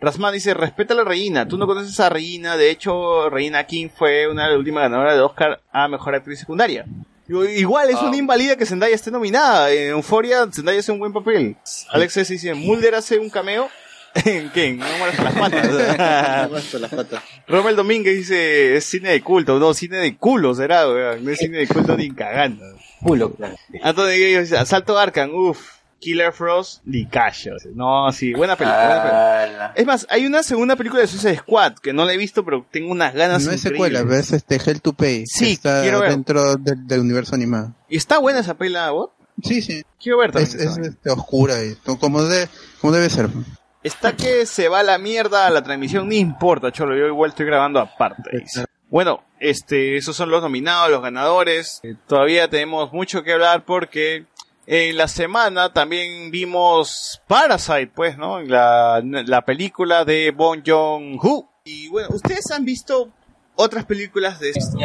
Rasman 0.00 0.34
dice, 0.34 0.52
respeta 0.52 0.92
a 0.92 0.98
la 0.98 1.04
Reina. 1.04 1.48
Tú 1.48 1.56
no 1.56 1.66
conoces 1.66 1.98
a 2.00 2.08
Reina. 2.10 2.56
De 2.56 2.70
hecho, 2.70 3.30
Reina 3.30 3.64
King 3.64 3.88
fue 3.88 4.28
una 4.28 4.44
de 4.44 4.50
las 4.50 4.58
últimas 4.58 4.82
ganadoras 4.82 5.14
de 5.14 5.22
Oscar 5.22 5.60
a 5.72 5.88
Mejor 5.88 6.14
Actriz 6.14 6.38
Secundaria. 6.38 6.84
Igual 7.28 7.90
es 7.90 8.00
una 8.02 8.16
invalida 8.16 8.56
que 8.56 8.66
Zendaya 8.66 8.94
esté 8.94 9.10
nominada. 9.10 9.72
En 9.72 9.90
Euforia, 9.90 10.46
Zendaya 10.52 10.78
hace 10.78 10.92
un 10.92 10.98
buen 10.98 11.12
papel. 11.12 11.56
Alex 11.90 12.16
S. 12.18 12.32
dice, 12.32 12.54
Mulder 12.54 12.94
hace 12.94 13.18
un 13.18 13.30
cameo. 13.30 13.68
¿En 14.24 14.50
qué? 14.50 14.72
No 14.72 14.86
mueras 14.98 15.18
las 15.22 15.34
patas. 15.34 17.22
Romel 17.48 17.76
Domínguez 17.76 18.16
dice, 18.16 18.76
es 18.76 18.84
cine 18.84 19.10
de 19.10 19.20
culto. 19.22 19.58
No, 19.58 19.74
cine 19.74 19.98
de 19.98 20.16
culo 20.16 20.54
será, 20.54 20.88
weón. 20.88 21.24
No 21.24 21.30
es 21.30 21.38
cine 21.38 21.58
de 21.58 21.68
culto 21.68 21.96
ni 21.96 22.10
cagando. 22.10 22.64
Culo, 23.02 23.32
claro. 23.34 23.56
Antonio 23.82 24.12
Guillo 24.14 24.40
dice, 24.40 24.56
Asalto 24.56 24.98
Arkham, 24.98 25.34
uff. 25.34 25.76
Killer 25.98 26.30
Frost, 26.32 26.82
Licacho. 26.84 27.52
No, 27.74 28.12
sí, 28.12 28.34
buena 28.34 28.54
película. 28.54 28.86
buena 28.86 29.42
película. 29.42 29.72
Es 29.74 29.86
más, 29.86 30.06
hay 30.10 30.26
una 30.26 30.42
segunda 30.42 30.76
película 30.76 31.00
de 31.00 31.08
Suicide 31.08 31.38
Squad 31.38 31.72
que 31.82 31.94
no 31.94 32.04
la 32.04 32.12
he 32.12 32.18
visto, 32.18 32.44
pero 32.44 32.66
tengo 32.70 32.92
unas 32.92 33.14
ganas 33.14 33.44
No 33.44 33.50
es 33.50 33.62
secuela, 33.62 34.02
ves 34.02 34.30
este 34.32 34.56
Hell 34.56 34.82
to 34.82 34.92
Pay. 34.92 35.20
que 35.20 35.26
Sí, 35.26 35.52
está 35.52 35.80
quiero 35.82 36.00
ver. 36.00 36.10
dentro 36.10 36.56
del, 36.56 36.86
del 36.86 37.00
universo 37.00 37.34
animado. 37.34 37.74
¿Y 37.88 37.96
está 37.96 38.18
buena 38.18 38.40
esa 38.40 38.54
pela, 38.58 38.90
bot? 38.90 39.12
Sí, 39.42 39.62
sí. 39.62 39.82
Quiero 40.00 40.18
ver 40.18 40.32
también. 40.32 40.54
Es, 40.54 40.62
es, 40.62 40.78
este, 40.78 41.10
oscura 41.10 41.54
y 41.64 41.74
como, 41.98 42.22
de, 42.22 42.46
como 42.80 42.92
debe 42.92 43.08
ser. 43.08 43.28
Está 43.86 44.16
que 44.16 44.46
se 44.46 44.68
va 44.68 44.80
a 44.80 44.82
la 44.82 44.98
mierda 44.98 45.48
la 45.50 45.62
transmisión, 45.62 46.08
ni 46.08 46.16
importa, 46.18 46.72
cholo, 46.72 46.96
yo 46.96 47.06
igual 47.06 47.30
estoy 47.30 47.46
grabando 47.46 47.78
aparte. 47.80 48.30
Bueno, 48.90 49.22
este, 49.40 49.96
esos 49.96 50.16
son 50.16 50.30
los 50.30 50.42
nominados, 50.42 50.90
los 50.90 51.02
ganadores. 51.02 51.80
Eh, 51.82 51.94
todavía 52.06 52.48
tenemos 52.48 52.92
mucho 52.92 53.22
que 53.22 53.32
hablar 53.32 53.64
porque 53.64 54.26
en 54.66 54.96
la 54.96 55.06
semana 55.08 55.72
también 55.72 56.30
vimos 56.30 57.20
Parasite, 57.28 57.90
pues, 57.94 58.16
¿no? 58.18 58.40
La, 58.42 59.00
la 59.04 59.44
película 59.44 60.04
de 60.04 60.30
Bong 60.32 60.62
Joon-ho. 60.66 61.48
Y 61.64 61.88
bueno, 61.88 62.08
¿ustedes 62.12 62.50
han 62.52 62.64
visto 62.64 63.10
otras 63.56 63.84
películas 63.84 64.38
de 64.40 64.50
esta 64.50 64.78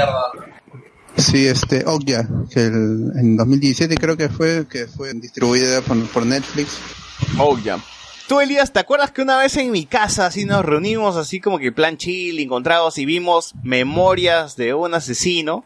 Sí, 1.18 1.46
este, 1.48 1.84
Okja, 1.86 2.28
que 2.52 2.62
el- 2.66 3.12
en 3.20 3.36
2017 3.38 3.98
creo 3.98 4.16
que 4.18 4.30
fue, 4.30 4.66
que 4.68 4.88
fue 4.88 5.12
distribuida 5.14 5.82
por, 5.82 5.98
por 6.10 6.26
Netflix. 6.26 6.80
Okja. 7.38 7.80
Tú, 8.32 8.40
Elías, 8.40 8.72
¿te 8.72 8.80
acuerdas 8.80 9.12
que 9.12 9.22
una 9.22 9.36
vez 9.38 9.58
en 9.58 9.72
mi 9.72 9.86
casa 9.86 10.26
así 10.26 10.46
nos 10.46 10.64
reunimos 10.64 11.18
así 11.18 11.42
como 11.42 11.60
que 11.60 11.74
plan 11.74 11.98
chill, 11.98 12.40
encontrados 12.40 12.98
y 12.98 13.04
vimos 13.04 13.54
Memorias 13.62 14.56
de 14.56 14.74
un 14.74 14.94
asesino? 14.94 15.66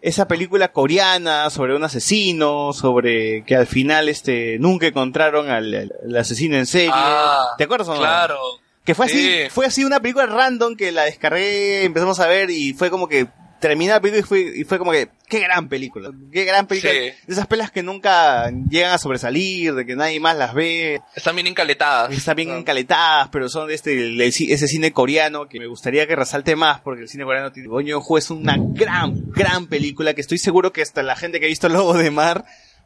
Esa 0.00 0.26
película 0.26 0.72
coreana 0.72 1.50
sobre 1.50 1.76
un 1.76 1.84
asesino, 1.84 2.72
sobre 2.72 3.44
que 3.44 3.54
al 3.54 3.66
final 3.66 4.08
este 4.08 4.58
nunca 4.60 4.86
encontraron 4.86 5.50
al, 5.50 5.74
al- 5.74 5.92
al 6.06 6.16
asesino 6.16 6.56
en 6.56 6.64
serie. 6.64 6.88
Ah, 6.90 7.48
¿Te 7.58 7.64
acuerdas 7.64 7.88
o 7.88 7.92
no? 7.92 8.00
Claro. 8.00 8.38
Que 8.82 8.94
fue 8.94 9.04
así, 9.04 9.18
Sí. 9.22 9.50
fue 9.50 9.66
así 9.66 9.84
una 9.84 10.00
película 10.00 10.24
random 10.24 10.76
que 10.76 10.90
la 10.90 11.02
descargué, 11.02 11.84
empezamos 11.84 12.18
a 12.18 12.26
ver 12.28 12.48
y 12.48 12.72
fue 12.72 12.88
como 12.88 13.08
que 13.08 13.26
terminé 13.68 13.92
la 13.92 14.00
película 14.00 14.20
y 14.20 14.22
fue, 14.22 14.40
y 14.60 14.64
fue 14.64 14.78
como 14.78 14.92
que, 14.92 15.08
qué 15.26 15.40
gran 15.40 15.68
película, 15.70 16.10
qué 16.30 16.44
gran 16.44 16.66
película. 16.66 16.92
Sí. 16.92 16.98
De 16.98 17.32
esas 17.32 17.46
pelas 17.46 17.70
que 17.70 17.82
nunca 17.82 18.50
llegan 18.68 18.92
a 18.92 18.98
sobresalir, 18.98 19.74
de 19.74 19.86
que 19.86 19.96
nadie 19.96 20.20
más 20.20 20.36
las 20.36 20.52
ve. 20.52 21.00
Están 21.16 21.34
bien 21.34 21.46
encaletadas. 21.46 22.12
Están 22.12 22.36
bien 22.36 22.50
encaletadas, 22.50 23.28
pero 23.32 23.48
son 23.48 23.68
de 23.68 23.74
este, 23.74 23.92
el- 23.94 24.20
el 24.20 24.32
ci- 24.32 24.52
ese 24.52 24.68
cine 24.68 24.92
coreano 24.92 25.48
que 25.48 25.58
me 25.58 25.66
gustaría 25.66 26.06
que 26.06 26.14
resalte 26.14 26.56
más, 26.56 26.80
porque 26.80 27.02
el 27.02 27.08
cine 27.08 27.24
coreano 27.24 27.52
tiene, 27.52 27.68
Joon-ho 27.70 28.18
es 28.18 28.30
una 28.30 28.56
gran, 28.58 29.30
gran 29.32 29.66
película 29.66 30.12
que 30.12 30.20
estoy 30.20 30.36
seguro 30.36 30.72
que 30.72 30.82
hasta 30.82 31.02
la 31.02 31.16
gente 31.16 31.40
que 31.40 31.46
ha 31.46 31.48
visto 31.48 31.68
Lobo 31.70 31.94
de 31.94 32.10
Mar 32.10 32.44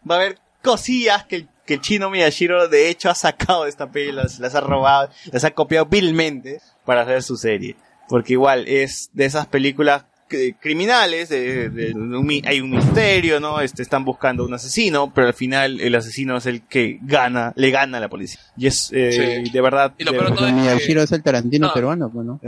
va 0.09 0.15
a 0.15 0.19
ver 0.19 0.39
cosillas 0.63 1.25
que 1.25 1.37
el, 1.37 1.49
que 1.67 1.75
el 1.75 1.81
chino 1.81 2.09
Miyashiro 2.09 2.69
de 2.69 2.89
hecho 2.89 3.11
ha 3.11 3.15
sacado 3.17 3.65
de 3.65 3.71
esta 3.71 3.91
peli, 3.91 4.13
las, 4.13 4.39
las 4.39 4.55
ha 4.55 4.61
robado, 4.61 5.11
las 5.33 5.43
ha 5.45 5.51
copiado 5.51 5.87
vilmente 5.87 6.61
para 6.85 7.03
hacer 7.03 7.23
su 7.25 7.37
serie. 7.37 7.75
Porque 8.09 8.33
igual 8.35 8.67
es 8.69 9.11
de 9.13 9.27
esas 9.27 9.47
películas 9.47 10.05
criminales, 10.61 11.29
de, 11.29 11.71
de- 11.71 11.87
de 11.89 11.93
un 11.95 12.25
mi- 12.27 12.43
hay 12.47 12.61
un 12.61 12.71
misterio, 12.71 13.41
¿no? 13.41 13.61
Este, 13.61 13.83
están 13.83 14.05
buscando 14.05 14.45
un 14.45 14.55
asesino, 14.55 15.13
pero 15.15 15.29
al 15.29 15.35
final 15.35 15.81
el 15.81 15.95
asesino 15.95 16.37
es 16.37 16.47
el 16.47 16.63
que 16.63 16.99
gana, 17.03 17.53
le 17.57 17.71
gana 17.71 17.99
a 17.99 18.01
la 18.01 18.09
policía. 18.09 18.41
Y 18.57 18.67
es, 18.67 18.91
eh, 18.93 19.43
de 19.53 19.61
verdad... 19.61 19.95
Y 19.99 20.05
lo 20.05 20.13
de 20.13 20.19
peor 20.19 20.31
de 20.31 20.37
todo 20.37 20.47
es 20.49 20.87
que- 20.87 20.93
es 21.03 21.13
el 21.13 21.23
Tarantino 21.23 21.69
No. 21.69 21.75
peruano, 21.75 22.11
pues, 22.13 22.27
¿no? 22.27 22.41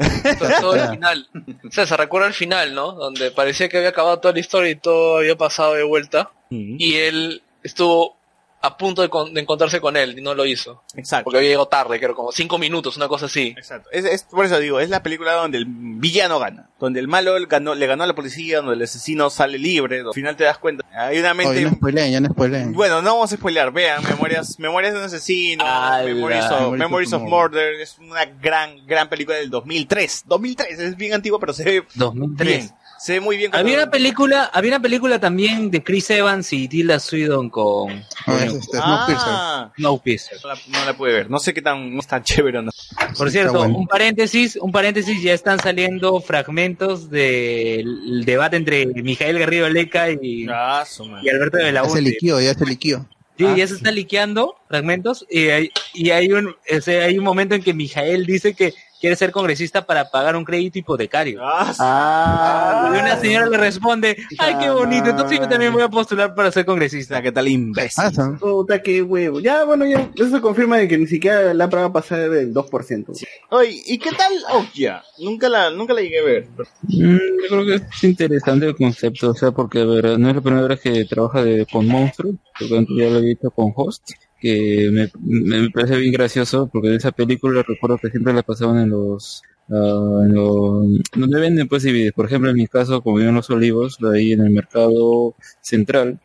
Todo 0.60 0.74
el 0.82 0.88
final. 0.90 1.28
O 1.68 1.70
sea, 1.72 1.86
se 1.86 1.96
recuerda 1.96 2.28
el 2.28 2.34
final, 2.34 2.74
¿no? 2.74 2.92
Donde 2.92 3.30
parecía 3.30 3.68
que 3.68 3.78
había 3.78 3.90
acabado 3.90 4.18
toda 4.20 4.34
la 4.34 4.40
historia 4.40 4.70
y 4.70 4.76
todo 4.76 5.18
había 5.18 5.36
pasado 5.36 5.74
de 5.74 5.82
vuelta. 5.84 6.30
Y 6.50 6.94
él 6.96 7.42
estuvo 7.62 8.16
a 8.62 8.76
punto 8.76 9.00
de, 9.02 9.08
con- 9.08 9.32
de 9.32 9.40
encontrarse 9.40 9.80
con 9.80 9.96
él 9.96 10.18
y 10.18 10.22
no 10.22 10.34
lo 10.34 10.44
hizo. 10.44 10.82
Exacto. 10.94 11.24
Porque 11.24 11.38
había 11.38 11.48
llegado 11.50 11.68
tarde, 11.68 11.98
creo, 11.98 12.14
como 12.14 12.30
cinco 12.32 12.58
minutos, 12.58 12.96
una 12.96 13.08
cosa 13.08 13.26
así. 13.26 13.54
Exacto. 13.56 13.88
Es, 13.92 14.04
es- 14.04 14.24
por 14.24 14.44
eso 14.44 14.58
digo, 14.58 14.80
es 14.80 14.90
la 14.90 15.02
película 15.02 15.32
donde 15.32 15.58
el 15.58 15.64
villano 15.66 16.38
gana, 16.38 16.68
donde 16.78 17.00
el 17.00 17.08
malo 17.08 17.34
ganó, 17.48 17.74
le 17.74 17.86
ganó 17.86 18.04
a 18.04 18.06
la 18.06 18.14
policía, 18.14 18.58
donde 18.58 18.74
el 18.74 18.82
asesino 18.82 19.30
sale 19.30 19.58
libre, 19.58 20.00
al 20.00 20.12
final 20.12 20.36
te 20.36 20.44
das 20.44 20.58
cuenta. 20.58 20.84
Hay 20.92 21.18
una 21.18 21.32
mente... 21.34 21.52
Oye, 21.52 21.62
no 21.62 21.70
spoileen, 21.72 22.12
ya 22.12 22.20
no 22.20 22.28
spoileen. 22.28 22.72
Bueno, 22.72 23.00
no 23.02 23.14
vamos 23.14 23.32
a 23.32 23.36
spoilear, 23.36 23.72
vean, 23.72 24.02
Memorias, 24.04 24.58
Memorias 24.58 24.92
de 24.92 24.98
un 24.98 25.04
asesino, 25.06 25.64
Memories, 26.04 26.44
of, 26.50 26.72
Memories 26.76 27.12
of 27.12 27.22
Murder, 27.22 27.74
es 27.80 27.96
una 27.98 28.24
gran, 28.26 28.86
gran 28.86 29.08
película 29.08 29.36
del 29.38 29.48
2003. 29.50 30.24
2003, 30.26 30.78
es 30.78 30.96
bien 30.96 31.14
antigua, 31.14 31.38
pero 31.40 31.52
se 31.52 31.64
ve 31.64 31.84
2003. 31.94 32.46
bien. 32.48 32.70
Se 33.02 33.14
ve 33.14 33.20
muy 33.20 33.36
bien. 33.38 33.50
Había 33.54 33.76
una 33.76 33.90
película, 33.90 34.44
había 34.52 34.72
una 34.72 34.82
película 34.82 35.18
también 35.18 35.70
de 35.70 35.82
Chris 35.82 36.10
Evans 36.10 36.52
y 36.52 36.68
Tilda 36.68 37.00
Swinton 37.00 37.48
con 37.48 38.04
Ah, 38.26 39.70
Snowpiercer. 39.76 40.38
no 40.42 40.48
la, 40.48 40.60
no 40.68 40.84
la 40.84 40.96
pude 40.96 41.12
ver, 41.12 41.30
no 41.30 41.38
sé 41.38 41.54
qué 41.54 41.62
tan, 41.62 41.94
no 41.94 42.00
es 42.00 42.06
tan 42.06 42.22
chévere 42.22 42.58
o 42.58 42.62
no. 42.62 42.70
Por 43.16 43.30
cierto, 43.30 43.62
un 43.62 43.86
paréntesis, 43.86 44.56
un 44.60 44.70
paréntesis, 44.72 45.22
ya 45.22 45.32
están 45.32 45.58
saliendo 45.60 46.20
fragmentos 46.20 47.08
del 47.10 48.24
debate 48.24 48.56
entre 48.56 48.86
Mijael 48.86 49.38
Garrido 49.38 49.68
Leca 49.70 50.10
y, 50.10 50.46
Ah, 50.50 50.84
y 51.22 51.28
Alberto 51.28 51.56
de 51.56 51.72
la 51.72 51.82
Ya 51.84 51.88
se 51.88 52.02
liquió, 52.02 52.40
ya 52.40 52.54
se 52.54 52.66
liquió. 52.66 53.06
Sí, 53.38 53.46
ya 53.56 53.66
se 53.66 53.74
está 53.74 53.90
liqueando 53.90 54.56
fragmentos 54.68 55.24
y 55.30 55.48
hay, 55.48 55.70
y 55.94 56.10
hay 56.10 56.30
un 56.32 56.48
o 56.76 56.80
sea, 56.82 57.04
hay 57.06 57.16
un 57.16 57.24
momento 57.24 57.54
en 57.54 57.62
que 57.62 57.72
Mijael 57.72 58.26
dice 58.26 58.52
que 58.54 58.74
quiere 59.00 59.16
ser 59.16 59.32
congresista 59.32 59.86
para 59.86 60.10
pagar 60.10 60.36
un 60.36 60.44
crédito 60.44 60.78
hipotecario. 60.78 61.40
Ah, 61.42 62.92
y 62.94 62.98
una 62.98 63.16
señora 63.16 63.46
le 63.46 63.56
responde, 63.56 64.16
ay, 64.38 64.56
qué 64.60 64.70
bonito, 64.70 65.10
entonces 65.10 65.40
yo 65.40 65.48
también 65.48 65.72
voy 65.72 65.82
a 65.82 65.88
postular 65.88 66.34
para 66.34 66.52
ser 66.52 66.66
congresista. 66.66 67.22
¿Qué 67.22 67.32
tal 67.32 67.48
imbécil? 67.48 68.04
Puta, 68.38 68.82
qué 68.82 69.02
huevo. 69.02 69.40
Ya, 69.40 69.64
bueno, 69.64 69.86
ya, 69.86 70.10
eso 70.14 70.40
confirma 70.40 70.76
de 70.76 70.88
que 70.88 70.98
ni 70.98 71.06
siquiera 71.06 71.54
la 71.54 71.68
prueba 71.68 71.88
va 71.88 71.90
a 71.90 72.02
pasar 72.02 72.28
del 72.28 72.52
2%. 72.52 73.26
Oye, 73.50 73.82
¿y 73.86 73.98
qué 73.98 74.10
tal 74.12 74.32
Okja? 74.52 75.02
Nunca 75.18 75.48
la, 75.48 75.70
nunca 75.70 75.94
la 75.94 76.02
llegué 76.02 76.18
a 76.18 76.24
ver. 76.24 76.48
Mm, 76.82 77.16
yo 77.16 77.48
creo 77.48 77.64
que 77.64 77.74
es 77.74 78.04
interesante 78.04 78.66
el 78.66 78.76
concepto, 78.76 79.30
o 79.30 79.34
sea, 79.34 79.50
porque 79.52 79.80
a 79.80 79.84
ver, 79.86 80.18
no 80.18 80.28
es 80.28 80.34
la 80.34 80.40
primera 80.42 80.66
vez 80.66 80.80
que 80.80 81.04
trabaja 81.06 81.42
de, 81.42 81.66
con 81.66 81.86
monstruos, 81.86 82.36
porque 82.58 82.76
antes 82.76 82.96
ya 82.96 83.08
lo 83.08 83.18
he 83.18 83.22
visto 83.22 83.50
con 83.50 83.72
Host, 83.74 84.10
que 84.40 84.90
me, 84.90 85.10
me, 85.20 85.70
parece 85.70 85.96
bien 85.96 86.12
gracioso, 86.12 86.68
porque 86.72 86.88
en 86.88 86.94
esa 86.94 87.12
película 87.12 87.62
recuerdo 87.66 87.98
que 87.98 88.10
siempre 88.10 88.32
la 88.32 88.42
pasaban 88.42 88.78
en 88.78 88.90
los, 88.90 89.42
ah, 89.70 90.22
en 90.24 90.34
los, 90.34 90.86
donde 91.14 91.40
venden 91.40 91.68
pues 91.68 91.82
DVDs, 91.84 92.12
por 92.12 92.26
ejemplo 92.26 92.50
en 92.50 92.56
mi 92.56 92.66
caso, 92.66 93.02
como 93.02 93.16
vivo 93.16 93.28
en 93.28 93.36
Los 93.36 93.50
Olivos, 93.50 93.98
de 93.98 94.18
ahí 94.18 94.32
en 94.32 94.42
el 94.42 94.50
mercado 94.50 95.34
central, 95.60 96.20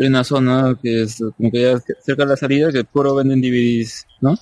hay 0.00 0.08
una 0.08 0.24
zona 0.24 0.78
que 0.82 1.02
es 1.02 1.22
como 1.36 1.50
que 1.50 1.62
ya 1.62 1.78
cerca 2.02 2.24
de 2.24 2.30
la 2.30 2.36
salida 2.36 2.70
que 2.70 2.84
puro 2.84 3.14
venden 3.14 3.40
DVDs, 3.40 4.06
¿no? 4.20 4.34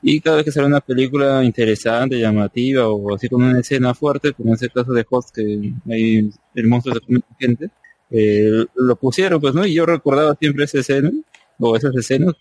Y 0.00 0.20
cada 0.20 0.36
vez 0.36 0.46
que 0.46 0.52
sale 0.52 0.66
una 0.66 0.80
película 0.80 1.44
interesante, 1.44 2.18
llamativa 2.18 2.88
o 2.88 3.14
así 3.14 3.28
con 3.28 3.42
una 3.42 3.60
escena 3.60 3.94
fuerte, 3.94 4.32
como 4.32 4.50
en 4.50 4.54
ese 4.54 4.70
caso 4.70 4.92
de 4.92 5.06
Host 5.08 5.34
que 5.34 5.72
ahí 5.90 6.30
el 6.54 6.66
monstruo 6.66 6.94
se 6.94 7.00
come 7.02 7.20
gente, 7.38 7.70
eh, 8.10 8.64
lo 8.74 8.96
pusieron 8.96 9.40
pues, 9.40 9.54
¿no? 9.54 9.66
Y 9.66 9.74
yo 9.74 9.86
recordaba 9.86 10.34
siempre 10.36 10.64
esa 10.64 10.78
escena 10.80 11.10
o 11.58 11.76
esas 11.76 11.94
escenas. 11.96 12.34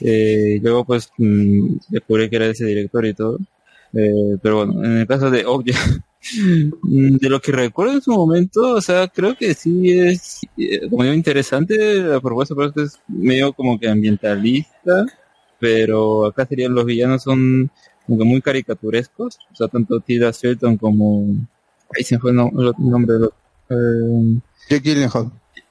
Eh, 0.00 0.58
luego 0.62 0.84
pues 0.84 1.10
mm, 1.18 1.76
descubrí 1.88 2.28
que 2.30 2.36
era 2.36 2.46
ese 2.46 2.66
director 2.66 3.04
y 3.06 3.14
todo. 3.14 3.38
Eh, 3.92 4.36
pero 4.42 4.66
bueno, 4.66 4.84
en 4.84 4.98
el 4.98 5.06
caso 5.06 5.30
de 5.30 5.44
Okja, 5.46 5.78
Mm, 6.82 7.18
De 7.18 7.28
lo 7.28 7.40
que 7.40 7.52
recuerdo 7.52 7.92
en 7.94 8.02
su 8.02 8.10
momento, 8.10 8.74
o 8.74 8.80
sea, 8.80 9.06
creo 9.06 9.36
que 9.36 9.54
sí 9.54 9.96
es 9.96 10.40
eh, 10.56 10.80
como 10.90 11.04
digo, 11.04 11.14
interesante 11.14 11.76
la 12.02 12.20
propuesta, 12.20 12.52
pero 12.56 12.72
es 12.84 12.98
medio 13.06 13.52
como 13.52 13.78
que 13.78 13.88
ambientalista, 13.88 15.06
pero 15.60 16.26
acá 16.26 16.44
serían 16.46 16.74
los 16.74 16.84
villanos 16.84 17.22
son 17.22 17.70
como 18.06 18.18
que 18.18 18.24
muy 18.24 18.42
caricaturescos, 18.42 19.38
o 19.52 19.54
sea, 19.54 19.68
tanto 19.68 20.00
Tilda 20.00 20.32
Swinton 20.32 20.76
como 20.78 21.28
ahí 21.96 22.02
se 22.02 22.18
fue 22.18 22.32
el, 22.32 22.38
nom- 22.38 22.74
el 22.76 22.90
nombre 22.90 23.14
de 23.14 23.20
los 23.20 23.30
eh, 23.70 24.40
Jake 24.68 24.82
Gyllenhaal. 24.94 25.30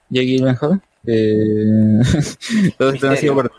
Jake 0.10 0.26
Gyllenhaal, 0.38 0.82
eh, 1.08 2.00
todos 2.78 2.96
están 2.96 3.14
así 3.14 3.28
con 3.28 3.50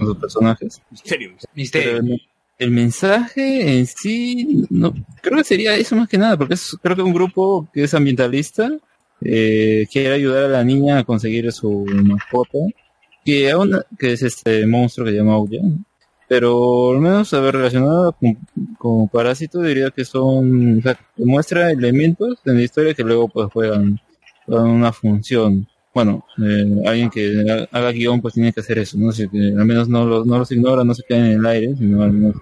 sus 0.00 0.16
personajes. 0.18 0.82
Misterio. 0.90 1.32
Misterio. 1.54 2.00
Pero 2.02 2.16
el, 2.58 2.70
mensaje 2.70 3.78
en 3.78 3.86
sí, 3.86 4.64
no, 4.68 4.92
creo 5.22 5.38
que 5.38 5.44
sería 5.44 5.74
eso 5.76 5.96
más 5.96 6.08
que 6.08 6.18
nada, 6.18 6.36
porque 6.36 6.54
es 6.54 6.76
creo 6.82 6.94
que 6.96 7.02
un 7.02 7.14
grupo 7.14 7.68
que 7.72 7.84
es 7.84 7.94
ambientalista, 7.94 8.70
eh, 9.22 9.86
quiere 9.90 10.12
ayudar 10.14 10.44
a 10.44 10.48
la 10.48 10.64
niña 10.64 10.98
a 10.98 11.04
conseguir 11.04 11.50
su 11.52 11.86
mascota, 12.04 12.58
que, 13.24 13.50
aún- 13.50 13.82
que 13.98 14.12
es 14.12 14.22
este 14.22 14.66
monstruo 14.66 15.06
que 15.06 15.12
se 15.12 15.18
llama 15.18 15.36
Ouya. 15.38 15.60
Pero 16.28 16.92
al 16.92 17.00
menos, 17.00 17.34
a 17.34 17.40
ver, 17.40 17.56
relacionado 17.56 18.12
con, 18.12 18.38
con 18.78 19.08
Parásito, 19.08 19.60
diría 19.62 19.90
que 19.90 20.04
son, 20.04 20.78
o 20.78 20.82
sea, 20.82 20.94
que 20.94 21.24
muestra 21.24 21.72
elementos 21.72 22.38
en 22.44 22.56
la 22.56 22.62
historia 22.62 22.94
que 22.94 23.02
luego 23.02 23.26
pues 23.28 23.50
juegan, 23.52 23.98
juegan 24.46 24.68
una 24.68 24.92
función. 24.92 25.66
Bueno, 25.92 26.24
eh, 26.38 26.82
alguien 26.86 27.10
que 27.10 27.44
ha- 27.72 27.76
haga 27.76 27.90
guion 27.92 28.20
pues 28.20 28.34
tiene 28.34 28.52
que 28.52 28.60
hacer 28.60 28.78
eso, 28.78 28.96
¿no? 28.96 29.10
Así 29.10 29.28
que 29.28 29.38
al 29.38 29.64
menos 29.64 29.88
no 29.88 30.04
los, 30.04 30.24
no 30.26 30.38
los 30.38 30.50
ignora, 30.52 30.84
no 30.84 30.94
se 30.94 31.02
quedan 31.02 31.26
en 31.26 31.32
el 31.40 31.46
aire, 31.46 31.74
sino 31.76 32.02
al 32.02 32.12
menos 32.12 32.36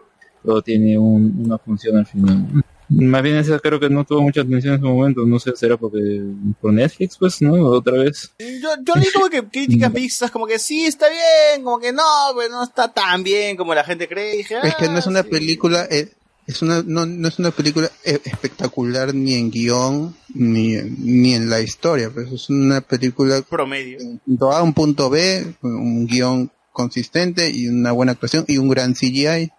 todo 0.45 0.61
tiene 0.63 0.99
un- 0.99 1.45
una 1.47 1.59
función 1.59 1.97
al 1.97 2.07
final. 2.07 2.47
Más 2.91 3.23
bien 3.23 3.37
esa 3.37 3.59
creo 3.59 3.79
que 3.79 3.91
no 3.91 4.05
tuvo 4.05 4.23
mucha 4.23 4.41
atención 4.41 4.75
en 4.75 4.81
su 4.81 4.87
momento, 4.87 5.21
no 5.27 5.39
sé, 5.39 5.53
será 5.57 5.77
porque 5.77 6.23
por 6.61 6.73
Netflix 6.73 7.19
pues, 7.19 7.43
¿no? 7.43 7.53
Otra 7.67 7.99
vez. 7.99 8.33
Yo, 8.39 8.69
yo 8.83 8.95
leí 8.95 9.09
como 9.13 9.29
que 9.29 9.43
críticas 9.45 9.93
mixtas, 9.93 10.31
como 10.31 10.47
que 10.47 10.59
sí, 10.59 10.87
está 10.87 11.07
bien, 11.11 11.65
como 11.65 11.79
que 11.79 11.93
no, 11.93 12.03
pero 12.37 12.51
no 12.51 12.63
está 12.65 12.91
tan 12.93 13.23
bien 13.23 13.57
como 13.59 13.75
la 13.75 13.85
gente 13.85 14.09
cree. 14.09 14.39
Dije, 14.39 14.55
Es 14.63 14.75
que 14.77 14.87
no 14.89 14.97
ah, 14.97 14.99
es 15.01 15.07
una 15.07 15.23
película, 15.23 15.87
eh, 15.91 16.09
es 16.49 16.63
una, 16.63 16.83
no, 16.85 17.05
no 17.05 17.29
es 17.29 17.39
una 17.39 17.51
película 17.51 17.91
eh, 18.05 18.21
espectacular 18.25 19.15
ni 19.15 19.35
en 19.35 19.51
guion 19.51 20.17
ni, 20.33 20.77
ni 20.77 21.35
en 21.35 21.51
la 21.51 21.61
historia, 21.61 22.11
pues 22.11 22.33
es 22.33 22.49
una 22.49 22.81
película 22.81 23.43
promedio. 23.43 23.99
punto 24.25 24.53
A 24.53 24.63
un 24.63 24.73
punto 24.73 25.11
B, 25.11 25.57
un 25.61 26.07
guion 26.07 26.51
consistente 26.73 27.51
y 27.51 27.69
una 27.69 27.93
buena 27.93 28.13
actuación 28.13 28.47
y 28.49 28.57
un 28.57 28.71
gran 28.71 28.95
CGI 28.95 29.51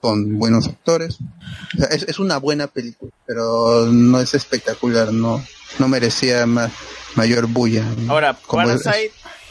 con 0.00 0.38
buenos 0.38 0.68
actores. 0.68 1.18
O 1.74 1.78
sea, 1.78 1.88
es, 1.88 2.04
es 2.04 2.18
una 2.18 2.38
buena 2.38 2.66
película, 2.66 3.12
pero 3.26 3.86
no 3.92 4.18
es 4.18 4.32
espectacular, 4.32 5.12
no, 5.12 5.44
no 5.78 5.88
merecía 5.88 6.46
más, 6.46 6.72
mayor 7.14 7.46
bulla. 7.46 7.84
Ahora, 8.08 8.38
Como 8.46 8.70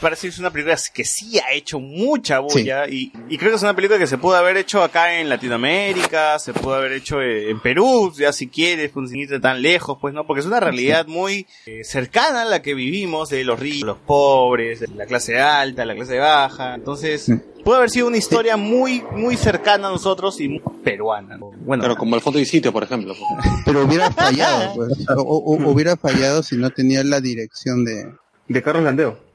Parasite 0.00 0.28
es 0.28 0.38
una 0.38 0.50
película 0.50 0.76
que 0.94 1.04
sí 1.04 1.38
ha 1.38 1.52
hecho 1.52 1.80
mucha 1.80 2.38
bulla 2.40 2.88
y, 2.88 3.12
y 3.28 3.36
creo 3.38 3.50
que 3.50 3.56
es 3.56 3.62
una 3.62 3.74
película 3.74 3.98
que 3.98 4.06
se 4.06 4.18
pudo 4.18 4.36
haber 4.36 4.56
hecho 4.56 4.82
acá 4.82 5.18
en 5.20 5.28
Latinoamérica, 5.28 6.38
se 6.38 6.52
pudo 6.52 6.74
haber 6.74 6.92
hecho 6.92 7.20
eh, 7.20 7.50
en 7.50 7.60
Perú, 7.60 8.12
ya 8.16 8.32
si 8.32 8.48
quieres, 8.48 8.90
pues 8.92 9.10
sin 9.10 9.20
irte 9.20 9.40
tan 9.40 9.60
lejos, 9.62 9.98
pues 10.00 10.14
no, 10.14 10.26
porque 10.26 10.40
es 10.40 10.46
una 10.46 10.60
realidad 10.60 11.06
muy 11.06 11.46
eh, 11.66 11.84
cercana 11.84 12.42
a 12.42 12.44
la 12.44 12.62
que 12.62 12.74
vivimos 12.74 13.28
de 13.30 13.44
los 13.44 13.58
ricos, 13.58 13.86
los 13.86 13.98
pobres, 13.98 14.80
de 14.80 14.88
la 14.88 15.06
clase 15.06 15.38
alta, 15.40 15.84
la 15.84 15.94
clase 15.94 16.18
baja, 16.18 16.74
entonces 16.74 17.30
puede 17.64 17.78
haber 17.78 17.90
sido 17.90 18.06
una 18.06 18.16
historia 18.16 18.56
muy, 18.56 19.02
muy 19.12 19.36
cercana 19.36 19.88
a 19.88 19.90
nosotros 19.90 20.40
y 20.40 20.48
muy 20.48 20.62
peruana. 20.82 21.36
¿no? 21.36 21.50
Bueno, 21.60 21.82
Pero 21.82 21.96
como 21.96 22.14
el 22.14 22.22
fondo 22.22 22.38
y 22.38 22.46
sitio, 22.46 22.72
por 22.72 22.82
ejemplo. 22.84 23.14
Pero 23.64 23.84
hubiera 23.84 24.10
fallado, 24.10 24.74
pues. 24.74 24.92
O, 25.16 25.22
o- 25.22 25.70
hubiera 25.70 25.96
fallado 25.96 26.42
si 26.42 26.56
no 26.56 26.70
tenía 26.70 27.04
la 27.04 27.20
dirección 27.20 27.84
de... 27.84 28.10
De 28.46 28.62
Carlos 28.62 28.84
Landeo. 28.84 29.27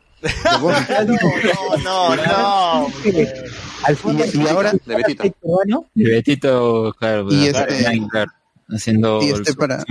No, 1.83 2.15
no, 2.15 2.15
no. 2.15 2.87
Al 3.83 3.95
final, 3.97 4.29
Y 4.33 4.47
ahora- 4.47 4.73
De 4.85 4.95
Betito. 4.95 5.23
Y 5.95 6.03
Betito, 6.03 6.93
claro, 6.97 7.27
Y 7.29 7.49
claro, 7.49 7.71
este- 7.73 7.85
haciendo 8.69 9.21
y 9.21 9.29
este 9.31 9.53
para-. 9.53 9.83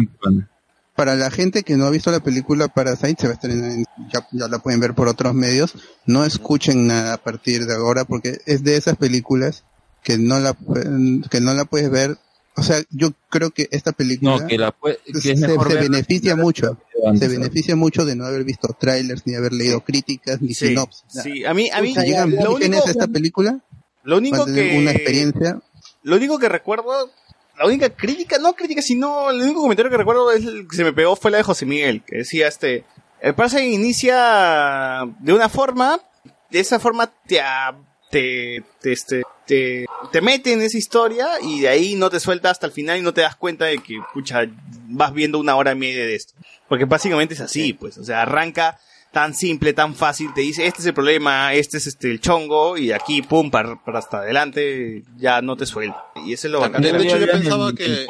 Para 0.94 1.14
la 1.14 1.30
gente 1.30 1.62
que 1.62 1.76
no 1.76 1.86
ha 1.86 1.90
visto 1.90 2.10
la 2.10 2.20
película 2.20 2.68
Parasite, 2.68 3.16
se 3.18 3.26
va 3.26 3.32
a 3.32 3.34
estrenar 3.34 3.70
en- 3.70 3.84
ya, 4.12 4.26
ya 4.30 4.48
la 4.48 4.58
pueden 4.58 4.78
ver 4.80 4.94
por 4.94 5.08
otros 5.08 5.32
medios. 5.34 5.74
No 6.06 6.24
escuchen 6.24 6.86
nada 6.86 7.14
a 7.14 7.18
partir 7.18 7.64
de 7.66 7.74
ahora 7.74 8.04
porque 8.04 8.38
es 8.46 8.62
de 8.62 8.76
esas 8.76 8.96
películas 8.96 9.64
que 10.02 10.18
no 10.18 10.38
la 10.38 10.54
que 11.30 11.40
no 11.40 11.54
la 11.54 11.64
puedes 11.64 11.90
ver. 11.90 12.18
O 12.54 12.62
sea, 12.62 12.82
yo 12.90 13.12
creo 13.30 13.50
que 13.50 13.68
esta 13.70 13.92
película 13.92 14.36
No, 14.38 14.46
que 14.46 14.58
la 14.58 14.76
pue- 14.76 14.98
que 15.04 15.20
se, 15.20 15.34
mejor 15.36 15.72
beneficia 15.72 16.36
mucho. 16.36 16.76
Se 17.18 17.26
beneficia 17.28 17.74
mucho 17.76 18.04
de 18.04 18.14
no 18.14 18.26
haber 18.26 18.44
visto 18.44 18.68
trailers, 18.78 19.26
ni 19.26 19.34
haber 19.34 19.52
leído 19.52 19.80
críticas, 19.80 20.40
ni 20.42 20.54
Sí, 20.54 20.68
sinopsis. 20.68 21.04
nada. 21.14 21.22
sí, 21.22 21.44
a 21.44 21.54
mí, 21.54 21.70
a 21.72 21.80
mí, 21.80 21.94
Si 21.94 22.00
llegan 22.02 22.30
lo 22.36 22.54
único, 22.54 22.86
a 22.86 22.90
esta 22.90 23.06
película, 23.08 23.58
lo 24.04 24.18
único 24.18 24.44
que, 24.44 24.76
una 24.78 24.90
experiencia 24.92 25.60
lo 26.04 26.16
único 26.16 26.38
que 26.38 26.48
recuerdo, 26.48 27.10
la 27.58 27.66
única 27.66 27.90
crítica, 27.90 28.38
no 28.38 28.54
crítica, 28.54 28.82
sino 28.82 29.30
el 29.30 29.40
único 29.40 29.62
comentario 29.62 29.90
que 29.90 29.96
recuerdo 29.96 30.30
es 30.32 30.44
el 30.44 30.66
que 30.68 30.76
se 30.76 30.84
me 30.84 30.92
pegó 30.92 31.16
fue 31.16 31.30
la 31.30 31.38
de 31.38 31.42
José 31.44 31.64
Miguel, 31.64 32.02
que 32.04 32.18
decía 32.18 32.48
este, 32.48 32.84
el 33.20 33.34
Parasite 33.34 33.64
inicia 33.68 35.04
de 35.20 35.32
una 35.32 35.48
forma, 35.48 36.00
de 36.50 36.60
esa 36.60 36.78
forma 36.78 37.06
te, 37.26 37.40
te, 38.10 38.62
te, 38.80 38.92
este, 38.92 39.22
te, 39.52 39.86
te 40.10 40.20
mete 40.20 40.52
en 40.52 40.62
esa 40.62 40.78
historia 40.78 41.26
y 41.42 41.60
de 41.60 41.68
ahí 41.68 41.94
no 41.94 42.08
te 42.10 42.20
suelta 42.20 42.50
hasta 42.50 42.66
el 42.66 42.72
final 42.72 42.98
y 42.98 43.02
no 43.02 43.12
te 43.12 43.20
das 43.20 43.36
cuenta 43.36 43.66
de 43.66 43.78
que, 43.78 43.98
pucha, 44.14 44.46
vas 44.88 45.12
viendo 45.12 45.38
una 45.38 45.56
hora 45.56 45.72
y 45.72 45.76
media 45.76 46.04
de 46.06 46.14
esto. 46.14 46.34
Porque 46.68 46.84
básicamente 46.86 47.34
es 47.34 47.40
así, 47.40 47.72
pues, 47.74 47.98
o 47.98 48.04
sea, 48.04 48.22
arranca 48.22 48.78
tan 49.12 49.34
simple, 49.34 49.74
tan 49.74 49.94
fácil, 49.94 50.32
te 50.34 50.40
dice, 50.40 50.66
este 50.66 50.80
es 50.80 50.86
el 50.86 50.94
problema, 50.94 51.52
este 51.52 51.76
es 51.76 51.86
este 51.86 52.10
el 52.10 52.18
chongo, 52.20 52.78
y 52.78 52.86
de 52.86 52.94
aquí, 52.94 53.20
pum, 53.20 53.50
para, 53.50 53.76
para 53.84 53.98
hasta 53.98 54.20
adelante, 54.20 55.02
ya 55.18 55.42
no 55.42 55.54
te 55.56 55.66
suelta. 55.66 56.02
Y 56.24 56.32
ese 56.32 56.46
es 56.46 56.52
lo 56.52 56.60
bacán. 56.60 56.80
De- 56.80 56.92
de 56.92 57.04
hecho, 57.04 57.18
yo 57.18 57.26
pensaba 57.42 57.72
que- 57.74 57.84
El 57.84 58.06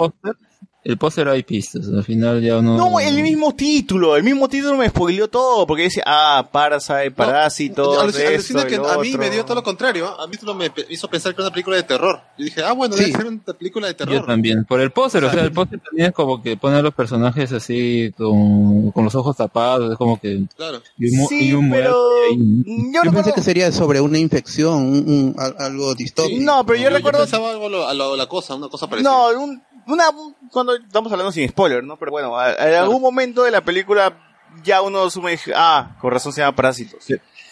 el 0.84 0.98
póster 0.98 1.28
hay 1.28 1.44
pistas, 1.44 1.86
al 1.88 2.02
final 2.02 2.42
ya 2.42 2.60
no... 2.60 2.76
No, 2.76 2.98
el 2.98 3.22
mismo 3.22 3.54
título, 3.54 4.16
el 4.16 4.24
mismo 4.24 4.48
título 4.48 4.76
me 4.76 4.88
spoileó 4.88 5.28
todo, 5.28 5.64
porque 5.66 5.84
dice, 5.84 6.02
ah, 6.04 6.48
Parasite, 6.50 7.12
Parásitos, 7.12 7.98
Alucina 7.98 8.24
esto, 8.30 8.58
alucina 8.58 8.66
que 8.66 8.76
a 8.76 8.98
mí 8.98 9.16
me 9.16 9.30
dio 9.30 9.44
todo 9.44 9.54
lo 9.56 9.62
contrario. 9.62 10.08
¿ah? 10.08 10.24
A 10.24 10.26
mí 10.26 10.34
solo 10.40 10.54
me 10.54 10.72
hizo 10.88 11.08
pensar 11.08 11.32
que 11.34 11.40
era 11.40 11.46
una 11.48 11.52
película 11.52 11.76
de 11.76 11.84
terror. 11.84 12.20
Y 12.36 12.44
dije, 12.44 12.62
ah, 12.64 12.72
bueno, 12.72 12.96
Sí. 12.96 13.04
debe 13.04 13.16
ser 13.16 13.26
una 13.26 13.40
película 13.56 13.86
de 13.86 13.92
Yo 13.92 13.96
terror. 13.98 14.26
también, 14.26 14.64
por 14.64 14.80
el 14.80 14.90
póster, 14.90 15.24
o 15.24 15.30
sea, 15.30 15.42
el 15.44 15.52
póster 15.52 15.78
también 15.80 16.08
es 16.08 16.12
como 16.14 16.42
que 16.42 16.56
pone 16.56 16.76
a 16.78 16.82
los 16.82 16.94
personajes 16.94 17.52
así 17.52 18.12
con, 18.16 18.90
con 18.90 19.04
los 19.04 19.14
ojos 19.14 19.36
tapados, 19.36 19.92
es 19.92 19.96
como 19.96 20.18
que... 20.20 20.42
Claro. 20.56 20.82
Y 20.98 21.16
un, 21.16 21.28
Sí, 21.28 21.48
y 21.48 21.52
un 21.52 21.68
muerto 21.68 21.90
pero 22.28 22.36
¿no? 22.36 22.92
yo 22.92 23.04
yo 23.04 23.12
pensé 23.12 23.32
que 23.32 23.40
sería 23.42 23.70
sobre 23.70 24.00
una 24.00 24.18
infección, 24.18 24.74
un- 24.74 25.08
un- 25.08 25.34
al- 25.38 25.54
algo 25.58 25.94
distópico. 25.94 26.42
No, 26.42 26.66
pero 26.66 26.80
yo 26.80 26.90
recuerdo... 26.90 27.20
pensaba 27.20 27.50
algo 27.52 27.66
a 27.66 27.70
lo- 27.70 27.86
a 27.88 27.94
lo- 27.94 28.14
a 28.14 28.16
la 28.16 28.26
cosa, 28.26 28.54
una 28.56 28.68
cosa 28.68 28.88
parecida. 28.88 29.10
No, 29.10 29.40
un- 29.40 29.62
una, 29.86 30.10
un- 30.10 30.34
cuando 30.50 30.76
estamos 30.76 31.10
hablando 31.12 31.32
sin 31.32 31.48
spoiler, 31.48 31.82
¿no? 31.84 31.96
Pero 31.98 32.10
bueno, 32.12 32.38
a- 32.38 32.52
en 32.54 32.74
algún 32.74 33.00
momento 33.02 33.42
de 33.44 33.50
la 33.50 33.60
película 33.62 34.16
ya 34.62 34.82
uno 34.82 35.04
asume, 35.04 35.38
ah, 35.54 35.96
con 36.00 36.10
razón 36.12 36.32
se 36.32 36.40
llama 36.42 36.54
Parásitos. 36.56 37.06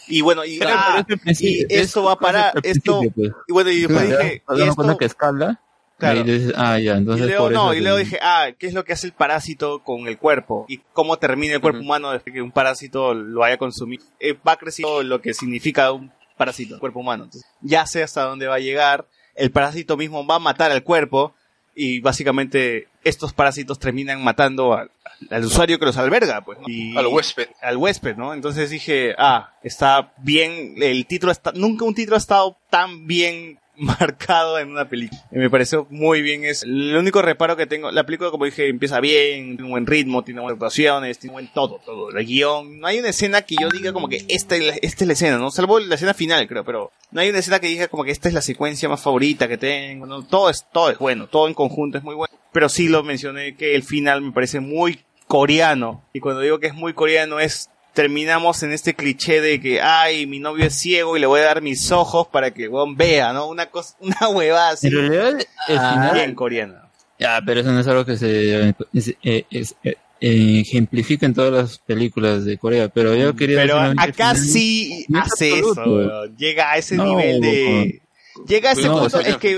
Y 0.06 0.20
bueno, 0.22 0.44
y, 0.44 0.56
ah, 0.56 0.58
pero 0.60 0.98
es 1.00 1.04
el 1.08 1.18
principio, 1.18 1.66
y 1.68 1.74
esto 1.80 2.00
es- 2.00 2.06
va 2.06 2.12
a 2.12 2.16
parar, 2.16 2.52
es 2.62 2.64
el 2.64 2.78
esto, 2.78 3.00
pues. 3.14 3.30
y 3.48 3.52
bueno, 3.52 3.70
y 3.70 3.80
después 3.80 4.06
Claro, 4.06 4.22
dije, 4.24 4.42
y 4.56 4.62
esto, 4.62 4.96
que 4.98 5.04
escala, 5.04 5.60
Claro. 5.98 6.20
y 6.20 6.22
dices, 6.24 6.52
ah, 6.56 6.78
ya, 6.78 6.96
y 6.96 7.00
luego 7.04 7.18
por 7.44 7.52
eso 7.52 7.62
no, 7.64 7.74
y 7.74 7.80
luego 7.80 7.96
dije, 7.98 8.18
ah, 8.22 8.48
¿qué 8.58 8.66
es 8.66 8.74
lo 8.74 8.84
que 8.84 8.92
hace 8.94 9.06
el 9.06 9.12
parásito 9.12 9.84
con 9.84 10.08
el 10.08 10.18
cuerpo? 10.18 10.64
Y 10.68 10.78
cómo 10.92 11.18
termina 11.18 11.54
el 11.54 11.60
cuerpo 11.60 11.80
humano 11.80 12.10
desde 12.10 12.32
que 12.32 12.42
un 12.42 12.50
parásito 12.52 13.14
lo 13.14 13.44
haya 13.44 13.56
consumido. 13.58 14.04
Eh, 14.18 14.36
va 14.46 14.56
creciendo 14.56 15.02
lo 15.02 15.20
que 15.20 15.32
significa 15.34 15.92
un 15.92 16.10
parásito, 16.36 16.74
el 16.74 16.80
cuerpo 16.80 17.00
humano. 17.00 17.24
Entonces, 17.24 17.48
ya 17.60 17.86
sé 17.86 18.02
hasta 18.02 18.22
dónde 18.24 18.46
va 18.46 18.56
a 18.56 18.60
llegar. 18.60 19.06
El 19.34 19.50
parásito 19.52 19.96
mismo 19.96 20.26
va 20.26 20.36
a 20.36 20.38
matar 20.40 20.70
al 20.72 20.82
cuerpo. 20.82 21.34
Y 21.74 22.00
básicamente 22.00 22.88
estos 23.04 23.32
parásitos 23.32 23.78
terminan 23.78 24.22
matando 24.24 24.74
al, 24.74 24.90
al 25.30 25.44
usuario 25.44 25.78
que 25.78 25.86
los 25.86 25.96
alberga, 25.96 26.40
pues. 26.44 26.58
¿no? 26.58 26.64
Y- 26.68 26.96
Al 26.96 27.06
huésped. 27.06 27.48
Al 27.62 27.76
huésped, 27.76 28.16
¿no? 28.16 28.34
Entonces 28.34 28.70
dije, 28.70 29.14
ah, 29.16 29.54
está 29.62 30.12
bien, 30.18 30.74
el 30.78 31.06
título 31.06 31.30
está, 31.30 31.52
nunca 31.54 31.84
un 31.84 31.94
título 31.94 32.16
ha 32.16 32.18
estado 32.18 32.56
tan 32.70 33.06
bien 33.06 33.59
marcado 33.76 34.58
en 34.58 34.70
una 34.70 34.88
película. 34.88 35.20
Y 35.30 35.38
me 35.38 35.50
pareció 35.50 35.86
muy 35.90 36.22
bien 36.22 36.44
es 36.44 36.62
el 36.62 36.96
único 36.96 37.22
reparo 37.22 37.56
que 37.56 37.66
tengo, 37.66 37.90
la 37.90 38.04
película 38.04 38.30
como 38.30 38.44
dije 38.44 38.68
empieza 38.68 39.00
bien, 39.00 39.56
tiene 39.56 39.64
un 39.64 39.70
buen 39.70 39.86
ritmo, 39.86 40.22
tiene 40.22 40.40
buenas 40.40 40.54
actuaciones, 40.54 41.18
tiene 41.18 41.32
buen 41.32 41.52
todo, 41.52 41.80
todo, 41.84 42.10
el 42.10 42.26
guion, 42.26 42.80
no 42.80 42.86
hay 42.86 42.98
una 42.98 43.08
escena 43.08 43.42
que 43.42 43.56
yo 43.60 43.68
diga 43.68 43.92
como 43.92 44.08
que 44.08 44.24
esta 44.28 44.56
esta 44.56 45.04
es 45.04 45.06
la 45.06 45.12
escena, 45.12 45.38
¿no? 45.38 45.50
Salvo 45.50 45.80
la 45.80 45.94
escena 45.94 46.14
final, 46.14 46.46
creo, 46.46 46.64
pero 46.64 46.92
no 47.10 47.20
hay 47.20 47.30
una 47.30 47.38
escena 47.38 47.58
que 47.58 47.68
diga 47.68 47.88
como 47.88 48.04
que 48.04 48.10
esta 48.10 48.28
es 48.28 48.34
la 48.34 48.42
secuencia 48.42 48.88
más 48.88 49.02
favorita 49.02 49.48
que 49.48 49.58
tengo, 49.58 50.06
¿no? 50.06 50.24
Todo 50.24 50.50
es, 50.50 50.66
todo 50.72 50.90
es 50.90 50.98
bueno, 50.98 51.26
todo 51.26 51.48
en 51.48 51.54
conjunto 51.54 51.98
es 51.98 52.04
muy 52.04 52.14
bueno. 52.14 52.34
Pero 52.52 52.68
sí 52.68 52.88
lo 52.88 53.02
mencioné 53.02 53.56
que 53.56 53.74
el 53.74 53.82
final 53.82 54.22
me 54.22 54.32
parece 54.32 54.60
muy 54.60 55.00
coreano. 55.26 56.02
Y 56.12 56.20
cuando 56.20 56.40
digo 56.40 56.58
que 56.58 56.66
es 56.66 56.74
muy 56.74 56.92
coreano 56.92 57.38
es 57.38 57.70
terminamos 57.92 58.62
en 58.62 58.72
este 58.72 58.94
cliché 58.94 59.40
de 59.40 59.60
que 59.60 59.80
ay 59.82 60.26
mi 60.26 60.38
novio 60.38 60.66
es 60.66 60.74
ciego 60.74 61.16
y 61.16 61.20
le 61.20 61.26
voy 61.26 61.40
a 61.40 61.44
dar 61.44 61.62
mis 61.62 61.90
ojos 61.92 62.26
para 62.28 62.52
que 62.52 62.64
el 62.64 62.68
weón 62.70 62.96
vea, 62.96 63.32
¿no? 63.32 63.46
Una 63.48 63.66
cosa, 63.66 63.96
una 64.00 64.28
huevada 64.28 64.70
así. 64.70 64.86
En 64.88 64.92
realidad, 64.96 65.38
el 65.68 65.78
Ah, 65.78 65.90
final, 65.94 66.14
bien 66.14 66.34
coreana. 66.34 66.88
Ya, 67.18 67.40
pero 67.44 67.60
eso 67.60 67.70
no 67.72 67.80
es 67.80 67.86
algo 67.86 68.04
que 68.06 68.16
se 68.16 68.74
es- 68.94 69.14
eh, 69.22 69.44
es- 69.50 69.74
eh, 69.84 69.94
ejemplifica 70.22 71.26
en 71.26 71.34
todas 71.34 71.52
las 71.52 71.78
películas 71.78 72.44
de 72.44 72.58
Corea. 72.58 72.88
Pero 72.88 73.14
yo 73.14 73.34
quería 73.34 73.56
Pero 73.62 73.78
acá 73.78 74.34
sí 74.34 75.04
no 75.08 75.20
hace 75.20 75.58
eso, 75.58 75.74
weón. 75.86 76.36
llega 76.36 76.72
a 76.72 76.76
ese 76.78 76.96
No, 76.96 77.04
nivel 77.04 77.40
de... 77.40 78.02
Llega 78.46 78.70
a 78.70 78.72
ese 78.72 78.82
No, 78.86 78.92
punto, 79.00 79.06
o 79.06 79.10
sea, 79.10 79.20
es 79.28 79.36
que 79.36 79.52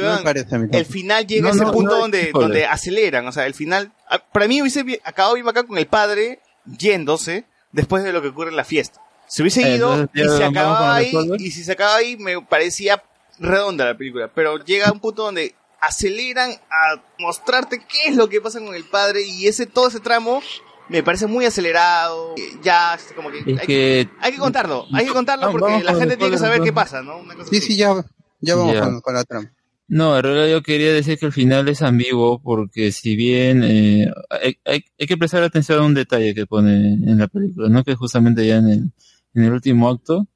el 0.73 0.87
final 0.87 1.27
llega 1.27 1.43
No, 1.43 1.49
a 1.49 1.51
ese 1.53 1.65
no, 1.65 1.73
punto 1.73 1.97
donde, 1.97 2.31
donde 2.33 2.65
aceleran, 2.67 3.27
o 3.29 3.33
sea, 3.33 3.47
el 3.47 3.55
final, 3.55 3.93
ah, 4.09 4.19
para 4.33 4.49
mí 4.49 4.61
hubiese 4.61 5.01
acabado 5.05 5.35
bien 5.35 5.47
acá 5.49 5.63
con 5.63 5.79
el 5.79 5.87
padre 5.87 6.41
yéndose 6.79 7.45
después 7.73 8.05
de 8.05 8.13
lo 8.13 8.23
que 8.23 8.29
ocurre 8.29 8.51
en 8.51 8.57
la 8.57 8.65
fiesta. 8.65 9.01
Se 9.27 9.43
hubiese 9.43 9.63
Eh, 9.63 9.77
ido 9.77 9.95
entonces, 9.95 10.33
y 10.35 10.37
se 10.37 10.45
acababa 10.45 10.95
ahí, 10.97 11.13
y 11.39 11.51
si 11.51 11.65
se 11.65 11.73
acaba 11.73 11.97
ahí 11.97 12.17
me 12.17 12.41
parecía 12.43 13.03
redonda 13.39 13.87
la 13.87 13.97
película, 13.97 14.31
pero 14.35 14.63
llega 14.65 14.89
a 14.89 14.93
un 14.93 15.01
punto 15.01 15.23
donde 15.25 15.55
aceleran 15.81 16.51
a 16.71 17.03
mostrarte 17.19 17.79
qué 17.81 18.09
es 18.11 18.17
lo 18.17 18.29
que 18.29 18.41
pasa 18.41 18.61
con 18.61 18.75
el 18.75 18.85
padre 18.85 19.23
y 19.23 19.47
ese 19.49 19.67
todo 19.67 19.89
ese 19.89 20.01
tramo 20.01 20.43
me 20.89 21.03
parece 21.03 21.27
muy 21.27 21.45
acelerado, 21.47 22.35
ya 22.63 22.99
como 23.17 23.31
que, 23.31 23.39
hay, 23.39 23.67
que 23.67 24.09
hay 24.21 24.33
que 24.33 24.39
contarlo, 24.39 24.87
hay 24.93 25.07
que 25.07 25.13
contarlo 25.13 25.51
porque 25.51 25.83
la 25.83 25.95
gente 25.95 26.17
tiene 26.17 26.33
que 26.33 26.39
saber 26.39 26.61
qué 26.61 26.73
pasa, 26.73 27.03
¿no? 27.03 27.19
Una 27.19 27.35
cosa 27.35 27.49
Sí, 27.51 27.57
así. 27.57 27.67
sí, 27.69 27.77
ya, 27.77 28.05
ya 28.41 28.55
vamos 28.55 28.75
Ya. 28.75 28.81
Con, 28.83 29.01
con 29.01 29.15
la 29.15 29.25
trama. 29.25 29.51
No, 29.93 30.17
en 30.17 30.23
realidad 30.23 30.49
yo 30.49 30.63
quería 30.63 30.91
decir 30.91 31.19
que 31.19 31.27
el 31.27 31.33
final 31.33 31.69
es 31.69 31.83
ambiguo 31.83 32.41
porque 32.41 32.93
si 32.93 33.15
bien 33.15 33.63
eh, 33.63 34.11
hay, 34.31 34.57
hay, 34.65 34.85
hay 34.99 35.07
que 35.07 35.19
prestar 35.19 35.43
atención 35.43 35.81
a 35.81 35.85
un 35.85 35.93
detalle 35.93 36.35
que 36.35 36.47
pone 36.47 36.95
en 36.95 37.19
la 37.19 37.29
película, 37.29 37.69
¿no? 37.69 37.85
Que 37.85 37.95
justamente 37.95 38.47
ya 38.47 38.57
en 38.57 38.69
el, 38.71 38.93
en 39.35 39.45
el 39.45 39.53
último 39.53 39.91
acto 39.91 40.29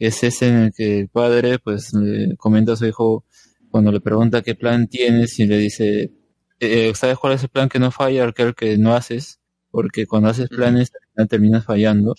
es 0.00 0.24
ese 0.24 0.48
en 0.48 0.56
el 0.56 0.72
que 0.72 0.98
el 0.98 1.08
padre 1.10 1.60
pues 1.60 1.94
le 1.94 2.36
comenta 2.36 2.72
a 2.72 2.76
su 2.76 2.86
hijo 2.86 3.24
cuando 3.70 3.92
le 3.92 4.00
pregunta 4.00 4.42
qué 4.42 4.56
plan 4.56 4.88
tienes 4.88 5.38
y 5.38 5.46
le 5.46 5.58
dice, 5.58 6.10
eh, 6.58 6.92
¿sabes 6.96 7.16
cuál 7.16 7.34
es 7.34 7.44
el 7.44 7.50
plan 7.50 7.68
que 7.68 7.78
no 7.78 7.92
falla? 7.92 8.26
Aquel 8.26 8.52
que 8.56 8.76
no 8.78 8.96
haces, 8.96 9.38
porque 9.70 10.08
cuando 10.08 10.30
haces 10.30 10.48
planes 10.48 10.90
terminas 11.28 11.64
fallando. 11.64 12.16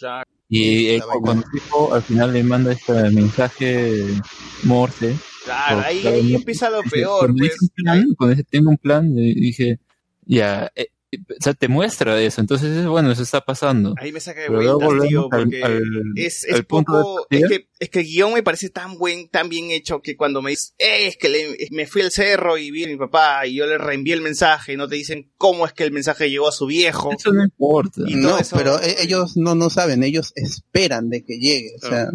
Y 0.47 0.88
él, 0.91 1.01
cuando 1.22 1.45
su 1.45 1.57
hijo 1.57 1.93
al 1.93 2.03
final 2.03 2.31
le 2.31 2.43
manda 2.43 2.72
este 2.72 2.93
mensaje 3.09 4.05
morse, 4.63 5.17
Claro, 5.45 5.81
ahí, 5.85 6.01
claro, 6.01 6.17
ahí 6.17 6.31
no- 6.31 6.38
empieza 6.39 6.69
lo 6.69 6.84
peor, 6.84 7.19
Cuando 7.27 7.38
pues. 7.38 7.57
plan, 7.76 8.05
cuando 8.17 8.43
tengo 8.49 8.69
un 8.72 8.77
plan, 8.77 9.15
dije, 9.15 9.80
ya, 10.26 10.72
eh, 10.76 10.88
eh, 11.11 11.17
o 11.30 11.43
sea, 11.43 11.53
te 11.53 11.67
muestra 11.67 12.19
eso, 12.19 12.41
entonces 12.41 12.76
es 12.76 12.88
bueno, 12.88 13.11
eso 13.11 13.22
está 13.22 13.39
pasando. 13.41 13.93
Ahí 13.99 14.11
me 14.11 14.19
saca 14.19 14.41
de 14.41 14.47
Pero 14.47 14.61
luego 14.61 14.80
vueltas, 14.80 15.07
tío, 15.07 15.22
volvemos 15.30 15.34
al- 15.34 15.43
porque 15.43 15.63
al- 15.63 16.13
es, 16.15 16.43
es 16.45 16.55
al 16.55 16.65
punto 16.65 16.97
de 16.97 17.03
poco, 17.03 17.15
partida. 17.30 17.45
es 17.47 17.51
que, 17.51 17.67
es 17.80 17.89
que 17.89 17.99
el 17.99 18.05
guion 18.05 18.34
me 18.34 18.41
parece 18.43 18.69
tan 18.72 18.97
buen, 18.97 19.30
tan 19.30 19.47
bien 19.47 19.69
hecho 19.69 20.01
que 20.01 20.17
cuando 20.17 20.41
me 20.41 20.49
dices, 20.49 20.73
"Eh, 20.80 21.07
es 21.07 21.17
que 21.17 21.30
le- 21.30 21.55
me 21.72 21.85
fui 21.85 22.01
al 22.01 22.11
cerro 22.11 22.57
y 22.57 22.72
vi 22.72 22.85
a 22.85 22.88
mi 22.88 22.97
papá 22.97 23.45
y 23.45 23.53
yo 23.55 23.67
le 23.67 23.77
reenvié 23.77 24.15
el 24.15 24.22
mensaje 24.22 24.73
y 24.73 24.77
no 24.77 24.88
te 24.88 24.95
dicen 24.95 25.30
cómo 25.38 25.65
es 25.67 25.73
que 25.73 25.84
el 25.84 25.91
mensaje 25.91 26.30
llegó 26.30 26.47
a 26.47 26.51
su 26.51 26.65
viejo. 26.65 27.11
Eso 27.11 27.31
no 27.31 27.43
importa. 27.43 28.01
Y 28.07 28.15
No, 28.15 28.39
eso- 28.39 28.57
pero 28.57 28.81
e- 28.81 29.03
ellos 29.03 29.38
no, 29.38 29.53
no 29.53 29.69
saben, 29.69 30.03
ellos 30.03 30.34
esperan 30.35 31.09
de 31.09 31.23
que 31.23 31.38
llegue. 31.38 31.69
O 31.84 31.88
sea, 31.88 32.09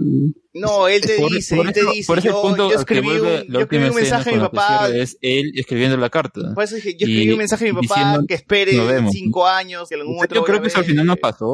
No, 0.53 0.89
él 0.89 1.01
te 1.01 1.17
Por- 1.17 1.31
dice, 1.33 1.55
por 1.55 1.67
él 1.69 1.73
te 1.73 1.81
eso- 1.81 1.93
dice, 1.93 2.07
por 2.09 2.19
ese 2.19 2.29
yo, 2.29 2.43
punto 2.43 2.71
yo 2.71 2.79
escribí 2.81 3.09
un, 3.09 3.47
yo 3.53 3.61
escribí 3.61 3.85
un 3.89 3.95
mensaje 3.95 4.31
a 4.31 4.33
mi 4.33 4.39
papá, 4.41 4.89
es 4.89 5.17
él 5.21 5.53
escribiendo 5.55 5.97
la 5.97 6.11
carta. 6.11 6.55
por 6.55 6.65
eso 6.65 6.75
dije, 6.75 6.91
yo 6.99 7.07
escribí 7.07 7.23
Y 7.29 7.31
un 7.31 7.39
mensaje 7.39 7.69
a 7.69 7.73
mi 7.73 7.81
papá 7.87 7.95
diciendo, 8.01 8.27
que 8.27 8.35
espere 8.35 8.73
cinco 9.13 9.47
años, 9.47 9.89
que 9.89 9.95
algún 9.95 10.15
momento 10.15 10.35
Yo 10.35 10.43
creo 10.45 10.61
que 10.61 10.67
eso 10.69 10.79
al 10.79 10.85
final 10.87 11.07
no 11.07 11.15
pasó. 11.17 11.47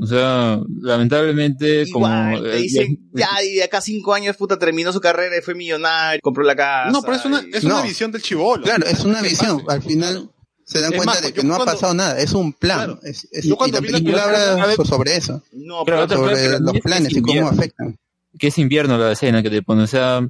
O 0.00 0.06
sea, 0.06 0.58
lamentablemente, 0.80 1.84
como... 1.92 2.06
Igual, 2.06 2.42
te 2.42 2.56
eh, 2.56 2.62
dicen, 2.62 3.10
ya, 3.12 3.28
y 3.44 3.54
de 3.54 3.64
acá 3.64 3.80
cinco 3.80 4.14
años, 4.14 4.36
puta, 4.36 4.58
terminó 4.58 4.92
su 4.92 5.00
carrera 5.00 5.36
y 5.36 5.40
fue 5.42 5.54
millonario, 5.54 6.20
compró 6.22 6.42
la 6.44 6.56
casa. 6.56 6.90
No, 6.90 7.02
pero 7.02 7.16
es 7.16 7.24
una, 7.24 7.44
es 7.52 7.64
una 7.64 7.76
No. 7.76 7.82
visión 7.82 8.10
del 8.12 8.22
chivolo. 8.22 8.62
claro, 8.64 8.86
es 8.86 9.04
una 9.04 9.22
¿Qué 9.22 9.28
visión. 9.28 9.62
Al 9.68 9.82
final 9.82 10.30
se 10.64 10.80
dan 10.80 10.92
Es 10.92 10.96
cuenta 10.96 11.14
más, 11.14 11.22
de 11.22 11.32
que 11.32 11.42
no 11.42 11.54
ha 11.56 11.64
pasado 11.64 11.94
nada, 11.94 12.18
es 12.18 12.32
un 12.32 12.52
plan. 12.52 12.78
Claro. 12.86 13.00
Es, 13.02 13.28
es- 13.30 13.44
Yo 13.44 13.54
y 13.54 13.56
cuando 13.56 13.80
la 13.80 13.86
película 13.86 14.24
habla 14.24 14.74
sobre 14.84 15.16
eso, 15.16 15.42
No, 15.52 15.84
Pero 15.84 16.08
sobre 16.08 16.58
los 16.60 16.78
planes 16.80 17.12
es 17.12 17.18
y 17.18 17.22
cómo 17.22 17.48
afectan. 17.48 17.96
Que 18.42 18.48
es 18.48 18.58
invierno 18.58 18.98
la 18.98 19.12
escena 19.12 19.40
que 19.40 19.50
te 19.50 19.62
pone. 19.62 19.84
O 19.84 19.86
sea, 19.86 20.20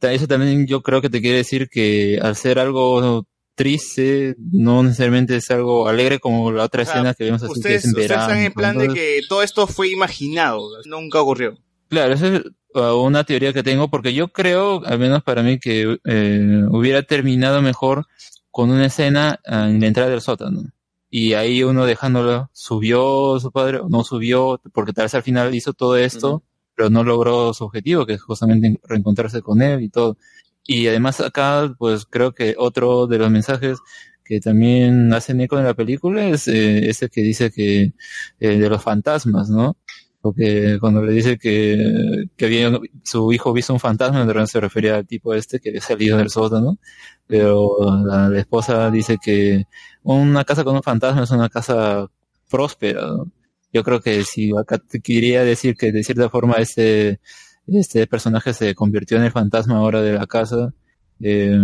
eso 0.00 0.26
también 0.26 0.66
yo 0.66 0.80
creo 0.80 1.02
que 1.02 1.10
te 1.10 1.20
quiere 1.20 1.36
decir 1.36 1.68
que 1.68 2.18
al 2.18 2.34
ser 2.34 2.58
algo 2.58 3.26
triste, 3.54 4.34
no 4.38 4.82
necesariamente 4.82 5.36
es 5.36 5.50
algo 5.50 5.86
alegre 5.86 6.20
como 6.20 6.50
la 6.52 6.64
otra 6.64 6.84
O 6.84 6.84
sea, 6.86 6.94
escena 6.94 7.12
que 7.12 7.24
vimos 7.24 7.42
así 7.42 7.52
que 7.52 7.58
ustedes, 7.58 7.76
es 7.80 7.84
en 7.84 7.90
ustedes 7.90 8.08
verano. 8.08 8.22
están 8.22 8.44
en 8.46 8.52
plan 8.54 8.78
de 8.78 8.88
que 8.88 9.20
todo 9.28 9.42
esto 9.42 9.66
fue 9.66 9.90
imaginado, 9.90 10.70
nunca 10.86 11.20
ocurrió. 11.20 11.58
Claro, 11.90 12.14
esa 12.14 12.28
es 12.28 12.42
uh, 12.76 12.94
una 12.94 13.24
teoría 13.24 13.52
que 13.52 13.62
tengo 13.62 13.90
porque 13.90 14.14
yo 14.14 14.28
creo, 14.28 14.82
al 14.86 14.98
menos 14.98 15.22
para 15.22 15.42
mí, 15.42 15.58
que 15.58 15.98
eh, 16.02 16.62
hubiera 16.70 17.02
terminado 17.02 17.60
mejor 17.60 18.06
con 18.50 18.70
una 18.70 18.86
escena 18.86 19.38
ah, 19.44 19.68
en 19.68 19.82
la 19.82 19.86
entrada 19.86 20.08
del 20.08 20.22
sótano. 20.22 20.62
Y 21.10 21.34
ahí 21.34 21.62
uno 21.62 21.84
dejándolo, 21.84 22.48
subió 22.54 23.38
su 23.38 23.52
padre 23.52 23.80
no 23.86 24.02
subió, 24.02 24.62
porque 24.72 24.94
tal 24.94 25.04
vez 25.04 25.14
al 25.14 25.22
final 25.22 25.54
hizo 25.54 25.74
todo 25.74 25.98
esto, 25.98 26.42
pero 26.80 26.88
no 26.88 27.04
logró 27.04 27.52
su 27.52 27.64
objetivo, 27.64 28.06
que 28.06 28.14
es 28.14 28.22
justamente 28.22 28.80
reencontrarse 28.84 29.42
con 29.42 29.60
él 29.60 29.82
y 29.82 29.90
todo. 29.90 30.16
Y 30.64 30.86
además 30.86 31.20
acá, 31.20 31.74
pues 31.78 32.06
creo 32.06 32.32
que 32.32 32.54
otro 32.56 33.06
de 33.06 33.18
los 33.18 33.30
mensajes 33.30 33.78
que 34.24 34.40
también 34.40 35.12
hacen 35.12 35.42
eco 35.42 35.58
en 35.58 35.66
la 35.66 35.74
película 35.74 36.26
es 36.26 36.48
eh, 36.48 36.88
ese 36.88 37.10
que 37.10 37.20
dice 37.20 37.50
que 37.50 37.92
eh, 38.40 38.58
de 38.58 38.68
los 38.70 38.82
fantasmas, 38.82 39.50
¿no? 39.50 39.76
Porque 40.22 40.78
cuando 40.80 41.02
le 41.02 41.12
dice 41.12 41.36
que, 41.36 42.28
que 42.36 42.46
había, 42.46 42.72
su 43.04 43.30
hijo 43.30 43.52
visto 43.52 43.74
un 43.74 43.80
fantasma, 43.80 44.22
en 44.22 44.46
se 44.46 44.60
refería 44.60 44.96
al 44.96 45.06
tipo 45.06 45.34
este 45.34 45.60
que 45.60 45.68
había 45.68 45.82
salido 45.82 46.16
del 46.16 46.30
sótano, 46.30 46.78
pero 47.26 47.76
la, 48.06 48.30
la 48.30 48.38
esposa 48.40 48.90
dice 48.90 49.18
que 49.22 49.64
una 50.02 50.44
casa 50.44 50.64
con 50.64 50.76
un 50.76 50.82
fantasma 50.82 51.24
es 51.24 51.30
una 51.30 51.50
casa 51.50 52.06
próspera. 52.48 53.02
¿no? 53.02 53.32
Yo 53.72 53.84
creo 53.84 54.00
que 54.00 54.24
si 54.24 54.50
acá 54.56 54.78
te 54.78 55.00
quería 55.00 55.44
decir 55.44 55.76
que 55.76 55.92
de 55.92 56.02
cierta 56.02 56.28
forma 56.28 56.56
este, 56.56 57.20
este 57.66 58.06
personaje 58.06 58.52
se 58.52 58.74
convirtió 58.74 59.16
en 59.16 59.24
el 59.24 59.32
fantasma 59.32 59.78
ahora 59.78 60.02
de 60.02 60.14
la 60.14 60.26
casa, 60.26 60.74
eh, 61.20 61.58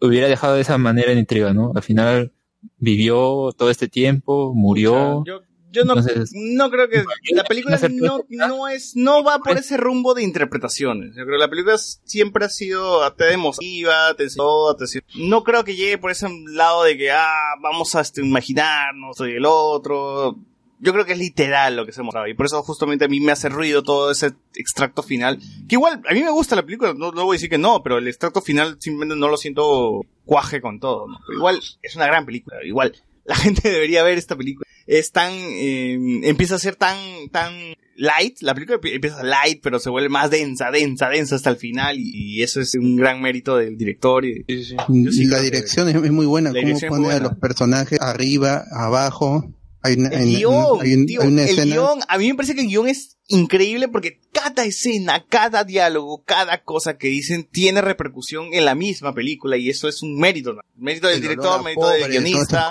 hubiera 0.00 0.28
dejado 0.28 0.54
de 0.54 0.60
esa 0.60 0.78
manera 0.78 1.12
en 1.12 1.18
intriga, 1.18 1.52
¿no? 1.52 1.72
Al 1.74 1.82
final 1.82 2.32
vivió 2.78 3.50
todo 3.56 3.70
este 3.70 3.88
tiempo, 3.88 4.52
murió. 4.54 5.24
Yo, 5.26 5.40
yo 5.70 5.84
no, 5.84 5.98
Entonces, 5.98 6.30
no 6.34 6.70
creo 6.70 6.88
que 6.88 7.04
la 7.34 7.44
película 7.44 7.78
no, 7.90 8.24
no 8.28 8.68
es, 8.68 8.96
no 8.96 9.22
va 9.22 9.38
por 9.38 9.58
ese 9.58 9.76
rumbo 9.76 10.14
de 10.14 10.22
interpretaciones. 10.22 11.10
Yo 11.10 11.24
creo 11.24 11.36
que 11.36 11.42
la 11.42 11.50
película 11.50 11.76
siempre 11.78 12.46
ha 12.46 12.48
sido 12.48 13.12
te 13.12 13.32
emotiva, 13.32 14.14
te 14.16 14.24
enseñó, 14.24 14.74
te. 14.76 14.86
No 15.16 15.44
creo 15.44 15.64
que 15.64 15.76
llegue 15.76 15.98
por 15.98 16.10
ese 16.10 16.28
lado 16.48 16.84
de 16.84 16.96
que, 16.96 17.10
ah, 17.10 17.54
vamos 17.62 17.94
a 17.94 18.00
este, 18.00 18.22
imaginarnos, 18.22 19.16
soy 19.16 19.32
el 19.32 19.44
otro. 19.46 20.38
Yo 20.80 20.92
creo 20.92 21.04
que 21.04 21.12
es 21.12 21.18
literal 21.18 21.74
lo 21.76 21.84
que 21.86 21.92
se 21.92 22.02
mostraba 22.02 22.28
y 22.28 22.34
por 22.34 22.46
eso 22.46 22.62
justamente 22.62 23.04
a 23.04 23.08
mí 23.08 23.20
me 23.20 23.32
hace 23.32 23.48
ruido 23.48 23.82
todo 23.82 24.10
ese 24.10 24.32
extracto 24.54 25.02
final. 25.02 25.38
Que 25.68 25.74
igual, 25.74 26.00
a 26.08 26.14
mí 26.14 26.22
me 26.22 26.30
gusta 26.30 26.54
la 26.56 26.64
película, 26.64 26.94
no, 26.94 27.10
no 27.12 27.24
voy 27.24 27.34
a 27.34 27.36
decir 27.38 27.50
que 27.50 27.58
no, 27.58 27.82
pero 27.82 27.98
el 27.98 28.06
extracto 28.08 28.40
final 28.40 28.76
simplemente 28.80 29.16
no 29.18 29.28
lo 29.28 29.36
siento 29.36 30.02
cuaje 30.24 30.60
con 30.60 30.78
todo. 30.80 31.08
¿no? 31.08 31.18
Pero 31.26 31.38
igual 31.38 31.60
es 31.82 31.96
una 31.96 32.06
gran 32.06 32.24
película, 32.26 32.56
igual 32.64 32.94
la 33.24 33.34
gente 33.36 33.70
debería 33.70 34.02
ver 34.02 34.18
esta 34.18 34.36
película. 34.36 34.66
Es 34.86 35.12
tan, 35.12 35.32
eh, 35.34 36.20
empieza 36.22 36.54
a 36.54 36.58
ser 36.58 36.76
tan, 36.76 36.96
tan 37.30 37.52
light, 37.96 38.38
la 38.40 38.54
película 38.54 38.78
empie- 38.80 38.94
empieza 38.94 39.22
light, 39.22 39.60
pero 39.62 39.78
se 39.80 39.90
vuelve 39.90 40.08
más 40.08 40.30
densa, 40.30 40.70
densa, 40.70 41.08
densa 41.10 41.34
hasta 41.34 41.50
el 41.50 41.56
final 41.56 41.98
y, 41.98 42.10
y 42.38 42.42
eso 42.42 42.60
es 42.60 42.74
un 42.76 42.96
gran 42.96 43.20
mérito 43.20 43.56
del 43.58 43.76
director. 43.76 44.24
Y, 44.24 44.44
Yo 44.88 45.10
sí 45.12 45.24
la 45.26 45.40
dirección 45.40 45.88
es, 45.90 45.96
es 45.96 46.10
muy 46.12 46.24
buena, 46.24 46.52
cómo 46.52 46.62
pone 46.88 47.08
a 47.12 47.18
los 47.20 47.34
personajes 47.34 48.00
arriba, 48.00 48.64
abajo. 48.72 49.52
Hay 49.82 49.94
una, 49.94 50.08
El 50.08 50.20
hay- 50.22 50.36
guion, 50.36 50.80
hay 50.80 50.94
un- 50.94 51.06
tío, 51.06 51.22
hay 51.22 51.28
una 51.28 51.42
el 51.44 51.48
escena. 51.50 51.74
guion, 51.74 52.00
a 52.08 52.18
mí 52.18 52.26
me 52.28 52.34
parece 52.34 52.54
que 52.54 52.62
el 52.62 52.66
guion 52.68 52.88
es 52.88 53.16
increíble 53.28 53.88
porque 53.88 54.20
cada 54.32 54.64
escena, 54.64 55.24
cada 55.28 55.62
diálogo, 55.64 56.24
cada 56.24 56.64
cosa 56.64 56.96
que 56.98 57.08
dicen 57.08 57.46
tiene 57.50 57.80
repercusión 57.80 58.48
en 58.54 58.64
la 58.64 58.74
misma 58.74 59.14
película 59.14 59.56
y 59.56 59.68
eso 59.68 59.86
es 59.86 60.02
un 60.02 60.18
mérito, 60.18 60.54
¿no? 60.54 60.62
mérito 60.76 61.06
del 61.06 61.16
El 61.16 61.22
director, 61.22 61.62
mérito 61.62 61.88
del 61.90 62.00
pobre, 62.02 62.12
guionista, 62.20 62.68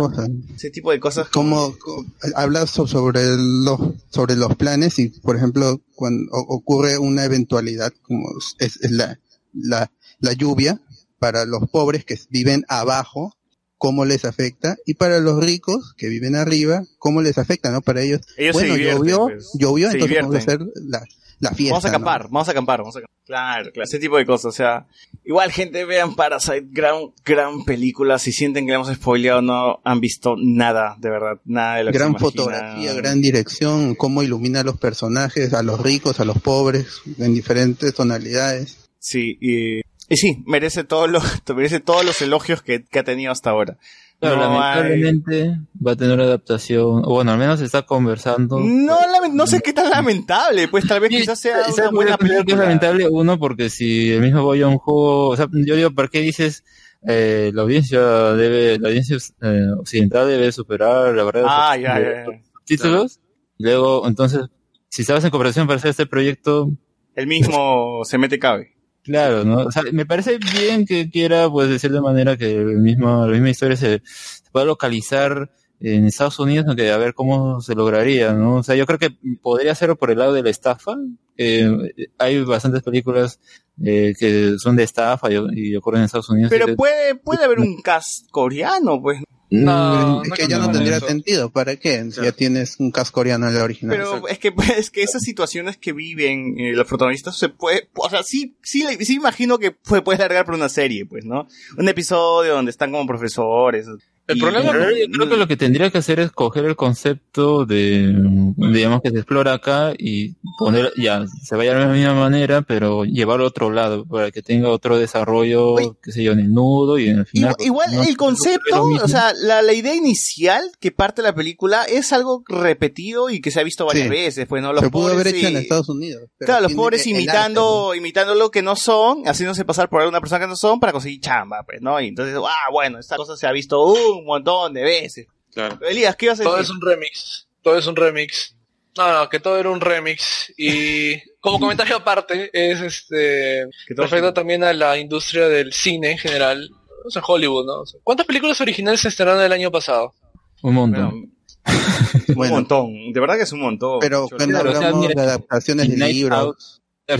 ese 0.55 0.69
tipo 0.71 0.91
de 0.91 0.99
cosas. 0.99 1.29
Como 1.29 1.77
co- 1.77 2.05
habla 2.35 2.65
so- 2.67 2.87
sobre 2.87 3.21
los 3.37 3.79
sobre 4.09 4.35
los 4.35 4.55
planes 4.55 4.97
y 4.99 5.09
por 5.09 5.35
ejemplo 5.37 5.79
cuando 5.95 6.29
ocurre 6.31 6.97
una 6.97 7.23
eventualidad 7.23 7.93
como 8.01 8.27
es, 8.59 8.77
es 8.81 8.91
la, 8.91 9.19
la 9.53 9.91
la 10.19 10.33
lluvia 10.33 10.81
para 11.19 11.45
los 11.45 11.69
pobres 11.69 12.03
que 12.03 12.19
viven 12.29 12.65
abajo 12.67 13.36
cómo 13.77 14.05
les 14.05 14.25
afecta 14.25 14.77
y 14.85 14.95
para 14.95 15.19
los 15.19 15.43
ricos 15.43 15.93
que 15.97 16.07
viven 16.09 16.35
arriba 16.35 16.83
cómo 16.97 17.21
les 17.21 17.37
afecta 17.37 17.71
no 17.71 17.81
para 17.81 18.01
ellos, 18.01 18.21
Ellos 18.37 18.55
se 18.57 18.67
bueno 18.67 18.73
divierten, 18.75 18.97
llovió 19.07 19.25
pues. 19.27 19.51
llovió 19.59 19.87
Se 19.91 19.93
entonces 19.93 20.17
vamos 20.21 20.35
a 20.35 20.37
hacer 20.39 20.59
divierten. 20.59 20.89
la, 20.89 21.03
la 21.39 21.51
fiesta 21.51 21.73
Vamos 21.73 21.85
a 21.85 21.87
¿no? 21.87 21.91
acampar, 21.95 22.23
vamos 22.23 22.47
a 22.47 22.51
acampar, 22.51 22.79
vamos 22.79 22.95
a 22.95 22.99
acampar. 22.99 23.17
Claro, 23.25 23.71
claro, 23.73 23.83
ese 23.83 23.99
tipo 23.99 24.15
de 24.17 24.25
cosas, 24.25 24.45
o 24.45 24.51
sea, 24.53 24.87
igual 25.25 25.51
gente 25.51 25.83
vean 25.83 26.15
Parasite, 26.15 26.65
gran, 26.71 26.95
gran 27.25 27.65
película, 27.65 28.19
si 28.19 28.31
sienten 28.31 28.65
que 28.65 28.71
le 28.71 28.75
hemos 28.75 28.87
spoileado 28.93 29.41
no 29.41 29.81
han 29.83 29.99
visto 29.99 30.35
nada, 30.41 30.95
de 30.97 31.09
verdad, 31.09 31.41
nada 31.43 31.75
de 31.75 31.83
lo 31.83 31.91
que 31.91 31.97
gran 31.97 32.07
se 32.07 32.11
imaginan. 32.11 32.31
fotografía, 32.31 32.93
gran 32.93 33.19
dirección, 33.21 33.95
cómo 33.95 34.23
ilumina 34.23 34.61
a 34.61 34.63
los 34.63 34.77
personajes, 34.77 35.53
a 35.53 35.61
los 35.61 35.81
ricos, 35.81 36.21
a 36.21 36.25
los 36.25 36.39
pobres, 36.41 37.01
en 37.19 37.33
diferentes 37.33 37.93
tonalidades. 37.93 38.77
Sí, 38.97 39.37
y, 39.41 39.81
y 40.09 40.17
sí, 40.17 40.43
merece 40.45 40.83
todo 40.83 41.07
lo, 41.07 41.19
merece 41.55 41.79
todos 41.79 42.05
los 42.05 42.21
elogios 42.21 42.61
que, 42.61 42.83
que 42.85 42.99
ha 42.99 43.03
tenido 43.03 43.31
hasta 43.31 43.49
ahora. 43.51 43.77
Claro, 44.19 44.37
No 44.37 44.41
lamentablemente 44.49 45.59
va 45.85 45.91
a 45.91 45.95
tener 45.95 46.15
una 46.15 46.23
adaptación, 46.23 47.03
o 47.05 47.09
bueno, 47.13 47.31
al 47.33 47.37
menos 47.37 47.61
está 47.61 47.83
conversando. 47.83 48.59
No, 48.59 48.97
lame- 48.99 49.31
no 49.31 49.45
sé 49.45 49.61
qué 49.61 49.73
tan 49.73 49.89
lamentable, 49.91 50.67
pues 50.69 50.87
tal 50.87 51.01
vez 51.01 51.09
quizás 51.11 51.39
sea 51.39 51.61
¿Sabes 51.65 51.77
una 51.77 51.89
buena 51.91 52.17
que 52.17 52.25
es 52.25 52.31
película. 52.31 52.63
lamentable? 52.63 53.07
Uno, 53.09 53.37
porque 53.37 53.69
si 53.69 54.11
el 54.11 54.21
mismo 54.21 54.41
Boy 54.41 54.61
Joon-ho, 54.61 55.27
o 55.29 55.35
sea, 55.35 55.47
yo 55.51 55.75
digo, 55.75 55.91
¿por 55.91 56.09
qué 56.09 56.21
dices 56.21 56.63
eh, 57.07 57.51
la 57.53 57.61
audiencia 57.61 57.99
debe, 58.33 58.79
la 58.79 58.87
audiencia 58.89 59.17
eh, 59.43 59.61
occidental 59.79 60.27
debe 60.27 60.51
superar 60.51 61.13
la 61.13 61.21
barrera 61.23 61.47
Ah, 61.49 61.75
de- 61.77 61.83
ya, 61.83 61.99
ya, 61.99 62.05
ya. 62.11 62.23
los 62.25 62.35
títulos? 62.65 63.19
Y 63.59 63.65
luego, 63.65 64.07
entonces, 64.07 64.41
si 64.89 65.03
estabas 65.03 65.23
en 65.25 65.29
cooperación 65.29 65.67
para 65.67 65.77
hacer 65.77 65.91
este 65.91 66.07
proyecto, 66.07 66.71
El 67.13 67.27
mismo 67.27 68.01
se 68.03 68.17
mete 68.17 68.39
cabe. 68.39 68.73
Claro, 69.07 69.45
¿no? 69.45 69.59
O 69.59 69.71
sea, 69.71 69.83
me 69.93 70.05
parece 70.05 70.37
bien 70.37 70.85
que 70.85 71.09
quiera, 71.09 71.49
pues, 71.49 71.69
decir 71.69 71.93
de 71.93 72.01
manera 72.01 72.35
que 72.35 72.57
el 72.57 72.79
mismo, 72.79 73.25
la 73.25 73.31
misma 73.31 73.49
historia 73.49 73.77
se, 73.77 74.01
se 74.03 74.51
pueda 74.51 74.65
localizar 74.65 75.49
en 75.79 76.07
Estados 76.07 76.39
Unidos, 76.39 76.65
aunque 76.67 76.91
a 76.91 76.97
ver 76.97 77.13
cómo 77.13 77.61
se 77.61 77.73
lograría, 77.73 78.33
¿no? 78.33 78.55
O 78.55 78.63
sea, 78.63 78.75
yo 78.75 78.85
creo 78.85 78.99
que 78.99 79.11
podría 79.41 79.71
hacerlo 79.71 79.95
por 79.95 80.11
el 80.11 80.17
lado 80.17 80.33
de 80.33 80.43
la 80.43 80.49
estafa. 80.49 80.95
Eh, 81.37 81.69
hay 82.17 82.43
bastantes 82.43 82.83
películas 82.83 83.39
eh, 83.81 84.13
que 84.19 84.55
son 84.57 84.75
de 84.75 84.83
estafa 84.83 85.31
y, 85.31 85.37
y 85.53 85.75
ocurren 85.77 86.01
en 86.01 86.05
Estados 86.05 86.29
Unidos. 86.29 86.49
Pero 86.49 86.75
puede, 86.75 87.15
puede 87.15 87.45
haber 87.45 87.59
un 87.59 87.77
cast 87.81 88.29
coreano, 88.29 89.01
pues. 89.01 89.21
No, 89.49 90.21
es 90.23 90.29
no 90.29 90.35
que 90.35 90.41
ya 90.43 90.47
creo 90.47 90.59
no 90.59 90.67
que 90.67 90.73
tendría 90.73 90.97
eso. 90.97 91.07
sentido. 91.07 91.49
¿Para 91.49 91.75
qué? 91.77 92.11
Si 92.11 92.21
ya 92.21 92.31
tienes 92.31 92.75
un 92.79 92.91
casco 92.91 93.15
coreano 93.15 93.47
en 93.47 93.55
la 93.55 93.63
original. 93.63 93.95
Pero 93.97 94.27
es 94.27 94.39
que, 94.39 94.51
pues, 94.51 94.69
es 94.71 94.89
que 94.91 95.03
esas 95.03 95.21
situaciones 95.21 95.77
que 95.77 95.93
viven 95.93 96.59
eh, 96.59 96.73
los 96.73 96.85
protagonistas 96.85 97.37
se 97.37 97.49
puede, 97.49 97.89
o 97.95 98.09
sea, 98.09 98.23
sí, 98.23 98.57
sí, 98.61 98.85
sí 99.01 99.15
imagino 99.15 99.57
que 99.57 99.71
puede, 99.71 100.01
puede 100.01 100.19
largar 100.19 100.45
por 100.45 100.55
una 100.55 100.69
serie, 100.69 101.05
pues, 101.05 101.25
¿no? 101.25 101.47
Un 101.77 101.87
episodio 101.87 102.53
donde 102.53 102.71
están 102.71 102.91
como 102.91 103.07
profesores. 103.07 103.87
El 104.27 104.37
Y- 104.37 104.41
problema 104.41 104.71
y- 104.91 105.01
yo 105.01 105.07
creo 105.11 105.29
que 105.29 105.37
lo 105.37 105.47
que 105.47 105.55
tendría 105.57 105.89
que 105.89 105.99
hacer 105.99 106.19
es 106.19 106.31
coger 106.31 106.65
el 106.65 106.75
concepto 106.75 107.65
de, 107.65 108.13
digamos, 108.57 109.01
que 109.01 109.09
se 109.11 109.17
explora 109.17 109.53
acá 109.53 109.93
y 109.97 110.35
poner, 110.59 110.91
ya, 110.97 111.25
se 111.43 111.55
vaya 111.55 111.73
de 111.73 111.79
la 111.79 111.87
misma 111.87 112.13
manera, 112.13 112.61
pero 112.61 113.05
llevarlo 113.05 113.45
a 113.45 113.47
otro 113.47 113.71
lado, 113.71 114.05
para 114.05 114.31
que 114.31 114.41
tenga 114.41 114.69
otro 114.69 114.97
desarrollo, 114.97 115.75
qué 116.03 116.11
sé 116.11 116.23
yo, 116.23 116.33
en 116.33 116.39
el 116.39 116.53
nudo 116.53 116.97
y 116.99 117.07
en 117.07 117.19
el 117.19 117.25
final. 117.25 117.55
Igual, 117.59 117.87
igual 117.87 117.95
No- 117.95 118.03
el 118.03 118.09
no 118.11 118.17
concepto, 118.17 118.83
o 119.03 119.07
sea, 119.07 119.33
la, 119.33 119.61
la 119.61 119.73
idea 119.73 119.95
inicial 119.95 120.61
que 120.79 120.91
parte 120.91 121.21
de 121.21 121.27
la 121.29 121.35
película 121.35 121.83
es 121.83 122.11
algo 122.11 122.43
repetido 122.47 123.29
y 123.29 123.39
que 123.39 123.51
se 123.51 123.59
ha 123.59 123.63
visto 123.63 123.85
varias 123.85 124.05
Sí. 124.05 124.09
veces, 124.09 124.45
pues, 124.47 124.61
¿no? 124.61 124.73
Los 124.73 124.83
se 124.83 124.89
pudo 124.89 125.03
pobres 125.09 125.15
haber 125.21 125.27
hecho 125.35 125.47
sí- 125.47 125.53
en 125.53 125.57
Estados 125.61 125.89
Unidos. 125.89 126.23
Claro, 126.39 126.63
los 126.63 126.73
pobres 126.73 127.05
el 127.07 127.13
arte, 127.13 127.21
imitando, 127.23 127.95
imitando 127.95 128.35
lo 128.35 128.51
que 128.51 128.61
no 128.61 128.75
son, 128.75 129.23
haciéndose 129.25 129.63
pasar 129.65 129.87
por 129.89 130.01
alguna 130.01 130.19
persona 130.19 130.41
que 130.41 130.47
no 130.47 130.55
son 130.57 130.79
para 130.81 130.91
conseguir 130.91 131.21
chamba, 131.21 131.63
pues, 131.65 131.81
¿no? 131.81 131.99
Y 132.01 132.07
entonces, 132.07 132.35
ah, 132.37 132.71
bueno, 132.71 132.99
esta 132.99 133.15
cosa 133.15 133.37
se 133.37 133.47
ha 133.47 133.51
visto 133.51 133.79
un 134.17 134.25
montón 134.25 134.73
de 134.73 134.83
veces. 134.83 135.27
Claro. 135.53 135.79
Elías, 135.87 136.15
¿qué 136.15 136.25
ibas 136.27 136.39
a 136.39 136.43
Todo 136.43 136.57
decir? 136.57 136.71
es 136.71 136.71
un 136.71 136.81
remix. 136.81 137.47
Todo 137.61 137.77
es 137.77 137.87
un 137.87 137.95
remix. 137.95 138.55
No, 138.97 139.13
no, 139.13 139.29
que 139.29 139.39
todo 139.39 139.57
era 139.57 139.69
un 139.69 139.81
remix. 139.81 140.53
Y 140.57 141.17
como 141.39 141.59
comentario 141.59 141.97
aparte, 141.97 142.49
es 142.53 142.81
este 142.81 143.67
perfecto 143.95 144.33
también 144.33 144.63
a 144.63 144.73
la 144.73 144.97
industria 144.97 145.47
del 145.47 145.73
cine 145.73 146.11
en 146.11 146.17
general. 146.17 146.69
O 147.05 147.09
sea, 147.09 147.21
Hollywood, 147.25 147.65
¿no? 147.65 147.81
O 147.81 147.85
sea, 147.85 147.99
¿Cuántas 148.03 148.25
películas 148.25 148.59
originales 148.59 149.01
se 149.01 149.07
estrenaron 149.09 149.41
el 149.41 149.51
año 149.51 149.71
pasado? 149.71 150.13
Un 150.61 150.73
montón. 150.73 151.31
un 152.35 152.49
montón, 152.49 153.13
de 153.13 153.19
verdad 153.19 153.35
que 153.35 153.43
es 153.43 153.51
un 153.51 153.61
montón. 153.61 153.99
Pero 153.99 154.27
cuando 154.27 154.57
hablamos 154.57 155.07
de 155.07 155.21
adaptaciones 155.21 155.89
de 155.89 156.13
libros, 156.13 156.37
Out, 156.39 156.57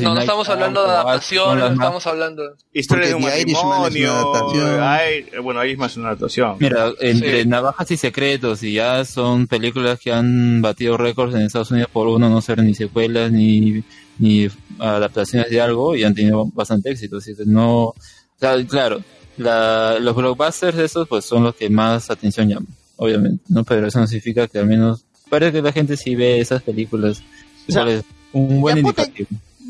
No, 0.02 0.14
no 0.16 0.20
estamos 0.20 0.50
hablando 0.50 0.84
de 0.84 0.90
adaptaciones, 0.90 1.64
no 1.64 1.74
estamos 1.74 2.08
hablando... 2.08 2.44
Historia 2.74 3.08
de 3.08 3.16
un 3.16 3.22
Porque 3.22 3.36
The 3.36 3.42
Irishman 3.42 3.64
es 3.64 3.64
una 3.64 3.80
matrimonio. 3.80 4.12
adaptación. 4.14 5.44
bueno, 5.44 5.64
Irishman 5.66 5.90
es 5.90 5.98
una 5.98 6.08
adaptación. 6.10 6.58
Mira, 6.60 6.92
entre 7.00 7.44
Sí. 7.44 7.48
Navajas 7.48 7.92
y 7.92 7.98
Secretos, 7.98 8.64
y 8.64 8.74
ya 8.74 9.06
son 9.06 9.48
películas 9.48 9.98
que 10.00 10.12
han 10.12 10.62
batido 10.62 10.98
récords 10.98 11.36
en 11.36 11.42
Estados 11.44 11.72
Unidos 11.72 11.90
por 11.94 12.08
uno 12.10 12.30
no 12.30 12.42
ser 12.42 12.62
ni 12.62 12.74
secuelas 12.76 13.32
ni, 13.32 13.82
ni 14.20 14.50
adaptaciones 14.78 15.50
de 15.50 15.62
algo 15.62 15.96
y 15.96 16.04
han 16.04 16.14
tenido 16.14 16.46
bastante 16.54 16.92
éxito. 16.92 17.18
Así 17.18 17.34
que 17.34 17.46
no, 17.46 17.84
o 17.86 17.96
sea, 18.38 18.56
claro, 18.66 19.02
la, 19.38 20.00
los 20.02 20.14
blockbusters 20.16 20.76
de 20.76 20.84
esos 20.86 21.08
pues 21.08 21.24
son 21.24 21.44
los 21.46 21.56
que 21.56 21.70
más 21.70 22.10
atención 22.12 22.50
llaman, 22.50 22.68
obviamente, 22.98 23.42
¿no? 23.48 23.64
Pero 23.64 23.88
eso 23.88 24.00
no 24.00 24.08
significa 24.08 24.50
que 24.50 24.60
al 24.60 24.68
menos 24.68 25.06
parece 25.30 25.54
que 25.54 25.62
la 25.62 25.72
gente 25.72 25.96
sí 25.96 26.14
ve 26.16 26.42
esas 26.42 26.62
películas. 26.62 27.22
O 27.70 27.72
sea, 27.72 27.84
Igual 27.84 27.98
es 28.00 28.04
un 28.34 28.60
buen 28.62 28.78
indicativo. 28.80 29.30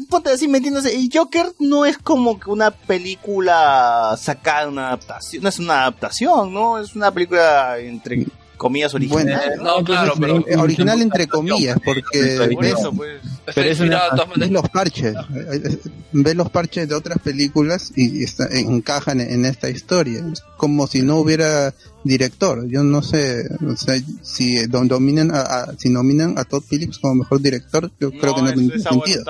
Ponte 0.10 0.30
así, 0.32 0.48
¿me 0.48 0.58
entiendes? 0.60 0.86
El 0.86 1.10
Joker 1.14 1.48
no 1.60 1.86
es 1.86 1.98
como 1.98 2.40
que 2.40 2.50
una 2.50 2.72
película 2.72 4.16
sacada 4.20 4.62
de 4.64 4.68
una 4.70 4.88
adaptación, 4.88 5.44
no 5.44 5.50
es 5.50 5.60
una 5.60 5.82
adaptación, 5.82 6.54
¿no? 6.54 6.80
Es 6.80 6.96
una 6.96 7.12
película 7.12 7.78
entre 7.80 8.26
comillas 8.58 8.94
original. 8.94 9.54
No, 9.62 9.84
claro, 9.84 10.14
pero... 10.20 10.44
eh, 10.48 10.56
original 10.58 11.02
entre 11.02 11.28
comillas, 11.28 11.78
porque 11.84 12.38
Por 12.38 12.62
ves, 12.64 12.74
eso, 12.80 12.92
pues. 12.94 13.22
Pero 13.54 13.70
es 13.70 13.80
una- 13.80 14.02
ves 14.36 14.50
los 14.52 14.68
parches, 14.70 15.14
eh, 15.14 15.62
eh, 15.64 15.78
ves 16.14 16.36
los 16.36 16.50
parches 16.50 16.88
de 16.90 16.96
otras 16.96 17.20
películas 17.20 17.92
y 17.96 18.24
está- 18.24 18.48
encajan 18.52 19.22
en 19.22 19.46
esta 19.46 19.70
historia. 19.70 20.24
Como 20.58 20.88
si 20.88 21.02
no 21.04 21.18
hubiera 21.18 21.74
director. 22.08 22.68
Yo 22.68 22.84
no 22.84 23.02
sé, 23.02 23.44
o 23.66 23.76
sea, 23.76 23.96
si 24.22 24.66
do- 24.68 24.84
dominan 24.86 25.32
a, 25.34 25.42
a- 25.42 25.74
si 25.78 25.90
nominan 25.90 26.38
a 26.38 26.44
Todd 26.46 26.64
Phillips 26.70 27.00
como 27.00 27.16
mejor 27.16 27.42
director, 27.42 27.92
yo 28.00 28.12
creo 28.12 28.36
que 28.36 28.42
no 28.42 28.54
tiene 28.54 28.80
sentido. 28.80 29.24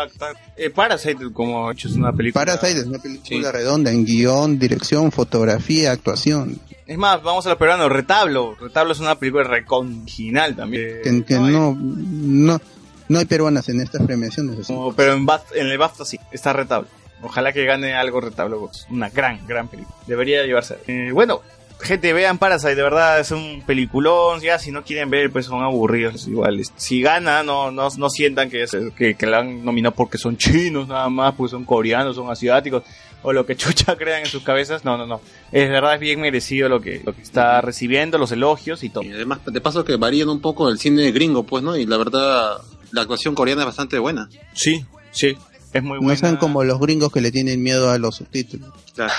eh, 0.56 0.70
Parasite, 0.70 1.32
como 1.34 1.72
hecho, 1.72 1.88
es 1.88 1.96
una 1.96 2.14
película. 2.14 2.46
Parasite 2.46 2.80
es 2.82 2.86
una 2.86 3.00
película 3.00 3.52
redonda 3.52 3.92
en 3.92 4.06
guion, 4.06 4.60
dirección, 4.60 5.12
fotografía, 5.12 5.92
actuación. 5.92 6.60
Es 6.86 6.98
más, 6.98 7.22
vamos 7.22 7.46
a 7.46 7.50
lo 7.50 7.58
peruano, 7.58 7.90
Retablo. 7.90 8.56
Retablo 8.56 8.94
es 8.94 9.00
una 9.00 9.16
película 9.16 9.44
reconginal 9.44 10.56
también. 10.56 11.00
Que, 11.04 11.24
que 11.26 11.36
no, 11.36 11.76
no, 11.78 12.62
no 13.10 13.20
hay 13.20 13.26
peruanas 13.26 13.68
en 13.70 13.82
estas 13.82 14.06
premiaciones. 14.06 14.70
No, 14.70 14.94
pero 14.96 15.14
en, 15.14 15.28
el 15.68 15.78
BAFTA 15.78 16.06
sí, 16.06 16.18
está 16.32 16.54
Retablo. 16.54 16.88
Ojalá 17.22 17.52
que 17.52 17.66
gane 17.66 17.94
algo 17.96 18.22
Retablo. 18.22 18.70
es 18.72 18.86
Una 18.90 19.10
gran, 19.10 19.46
gran 19.48 19.68
película. 19.68 19.96
Debería 20.06 20.46
llevarse. 20.46 20.78
Eh, 20.88 21.10
bueno, 21.12 21.42
gente, 21.80 22.12
vean 22.14 22.38
Parasite, 22.38 22.76
de 22.76 22.84
verdad 22.84 23.20
es 23.20 23.32
un 23.32 23.64
peliculón. 23.66 24.42
Ya, 24.42 24.60
si 24.60 24.72
no 24.72 24.84
quieren 24.84 25.10
ver, 25.10 25.32
pues 25.32 25.46
son 25.46 25.64
aburridos. 25.64 26.28
Igual, 26.28 26.62
si 26.76 27.02
gana, 27.02 27.44
no, 27.44 27.72
no, 27.72 27.88
no 27.98 28.10
sientan 28.10 28.50
que, 28.50 28.64
es- 28.64 28.76
que, 28.96 29.16
que 29.16 29.26
la 29.26 29.40
han 29.40 29.64
nominado 29.64 29.96
porque 29.96 30.18
son 30.18 30.38
chinos 30.38 30.88
nada 30.88 31.10
más, 31.10 31.34
pues 31.36 31.52
son 31.52 31.66
coreanos, 31.66 32.16
son 32.16 32.30
asiáticos. 32.30 32.84
O 33.24 33.34
lo 33.34 33.46
que 33.46 33.56
chucha 33.58 33.96
crean 33.98 34.22
en 34.22 34.26
sus 34.28 34.44
cabezas. 34.44 34.86
No, 34.86 34.98
no, 34.98 35.06
no. 35.08 35.22
Es 35.52 35.70
verdad, 35.70 35.96
es 35.96 36.00
bien 36.00 36.22
merecido 36.22 36.70
lo 36.70 36.82
que, 36.82 37.02
lo 37.06 37.14
que 37.16 37.22
está 37.22 37.62
recibiendo, 37.62 38.18
los 38.18 38.32
elogios 38.32 38.84
y 38.84 38.90
todo. 38.90 39.04
Y 39.04 39.12
además, 39.12 39.40
de 39.46 39.60
paso 39.62 39.84
que 39.84 39.96
varían 39.98 40.30
un 40.30 40.40
poco 40.42 40.70
el 40.70 40.78
cine 40.80 41.12
gringo, 41.12 41.44
pues, 41.44 41.64
¿no? 41.64 41.76
Y 41.76 41.86
la 41.86 41.98
verdad, 41.98 42.58
la 42.92 43.02
actuación 43.02 43.34
coreana 43.36 43.62
es 43.64 43.68
bastante 43.68 43.98
buena. 44.00 44.30
Sí, 44.54 44.86
sí. 45.12 45.36
Es 45.78 45.84
muy 45.84 46.00
No 46.02 46.16
sean 46.16 46.38
como 46.38 46.64
los 46.64 46.80
gringos 46.80 47.12
que 47.12 47.22
le 47.22 47.32
tienen 47.32 47.62
miedo 47.62 47.90
a 47.92 47.98
los 47.98 48.16
subtítulos. 48.16 48.70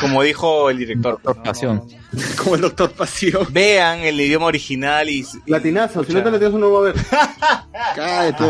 Como 0.00 0.22
dijo 0.22 0.70
el 0.70 0.78
director. 0.78 1.20
Pasión. 1.44 1.82
Como 2.42 2.56
el 2.56 2.62
Doctor 2.62 2.90
Pasión. 2.90 3.46
Vean 3.50 4.00
el 4.00 4.20
idioma 4.20 4.46
original 4.46 5.08
y... 5.08 5.24
Latinazo, 5.46 6.02
si 6.04 6.12
no 6.14 6.22
te 6.22 6.30
latinazo 6.30 6.58
no 6.58 6.72
va 6.72 6.78
a 6.78 6.82
ver. 6.92 6.94
Cállate, 7.94 8.44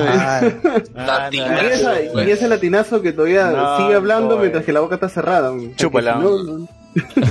Ah, 0.96 1.28
Y 1.30 1.38
esa- 1.38 2.02
y 2.24 2.30
ese 2.30 2.48
latinazo 2.48 3.02
que 3.02 3.12
todavía 3.12 3.50
No, 3.50 3.76
sigue 3.78 3.94
hablando 3.94 4.38
mientras 4.38 4.64
que 4.64 4.72
la 4.72 4.80
boca 4.80 4.94
está 4.94 5.08
cerrada. 5.08 5.52
Chúpala. 5.76 6.14
no, 6.16 6.42
no- 6.42 6.68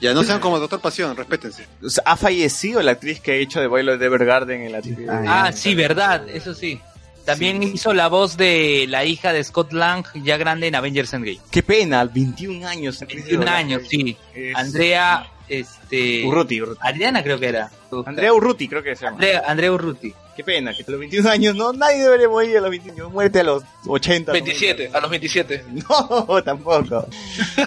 Ya 0.00 0.14
no 0.14 0.22
sean 0.22 0.38
como 0.38 0.56
el 0.56 0.60
Doctor 0.60 0.80
Pasión, 0.80 1.16
respétense. 1.16 1.66
O 1.82 1.90
sea, 1.90 2.04
ha 2.06 2.16
fallecido 2.16 2.80
la 2.82 2.92
actriz 2.92 3.20
que 3.20 3.32
ha 3.32 3.34
hecho 3.34 3.60
de 3.60 3.66
baile 3.66 3.96
de 3.98 4.06
Evergarden 4.06 4.62
en 4.62 4.72
la 4.72 4.80
Ah, 5.26 5.50
sí, 5.52 5.74
verdad, 5.74 6.28
eso 6.28 6.54
sí. 6.54 6.80
También 7.28 7.62
hizo 7.62 7.92
la 7.92 8.08
voz 8.08 8.38
de 8.38 8.86
la 8.88 9.04
hija 9.04 9.34
de 9.34 9.44
Scott 9.44 9.74
Lang, 9.74 10.02
ya 10.14 10.38
grande 10.38 10.66
en 10.66 10.74
Avengers 10.74 11.12
Endgame. 11.12 11.38
Qué 11.50 11.62
pena, 11.62 12.02
21 12.06 12.66
años. 12.66 13.00
21 13.00 13.46
años, 13.46 13.82
sí. 13.86 14.16
Andrea, 14.54 15.30
este... 15.46 16.24
Urruti, 16.24 16.62
Urruti. 16.62 16.80
Adriana 16.82 17.22
creo 17.22 17.38
que 17.38 17.48
era. 17.48 17.70
Andrea 18.06 18.32
Urruti 18.32 18.66
creo 18.66 18.82
que 18.82 18.96
se 18.96 19.04
llama. 19.04 19.16
Andrea, 19.16 19.42
Andrea 19.46 19.72
Urruti. 19.72 20.14
Qué 20.34 20.42
pena, 20.42 20.72
que 20.72 20.84
a 20.86 20.90
los 20.90 21.00
21 21.00 21.28
años, 21.28 21.54
no, 21.54 21.72
nadie 21.74 22.02
debería 22.04 22.28
morir 22.30 22.56
a 22.56 22.60
los 22.62 22.70
21 22.70 22.94
años. 22.94 23.12
Muerte 23.12 23.40
a 23.40 23.44
los 23.44 23.62
80. 23.86 24.32
27, 24.32 24.90
a 24.94 25.00
los 25.00 25.10
27. 25.10 25.64
No, 25.90 26.42
tampoco. 26.42 27.06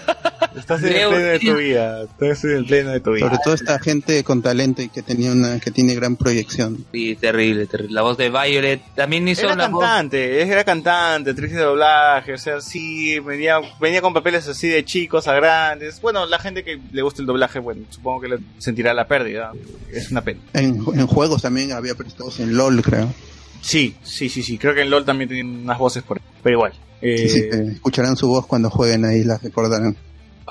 Estás 0.56 0.84
en 0.84 0.88
el 0.90 1.08
pleno 1.10 1.18
de 1.18 1.40
tu 1.40 1.56
vida. 1.56 2.04
Estás 2.04 2.44
en 2.44 2.52
el 2.52 2.66
pleno 2.66 2.92
de 2.92 3.00
tu 3.00 3.12
vida. 3.14 3.26
Sobre 3.28 3.38
todo 3.44 3.54
esta 3.54 3.80
gente 3.80 4.24
con 4.24 4.42
talento 4.42 4.82
y 4.82 4.90
que 4.90 5.02
tenía 5.02 5.32
una, 5.32 5.60
que 5.60 5.72
tiene 5.72 5.96
gran 5.96 6.16
proyección. 6.18 6.86
Sí, 6.92 7.16
terrible, 7.16 7.68
terrible. 7.68 7.94
La 7.94 8.02
voz 8.02 8.18
de 8.18 8.30
Violet. 8.30 8.82
También 8.96 9.28
hizo 9.28 9.50
Era 9.50 9.68
voz... 9.70 9.82
cantante, 9.82 10.42
era 10.42 10.64
cantante, 10.64 11.30
actriz 11.32 11.52
de 11.54 11.62
doblaje, 11.62 12.34
o 12.34 12.38
sea, 12.38 12.60
sí, 12.62 13.20
venía, 13.20 13.60
venía 13.80 14.02
con 14.02 14.14
papeles 14.14 14.48
así 14.48 14.68
de 14.68 14.84
chicos 14.84 15.28
a 15.28 15.34
grandes. 15.36 16.02
Bueno, 16.02 16.26
la 16.26 16.40
gente 16.40 16.64
que 16.64 16.80
le 16.92 17.02
gusta 17.02 17.22
el 17.22 17.28
doblaje, 17.28 17.60
bueno, 17.60 17.84
supongo 17.90 18.22
que 18.22 18.28
le 18.28 18.38
sentirá 18.58 18.94
la 18.94 19.08
pérdida. 19.08 19.52
Es 19.92 20.12
una 20.12 20.22
pena. 20.22 20.42
En, 20.54 20.84
en 20.94 21.08
juegos 21.08 21.42
también 21.42 21.72
había 21.72 21.96
prestados 21.96 22.40
en 22.40 22.56
LOL, 22.58 22.82
creo. 22.82 23.14
Sí, 23.62 23.96
sí, 24.04 24.28
sí, 24.28 24.44
sí, 24.44 24.58
creo 24.58 24.74
que 24.74 24.82
en 24.82 24.90
LOL 24.90 25.06
también 25.06 25.30
tienen 25.30 25.62
unas 25.64 25.78
voces 25.78 26.04
por 26.04 26.18
ahí, 26.18 26.24
pero 26.44 26.56
igual. 26.58 26.74
Eh, 27.02 27.18
Sí, 27.18 27.30
sí, 27.30 27.40
eh, 27.52 27.72
escucharán 27.74 28.16
su 28.16 28.28
voz 28.28 28.46
cuando 28.46 28.70
jueguen 28.70 29.06
ahí, 29.06 29.24
las 29.24 29.42
recordarán. 29.42 29.96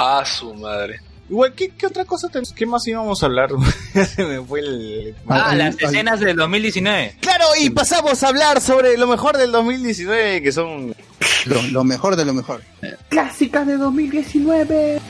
Ah, 0.03 0.25
su 0.25 0.55
madre. 0.55 0.99
Igual, 1.29 1.53
¿qué, 1.53 1.69
qué 1.77 1.87
otra 1.87 2.07
cosa 2.07 2.29
tenemos? 2.29 2.55
¿Qué 2.55 2.65
más 2.65 2.87
íbamos 2.89 3.23
a 3.23 3.27
hablar? 3.27 3.51
Ya 3.95 4.05
se 4.07 4.25
me 4.25 4.41
fue 4.41 4.61
el... 4.61 5.15
Ah, 5.29 5.55
las 5.55 5.79
escenas 5.79 6.20
del 6.20 6.37
2019. 6.37 7.17
Claro, 7.20 7.45
y 7.61 7.69
pasamos 7.69 8.23
a 8.23 8.29
hablar 8.29 8.62
sobre 8.62 8.97
lo 8.97 9.07
mejor 9.07 9.37
del 9.37 9.53
2019, 9.53 10.41
que 10.41 10.53
son... 10.53 10.95
Lo, 11.45 11.62
lo 11.70 11.85
mejor 11.85 12.17
de 12.17 12.25
lo 12.25 12.33
mejor. 12.33 12.62
Clásicas 13.11 13.67
de 13.67 13.77
2019. 13.77 15.01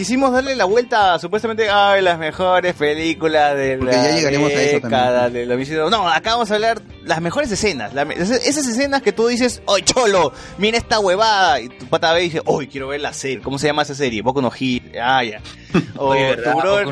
Quisimos 0.00 0.32
darle 0.32 0.56
la 0.56 0.64
vuelta 0.64 1.12
a 1.14 1.18
supuestamente 1.18 1.68
a 1.68 2.00
las 2.00 2.18
mejores 2.18 2.74
películas 2.74 3.54
de 3.54 3.76
Porque 3.76 3.94
la 3.94 4.02
ya 4.04 4.16
llegaremos 4.16 4.50
a 4.50 4.54
eso 4.62 4.74
década 4.76 5.22
también. 5.24 5.32
del 5.42 5.48
2019. 5.50 5.90
No, 5.90 6.08
acá 6.08 6.32
vamos 6.32 6.50
a 6.50 6.54
hablar 6.54 6.80
las 7.04 7.20
mejores 7.20 7.52
escenas. 7.52 7.92
la- 7.92 8.02
esas 8.04 8.66
escenas 8.66 9.02
que 9.02 9.12
tú 9.12 9.26
dices, 9.26 9.60
¡Oy, 9.66 9.82
cholo! 9.82 10.32
Mira 10.58 10.78
esta 10.78 11.00
huevada. 11.00 11.60
Y 11.60 11.68
tu 11.68 11.86
pata 11.86 12.12
ve 12.14 12.22
y 12.22 12.24
dice, 12.30 12.40
¡Uy, 12.46 12.66
quiero 12.66 12.88
ver 12.88 13.00
la 13.02 13.12
serie! 13.12 13.40
¿Cómo 13.42 13.58
se 13.58 13.66
llama 13.66 13.82
esa 13.82 13.94
serie? 13.94 14.22
Boku 14.22 14.40
no 14.42 14.50
Hero. 14.58 14.84
Ah, 15.02 15.22
ya. 15.22 15.40
O 15.96 16.08
Oye, 16.08 16.36
tu 16.36 16.50
brother, 16.58 16.88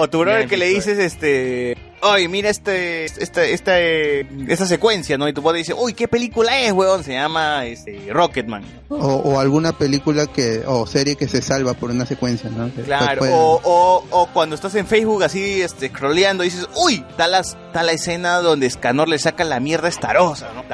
o 0.00 0.08
tu 0.08 0.18
brother 0.20 0.48
que 0.48 0.56
le 0.56 0.66
épico, 0.72 0.80
dices, 0.80 0.98
este... 0.98 1.76
Oye, 2.00 2.28
mira 2.28 2.48
este, 2.48 3.04
esta, 3.06 3.44
esta, 3.44 3.80
eh, 3.80 4.24
esta 4.46 4.66
secuencia, 4.66 5.18
¿no? 5.18 5.28
Y 5.28 5.32
tu 5.32 5.42
pata 5.42 5.56
dice, 5.56 5.74
uy, 5.74 5.94
¿qué 5.94 6.06
película 6.06 6.58
es, 6.60 6.72
weón? 6.72 7.02
Se 7.02 7.12
llama 7.12 7.66
este, 7.66 8.00
Rocketman. 8.10 8.62
O, 8.88 8.96
o 8.96 9.40
alguna 9.40 9.72
película 9.76 10.26
que 10.26 10.62
o 10.66 10.86
serie 10.86 11.16
que 11.16 11.26
se 11.28 11.42
salva 11.42 11.74
por 11.74 11.90
una 11.90 12.06
secuencia, 12.06 12.50
¿no? 12.50 12.70
Claro, 12.84 13.22
o, 13.24 13.60
o, 13.64 14.04
o 14.10 14.26
cuando 14.28 14.54
estás 14.54 14.74
en 14.76 14.86
Facebook 14.86 15.24
así, 15.24 15.60
este, 15.60 15.88
scrolleando, 15.88 16.44
dices, 16.44 16.68
uy, 16.76 17.04
está 17.10 17.26
la, 17.26 17.40
está 17.40 17.82
la 17.82 17.92
escena 17.92 18.36
donde 18.38 18.70
Scanor 18.70 19.08
le 19.08 19.18
saca 19.18 19.42
la 19.44 19.58
mierda 19.58 19.88
estarosa, 19.88 20.48
¿no? 20.54 20.64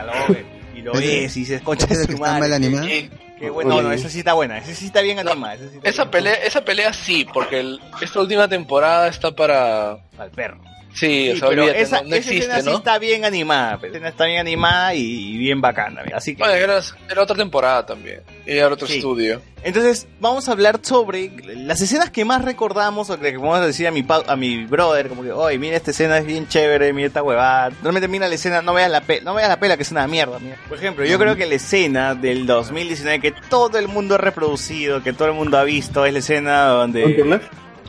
Y 0.77 0.83
lo 0.83 0.93
ves 0.93 1.36
y 1.36 1.41
dices, 1.41 1.62
concha 1.62 1.86
de 1.86 2.03
está 2.03 2.17
madre. 2.19 2.41
mal 2.41 2.53
animado. 2.53 2.86
Qué, 3.39 3.51
bueno, 3.51 3.77
no, 3.77 3.83
no, 3.83 3.93
esa 3.93 4.09
sí 4.09 4.19
está 4.20 4.35
buena, 4.35 4.59
esa 4.59 4.75
sí 4.75 4.86
está 4.86 5.01
bien 5.01 5.19
animada. 5.19 5.55
esa 5.55 5.69
sí 5.70 5.77
está 5.77 5.89
Esa 5.89 6.03
bien. 6.05 6.11
pelea, 6.12 6.35
esa 6.35 6.65
pelea 6.65 6.93
sí, 6.93 7.27
porque 7.33 7.61
el- 7.61 7.81
esta 8.01 8.20
última 8.20 8.47
temporada 8.49 9.09
está 9.09 9.33
para... 9.33 9.93
Al 10.19 10.31
perro. 10.35 10.61
Sí, 10.94 11.31
o 11.31 11.34
Sí, 11.34 11.40
sea, 11.40 11.48
pero 11.48 11.62
olvídate, 11.64 11.82
esa, 11.82 11.97
no, 12.02 12.08
no 12.08 12.14
esa 12.14 12.16
escena 12.31 12.34
existe, 12.55 12.62
sí 12.62 12.70
¿no? 12.70 12.76
está 12.76 12.98
bien 13.00 13.24
animada, 13.24 13.78
pero 13.78 13.89
esa 13.92 13.97
escena 13.97 14.08
está 14.10 14.24
bien 14.26 14.39
animada 14.39 14.94
y 14.94 15.36
bien 15.39 15.60
bacana, 15.60 16.02
así 16.14 16.36
que... 16.36 16.39
Bueno, 16.42 16.55
era, 16.55 16.81
era 17.10 17.23
otra 17.23 17.34
temporada 17.36 17.84
también. 17.84 18.20
Y 18.47 18.52
era 18.56 18.68
otro 18.68 18.86
Sí. 18.86 18.98
estudio. 18.98 19.42
Entonces, 19.64 20.06
vamos 20.20 20.48
a 20.48 20.52
hablar 20.52 20.78
sobre 20.82 21.32
las 21.56 21.81
escenas 21.81 22.10
que 22.10 22.24
más 22.24 22.44
recordamos, 22.44 23.10
o 23.10 23.18
que 23.18 23.32
le 23.32 23.36
vamos 23.39 23.58
a 23.58 23.66
decir 23.66 23.86
a 23.89 23.90
mi, 23.90 24.02
pa- 24.05 24.23
a 24.26 24.36
mi 24.36 24.66
brother, 24.66 25.08
como 25.08 25.23
que, 25.24 25.32
oye, 25.32 25.58
mira 25.58 25.76
esta 25.76 25.90
escena, 25.90 26.18
es 26.18 26.26
bien 26.26 26.47
chévere, 26.47 26.92
mira 26.92 27.08
esta 27.08 27.23
huevada. 27.23 27.70
Realmente 27.82 28.06
mira 28.06 28.28
la 28.28 28.34
escena, 28.34 28.62
no 28.62 28.74
veas 28.74 28.90
la, 28.90 29.00
pe 29.00 29.20
no 29.23 29.34
veas 29.34 29.48
la 29.48 29.58
pela, 29.58 29.76
que 29.76 29.82
es 29.82 29.90
una 29.90 30.06
mierda. 30.06 30.39
mira. 30.39 30.58
Por 30.68 30.76
ejemplo, 30.78 31.05
yo 31.06 31.18
creo 31.18 31.34
que 31.34 31.47
la 31.47 31.55
escena 31.55 32.14
del 32.14 32.47
2019 32.47 33.20
que 33.20 33.32
todo 33.48 33.78
el 33.78 33.89
mundo 33.89 34.14
ha 34.16 34.18
reproducido, 34.18 35.02
que 35.02 35.12
todo 35.14 35.28
el 35.28 35.34
mundo 35.34 35.56
ha 35.58 35.64
visto, 35.64 36.05
es 36.05 36.12
la 36.12 36.18
escena 36.18 36.66
donde... 36.66 37.40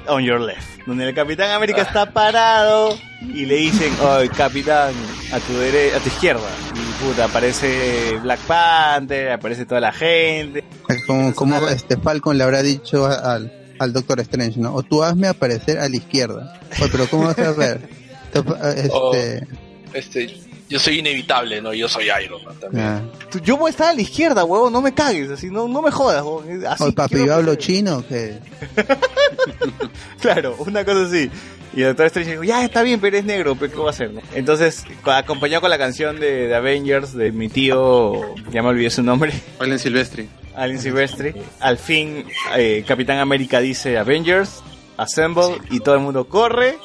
¿On 0.07 0.23
your 0.23 0.39
left? 0.41 0.85
Donde 0.85 1.07
el 1.09 1.15
Capitán 1.15 1.49
América 1.51 1.81
está 1.81 2.11
parado 2.11 2.97
y 3.21 3.45
le 3.45 3.55
dicen, 3.55 3.91
Capitán, 4.37 4.93
a 5.31 5.39
tu 5.39 5.53
dere 5.57 5.95
a 5.95 5.99
tu 5.99 6.07
izquierda. 6.09 6.47
Y 6.75 7.03
puta, 7.03 7.25
aparece 7.25 8.17
Black 8.21 8.39
Panther, 8.41 9.31
aparece 9.31 9.65
toda 9.65 9.81
la 9.81 9.91
gente. 9.91 10.63
Como, 11.07 11.33
como 11.33 11.67
este 11.69 11.97
Falcon 11.97 12.37
le 12.37 12.43
habrá 12.43 12.61
dicho 12.61 13.05
a- 13.07 13.33
al, 13.35 13.51
al 13.79 13.93
Doctor 13.93 14.19
Strange, 14.19 14.59
¿no? 14.59 14.75
O 14.75 14.83
tú 14.83 15.03
hazme 15.03 15.27
aparecer 15.27 15.79
a 15.79 15.89
la 15.89 15.95
izquierda. 15.95 16.59
Oye, 16.79 16.89
pero 16.91 17.07
¿cómo 17.09 17.23
vas 17.25 17.39
a 17.39 17.51
ver? 17.53 17.89
Te- 18.31 18.39
Este, 18.81 19.47
este, 19.93 20.39
yo 20.69 20.79
soy 20.79 20.99
inevitable, 20.99 21.61
¿no? 21.61 21.73
Yo 21.73 21.87
soy 21.87 22.05
Iron 22.23 22.43
Man 22.43 22.55
también. 22.59 22.85
ah. 22.85 23.01
Tú- 23.31 23.39
Yo 23.39 23.57
voy 23.57 23.69
a 23.69 23.71
estar 23.71 23.89
a 23.89 23.93
la 23.93 24.01
izquierda, 24.01 24.43
huevón, 24.45 24.71
no 24.73 24.81
me 24.81 24.93
cagues, 24.93 25.29
así, 25.29 25.47
no, 25.49 25.67
no 25.67 25.81
me 25.81 25.91
jodas, 25.91 26.23
huevón. 26.23 26.65
Así 26.65 26.83
Oye, 26.83 26.93
papi, 26.93 27.25
yo 27.25 27.33
hablo 27.35 27.55
chino, 27.55 28.03
que 28.07 28.39
Claro, 30.21 30.55
una 30.59 30.83
cosa 30.85 31.05
así. 31.05 31.29
Y 31.73 31.81
el 31.81 31.87
Doctor 31.89 32.05
Strange 32.07 32.31
dijo, 32.31 32.43
ya 32.45 32.63
está 32.63 32.83
bien, 32.83 33.01
pero 33.01 33.17
es 33.17 33.25
negro, 33.25 33.55
pero 33.55 33.71
¿qué 33.71 33.77
va 33.79 33.87
a 33.87 33.89
hacer? 33.89 34.11
no? 34.11 34.21
Entonces, 34.33 34.85
co- 35.03 35.11
acompañado 35.11 35.61
con 35.61 35.69
la 35.69 35.77
canción 35.77 36.19
de, 36.19 36.47
de 36.47 36.55
Avengers 36.55 37.13
de 37.13 37.31
mi 37.33 37.49
tío, 37.49 38.33
ya 38.51 38.61
me 38.63 38.69
olvidé 38.69 38.89
su 38.89 39.03
nombre. 39.03 39.33
Allen 39.59 39.77
Silvestri. 39.79 40.29
Alien 40.55 40.79
Silvestri. 40.79 41.33
Al 41.59 41.77
fin, 41.77 42.25
eh, 42.55 42.85
Capitán 42.87 43.17
América 43.19 43.59
dice 43.59 43.97
Avengers, 43.97 44.63
Assemble, 44.95 45.57
y 45.69 45.81
todo 45.81 45.95
el 45.95 46.01
mundo 46.01 46.29
corre. 46.29 46.77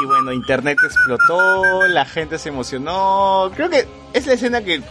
Y 0.00 0.06
bueno, 0.06 0.32
internet 0.32 0.78
explotó, 0.84 1.86
la 1.88 2.04
gente 2.04 2.38
se 2.38 2.48
emocionó. 2.48 3.50
Creo 3.54 3.68
que 3.70 3.86
es 4.12 4.26
la 4.26 4.32
escena 4.34 4.62
que 4.62 4.82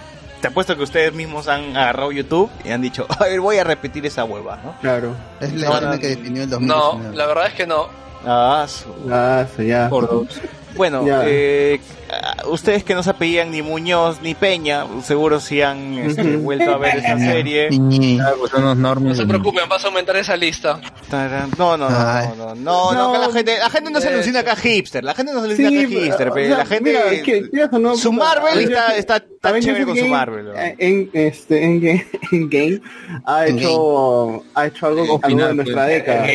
te 0.42 0.48
apuesto 0.48 0.76
que 0.76 0.84
ustedes 0.84 1.14
mismos 1.14 1.48
han 1.48 1.76
agarrado 1.76 2.12
YouTube 2.12 2.50
y 2.64 2.70
han 2.70 2.82
dicho, 2.82 3.06
a 3.20 3.26
ver, 3.26 3.40
voy 3.42 3.58
a 3.58 3.64
repetir 3.64 4.06
esa 4.06 4.24
hueva, 4.24 4.58
¿no? 4.64 4.76
Claro. 4.82 5.16
es 5.40 5.54
la 5.54 5.68
No, 5.70 5.74
escena 5.76 5.92
no, 5.94 6.00
que 6.00 6.08
definió 6.08 6.44
el 6.44 6.50
No, 6.50 6.58
2019. 6.58 7.16
la 7.18 7.26
verdad 7.28 7.48
es 7.48 7.54
que 7.54 7.68
no. 7.68 7.88
Ah, 8.26 8.66
su- 8.68 9.10
Ah, 9.12 9.46
ya. 9.58 9.90
Bueno, 10.76 11.04
eh, 11.26 11.80
ustedes 12.50 12.84
que 12.84 12.96
no 12.96 13.04
se 13.04 13.10
apellían 13.12 13.52
ni 13.52 13.62
Muñoz 13.62 14.22
ni 14.22 14.34
Peña, 14.36 14.86
seguro 15.04 15.40
si 15.40 15.62
han 15.62 15.98
este, 15.98 16.38
vuelto 16.38 16.74
a 16.74 16.78
ver 16.78 16.98
esa 16.98 17.18
serie. 17.18 17.70
No 19.10 19.16
se 19.16 19.26
preocupen, 19.26 19.68
vas 19.70 19.84
a 19.84 19.88
aumentar 19.88 20.16
esa 20.18 20.36
lista. 20.38 20.80
No, 21.58 21.78
no, 21.78 21.90
no, 21.90 21.96
no, 22.36 22.56
no, 22.56 22.94
no, 22.94 23.20
la 23.28 23.32
gente, 23.34 23.58
la 23.58 23.70
gente 23.70 23.92
no 23.92 24.02
se 24.02 24.08
alucina 24.10 24.40
acá 24.40 24.56
hipster, 24.56 25.04
la 25.04 25.14
gente 25.14 25.34
no 25.34 25.40
se 25.40 25.46
alucina 25.48 25.70
Sí, 25.70 25.78
acá 25.78 25.88
hipster, 25.90 26.30
o 26.30 26.34
pero 26.34 26.48
sea, 26.48 26.58
la 26.58 26.66
gente, 26.66 26.84
mira, 26.90 27.12
es 27.12 27.24
que, 27.24 27.50
quieras 27.50 27.70
o 27.74 27.80
no, 27.80 27.96
su 27.98 28.12
Marvel 28.14 28.60
está, 28.60 28.96
está, 28.96 29.18
está 29.18 29.50
Avengers 29.50 29.66
chévere 29.78 29.86
con 29.86 29.98
su 29.98 30.06
Marvel. 30.08 30.46
¿no? 30.46 30.54
eh, 30.56 30.76
En, 30.78 31.10
este, 31.14 31.64
en, 31.64 31.82
Game- 31.82 32.06
en 32.32 32.50
Game 32.50 32.82
ha 33.26 33.48
hecho, 33.48 34.44
ha 34.54 34.66
hecho 34.68 34.88
algo, 34.88 35.20
de 35.28 35.36
nuestra 35.56 35.84
pues. 35.86 35.88
década. 35.88 36.28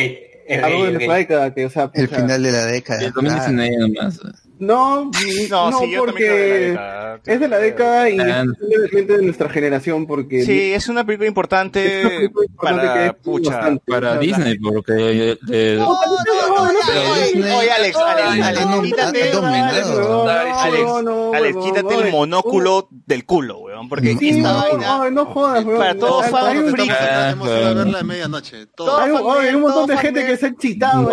Algo 0.49 0.85
de 0.85 0.91
nuestra 0.93 1.15
década, 1.15 1.53
que, 1.53 1.65
o 1.65 1.69
sea, 1.69 1.91
El 1.93 2.07
final 2.07 2.43
de 2.43 2.51
la 2.51 2.65
década. 2.65 3.01
El 3.03 3.11
2019 3.11 3.77
nomás. 3.77 4.19
No, 4.59 5.11
No, 5.49 5.71
no, 5.71 5.79
sí, 5.79 5.91
yo 5.91 6.01
de 6.05 6.11
porque 6.11 6.27
la 6.27 6.35
década. 6.35 7.19
es 7.25 7.39
de 7.39 7.47
la 7.47 7.57
década 7.59 8.09
y 8.09 8.19
Ah. 8.19 8.43
es 8.91 9.07
de 9.07 9.21
nuestra 9.21 9.49
generación, 9.49 10.05
porque 10.07 10.43
Sí, 10.43 10.73
es 10.73 10.87
una 10.89 11.05
película 11.05 11.27
importante 11.27 12.23
importante 12.25 12.55
para, 12.61 12.93
que 12.93 13.05
es 13.07 13.13
pucha, 13.23 13.51
bastante. 13.51 13.83
Para 13.87 14.17
Disney, 14.17 14.57
porque 14.59 14.93
oye, 14.93 15.37
Alex, 17.71 17.97
Alex, 17.97 18.31
Disney 18.31 18.41
Alex, 18.41 18.65
no- 18.67 18.81
quítate. 18.81 19.31
Alex, 21.35 21.57
quítate 21.63 21.95
el 21.95 22.11
monóculo 22.11 22.87
del 23.05 23.25
culo, 23.25 23.59
weón, 23.59 23.89
porque 23.89 24.15
no, 25.11 25.25
jodas, 25.25 25.65
weón. 25.65 25.79
para 25.79 25.95
todos 25.95 26.25
Hay- 26.25 26.31
fans 26.31 26.45
hay 26.47 26.57
un- 26.57 26.71
friki, 26.71 26.89
Hemos 27.31 27.47
ido 27.47 27.67
a 27.67 27.73
verla 27.73 27.97
de 27.99 28.03
medianoche. 28.03 28.67
Hay 28.99 29.11
un, 29.55 29.61
montón 29.61 29.87
de 29.87 29.97
gente 29.97 30.25
que 30.25 30.37
se 30.37 30.47
ha 30.47 30.55
chitado 30.55 31.09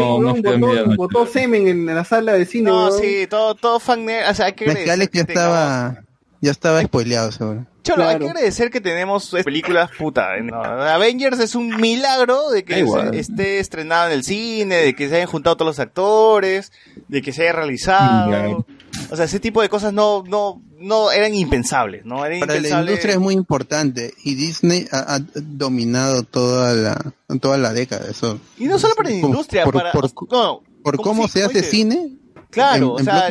botó 0.97 1.27
semen 1.27 1.69
en 1.69 1.87
la 1.87 2.05
sala 2.05 2.33
de 2.35 2.45
cine, 2.47 2.71
No, 2.71 2.87
weón. 2.89 3.01
sí, 3.01 3.27
todo, 3.35 3.55
todo 3.55 3.81
fan 3.81 4.05
nerd, 4.05 4.31
o 4.31 4.35
sea, 4.35 4.47
hay 4.47 4.53
que 4.53 4.65
que 4.67 4.91
Alex 4.91 5.13
ya 5.13 5.21
estaba, 5.23 6.03
ya 6.41 6.51
estaba 6.51 6.83
spoileado, 6.83 7.33
seguro. 7.33 7.67
Cholo, 7.83 8.05
hay 8.05 8.17
Claro. 8.17 8.25
que 8.25 8.31
agradecer 8.31 8.71
que 8.71 8.81
tenemos 8.81 9.29
películas 9.45 9.91
puta. 9.99 10.29
¿no? 10.43 10.63
Avengers 10.63 11.39
es 11.41 11.55
un 11.55 11.77
milagro 11.79 12.49
de 12.51 12.65
que 12.65 12.87
se- 12.87 13.19
esté 13.19 13.59
estrenado 13.59 14.07
en 14.07 14.13
el 14.15 14.25
cine, 14.25 14.77
de 14.77 14.95
que 14.95 15.09
se 15.11 15.17
hayan 15.17 15.27
juntado 15.29 15.57
todos 15.57 15.69
los 15.69 15.79
actores, 15.81 16.73
de 17.09 17.21
que 17.21 17.33
se 17.35 17.43
haya 17.43 17.53
realizado. 17.53 18.65
O 19.11 19.17
sea, 19.17 19.27
ese 19.27 19.39
tipo 19.39 19.61
de 19.61 19.69
cosas 19.69 19.93
no, 19.93 20.23
no, 20.27 20.63
no 20.79 21.11
eran 21.11 21.35
impensables, 21.35 22.07
¿no? 22.07 22.25
Eran 22.25 22.41
Para 22.41 22.59
la 22.59 22.81
industria 22.81 23.13
es 23.15 23.21
muy 23.21 23.35
importante 23.35 24.15
y 24.25 24.35
Disney 24.35 24.87
ha, 24.91 25.17
ha 25.17 25.19
dominado 25.35 26.23
toda 26.23 26.73
la, 26.73 27.13
toda 27.39 27.59
la 27.59 27.75
década. 27.75 28.09
Eso. 28.11 28.41
Y 28.59 28.65
no 28.65 28.79
solo 28.79 28.95
para 28.95 29.11
la 29.11 29.17
industria, 29.17 29.65
por- 29.65 29.75
para. 29.75 29.93
por- 29.93 30.11
no, 30.33 30.63
Por 30.83 30.97
cómo 31.03 31.25
si- 31.27 31.35
se 31.35 31.45
hace 31.45 31.59
oye, 31.59 31.69
cine, 31.69 32.09
Claro, 32.55 32.77
en, 32.77 32.83
o 32.85 32.99
en 32.99 33.05
sea, 33.05 33.29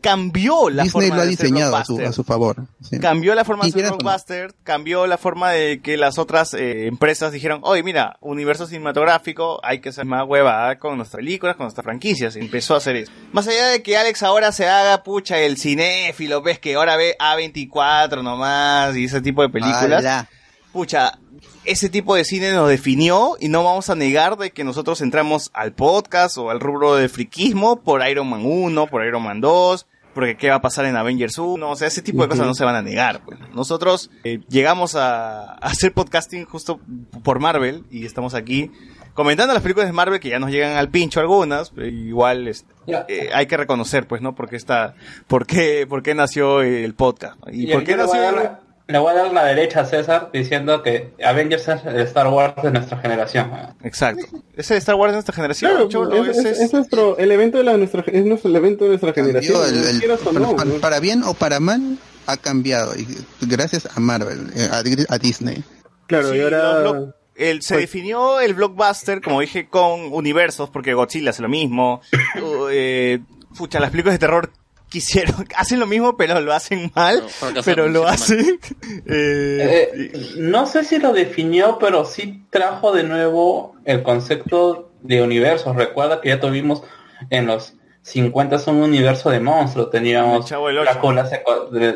cambió 0.00 0.70
la 0.70 0.84
Disney 0.84 1.08
forma 1.08 1.16
lo 1.16 1.22
ha 1.22 1.24
de 1.24 1.30
diseñado 1.30 1.76
a 1.76 1.84
su, 1.84 2.00
a 2.00 2.12
su 2.12 2.24
favor. 2.24 2.66
sí. 2.82 2.98
Cambió 2.98 3.34
la 3.34 3.44
forma 3.44 3.64
de 3.64 3.70
hacer 3.70 3.82
blockbuster, 3.82 4.54
cambió 4.62 5.06
la 5.06 5.18
forma 5.18 5.50
de 5.50 5.80
que 5.80 5.96
las 5.96 6.18
otras 6.18 6.54
eh, 6.54 6.86
empresas 6.86 7.32
dijeron, 7.32 7.60
oye, 7.62 7.82
mira, 7.82 8.16
universo 8.20 8.66
cinematográfico, 8.66 9.60
hay 9.62 9.80
que 9.80 9.90
hacer 9.90 10.04
más 10.04 10.26
huevada 10.26 10.78
con 10.78 10.96
nuestras 10.96 11.20
películas, 11.20 11.56
con 11.56 11.64
nuestras 11.64 11.84
franquicias. 11.84 12.36
Empezó 12.36 12.74
a 12.74 12.78
hacer 12.78 12.96
eso. 12.96 13.12
Más 13.32 13.46
allá 13.46 13.68
de 13.68 13.82
que 13.82 13.96
Alex 13.96 14.22
ahora 14.22 14.52
se 14.52 14.68
haga, 14.68 15.02
pucha, 15.02 15.38
el 15.38 15.58
cinéfilo, 15.58 16.42
ves 16.42 16.58
que 16.58 16.74
ahora 16.74 16.96
ve 16.96 17.16
A24 17.18 18.22
nomás 18.22 18.96
y 18.96 19.04
ese 19.04 19.20
tipo 19.20 19.42
de 19.42 19.48
películas. 19.48 20.00
Ala. 20.04 20.28
Pucha, 20.72 21.18
ese 21.64 21.88
tipo 21.88 22.14
de 22.14 22.24
cine 22.24 22.52
nos 22.52 22.68
definió 22.68 23.36
y 23.40 23.48
no 23.48 23.64
vamos 23.64 23.90
a 23.90 23.94
negar 23.94 24.36
de 24.36 24.50
que 24.50 24.64
nosotros 24.64 25.00
entramos 25.00 25.50
al 25.54 25.72
podcast 25.72 26.38
o 26.38 26.50
al 26.50 26.60
rubro 26.60 26.94
de 26.96 27.08
friquismo 27.08 27.80
por 27.80 28.06
Iron 28.06 28.28
Man 28.28 28.42
1, 28.44 28.86
por 28.86 29.04
Iron 29.04 29.22
Man 29.22 29.40
2, 29.40 29.86
porque 30.14 30.36
qué 30.36 30.50
va 30.50 30.56
a 30.56 30.60
pasar 30.62 30.84
en 30.86 30.96
Avengers 30.96 31.38
1, 31.38 31.70
o 31.70 31.76
sea, 31.76 31.88
ese 31.88 32.02
tipo 32.02 32.22
de 32.22 32.28
cosas 32.28 32.46
no 32.46 32.54
se 32.54 32.64
van 32.64 32.76
a 32.76 32.82
negar. 32.82 33.22
Pues. 33.24 33.38
Nosotros 33.52 34.10
eh, 34.24 34.40
llegamos 34.48 34.94
a, 34.94 35.52
a 35.52 35.56
hacer 35.56 35.92
podcasting 35.92 36.44
justo 36.44 36.80
por 37.22 37.40
Marvel 37.40 37.84
y 37.90 38.06
estamos 38.06 38.34
aquí 38.34 38.70
comentando 39.14 39.54
las 39.54 39.62
películas 39.62 39.88
de 39.88 39.92
Marvel 39.92 40.20
que 40.20 40.28
ya 40.28 40.38
nos 40.38 40.50
llegan 40.50 40.76
al 40.76 40.90
pincho 40.90 41.20
algunas, 41.20 41.70
pero 41.70 41.86
igual 41.86 42.48
eh, 42.48 43.30
hay 43.32 43.46
que 43.46 43.56
reconocer, 43.56 44.06
pues, 44.06 44.20
¿no? 44.20 44.34
Porque 44.34 44.56
está, 44.56 44.94
por 45.26 45.46
qué, 45.46 45.86
por 45.88 46.02
qué 46.02 46.14
nació 46.14 46.60
el 46.60 46.94
podcast 46.94 47.38
y 47.50 47.70
Y 47.70 47.72
por 47.72 47.84
qué 47.84 47.96
nació 47.96 48.58
le 48.86 48.98
voy 48.98 49.12
a 49.12 49.14
dar 49.14 49.32
la 49.32 49.44
derecha 49.44 49.80
a 49.80 49.84
César 49.86 50.30
diciendo 50.32 50.82
que 50.82 51.14
Avengers 51.24 51.66
es 51.68 51.84
el 51.86 52.00
Star 52.02 52.28
Wars 52.28 52.54
de 52.62 52.70
nuestra 52.70 52.98
generación. 52.98 53.50
Exacto. 53.82 54.24
Es 54.56 54.70
el 54.70 54.76
Star 54.78 54.94
Wars 54.96 55.12
de 55.12 55.16
nuestra 55.16 55.34
generación, 55.34 55.70
Claro, 55.72 55.88
cholo, 55.88 56.24
es, 56.24 56.36
es- 56.38 56.44
es- 56.44 56.60
es 56.60 56.72
nuestro, 56.72 57.16
el 57.18 57.32
evento 57.32 57.58
de 57.58 57.64
la 57.64 57.76
nuestra, 57.76 58.04
es 58.06 58.24
nuestro 58.26 58.50
el 58.50 58.56
evento 58.56 58.84
de 58.84 58.90
nuestra 58.90 59.12
generación. 59.12 59.60
El- 59.66 60.02
el- 60.02 60.18
para, 60.18 60.38
no, 60.38 60.54
para- 60.56 60.70
para 60.80 61.00
bien 61.00 61.22
o 61.24 61.34
para 61.34 61.60
mal, 61.60 61.98
ha 62.26 62.36
cambiado. 62.36 62.94
Y 62.96 63.06
gracias 63.42 63.88
a 63.96 64.00
Marvel, 64.00 64.50
eh, 64.56 64.68
a, 64.70 64.78
a 65.14 65.18
Disney. 65.18 65.64
Claro, 66.06 66.30
Sí, 66.30 66.36
y 66.36 66.40
ahora... 66.42 67.12
el, 67.36 67.62
se 67.62 67.76
definió 67.78 68.40
el 68.40 68.52
blockbuster, 68.54 69.20
como 69.22 69.40
dije, 69.40 69.68
con 69.68 70.12
universos, 70.12 70.68
porque 70.70 70.92
Godzilla 70.94 71.30
hace 71.30 71.42
lo 71.42 71.48
mismo. 71.48 72.00
Uh, 72.42 72.66
eh, 72.70 73.20
pucha, 73.56 73.78
las 73.80 73.90
películas 73.90 74.14
de 74.16 74.18
terror 74.18 74.50
quisieron, 74.94 75.48
hacen 75.56 75.80
lo 75.80 75.86
mismo, 75.86 76.16
pero 76.16 76.40
lo 76.40 76.54
hacen 76.54 76.92
mal, 76.94 77.24
pero 77.64 77.88
lo 77.88 78.06
hacen. 78.06 78.60
eh, 79.06 79.90
Eh, 79.92 80.12
no 80.36 80.66
sé 80.68 80.84
si 80.84 80.98
lo 80.98 81.12
definió, 81.12 81.78
pero 81.80 82.04
sí 82.04 82.44
trajo 82.50 82.92
de 82.92 83.02
nuevo 83.02 83.74
el 83.84 84.04
concepto 84.04 84.92
de 85.02 85.20
universos. 85.20 85.74
Recuerda 85.74 86.20
que 86.20 86.28
ya 86.28 86.38
tuvimos 86.38 86.82
en 87.30 87.46
los 87.46 87.74
50 88.02 88.62
un 88.68 88.82
universo 88.82 89.30
de 89.30 89.40
monstruos. 89.40 89.90
Teníamos 89.90 90.48
Drácula, 90.48 91.26
se, 91.26 91.42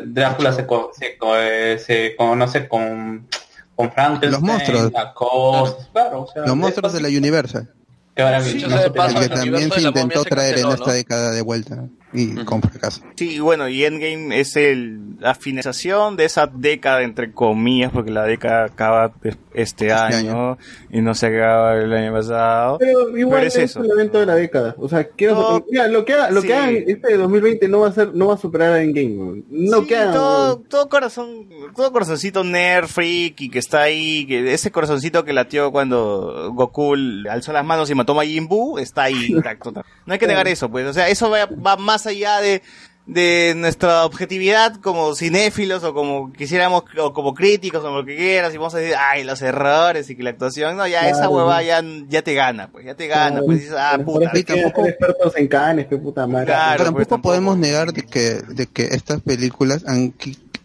Drácula 0.05 0.51
se, 0.51 0.67
se 0.93 1.17
eh, 1.37 1.79
se 1.79 2.15
conoce 2.17 2.67
con, 2.67 3.27
con 3.75 3.91
Frankenstein, 3.93 4.31
Los 4.33 4.41
monstruos. 4.41 4.91
la 4.91 5.13
cosa, 5.13 5.87
claro, 5.93 6.23
o 6.23 6.27
sea, 6.27 6.45
Los 6.45 6.55
monstruos 6.57 6.91
de 6.91 7.01
la. 7.01 7.07
Qué 7.07 8.23
maravilla. 8.23 8.67
Sí, 8.67 8.83
de 8.83 8.91
paso, 8.91 9.19
que 9.19 9.25
el 9.25 9.29
también 9.29 9.53
universo 9.55 9.79
se 9.79 9.87
intentó 9.87 10.23
se 10.23 10.29
traer 10.29 10.59
en 10.59 10.67
esta 10.67 10.85
¿no? 10.87 10.91
década 10.91 11.31
de 11.31 11.41
vuelta 11.41 11.87
y 12.13 12.35
con 12.45 12.61
fracaso. 12.61 13.01
Sí, 13.15 13.35
y 13.35 13.39
bueno, 13.39 13.67
y 13.69 13.83
Endgame 13.85 14.39
es 14.39 14.55
el, 14.55 15.19
la 15.19 15.35
finalización 15.35 16.15
de 16.17 16.25
esa 16.25 16.47
década, 16.47 17.03
entre 17.03 17.31
comillas, 17.31 17.91
porque 17.91 18.11
la 18.11 18.23
década 18.23 18.65
acaba 18.65 19.11
de- 19.21 19.35
este 19.53 19.91
año, 19.91 20.57
y 20.89 21.01
no 21.01 21.13
se 21.13 21.27
acaba 21.27 21.75
el 21.75 21.91
año 21.91 22.13
pasado. 22.13 22.77
Pero 22.79 23.17
igual 23.17 23.39
Pero 23.39 23.47
es, 23.47 23.55
es 23.57 23.71
eso. 23.71 23.83
el 23.83 23.91
evento 23.91 24.19
de 24.19 24.25
la 24.25 24.35
década. 24.35 24.73
O 24.77 24.87
sea, 24.87 25.03
quiero 25.09 25.35
No, 25.35 25.65
mira, 25.69 25.87
lo 25.89 26.05
que 26.05 26.13
haga- 26.13 26.29
lo 26.31 26.41
sí. 26.41 26.47
que 26.47 26.53
hagan 26.53 26.75
este 26.87 27.17
2020 27.17 27.67
no 27.67 27.81
va 27.81 27.89
a 27.89 27.91
ser, 27.91 28.13
no 28.15 28.27
va 28.27 28.35
a 28.35 28.37
superar 28.37 28.71
a 28.73 28.81
Endgame. 28.81 29.43
No 29.49 29.81
Sí, 29.81 29.87
que 29.87 29.97
hagan, 29.97 30.13
todo, 30.13 30.59
todo 30.59 30.87
corazón, 30.87 31.49
todo 31.75 31.91
corazoncito 31.91 32.43
nerd 32.43 32.87
freak 32.87 33.41
y 33.41 33.49
que 33.49 33.59
está 33.59 33.81
ahí, 33.81 34.25
que 34.25 34.53
ese 34.53 34.71
corazoncito 34.71 35.25
que 35.25 35.33
latió 35.33 35.71
cuando 35.71 36.51
Goku 36.53 36.95
alzó 37.29 37.51
las 37.51 37.65
manos 37.65 37.89
y 37.89 37.95
mató 37.95 38.13
a 38.13 38.15
Majin 38.17 38.47
Buu, 38.47 38.77
está 38.79 39.03
ahí 39.03 39.25
intacto. 39.29 39.73
No 40.05 40.13
hay 40.13 40.19
que 40.19 40.27
negar 40.27 40.47
eso, 40.47 40.69
pues, 40.69 40.87
o 40.87 40.93
sea, 40.93 41.09
eso 41.09 41.29
va, 41.29 41.45
va 41.47 41.75
más 41.75 41.98
allá 42.05 42.39
de, 42.41 42.61
de 43.05 43.53
nuestra 43.57 44.05
objetividad 44.05 44.75
como 44.81 45.15
cinéfilos 45.15 45.83
o 45.83 45.93
como 45.93 46.31
quisiéramos, 46.31 46.83
o 46.99 47.11
como 47.13 47.33
críticos 47.33 47.83
o 47.83 47.89
lo 47.91 48.05
que 48.05 48.15
quieras, 48.15 48.53
y 48.53 48.57
vamos 48.57 48.75
a 48.75 48.77
decir, 48.77 48.95
ay, 48.97 49.23
los 49.23 49.41
errores 49.41 50.09
y 50.09 50.15
que 50.15 50.21
la 50.23 50.29
actuación, 50.29 50.77
no, 50.77 50.87
ya 50.87 51.09
esa 51.09 51.27
hueva 51.29 51.63
ya, 51.63 51.81
ya 52.07 52.21
te 52.21 52.33
gana, 52.35 52.69
pues, 52.71 52.85
ya 52.85 52.93
te 52.95 53.07
gana, 53.07 53.41
pues 53.45 53.61
dices, 53.61 53.75
ah, 53.77 53.97
puta. 54.05 54.27
Parece 54.31 54.45
que 54.45 54.53
ser 54.61 54.87
expertos 54.87 55.33
en 55.37 55.47
canes, 55.47 55.87
qué 55.87 55.97
puta 55.97 56.27
madre. 56.27 56.45
Claro, 56.47 56.77
Pero 56.83 56.93
pues, 56.93 57.07
tampoco 57.07 57.29
podemos 57.29 57.57
negar 57.57 57.93
de 57.93 58.03
que, 58.03 58.41
de 58.47 58.67
que 58.67 58.83
estas 58.91 59.21
películas, 59.21 59.83
han, 59.87 60.13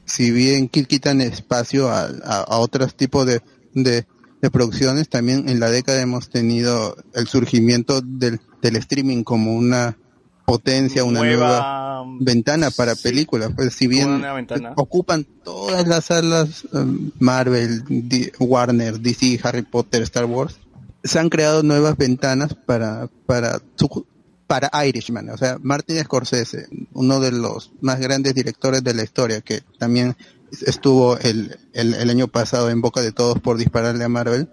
si 0.05 0.31
bien 0.31 0.71
qui- 0.71 0.87
quitan 0.87 1.23
espacio 1.23 1.89
a, 1.89 2.03
a, 2.25 2.41
a 2.43 2.59
otros 2.59 2.95
tipos 2.95 3.25
de, 3.25 3.41
de, 3.73 4.05
de 4.43 4.51
producciones, 4.51 5.09
también 5.09 5.49
en 5.49 5.61
la 5.61 5.71
década 5.71 6.03
hemos 6.03 6.29
tenido 6.29 6.95
el 7.15 7.27
surgimiento 7.27 8.03
del, 8.03 8.39
del 8.61 8.77
streaming 8.77 9.23
como 9.25 9.55
una 9.55 9.97
potencia, 10.45 11.05
una 11.05 11.21
Nueva- 11.21 11.47
nueva, 12.03 12.05
ventana 12.21 12.71
para 12.71 12.95
películas. 12.95 13.51
Pues 13.55 13.75
si 13.75 13.87
bien 13.87 14.21
ocupan 14.77 15.25
todas 15.45 15.87
las 15.87 16.07
salas 16.07 16.65
um, 16.73 17.11
Marvel, 17.19 17.83
Di- 17.89 18.31
Warner, 18.39 19.01
DC, 19.01 19.41
Harry 19.43 19.63
Potter, 19.63 20.03
Star 20.03 20.25
Wars, 20.27 20.57
se 21.03 21.19
han 21.19 21.29
creado 21.29 21.63
nuevas 21.63 21.97
ventanas 21.97 22.55
para 22.55 23.09
para 23.27 23.61
su- 23.77 24.07
para 24.47 24.71
Irishman, 24.87 25.31
o 25.31 25.39
sea, 25.39 25.59
Martin 25.63 25.99
Scorsese, 26.05 26.67
uno 26.93 27.19
de 27.21 27.33
los 27.33 27.73
más 27.81 27.99
grandes 27.99 28.35
directores 28.35 28.85
de 28.85 28.93
la 28.95 29.03
historia, 29.03 29.41
que 29.41 29.63
también 29.79 30.17
estuvo 30.67 31.17
el, 31.19 31.59
el, 31.73 31.95
el 31.95 32.11
año 32.11 32.29
pasado 32.29 32.69
en 32.71 32.83
boca 32.83 33.01
de 33.01 33.11
todos 33.13 33.41
por 33.41 33.57
dispararle 33.57 34.05
a 34.05 34.09
Marvel, 34.11 34.49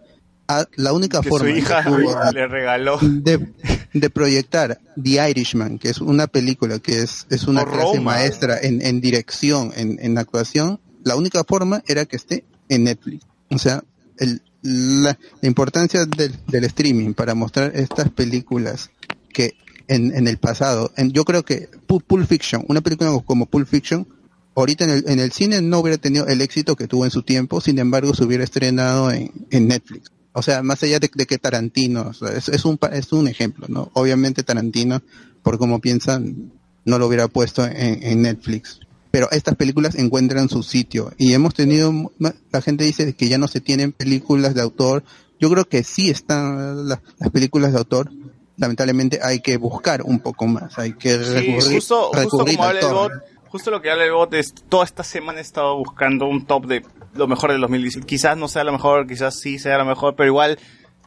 a- 0.60 0.68
la 0.76 0.94
única 0.94 1.22
Que 1.22 1.30
forma 1.30 1.48
su 1.50 1.54
que 1.54 1.60
hija 1.60 1.84
tuvo 1.84 2.18
a- 2.18 2.32
le 2.32 2.48
regaló. 2.48 2.98
de, 3.02 3.48
de 3.94 4.10
proyectar 4.10 4.80
The 5.02 5.30
Irishman, 5.30 5.80
que 5.80 5.90
es 5.90 6.00
una 6.00 6.28
película 6.28 6.80
que 6.80 7.02
es, 7.02 7.26
es 7.30 7.44
una 7.48 7.64
O 7.64 7.66
clase 7.66 7.98
Roma. 7.98 8.02
maestra 8.14 8.58
en, 8.62 8.82
en 8.82 9.02
dirección, 9.02 9.72
en, 9.76 9.98
en 10.02 10.18
actuación, 10.18 10.80
la 11.04 11.16
única 11.16 11.44
forma 11.44 11.84
era 11.88 12.06
que 12.06 12.16
esté 12.16 12.44
en 12.70 12.84
Netflix. 12.86 13.26
O 13.50 13.58
sea, 13.58 13.84
el, 14.18 14.42
la, 14.62 15.18
la 15.42 15.48
importancia 15.48 16.06
del, 16.06 16.36
del 16.48 16.64
streaming 16.66 17.14
para 17.14 17.34
mostrar 17.36 17.72
estas 17.76 18.10
películas 18.10 18.92
que 19.34 19.56
en, 19.88 20.16
en 20.16 20.28
el 20.28 20.38
pasado. 20.38 20.92
En- 20.96 21.12
yo 21.12 21.26
creo 21.26 21.44
que 21.44 21.68
Pulp 21.88 22.26
Fiction, 22.28 22.64
una 22.68 22.82
película 22.82 23.12
como 23.26 23.46
Pulp 23.48 23.68
Fiction, 23.68 24.08
ahorita 24.56 24.84
en 24.86 24.90
el, 24.92 25.04
en 25.08 25.20
el 25.20 25.32
cine 25.32 25.62
no 25.62 25.80
hubiera 25.80 25.98
tenido 25.98 26.28
el 26.28 26.40
éxito 26.42 26.76
que 26.76 26.88
tuvo 26.88 27.04
en 27.06 27.12
su 27.12 27.24
tiempo, 27.24 27.60
sin 27.62 27.80
embargo 27.80 28.14
se 28.14 28.24
hubiera 28.24 28.44
estrenado 28.44 29.12
en, 29.12 29.32
en 29.50 29.68
Netflix. 29.68 30.12
O 30.34 30.42
sea, 30.42 30.64
más 30.64 30.82
allá 30.84 31.00
de, 31.00 31.10
de 31.14 31.26
que 31.26 31.38
Tarantino, 31.38 32.08
o 32.10 32.14
sea, 32.14 32.30
es, 32.30 32.48
es 32.50 32.64
un, 32.66 32.80
es 32.94 33.12
un 33.12 33.28
ejemplo, 33.28 33.68
¿no? 33.70 33.90
Obviamente 33.94 34.44
Tarantino, 34.44 35.02
por 35.44 35.58
cómo 35.58 35.80
piensan, 35.80 36.52
no 36.86 36.98
lo 37.00 37.08
hubiera 37.08 37.28
puesto 37.28 37.66
en, 37.66 38.02
en 38.04 38.22
Netflix. 38.22 38.80
Pero 39.12 39.30
estas 39.32 39.56
películas 39.56 39.96
encuentran 39.96 40.48
su 40.48 40.64
sitio 40.64 41.12
y 41.18 41.34
hemos 41.34 41.54
tenido, 41.54 42.12
la 42.18 42.62
gente 42.62 42.86
dice 42.86 43.14
que 43.14 43.28
ya 43.28 43.38
no 43.38 43.50
se 43.50 43.60
tienen 43.60 43.92
películas 43.92 44.56
de 44.56 44.62
autor. 44.62 45.04
Yo 45.38 45.50
creo 45.50 45.66
que 45.68 45.84
sí 45.84 46.10
están 46.10 46.88
las, 46.88 47.00
las 47.20 47.30
películas 47.30 47.74
de 47.74 47.80
autor. 47.80 48.10
Lamentablemente 48.56 49.20
hay 49.22 49.42
que 49.42 49.58
buscar 49.58 50.02
un 50.04 50.20
poco 50.20 50.48
más, 50.48 50.80
hay 50.80 50.94
que 50.94 51.18
Sí, 51.18 51.24
recurrir, 51.34 51.76
justo, 51.76 52.12
como 52.30 52.64
al 52.64 52.80
torrent. 52.80 53.22
Justo 53.52 53.70
lo 53.72 53.82
que 53.82 53.92
habla 53.92 54.06
el 54.06 54.12
bot 54.14 54.34
es, 54.34 54.54
toda 54.70 54.86
esta 54.86 55.04
semana 55.04 55.40
he 55.40 55.42
estado 55.42 55.78
buscando 55.78 56.26
un 56.26 56.46
top 56.46 56.66
de 56.66 56.84
lo 57.14 57.28
mejor 57.28 57.52
del 57.52 57.62
2017. 57.62 58.08
Quizás 58.08 58.38
no 58.38 58.48
sea 58.48 58.64
lo 58.64 58.72
mejor, 58.72 59.06
quizás 59.08 59.40
sí 59.40 59.60
sea 59.60 59.78
lo 59.78 59.86
mejor, 59.86 60.16
pero 60.16 60.28
igual 60.28 60.58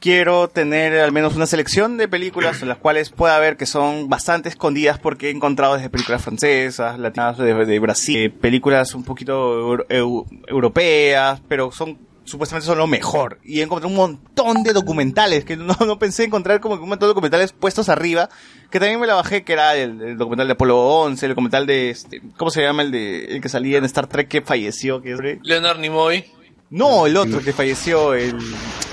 quiero 0.00 0.48
tener 0.48 0.98
al 1.00 1.12
menos 1.12 1.34
una 1.34 1.46
selección 1.46 1.96
de 1.96 2.08
películas 2.08 2.60
en 2.60 2.68
las 2.68 2.76
cuales 2.76 3.08
pueda 3.10 3.38
ver 3.38 3.56
que 3.56 3.64
son 3.64 4.08
bastante 4.10 4.50
escondidas 4.50 4.98
porque 4.98 5.28
he 5.28 5.30
encontrado 5.30 5.74
desde 5.76 5.88
películas 5.88 6.22
francesas, 6.22 6.98
latinas 6.98 7.38
de, 7.38 7.54
de 7.64 7.78
Brasil, 7.78 8.18
eh, 8.18 8.30
películas 8.30 8.94
un 8.94 9.04
poquito 9.04 9.78
eu- 9.78 9.86
eu- 9.88 10.26
europeas, 10.46 11.40
pero 11.48 11.72
son 11.72 11.98
supuestamente 12.26 12.66
son 12.66 12.78
lo 12.78 12.86
mejor. 12.86 13.38
Y 13.44 13.60
he 13.60 13.62
encontrado 13.62 13.88
un 13.90 13.96
montón 13.96 14.62
de 14.62 14.72
documentales 14.72 15.44
que 15.44 15.56
no, 15.56 15.74
no 15.86 15.98
pensé 15.98 16.24
encontrar 16.24 16.60
como 16.60 16.76
que 16.76 16.82
un 16.82 16.88
montón 16.88 17.06
de 17.06 17.10
documentales 17.14 17.52
puestos 17.52 17.88
arriba, 17.88 18.28
que 18.74 18.80
también 18.80 18.98
me 18.98 19.06
la 19.06 19.14
bajé, 19.14 19.44
que 19.44 19.52
era 19.52 19.76
el, 19.76 20.02
el 20.02 20.16
documental 20.18 20.48
de 20.48 20.52
Apolo 20.54 20.76
11, 20.80 21.24
el 21.26 21.30
documental 21.30 21.64
de, 21.64 21.90
este, 21.90 22.20
¿cómo 22.36 22.50
se 22.50 22.60
llama? 22.60 22.82
El 22.82 22.90
de, 22.90 23.24
el 23.26 23.40
que 23.40 23.48
salía 23.48 23.78
en 23.78 23.84
Star 23.84 24.08
Trek 24.08 24.26
que 24.26 24.42
falleció, 24.42 25.00
que 25.00 25.12
es... 25.12 25.18
Leonard 25.44 25.78
Nimoy. 25.78 26.24
No, 26.70 27.06
el 27.06 27.16
otro 27.16 27.40
que 27.40 27.52
falleció, 27.52 28.14
el, 28.14 28.36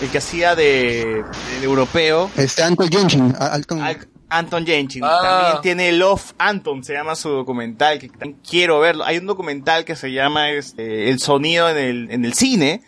el 0.01 0.09
que 0.11 0.19
hacía 0.19 0.53
de, 0.55 1.23
del 1.55 1.63
europeo. 1.63 2.29
Este 2.37 2.61
Anton 2.61 2.87
Yelchin, 2.89 3.33
a- 3.39 3.55
Alton- 3.57 3.81
Anton 4.29 4.65
Jenkin. 4.67 5.03
Ah. 5.03 5.19
También 5.23 5.61
tiene 5.63 5.91
Love 5.97 6.33
Anton, 6.37 6.83
se 6.83 6.93
llama 6.93 7.15
su 7.15 7.29
documental, 7.29 7.97
que 7.97 8.07
también 8.09 8.37
quiero 8.47 8.79
verlo. 8.79 9.03
Hay 9.03 9.17
un 9.17 9.25
documental 9.25 9.83
que 9.83 9.95
se 9.95 10.11
llama 10.11 10.51
este, 10.51 11.09
El 11.09 11.19
sonido 11.19 11.67
en 11.69 11.77
el, 11.77 12.11
en 12.11 12.23
el 12.23 12.33
cine, 12.33 12.81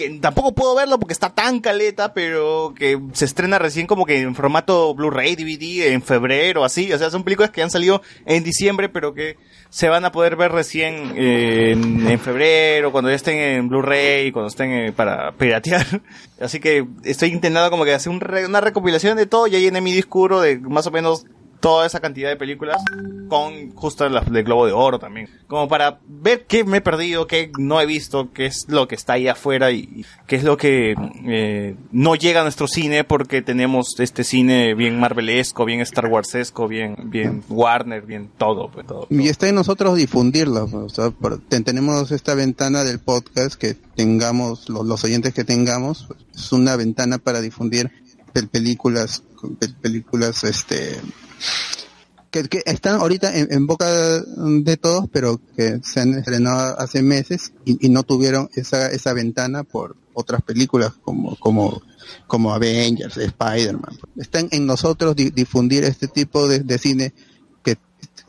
que 0.00 0.18
tampoco 0.18 0.54
puedo 0.54 0.74
verlo 0.74 0.98
porque 0.98 1.12
está 1.12 1.30
tan 1.30 1.60
caleta, 1.60 2.14
pero 2.14 2.72
que 2.74 2.98
se 3.12 3.26
estrena 3.26 3.58
recién 3.58 3.86
como 3.86 4.06
que 4.06 4.20
en 4.20 4.34
formato 4.34 4.94
Blu-ray, 4.94 5.36
DVD, 5.36 5.92
en 5.92 6.02
febrero, 6.02 6.64
así. 6.64 6.90
O 6.92 6.98
sea, 6.98 7.10
son 7.10 7.22
películas 7.22 7.50
que 7.50 7.62
han 7.62 7.70
salido 7.70 8.00
en 8.24 8.42
diciembre, 8.42 8.88
pero 8.88 9.12
que 9.12 9.36
se 9.68 9.90
van 9.90 10.06
a 10.06 10.12
poder 10.12 10.36
ver 10.36 10.52
recién 10.52 11.12
eh, 11.16 11.72
en, 11.72 12.08
en 12.08 12.18
febrero, 12.18 12.92
cuando 12.92 13.10
ya 13.10 13.16
estén 13.16 13.36
en 13.36 13.68
Blu-ray, 13.68 14.32
cuando 14.32 14.48
estén 14.48 14.72
eh, 14.72 14.92
para 14.92 15.32
piratear. 15.32 15.86
Así 16.40 16.60
que 16.60 16.86
estoy 17.04 17.30
intentando 17.30 17.70
como 17.70 17.84
que 17.84 17.92
hacer 17.92 18.10
una 18.10 18.60
recopilación 18.62 19.18
de 19.18 19.26
todo, 19.26 19.46
ya 19.46 19.58
llené 19.58 19.82
mi 19.82 19.92
disco 19.92 20.20
duro 20.20 20.40
de 20.40 20.58
más 20.58 20.86
o 20.86 20.90
menos 20.90 21.26
toda 21.60 21.86
esa 21.86 22.00
cantidad 22.00 22.28
de 22.30 22.36
películas 22.36 22.82
con 23.28 23.70
justo 23.72 24.08
las 24.08 24.30
de 24.30 24.42
Globo 24.42 24.66
de 24.66 24.72
Oro 24.72 24.98
también. 24.98 25.28
Como 25.46 25.68
para 25.68 26.00
ver 26.08 26.46
qué 26.46 26.64
me 26.64 26.78
he 26.78 26.80
perdido, 26.80 27.26
qué 27.26 27.52
no 27.58 27.80
he 27.80 27.86
visto, 27.86 28.32
qué 28.32 28.46
es 28.46 28.66
lo 28.68 28.88
que 28.88 28.94
está 28.94 29.12
ahí 29.14 29.28
afuera 29.28 29.70
y, 29.70 30.04
qué 30.26 30.36
es 30.36 30.44
lo 30.44 30.56
que 30.56 30.94
eh, 31.26 31.76
no 31.92 32.14
llega 32.16 32.40
a 32.40 32.42
nuestro 32.42 32.66
cine 32.66 33.04
porque 33.04 33.42
tenemos 33.42 33.98
este 34.00 34.24
cine 34.24 34.74
bien 34.74 34.98
Marvelesco, 34.98 35.64
bien 35.64 35.80
Star 35.80 36.06
Warsesco, 36.06 36.66
bien, 36.66 36.96
bien 37.04 37.42
Warner, 37.48 38.02
bien 38.02 38.30
todo, 38.36 38.70
pues 38.70 38.86
todo. 38.86 39.06
Y 39.10 39.28
está 39.28 39.48
en 39.48 39.54
nosotros 39.54 39.96
difundirlo. 39.96 40.64
O 40.72 40.88
sea, 40.88 41.12
tenemos 41.64 42.10
esta 42.10 42.34
ventana 42.34 42.84
del 42.84 42.98
podcast 42.98 43.54
que 43.54 43.74
tengamos, 43.74 44.68
lo- 44.68 44.82
los 44.82 45.04
oyentes 45.04 45.34
que 45.34 45.44
tengamos, 45.44 46.06
pues, 46.08 46.20
es 46.34 46.52
una 46.52 46.74
ventana 46.76 47.18
para 47.18 47.40
difundir 47.40 47.90
pel- 48.34 48.48
películas, 48.48 49.22
pel- 49.42 49.74
películas, 49.80 50.42
este, 50.44 50.96
que, 52.30 52.62
están 52.66 53.00
ahorita 53.00 53.36
en, 53.36 53.66
boca 53.66 53.86
de 53.90 54.76
todos, 54.76 55.06
pero 55.12 55.40
que 55.56 55.80
se 55.82 56.00
han 56.00 56.14
estrenado 56.14 56.78
hace 56.78 57.02
meses 57.02 57.52
y, 57.64 57.88
no 57.88 58.02
tuvieron 58.04 58.48
esa, 58.54 58.88
esa 58.88 59.12
ventana 59.12 59.64
por 59.64 59.96
otras 60.14 60.42
películas 60.42 60.92
como, 61.02 61.36
como, 61.36 61.82
como 62.26 62.52
Avengers, 62.52 63.16
Spider-Man. 63.16 63.98
Están 64.16 64.48
en 64.52 64.66
nosotros 64.66 65.16
di- 65.16 65.30
difundir 65.30 65.84
este 65.84 66.08
tipo 66.08 66.46
de, 66.46 66.78
cine 66.78 67.12
que, 67.62 67.76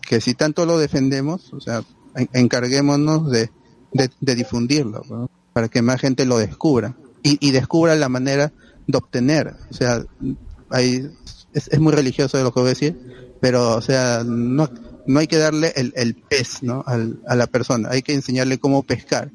que 0.01 0.19
si 0.21 0.33
tanto 0.33 0.65
lo 0.65 0.79
defendemos, 0.79 1.53
o 1.53 1.59
sea, 1.59 1.83
en- 2.15 2.29
encarguémonos 2.33 3.29
de, 3.31 3.49
de, 3.93 4.35
difundirlo, 4.35 5.29
para 5.53 5.67
que 5.67 5.81
más 5.81 6.01
gente 6.01 6.25
lo 6.25 6.37
descubra 6.37 6.95
y, 7.23 7.37
y 7.45 7.51
descubra 7.51 7.95
la 7.95 8.09
manera 8.09 8.51
de 8.87 8.97
obtener. 8.97 9.55
O 9.69 9.73
sea, 9.73 10.03
hay, 10.69 11.09
es, 11.53 11.67
es 11.69 11.79
muy 11.79 11.93
religioso 11.93 12.37
de 12.37 12.43
lo 12.43 12.53
que 12.53 12.59
voy 12.59 12.67
a 12.67 12.73
decir, 12.73 12.97
pero, 13.39 13.75
o 13.75 13.81
sea, 13.81 14.23
no, 14.25 14.69
no 15.07 15.19
hay 15.19 15.27
que 15.27 15.37
darle 15.37 15.73
el, 15.75 15.93
el 15.95 16.15
pez, 16.15 16.61
¿no? 16.63 16.83
Al, 16.85 17.19
a 17.27 17.35
la 17.35 17.47
persona, 17.47 17.89
hay 17.91 18.01
que 18.01 18.13
enseñarle 18.13 18.59
cómo 18.59 18.83
pescar. 18.83 19.31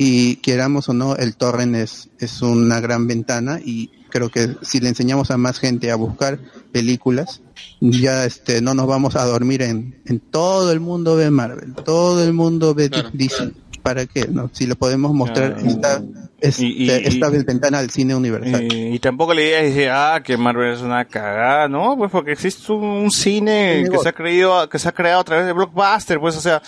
Y 0.00 0.36
queramos 0.36 0.88
o 0.88 0.92
no, 0.94 1.16
el 1.16 1.34
torrent 1.36 1.74
es, 1.74 2.08
es 2.20 2.40
una 2.40 2.78
gran 2.80 3.08
ventana 3.08 3.58
y 3.64 3.90
creo 4.10 4.30
que 4.30 4.54
si 4.62 4.78
le 4.78 4.88
enseñamos 4.90 5.32
a 5.32 5.36
más 5.36 5.58
gente 5.58 5.90
a 5.90 5.96
buscar 5.96 6.38
películas, 6.72 7.40
ya 7.80 8.24
este 8.24 8.60
no 8.62 8.74
nos 8.74 8.86
vamos 8.86 9.16
a 9.16 9.24
dormir 9.24 9.60
en, 9.62 10.00
en 10.06 10.20
todo 10.20 10.70
el 10.70 10.78
mundo 10.78 11.16
ve 11.16 11.30
Marvel, 11.32 11.74
todo 11.84 12.22
el 12.22 12.32
mundo 12.32 12.74
ve 12.74 12.88
DC. 13.12 13.50
¿Para 13.82 14.06
qué? 14.06 14.28
No? 14.28 14.50
Si 14.52 14.66
le 14.66 14.76
podemos 14.76 15.12
mostrar 15.14 15.54
Claro. 15.56 15.68
esta, 15.68 16.02
este, 16.40 16.64
Y- 16.66 16.84
y- 16.84 16.90
esta 16.90 17.28
y- 17.28 17.42
ventana 17.44 17.78
al 17.78 17.90
cine 17.90 18.14
universal. 18.14 18.68
Y 18.72 18.98
tampoco 19.00 19.34
la 19.34 19.42
idea 19.42 19.60
es 19.60 19.74
decir, 19.74 19.90
ah, 19.92 20.20
que 20.24 20.36
Marvel 20.36 20.72
es 20.74 20.80
una 20.82 21.04
cagada, 21.04 21.68
¿no? 21.68 21.96
Pues 21.96 22.10
porque 22.10 22.32
existe 22.32 22.72
un, 22.72 22.84
un 22.84 23.10
cine 23.10 23.84
que 23.90 23.98
se 23.98 24.08
ha 24.08 24.12
creído, 24.12 24.68
que 24.68 24.78
se 24.78 24.88
ha 24.88 24.92
creado 24.92 25.20
a 25.20 25.24
través 25.24 25.46
de 25.46 25.52
Blockbuster, 25.52 26.18
pues, 26.20 26.36
o 26.36 26.40
sea, 26.40 26.62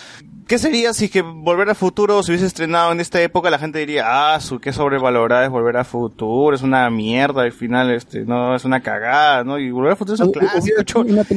¿qué 0.47 0.57
sería 0.57 0.93
si 0.93 1.07
que 1.07 1.21
Volver 1.21 1.69
al 1.69 1.75
Futuro 1.75 2.21
se 2.23 2.31
hubiese 2.31 2.45
estrenado 2.45 2.91
en 2.91 2.99
esta 2.99 3.21
época? 3.21 3.49
La 3.49 3.59
gente 3.59 3.79
diría, 3.79 4.03
ah, 4.35 4.39
su, 4.41 4.59
qué 4.59 4.73
sobrevalorada 4.73 5.45
es 5.45 5.49
Volver 5.49 5.77
al 5.77 5.85
Futuro, 5.85 6.53
es 6.55 6.61
una 6.61 6.89
mierda, 6.89 7.43
al 7.43 7.53
final, 7.53 7.91
este, 7.91 8.25
no, 8.25 8.53
es 8.55 8.65
una 8.65 8.81
cagada, 8.81 9.43
¿no? 9.45 9.57
Y 9.57 9.71
Volver 9.71 9.91
al 9.91 9.97
Futuro 9.97 10.15
es 10.15 10.21
un 10.21 10.31
clásico, 10.33 10.81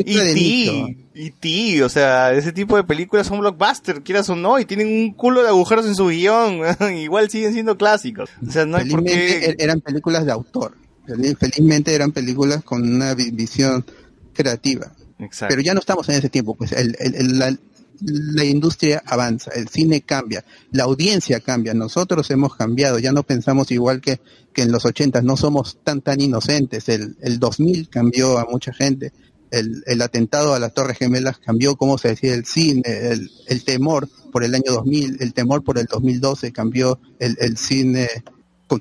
y 0.04 0.16
nicho. 0.34 0.86
y 1.14 1.30
ti, 1.30 1.80
o 1.82 1.88
sea, 1.88 2.32
ese 2.32 2.50
tipo 2.52 2.76
de 2.76 2.82
películas 2.82 3.28
son 3.28 3.38
blockbuster, 3.38 4.02
quieras 4.02 4.28
o 4.30 4.34
no, 4.34 4.58
y 4.58 4.64
tienen 4.64 4.88
un 4.88 5.12
culo 5.12 5.42
de 5.42 5.48
agujeros 5.48 5.86
en 5.86 5.94
su 5.94 6.08
guion, 6.08 6.60
igual 6.98 7.30
siguen 7.30 7.52
siendo 7.52 7.76
clásicos. 7.76 8.23
O 8.46 8.50
sea, 8.50 8.64
no 8.66 8.76
hay 8.76 8.88
por 8.90 9.02
Felizmente 9.02 9.40
qué... 9.40 9.50
er- 9.50 9.56
eran 9.58 9.80
películas 9.80 10.24
de 10.26 10.32
autor. 10.32 10.76
Fel- 11.06 11.36
Felizmente 11.36 11.94
eran 11.94 12.12
películas 12.12 12.64
con 12.64 12.82
una 12.82 13.14
vi- 13.14 13.30
visión 13.30 13.84
creativa. 14.32 14.92
Exacto. 15.18 15.52
Pero 15.52 15.62
ya 15.62 15.74
no 15.74 15.80
estamos 15.80 16.08
en 16.08 16.16
ese 16.16 16.28
tiempo, 16.28 16.54
pues 16.54 16.72
el, 16.72 16.96
el- 16.98 17.14
el- 17.14 17.38
la, 17.38 17.56
la 18.00 18.44
industria 18.44 19.02
avanza, 19.06 19.52
el 19.52 19.68
cine 19.68 20.02
cambia, 20.02 20.44
la 20.72 20.84
audiencia 20.84 21.38
cambia, 21.40 21.74
nosotros 21.74 22.28
hemos 22.32 22.56
cambiado, 22.56 22.98
ya 22.98 23.12
no 23.12 23.22
pensamos 23.22 23.70
igual 23.70 24.00
que, 24.00 24.20
que 24.52 24.62
en 24.62 24.72
los 24.72 24.84
80, 24.84 25.22
no 25.22 25.36
somos 25.36 25.78
tan 25.84 26.00
tan 26.02 26.20
inocentes, 26.20 26.88
el, 26.88 27.16
el 27.22 27.38
2000 27.38 27.88
cambió 27.88 28.38
a 28.38 28.46
mucha 28.50 28.72
gente, 28.74 29.12
el, 29.52 29.84
el 29.86 30.02
atentado 30.02 30.54
a 30.54 30.58
las 30.58 30.74
Torres 30.74 30.98
Gemelas 30.98 31.38
cambió 31.38 31.76
cómo 31.76 31.96
se 31.96 32.08
decía 32.08 32.34
el 32.34 32.44
cine, 32.44 32.82
el, 32.84 33.30
el 33.46 33.62
temor 33.64 34.08
por 34.34 34.42
el 34.42 34.52
año 34.52 34.72
2000, 34.72 35.18
el 35.20 35.32
temor 35.32 35.62
por 35.62 35.78
el 35.78 35.86
2012 35.86 36.50
cambió 36.50 36.98
el, 37.20 37.36
el 37.38 37.56
cine 37.56 38.08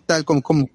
tal 0.07 0.25
como, 0.25 0.41
como, 0.41 0.67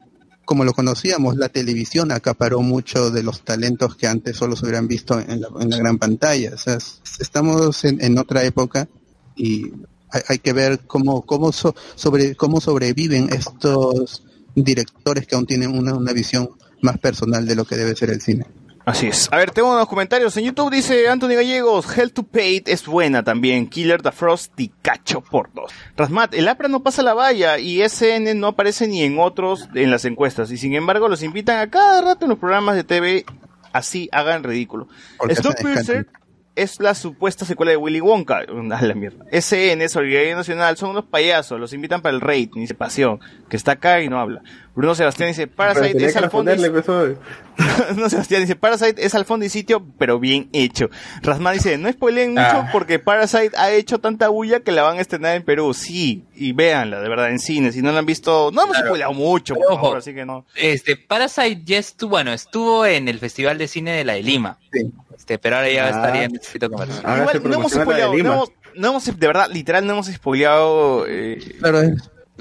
como 0.44 0.64
lo 0.64 0.72
conocíamos, 0.72 1.36
la 1.36 1.48
televisión 1.48 2.12
acaparó 2.12 2.60
mucho 2.62 3.10
de 3.10 3.24
los 3.24 3.42
talentos 3.44 3.96
que 3.96 4.06
antes 4.06 4.36
solo 4.36 4.54
se 4.54 4.64
hubieran 4.66 4.86
visto 4.86 5.18
en 5.18 5.40
la, 5.40 5.48
en 5.58 5.68
la 5.70 5.78
gran 5.78 5.98
pantalla. 5.98 6.52
O 6.54 6.78
estamos 7.18 7.84
en, 7.84 8.16
otra 8.18 8.44
época 8.44 8.88
y 9.34 9.64
hay, 10.12 10.22
hay 10.28 10.38
que 10.38 10.52
ver 10.52 10.78
cómo, 10.86 11.22
cómo, 11.22 11.50
so- 11.50 11.74
sobre, 11.96 12.36
cómo 12.36 12.60
sobreviven 12.60 13.30
estos 13.32 14.22
directores 14.54 15.26
que 15.26 15.34
aún 15.34 15.46
tienen 15.46 15.76
una, 15.76 15.94
una 15.94 16.12
visión 16.12 16.50
más 16.82 16.98
personal 16.98 17.44
de 17.44 17.56
lo 17.56 17.64
que 17.64 17.74
debe 17.76 17.96
ser 17.96 18.10
el 18.10 18.20
cine. 18.20 18.46
Así 18.88 19.08
es. 19.08 19.28
A 19.30 19.36
ver, 19.36 19.50
tengo 19.50 19.70
unos 19.70 19.86
comentarios. 19.86 20.34
En 20.38 20.44
YouTube 20.44 20.70
dice 20.70 21.10
Anthony 21.10 21.34
Gallegos, 21.34 21.86
Hell 21.94 22.10
to 22.10 22.22
Pay 22.22 22.62
es 22.64 22.86
buena 22.86 23.22
también. 23.22 23.68
Killer 23.68 24.00
the 24.00 24.12
Frost 24.12 24.58
y 24.58 24.68
Cacho 24.80 25.20
por 25.20 25.52
dos. 25.52 25.70
Rasmat, 25.94 26.32
el 26.32 26.48
APRA 26.48 26.68
no 26.68 26.82
pasa 26.82 27.02
la 27.02 27.12
valla 27.12 27.58
y 27.58 27.82
SN 27.82 28.34
no 28.40 28.46
aparece 28.46 28.88
ni 28.88 29.02
en 29.02 29.18
otros 29.18 29.68
en 29.74 29.90
las 29.90 30.06
encuestas. 30.06 30.50
Y 30.52 30.56
sin 30.56 30.74
embargo 30.74 31.06
los 31.08 31.22
invitan 31.22 31.58
a 31.58 31.68
cada 31.68 32.00
rato 32.00 32.24
en 32.24 32.30
los 32.30 32.38
programas 32.38 32.76
de 32.76 32.84
TV 32.84 33.26
así 33.74 34.08
hagan 34.10 34.42
ridículo. 34.42 34.88
Snowpiercer 35.28 36.06
es 36.62 36.80
la 36.80 36.94
supuesta 36.94 37.44
secuela 37.44 37.70
de 37.72 37.76
Willy 37.76 38.00
Wonka. 38.00 38.38
A 38.78 38.82
la 38.82 38.94
mierda. 38.94 39.24
SN, 39.32 39.88
Solidaridad 39.88 40.36
Nacional, 40.36 40.76
son 40.76 40.90
unos 40.90 41.04
payasos. 41.04 41.58
Los 41.58 41.72
invitan 41.72 42.02
para 42.02 42.14
el 42.14 42.20
rating, 42.20 42.60
dice 42.60 42.74
Pasión, 42.74 43.20
que 43.48 43.56
está 43.56 43.72
acá 43.72 44.00
y 44.02 44.08
no 44.08 44.18
habla. 44.20 44.42
Bruno 44.74 44.94
Sebastián 44.94 45.28
dice, 45.30 45.48
Parasite 45.48 46.04
es 46.06 46.16
al 46.16 46.30
fondo 46.30 46.52
pues, 46.54 46.86
Bruno 47.90 48.08
Sebastián 48.08 48.42
dice, 48.42 48.54
Parasite 48.54 49.04
es 49.04 49.12
al 49.16 49.24
fondo 49.24 49.44
y 49.44 49.48
sitio, 49.48 49.84
pero 49.98 50.20
bien 50.20 50.48
hecho. 50.52 50.88
Rasma 51.20 51.50
dice, 51.50 51.78
no 51.78 51.90
spoileen 51.90 52.30
mucho 52.30 52.42
Ah. 52.46 52.68
porque 52.72 53.00
Parasite 53.00 53.56
ha 53.56 53.72
hecho 53.72 53.98
tanta 53.98 54.28
bulla 54.28 54.60
que 54.60 54.70
la 54.70 54.82
van 54.82 54.98
a 54.98 55.00
estrenar 55.00 55.34
en 55.34 55.42
Perú. 55.42 55.74
Sí, 55.74 56.24
y 56.36 56.52
véanla, 56.52 57.00
de 57.00 57.08
verdad, 57.08 57.30
en 57.30 57.40
cine. 57.40 57.72
Si 57.72 57.82
no 57.82 57.90
la 57.90 57.98
han 57.98 58.06
visto, 58.06 58.50
no 58.52 58.62
hemos 58.62 58.74
Claro. 58.76 58.86
spoileado 58.88 59.12
mucho, 59.14 59.54
por 59.56 59.64
favor, 59.64 59.84
ojo. 59.88 59.96
así 59.96 60.14
que 60.14 60.24
no. 60.24 60.46
Este, 60.54 60.96
Parasite 60.96 61.62
ya 61.64 61.78
estuvo, 61.78 62.10
bueno, 62.10 62.32
estuvo 62.32 62.86
en 62.86 63.08
el 63.08 63.18
Festival 63.18 63.58
de 63.58 63.66
Cine 63.66 63.90
de 63.92 64.04
la 64.04 64.12
de 64.12 64.22
Lima. 64.22 64.58
Este, 65.18 65.38
pero 65.38 65.56
ahora 65.56 65.70
ya 65.70 65.86
Ah. 65.86 65.90
estaría 65.90 66.24
en 66.24 66.34
el 66.36 66.40
circuito 66.40 66.70
comercial. 66.70 67.18
Igual, 67.20 67.40
no 67.44 67.54
hemos 67.56 67.72
spoileado, 67.72 68.12
no 68.16 68.32
hemos, 68.34 68.52
no 68.76 68.88
hemos- 68.88 69.04
de 69.18 69.26
verdad, 69.26 69.50
literal, 69.52 69.86
no 69.86 69.92
hemos 69.94 70.06
spoileado. 70.06 71.04
Eh, 71.06 71.56
Claro, 71.58 71.82
es, 71.82 71.92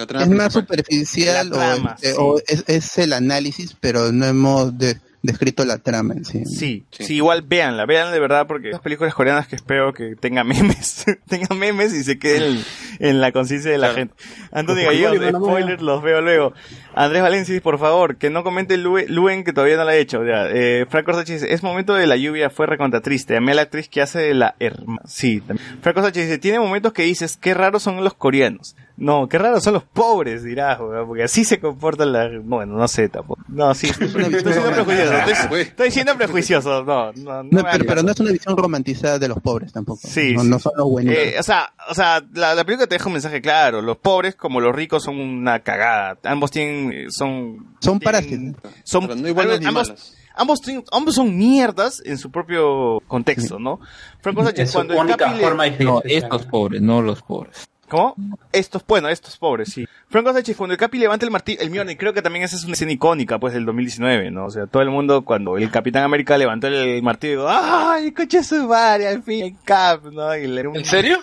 trama 0.07 0.23
es 0.23 0.29
más 0.29 0.53
superficial 0.53 1.49
La 1.49 1.55
o, 1.55 1.59
trama, 1.59 1.95
este, 1.95 2.11
sí. 2.11 2.15
o 2.19 2.37
es, 2.47 2.63
es 2.67 2.97
el 2.99 3.13
análisis, 3.13 3.75
pero 3.79 4.11
no 4.11 4.25
hemos 4.25 4.77
de- 4.77 4.99
descrito 5.23 5.65
la 5.65 5.79
trama 5.79 6.13
en 6.13 6.23
sí. 6.23 6.45
Sí, 6.45 6.85
sí, 6.91 7.15
igual 7.15 7.41
véanla, 7.41 7.85
véanla 7.85 8.11
de 8.13 8.19
verdad 8.19 8.45
porque 8.47 8.69
las 8.69 8.79
películas 8.79 9.13
coreanas 9.15 9.47
que 9.47 9.55
espero 9.57 9.91
que 9.91 10.15
tengan 10.15 10.47
memes, 10.47 11.03
tengan 11.27 11.57
memes 11.57 11.91
y 11.93 12.03
se 12.03 12.17
queden 12.19 12.63
en 12.99 13.19
la 13.19 13.31
conciencia 13.33 13.71
de 13.71 13.79
la 13.79 13.93
gente. 13.93 14.13
Antonio 14.51 14.83
Los 14.89 14.93
Gallegos, 15.17 15.41
spoilers, 15.43 15.81
los 15.81 16.01
veo 16.03 16.21
luego. 16.21 16.53
Andrés 17.03 17.21
Valencia, 17.21 17.59
por 17.61 17.79
favor, 17.79 18.17
que 18.17 18.29
no 18.29 18.43
comente 18.43 18.77
Lue- 18.77 19.07
Luen 19.07 19.43
que 19.43 19.53
todavía 19.53 19.77
no 19.77 19.83
la 19.85 19.91
ha 19.91 19.95
hecho. 19.95 20.23
Ya. 20.25 20.47
Eh, 20.49 20.85
Franco 20.89 21.13
Sánchez 21.13 21.41
dice, 21.41 21.53
es 21.53 21.63
momento 21.63 21.93
de 21.93 22.07
la 22.07 22.15
lluvia, 22.17 22.49
fue 22.49 22.65
recontra 22.65 23.01
triste. 23.01 23.37
Amé 23.37 23.51
a 23.51 23.55
la 23.55 23.61
actriz 23.63 23.87
que 23.89 24.01
hace 24.01 24.19
de 24.19 24.33
la 24.33 24.55
hermana. 24.59 25.01
Sí, 25.05 25.41
también. 25.41 25.65
Franco 25.81 26.01
Sánchez 26.01 26.25
dice, 26.25 26.37
tiene 26.37 26.59
momentos 26.59 26.93
que 26.93 27.03
dices, 27.03 27.37
qué 27.37 27.53
raros 27.53 27.83
son 27.83 28.03
los 28.03 28.13
coreanos. 28.13 28.75
No, 28.99 29.29
qué 29.29 29.37
raros 29.37 29.63
son 29.63 29.75
los 29.75 29.83
pobres, 29.83 30.43
dirás, 30.43 30.79
weón, 30.79 31.05
porque 31.07 31.21
así 31.21 31.43
se 31.45 31.59
comportan 31.59 32.11
las... 32.11 32.31
Bueno, 32.43 32.77
no 32.77 32.87
sé 32.87 33.09
tampoco. 33.09 33.43
No, 33.47 33.75
sí, 33.75 33.85
estoy 33.87 34.07
siendo 34.09 34.29
prejuicioso. 34.71 35.13
Estoy, 35.13 35.61
estoy 35.61 35.91
siendo 35.91 36.15
prejuicioso, 36.17 36.83
no, 36.83 37.13
no, 37.13 37.43
no 37.43 37.61
No, 37.61 37.63
pero, 37.85 38.01
no 38.01 38.11
es 38.11 38.19
una 38.19 38.31
visión 38.31 38.57
romantizada 38.57 39.19
de 39.19 39.27
los 39.27 39.39
pobres 39.39 39.71
tampoco. 39.71 39.99
Sí, 40.03 40.33
no, 40.33 40.41
sí. 40.41 40.49
no 40.49 40.57
son 40.57 40.71
los 40.77 40.87
buenos. 40.89 41.13
Eh, 41.13 41.35
o 41.39 41.43
sea, 41.43 41.71
o 41.91 41.93
sea, 41.93 42.23
la, 42.33 42.55
la 42.55 42.65
película 42.65 42.87
te 42.87 42.95
deja 42.95 43.05
un 43.05 43.13
mensaje 43.13 43.39
claro. 43.39 43.83
Los 43.83 43.97
pobres 43.97 44.33
como 44.35 44.61
los 44.61 44.75
ricos 44.75 45.03
son 45.03 45.19
una 45.19 45.59
cagada. 45.59 46.17
Ambos 46.23 46.49
tienen, 46.49 46.86
eh, 46.91 47.07
son, 47.09 47.75
son 47.79 47.99
parásitos. 47.99 48.55
Son, 48.83 49.07
no 49.07 49.27
hay 49.27 49.33
buenos 49.33 49.59
ni 49.59 49.65
ambos, 49.65 50.15
ambos, 50.35 51.15
son 51.15 51.37
mierdas 51.37 52.01
en 52.05 52.17
su 52.17 52.29
propio 52.31 53.01
contexto, 53.07 53.59
¿no? 53.59 53.79
Franco 54.21 54.43
Sánchez, 54.43 54.63
Es 54.65 54.71
su 54.71 54.75
cuando 54.77 54.93
el 54.93 54.99
única 54.99 55.17
Capi 55.17 55.37
le- 55.37 55.43
forma 55.43 55.63
de 55.69 55.83
No, 55.83 56.01
estos 56.03 56.45
pobres, 56.45 56.81
no 56.81 57.01
los 57.01 57.21
pobres. 57.21 57.67
¿Cómo? 57.89 58.15
Estos, 58.51 58.83
bueno, 58.85 59.07
estos 59.07 59.37
pobres, 59.37 59.69
sí. 59.71 59.85
Franco 60.09 60.33
Sánchez, 60.33 60.57
cuando 60.57 60.73
el 60.73 60.77
Capi 60.77 60.97
levanta 60.97 61.25
el 61.25 61.31
martillo, 61.31 61.61
el 61.61 61.69
Mjolnir, 61.69 61.97
creo 61.97 62.13
que 62.13 62.21
también 62.21 62.43
esa 62.43 62.57
es 62.57 62.65
una 62.65 62.73
escena 62.73 62.91
icónica, 62.91 63.39
pues, 63.39 63.53
del 63.53 63.65
2019, 63.65 64.29
¿no? 64.29 64.45
O 64.47 64.51
sea, 64.51 64.67
todo 64.67 64.83
el 64.83 64.89
mundo, 64.89 65.23
cuando 65.23 65.57
el 65.57 65.71
Capitán 65.71 66.03
América 66.03 66.37
levantó 66.37 66.67
el 66.67 67.01
martillo, 67.01 67.45
¡ay, 67.47 68.11
coche 68.11 68.43
su 68.43 68.67
madre, 68.67 69.07
al 69.07 69.23
fin, 69.23 69.45
el 69.45 69.55
Cap, 69.63 70.03
¿no? 70.11 70.35
Y 70.35 70.47
le 70.47 70.59
era 70.59 70.69
un- 70.69 70.75
¿En 70.75 70.83
serio? 70.85 71.19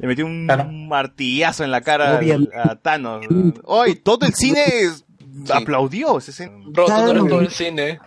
Le 0.00 0.08
metió 0.08 0.26
un 0.26 0.88
martillazo 0.88 1.62
en 1.64 1.70
la 1.70 1.80
cara 1.82 2.20
a 2.64 2.76
Thanos. 2.76 3.24
Hoy, 3.64 3.94
todo 3.96 4.26
el 4.26 4.34
cine 4.34 4.60
aplaudió 4.60 5.07
tú 6.74 6.88
no 6.88 7.10
eres 7.10 7.28
todo 7.28 7.40
el 7.40 7.50
cine. 7.50 8.00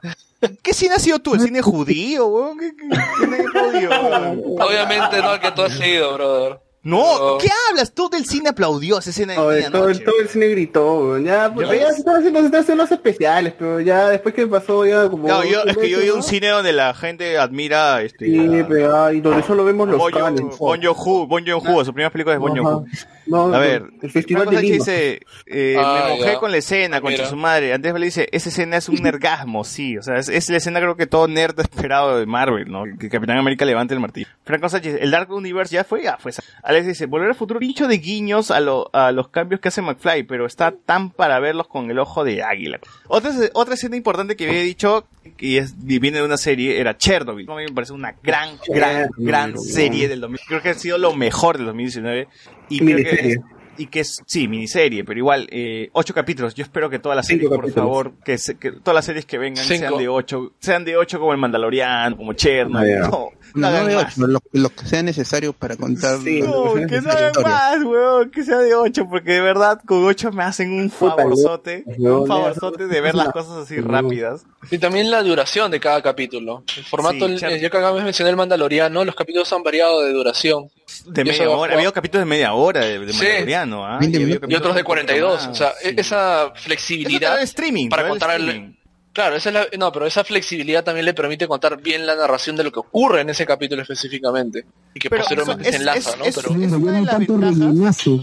¿Qué 0.64 0.74
cine 0.74 0.96
has 0.96 1.04
sido 1.04 1.20
tú? 1.20 1.36
¿El 1.36 1.42
cine 1.42 1.62
judío, 1.62 2.26
weón? 2.28 2.58
¿Qué, 2.60 2.72
qué, 2.76 2.88
qué 2.90 3.28
nadie 3.28 3.46
aplaudió, 3.48 3.90
weón? 3.90 4.42
Obviamente 4.62 5.22
no 5.22 5.34
el 5.36 5.40
que 5.40 5.52
tú 5.52 5.62
has 5.62 5.74
sido, 5.78 6.14
brother. 6.16 6.60
No, 6.84 7.38
¿qué 7.40 7.48
hablas? 7.70 7.94
Todo 7.94 8.18
el 8.18 8.26
cine 8.26 8.50
aplaudió 8.50 8.98
esa 8.98 9.12
escena 9.12 9.34
de 9.34 9.40
Oye, 9.40 9.70
todo, 9.70 9.94
todo 10.00 10.20
el 10.20 10.28
cine 10.30 10.48
gritó, 10.48 10.96
weón. 10.96 11.24
Ya, 11.24 11.54
pues, 11.54 11.70
¿Ya 11.70 11.92
se 11.92 12.00
están 12.00 12.16
haciendo, 12.16 12.42
los 12.76 12.92
especiales, 12.92 13.54
pero 13.58 13.80
ya 13.80 14.10
después 14.10 14.34
que 14.34 14.48
pasó, 14.48 14.84
ya 14.86 15.08
como. 15.08 15.26
Claro, 15.26 15.44
yo, 15.44 15.64
es 15.64 15.78
que 15.78 15.90
yo 15.90 16.00
a 16.14 16.16
un 16.16 16.24
cine 16.24 16.48
donde 16.48 16.74
la 16.74 16.96
gente 16.96 17.38
admira 17.38 18.02
este, 18.02 18.26
Sí, 18.26 18.64
pero 18.68 19.04
ay, 19.06 19.22
donde 19.22 19.44
solo 19.44 19.64
vemos 19.64 19.88
los 19.90 19.98
Bon 19.98 20.12
Bon 20.12 20.82
Joon-ho, 20.82 21.28
Bon 21.28 21.46
Joon-ho, 21.46 21.86
su 21.86 21.94
primera 21.94 22.10
película 22.10 22.34
es 22.36 22.40
Bon. 22.42 22.58
Joon-ho. 22.58 22.86
No, 23.28 23.54
A 23.54 23.60
ver, 23.60 23.84
el 24.02 24.10
Festival 24.12 24.48
Franco 24.48 24.60
de 24.62 24.68
Sánchez 24.68 24.72
Lima. 24.72 24.86
dice, 24.86 25.22
eh, 25.46 25.76
Ah, 25.80 26.06
me 26.10 26.16
mojé 26.18 26.32
ya. 26.34 26.40
con 26.40 26.52
la 26.52 26.58
escena, 26.58 27.00
contra 27.00 27.20
Mira. 27.20 27.30
su 27.30 27.36
madre. 27.36 27.74
Andrés 27.74 27.94
Vélez 27.94 28.08
dice, 28.16 28.28
esa 28.32 28.50
escena 28.50 28.78
es 28.78 28.90
un 28.90 28.96
nergasmo, 29.04 29.64
sí. 29.64 29.98
O 29.98 30.02
sea, 30.02 30.16
es, 30.18 30.28
es 30.28 30.50
la 30.50 30.58
escena 30.58 30.80
creo 30.80 30.98
que 30.98 31.06
todo 31.06 31.28
nerd 31.28 31.58
ha 31.60 31.62
esperado 31.62 32.18
de 32.18 32.26
Marvel, 32.26 32.70
¿no? 32.70 32.84
Que 33.00 33.10
Capitán 33.10 33.38
América 33.38 33.64
levante 33.64 33.94
el 33.94 34.00
martillo. 34.00 34.28
Franco 34.44 34.68
Sánchez, 34.68 34.98
el 35.00 35.12
Dark 35.12 35.32
Universe 35.32 35.74
ya 35.74 35.84
fue, 35.84 36.02
ya 36.04 36.18
fue. 36.18 36.32
Alex 36.72 36.88
dice, 36.88 37.06
volver 37.06 37.30
al 37.30 37.36
futuro, 37.36 37.60
pincho 37.60 37.88
de 37.88 37.98
guiños 38.00 38.50
a, 38.52 38.60
lo- 38.60 38.90
a 38.94 39.12
los 39.12 39.28
cambios 39.30 39.62
que 39.62 39.68
hace 39.68 39.82
McFly, 39.82 40.24
pero 40.24 40.46
está 40.46 40.72
tan 40.72 41.12
para 41.12 41.40
verlos 41.40 41.68
con 41.68 41.90
el 41.92 42.00
ojo 42.00 42.24
de 42.24 42.44
águila. 42.44 42.80
Otra, 43.08 43.32
otra 43.54 43.76
escena 43.76 43.96
importante 43.96 44.36
que 44.36 44.48
había 44.48 44.62
dicho, 44.62 45.06
y, 45.38 45.58
es, 45.58 45.74
viene 45.78 46.18
de 46.18 46.24
una 46.24 46.38
serie, 46.38 46.80
era 46.80 46.98
Chernobyl. 46.98 47.50
A 47.50 47.56
mí 47.56 47.64
me 47.66 47.72
parece 47.74 47.94
una 47.94 48.16
gran, 48.24 48.58
gran, 48.68 49.10
gran 49.18 49.58
serie 49.58 50.08
del 50.08 50.22
2000. 50.22 50.40
Creo 50.48 50.62
que 50.62 50.70
ha 50.70 50.74
sido 50.74 50.98
lo 50.98 51.14
mejor 51.16 51.58
del 51.58 51.68
2019. 51.68 52.28
Y 52.70 52.80
creo 52.80 52.98
que 52.98 53.38
y 53.82 53.88
que 53.88 54.02
es, 54.02 54.22
sí, 54.26 54.48
miniserie, 54.48 55.04
pero 55.04 55.18
igual, 55.18 55.48
eh, 55.52 55.90
ocho 55.94 56.14
capítulos. 56.14 56.54
Yo 56.56 56.64
espero 56.64 56.90
que 56.90 57.00
todas 57.00 57.16
las 57.16 57.28
series, 57.28 57.50
por 57.50 57.72
favor, 57.72 58.14
que, 58.24 58.38
se- 58.38 58.58
que 58.58 58.72
todas 58.72 58.96
las 58.96 59.06
series 59.06 59.26
que 59.26 59.38
vengan 59.38 59.64
Cinco. 59.66 59.80
sean 59.80 59.98
de 59.98 60.08
ocho, 60.08 60.54
sean 60.60 60.86
de 60.86 60.98
ocho 60.98 61.20
como 61.20 61.32
el 61.32 61.38
Mandalorian, 61.40 62.16
como 62.16 62.34
Chernobyl. 62.34 62.96
Ah, 63.04 63.08
no, 63.10 63.10
no 63.10 63.32
No, 63.56 63.68
hagan 63.68 63.88
de 63.88 63.96
ocho, 63.98 64.28
lo, 64.28 64.40
lo 64.52 64.70
que 64.70 64.86
sea 64.86 65.04
necesario 65.04 65.52
para 65.54 65.76
contar 65.76 66.20
Sí, 66.20 66.42
No, 66.42 66.74
que 66.76 67.02
no 67.02 67.10
historia. 67.12 67.32
más, 67.44 67.84
weón, 67.84 68.30
que 68.32 68.44
sea 68.44 68.58
de 68.60 68.74
ocho, 68.76 69.08
porque 69.10 69.32
de 69.34 69.42
verdad 69.42 69.82
con 69.86 70.06
ocho 70.06 70.32
me 70.32 70.44
hacen 70.44 70.72
un 70.72 70.90
favorzote, 70.90 71.84
un 71.98 72.28
favorzote 72.28 72.88
de 72.88 73.02
ver 73.02 73.16
las 73.16 73.30
cosas 73.30 73.58
así 73.64 73.80
rápidas. 73.82 74.46
Y 74.70 74.78
también 74.78 75.10
la 75.12 75.24
duración 75.24 75.72
de 75.72 75.80
cada 75.80 76.02
capítulo. 76.02 76.64
El 76.78 76.84
formato, 76.86 77.28
Sí, 77.28 77.34
el- 77.46 77.60
ya 77.60 77.70
que 77.70 77.78
acá 77.78 77.92
me 77.94 78.04
mencioné 78.04 78.30
el 78.30 78.38
Mandaloriano, 78.38 79.04
los 79.04 79.16
capítulos 79.16 79.52
han 79.54 79.64
variado 79.64 80.02
de 80.02 80.14
duración. 80.14 80.70
De 81.06 81.22
Y 81.22 81.26
media 81.26 81.50
hora, 81.50 81.74
había 81.76 81.92
capítulos 81.92 82.22
de 82.22 82.30
media 82.30 82.54
hora 82.54 82.82
de, 82.86 83.00
de 83.00 83.14
Sí. 83.14 83.20
Mandaloriano, 83.24 83.86
¿ah? 83.86 84.00
Minutos. 84.00 84.50
Y 84.50 84.56
otros 84.56 84.76
de 84.76 84.84
capítulos 84.84 84.86
42. 84.86 85.42
más, 85.42 85.48
O 85.50 85.56
sea, 85.56 85.74
sí. 85.82 85.94
esa 85.98 86.52
flexibilidad 86.56 87.42
streaming, 87.42 87.90
para 87.90 88.08
contar 88.08 88.32
el- 88.36 88.48
streaming. 88.48 88.74
Claro, 89.14 89.36
esa 89.36 89.50
es 89.50 89.54
la, 89.56 89.68
no, 89.78 89.92
pero 89.92 90.06
esa 90.06 90.24
flexibilidad 90.24 90.86
también 90.86 91.06
le 91.06 91.14
permite 91.14 91.46
contar 91.46 91.82
bien 91.82 92.06
la 92.08 92.16
narración 92.16 92.56
de 92.56 92.64
lo 92.64 92.72
que 92.72 92.80
ocurre 92.80 93.20
en 93.22 93.30
ese 93.30 93.46
capítulo 93.46 93.82
específicamente. 93.82 94.64
Y 94.94 95.00
que 95.00 95.10
Pero 95.10 95.22
posteriormente 95.24 95.70
se 95.70 95.76
enlaza, 95.78 96.12
es- 96.12 96.18
¿no? 96.18 96.24
es- 96.26 96.36
Pero, 96.36 96.48
es 96.52 96.56
una 96.72 96.92
de 96.94 97.02
las 97.02 97.20
ventajas 97.20 97.98
Pero 98.06 98.18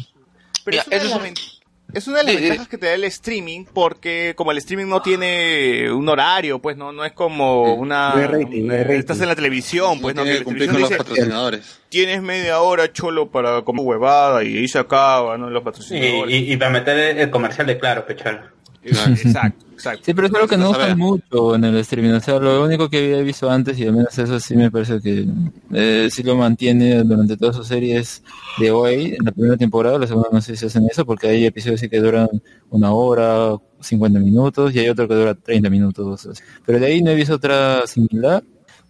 Mira, 0.66 0.82
es 0.82 0.86
una, 0.86 0.96
de 0.96 0.96
eso 0.96 1.08
las 1.18 1.57
es 1.92 2.06
una 2.06 2.18
de 2.18 2.24
las 2.24 2.32
Sí, 2.32 2.38
sí. 2.38 2.44
ventajas 2.44 2.68
que 2.68 2.78
te 2.78 2.86
da 2.86 2.94
el 2.94 3.04
streaming, 3.04 3.64
porque 3.72 4.34
como 4.36 4.52
el 4.52 4.58
streaming 4.58 4.86
no 4.86 5.00
tiene 5.02 5.90
un 5.90 6.08
horario, 6.08 6.58
pues 6.60 6.76
no, 6.76 6.92
no 6.92 7.04
es 7.04 7.12
como 7.12 7.74
una... 7.74 8.12
Rating, 8.12 8.66
no 8.66 8.74
hay 8.74 8.82
rating. 8.82 8.98
Estás 8.98 9.20
en 9.20 9.28
la 9.28 9.34
televisión, 9.36 10.00
pues 10.00 10.14
no, 10.14 10.22
Tiene 10.22 10.38
que 10.38 10.44
cumplir 10.44 10.70
con 10.70 10.80
los 10.80 10.90
dice, 10.90 10.98
patrocinadores. 10.98 11.80
tienes 11.88 12.22
media 12.22 12.60
hora 12.60 12.92
cholo 12.92 13.30
para 13.30 13.62
como 13.62 13.82
huevada 13.82 14.44
y 14.44 14.58
ahí 14.58 14.68
se 14.68 14.78
acaba, 14.78 15.38
¿no? 15.38 15.48
Los 15.50 15.62
Y, 15.62 15.64
patrocinadores. 15.64 16.34
y, 16.34 16.52
y 16.52 16.56
para 16.56 16.70
meter 16.70 17.18
el, 17.18 17.30
comercial 17.30 17.66
de 17.66 17.78
claro, 17.78 18.04
pechar. 18.06 18.50
Exacto, 18.88 19.66
exacto. 19.72 20.02
Sí, 20.04 20.14
pero 20.14 20.26
es 20.28 20.34
algo 20.34 20.48
que 20.48 20.56
no 20.56 20.70
usan 20.70 20.98
mucho 20.98 21.54
en 21.54 21.64
el 21.64 21.76
streaming. 21.78 22.12
O 22.12 22.20
sea, 22.20 22.38
lo 22.38 22.64
único 22.64 22.88
que 22.88 22.98
había 22.98 23.22
visto 23.22 23.50
antes, 23.50 23.78
y 23.78 23.86
al 23.86 23.92
menos 23.92 24.16
eso 24.18 24.38
sí 24.40 24.56
me 24.56 24.70
parece 24.70 25.00
que 25.00 25.26
eh, 25.72 26.08
sí 26.10 26.22
lo 26.22 26.36
mantiene 26.36 27.02
durante 27.02 27.36
todas 27.36 27.56
sus 27.56 27.66
series 27.66 28.22
de 28.58 28.70
hoy, 28.70 29.16
en 29.18 29.24
la 29.24 29.32
primera 29.32 29.56
temporada, 29.56 29.98
la 29.98 30.06
segunda 30.06 30.28
no 30.32 30.40
sé 30.40 30.56
si 30.56 30.66
hacen 30.66 30.86
eso, 30.90 31.04
porque 31.04 31.28
hay 31.28 31.46
episodios 31.46 31.80
que 31.80 32.00
duran 32.00 32.28
una 32.70 32.92
hora, 32.92 33.56
50 33.80 34.18
minutos, 34.20 34.74
y 34.74 34.78
hay 34.78 34.88
otro 34.88 35.08
que 35.08 35.14
dura 35.14 35.34
30 35.34 35.68
minutos. 35.70 36.28
Pero 36.64 36.78
de 36.78 36.86
ahí 36.86 37.02
no 37.02 37.10
he 37.10 37.14
visto 37.14 37.34
otra 37.34 37.86
similar, 37.86 38.42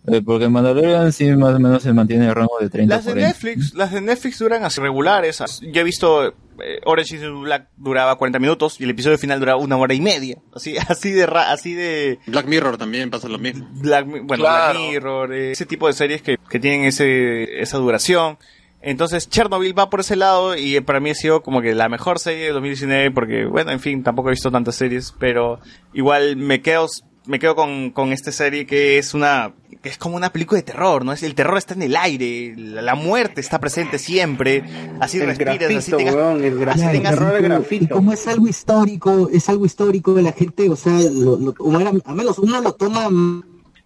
eh, 0.06 0.22
porque 0.24 0.48
Mandalorian 0.48 1.12
sí 1.12 1.26
más 1.36 1.54
o 1.54 1.58
menos 1.58 1.82
se 1.82 1.92
mantiene 1.92 2.26
el 2.28 2.34
rango 2.34 2.58
de 2.60 2.70
30 2.70 2.94
Las 2.96 3.04
de 3.04 3.12
40. 3.12 3.28
Netflix, 3.28 3.74
las 3.74 3.92
de 3.92 4.00
Netflix 4.00 4.38
duran 4.38 4.64
así 4.64 4.80
regulares. 4.80 5.42
Yo 5.60 5.80
he 5.80 5.84
visto 5.84 6.28
eh, 6.28 6.80
Orange 6.86 7.16
is 7.16 7.20
the 7.20 7.26
New 7.28 7.42
Black 7.42 7.68
duraba 7.76 8.16
40 8.16 8.38
minutos 8.38 8.80
y 8.80 8.84
el 8.84 8.90
episodio 8.90 9.18
final 9.18 9.38
duraba 9.40 9.60
una 9.60 9.76
hora 9.76 9.94
y 9.94 10.00
media. 10.00 10.38
Así, 10.54 10.76
así 10.88 11.10
de 11.12 11.26
ra- 11.26 11.52
así 11.52 11.74
de 11.74 12.18
Black 12.26 12.46
Mirror 12.46 12.78
también 12.78 13.10
pasa 13.10 13.28
lo 13.28 13.38
mismo. 13.38 13.68
Black, 13.72 14.06
bueno, 14.06 14.26
Claro. 14.44 14.78
Black 14.78 14.90
Mirror, 14.92 15.34
eh, 15.34 15.50
ese 15.52 15.66
tipo 15.66 15.86
de 15.86 15.92
series 15.92 16.22
que, 16.22 16.36
que 16.48 16.58
tienen 16.58 16.84
ese, 16.84 17.60
esa 17.60 17.78
duración. 17.78 18.38
Entonces 18.80 19.28
Chernobyl 19.28 19.76
va 19.76 19.90
por 19.90 19.98
ese 20.00 20.14
lado 20.14 20.56
y 20.56 20.76
eh, 20.76 20.82
para 20.82 21.00
mí 21.00 21.10
ha 21.10 21.14
sido 21.14 21.42
como 21.42 21.60
que 21.60 21.74
la 21.74 21.88
mejor 21.88 22.20
serie 22.20 22.44
de 22.44 22.52
2019 22.52 23.10
porque, 23.10 23.44
bueno, 23.44 23.72
en 23.72 23.80
fin, 23.80 24.04
tampoco 24.04 24.28
he 24.28 24.32
visto 24.32 24.52
tantas 24.52 24.76
series, 24.76 25.12
pero 25.18 25.58
igual 25.92 26.36
me 26.36 26.62
quedo, 26.62 26.86
me 27.28 27.38
quedo 27.38 27.54
con, 27.54 27.90
con 27.90 28.12
esta 28.12 28.32
serie 28.32 28.66
que 28.66 28.98
es 28.98 29.14
una, 29.14 29.52
que 29.82 29.88
es 29.90 29.98
como 29.98 30.16
una 30.16 30.32
película 30.32 30.56
de 30.58 30.64
terror, 30.64 31.04
¿no? 31.04 31.12
Es, 31.12 31.22
el 31.22 31.34
terror 31.34 31.56
está 31.58 31.74
en 31.74 31.82
el 31.82 31.94
aire, 31.96 32.54
la, 32.56 32.82
la 32.82 32.94
muerte 32.96 33.40
está 33.40 33.60
presente 33.60 33.98
siempre, 33.98 34.64
así 35.00 35.18
El 35.18 35.26
respiras, 35.26 35.54
así 35.56 35.64
grafito, 35.68 35.96
tengas, 35.98 36.14
weón, 36.16 36.42
el 36.42 36.58
grafito. 36.58 36.86
así 36.88 36.96
tengas 36.96 37.14
terror 37.14 37.32
de 37.34 37.38
y 37.38 37.42
grafito. 37.42 37.94
como 37.94 38.12
es 38.12 38.26
algo 38.26 38.48
histórico, 38.48 39.28
es 39.32 39.48
algo 39.48 39.66
histórico, 39.66 40.14
la 40.20 40.32
gente, 40.32 40.68
o 40.68 40.74
sea, 40.76 40.92
lo, 40.98 41.36
lo- 41.38 41.54
o 41.58 41.80
era- 41.80 41.92
a 42.04 42.14
menos 42.14 42.38
uno 42.38 42.60
lo 42.60 42.72
toma 42.74 43.08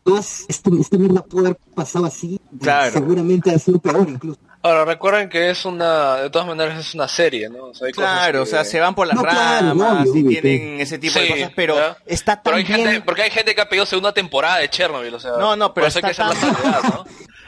más, 0.05 0.45
esto, 0.49 0.71
este 0.81 0.99
mierda 0.99 1.23
pudo 1.25 1.47
haber 1.47 1.59
pasado 1.75 2.07
así, 2.07 2.41
Claro. 2.61 2.93
seguramente 2.93 3.51
ha 3.51 3.59
sido 3.59 3.79
peor 3.79 4.09
incluso. 4.09 4.41
Ahora, 4.65 4.85
recuerden 4.85 5.29
que 5.29 5.51
es 5.51 5.65
una, 5.65 6.17
de 6.19 6.31
todas 6.31 6.47
maneras 6.47 6.79
es 6.79 6.95
una 6.95 7.09
serie, 7.09 7.49
¿no? 7.49 7.65
O 7.67 7.75
sea, 7.75 7.89
hay 7.89 7.93
cosas 7.93 8.11
Claro, 8.13 8.33
que- 8.33 8.43
o 8.43 8.47
sea, 8.47 8.65
se 8.65 8.79
van 8.79 8.95
por 8.95 9.07
las 9.09 9.17
No, 9.17 9.23
claro, 9.23 9.67
ramas 9.69 10.09
obvio, 10.09 10.31
y 10.31 10.41
tienen 10.41 10.81
ese 10.81 10.99
tipo 10.99 11.19
de 11.19 11.27
Sí, 11.27 11.33
cosas, 11.33 11.53
pero 11.57 11.75
¿verdad? 11.75 11.97
está 12.07 12.35
tan 12.37 12.43
Pero 12.45 12.57
hay 12.59 12.65
bien... 12.65 12.79
gente, 12.81 13.01
porque 13.01 13.23
hay 13.23 13.31
gente 13.31 13.55
que 13.57 13.61
ha 13.61 13.69
pedido 13.69 13.87
segunda 13.87 14.13
temporada 14.13 14.59
de 14.59 14.71
Chernobyl, 14.71 15.15
o 15.15 15.19
sea. 15.21 15.33
No, 15.33 15.57
no, 15.57 15.75
pero 15.75 15.85
por 15.87 15.89
eso 15.89 15.99
hay 15.99 16.03
que 16.15 16.23
hacer 16.23 16.27
está 16.33 16.47
la 16.47 16.55
salvedad, 16.55 16.83
¿no? 16.85 17.05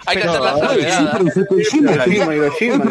Hay 0.07 0.17
que 0.17 0.21
Pero- 0.23 0.33
hacer 0.33 0.43
la 0.43 0.69
salvedad. 0.69 0.99
sí, 0.99 1.09
pero 1.13 1.31
fue 1.31 1.57
Hiroshima, 1.57 1.93
Hiroshima, 1.93 2.35
Hiroshima, 2.35 2.85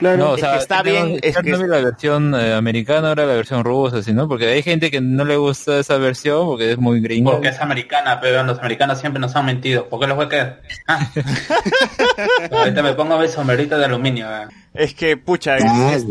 Claro, 0.00 0.16
no, 0.16 0.30
o 0.30 0.34
es 0.34 0.40
sea, 0.40 0.52
que 0.54 0.58
está 0.58 0.82
bien, 0.82 1.18
es 1.22 1.36
que- 1.36 1.50
la 1.50 1.78
versión 1.80 2.34
eh, 2.34 2.54
americana, 2.54 3.08
ahora 3.10 3.26
la 3.26 3.34
versión 3.34 3.62
rusa, 3.64 3.98
así, 3.98 4.12
¿no? 4.12 4.26
Porque 4.28 4.46
hay 4.48 4.62
gente 4.62 4.90
que 4.90 5.00
no 5.00 5.24
le 5.24 5.36
gusta 5.36 5.78
esa 5.78 5.96
versión 5.98 6.46
porque 6.46 6.72
es 6.72 6.78
muy 6.78 7.00
gringa. 7.00 7.30
Porque 7.32 7.48
es 7.48 7.60
americana, 7.60 8.18
pero 8.20 8.42
los 8.42 8.58
americanos 8.58 8.98
siempre 8.98 9.20
nos 9.20 9.36
han 9.36 9.44
mentido. 9.46 9.88
¿Por 9.88 10.00
qué 10.00 10.06
los 10.06 10.16
voy 10.16 10.26
a 10.26 10.28
creer? 10.28 10.62
Ah. 10.88 11.06
Ahorita 12.50 12.82
me 12.82 12.94
pongo 12.94 13.18
mi 13.18 13.28
sombrerito 13.28 13.78
de 13.78 13.84
aluminio. 13.84 14.26
eh. 14.26 14.46
Es 14.74 14.94
que, 14.94 15.16
pucha, 15.16 15.56
es- 15.58 15.64
es- 16.04 16.06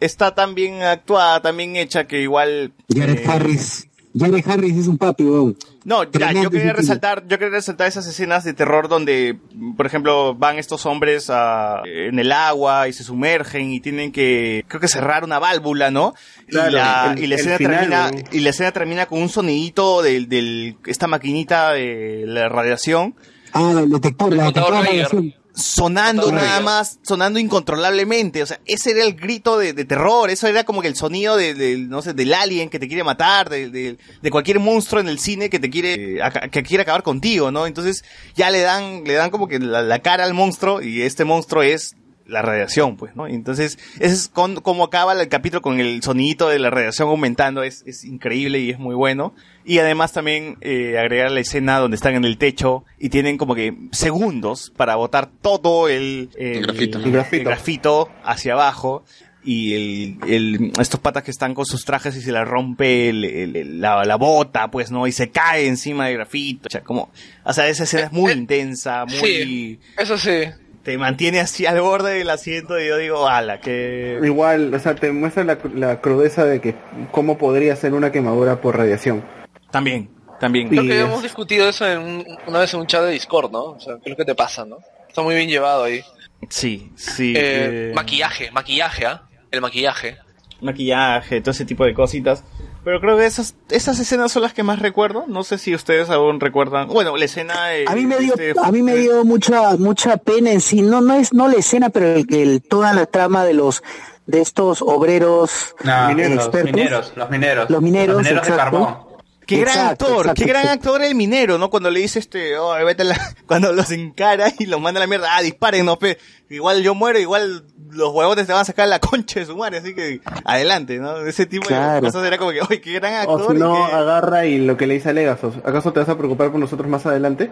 está 0.00 0.34
tan 0.34 0.54
bien 0.54 0.82
actuada, 0.82 1.40
tan 1.40 1.56
bien 1.56 1.76
hecha 1.76 2.04
que 2.04 2.20
igual... 2.20 2.72
Jared 2.94 3.18
eh, 3.18 3.24
Harris. 3.28 3.88
Jared 4.16 4.44
Harris 4.48 4.76
es 4.76 4.86
un 4.86 4.96
papi, 4.96 5.24
weón. 5.24 5.56
No, 5.84 6.04
ya, 6.04 6.32
yo 6.32 6.48
quería 6.50 6.72
resaltar, 6.72 7.24
yo 7.26 7.38
quería 7.38 7.56
resaltar 7.56 7.88
esas 7.88 8.06
escenas 8.06 8.44
de 8.44 8.54
terror 8.54 8.88
donde, 8.88 9.36
por 9.76 9.86
ejemplo, 9.86 10.34
van 10.34 10.58
estos 10.58 10.86
hombres 10.86 11.28
a- 11.30 11.82
en 11.84 12.18
el 12.18 12.30
agua 12.32 12.88
y 12.88 12.92
se 12.92 13.02
sumergen 13.04 13.70
y 13.72 13.80
tienen 13.80 14.12
que, 14.12 14.64
creo 14.68 14.80
que 14.80 14.88
cerrar 14.88 15.24
una 15.24 15.38
válvula, 15.38 15.90
¿no? 15.90 16.14
Claro, 16.48 16.70
y, 16.70 16.74
la, 16.74 17.12
el- 17.16 17.24
y 17.24 17.26
la 17.26 17.34
escena 17.34 17.58
final, 17.58 17.78
termina, 18.10 18.28
y 18.32 18.40
la 18.40 18.50
escena 18.50 18.72
termina 18.72 19.06
con 19.06 19.20
un 19.20 19.28
sonidito 19.28 20.00
del, 20.02 20.28
del, 20.28 20.76
esta 20.86 21.06
maquinita 21.06 21.72
de 21.72 22.24
la 22.26 22.48
radiación. 22.48 23.14
Ah, 23.52 23.80
el 23.82 23.90
detector, 23.90 24.32
la 24.32 24.44
detector 24.46 24.72
de 24.74 24.80
radiación. 24.82 25.34
Sonando 25.54 26.32
nada 26.32 26.60
más, 26.60 26.98
sonando 27.02 27.38
incontrolablemente, 27.38 28.42
o 28.42 28.46
sea, 28.46 28.58
ese 28.66 28.90
era 28.90 29.04
el 29.04 29.14
grito 29.14 29.56
de, 29.56 29.72
de 29.72 29.84
terror, 29.84 30.28
eso 30.30 30.48
era 30.48 30.64
como 30.64 30.82
que 30.82 30.88
el 30.88 30.96
sonido 30.96 31.36
de, 31.36 31.54
del, 31.54 31.88
no 31.88 32.02
sé, 32.02 32.12
del 32.12 32.34
alien 32.34 32.68
que 32.70 32.80
te 32.80 32.88
quiere 32.88 33.04
matar, 33.04 33.48
de, 33.48 33.70
de- 33.70 33.96
de 34.20 34.30
cualquier 34.30 34.58
monstruo 34.58 35.00
en 35.00 35.08
el 35.08 35.18
cine 35.20 35.50
que 35.50 35.60
te 35.60 35.70
quiere, 35.70 36.18
eh, 36.18 36.50
que 36.50 36.62
quiere 36.64 36.82
acabar 36.82 37.04
contigo, 37.04 37.52
¿no? 37.52 37.66
Entonces 37.68 38.04
ya 38.34 38.50
le 38.50 38.60
dan, 38.62 39.04
le 39.04 39.14
dan 39.14 39.30
como 39.30 39.46
que 39.46 39.60
la, 39.60 39.82
la 39.82 40.00
cara 40.00 40.24
al 40.24 40.34
monstruo 40.34 40.82
y 40.82 41.02
este 41.02 41.24
monstruo 41.24 41.62
es 41.62 41.94
la 42.26 42.40
radiación, 42.42 42.96
pues, 42.96 43.14
¿no? 43.16 43.26
Entonces, 43.26 43.78
ese 44.00 44.14
es 44.14 44.28
con, 44.28 44.56
como 44.56 44.84
acaba 44.84 45.12
el 45.12 45.28
capítulo 45.28 45.60
con 45.60 45.78
el 45.80 46.02
sonidito 46.02 46.48
de 46.48 46.58
la 46.58 46.70
radiación 46.70 47.08
aumentando, 47.08 47.62
es, 47.62 47.82
es 47.86 48.04
increíble 48.04 48.60
y 48.60 48.70
es 48.70 48.78
muy 48.78 48.94
bueno. 48.94 49.34
Y 49.64 49.78
además 49.78 50.12
también 50.12 50.56
eh, 50.62 50.98
agregar 50.98 51.30
la 51.30 51.40
escena 51.40 51.78
donde 51.78 51.96
están 51.96 52.14
en 52.14 52.24
el 52.24 52.38
techo 52.38 52.84
y 52.98 53.10
tienen 53.10 53.36
como 53.36 53.54
que 53.54 53.74
segundos 53.92 54.72
para 54.76 54.96
botar 54.96 55.26
todo 55.26 55.88
el, 55.88 56.30
el, 56.36 56.62
grafito. 56.62 56.98
el 57.32 57.44
grafito 57.44 58.08
hacia 58.24 58.54
abajo. 58.54 59.04
Y 59.46 59.74
el, 59.74 60.16
el- 60.26 60.72
estos 60.80 61.00
patas 61.00 61.22
que 61.22 61.30
están 61.30 61.52
con 61.52 61.66
sus 61.66 61.84
trajes 61.84 62.16
y 62.16 62.22
se 62.22 62.32
les 62.32 62.48
rompe 62.48 63.10
el- 63.10 63.26
el- 63.26 63.56
el- 63.56 63.80
la, 63.82 64.02
la 64.06 64.16
bota, 64.16 64.70
pues, 64.70 64.90
¿no? 64.90 65.06
Y 65.06 65.12
se 65.12 65.28
cae 65.28 65.66
encima 65.66 66.06
del 66.06 66.14
grafito. 66.14 66.68
O 66.68 66.70
sea, 66.70 66.80
como, 66.80 67.10
o 67.44 67.52
sea, 67.52 67.68
esa 67.68 67.84
escena 67.84 68.04
es 68.04 68.12
muy 68.12 68.32
intensa, 68.32 69.04
muy... 69.04 69.18
Sí, 69.18 69.80
eso 69.98 70.16
sí. 70.16 70.44
Te 70.84 70.98
mantiene 70.98 71.40
así 71.40 71.64
al 71.66 71.80
borde 71.80 72.12
del 72.18 72.28
asiento 72.30 72.78
y 72.78 72.86
yo 72.86 72.98
digo, 72.98 73.26
ala, 73.26 73.58
que... 73.60 74.20
Igual, 74.22 74.74
o 74.74 74.78
sea, 74.78 74.94
te 74.94 75.10
muestra 75.12 75.42
la, 75.42 75.58
la 75.74 76.00
crudeza 76.02 76.44
de 76.44 76.60
que 76.60 76.74
cómo 77.10 77.38
podría 77.38 77.74
ser 77.74 77.94
una 77.94 78.12
quemadura 78.12 78.60
por 78.60 78.76
radiación. 78.76 79.24
También, 79.70 80.10
también. 80.38 80.68
Creo 80.68 80.82
Y 80.84 80.88
que 80.88 80.98
es- 81.00 81.04
hemos 81.06 81.22
discutido 81.22 81.68
eso 81.68 81.88
en 81.90 81.98
un- 82.00 82.26
una 82.46 82.58
vez 82.60 82.74
en 82.74 82.80
un 82.80 82.86
chat 82.86 83.02
de 83.02 83.12
Discord, 83.12 83.50
¿no? 83.50 83.62
O 83.64 83.80
sea, 83.80 83.94
¿qué 83.94 84.02
es 84.04 84.10
lo 84.10 84.16
que 84.16 84.26
te 84.26 84.34
pasa, 84.34 84.66
no? 84.66 84.76
Está 85.08 85.22
muy 85.22 85.34
bien 85.34 85.48
llevado 85.48 85.84
ahí. 85.84 86.02
Sí, 86.50 86.92
sí. 86.96 87.32
Eh, 87.34 87.90
eh, 87.90 87.92
Maquillaje, 87.94 88.50
maquillaje, 88.50 89.06
¿ah? 89.06 89.22
El 89.50 89.62
maquillaje. 89.62 90.18
maquillaje, 90.60 91.40
todo 91.40 91.52
ese 91.52 91.64
tipo 91.64 91.84
de 91.86 91.94
cositas. 91.94 92.44
Pero 92.84 93.00
creo 93.00 93.16
que 93.16 93.24
esas, 93.24 93.54
esas 93.70 93.98
escenas 93.98 94.30
son 94.30 94.42
las 94.42 94.52
que 94.52 94.62
más 94.62 94.78
recuerdo. 94.78 95.24
No 95.26 95.42
sé 95.42 95.56
si 95.58 95.74
ustedes 95.74 96.10
aún 96.10 96.38
recuerdan. 96.38 96.88
Bueno, 96.88 97.16
la 97.16 97.24
escena... 97.24 97.74
eh, 97.74 97.86
A 97.88 97.94
mí 97.94 98.04
me 98.04 98.18
dio, 98.18 98.34
este, 98.34 98.52
a 98.62 98.70
mí 98.70 98.82
me 98.82 98.94
dio 98.96 99.24
mucha, 99.24 99.76
mucha 99.78 100.18
pena 100.18 100.50
en 100.52 100.60
sí. 100.60 100.82
No, 100.82 101.00
no 101.00 101.14
es, 101.14 101.32
no 101.32 101.48
la 101.48 101.54
escena, 101.56 101.88
pero 101.88 102.14
el, 102.14 102.26
el- 102.34 102.62
toda 102.62 102.92
la 102.92 103.06
trama 103.06 103.44
de 103.44 103.54
los, 103.54 103.82
de 104.26 104.40
estos 104.42 104.82
obreros 104.82 105.74
No, 105.82 106.10
eh, 106.10 106.14
los 106.28 106.44
expertos. 106.46 106.72
mineros, 106.72 107.12
los 107.16 107.30
mineros. 107.30 107.70
Los 107.70 107.82
mineros, 107.82 108.22
de 108.22 108.34
carbón. 108.56 109.13
Qué 109.46 109.58
gran 109.58 109.78
actor, 109.88 110.20
exacto, 110.20 110.34
qué 110.42 110.48
gran 110.48 110.68
actor 110.68 111.02
el 111.02 111.14
minero, 111.14 111.58
¿no? 111.58 111.70
Cuando 111.70 111.90
le 111.90 112.00
dice 112.00 112.18
este, 112.18 112.56
oh, 112.58 112.72
vete 112.84 113.02
a 113.02 113.06
la- 113.06 113.34
cuando 113.46 113.72
los 113.72 113.90
encara 113.90 114.52
y 114.58 114.66
los 114.66 114.80
manda 114.80 114.98
a 114.98 115.02
la 115.02 115.06
mierda, 115.06 115.36
ah, 115.36 115.42
disparen, 115.42 115.84
no, 115.86 115.98
pe. 115.98 116.18
Igual 116.50 116.82
yo 116.82 116.94
muero, 116.94 117.18
igual 117.18 117.64
los 117.90 118.12
huevones 118.12 118.46
te 118.46 118.52
van 118.52 118.62
a 118.62 118.64
sacar 118.64 118.86
la 118.88 118.98
concha 119.00 119.40
de 119.40 119.46
su 119.46 119.56
madre, 119.56 119.78
así 119.78 119.94
que 119.94 120.20
adelante, 120.44 120.98
¿no? 120.98 121.18
Ese 121.26 121.46
tipo 121.46 121.68
de 121.68 122.00
cosas 122.00 122.24
era 122.26 122.38
como 122.38 122.50
que, 122.52 122.60
oye, 122.60 122.80
qué 122.80 122.92
gran 122.94 123.26
O 123.26 123.36
actor. 123.36 123.50
si 123.52 123.56
y 123.56 123.60
no, 123.60 123.84
agarra 123.84 124.46
y 124.46 124.58
lo 124.58 124.76
que 124.76 124.86
le 124.86 124.94
dice 124.94 125.10
a 125.10 125.12
Legasos, 125.12 125.54
¿acaso 125.64 125.92
te 125.92 126.00
vas 126.00 126.08
a 126.08 126.16
preocupar 126.18 126.50
por 126.50 126.60
nosotros 126.60 126.88
más 126.88 127.04
adelante? 127.06 127.50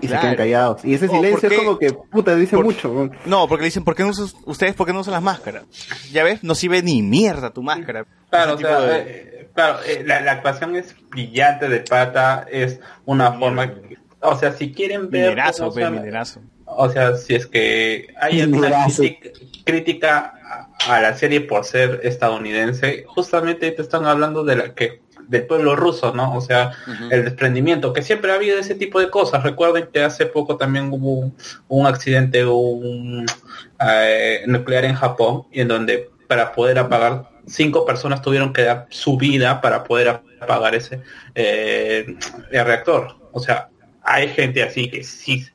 Y 0.00 0.06
Claro. 0.08 0.20
se 0.22 0.26
quedan 0.26 0.36
callados. 0.36 0.84
Y 0.84 0.92
ese 0.94 1.06
O 1.06 1.10
silencio 1.10 1.48
es 1.48 1.56
como 1.58 1.78
que, 1.78 1.92
puta, 1.92 2.34
dice 2.36 2.56
mucho. 2.56 3.08
No, 3.24 3.48
porque 3.48 3.62
le 3.62 3.66
dicen, 3.66 3.84
¿por 3.84 3.94
qué 3.94 4.02
no 4.02 4.10
usas- 4.10 4.34
ustedes 4.44 4.74
por 4.74 4.86
qué 4.86 4.92
no 4.92 5.00
usan 5.00 5.14
las 5.14 5.22
máscaras? 5.22 5.62
Ya 6.12 6.24
ves, 6.24 6.42
no 6.44 6.54
sirve 6.54 6.82
ni 6.82 7.00
mierda 7.00 7.50
tu 7.50 7.62
máscara. 7.62 8.04
Claro, 8.28 8.54
o 8.54 8.58
sea, 8.58 8.80
de- 8.80 9.00
eh, 9.00 9.33
claro, 9.54 9.78
eh, 9.86 10.02
la, 10.06 10.20
la 10.20 10.32
actuación 10.32 10.76
es 10.76 10.94
brillante 11.10 11.68
de 11.68 11.80
pata, 11.80 12.46
es 12.50 12.80
una 13.04 13.32
forma, 13.32 13.72
o 14.20 14.36
sea, 14.38 14.52
si 14.52 14.72
quieren 14.72 15.10
ver, 15.10 15.30
Minerazo, 15.30 15.70
se- 15.70 15.90
minerazo. 15.90 16.40
o 16.66 16.88
sea, 16.90 17.16
si 17.16 17.34
es 17.34 17.46
que 17.46 18.08
hay 18.20 18.40
alguna 18.40 18.68
Minerazo. 18.68 19.02
crítica, 19.02 19.30
crítica 19.64 20.34
a, 20.86 20.96
a 20.96 21.00
la 21.00 21.14
serie 21.16 21.40
por 21.42 21.64
ser 21.64 22.00
estadounidense, 22.04 23.04
justamente 23.06 23.70
te 23.70 23.82
están 23.82 24.04
hablando 24.06 24.44
de 24.44 24.56
la 24.56 24.74
que 24.74 25.02
del 25.26 25.46
pueblo 25.46 25.74
ruso, 25.74 26.12
¿no? 26.14 26.34
O 26.36 26.42
sea, 26.42 26.72
el 27.10 27.24
desprendimiento, 27.24 27.94
que 27.94 28.02
siempre 28.02 28.30
ha 28.30 28.34
habido 28.34 28.58
ese 28.58 28.74
tipo 28.74 29.00
de 29.00 29.08
cosas. 29.08 29.42
Recuerden 29.42 29.88
que 29.90 30.02
hace 30.02 30.26
poco 30.26 30.58
también 30.58 30.90
hubo 30.92 31.14
un, 31.14 31.34
un 31.68 31.86
accidente 31.86 32.44
un, 32.44 33.24
eh, 33.80 34.42
nuclear 34.46 34.84
en 34.84 34.94
Japón, 34.94 35.44
y 35.50 35.62
en 35.62 35.68
donde 35.68 36.10
para 36.26 36.52
poder 36.52 36.78
apagar, 36.78 37.28
cinco 37.46 37.84
personas 37.84 38.22
tuvieron 38.22 38.52
que 38.52 38.62
dar 38.62 38.86
su 38.90 39.16
vida 39.16 39.60
para 39.60 39.84
poder 39.84 40.20
apagar 40.40 40.74
ese 40.74 41.00
eh, 41.34 42.16
el 42.50 42.64
reactor. 42.64 43.16
O 43.32 43.40
sea, 43.40 43.68
hay 44.02 44.28
gente 44.28 44.62
así 44.62 44.90
que 44.90 45.02
sí 45.02 45.46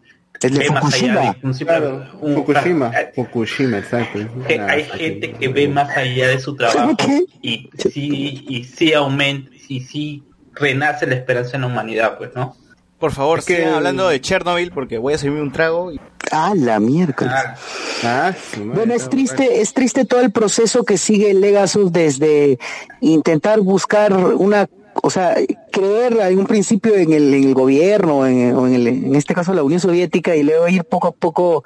El 0.41 0.53
de 0.53 0.59
ve 0.59 0.69
más 0.71 0.93
allá 0.93 1.19
de 1.21 1.35
un 1.47 1.53
Claro, 1.53 2.05
un- 2.21 2.35
Fukushima. 2.35 2.91
eh, 2.97 3.11
Fukushima, 3.15 3.77
exacto. 3.79 4.19
que 4.47 4.59
hay 4.59 4.83
gente 4.85 5.33
que 5.33 5.47
ve 5.49 5.67
más 5.67 5.95
allá 5.97 6.27
de 6.29 6.39
su 6.39 6.55
trabajo 6.55 6.95
¿Qué? 6.97 7.25
y 7.41 7.69
sí 7.77 8.45
y 8.47 8.63
sí 8.63 8.93
aumenta 8.93 9.51
y 9.67 9.81
sí 9.81 10.23
renace 10.53 11.05
la 11.07 11.15
esperanza 11.15 11.55
en 11.57 11.61
la 11.61 11.67
humanidad 11.67 12.17
pues 12.17 12.31
no 12.35 12.55
Por 12.99 13.11
favor, 13.13 13.39
Es 13.39 13.45
que- 13.45 13.55
sigan 13.57 13.73
hablando 13.75 14.07
de 14.09 14.19
Chernobyl 14.21 14.71
porque 14.71 14.97
voy 14.97 15.13
a 15.13 15.17
servirme 15.17 15.41
un 15.43 15.51
trago. 15.51 15.91
Y... 15.91 15.99
Ah, 16.31 16.53
la 16.55 16.79
miércoles. 16.79 17.33
Ah, 17.35 17.55
Ah, 18.03 18.33
sí, 18.53 18.61
Bueno, 18.61 18.93
es 18.93 19.09
triste, 19.09 19.59
es 19.61 19.73
triste 19.73 20.05
todo 20.05 20.21
el 20.21 20.31
proceso 20.31 20.83
que 20.85 20.97
sigue 20.97 21.33
Legasus 21.33 21.91
desde 21.91 22.59
intentar 23.01 23.59
buscar 23.61 24.13
una, 24.13 24.69
o 25.01 25.09
sea, 25.09 25.35
creer 25.71 26.17
en 26.21 26.39
un 26.39 26.45
principio 26.45 26.95
en 26.95 27.11
el, 27.11 27.33
en 27.33 27.43
el 27.45 27.53
gobierno, 27.53 28.25
en, 28.25 28.55
o 28.55 28.67
en, 28.67 28.73
el- 28.75 28.87
en 28.87 29.15
este 29.15 29.33
caso 29.33 29.53
la 29.53 29.63
Unión 29.63 29.79
Soviética, 29.81 30.35
y 30.35 30.43
luego 30.43 30.67
ir 30.69 30.83
poco 30.85 31.07
a 31.09 31.11
poco 31.11 31.63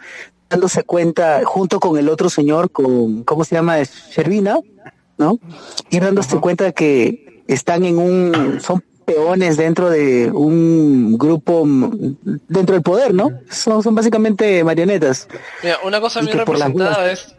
dándose 0.50 0.84
cuenta, 0.84 1.42
junto 1.46 1.80
con 1.80 1.98
el 1.98 2.10
otro 2.10 2.30
señor, 2.30 2.72
con, 2.72 3.24
¿cómo 3.24 3.44
se 3.44 3.56
llama? 3.56 3.78
Shervina, 3.84 4.58
¿no? 5.18 5.40
Ir 5.92 6.04
dándose 6.04 6.38
cuenta 6.38 6.72
que 6.72 7.44
están 7.48 7.84
en 7.86 7.98
un, 8.00 8.60
son 8.62 8.84
peones 9.04 9.58
dentro 9.58 9.90
de 9.90 10.32
un 10.32 11.18
grupo, 11.18 11.64
dentro 11.66 12.74
del 12.74 12.82
poder, 12.82 13.14
¿no? 13.14 13.32
Son, 13.50 13.84
son 13.84 13.96
básicamente 13.96 14.64
marionetas. 14.64 15.28
Mira, 15.62 15.78
una 15.84 16.02
cosa 16.02 16.22
bien 16.22 16.38
representada 16.38 17.12
es 17.12 17.36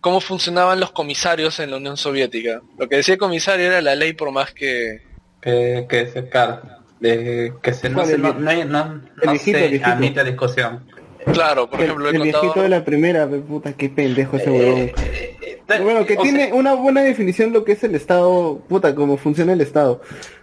cómo 0.00 0.20
funcionaban 0.20 0.80
los 0.80 0.92
comisarios 0.92 1.58
en 1.60 1.70
la 1.72 1.76
Unión 1.76 1.96
Soviética. 1.96 2.62
Lo 2.78 2.88
que 2.88 2.96
decía 2.96 3.14
el 3.14 3.20
comisario 3.20 3.66
era 3.66 3.80
la 3.82 3.94
ley 3.94 4.12
por 4.14 4.30
más 4.32 4.52
que... 4.52 5.02
que, 5.42 5.86
que 5.88 6.06
se 6.06 6.28
claro, 6.28 6.60
de, 7.00 7.52
que 7.62 7.74
se 7.74 7.88
no, 7.90 7.96
¿Cuál, 7.96 8.06
se, 8.06 8.14
el 8.14 8.22
no, 8.22 8.32
no, 8.34 8.64
no, 8.64 8.84
no 8.84 9.32
viejito, 9.32 9.58
se 9.58 9.68
viejito? 9.68 9.90
admite 9.90 10.24
discusión 10.24 10.84
Claro, 11.32 11.68
por 11.68 11.80
El, 11.80 11.84
ejemplo, 11.86 12.08
el 12.08 12.16
el 12.16 12.22
viejito 12.22 12.40
contador... 12.40 12.62
de 12.62 12.68
la 12.70 12.84
primera, 12.84 13.28
puta, 13.28 13.74
qué 13.74 13.90
pendejo 13.90 14.36
ese 14.38 14.50
huevón. 14.50 14.78
Eh, 14.80 15.60
Bueno, 15.82 16.04
que 16.06 16.16
tiene 16.16 16.46
sea, 16.46 16.54
una 16.54 16.74
buena 16.74 17.02
definición 17.02 17.52
lo 17.52 17.62
que 17.64 17.72
es 17.72 17.84
el 17.84 17.94
Estado, 17.94 18.58
puta, 18.68 18.94
cómo 18.94 19.18
funciona 19.18 19.52
el 19.52 19.60
Estado. 19.60 20.00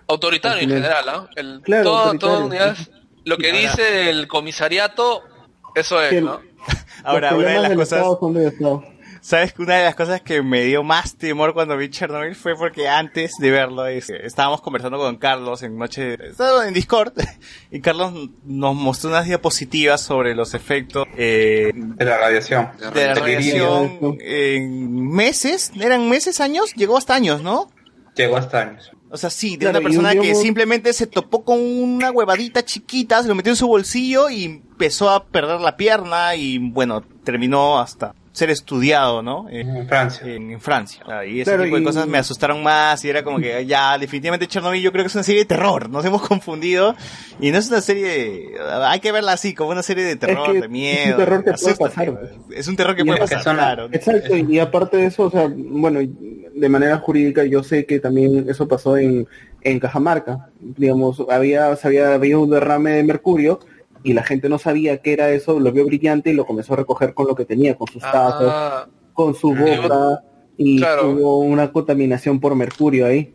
Autoritario 0.08 0.64
en 0.64 0.70
general, 0.70 1.10
¿ah? 1.10 1.30
El- 1.36 1.62
Claro, 1.64 1.84
todo- 1.84 2.14
toda 2.20 2.40
unidad, 2.46 2.78
lo 3.26 3.38
que 3.38 3.52
dice 3.52 4.10
el 4.10 4.28
comisariato, 4.28 5.24
eso 5.76 6.02
es, 6.02 6.14
el- 6.14 6.26
¿no? 6.26 6.40
Ahora, 7.04 7.36
una 7.36 7.50
de 7.50 7.60
las 7.60 7.74
cosas... 7.76 8.06
¿Sabes 9.20 9.52
que 9.52 9.62
una 9.64 9.76
de 9.76 9.84
las 9.84 9.96
cosas 9.96 10.22
que 10.22 10.42
me 10.42 10.62
dio 10.64 10.84
más 10.84 11.16
temor 11.18 11.54
cuando 11.54 11.76
vi 11.76 11.90
Chernobyl 11.90 12.34
fue 12.36 12.56
porque 12.56 12.88
antes 12.88 13.34
de 13.40 13.52
verlo 13.52 13.86
es- 13.88 14.10
estábamos 14.10 14.62
conversando 14.62 14.98
con 15.00 15.18
Carlos 15.18 15.64
en 15.64 15.78
noche, 15.78 16.18
en 16.66 16.74
Discord 16.74 17.14
y 17.72 17.82
Carlos 17.82 18.14
nos 18.46 18.76
mostró 18.76 19.10
unas 19.10 19.26
diapositivas 19.26 20.00
sobre 20.02 20.34
los 20.36 20.54
efectos 20.54 21.08
eh, 21.18 21.72
De 21.74 22.06
la 22.06 22.18
radiación. 22.20 22.70
de 22.94 23.06
la 23.08 23.14
radiación 23.16 24.18
en 24.22 25.10
meses, 25.12 25.72
eran 25.78 26.08
meses, 26.08 26.40
años, 26.40 26.74
llegó 26.76 26.98
hasta 26.98 27.16
años, 27.16 27.42
¿no? 27.42 27.70
Llegó 28.16 28.38
hasta 28.38 28.62
años. 28.62 28.92
O 29.10 29.18
sea, 29.18 29.30
sí, 29.30 29.52
de 29.52 29.60
Claro, 29.60 29.80
una 29.80 29.84
persona 29.88 30.12
un 30.12 30.22
que 30.22 30.36
simplemente 30.36 30.92
se 30.92 31.08
topó 31.08 31.44
con 31.44 31.60
una 31.62 32.12
huevadita 32.12 32.64
chiquita, 32.64 33.22
se 33.22 33.30
lo 33.30 33.36
metió 33.36 33.52
en 33.52 33.56
su 33.56 33.68
bolsillo 33.68 34.30
y 34.30 34.44
empezó 34.44 35.10
a 35.10 35.24
perder 35.24 35.62
la 35.62 35.78
pierna 35.78 36.36
y 36.36 36.58
bueno, 36.58 37.02
terminó 37.24 37.80
hasta 37.80 38.14
ser 38.38 38.50
estudiado, 38.52 39.24
¿no? 39.24 39.48
En 39.50 39.88
Francia. 39.88 40.28
En, 40.28 40.62
Francia. 40.62 41.04
Y 41.28 41.42
ese 41.42 41.50
Claro, 41.52 41.64
tipo 41.64 41.76
de 41.78 41.82
y- 41.82 41.86
cosas 41.86 42.06
me 42.08 42.18
asustaron 42.20 42.62
más 42.62 43.04
y 43.04 43.10
era 43.10 43.24
como 43.24 43.40
que 43.40 43.66
ya, 43.66 43.98
definitivamente 43.98 44.46
Chernobyl 44.48 44.82
yo 44.82 44.92
creo 44.92 45.04
que 45.04 45.08
es 45.08 45.16
una 45.16 45.24
serie 45.24 45.42
de 45.42 45.46
terror, 45.46 45.90
nos 45.90 46.06
hemos 46.06 46.22
confundido 46.28 46.96
y 47.40 47.52
no 47.52 47.58
es 47.58 47.68
una 47.70 47.82
serie, 47.82 48.52
hay 48.84 49.00
que 49.00 49.12
verla 49.12 49.34
así, 49.34 49.54
como 49.56 49.72
una 49.72 49.82
serie 49.82 50.04
de 50.04 50.16
terror, 50.18 50.54
que 50.54 50.62
de 50.62 50.68
miedo. 50.68 50.98
es 51.04 51.12
un 51.12 51.18
terror 51.18 51.44
que 51.44 51.54
puede 51.54 51.76
pasar. 51.76 52.20
Es 52.52 52.68
un 52.68 52.76
terror 52.76 52.96
que 52.96 53.02
Y 53.02 53.06
puede 53.06 53.20
pasar, 53.20 53.42
claro. 53.42 53.90
Exacto, 53.92 54.38
y 54.38 54.60
aparte 54.60 54.98
de 54.98 55.06
eso, 55.08 55.24
o 55.24 55.32
sea, 55.32 55.50
bueno, 55.52 56.00
de 56.02 56.70
manera 56.70 56.98
jurídica 57.00 57.44
yo 57.46 57.64
sé 57.64 57.86
que 57.86 58.00
también 58.00 58.46
eso 58.50 58.68
pasó 58.68 58.98
en, 58.98 59.28
en 59.64 59.80
Cajamarca. 59.80 60.50
Digamos, 60.60 61.24
había, 61.30 61.72
había 61.72 62.14
habido 62.14 62.42
un 62.42 62.50
derrame 62.52 62.92
de 62.92 63.04
mercurio 63.04 63.60
y 64.08 64.14
la 64.14 64.24
gente 64.24 64.48
no 64.48 64.58
sabía 64.58 64.98
qué 65.02 65.12
era 65.12 65.30
eso, 65.32 65.60
lo 65.60 65.70
vio 65.74 65.86
brillante 65.86 66.30
y 66.30 66.34
lo 66.34 66.46
comenzó 66.46 66.74
a 66.74 66.78
recoger 66.78 67.14
con 67.14 67.28
lo 67.28 67.36
que 67.36 67.44
tenía, 67.44 67.76
con 67.76 67.88
sus 67.90 68.02
tazos, 68.02 68.50
Ah, 68.56 68.88
con 69.12 69.36
su 69.36 69.54
boca 69.54 70.22
y 70.58 70.78
Claro. 70.78 71.10
hubo 71.10 71.40
una 71.40 71.72
contaminación 71.74 72.40
por 72.40 72.56
mercurio 72.56 73.06
ahí. 73.06 73.34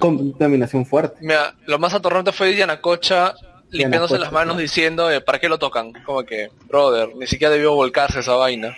Contaminación 0.00 0.84
fuerte. 0.84 1.16
mira, 1.22 1.54
lo 1.66 1.78
más 1.78 1.94
atorrante 1.94 2.30
fue 2.32 2.54
Yanacocha 2.54 3.34
limpiándose 3.70 4.14
Yanacocha, 4.14 4.18
las 4.18 4.32
manos 4.32 4.58
diciendo, 4.58 5.10
eh, 5.10 5.22
¿para 5.22 5.38
qué 5.40 5.48
lo 5.48 5.58
tocan? 5.58 5.92
Como 6.04 6.22
que, 6.24 6.50
brother, 6.68 7.16
ni 7.16 7.26
siquiera 7.26 7.52
debió 7.54 7.74
volcarse 7.74 8.20
esa 8.20 8.34
vaina. 8.34 8.76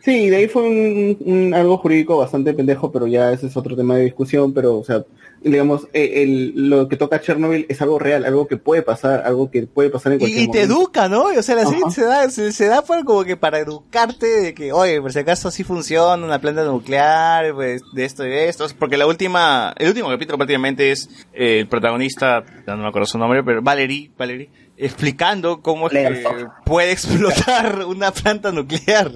Sí, 0.00 0.28
de 0.30 0.36
ahí 0.36 0.48
fue 0.48 0.62
un, 0.62 1.16
un- 1.20 1.54
algo 1.54 1.76
jurídico 1.78 2.16
bastante 2.16 2.54
pendejo, 2.54 2.90
pero 2.92 3.06
ya 3.06 3.32
ese 3.32 3.46
es 3.48 3.56
otro 3.56 3.76
tema 3.76 3.96
de 3.96 4.04
discusión, 4.04 4.54
pero 4.54 4.78
o 4.78 4.84
sea, 4.84 5.04
digamos, 5.42 5.86
eh, 5.92 6.22
el, 6.22 6.68
lo 6.68 6.88
que 6.88 6.96
toca 6.96 7.20
Chernobyl 7.20 7.66
es 7.68 7.82
algo 7.82 7.98
real, 7.98 8.24
algo 8.24 8.46
que 8.48 8.56
puede 8.56 8.82
pasar, 8.82 9.22
algo 9.26 9.50
que 9.50 9.66
puede 9.66 9.90
pasar 9.90 10.12
en 10.12 10.18
cualquier 10.20 10.40
Y, 10.40 10.44
y 10.44 10.50
te 10.50 10.58
momento. 10.66 10.74
educa, 10.82 11.08
¿no? 11.08 11.24
O 11.24 11.42
sea, 11.42 11.54
la 11.56 11.66
serie 11.66 11.82
se 11.90 12.04
da, 12.04 12.30
se, 12.30 12.52
se 12.52 12.66
da 12.66 12.82
para 12.82 13.02
como 13.04 13.24
que 13.24 13.36
para 13.36 13.58
educarte 13.58 14.26
de 14.26 14.54
que, 14.54 14.72
oye, 14.72 15.00
por 15.00 15.12
si 15.12 15.18
acaso 15.20 15.48
así 15.48 15.62
funciona 15.64 16.24
una 16.24 16.40
planta 16.40 16.64
nuclear, 16.64 17.52
pues, 17.54 17.82
de 17.92 18.04
esto 18.04 18.24
y 18.24 18.30
de 18.30 18.48
esto. 18.48 18.66
Porque 18.78 18.96
la 18.96 19.06
última, 19.06 19.74
el 19.78 19.88
último 19.88 20.08
capítulo 20.08 20.38
prácticamente 20.38 20.90
es 20.92 21.08
eh, 21.34 21.60
el 21.60 21.68
protagonista, 21.68 22.44
no 22.66 22.76
me 22.78 22.88
acuerdo 22.88 23.06
su 23.06 23.18
nombre, 23.18 23.42
pero 23.44 23.62
Valerie, 23.62 24.10
Valerie, 24.16 24.48
explicando 24.78 25.60
cómo 25.62 25.88
es 25.88 25.92
que 25.92 26.46
puede 26.64 26.92
explotar 26.92 27.84
una 27.86 28.10
planta 28.12 28.52
nuclear. 28.52 29.10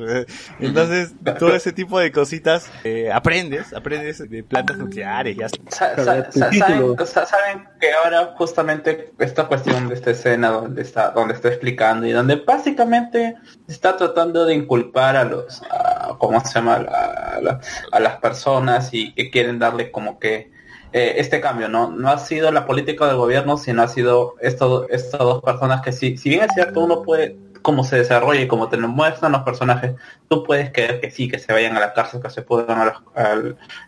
Entonces, 0.59 1.13
todo 1.39 1.55
ese 1.55 1.73
tipo 1.73 1.99
de 1.99 2.13
cositas, 2.13 2.71
eh, 2.85 3.11
aprendes, 3.13 3.73
aprendes 3.73 4.29
de 4.29 4.43
plantas 4.45 4.77
nucleares, 4.79 5.37
ya 5.37 5.47
está. 5.47 5.71
Sa- 5.71 5.97
sa- 5.97 6.31
sa- 6.33 6.53
saben, 6.53 6.97
sa- 7.07 7.27
saben 7.27 7.65
que 7.81 7.93
ahora 7.93 8.35
justamente 8.37 9.13
esta 9.19 9.47
cuestión 9.47 9.89
de 9.89 9.95
esta 9.95 10.11
escena 10.11 10.49
donde 10.51 10.83
está 10.83 11.11
donde 11.11 11.35
está 11.35 11.49
explicando 11.49 12.07
y 12.07 12.13
donde 12.13 12.37
básicamente 12.37 13.37
está 13.69 13.97
tratando 13.97 14.45
de 14.45 14.55
inculpar 14.55 15.17
a 15.17 15.25
los 15.25 15.63
a- 15.71 16.17
cómo 16.19 16.41
se 16.45 16.55
llama 16.55 16.75
a, 16.77 17.41
la- 17.41 17.61
a 17.91 18.01
las 18.01 18.17
personas 18.19 18.91
y 18.93 19.13
que 19.15 19.31
quieren 19.31 19.59
darle 19.59 19.91
como 19.91 20.19
que 20.19 20.52
eh, 20.93 21.15
este 21.19 21.41
cambio 21.41 21.69
no 21.69 21.91
no 21.91 22.09
ha 22.11 22.19
sido 22.19 22.51
la 22.53 22.67
política 22.67 23.07
del 23.07 23.17
gobierno 23.17 23.57
sino 23.57 23.83
ha 23.83 23.89
sido 23.89 24.37
esto, 24.41 24.89
estas 24.89 25.21
dos 25.21 25.43
personas 25.43 25.83
que 25.83 25.93
sí 25.93 26.17
si 26.17 26.29
bien 26.31 26.43
es 26.45 26.53
cierto 26.55 26.81
uno 26.81 27.03
puede 27.03 27.39
cómo 27.63 27.85
se 27.85 27.97
desarrolla 27.99 28.41
y 28.41 28.49
cómo 28.49 28.69
te 28.69 28.77
lo 28.77 28.89
muestran 28.89 29.31
los 29.33 29.43
personajes, 29.43 29.95
tú 30.29 30.43
puedes 30.43 30.73
creer 30.73 31.01
que 31.01 31.13
sí, 31.13 31.29
que 31.29 31.39
se 31.39 31.53
vayan 31.53 31.77
a 31.77 31.81
la 31.81 31.93
cárcel, 31.93 32.21
que 32.21 32.29
se 32.31 32.43
puedan 32.43 32.77
a 32.81 32.87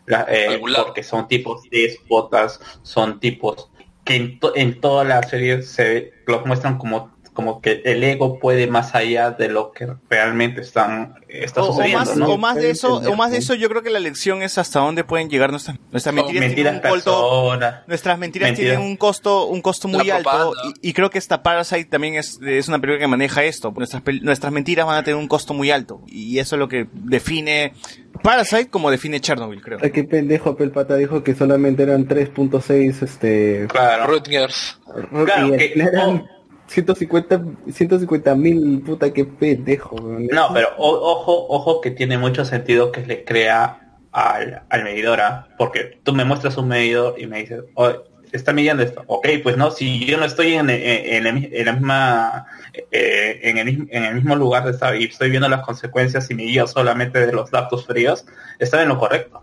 la- 0.07 0.27
eh, 0.29 0.61
porque 0.87 1.03
son 1.03 1.27
tipos 1.29 1.69
despotas, 1.71 2.61
son 2.83 3.19
tipos 3.21 3.71
que 4.05 4.17
en, 4.17 4.39
to- 4.39 4.53
en 4.55 4.81
toda 4.81 5.05
la 5.05 5.23
serie 5.25 5.63
se 5.63 6.13
los 6.27 6.45
muestran 6.47 6.79
como 6.79 7.14
como 7.35 7.61
que 7.61 7.83
el 7.85 8.03
ego 8.03 8.39
puede 8.39 8.67
más 8.69 8.95
allá 8.95 9.33
de 9.33 9.49
lo 9.49 9.73
que 9.73 9.87
realmente 10.09 10.63
están 10.63 11.17
está 11.29 11.63
O, 11.63 11.65
o 11.65 11.73
sucediendo, 11.73 11.99
más, 11.99 12.17
¿no? 12.17 12.27
o 12.29 12.39
más 12.39 12.55
de 12.57 12.71
eso, 12.71 12.97
o 12.97 13.17
más 13.17 13.33
de 13.33 13.39
eso, 13.39 13.55
yo 13.55 13.69
creo 13.69 13.83
que 13.83 13.91
la 13.91 13.99
lección 14.01 14.43
es 14.43 14.57
hasta 14.57 14.79
dónde 14.81 15.05
pueden 15.05 15.29
llegar 15.29 15.51
nuestras, 15.51 15.77
nuestras 15.91 16.15
Son 16.15 16.25
mentiras. 16.25 16.47
mentiras 16.49 16.81
tienen 16.81 16.93
un 16.95 16.97
costo, 16.97 17.59
nuestras 17.87 18.19
mentiras, 18.19 18.49
Mentiras. 18.51 18.71
tienen 18.77 18.89
un 18.89 18.97
costo, 18.97 19.47
un 19.47 19.61
costo 19.61 19.89
muy 19.89 20.09
alto. 20.11 20.53
Y, 20.81 20.91
y 20.91 20.93
creo 20.93 21.11
que 21.11 21.19
esta 21.19 21.43
Parasite 21.43 21.87
también 21.87 22.15
es, 22.15 22.39
es 22.41 22.69
una 22.69 22.79
película 22.79 23.01
que 23.01 23.09
maneja 23.09 23.43
esto. 23.45 23.73
Nuestras, 23.77 24.03
pel- 24.05 24.23
nuestras 24.23 24.53
mentiras 24.53 24.87
van 24.87 24.97
a 24.97 25.03
tener 25.03 25.17
un 25.19 25.27
costo 25.29 25.53
muy 25.55 25.71
alto. 25.73 26.01
Y 26.07 26.39
eso 26.39 26.55
es 26.55 26.61
lo 26.61 26.69
que 26.69 26.87
define 26.93 27.73
Parasite 28.23 28.71
como 28.71 28.91
define 28.93 29.21
Chernobyl, 29.21 29.61
creo. 29.61 29.79
Ay, 29.83 29.91
qué 29.91 30.05
pendejo, 30.05 30.51
Apple 30.51 30.69
Pata 30.69 30.95
dijo 30.95 31.25
que 31.25 31.35
solamente 31.35 31.83
eran 31.83 32.07
3.6, 32.07 33.03
este... 33.03 33.67
Claro. 33.69 34.07
Rutgers. 34.07 34.79
Claro, 35.25 35.57
que- 35.57 35.73
eran 35.75 35.91
150 36.21 36.35
150 36.67 38.35
mil, 38.35 38.83
puta, 38.85 39.13
qué 39.13 39.25
pendejo. 39.25 39.97
No, 40.01 40.49
pero 40.53 40.69
ojo, 40.79 41.47
ojo 41.49 41.81
que 41.81 41.91
tiene 41.91 42.19
mucho 42.19 42.45
sentido 42.45 42.91
que 42.93 43.05
le 43.07 43.25
crea 43.25 43.99
al, 44.13 44.63
al 44.69 44.85
medidor, 44.85 45.21
¿ah? 45.21 45.49
porque 45.59 45.99
tú 46.03 46.13
me 46.13 46.25
muestras 46.25 46.57
un 46.57 46.69
medidor 46.69 47.15
y 47.19 47.27
me 47.27 47.41
dices, 47.41 47.65
"Oh, 47.75 47.91
está 48.33 48.53
midiendo 48.53 48.83
esto. 48.83 49.05
Ok, 49.07 49.29
pues 49.43 49.57
no, 49.57 49.71
si 49.71 50.05
yo 50.07 50.19
no 50.19 50.25
estoy 50.25 50.55
en, 50.55 50.69
en- 50.71 51.25
la, 51.65 51.73
misma, 51.73 52.47
eh, 52.91 53.41
en, 53.45 53.59
el, 53.59 53.89
en 53.91 54.05
el 54.05 54.15
mismo 54.17 54.35
lugar 54.37 54.65
de 54.65 54.73
estar 54.73 54.97
y 54.97 55.05
estoy 55.05 55.31
viendo 55.31 55.49
las 55.49 55.63
consecuencias 55.63 56.29
y 56.31 56.35
me 56.35 56.43
guío 56.43 56.67
solamente 56.67 57.25
de 57.25 57.33
los 57.33 57.51
datos 57.51 57.87
fríos, 57.87 58.27
está 58.59 58.83
en 58.83 58.89
lo 58.89 58.99
correcto. 58.99 59.41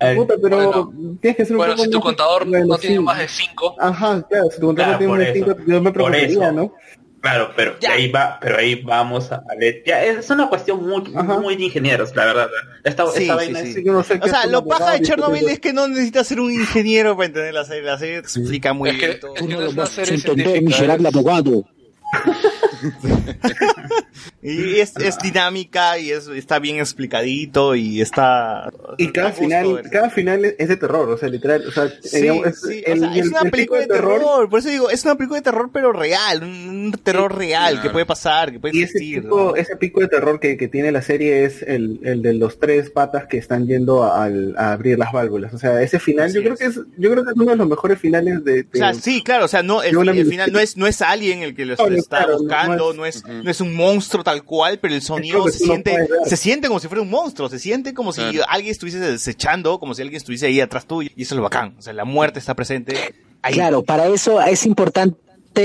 El- 0.00 0.16
Puta, 0.16 0.34
pero 0.40 0.92
tienes 1.20 1.36
que 1.36 1.44
ser 1.44 1.52
un 1.54 1.58
Bueno, 1.58 1.72
poco 1.74 1.84
si 1.84 1.90
tu 1.90 2.00
contador 2.00 2.46
bueno, 2.48 2.66
no 2.66 2.78
tiene 2.78 2.96
sí. 2.98 3.02
más 3.02 3.18
de 3.18 3.26
5, 3.28 3.76
Ajá, 3.80 4.22
claro, 4.28 4.50
si 4.50 4.60
tu 4.60 4.66
contador 4.66 4.96
Claro, 4.96 4.98
tiene 4.98 5.10
por 5.12 5.18
más 5.18 5.26
de 5.26 5.40
eso. 5.40 5.46
5, 5.56 5.58
yo 5.66 5.74
me 5.82 5.90
Por 5.90 5.92
preocuparía, 5.92 6.26
eso. 6.28 6.52
¿no? 6.52 6.74
Claro, 7.20 7.50
pero 7.56 7.74
ahí 7.90 8.12
va, 8.12 8.38
pero 8.40 8.58
ahí 8.58 8.76
vamos 8.80 9.32
a 9.32 9.42
leer. 9.58 9.82
Ya, 9.84 10.04
es 10.04 10.30
una 10.30 10.48
cuestión 10.48 10.86
muy, 10.88 11.02
muy 11.40 11.56
de 11.56 11.64
ingenieros, 11.64 12.14
la 12.14 12.26
verdad. 12.26 12.48
Esta, 12.84 13.06
Sí, 13.06 13.22
esta 13.22 13.32
sí, 13.40 13.52
vaina 13.52 13.60
sí. 13.60 13.84
es- 13.84 14.22
O 14.22 14.28
sea, 14.28 14.46
lo 14.46 14.64
paja 14.64 14.92
de 14.92 15.02
Chernobyl 15.02 15.48
es 15.48 15.58
que 15.58 15.72
no 15.72 15.88
necesitas 15.88 16.28
ser 16.28 16.38
un 16.38 16.52
ingeniero 16.52 17.16
para 17.16 17.26
entender 17.26 17.52
la 17.52 17.64
serie. 17.64 17.82
La 17.82 17.98
serie 17.98 18.22
te 18.22 18.28
explica 18.28 18.72
muy 18.72 18.92
bien 18.92 19.18
todo. 19.18 19.34
entender, 19.36 20.62
miserable 20.62 21.08
abogado. 21.08 21.64
Y 24.40 24.78
es, 24.78 24.96
es 24.96 25.18
dinámica 25.18 25.98
y 25.98 26.10
es, 26.12 26.28
está 26.28 26.60
bien 26.60 26.78
explicadito 26.78 27.74
y 27.74 28.00
está... 28.00 28.70
Y 28.96 29.08
cada 29.10 29.32
final, 29.32 29.74
ver. 29.74 29.90
cada 29.90 30.10
final 30.10 30.44
es 30.44 30.54
es 30.58 30.68
de 30.68 30.76
terror, 30.76 31.08
o 31.10 31.16
sea, 31.18 31.28
literal, 31.28 31.64
o 31.66 31.70
sea, 31.72 31.88
Sí, 32.02 32.20
digamos, 32.22 32.46
es, 32.46 32.60
sí, 32.60 32.82
o 32.86 32.92
el- 32.92 33.00
sea, 33.00 33.10
es 33.16 33.22
el- 33.24 33.28
una 33.30 33.40
el 33.42 33.50
película 33.50 33.80
de 33.80 33.86
tipo 33.86 33.94
terror, 33.96 34.48
por 34.48 34.58
eso 34.60 34.68
digo, 34.68 34.90
es 34.90 35.04
una 35.04 35.16
película 35.16 35.38
de 35.40 35.42
terror 35.44 35.70
pero 35.72 35.92
real, 35.92 36.42
un, 36.44 36.50
un 36.68 36.92
terror 36.92 37.34
real 37.36 37.82
que 37.82 37.90
puede 37.90 38.06
pasar, 38.06 38.52
que 38.52 38.60
puede 38.60 38.76
Y 38.76 38.82
ese 38.82 38.92
existir. 38.98 39.22
pico, 39.22 39.56
ese 39.56 39.76
pico 39.76 40.00
de 40.00 40.08
terror 40.08 40.38
que, 40.38 40.56
que 40.56 40.68
tiene 40.68 40.92
la 40.92 41.02
serie 41.02 41.44
es 41.44 41.62
el, 41.62 42.00
el 42.04 42.22
de 42.22 42.34
los 42.34 42.58
tres 42.60 42.90
patas 42.90 43.26
que 43.26 43.38
están 43.38 43.66
yendo 43.66 44.04
a, 44.04 44.24
a 44.56 44.72
abrir 44.72 44.98
las 44.98 45.12
válvulas. 45.12 45.52
O 45.54 45.58
sea, 45.58 45.80
ese 45.82 45.98
final, 45.98 46.32
yo 46.32 46.42
creo 46.42 46.56
que 46.56 46.64
es, 46.66 46.76
yo 46.96 47.10
creo 47.10 47.24
que 47.24 47.30
es 47.30 47.36
uno 47.36 47.50
de 47.50 47.56
los 47.56 47.68
mejores 47.68 47.98
finales 47.98 48.44
de, 48.44 48.62
de- 48.62 48.68
O 48.74 48.76
sea, 48.76 48.94
sí, 48.94 49.22
claro, 49.22 49.46
o 49.46 49.48
sea, 49.48 49.62
no, 49.62 49.82
el, 49.82 49.96
una 49.96 50.12
final 50.14 50.52
no 50.52 50.58
es, 50.60 50.76
no 50.76 50.86
es 50.86 51.02
alguien 51.02 51.42
el 51.42 51.54
que 51.56 51.64
lo 51.66 51.74
No, 51.76 51.88
no, 51.90 51.96
está 51.96 52.18
claro, 52.18 52.32
no 52.34 52.38
buscando, 52.40 52.90
es- 52.90 52.96
no 52.96 53.06
es, 53.06 53.44
no 53.44 53.50
es 53.50 53.60
un 53.60 53.74
monstruo 53.74 54.22
tal 54.28 54.44
cual, 54.44 54.78
pero 54.78 54.94
el 54.94 55.02
sonido 55.02 55.48
se 55.48 55.66
no 55.66 55.72
siente, 55.72 56.08
se 56.26 56.36
siente 56.36 56.68
como 56.68 56.80
si 56.80 56.88
fuera 56.88 57.00
un 57.02 57.08
monstruo, 57.08 57.48
se 57.48 57.58
siente 57.58 57.94
como 57.94 58.12
si 58.12 58.20
Claro. 58.20 58.44
alguien 58.48 58.72
estuviese 58.72 58.98
desechando, 58.98 59.78
como 59.80 59.94
si 59.94 60.02
alguien 60.02 60.18
estuviese 60.18 60.46
ahí 60.46 60.60
atrás 60.60 60.86
tuyo, 60.86 61.10
y 61.16 61.22
eso 61.22 61.34
es 61.34 61.36
lo 61.36 61.42
bacán, 61.42 61.76
o 61.78 61.82
sea, 61.82 61.92
la 61.94 62.04
muerte 62.04 62.38
está 62.38 62.54
presente 62.54 63.14
ahí. 63.42 63.54
Claro, 63.54 63.82
para 63.82 64.06
eso 64.06 64.40
es 64.42 64.66
importante 64.66 65.16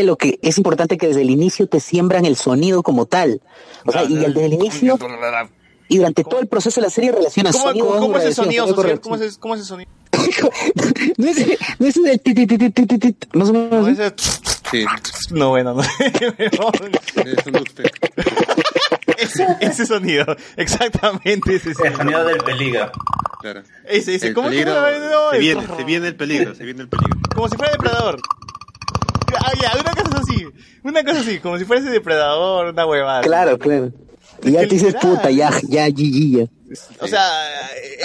lo 0.04 0.16
que 0.16 0.40
es 0.42 0.58
importante 0.58 0.98
que 0.98 1.08
desde 1.08 1.22
el 1.22 1.30
inicio 1.30 1.68
te 1.68 1.80
siembran 1.80 2.26
el 2.26 2.36
sonido 2.36 2.82
como 2.82 3.06
tal. 3.06 3.42
O 3.86 3.92
sea, 3.92 4.06
y 4.06 4.24
el 4.24 4.34
desde 4.34 4.46
el 4.46 4.54
inicio 4.54 4.98
y 5.90 5.98
durante 5.98 6.24
todo 6.24 6.40
el 6.40 6.48
proceso 6.48 6.80
de 6.80 6.88
la 6.88 6.92
serie 6.92 7.12
relacionas 7.12 7.56
¿Cómo, 7.56 7.68
sonido 7.68 7.88
cómo, 8.00 8.18
es 8.18 8.24
el 8.24 8.34
sonido 8.34 8.68
social? 8.68 9.02
¿Cómo 9.02 9.16
radiación. 9.16 9.30
es, 9.30 9.38
cómo 9.38 9.54
es 9.56 9.62
el 9.62 9.68
sonido? 9.68 9.92
No 11.18 11.28
es, 11.30 11.48
no 11.80 11.88
es 11.88 11.98
el 11.98 12.20
ti, 12.22 12.34
ti, 12.34 12.48
ti, 12.48 12.58
ti, 12.58 12.70
ti, 12.72 12.86
ti, 12.86 12.98
ti, 13.00 13.28
más 13.34 13.50
o 13.50 13.54
menos. 13.54 13.88
así? 14.00 14.42
Sí. 14.72 14.86
No, 15.32 15.50
bueno, 15.50 15.74
no. 15.76 15.82
Es 17.24 17.46
un 17.46 17.54
dubstep. 17.54 17.88
ese, 19.18 19.48
ese 19.62 19.86
sonido, 19.86 20.26
exactamente 20.58 21.56
ese 21.56 21.74
sonido. 21.74 21.92
El 21.92 21.98
sonido 21.98 22.26
del 22.26 22.38
peligro. 22.38 22.92
Claro. 23.42 23.62
Ese, 23.86 24.16
ese, 24.16 24.28
El 24.30 24.34
¿cómo 24.34 24.50
peligro, 24.50 24.74
se 24.74 25.00
llama? 25.00 25.32
se 25.32 25.38
viene, 25.40 25.68
se 25.78 25.84
viene 25.84 26.08
el 26.08 26.16
peligro, 26.16 26.56
se 26.56 26.64
viene 26.64 26.82
el 26.82 26.90
peligro. 26.90 27.20
Como 27.36 27.50
si 27.50 27.56
fuera 27.58 27.72
depredador. 27.74 28.20
Ah, 29.38 29.52
ya, 29.62 29.72
una 29.80 29.92
cosa 29.92 30.18
así. 30.22 30.46
Una 30.84 31.04
cosa 31.04 31.20
así, 31.20 31.40
como 31.40 31.58
si 31.58 31.66
fuese 31.66 31.90
depredador, 31.90 32.68
una 32.68 32.86
huevada. 32.86 33.22
Claro, 33.22 33.58
claro. 33.60 33.92
Y 34.46 34.52
ya 34.52 34.60
te 34.62 34.68
dices, 34.68 34.96
puta, 34.96 35.30
ya, 35.32 35.52
ya, 35.68 35.88
GG. 35.90 36.48
O 37.02 37.08
sea, 37.08 37.24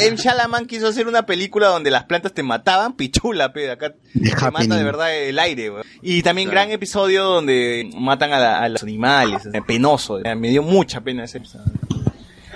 M. 0.01 0.17
Shalaman 0.17 0.67
quiso 0.67 0.89
hacer 0.89 1.09
una 1.09 1.25
película 1.25 1.69
donde 1.69 1.91
las 1.91 2.05
plantas 2.05 2.33
te 2.35 2.43
mataban, 2.43 2.93
pichula, 2.95 3.53
pe, 3.53 3.71
acá 3.71 3.95
te 4.13 4.51
mata 4.51 4.77
de 4.77 4.85
verdad 4.85 5.15
el 5.17 5.39
aire. 5.39 5.73
Y 6.03 6.23
también 6.23 6.51
gran 6.51 6.71
episodio 6.71 7.25
donde 7.25 7.91
matan 7.97 8.33
a, 8.35 8.39
la- 8.39 8.59
a 8.61 8.69
los 8.69 8.83
animales, 8.83 9.47
o 9.47 9.51
sea, 9.51 9.61
penoso, 9.63 10.21
me 10.37 10.49
dio 10.51 10.63
mucha 10.63 11.01
pena 11.01 11.25
ese 11.25 11.39
episodio. 11.39 11.65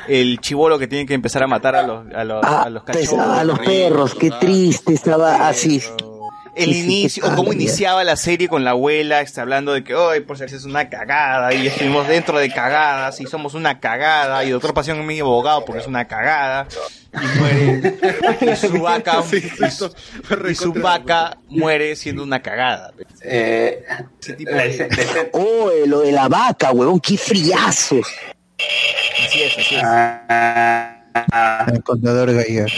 El 0.09 0.41
chivolo 0.41 0.79
que 0.79 0.87
tiene 0.89 1.07
que 1.07 1.15
empezar 1.15 1.43
a 1.45 1.47
matar 1.47 1.77
a 1.77 1.83
los, 1.87 2.05
a 2.15 2.25
los, 2.25 2.45
a 2.45 2.69
los 2.69 2.83
cachorros. 2.83 3.27
a 3.39 3.45
los 3.45 3.59
perros, 3.61 4.15
qué 4.17 4.31
triste 4.33 4.93
estaba 4.95 5.49
así. 5.49 5.81
El 6.55 6.77
inicio, 6.77 7.25
o 7.25 7.31
cómo 7.31 7.45
padre. 7.45 7.63
iniciaba 7.63 8.05
la 8.05 8.17
serie 8.17 8.47
con 8.49 8.63
la 8.65 8.73
abuela, 8.73 9.21
está 9.23 9.41
hablando 9.43 9.73
de 9.73 9.83
que, 9.83 9.95
hoy 9.95 10.21
por 10.21 10.37
si 10.37 10.45
es 10.45 10.65
una 10.65 10.91
cagada, 10.91 11.55
y 11.55 11.67
estuvimos 11.67 12.07
dentro 12.09 12.39
de 12.39 12.51
cagadas, 12.51 13.21
y 13.21 13.27
somos 13.27 13.55
una 13.55 13.81
cagada, 13.81 14.45
y 14.45 14.51
Doctor 14.51 14.75
Pasión 14.75 15.01
es 15.01 15.07
mi 15.07 15.19
abogado 15.21 15.65
porque 15.65 15.81
es 15.81 15.87
una 15.87 16.07
cagada, 16.07 16.67
y 17.15 17.39
muere, 17.39 17.99
y 18.53 18.57
su 18.57 18.83
vaca, 18.83 19.23
y 19.33 19.71
su, 19.71 19.91
y 20.51 20.55
su 20.55 20.73
vaca 20.75 21.39
muere 21.49 21.97
siendo 21.97 22.23
una 22.23 22.43
cagada. 22.43 22.93
Eh, 23.23 23.85
escena- 24.21 25.29
Oh, 25.33 25.71
eh, 25.71 25.87
lo 25.87 26.01
de 26.01 26.13
la 26.13 26.29
vaca, 26.29 26.71
huevón, 26.73 27.01
qué 27.01 27.17
friazo. 27.17 28.01
Así 29.27 29.43
es, 29.43 29.59
así 29.59 29.75
es. 29.77 29.83
Ah, 29.85 31.02
El 31.73 31.83
contador 31.83 32.31
Geiger. 32.31 32.71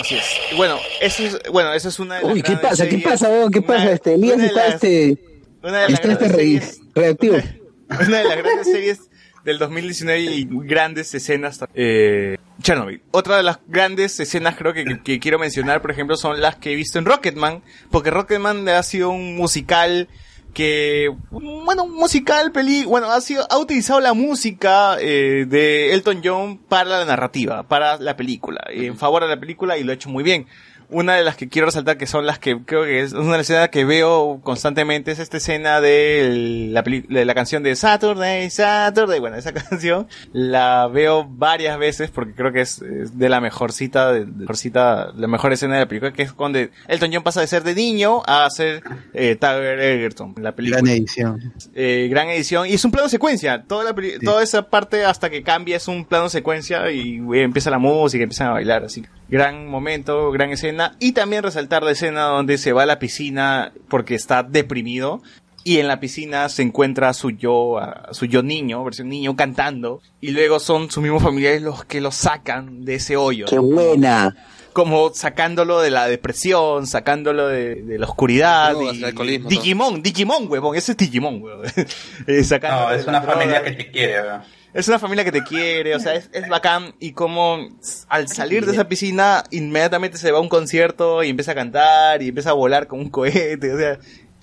Así 0.00 0.16
es. 0.16 0.24
Bueno, 0.56 0.76
eso 1.00 1.22
es, 1.24 1.38
bueno, 1.50 1.72
eso 1.72 1.88
es 1.88 1.98
una 1.98 2.16
de 2.16 2.22
las 2.22 2.32
Uy, 2.32 2.42
¿qué 2.42 2.52
grandes 2.52 2.70
pasa? 2.70 2.84
¿Qué 2.84 2.90
series- 2.98 3.04
pasa? 3.04 3.28
¿Qué 3.52 3.58
una- 3.58 3.66
pasa? 3.66 3.92
Este, 3.92 4.14
Elías 4.14 4.34
una 4.34 4.42
de 4.42 4.48
está 4.48 4.64
las- 4.66 4.74
este... 4.74 5.18
una 5.62 5.78
de 5.78 5.88
las 5.88 5.92
Está 6.00 6.12
este 6.12 6.24
grandes 6.28 6.32
series- 6.32 6.80
reactivo. 6.94 7.36
una 7.90 8.18
de 8.18 8.24
las 8.24 8.36
grandes 8.36 8.66
series 8.66 9.00
del 9.44 9.58
2019 9.58 10.20
y 10.20 10.48
grandes 10.50 11.14
escenas. 11.14 11.60
Eh, 11.74 12.36
Chernobyl. 12.62 13.00
Otra 13.12 13.36
de 13.36 13.42
las 13.44 13.60
grandes 13.68 14.18
escenas 14.20 14.56
creo 14.56 14.72
que, 14.74 14.84
que- 14.84 15.02
que 15.02 15.18
quiero 15.20 15.38
mencionar, 15.38 15.80
por 15.80 15.90
ejemplo, 15.90 16.16
son 16.16 16.40
las 16.40 16.56
que 16.56 16.72
he 16.72 16.74
visto 16.76 16.98
en 16.98 17.04
Rocketman, 17.04 17.62
porque 17.90 18.10
Rocketman 18.10 18.68
ha 18.68 18.82
sido 18.82 19.10
un 19.10 19.36
musical 19.36 20.08
que, 20.54 21.14
bueno, 21.30 21.86
musical, 21.86 22.52
peli, 22.52 22.84
bueno, 22.84 23.10
ha 23.10 23.20
sido, 23.20 23.46
ha 23.50 23.58
utilizado 23.58 24.00
la 24.00 24.14
música 24.14 24.96
eh, 25.00 25.46
de 25.48 25.94
Elton 25.94 26.20
John 26.24 26.58
para 26.58 26.90
la 26.90 27.04
narrativa, 27.04 27.62
para 27.62 27.98
la 27.98 28.16
película, 28.16 28.64
en 28.68 28.96
favor 28.96 29.22
de 29.22 29.28
la 29.28 29.40
película 29.40 29.78
y 29.78 29.84
lo 29.84 29.92
ha 29.92 29.94
hecho 29.94 30.08
muy 30.08 30.24
bien. 30.24 30.46
Una 30.90 31.16
de 31.16 31.22
las 31.22 31.36
que 31.36 31.48
quiero 31.48 31.66
resaltar 31.66 31.98
que 31.98 32.06
son 32.06 32.24
las 32.24 32.38
que 32.38 32.58
creo 32.64 32.84
que 32.84 33.00
es 33.00 33.12
una 33.12 33.38
escena 33.38 33.68
que 33.68 33.84
veo 33.84 34.40
constantemente 34.42 35.10
es 35.10 35.18
esta 35.18 35.36
escena 35.36 35.82
de 35.82 36.68
la, 36.72 36.80
de 36.82 37.24
la 37.26 37.34
canción 37.34 37.62
de 37.62 37.76
Saturday, 37.76 38.48
Saturday. 38.48 39.20
Bueno, 39.20 39.36
esa 39.36 39.52
canción 39.68 40.08
la 40.32 40.86
veo 40.88 41.26
varias 41.28 41.78
veces 41.78 42.10
porque 42.10 42.32
creo 42.34 42.52
que 42.52 42.62
es, 42.62 42.80
es 42.80 43.18
de 43.18 43.28
la 43.28 43.40
mejor 43.42 43.72
cita, 43.72 44.12
de, 44.12 44.20
de 44.20 44.32
mejor 44.32 44.56
cita, 44.56 45.12
la 45.14 45.26
mejor 45.28 45.52
escena 45.52 45.74
de 45.74 45.80
la 45.80 45.88
película 45.88 46.12
que 46.12 46.22
es 46.22 46.32
cuando 46.32 46.58
Elton 46.58 47.10
John 47.12 47.22
pasa 47.22 47.42
de 47.42 47.48
ser 47.48 47.64
de 47.64 47.74
niño 47.74 48.22
a 48.26 48.48
ser 48.48 48.82
eh, 49.12 49.36
Tiger 49.38 49.80
Egerton 49.80 50.34
la 50.40 50.52
película. 50.54 50.80
Gran 50.80 50.94
edición. 50.96 51.52
eh, 51.74 52.08
gran 52.10 52.30
edición. 52.30 52.66
Y 52.66 52.72
es 52.74 52.84
un 52.86 52.92
plano 52.92 53.08
secuencia. 53.10 53.62
Toda 53.66 53.84
la 53.84 53.94
peli- 53.94 54.18
toda 54.20 54.42
esa 54.42 54.62
parte 54.70 55.04
hasta 55.04 55.28
que 55.28 55.42
cambia 55.42 55.76
es 55.76 55.86
un 55.86 56.04
plano 56.06 56.30
secuencia 56.30 56.90
y 56.90 57.18
eh, 57.34 57.42
empieza 57.42 57.68
la 57.70 57.78
música 57.78 58.22
empiezan 58.22 58.46
a 58.48 58.52
bailar 58.52 58.84
así. 58.84 59.04
Gran 59.30 59.66
momento 59.66 60.30
gran 60.32 60.48
escena 60.50 60.77
y 61.00 61.12
también 61.12 61.42
resaltar 61.42 61.82
la 61.82 61.90
escena 61.92 62.22
donde 62.24 62.58
se 62.58 62.72
va 62.72 62.82
a 62.82 62.86
la 62.86 62.98
piscina 62.98 63.72
porque 63.88 64.14
está 64.14 64.42
deprimido 64.42 65.22
y 65.64 65.78
en 65.78 65.88
la 65.88 66.00
piscina 66.00 66.48
se 66.48 66.62
encuentra 66.62 67.12
su 67.12 67.30
yo 67.30 67.78
a 67.78 68.08
su 68.12 68.26
yo 68.26 68.42
niño 68.42 68.82
versión 68.84 69.08
niño 69.08 69.36
cantando 69.36 70.00
y 70.20 70.30
luego 70.30 70.60
son 70.60 70.90
sus 70.90 71.02
mismos 71.02 71.22
familiares 71.22 71.62
los 71.62 71.84
que 71.84 72.00
lo 72.00 72.10
sacan 72.10 72.84
de 72.84 72.94
ese 72.94 73.16
hoyo 73.16 73.46
Qué 73.46 73.58
buena. 73.58 74.34
como 74.72 75.12
sacándolo 75.12 75.80
de 75.80 75.90
la 75.90 76.06
depresión, 76.06 76.86
sacándolo 76.86 77.48
de, 77.48 77.74
de 77.82 77.98
la 77.98 78.06
oscuridad. 78.06 78.74
Y- 78.80 79.02
alcoholismo, 79.04 79.48
Digimon, 79.48 80.02
Digimon, 80.02 80.46
huevón, 80.48 80.76
ese 80.76 80.92
es 80.92 80.98
Digimon, 80.98 81.42
huevón. 81.42 81.66
Eh, 82.26 82.42
no, 82.62 82.90
es 82.92 83.06
una 83.06 83.20
droga. 83.20 83.34
familia 83.34 83.62
que 83.64 83.72
te 83.72 83.90
quiere, 83.90 84.22
weón. 84.22 84.42
Es 84.74 84.86
una 84.86 84.98
familia 84.98 85.24
que 85.24 85.32
te 85.32 85.42
quiere, 85.42 85.94
o 85.94 86.00
sea, 86.00 86.14
es, 86.14 86.28
es 86.32 86.48
bacán. 86.48 86.94
Y 87.00 87.12
como 87.12 87.68
al 88.08 88.28
salir 88.28 88.66
de 88.66 88.72
esa 88.72 88.88
piscina 88.88 89.44
inmediatamente 89.50 90.18
se 90.18 90.30
va 90.30 90.38
a 90.38 90.40
un 90.42 90.48
concierto 90.48 91.22
y 91.22 91.30
empieza 91.30 91.52
a 91.52 91.54
cantar 91.54 92.22
y 92.22 92.28
empieza 92.28 92.50
a 92.50 92.54
volar 92.54 92.86
con 92.86 93.00
un 93.00 93.10
cohete, 93.10 93.72
o 93.72 93.78
sea, 93.78 93.98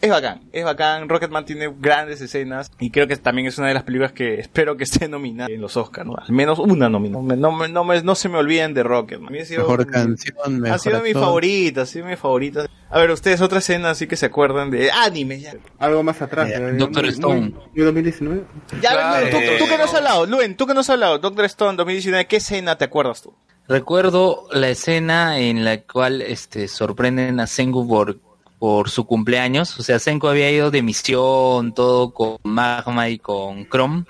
es 0.05 0.11
bacán, 0.11 0.41
es 0.51 0.63
bacán. 0.63 1.09
Rocketman 1.09 1.45
tiene 1.45 1.73
grandes 1.79 2.21
escenas 2.21 2.71
y 2.79 2.89
creo 2.91 3.07
que 3.07 3.15
también 3.17 3.47
es 3.47 3.57
una 3.57 3.67
de 3.67 3.73
las 3.73 3.83
películas 3.83 4.11
que 4.13 4.35
espero 4.39 4.77
que 4.77 4.83
esté 4.85 5.07
nominada 5.07 5.51
en 5.51 5.61
los 5.61 5.75
Oscars, 5.77 6.07
¿no? 6.07 6.15
Al 6.17 6.31
menos 6.31 6.59
una 6.59 6.89
nominación. 6.89 7.27
No, 7.27 7.35
me- 7.35 7.37
no, 7.37 7.51
me- 7.51 7.67
no, 7.69 7.83
me- 7.83 8.01
no 8.03 8.15
se 8.15 8.29
me 8.29 8.37
olviden 8.37 8.73
de 8.73 8.83
Rocketman. 8.83 9.29
A 9.29 9.31
mí 9.31 9.39
ha 9.39 9.45
sido- 9.45 9.61
Mejor 9.61 9.85
canción, 9.87 10.59
mejor 10.59 10.75
ha 10.75 10.79
sido 10.79 11.01
mi 11.01 11.13
favorita, 11.13 11.81
ha 11.81 11.85
sido 11.85 12.05
mi 12.05 12.15
favorita. 12.15 12.65
A 12.89 12.99
ver, 12.99 13.11
ustedes 13.11 13.41
otra 13.41 13.59
escena 13.59 13.89
así 13.89 14.07
que 14.07 14.15
se 14.15 14.27
acuerdan 14.27 14.69
de 14.71 14.89
anime 14.91 15.39
ya. 15.41 15.53
Algo 15.79 16.03
más 16.03 16.21
atrás. 16.21 16.49
Eh, 16.49 16.55
¿eh? 16.55 16.71
Doctor 16.77 17.05
Stone. 17.07 17.39
muy- 17.41 17.53
muy 17.75 17.83
2019. 17.85 18.43
Ya, 18.81 18.91
Claro, 18.91 19.27
tú, 19.31 19.37
eh, 19.37 19.55
tú 19.59 19.65
que 19.67 19.77
no 19.77 19.83
has 19.85 19.93
hablado, 19.93 20.25
Luen, 20.25 20.55
tú 20.55 20.65
que 20.67 20.73
no 20.73 20.79
has 20.81 20.89
hablado, 20.89 21.17
Doctor 21.19 21.45
Stone 21.45 21.75
2019, 21.77 22.27
¿qué 22.27 22.37
escena 22.37 22.77
te 22.77 22.85
acuerdas 22.85 23.21
tú? 23.21 23.33
Recuerdo 23.67 24.47
la 24.51 24.69
escena 24.69 25.39
en 25.39 25.65
la 25.65 25.81
cual 25.81 26.21
este 26.21 26.67
sorprenden 26.67 27.39
a 27.39 27.47
Senku 27.47 27.87
por, 27.87 28.19
por 28.59 28.89
su 28.89 29.05
cumpleaños. 29.05 29.77
O 29.79 29.83
sea, 29.83 29.99
Senku 29.99 30.27
había 30.27 30.49
ido 30.51 30.71
de 30.71 30.81
misión, 30.81 31.73
todo 31.73 32.13
con 32.13 32.37
Magma 32.43 33.09
y 33.09 33.19
con 33.19 33.67
Chrome, 33.69 34.05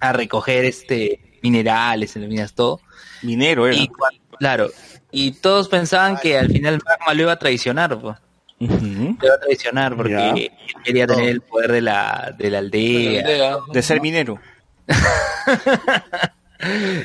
a 0.00 0.12
recoger 0.12 0.64
este 0.64 1.20
minerales, 1.42 2.16
en 2.16 2.28
minas, 2.28 2.54
todo. 2.54 2.80
Minero 3.22 3.66
era. 3.66 3.76
Y 3.76 3.88
cuan- 3.88 4.14
claro. 4.38 4.70
Y 5.10 5.32
todos 5.32 5.68
pensaban 5.68 6.16
que 6.16 6.38
al 6.38 6.48
final 6.50 6.80
Magma 6.84 7.14
lo 7.14 7.22
iba 7.22 7.32
a 7.32 7.38
traicionar, 7.38 7.98
pues. 8.00 8.16
Lo 8.60 8.66
iba 8.76 9.34
a 9.34 9.40
traicionar 9.40 9.94
porque 9.96 10.12
Ya. 10.12 10.82
quería 10.84 11.06
tener 11.06 11.28
el 11.28 11.40
poder 11.42 11.72
de 11.72 11.80
la, 11.82 12.34
de 12.38 12.50
la 12.50 12.58
aldea. 12.58 13.56
De 13.72 13.82
ser 13.82 14.00
minero. 14.00 14.38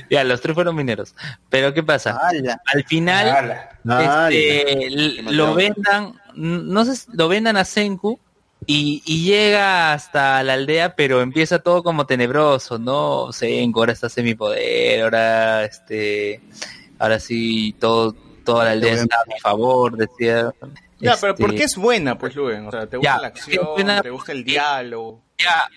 Ya, 0.10 0.24
los 0.24 0.40
tres 0.40 0.54
fueron 0.56 0.76
mineros. 0.76 1.14
Pero 1.50 1.74
¿qué 1.74 1.84
pasa? 1.84 2.18
Al 2.74 2.84
final, 2.86 3.70
Ala. 3.84 4.30
este, 4.30 4.90
lo 5.24 5.54
vendan, 5.54 6.14
no 6.36 6.86
sé, 6.86 6.96
si- 6.96 7.08
lo 7.14 7.28
vendan 7.28 7.58
a 7.58 7.66
Senku 7.66 8.20
y, 8.66 9.02
y 9.06 9.24
llega 9.24 9.94
hasta 9.94 10.44
la 10.44 10.54
aldea, 10.54 10.96
pero 10.96 11.22
empieza 11.22 11.60
todo 11.60 11.82
como 11.84 12.06
tenebroso, 12.06 12.78
¿no? 12.78 13.32
Senku 13.32 13.80
ahora 13.80 13.94
está 13.94 14.10
semipoder, 14.10 15.02
ahora 15.04 15.66
este, 15.66 16.42
ahora 17.00 17.20
sí 17.20 17.76
todo, 17.80 18.14
toda 18.44 18.66
la 18.66 18.72
aldea 18.72 18.94
está 18.94 19.16
a 19.22 19.26
mi 19.34 19.40
favor, 19.40 19.96
decía. 19.98 20.54
Ya, 21.00 21.16
pero 21.20 21.36
¿por 21.36 21.46
Este, 21.52 21.56
qué 21.58 21.64
es 21.64 21.78
buena, 21.78 22.18
pues, 22.18 22.36
Luen? 22.36 22.68
O 22.68 22.72
sea, 22.72 22.86
¿te 22.88 22.98
gusta 22.98 23.16
Ya, 23.16 23.22
la 23.22 23.28
acción? 23.28 23.68
buena 23.74 24.02
¿Te 24.02 24.10
gusta 24.10 24.32
el 24.34 24.44
diálogo? 24.44 25.22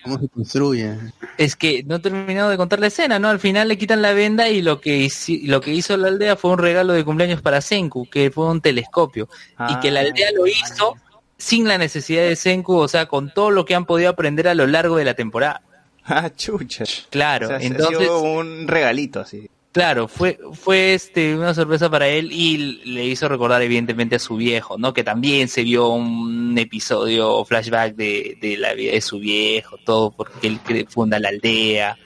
¿Cómo 0.03 0.19
se 0.19 0.27
construye? 0.29 0.95
Es 1.37 1.55
que 1.55 1.83
no 1.83 1.95
he 1.95 1.99
terminado 1.99 2.49
de 2.49 2.57
contar 2.57 2.79
la 2.79 2.87
escena, 2.87 3.19
¿no? 3.19 3.29
Al 3.29 3.39
final 3.39 3.67
le 3.67 3.77
quitan 3.77 4.01
la 4.01 4.13
venda 4.13 4.49
y 4.49 4.61
lo 4.61 4.81
que, 4.81 4.97
hici- 5.05 5.45
lo 5.45 5.61
que 5.61 5.73
hizo 5.73 5.95
la 5.97 6.09
aldea 6.09 6.35
fue 6.35 6.51
un 6.51 6.57
regalo 6.59 6.93
de 6.93 7.03
cumpleaños 7.05 7.41
para 7.41 7.61
Senku, 7.61 8.09
que 8.09 8.29
fue 8.31 8.45
un 8.47 8.61
telescopio. 8.61 9.29
Y 9.69 9.79
que 9.79 9.91
la 9.91 10.01
aldea 10.01 10.31
lo 10.35 10.45
hizo 10.47 10.95
sin 11.37 11.67
la 11.67 11.77
necesidad 11.77 12.23
de 12.23 12.35
Senku, 12.35 12.75
o 12.77 12.87
sea, 12.87 13.07
con 13.07 13.33
todo 13.33 13.51
lo 13.51 13.65
que 13.65 13.75
han 13.75 13.85
podido 13.85 14.09
aprender 14.09 14.47
a 14.47 14.53
lo 14.55 14.67
largo 14.67 14.97
de 14.97 15.05
la 15.05 15.13
temporada. 15.13 15.61
Ah, 16.05 16.29
chucha. 16.35 16.83
Claro, 17.09 17.45
O 17.45 17.49
sea, 17.49 17.57
ha 17.57 17.61
entonces, 17.61 17.99
sido 17.99 18.21
un 18.21 18.67
regalito 18.67 19.21
así. 19.21 19.49
Claro, 19.73 20.07
fue, 20.07 20.39
fue 20.53 20.93
este, 20.93 21.35
una 21.35 21.53
sorpresa 21.53 21.89
para 21.89 22.07
él 22.07 22.31
y 22.31 22.81
le 22.85 23.05
hizo 23.05 23.27
recordar 23.27 23.61
evidentemente 23.61 24.15
a 24.15 24.19
su 24.19 24.37
viejo, 24.37 24.77
¿no? 24.77 24.93
Que 24.93 25.03
también 25.03 25.49
se 25.49 25.63
vio 25.63 25.89
un 25.89 26.55
episodio 26.57 27.43
flashback 27.43 27.95
de, 27.95 28.37
de 28.39 28.55
la 28.57 28.73
vida 28.73 28.93
de 28.93 29.01
su 29.01 29.19
viejo, 29.19 29.77
todo 29.83 30.11
porque 30.11 30.47
él 30.47 30.87
funda 30.87 31.19
la 31.19 31.29
aldea. 31.29 31.97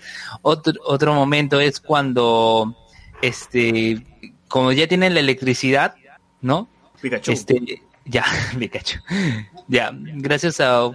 Otro, 0.42 0.74
otro 0.86 1.14
momento 1.14 1.60
es 1.60 1.80
cuando, 1.80 2.76
este, 3.22 4.02
como 4.48 4.72
ya 4.72 4.88
tienen 4.88 5.14
la 5.14 5.20
electricidad, 5.20 5.96
¿no? 6.42 6.70
Pikachu. 7.02 7.32
Este, 7.32 7.82
ya, 8.06 8.26
Pikachu. 8.58 9.00
Ya, 9.68 9.92
gracias 9.94 10.62
a, 10.62 10.90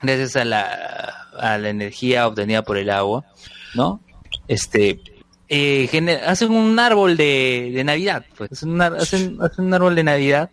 gracias 0.00 0.36
a 0.36 0.44
la, 0.46 1.28
a 1.38 1.58
la 1.58 1.68
energía 1.68 2.26
obtenida 2.26 2.62
por 2.62 2.78
el 2.78 2.88
agua, 2.88 3.26
¿no? 3.74 4.00
Este, 4.48 5.00
eh, 5.48 6.20
hacen 6.26 6.52
un 6.52 6.78
árbol 6.78 7.16
de, 7.16 7.82
Navidad, 7.84 8.24
pues, 8.36 8.50
hacen 8.52 8.70
un, 9.58 9.74
árbol 9.74 9.94
de 9.94 10.04
Navidad, 10.04 10.50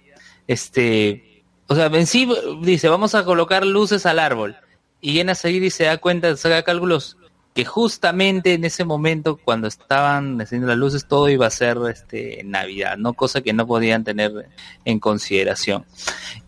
este, 0.48 1.44
o 1.68 1.76
sea, 1.76 1.86
en 1.86 2.08
sí 2.08 2.28
dice, 2.62 2.90
vamos 2.90 3.16
a 3.16 3.24
colocar 3.24 3.66
luces 3.66 4.06
al 4.06 4.20
árbol, 4.20 4.58
y 5.00 5.20
en 5.20 5.30
a 5.30 5.36
seguir 5.36 5.64
y 5.64 5.70
se 5.70 5.86
da 5.86 5.98
cuenta, 5.98 6.36
saca 6.36 6.64
cálculos, 6.64 7.18
que 7.54 7.66
justamente 7.66 8.54
en 8.54 8.64
ese 8.64 8.86
momento, 8.86 9.38
cuando 9.38 9.68
estaban 9.68 10.40
haciendo 10.40 10.68
las 10.68 10.78
luces, 10.78 11.06
todo 11.06 11.30
iba 11.30 11.48
a 11.48 11.52
ser 11.52 11.78
este 11.90 12.44
Navidad, 12.46 12.98
¿no? 12.98 13.14
Cosa 13.14 13.42
que 13.42 13.52
no 13.52 13.68
podían 13.68 14.06
tener 14.06 14.50
en 14.86 15.00
consideración. 15.00 15.86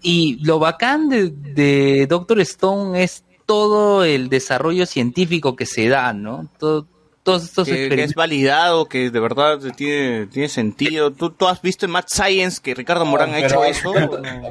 Y 0.02 0.38
lo 0.46 0.60
bacán 0.60 1.10
de, 1.10 1.30
de 1.30 2.08
Doctor 2.08 2.40
Stone 2.40 3.04
es 3.04 3.26
todo 3.46 4.06
el 4.06 4.30
desarrollo 4.30 4.86
científico 4.86 5.58
que 5.58 5.66
se 5.66 5.90
da, 5.90 6.14
¿no? 6.14 6.50
Todo, 6.58 6.88
todos 7.24 7.44
estos 7.46 7.68
que, 7.68 7.90
que 7.90 8.04
es 8.04 8.14
validado, 8.16 8.86
que 8.88 9.10
de 9.10 9.20
verdad 9.20 9.60
tiene, 9.76 10.28
tiene 10.28 10.50
sentido. 10.50 11.12
¿Tú, 11.12 11.30
tú 11.32 11.48
has 11.48 11.62
visto 11.62 11.86
en 11.86 11.92
Mad 11.92 12.06
Science 12.08 12.60
que 12.62 12.76
Ricardo 12.76 13.06
Morán 13.06 13.34
ha 13.34 13.40
hecho 13.40 13.64
eso? 13.64 13.94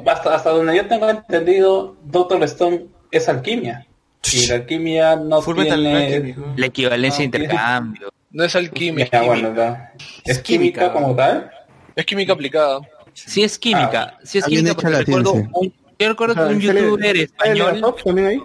Hasta, 0.05 0.35
hasta 0.35 0.49
donde 0.49 0.75
yo 0.75 0.87
tengo 0.87 1.09
entendido, 1.09 1.95
Doctor 2.03 2.43
Stone 2.43 2.87
es 3.11 3.29
alquimia. 3.29 3.85
Y 4.31 4.47
la 4.47 4.55
alquimia 4.55 5.15
no 5.17 5.41
tiene... 5.41 6.35
La 6.55 6.65
equivalencia 6.65 7.25
No, 7.25 7.31
de 7.31 7.37
intercambio. 7.37 8.09
No 8.31 8.43
es 8.43 8.55
alquimia, 8.55 9.07
es 9.11 9.25
bueno, 9.25 9.77
¿Es 10.23 10.39
química 10.39 10.91
como 10.91 11.15
tal? 11.15 11.51
Es 11.95 12.05
química 12.05 12.33
aplicada. 12.33 12.79
Sí 13.13 13.43
es 13.43 13.59
química, 13.59 14.17
sí 14.23 14.39
es 14.39 14.45
Ah, 14.45 14.47
química 14.47 14.73
porque 14.73 14.89
recuerdo 14.97 15.33
un, 15.33 15.73
yo 15.99 16.09
recuerdo 16.09 16.33
que 16.33 16.41
un 16.41 16.61
¿sale- 16.61 16.81
youtuber 16.81 17.17
español 17.17 17.95
ahí? 18.25 18.41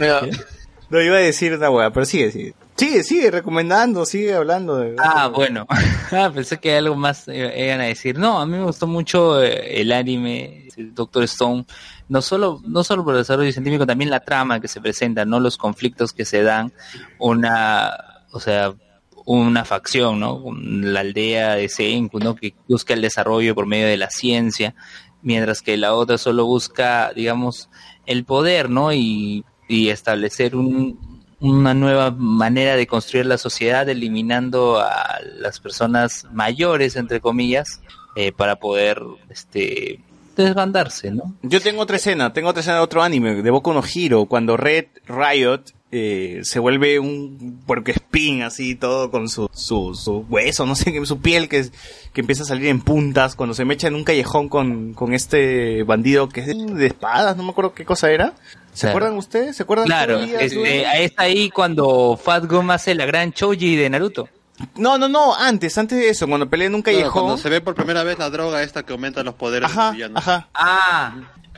No 0.90 1.00
iba 1.00 1.16
a 1.16 1.20
decir 1.20 1.54
una 1.54 1.70
hueá, 1.70 1.90
pero 1.92 2.04
sigue, 2.04 2.30
sigue. 2.32 2.54
Sigue, 2.76 3.04
sigue 3.04 3.30
recomendando, 3.30 4.04
sigue 4.04 4.34
hablando. 4.34 4.76
De... 4.76 4.96
Ah, 4.98 5.28
bueno. 5.28 5.66
Ah, 6.12 6.30
Pensé 6.32 6.58
que 6.58 6.76
algo 6.76 6.94
más 6.94 7.26
eh, 7.26 7.66
iban 7.66 7.80
a 7.80 7.84
decir. 7.84 8.18
No, 8.18 8.40
a 8.40 8.46
mí 8.46 8.52
me 8.56 8.64
gustó 8.64 8.86
mucho 8.86 9.42
eh, 9.42 9.80
el 9.80 9.90
anime 9.90 10.68
Doctor 10.76 11.24
Stone. 11.24 11.64
No 12.08 12.22
solo, 12.22 12.60
no 12.64 12.84
solo 12.84 13.04
por 13.04 13.14
el 13.14 13.20
desarrollo 13.20 13.50
científico, 13.50 13.86
también 13.86 14.10
la 14.10 14.20
trama 14.20 14.60
que 14.60 14.68
se 14.68 14.80
presenta, 14.80 15.24
¿no? 15.24 15.40
Los 15.40 15.56
conflictos 15.56 16.12
que 16.12 16.24
se 16.24 16.42
dan. 16.42 16.72
Una, 17.18 17.96
o 18.32 18.38
sea, 18.38 18.74
una 19.24 19.64
facción, 19.64 20.20
¿no? 20.20 20.44
La 20.54 21.00
aldea 21.00 21.54
de 21.54 21.68
Senku, 21.68 22.18
¿no? 22.20 22.36
Que 22.36 22.54
busca 22.68 22.94
el 22.94 23.02
desarrollo 23.02 23.54
por 23.54 23.66
medio 23.66 23.86
de 23.86 23.96
la 23.96 24.10
ciencia, 24.10 24.74
mientras 25.22 25.62
que 25.62 25.76
la 25.76 25.94
otra 25.94 26.18
solo 26.18 26.46
busca, 26.46 27.12
digamos, 27.12 27.70
el 28.06 28.24
poder, 28.24 28.70
¿no? 28.70 28.92
Y, 28.92 29.44
y 29.68 29.88
establecer 29.88 30.54
un, 30.54 31.13
una 31.40 31.74
nueva 31.74 32.10
manera 32.10 32.76
de 32.76 32.86
construir 32.86 33.26
la 33.26 33.38
sociedad, 33.38 33.88
eliminando 33.88 34.78
a 34.78 35.18
las 35.38 35.60
personas 35.60 36.26
mayores, 36.32 36.96
entre 36.96 37.20
comillas, 37.20 37.80
eh, 38.16 38.32
para 38.32 38.56
poder, 38.56 39.00
este, 39.30 40.00
desbandarse, 40.36 41.10
¿no? 41.10 41.34
Yo 41.42 41.60
tengo 41.60 41.82
otra 41.82 41.96
escena, 41.96 42.32
tengo 42.32 42.48
otra 42.48 42.60
escena 42.60 42.76
de 42.76 42.82
otro 42.82 43.02
anime, 43.02 43.42
de 43.42 43.50
Boku 43.50 43.72
no 43.72 43.82
Hero, 43.82 44.26
cuando 44.26 44.56
Red 44.56 44.86
Riot 45.06 45.62
eh, 45.92 46.40
se 46.42 46.58
vuelve 46.58 46.98
un 46.98 47.62
spin 47.86 48.42
así, 48.42 48.74
todo 48.74 49.10
con 49.10 49.28
su, 49.28 49.48
su, 49.52 49.94
su 49.94 50.26
hueso, 50.28 50.66
no 50.66 50.74
sé, 50.74 51.04
su 51.06 51.20
piel 51.20 51.48
que, 51.48 51.66
que 52.12 52.20
empieza 52.20 52.42
a 52.42 52.46
salir 52.46 52.66
en 52.66 52.80
puntas, 52.80 53.36
cuando 53.36 53.54
se 53.54 53.64
mecha 53.64 53.86
en 53.86 53.94
un 53.94 54.02
callejón 54.02 54.48
con, 54.48 54.94
con 54.94 55.14
este 55.14 55.84
bandido 55.84 56.28
que 56.28 56.40
es 56.40 56.46
de, 56.48 56.54
de 56.54 56.86
espadas, 56.86 57.36
no 57.36 57.44
me 57.44 57.50
acuerdo 57.50 57.74
qué 57.74 57.84
cosa 57.84 58.10
era. 58.10 58.34
¿Se 58.74 58.80
Claro. 58.82 58.96
acuerdan 58.98 59.16
ustedes? 59.18 59.56
¿Se 59.56 59.62
acuerdan? 59.62 59.86
Claro, 59.86 60.14
todavía? 60.16 60.40
este, 60.40 61.04
es 61.04 61.12
ahí 61.16 61.48
cuando 61.48 62.20
Fat 62.22 62.44
Gum 62.44 62.70
hace 62.70 62.94
la 62.94 63.06
gran 63.06 63.32
Choji 63.32 63.76
de 63.76 63.88
Naruto. 63.88 64.28
No, 64.76 64.98
no, 64.98 65.08
no, 65.08 65.34
antes, 65.34 65.76
antes 65.78 65.98
de 65.98 66.08
eso, 66.10 66.26
cuando 66.28 66.48
pelea 66.50 66.66
en 66.66 66.74
un 66.74 66.82
Claro, 66.82 66.98
callejón. 66.98 67.22
cuando 67.22 67.42
se 67.42 67.48
ve 67.48 67.60
por 67.60 67.74
primera 67.74 68.02
vez 68.04 68.18
la 68.18 68.30
droga 68.30 68.62
esta 68.62 68.82
que 68.84 68.92
aumenta 68.92 69.22
los 69.24 69.34
poderes 69.34 69.70
Ajá, 69.70 69.86
del 69.86 69.94
villano. 69.94 70.18
ajá. 70.18 70.48
Ah. 70.54 71.14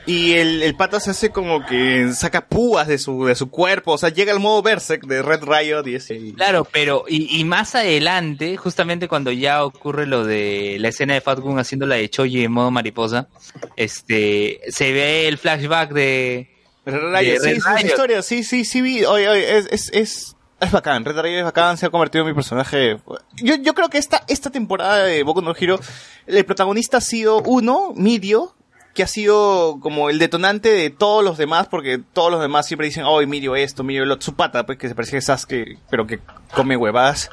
Y 0.07 0.35
el, 0.35 0.63
el 0.63 0.73
pata 0.75 1.01
se 1.01 1.09
hace 1.11 1.31
como 1.31 1.65
que 1.65 2.13
saca 2.13 2.47
púas 2.47 2.87
de 2.87 2.97
su, 2.97 3.25
de 3.25 3.35
su 3.35 3.49
cuerpo, 3.51 3.91
o 3.91 3.97
sea, 3.97 4.07
llega 4.07 4.31
al 4.31 4.39
modo 4.39 4.61
Berserk 4.61 5.05
de 5.05 5.21
Red 5.21 5.43
Riot 5.43 5.85
y 5.85 5.95
ese. 5.95 6.33
Claro, 6.33 6.65
pero 6.71 7.03
y, 7.09 7.37
y 7.37 7.43
más 7.43 7.75
adelante, 7.75 8.55
justamente 8.55 9.09
cuando 9.09 9.31
ya 9.33 9.65
ocurre 9.65 10.05
lo 10.07 10.23
de 10.23 10.77
la 10.79 10.87
escena 10.87 11.13
de 11.13 11.19
Fat 11.19 11.39
Gun 11.39 11.59
haciendo 11.59 11.85
la 11.87 11.95
de 11.95 12.09
Choji 12.09 12.45
en 12.45 12.53
modo 12.53 12.71
mariposa, 12.71 13.27
este 13.75 14.61
se 14.69 14.93
ve 14.93 15.27
el 15.27 15.37
flashback 15.37 15.91
de, 15.91 16.55
Red 16.91 17.19
Riot, 17.19 17.39
sí, 17.39 17.45
Red 17.45 17.53
sí, 17.53 17.57
esa 17.59 17.75
Riot. 17.75 17.87
historia, 17.87 18.21
sí, 18.21 18.43
sí, 18.43 18.65
sí 18.65 18.81
vi. 18.81 19.05
Oye, 19.05 19.29
oye, 19.29 19.57
es, 19.57 19.67
es, 19.71 19.89
es, 19.93 20.35
es 20.59 20.71
bacán, 20.71 21.05
Red 21.05 21.19
Riot 21.19 21.39
es 21.39 21.43
bacán, 21.43 21.77
se 21.77 21.85
ha 21.85 21.89
convertido 21.89 22.23
en 22.23 22.29
mi 22.29 22.33
personaje. 22.33 22.97
Yo, 23.35 23.55
yo 23.55 23.73
creo 23.73 23.89
que 23.89 23.97
esta, 23.97 24.23
esta 24.27 24.49
temporada 24.49 25.03
de 25.03 25.23
Boku 25.23 25.41
no 25.41 25.53
Hero, 25.57 25.79
el 26.25 26.45
protagonista 26.45 26.97
ha 26.97 27.01
sido 27.01 27.41
uno, 27.43 27.93
Midio, 27.95 28.55
que 28.93 29.03
ha 29.03 29.07
sido 29.07 29.79
como 29.79 30.09
el 30.09 30.17
detonante 30.17 30.69
de 30.69 30.89
todos 30.89 31.23
los 31.23 31.37
demás, 31.37 31.67
porque 31.67 31.99
todos 32.13 32.31
los 32.31 32.41
demás 32.41 32.65
siempre 32.65 32.87
dicen, 32.87 33.03
oh, 33.05 33.21
Midio 33.27 33.55
esto, 33.55 33.83
Midio 33.83 34.05
lo 34.05 34.19
su 34.19 34.33
pata, 34.33 34.65
pues 34.65 34.79
que 34.79 34.87
se 34.87 34.95
parece 34.95 35.17
a 35.17 35.21
Sasuke, 35.21 35.77
pero 35.91 36.07
que 36.07 36.19
come 36.55 36.75
huevadas. 36.75 37.29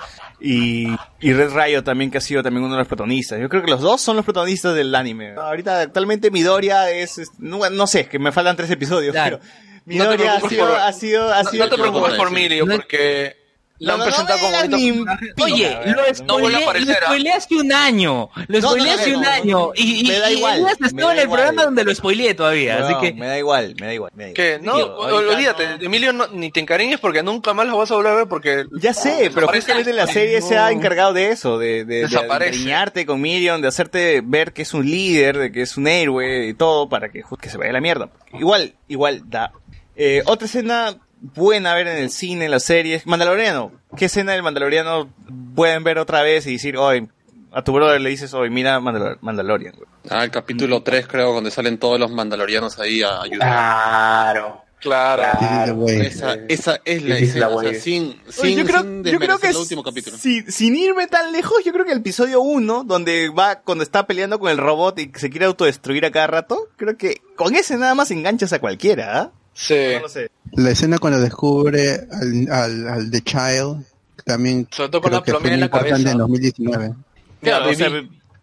Y, 0.47 0.95
y 1.21 1.33
Red 1.33 1.53
Riot 1.55 1.83
también, 1.85 2.11
que 2.11 2.19
ha 2.19 2.21
sido 2.21 2.43
también 2.43 2.65
uno 2.65 2.75
de 2.75 2.79
los 2.81 2.87
protagonistas. 2.89 3.41
Yo 3.41 3.49
creo 3.49 3.63
que 3.63 3.71
los 3.71 3.81
dos 3.81 4.01
son 4.03 4.17
los 4.17 4.25
protagonistas 4.27 4.75
del 4.75 4.95
anime. 4.95 5.33
Ahorita, 5.37 5.81
actualmente 5.81 6.31
Midoriya 6.31 6.91
es, 6.91 7.17
es- 7.17 7.31
no, 7.39 7.71
no 7.71 7.87
sé, 7.87 8.07
que 8.07 8.19
me 8.19 8.31
faltan 8.31 8.55
tres 8.57 8.71
episodios, 8.71 9.13
Claro. 9.13 9.39
pero 9.41 9.53
No 9.87 9.93
Midoriya 10.11 10.35
ha 10.35 10.49
sido, 10.49 10.67
por- 10.67 10.77
ha 10.77 10.93
sido, 10.93 11.33
ha 11.33 11.43
no- 11.45 11.51
sido. 11.51 11.65
no 11.65 11.71
te 11.71 11.79
preocupes 11.81 12.15
por 12.15 12.31
Mirio, 12.31 12.67
porque 12.67 13.37
lo 13.81 13.93
han 13.93 13.99
No, 13.99 14.05
no, 14.05 14.11
no 14.11 14.17
presentado 14.17 14.39
me 14.39 14.71
como 14.71 15.05
bonito. 15.05 15.45
Oye, 15.45 15.79
lo 15.87 16.03
no 16.09 16.15
spoileé, 16.15 16.85
lo 16.85 16.93
¿ah? 16.93 16.97
spoileé 17.05 17.33
hace 17.33 17.55
un 17.57 17.73
año. 17.73 18.31
Lo 18.47 18.61
No, 18.61 18.61
no, 18.61 18.69
spoileé 18.69 18.95
no, 18.95 19.01
hace 19.01 19.11
no, 19.11 19.19
un 19.19 19.25
no, 19.25 19.31
año. 19.31 19.71
Y, 19.75 20.01
y, 20.01 20.09
me 20.09 20.19
da 20.19 20.31
y 20.31 20.37
igual, 20.37 20.67
estuvo 20.81 21.01
da 21.07 21.13
en 21.13 21.19
el 21.19 21.29
programa 21.29 21.65
donde 21.65 21.85
lo 21.85 21.95
spoileé 21.95 22.35
todavía. 22.35 22.87
Así 22.87 22.95
que 23.01 23.13
me 23.15 23.27
da 23.27 23.39
igual, 23.39 23.75
me 23.81 23.87
da 23.87 23.95
igual, 23.95 24.13
me 24.15 24.25
da 24.25 24.31
igual. 24.31 24.35
Que 24.35 24.59
no, 24.65 24.75
olvídate, 24.75 25.85
Emilio, 25.85 26.13
no- 26.13 26.29
ni 26.29 26.51
te 26.51 26.61
encariñes 26.61 27.01
porque 27.01 27.23
nunca 27.23 27.53
más 27.53 27.67
los 27.67 27.77
vas 27.77 27.91
a 27.91 27.95
volver 27.97 28.13
a 28.13 28.17
ver 28.17 28.29
porque... 28.29 28.65
Ya 28.81 28.95
sé, 28.95 29.31
pero 29.35 29.49
justamente 29.49 29.93
la 29.93 30.07
serie 30.07 30.41
se 30.41 30.57
ha 30.57 30.71
encargado 30.71 31.13
de 31.13 31.31
eso, 31.31 31.59
de, 31.59 31.85
de, 31.85 32.07
de 32.07 33.07
con 33.07 33.21
Miriam, 33.21 33.61
de 33.61 33.69
hacerte 33.69 34.21
ver 34.25 34.53
que 34.53 34.63
es 34.63 34.73
un 34.73 34.89
líder, 34.89 35.37
de 35.37 35.53
que 35.53 35.63
es 35.63 35.77
un 35.77 35.89
héroe 35.89 36.47
y 36.47 36.55
todo 36.55 36.89
para 36.89 37.09
que, 37.11 37.23
que 37.41 37.49
se 37.51 37.59
vaya 37.59 37.73
la 37.73 37.81
mierda. 37.81 38.09
Igual, 38.33 38.75
igual 38.89 39.23
da. 39.27 39.53
Eh, 39.97 40.23
otra 40.27 40.47
escena 40.47 40.97
buena 41.35 41.75
ver 41.75 41.89
en 41.89 41.97
el 41.99 42.11
cine, 42.11 42.45
en 42.47 42.51
las 42.51 42.65
series, 42.65 43.07
Mandaloriano. 43.07 43.73
¿Qué 43.97 44.07
escena 44.07 44.33
del 44.33 44.43
Mandaloriano 44.43 45.09
pueden 45.55 45.85
ver 45.85 45.99
otra 45.99 46.23
vez 46.23 46.47
y 46.47 46.53
decir, 46.53 46.77
oye, 46.77 47.09
a 47.53 47.63
tu 47.63 47.73
brother 47.73 48.01
le 48.01 48.11
dices, 48.11 48.35
oye, 48.35 48.51
mira 48.51 48.79
Mandalor- 48.81 49.19
Mandalorian? 49.21 49.75
güey"? 49.77 49.89
Ah, 50.11 50.25
el 50.25 50.31
capítulo 50.31 50.83
3 50.83 51.07
creo, 51.07 51.33
donde 51.33 51.51
salen 51.51 51.79
todos 51.79 51.99
los 51.99 52.11
mandalorianos 52.11 52.79
ahí 52.79 53.03
a 53.03 53.23
ayudar. 53.23 53.49
Claro. 53.49 54.61
Claro. 54.81 55.87
Esa, 55.89 56.35
esa 56.35 56.35
es 56.35 56.45
la 56.45 56.45
Esa 56.49 56.81
es 56.85 57.03
la 57.05 57.19
escena, 57.19 57.49
o 57.49 57.61
sea, 57.63 57.71
wey. 57.71 57.81
sin, 57.81 58.03
Oye, 58.05 58.21
sin, 58.33 58.59
yo 58.59 58.65
creo, 58.67 58.81
sin 58.83 58.97
yo 58.97 59.03
creo 59.03 59.19
desmerecer 59.19 59.41
que 59.41 59.47
el 59.47 59.51
es- 59.53 59.57
último 59.57 59.83
capítulo. 59.83 60.17
si- 60.19 60.43
sin 60.53 60.77
irme 60.77 61.07
tan 61.07 61.33
lejos, 61.33 61.65
yo 61.65 61.73
creo 61.73 61.87
que 61.87 61.93
el 61.93 61.99
episodio 62.01 62.43
1, 62.43 62.85
donde 62.85 63.31
va, 63.31 63.61
cuando 63.61 63.83
está 63.83 64.07
peleando 64.07 64.39
con 64.39 64.51
el 64.51 64.59
robot 64.59 64.99
y 64.99 65.11
se 65.15 65.31
quiere 65.31 65.47
autodestruir 65.47 66.05
a 66.05 66.11
cada 66.11 66.27
rato, 66.27 66.69
creo 66.77 66.99
que 66.99 67.23
con 67.35 67.55
ese 67.57 67.79
nada 67.79 67.95
más 67.95 68.11
enganchas 68.11 68.53
a 68.53 68.59
cualquiera, 68.59 69.21
¿ah? 69.23 69.33
Sí. 69.55 69.75
No 69.95 70.01
lo 70.01 70.09
sé. 70.09 70.31
La 70.53 70.71
escena 70.71 70.99
cuando 70.99 71.21
descubre 71.21 72.07
al, 72.13 72.49
al, 72.51 72.89
al 72.89 73.11
The 73.11 73.21
Child, 73.23 73.85
también 74.25 74.69
Sobre 74.71 74.89
todo 74.91 75.01
con 75.03 75.11
creo 75.11 75.21
la 75.21 75.25
que 75.25 75.33
fue 75.33 75.53
en 75.55 75.61
la 75.61 75.67
importante 75.67 75.91
cabeza. 75.93 76.11
en 76.13 76.19
2019. 76.19 76.95
Claro, 77.41 77.71
o 77.71 77.75
sea, 77.75 77.89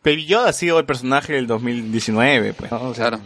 Baby 0.03 0.25
Yoda 0.25 0.49
ha 0.49 0.53
sido 0.53 0.79
el 0.79 0.85
personaje 0.85 1.33
del 1.33 1.47
2019, 1.47 2.53
pues, 2.53 2.71
¿no? 2.71 2.81
O 2.89 2.93
sea, 2.95 3.19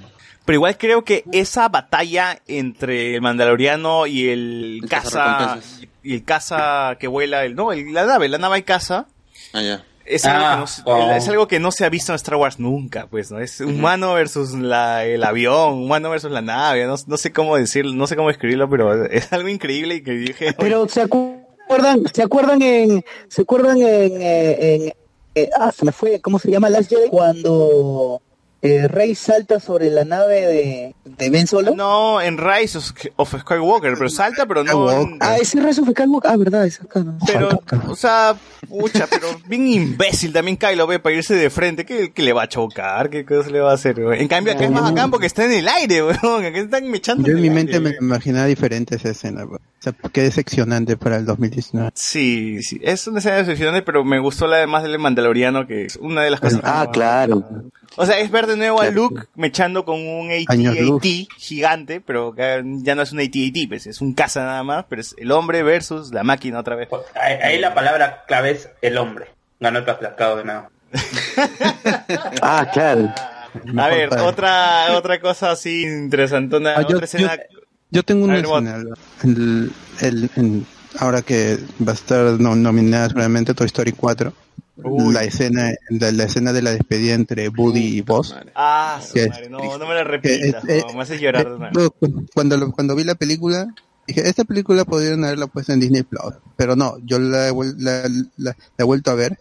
Pero 0.46 0.56
igual 0.56 0.78
creo 0.78 1.04
que 1.04 1.24
esa 1.32 1.70
batalla 1.70 2.40
entre 2.48 3.16
el 3.16 3.22
Mandaloriano 3.22 4.08
y 4.08 4.30
el, 4.30 4.80
El 4.84 4.90
caza 4.90 5.60
y 6.04 6.14
el 6.16 6.24
caza 6.24 6.98
que 7.00 7.08
vuela, 7.08 7.46
el 7.46 7.56
no, 7.56 7.72
el- 7.74 7.94
la 7.94 8.06
nave, 8.06 8.28
la 8.30 8.38
nave 8.38 8.60
y 8.60 8.64
caza, 8.64 9.08
Ah, 9.54 9.62
ya. 9.62 9.84
Es, 10.06 10.26
algo 10.26 10.46
Ah, 10.46 10.66
que 10.86 10.92
no, 10.92 11.12
es 11.16 11.28
algo 11.30 11.48
que 11.48 11.60
no 11.60 11.72
se 11.72 11.86
ha 11.86 11.90
visto 11.90 12.12
en 12.12 12.16
Star 12.18 12.36
Wars 12.36 12.60
nunca, 12.60 13.08
pues, 13.10 13.32
¿no? 13.32 13.40
Es 13.40 13.60
humano 13.62 14.14
versus 14.14 14.54
la, 14.54 15.06
el 15.06 15.24
avión, 15.24 15.74
humano 15.84 16.10
versus 16.10 16.32
la 16.32 16.42
nave, 16.42 16.86
no, 16.86 16.96
no 17.08 17.18
sé 17.18 17.32
cómo 17.34 17.56
decirlo, 17.58 17.94
no 17.94 18.08
sé 18.08 18.16
cómo 18.16 18.30
escribirlo, 18.30 18.70
pero 18.70 19.06
es 19.06 19.32
algo 19.34 19.50
increíble 19.50 19.96
y 19.96 20.04
que 20.04 20.12
dije, 20.12 20.54
Pero 20.60 20.88
se 20.88 21.02
acuerdan, 21.02 22.04
se 22.14 22.24
acuerdan 22.24 22.62
en, 22.62 23.04
se 23.28 23.42
acuerdan 23.42 23.78
en, 23.78 24.22
eh, 24.22 24.76
en- 24.76 24.94
eh, 25.38 25.50
ah, 25.60 25.70
se 25.72 25.84
me 25.84 25.92
fue, 25.92 26.22
¿cómo 26.22 26.40
se 26.40 26.50
llama 26.50 26.70
Last 26.70 26.90
Jedi? 26.90 27.10
Cuando 27.10 28.22
eh, 28.66 28.88
Rey 28.88 29.16
salta 29.16 29.60
sobre 29.60 29.90
la 29.90 30.04
nave 30.06 30.42
de, 30.42 30.96
de 31.06 31.30
Ben 31.30 31.48
Solo. 31.48 31.76
No, 31.76 32.20
en 32.22 32.38
Rise 32.38 32.78
of, 32.78 32.92
of 33.18 33.36
Skywalker, 33.42 33.94
pero 33.98 34.10
salta, 34.10 34.46
pero 34.46 34.64
no. 34.64 34.92
en- 34.92 35.18
Ah, 35.20 35.38
ese 35.38 35.60
Rise 35.62 35.82
of 35.82 35.90
Skywalker, 35.90 36.32
ah, 36.32 36.38
verdad, 36.38 36.66
es 36.66 36.82
acá, 36.82 37.02
¿no? 37.02 37.18
Pero, 37.26 37.62
o 37.88 37.96
sea, 37.96 38.36
pucha, 38.68 39.08
pero 39.10 39.28
bien 39.48 39.68
imbécil 39.68 40.34
también 40.34 40.58
Kylo 40.58 40.88
ve 40.88 41.00
para 41.00 41.16
irse 41.16 41.36
de 41.36 41.50
frente. 41.50 41.86
¿Qué, 41.86 42.12
qué 42.12 42.22
le 42.24 42.34
va 42.34 42.44
a 42.44 42.48
chocar? 42.50 43.10
¿Qué 43.10 43.26
cosa 43.26 43.50
le 43.50 43.60
va 43.60 43.72
a 43.72 43.76
hacer? 43.76 44.00
weón? 44.00 44.16
En 44.16 44.28
cambio, 44.28 44.54
acá 44.54 44.66
es 44.66 44.72
más 44.72 44.84
bacán 44.84 45.12
porque 45.12 45.28
está 45.28 45.46
en 45.46 45.54
el 45.54 45.68
aire, 45.68 46.04
weón. 46.04 46.46
Acá 46.46 46.58
están 46.58 46.94
echando. 46.96 47.28
Yo 47.28 47.34
en 47.36 47.42
mi 47.42 47.50
mente 47.50 47.80
me 47.80 47.96
imaginaba 48.00 48.46
diferente 48.48 48.96
esa 48.96 49.10
escena. 49.10 49.46
pues. 49.46 49.62
O 49.62 49.84
sea, 49.86 49.94
qué 50.12 50.24
decepcionante 50.24 50.98
para 50.98 51.18
el 51.18 51.26
2019. 51.26 51.92
Sí, 51.94 52.64
sí, 52.64 52.80
es 52.82 53.06
una 53.06 53.20
escena 53.20 53.36
decepcionante, 53.38 53.84
pero 53.84 54.04
me 54.04 54.20
gustó 54.20 54.48
la 54.48 54.58
de 54.58 54.66
más 54.68 54.82
del 54.82 54.98
Mandaloriano, 54.98 55.68
que 55.68 55.86
es 55.86 55.98
una 55.98 56.24
de 56.24 56.32
las 56.32 56.40
cosas. 56.40 56.62
Ah, 56.64 56.90
claro. 56.92 57.44
O 57.98 58.06
sea, 58.06 58.20
es 58.20 58.32
ver 58.32 58.48
de 58.48 58.55
nuevo 58.58 58.82
a 58.82 58.90
Luke 58.90 59.24
mechando 59.36 59.86
con 59.86 60.00
un. 60.06 60.30
AT-AT 60.32 61.06
gigante, 61.38 62.02
pero 62.02 62.34
ya 62.36 62.96
no 62.96 63.02
es 63.02 63.12
un 63.12 63.20
AT-AT, 63.20 63.68
pues 63.70 63.88
es 63.88 64.02
un 64.02 64.14
caza 64.14 64.42
nada 64.44 64.64
más, 64.64 64.86
pero 64.90 65.02
es 65.02 65.16
el 65.18 65.32
hombre 65.32 65.64
versus 65.64 66.14
la 66.14 66.24
máquina 66.24 66.60
otra 66.60 66.76
vez. 66.76 66.90
Ahí, 67.16 67.34
ahí 67.42 67.60
la 67.60 67.74
palabra 67.74 68.24
clave 68.28 68.52
es 68.52 68.70
el 68.82 68.98
hombre. 68.98 69.28
Ganó 69.60 69.80
el 69.80 69.86
placado 69.86 70.38
de 70.38 70.44
nuevo. 70.46 70.70
Ah, 72.42 72.70
claro. 72.72 73.14
A 73.78 73.88
ver, 73.88 74.10
otra, 74.20 74.88
otra 74.98 75.20
cosa 75.20 75.52
así 75.52 75.84
interesantona, 75.84 76.74
Ah, 76.78 76.82
yo- 76.82 76.96
otra 76.96 77.06
escena. 77.06 77.38
Yo 77.92 78.04
tengo 78.04 78.24
A 78.26 78.26
una 78.26 78.36
ver, 78.36 78.46
escena. 78.46 78.96
El, 79.24 79.72
el- 80.02 80.30
en, 80.36 80.66
ahora 81.00 81.22
que 81.22 81.58
va 81.86 81.92
a 81.92 81.96
estar 81.96 82.26
no- 82.40 82.56
nominada 82.56 83.08
seguramente 83.08 83.54
Toy 83.54 83.68
Story 83.68 83.94
4, 83.94 84.34
Uy. 84.84 85.14
la 85.14 85.24
escena, 85.24 85.74
la, 85.90 86.12
la 86.12 86.24
escena 86.26 86.52
de 86.54 86.62
la 86.62 86.72
despedida 86.72 87.14
entre 87.14 87.50
Woody 87.50 87.98
y 87.98 88.02
Buzz. 88.02 88.34
Ah, 88.56 89.00
su 89.06 89.18
es- 89.20 89.30
madre, 89.30 89.50
no, 89.50 89.78
no 89.78 89.88
me 89.88 89.94
la 89.96 90.04
repitas, 90.04 90.64
es- 90.68 90.86
no, 90.86 90.94
me 90.94 91.02
hace 91.04 91.20
llorar 91.20 91.50
de 91.50 91.58
nuevo. 91.60 91.80
No, 91.80 91.92
cu- 91.92 92.26
cuando, 92.34 92.58
lo- 92.58 92.72
cuando 92.72 92.96
vi 92.96 93.04
la 93.04 93.16
película, 93.16 93.74
dije, 94.08 94.28
esta 94.28 94.44
película 94.44 94.84
podrían 94.86 95.24
haberla 95.24 95.48
puesto 95.48 95.72
en 95.74 95.80
Disney 95.80 96.04
Plus, 96.04 96.34
pero 96.58 96.76
no, 96.76 96.96
yo 97.06 97.20
la, 97.20 97.52
la, 97.78 98.04
la- 98.08 98.26
la 98.38 98.56
he 98.78 98.84
vuelto 98.84 99.12
a 99.12 99.16
ver 99.16 99.38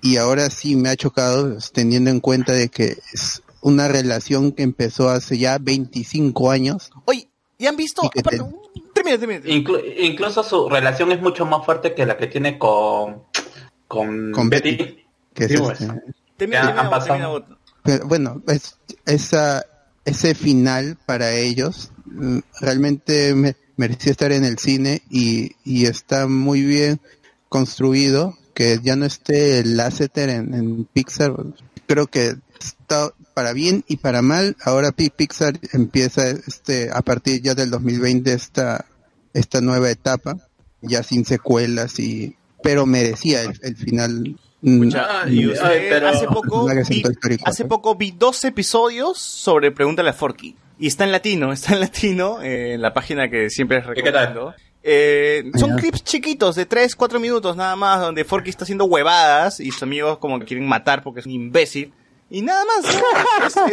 y 0.00 0.16
ahora 0.16 0.48
sí 0.50 0.76
me 0.76 0.88
ha 0.88 0.96
chocado 0.96 1.58
teniendo 1.72 2.10
en 2.10 2.20
cuenta 2.20 2.52
de 2.52 2.68
que 2.68 2.96
es 3.12 3.42
una 3.60 3.88
relación 3.88 4.52
que 4.52 4.62
empezó 4.62 5.08
hace 5.10 5.36
ya 5.38 5.58
25 5.58 6.50
años. 6.50 6.90
Oye, 7.04 7.28
¿y 7.58 7.66
han 7.66 7.76
visto? 7.76 8.02
Y 8.04 8.22
te- 8.22 8.38
Termina, 8.94 9.18
termina. 9.18 9.40
Inclu- 9.44 9.82
incluso 9.98 10.42
su 10.42 10.68
relación 10.68 11.12
es 11.12 11.20
mucho 11.20 11.44
más 11.46 11.64
fuerte 11.64 11.94
que 11.94 12.04
la 12.06 12.16
que 12.16 12.26
tiene 12.26 12.58
con 12.58 13.22
con, 13.88 14.30
Con 14.32 14.48
Betty. 14.50 15.04
que 15.34 15.44
es 15.46 15.50
este, 15.52 15.58
Termina, 15.58 15.94
Ya 15.96 16.36
termina, 16.36 16.80
han 16.80 16.90
pasado. 16.90 17.44
termina, 17.82 18.04
bueno, 18.06 18.42
es, 18.46 18.76
esa, 19.06 19.64
ese 20.04 20.34
final 20.34 20.96
para 21.06 21.32
ellos 21.32 21.90
mm, 22.04 22.38
realmente 22.60 23.34
me, 23.34 23.56
merecía 23.76 24.12
estar 24.12 24.30
en 24.30 24.44
el 24.44 24.58
cine 24.58 25.02
y, 25.10 25.52
y 25.64 25.86
está 25.86 26.26
muy 26.28 26.62
bien 26.62 27.00
construido. 27.48 28.36
Que 28.54 28.80
ya 28.82 28.96
no 28.96 29.06
esté 29.06 29.60
el 29.60 29.76
Lasseter 29.76 30.28
en, 30.30 30.52
en 30.52 30.84
Pixar, 30.84 31.32
creo 31.86 32.08
que 32.08 32.34
está 32.58 33.12
para 33.32 33.52
bien 33.52 33.84
y 33.86 33.98
para 33.98 34.20
mal. 34.20 34.56
Ahora 34.64 34.90
Pi- 34.90 35.10
Pixar 35.10 35.60
empieza 35.72 36.28
este 36.28 36.90
a 36.92 37.00
partir 37.02 37.40
ya 37.40 37.54
del 37.54 37.70
2020 37.70 38.32
esta, 38.32 38.84
esta 39.32 39.60
nueva 39.60 39.90
etapa, 39.92 40.38
ya 40.82 41.04
sin 41.04 41.24
secuelas 41.24 42.00
y 42.00 42.34
pero 42.62 42.86
merecía 42.86 43.42
el, 43.42 43.58
el 43.62 43.76
final. 43.76 44.36
mm, 44.62 44.90
y 45.28 45.46
usted 45.48 46.02
hace 46.04 46.26
poco 46.26 46.66
vi, 46.88 47.02
hace 47.44 47.64
poco 47.64 47.94
vi 47.94 48.10
dos 48.16 48.44
episodios 48.44 49.18
sobre 49.18 49.70
Pregúntale 49.72 50.10
a 50.10 50.12
Forky. 50.12 50.56
Y 50.80 50.86
está 50.86 51.04
en 51.04 51.12
latino, 51.12 51.52
está 51.52 51.74
en 51.74 51.80
latino, 51.80 52.40
eh, 52.42 52.74
en 52.74 52.82
la 52.82 52.92
página 52.94 53.28
que 53.28 53.50
siempre 53.50 53.80
recomiendo. 53.80 54.54
Eh, 54.82 55.50
son 55.58 55.76
clips 55.76 56.04
chiquitos 56.04 56.54
de 56.54 56.64
3, 56.64 56.94
4 56.94 57.18
minutos 57.20 57.56
nada 57.56 57.74
más, 57.76 58.00
donde 58.00 58.24
Forky 58.24 58.48
está 58.50 58.62
haciendo 58.64 58.84
huevadas 58.84 59.58
y 59.60 59.70
sus 59.72 59.82
amigos 59.82 60.18
como 60.18 60.38
que 60.38 60.46
quieren 60.46 60.66
matar 60.66 61.02
porque 61.02 61.20
es 61.20 61.26
un 61.26 61.32
imbécil. 61.32 61.92
Y 62.30 62.42
nada 62.42 62.62
más, 62.64 62.94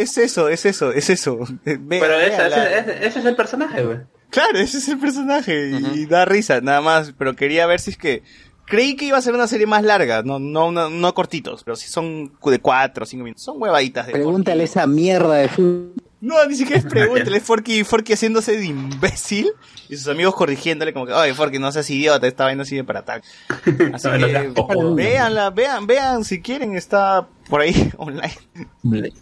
es 0.00 0.18
eso, 0.18 0.48
es 0.48 0.64
eso, 0.66 0.90
es 0.92 1.08
eso. 1.10 1.38
Ve- 1.64 1.78
Pero 2.00 2.14
ese, 2.18 2.36
véanla. 2.36 2.64
ese- 2.78 2.78
ese- 2.92 3.06
ese 3.06 3.18
es 3.20 3.24
el 3.24 3.36
personaje, 3.36 3.82
güey. 3.84 3.98
Claro, 4.30 4.58
ese 4.58 4.78
es 4.78 4.88
el 4.88 4.98
personaje 4.98 5.70
y 5.94 6.06
da 6.06 6.24
risa, 6.24 6.60
nada 6.60 6.80
más. 6.80 7.12
Pero 7.16 7.36
quería 7.36 7.66
ver 7.66 7.80
si 7.80 7.90
es 7.90 7.96
que 7.98 8.22
creí 8.66 8.96
que 8.96 9.06
iba 9.06 9.18
a 9.18 9.22
ser 9.22 9.34
una 9.34 9.48
serie 9.48 9.66
más 9.66 9.82
larga, 9.82 10.22
no, 10.22 10.38
no, 10.38 10.70
no, 10.70 10.90
no 10.90 11.14
cortitos, 11.14 11.64
pero 11.64 11.76
si 11.76 11.88
son 11.88 12.32
de 12.44 12.58
cuatro 12.58 13.04
o 13.04 13.06
cinco 13.06 13.24
minutos, 13.24 13.44
son 13.44 13.60
huevaditas 13.60 14.06
de. 14.06 14.12
Pregúntale 14.12 14.64
esa 14.64 14.86
mierda 14.86 15.34
de 15.34 15.48
fútbol. 15.48 15.92
No, 16.20 16.44
ni 16.46 16.56
siquiera 16.56 16.78
es 16.80 16.86
pregúntale, 16.86 17.36
es 17.36 17.42
Forky, 17.42 17.84
Forky 17.84 18.14
haciéndose 18.14 18.56
de 18.56 18.66
imbécil 18.66 19.52
y 19.88 19.96
sus 19.96 20.08
amigos 20.08 20.34
corrigiéndole 20.34 20.92
como 20.92 21.06
que, 21.06 21.12
oye 21.12 21.34
Forky, 21.34 21.58
no 21.58 21.70
seas 21.70 21.88
idiota, 21.90 22.26
esta 22.26 22.44
vaina 22.44 22.64
sirve 22.64 22.84
para 22.84 23.04
tal. 23.04 23.22
Así 23.94 24.08
No, 24.08 24.66
que 24.66 24.94
véanla, 24.94 25.50
vean, 25.50 25.86
vean, 25.86 26.24
si 26.24 26.40
quieren, 26.40 26.74
está 26.76 27.28
por 27.48 27.60
ahí 27.60 27.92
online. 27.98 28.36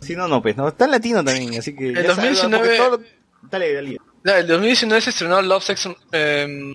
Si 0.00 0.16
no, 0.16 0.28
no, 0.28 0.40
pues, 0.40 0.56
no, 0.56 0.68
está 0.68 0.86
en 0.86 0.92
latino 0.92 1.22
también, 1.24 1.58
así 1.58 1.74
que. 1.74 1.88
El 1.88 1.94
ya 1.94 2.14
saben, 2.14 2.34
2019 2.34 2.58
porque 2.58 2.78
todo 2.78 3.00
Dale, 3.50 3.74
dale. 3.74 3.98
No, 4.22 4.32
el 4.32 4.46
2019 4.46 5.00
se 5.02 5.10
estrenó 5.10 5.42
Love 5.42 5.62
Sex 5.62 5.88
eh, 6.12 6.74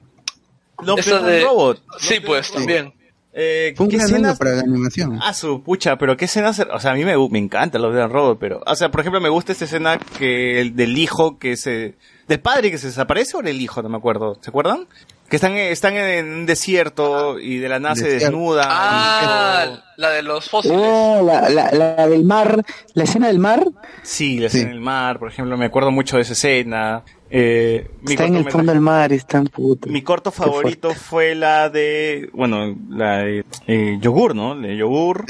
Death 0.96 1.12
and 1.12 1.26
de- 1.28 1.44
Robot. 1.44 1.84
Sí, 2.00 2.20
pues, 2.20 2.52
también. 2.52 2.94
Eh, 3.32 3.74
Fue 3.78 3.86
un 3.86 3.92
para 4.38 4.52
la 4.56 4.62
animación. 4.62 5.20
Ah, 5.22 5.34
su 5.34 5.62
pucha, 5.62 5.98
pero 5.98 6.18
qué 6.18 6.26
escenas, 6.26 6.60
o 6.60 6.80
sea, 6.80 6.92
a 6.92 6.96
mí 6.96 7.06
me, 7.06 7.16
me 7.30 7.40
encanta 7.40 7.78
los 7.78 7.94
de 7.94 8.08
Robot, 8.08 8.38
pero, 8.40 8.62
o 8.66 8.76
sea, 8.76 8.90
por 8.90 9.02
ejemplo, 9.02 9.22
me 9.22 9.30
gusta 9.30 9.52
esta 9.52 9.66
escena 9.66 10.00
que 10.18 10.60
el 10.60 10.76
del 10.76 10.98
hijo 10.98 11.38
que 11.38 11.56
se, 11.56 11.96
del 12.28 12.40
padre 12.40 12.72
que 12.72 12.78
se 12.80 12.88
desaparece 12.88 13.38
o 13.38 13.42
del 13.42 13.62
hijo, 13.62 13.84
no 13.84 13.90
me 13.90 13.98
acuerdo, 13.98 14.38
¿se 14.42 14.50
acuerdan? 14.50 14.88
Que 15.30 15.36
están, 15.36 15.56
están 15.58 15.96
en 15.96 16.28
un 16.28 16.46
desierto 16.48 17.38
y 17.40 17.58
de 17.60 17.70
la 17.70 17.80
nada 17.80 17.96
se 17.96 18.08
desnudan. 18.10 18.66
Ah, 18.70 19.84
la 19.96 20.10
de 20.10 20.24
los 20.24 20.50
fósiles. 20.50 20.78
Oh, 20.80 21.22
la, 21.24 21.50
la, 21.50 21.72
la 21.72 22.08
del 22.08 22.24
mar, 22.24 22.64
la 22.96 23.04
escena 23.04 23.28
del 23.28 23.38
mar 23.38 23.64
Sí, 24.02 24.40
la 24.40 24.48
escena 24.48 24.70
en 24.70 24.76
el 24.76 24.82
mar, 24.82 25.20
por 25.20 25.30
ejemplo, 25.30 25.56
me 25.58 25.66
acuerdo 25.66 25.92
mucho 25.92 26.16
de 26.16 26.24
esa 26.24 26.34
escena. 26.34 27.04
Eh, 27.30 27.92
mi 28.02 28.14
está 28.14 28.26
en 28.26 28.38
el 28.38 28.50
fondo 28.50 28.72
del 28.72 28.82
mar, 28.82 29.14
está 29.14 29.38
en 29.38 29.46
puto. 29.46 29.88
Mi 29.88 30.02
corto 30.02 30.32
favorito 30.32 30.96
fue 30.96 31.36
la 31.36 31.70
de, 31.70 32.30
bueno, 32.34 32.76
la 32.90 33.18
de 33.20 33.46
eh, 33.68 33.98
yogur, 34.02 34.34
¿no? 34.36 34.56
La 34.56 34.68
de 34.70 34.78
yogur. 34.78 35.26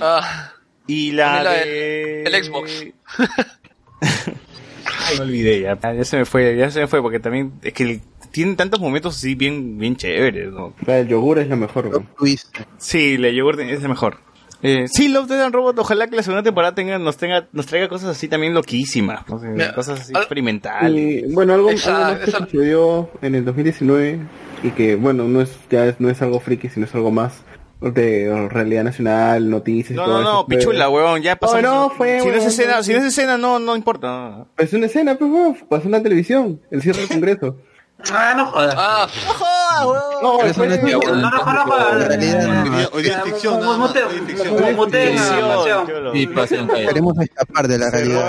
Ah, 0.00 0.52
Y 0.86 1.10
la, 1.12 1.42
de... 1.42 2.22
el 2.22 2.44
Xbox. 2.44 2.84
Ay, 4.00 5.16
me 5.18 5.22
olvidé 5.24 5.60
ya. 5.62 5.78
Ya 5.92 6.04
se 6.04 6.18
me 6.18 6.24
fue, 6.24 6.56
ya 6.56 6.70
se 6.70 6.80
me 6.80 6.86
fue 6.86 7.02
porque 7.02 7.20
también 7.20 7.52
es 7.62 7.72
que 7.72 7.82
el- 7.82 8.00
tienen 8.34 8.56
tantos 8.56 8.80
momentos 8.80 9.16
así 9.16 9.34
bien, 9.36 9.78
bien 9.78 9.96
chéveres, 9.96 10.52
del 10.86 11.08
yogur 11.08 11.38
es 11.38 11.48
la 11.48 11.56
mejor, 11.56 11.88
güey. 12.18 12.36
Sí, 12.78 13.16
la 13.16 13.30
yogur 13.30 13.60
es 13.60 13.80
la 13.82 13.88
mejor. 13.88 14.18
Eh, 14.62 14.86
sí, 14.88 15.08
Love, 15.08 15.28
Death 15.28 15.40
and 15.42 15.54
Robot, 15.54 15.78
ojalá 15.78 16.06
que 16.08 16.16
la 16.16 16.22
segunda 16.22 16.42
temporada 16.42 16.74
tenga, 16.74 16.98
nos 16.98 17.16
tenga, 17.18 17.48
nos 17.52 17.66
traiga 17.66 17.88
cosas 17.88 18.08
así 18.16 18.28
también 18.28 18.54
loquísimas, 18.54 19.28
no 19.28 19.38
sé, 19.38 19.48
Mira, 19.48 19.74
cosas 19.74 20.00
así 20.00 20.12
al- 20.14 20.22
experimentales. 20.22 21.24
Y, 21.24 21.32
bueno, 21.34 21.52
algo, 21.52 21.68
algo 21.68 21.78
Esa- 21.78 22.18
que 22.24 22.30
sucedió 22.30 23.10
en 23.20 23.34
el 23.34 23.44
2019 23.44 24.20
y 24.62 24.70
que, 24.70 24.96
bueno, 24.96 25.24
no 25.24 25.42
es 25.42 25.54
ya 25.70 25.84
es, 25.86 26.00
no 26.00 26.08
es 26.08 26.20
algo 26.22 26.40
friki, 26.40 26.70
sino 26.70 26.86
es 26.86 26.94
algo 26.94 27.10
más 27.10 27.42
de 27.82 28.48
realidad 28.50 28.84
nacional, 28.84 29.50
noticias 29.50 29.90
y 29.90 29.94
No, 29.96 30.04
todo 30.06 30.14
no, 30.14 30.20
eso. 30.22 30.32
no, 30.32 30.46
pichula, 30.46 30.88
huevón, 30.88 31.20
ya 31.20 31.36
pasó. 31.36 31.60
No, 31.60 31.88
no, 31.88 31.90
fue, 31.90 32.20
si 32.22 32.28
no 32.28 32.34
es 32.34 32.46
escena, 32.46 32.76
no, 32.76 32.82
si 32.82 32.92
no 32.92 32.98
es 33.00 33.04
escena, 33.04 33.36
no, 33.36 33.58
no 33.58 33.76
importa. 33.76 34.06
no. 34.08 34.48
Es 34.56 34.72
una 34.72 34.86
escena, 34.86 35.16
pues, 35.18 35.30
huevón, 35.30 35.56
pasó 35.68 35.84
en 35.84 35.90
la 35.92 36.02
televisión, 36.02 36.62
el 36.70 36.80
cierre 36.80 37.00
del 37.00 37.08
Congreso. 37.20 37.58
Ah, 38.12 38.34
no 38.36 38.46
jodas. 38.46 38.74
Ah, 38.76 39.08
No, 40.22 40.40
eso 40.42 40.54
fue- 40.54 40.68
no 40.68 40.76
no, 40.76 41.30
no, 41.30 41.30
no, 41.30 41.64
no. 41.64 41.74
Hoy 41.74 42.76
día- 42.76 42.88
Hoy 42.92 43.02
día 43.02 43.16
es 43.18 43.22
ficción, 43.24 43.60
Ficción, 46.12 46.34
pasión. 46.34 46.68
Queremos 46.68 47.18
escapar 47.18 47.68
de 47.68 47.78
la 47.78 47.90
realidad. 47.90 48.28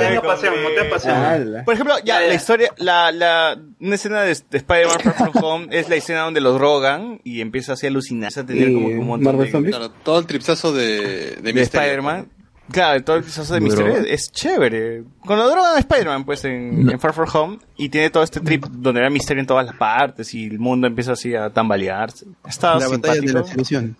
Por 1.65 1.73
ejemplo, 1.73 1.95
ya, 2.03 2.19
la 2.21 2.33
historia, 2.33 2.71
la, 2.77 3.11
la, 3.11 3.57
una 3.79 3.95
escena 3.95 4.21
de, 4.21 4.27
de 4.49 4.57
Spider-Man 4.57 4.99
Far 4.99 5.13
From 5.31 5.43
Home 5.43 5.67
es 5.71 5.89
la 5.89 5.95
escena 5.95 6.21
donde 6.21 6.41
los 6.41 6.55
drogan 6.55 7.19
y 7.23 7.41
empieza 7.41 7.73
así 7.73 7.85
a 7.85 7.89
alucinar, 7.89 8.31
a 8.35 8.43
tener 8.45 8.69
Y 8.69 8.73
como 8.73 8.87
un 8.87 9.07
montón 9.07 9.23
Marvel 9.25 9.45
de, 9.45 9.51
Zombies. 9.51 9.75
Claro, 9.75 9.91
todo 10.03 10.19
el 10.19 10.25
tripsazo 10.25 10.73
de, 10.73 11.37
de. 11.41 11.61
Spider-Man. 11.61 12.27
Claro, 12.71 13.03
todo 13.03 13.17
el 13.17 13.23
proceso 13.23 13.53
de 13.53 13.61
misterio 13.61 13.95
es, 13.97 14.05
es 14.07 14.31
chévere. 14.31 15.03
Con 15.25 15.37
lo 15.37 15.47
drogan 15.49 15.75
a 15.75 15.79
Spider-Man, 15.79 16.25
pues, 16.25 16.43
en, 16.45 16.89
en 16.89 16.99
Far 16.99 17.13
From 17.13 17.29
Home, 17.33 17.59
y 17.77 17.89
tiene 17.89 18.09
todo 18.09 18.23
este 18.23 18.39
trip 18.39 18.65
donde 18.65 19.03
hay 19.03 19.11
misterio 19.11 19.41
en 19.41 19.47
todas 19.47 19.65
las 19.67 19.75
partes 19.75 20.33
y 20.33 20.45
el 20.45 20.59
mundo 20.59 20.87
empieza 20.87 21.13
así 21.13 21.35
a 21.35 21.49
tambalearse. 21.51 22.25
Está 22.47 22.79
La 22.79 22.87
batalla 22.87 23.13
de 23.21 23.27
simpático. 23.27 23.39
la 23.39 23.45
solución. 23.45 23.97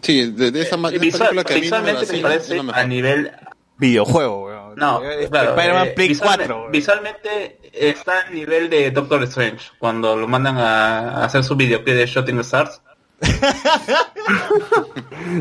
Sí, 0.00 0.30
de, 0.32 0.50
de 0.50 0.62
esa, 0.62 0.76
de 0.76 0.96
esa 1.06 1.18
película 1.28 1.44
que 1.44 1.60
visualmente 1.60 2.12
me 2.12 2.18
parece 2.20 2.62
la 2.62 2.72
a 2.72 2.84
nivel 2.86 3.32
Videojuego, 3.76 4.44
weón. 4.46 4.74
No, 4.76 5.02
Es 5.02 5.28
claro, 5.30 5.50
Spider-Man 5.50 5.86
eh, 5.88 5.90
Play 5.96 6.08
visualme- 6.10 6.36
4. 6.46 6.58
weón. 6.60 6.72
Visualmente 6.72 7.58
está 7.72 8.20
a 8.26 8.30
nivel 8.30 8.70
de 8.70 8.90
Doctor 8.92 9.22
Strange, 9.24 9.58
cuando 9.78 10.16
lo 10.16 10.28
mandan 10.28 10.56
a, 10.58 11.10
a 11.20 11.24
hacer 11.24 11.42
su 11.42 11.56
videoclip 11.56 11.94
de 11.96 12.06
Shooting 12.06 12.38
Stars. 12.40 12.80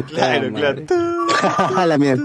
Claro, 0.10 0.54
claro. 0.54 0.82
A 1.76 1.86
la 1.88 1.98
mierda. 1.98 2.24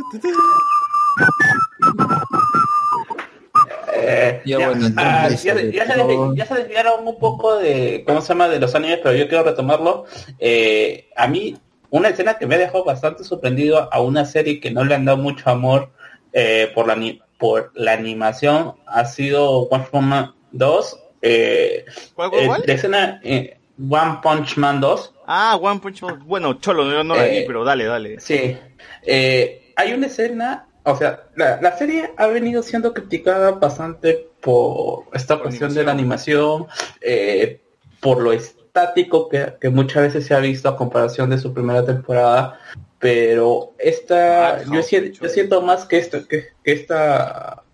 Eh, 3.94 4.40
Ya, 4.44 4.58
ya, 4.58 4.68
bueno, 4.68 4.86
ah, 4.96 5.22
entonces, 5.24 5.42
ya 5.42 5.54
se- 5.54 5.72
ya 5.72 5.86
se 5.86 5.94
desvi- 5.94 6.36
ya 6.36 6.46
se 6.46 6.54
desviaron 6.54 7.06
un 7.06 7.18
poco 7.18 7.56
de, 7.56 8.04
¿cómo 8.06 8.20
se 8.20 8.28
llama?, 8.28 8.48
de 8.48 8.60
los 8.60 8.74
animes, 8.74 9.00
pero 9.02 9.14
yo 9.16 9.28
quiero 9.28 9.44
retomarlo. 9.44 10.04
Eh, 10.38 11.08
a 11.16 11.26
mí, 11.26 11.56
una 11.90 12.08
escena 12.10 12.38
que 12.38 12.46
me 12.46 12.54
ha 12.54 12.58
dejado 12.58 12.84
bastante 12.84 13.24
sorprendido 13.24 13.92
a 13.92 14.00
una 14.00 14.24
serie 14.24 14.60
que 14.60 14.70
no 14.70 14.84
le 14.84 14.94
han 14.94 15.04
dado 15.04 15.18
mucho 15.18 15.50
amor 15.50 15.90
eh, 16.32 16.70
por, 16.74 16.86
la, 16.86 16.96
por 17.38 17.72
la 17.74 17.92
animación 17.94 18.74
ha 18.86 19.04
sido 19.06 19.62
One 19.62 19.86
Punch 19.90 20.04
Man 20.04 20.34
2. 20.52 20.98
Eh, 21.22 21.84
¿Cuál, 22.14 22.30
cuál, 22.30 22.42
eh, 22.42 22.46
cuál? 22.46 22.62
la 22.66 22.72
escena 22.74 23.20
eh, 23.24 23.58
One 23.90 24.18
Punch 24.22 24.56
Man 24.58 24.80
2. 24.80 25.14
Ah, 25.30 25.56
One 25.60 25.80
Punch 25.80 26.02
Man. 26.02 26.22
Bueno, 26.26 26.54
Cholo, 26.54 26.90
yo 26.90 27.04
no 27.04 27.14
la 27.14 27.24
vi, 27.24 27.36
Eh, 27.38 27.44
pero 27.46 27.62
dale, 27.62 27.84
dale. 27.84 28.18
Sí. 28.18 28.56
Eh, 29.02 29.72
hay 29.76 29.92
una 29.92 30.06
escena, 30.06 30.66
o 30.84 30.96
sea, 30.96 31.24
la, 31.36 31.60
la 31.60 31.76
serie 31.76 32.12
ha 32.16 32.26
venido 32.28 32.62
siendo 32.62 32.94
criticada 32.94 33.50
bastante 33.52 34.26
por 34.40 35.04
esta 35.12 35.36
cuestión 35.38 35.74
de 35.74 35.84
la 35.84 35.92
animación, 35.92 36.66
eh, 37.02 37.60
por 38.00 38.22
lo 38.22 38.32
estático 38.32 39.28
que, 39.28 39.54
que 39.60 39.68
muchas 39.68 40.04
veces 40.04 40.26
se 40.26 40.34
ha 40.34 40.38
visto 40.38 40.68
a 40.68 40.76
comparación 40.76 41.28
de 41.28 41.36
su 41.38 41.52
primera 41.52 41.84
temporada, 41.84 42.58
pero 42.98 43.74
esta, 43.78 44.54
Ah, 44.54 44.62
yo, 44.72 44.82
siento, 44.82 45.20
yo 45.22 45.28
siento 45.28 45.60
más 45.60 45.84
que, 45.84 45.98
esto, 45.98 46.26
que, 46.26 46.46
que 46.64 46.72
esta, 46.72 47.64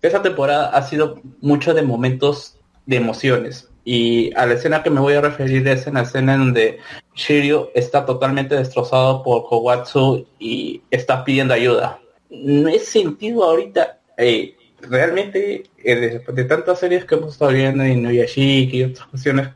que 0.00 0.06
esta 0.08 0.20
temporada 0.22 0.70
ha 0.70 0.82
sido 0.82 1.20
mucho 1.40 1.74
de 1.74 1.82
momentos 1.82 2.58
de 2.86 2.96
emociones. 2.96 3.68
Y 3.86 4.34
a 4.34 4.46
la 4.46 4.54
escena 4.54 4.82
que 4.82 4.88
me 4.88 5.00
voy 5.00 5.12
a 5.12 5.20
referir 5.20 5.68
es 5.68 5.86
en 5.86 5.94
la 5.94 6.02
escena 6.02 6.34
en 6.34 6.40
donde 6.40 6.78
Shiryu 7.14 7.68
está 7.74 8.04
totalmente 8.04 8.54
destrozado 8.54 9.22
por 9.22 9.48
Kogatsu 9.48 10.26
y 10.38 10.82
está 10.90 11.24
pidiendo 11.24 11.54
ayuda. 11.54 12.00
No 12.30 12.68
he 12.68 12.78
sentido 12.78 13.44
ahorita, 13.44 14.00
eh, 14.16 14.56
realmente, 14.80 15.64
eh, 15.78 15.94
de, 15.94 16.32
de 16.32 16.44
tantas 16.44 16.80
series 16.80 17.04
que 17.04 17.14
hemos 17.14 17.32
estado 17.32 17.52
viendo 17.52 17.84
en 17.84 18.02
Noyashiki 18.02 18.78
y 18.78 18.84
otras 18.84 19.06
cuestiones 19.08 19.48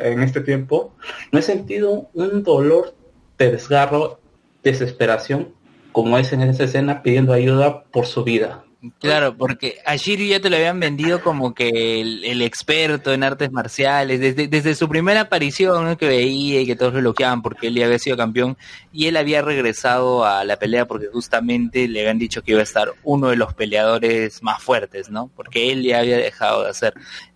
en 0.00 0.22
este 0.22 0.40
tiempo, 0.40 0.94
no 1.32 1.38
he 1.38 1.42
sentido 1.42 2.08
un 2.14 2.42
dolor 2.42 2.94
de 3.38 3.50
desgarro, 3.50 4.20
desesperación, 4.62 5.54
como 5.92 6.18
es 6.18 6.32
en 6.32 6.42
esa 6.42 6.64
escena 6.64 7.02
pidiendo 7.02 7.32
ayuda 7.32 7.84
por 7.84 8.06
su 8.06 8.22
vida. 8.22 8.64
Claro, 8.98 9.36
porque 9.36 9.76
a 9.84 9.96
Shiryu 9.96 10.26
ya 10.26 10.40
te 10.40 10.48
lo 10.48 10.56
habían 10.56 10.80
vendido 10.80 11.22
como 11.22 11.52
que 11.52 12.00
el, 12.00 12.40
experto 12.40 13.12
en 13.12 13.22
artes 13.22 13.52
marciales, 13.52 14.20
desde, 14.20 14.48
desde 14.48 14.74
su 14.74 14.88
primera 14.88 15.22
aparición 15.22 15.96
que 15.96 16.08
veía 16.08 16.62
y 16.62 16.66
que 16.66 16.76
todos 16.76 16.94
lo 16.94 17.00
elogiaban 17.00 17.42
porque 17.42 17.66
él 17.66 17.74
ya 17.74 17.84
había 17.84 17.98
sido 17.98 18.16
campeón 18.16 18.56
y 18.90 19.06
él 19.06 19.18
había 19.18 19.42
regresado 19.42 20.24
a 20.24 20.44
la 20.44 20.56
pelea 20.56 20.86
porque 20.86 21.08
justamente 21.12 21.88
le 21.88 22.00
habían 22.00 22.18
dicho 22.18 22.42
que 22.42 22.52
iba 22.52 22.60
a 22.60 22.64
estar 22.64 22.94
uno 23.02 23.28
de 23.28 23.36
los 23.36 23.52
peleadores 23.52 24.42
más 24.42 24.62
fuertes, 24.62 25.10
¿no? 25.10 25.30
Porque 25.36 25.72
él 25.72 25.82
ya 25.82 25.98
había 25.98 26.16
dejado 26.16 26.64
de 26.64 26.70
hacer. 26.70 26.94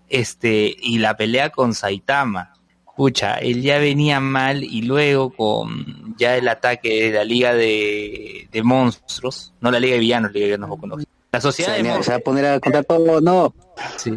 Este, 0.09 0.75
y 0.81 0.99
la 0.99 1.15
pelea 1.15 1.51
con 1.51 1.75
Saitama, 1.75 2.55
pucha, 2.97 3.35
él 3.37 3.61
ya 3.61 3.79
venía 3.79 4.19
mal 4.19 4.65
y 4.65 4.81
luego 4.81 5.29
con 5.31 6.17
ya 6.17 6.37
el 6.37 6.49
ataque 6.49 7.11
de 7.11 7.13
la 7.13 7.25
liga 7.25 7.53
de, 7.53 8.49
de 8.51 8.63
monstruos, 8.63 9.53
no 9.61 9.71
la 9.71 9.81
liga 9.81 9.95
de 9.95 10.01
villanos, 10.01 10.33
liga 10.33 10.47
de 10.47 10.57
villanos 10.57 10.79
no. 10.83 11.14
La 11.35 11.41
sociedad 11.41 11.73
de 11.73 11.79
Se, 11.79 11.83
se 11.83 11.89
va 11.89 11.95
monstruos. 11.97 12.21
a 12.21 12.25
poner 12.25 12.47
a 12.47 12.61
contar 12.61 12.85
todo, 12.85 13.21
no. 13.21 13.55
Sí. 13.97 14.11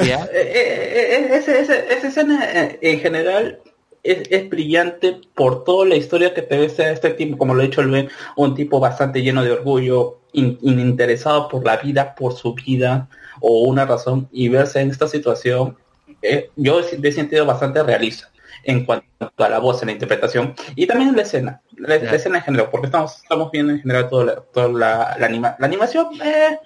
Eh, 0.00 0.02
eh, 0.02 0.26
eh, 0.32 1.28
ese- 1.36 1.60
ese- 1.60 1.84
esa 1.94 2.08
escena 2.08 2.40
en 2.80 3.00
general 3.00 3.60
es, 4.02 4.18
es 4.30 4.48
brillante 4.48 5.20
por 5.34 5.64
toda 5.64 5.86
la 5.86 5.96
historia 5.96 6.34
que 6.34 6.42
te 6.42 6.58
ves 6.58 6.78
a 6.80 6.90
este 6.90 7.10
tipo, 7.10 7.38
como 7.38 7.54
lo 7.54 7.62
ha 7.62 7.66
dicho 7.66 7.80
el 7.80 7.90
Ben, 7.90 8.08
un 8.36 8.54
tipo 8.54 8.80
bastante 8.80 9.22
lleno 9.22 9.42
de 9.44 9.52
orgullo, 9.52 10.18
in- 10.32 10.58
interesado 10.62 11.48
por 11.48 11.64
la 11.64 11.76
vida, 11.76 12.14
por 12.14 12.32
su 12.34 12.52
vida 12.54 13.08
o 13.40 13.60
una 13.62 13.84
razón 13.86 14.28
y 14.32 14.48
verse 14.48 14.80
en 14.80 14.90
esta 14.90 15.06
situación, 15.08 15.76
eh, 16.22 16.50
yo 16.56 16.80
he 16.80 17.08
he 17.08 17.12
sentido 17.12 17.46
bastante 17.46 17.82
realista 17.82 18.28
en 18.66 18.84
cuanto 18.84 19.06
a 19.38 19.48
la 19.48 19.58
voz, 19.58 19.80
en 19.82 19.86
la 19.86 19.92
interpretación 19.92 20.54
y 20.74 20.86
también 20.86 21.10
en 21.10 21.16
la 21.16 21.22
escena, 21.22 21.60
la, 21.76 21.96
la 21.98 22.14
escena 22.14 22.38
en 22.38 22.44
general, 22.44 22.68
porque 22.70 22.86
estamos, 22.86 23.16
estamos 23.22 23.50
viendo 23.50 23.72
en 23.72 23.80
general 23.80 24.08
toda 24.08 24.24
la, 24.24 24.34
toda 24.36 24.68
la, 24.68 25.16
la 25.18 25.26
anima- 25.26 25.56
la 25.58 25.66
animación, 25.66 26.08
eh, 26.22 26.58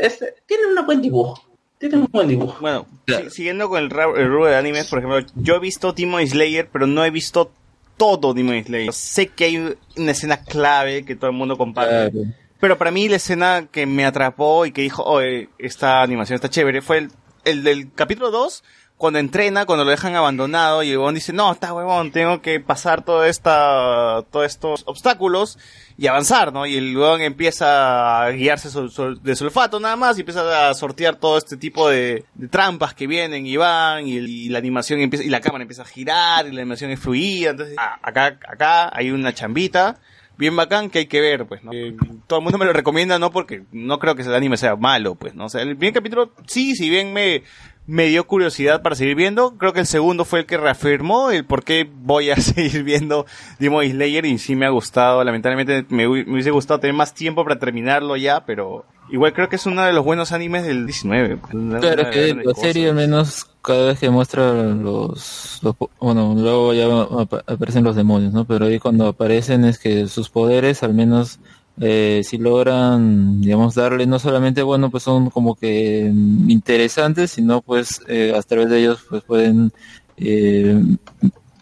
es- 0.00 0.24
tiene 0.46 0.66
un 0.66 0.86
buen 0.86 1.00
dibujo. 1.02 1.40
Tiene 1.78 1.96
un 1.98 2.08
buen 2.10 2.28
dibujo. 2.28 2.56
Bueno, 2.60 2.86
si- 3.06 3.30
siguiendo 3.30 3.68
con 3.68 3.78
el, 3.82 3.84
el 4.16 4.28
rubro 4.28 4.46
de 4.46 4.56
animes, 4.56 4.86
por 4.88 5.00
ejemplo, 5.00 5.20
yo 5.36 5.56
he 5.56 5.60
visto 5.60 5.92
Demon 5.92 6.26
Slayer, 6.26 6.68
pero 6.72 6.86
no 6.86 7.04
he 7.04 7.10
visto 7.10 7.50
todo 7.96 8.32
Demon 8.32 8.62
Slayer. 8.64 8.92
Sé 8.92 9.28
que 9.28 9.44
hay 9.44 9.56
una 9.96 10.10
escena 10.12 10.38
clave 10.44 11.04
que 11.04 11.14
todo 11.16 11.30
el 11.30 11.36
mundo 11.36 11.56
comparte. 11.58 12.10
Claro. 12.10 12.28
Pero 12.60 12.78
para 12.78 12.90
mí 12.90 13.08
la 13.08 13.16
escena 13.16 13.66
que 13.70 13.84
me 13.84 14.06
atrapó 14.06 14.64
y 14.64 14.72
que 14.72 14.80
dijo, 14.82 15.02
oye, 15.04 15.50
esta 15.58 16.00
animación 16.02 16.36
está 16.36 16.48
chévere, 16.48 16.80
fue 16.80 16.98
el, 16.98 17.10
el 17.44 17.62
del 17.62 17.92
capítulo 17.92 18.30
2, 18.30 18.64
cuando 18.96 19.18
entrena, 19.18 19.66
cuando 19.66 19.84
lo 19.84 19.90
dejan 19.90 20.14
abandonado 20.14 20.82
y 20.82 20.90
el 20.90 20.98
huevón 20.98 21.16
dice, 21.16 21.32
no, 21.32 21.52
está 21.52 21.72
huevón, 21.74 22.12
tengo 22.12 22.40
que 22.40 22.60
pasar 22.60 23.04
todo 23.04 23.24
esta, 23.24 24.22
todos 24.30 24.46
estos 24.46 24.84
obstáculos 24.86 25.58
y 25.98 26.06
avanzar, 26.06 26.52
¿no? 26.52 26.64
Y 26.64 26.76
el 26.76 26.96
huevón 26.96 27.20
empieza 27.20 28.24
a 28.24 28.30
guiarse 28.30 28.70
sol- 28.70 28.90
sol- 28.90 29.20
de 29.22 29.34
nada 29.80 29.96
más 29.96 30.16
y 30.16 30.20
empieza 30.20 30.68
a 30.70 30.74
sortear 30.74 31.16
todo 31.16 31.38
este 31.38 31.56
tipo 31.56 31.88
de, 31.88 32.24
de 32.34 32.48
trampas 32.48 32.94
que 32.94 33.06
vienen 33.06 33.46
y 33.46 33.56
van 33.56 34.06
y, 34.06 34.14
y 34.16 34.48
la 34.48 34.58
animación 34.58 35.00
empieza, 35.00 35.24
y 35.24 35.28
la 35.28 35.40
cámara 35.40 35.62
empieza 35.62 35.82
a 35.82 35.86
girar 35.86 36.46
y 36.46 36.52
la 36.52 36.62
animación 36.62 36.90
es 36.90 37.00
fluida, 37.00 37.50
entonces, 37.50 37.76
acá, 38.02 38.38
acá 38.48 38.90
hay 38.96 39.10
una 39.10 39.34
chambita 39.34 39.98
bien 40.36 40.56
bacán 40.56 40.90
que 40.90 41.00
hay 41.00 41.06
que 41.06 41.20
ver, 41.20 41.46
pues, 41.46 41.62
¿no? 41.62 41.72
Eh, 41.72 41.94
todo 42.26 42.40
el 42.40 42.42
mundo 42.42 42.58
me 42.58 42.64
lo 42.64 42.72
recomienda, 42.72 43.18
no 43.20 43.30
porque 43.30 43.62
no 43.70 43.98
creo 44.00 44.16
que 44.16 44.22
el 44.22 44.34
anime 44.34 44.56
sea 44.56 44.74
malo, 44.74 45.14
pues, 45.14 45.34
¿no? 45.34 45.44
O 45.44 45.48
sea, 45.48 45.62
el 45.62 45.76
primer 45.76 45.94
capítulo, 45.94 46.32
sí, 46.46 46.74
si 46.74 46.90
bien 46.90 47.12
me, 47.12 47.44
me 47.86 48.06
dio 48.06 48.26
curiosidad 48.26 48.80
para 48.82 48.94
seguir 48.96 49.14
viendo, 49.14 49.58
creo 49.58 49.72
que 49.74 49.80
el 49.80 49.86
segundo 49.86 50.24
fue 50.24 50.40
el 50.40 50.46
que 50.46 50.56
reafirmó 50.56 51.30
el 51.30 51.44
por 51.44 51.64
qué 51.64 51.86
voy 52.02 52.30
a 52.30 52.36
seguir 52.40 52.82
viendo 52.82 53.26
Demon 53.58 53.84
Slayer 53.84 54.24
y 54.24 54.38
sí 54.38 54.56
me 54.56 54.64
ha 54.66 54.70
gustado, 54.70 55.22
lamentablemente 55.22 55.84
me, 55.94 56.06
hu- 56.08 56.24
me 56.26 56.32
hubiese 56.32 56.50
gustado 56.50 56.80
tener 56.80 56.94
más 56.94 57.12
tiempo 57.14 57.44
para 57.44 57.58
terminarlo 57.58 58.16
ya, 58.16 58.44
pero 58.46 58.86
igual 59.10 59.34
creo 59.34 59.50
que 59.50 59.56
es 59.56 59.66
uno 59.66 59.82
de 59.84 59.92
los 59.92 60.02
buenos 60.04 60.32
animes 60.32 60.64
del 60.64 60.86
19. 60.86 61.36
pues, 61.36 61.52
una- 61.54 61.78
Claro 61.80 62.10
que 62.10 62.34
la 62.42 62.54
serie 62.54 62.88
al 62.88 62.94
menos 62.94 63.46
cada 63.60 63.86
vez 63.88 63.98
que 63.98 64.08
muestra 64.10 64.52
los, 64.52 65.58
los 65.62 65.74
bueno 66.00 66.34
luego 66.36 66.72
ya 66.74 66.86
apa- 67.20 67.42
aparecen 67.46 67.84
los 67.84 67.96
demonios 67.96 68.32
no 68.32 68.44
pero 68.46 68.66
ahí 68.66 68.78
cuando 68.78 69.06
aparecen 69.06 69.64
es 69.64 69.78
que 69.78 70.06
sus 70.08 70.28
poderes 70.30 70.82
al 70.82 70.92
menos 70.94 71.38
eh, 71.80 72.22
si 72.24 72.38
logran 72.38 73.40
digamos 73.40 73.74
darle 73.74 74.06
no 74.06 74.18
solamente 74.18 74.62
bueno 74.62 74.90
pues 74.90 75.02
son 75.02 75.30
como 75.30 75.54
que 75.56 76.10
interesantes 76.48 77.32
sino 77.32 77.62
pues 77.62 78.00
eh, 78.08 78.32
a 78.36 78.40
través 78.42 78.68
de 78.70 78.80
ellos 78.80 79.04
pues 79.08 79.22
pueden 79.24 79.72
eh, 80.16 80.80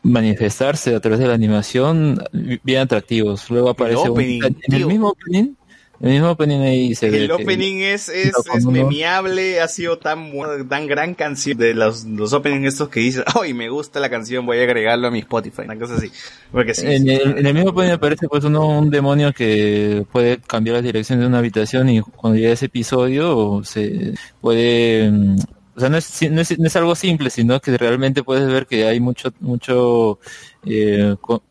manifestarse 0.03 0.95
a 0.95 1.01
través 1.01 1.21
de 1.21 1.29
la 1.29 1.35
animación 1.35 2.23
bien 2.65 2.81
atractivos. 2.81 3.49
Luego 3.51 3.71
aparece 3.71 4.01
un- 4.03 4.11
opening, 4.11 4.43
en 4.43 4.75
el 4.75 4.87
mismo 4.87 5.09
opening 5.11 5.55
el 6.03 6.11
mismo 6.11 6.31
opening 6.31 6.61
ahí 6.61 6.95
se 6.95 7.09
ve 7.09 7.19
El 7.23 7.27
que- 7.29 7.33
opening 7.45 7.77
es, 7.83 8.09
es, 8.11 8.33
es 8.55 8.67
memeable, 8.67 9.61
ha 9.61 9.69
sido 9.69 9.99
tan 9.99 10.31
tan 10.69 10.87
gran 10.87 11.15
canción 11.15 11.57
de 11.57 11.75
los, 11.75 12.05
los 12.05 12.33
openings 12.33 12.67
estos 12.75 12.89
que 12.91 13.01
dices, 13.01 13.25
ay, 13.41 13.55
me 13.55 13.69
gusta 13.71 14.01
la 14.01 14.11
canción, 14.11 14.45
voy 14.45 14.59
a 14.59 14.63
agregarlo 14.65 15.07
a 15.09 15.11
mi 15.11 15.21
Spotify, 15.21 15.63
una 15.65 15.79
cosa 15.79 15.95
así. 15.97 16.11
Porque 16.51 16.75
sí. 16.75 16.87
en, 16.87 17.05
sí, 17.05 17.11
el, 17.11 17.39
en 17.39 17.47
el 17.47 17.55
mismo 17.55 17.71
opening 17.71 17.93
aparece 17.93 18.29
pues 18.29 18.45
uno, 18.45 18.67
un 18.81 18.91
demonio 18.91 19.33
que 19.33 20.05
puede 20.13 20.39
cambiar 20.39 20.77
la 20.77 20.83
dirección 20.83 21.21
de 21.21 21.27
una 21.27 21.39
habitación 21.39 21.89
y 21.89 22.01
cuando 22.01 22.39
llega 22.39 22.53
ese 22.53 22.67
episodio 22.67 23.63
se 23.65 24.15
puede 24.41 25.11
mm, 25.11 25.37
o 25.77 25.81
sea 25.81 25.89
no 25.89 25.97
es, 25.97 26.31
no 26.31 26.41
es, 26.41 26.59
no 26.59 26.67
es 26.67 26.77
algo 26.77 26.95
simple 26.95 27.31
sino 27.31 27.59
que 27.61 27.79
realmente 27.79 28.23
puedes 28.23 28.47
ver 28.47 28.67
que 28.67 28.85
hay 28.87 29.01
mucho 29.01 29.33
mucho 29.41 30.19
eh, 30.67 31.17
co- 31.21 31.43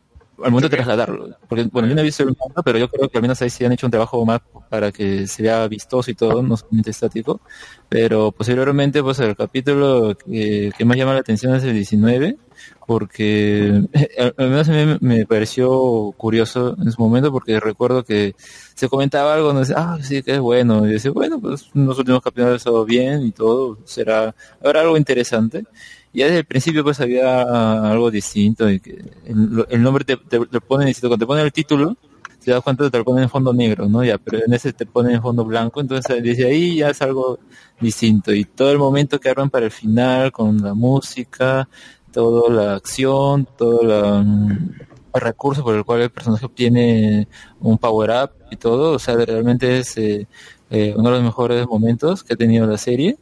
al 0.43 0.51
momento 0.51 0.69
de 0.69 0.77
trasladarlo. 0.77 1.37
Porque 1.47 1.63
bueno 1.71 1.87
yo 1.87 1.95
no 1.95 2.01
he 2.01 2.03
visto 2.03 2.23
el 2.23 2.29
manga 2.29 2.61
pero 2.63 2.79
yo 2.79 2.89
creo 2.89 3.09
que 3.09 3.17
al 3.17 3.21
menos 3.21 3.41
ahí 3.41 3.49
sí 3.49 3.65
han 3.65 3.71
hecho 3.71 3.87
un 3.87 3.91
trabajo 3.91 4.25
más 4.25 4.41
para 4.69 4.91
que 4.91 5.27
se 5.27 5.43
vea 5.43 5.67
vistoso 5.67 6.11
y 6.11 6.15
todo 6.15 6.41
no 6.41 6.57
solamente 6.57 6.91
estático. 6.91 7.41
Pero 7.89 8.31
posteriormente 8.31 9.01
pues 9.03 9.19
el 9.19 9.35
capítulo 9.35 10.15
que, 10.17 10.71
que 10.77 10.85
más 10.85 10.97
llama 10.97 11.13
la 11.13 11.19
atención 11.19 11.55
es 11.55 11.63
el 11.63 11.73
19 11.73 12.37
porque 12.85 13.83
al 14.17 14.33
al 14.37 14.49
menos 14.49 14.69
a 14.69 14.71
mí 14.73 14.97
me 15.01 15.25
pareció 15.25 16.13
curioso 16.17 16.75
en 16.79 16.91
su 16.91 17.01
momento 17.01 17.31
porque 17.31 17.59
recuerdo 17.59 18.03
que 18.03 18.35
se 18.75 18.89
comentaba 18.89 19.33
algo, 19.33 19.53
no 19.53 19.59
decía, 19.59 19.75
ah, 19.77 19.97
sí, 20.01 20.23
que 20.23 20.33
es 20.33 20.39
bueno, 20.39 20.87
y 20.87 20.93
decía, 20.93 21.11
bueno, 21.11 21.39
pues 21.39 21.69
los 21.73 21.97
últimos 21.99 22.21
capítulos 22.21 22.49
han 22.49 22.55
estado 22.55 22.85
bien 22.85 23.21
y 23.25 23.31
todo, 23.31 23.77
será, 23.85 24.35
habrá 24.63 24.81
algo 24.81 24.97
interesante. 24.97 25.65
Ya 26.13 26.25
desde 26.25 26.39
el 26.39 26.45
principio 26.45 26.83
pues 26.83 26.99
había 26.99 27.41
algo 27.89 28.11
distinto 28.11 28.69
y 28.69 28.79
que 28.79 29.01
el, 29.25 29.81
nombre 29.81 30.03
te, 30.03 30.17
te, 30.17 30.45
te 30.45 30.61
pone, 30.61 30.89
y 30.89 30.93
cuando 30.93 31.17
te 31.17 31.25
pone 31.25 31.41
el 31.41 31.53
título, 31.53 31.95
te 32.43 32.51
das 32.51 32.63
cuenta 32.63 32.83
que 32.83 32.89
te 32.89 32.97
lo 32.97 33.05
ponen 33.05 33.23
en 33.23 33.29
fondo 33.29 33.53
negro, 33.53 33.87
¿no? 33.87 34.03
Ya, 34.03 34.17
pero 34.17 34.39
en 34.45 34.53
ese 34.53 34.73
te 34.73 34.85
ponen 34.85 35.15
en 35.15 35.21
fondo 35.21 35.45
blanco, 35.45 35.79
entonces 35.79 36.23
desde 36.23 36.47
ahí 36.47 36.77
ya 36.77 36.89
es 36.89 37.01
algo 37.01 37.39
distinto. 37.79 38.33
Y 38.33 38.45
todo 38.45 38.71
el 38.71 38.79
momento 38.79 39.19
que 39.19 39.29
arman 39.29 39.49
para 39.49 39.65
el 39.65 39.71
final, 39.71 40.31
con 40.31 40.57
la 40.57 40.73
música, 40.73 41.69
toda 42.11 42.49
la 42.49 42.75
acción, 42.75 43.47
todo 43.57 44.23
mm, 44.23 44.71
el 45.13 45.21
recurso 45.21 45.63
por 45.63 45.75
el 45.75 45.85
cual 45.85 46.01
el 46.01 46.09
personaje 46.09 46.45
obtiene 46.45 47.27
un 47.59 47.77
power 47.77 48.09
up 48.23 48.31
y 48.49 48.55
todo, 48.55 48.93
o 48.93 48.99
sea, 48.99 49.15
realmente 49.15 49.79
es 49.79 49.97
eh, 49.97 50.27
eh, 50.69 50.93
uno 50.95 51.09
de 51.09 51.15
los 51.17 51.23
mejores 51.23 51.67
momentos 51.67 52.23
que 52.23 52.33
ha 52.33 52.37
tenido 52.37 52.65
la 52.65 52.77
serie. 52.77 53.17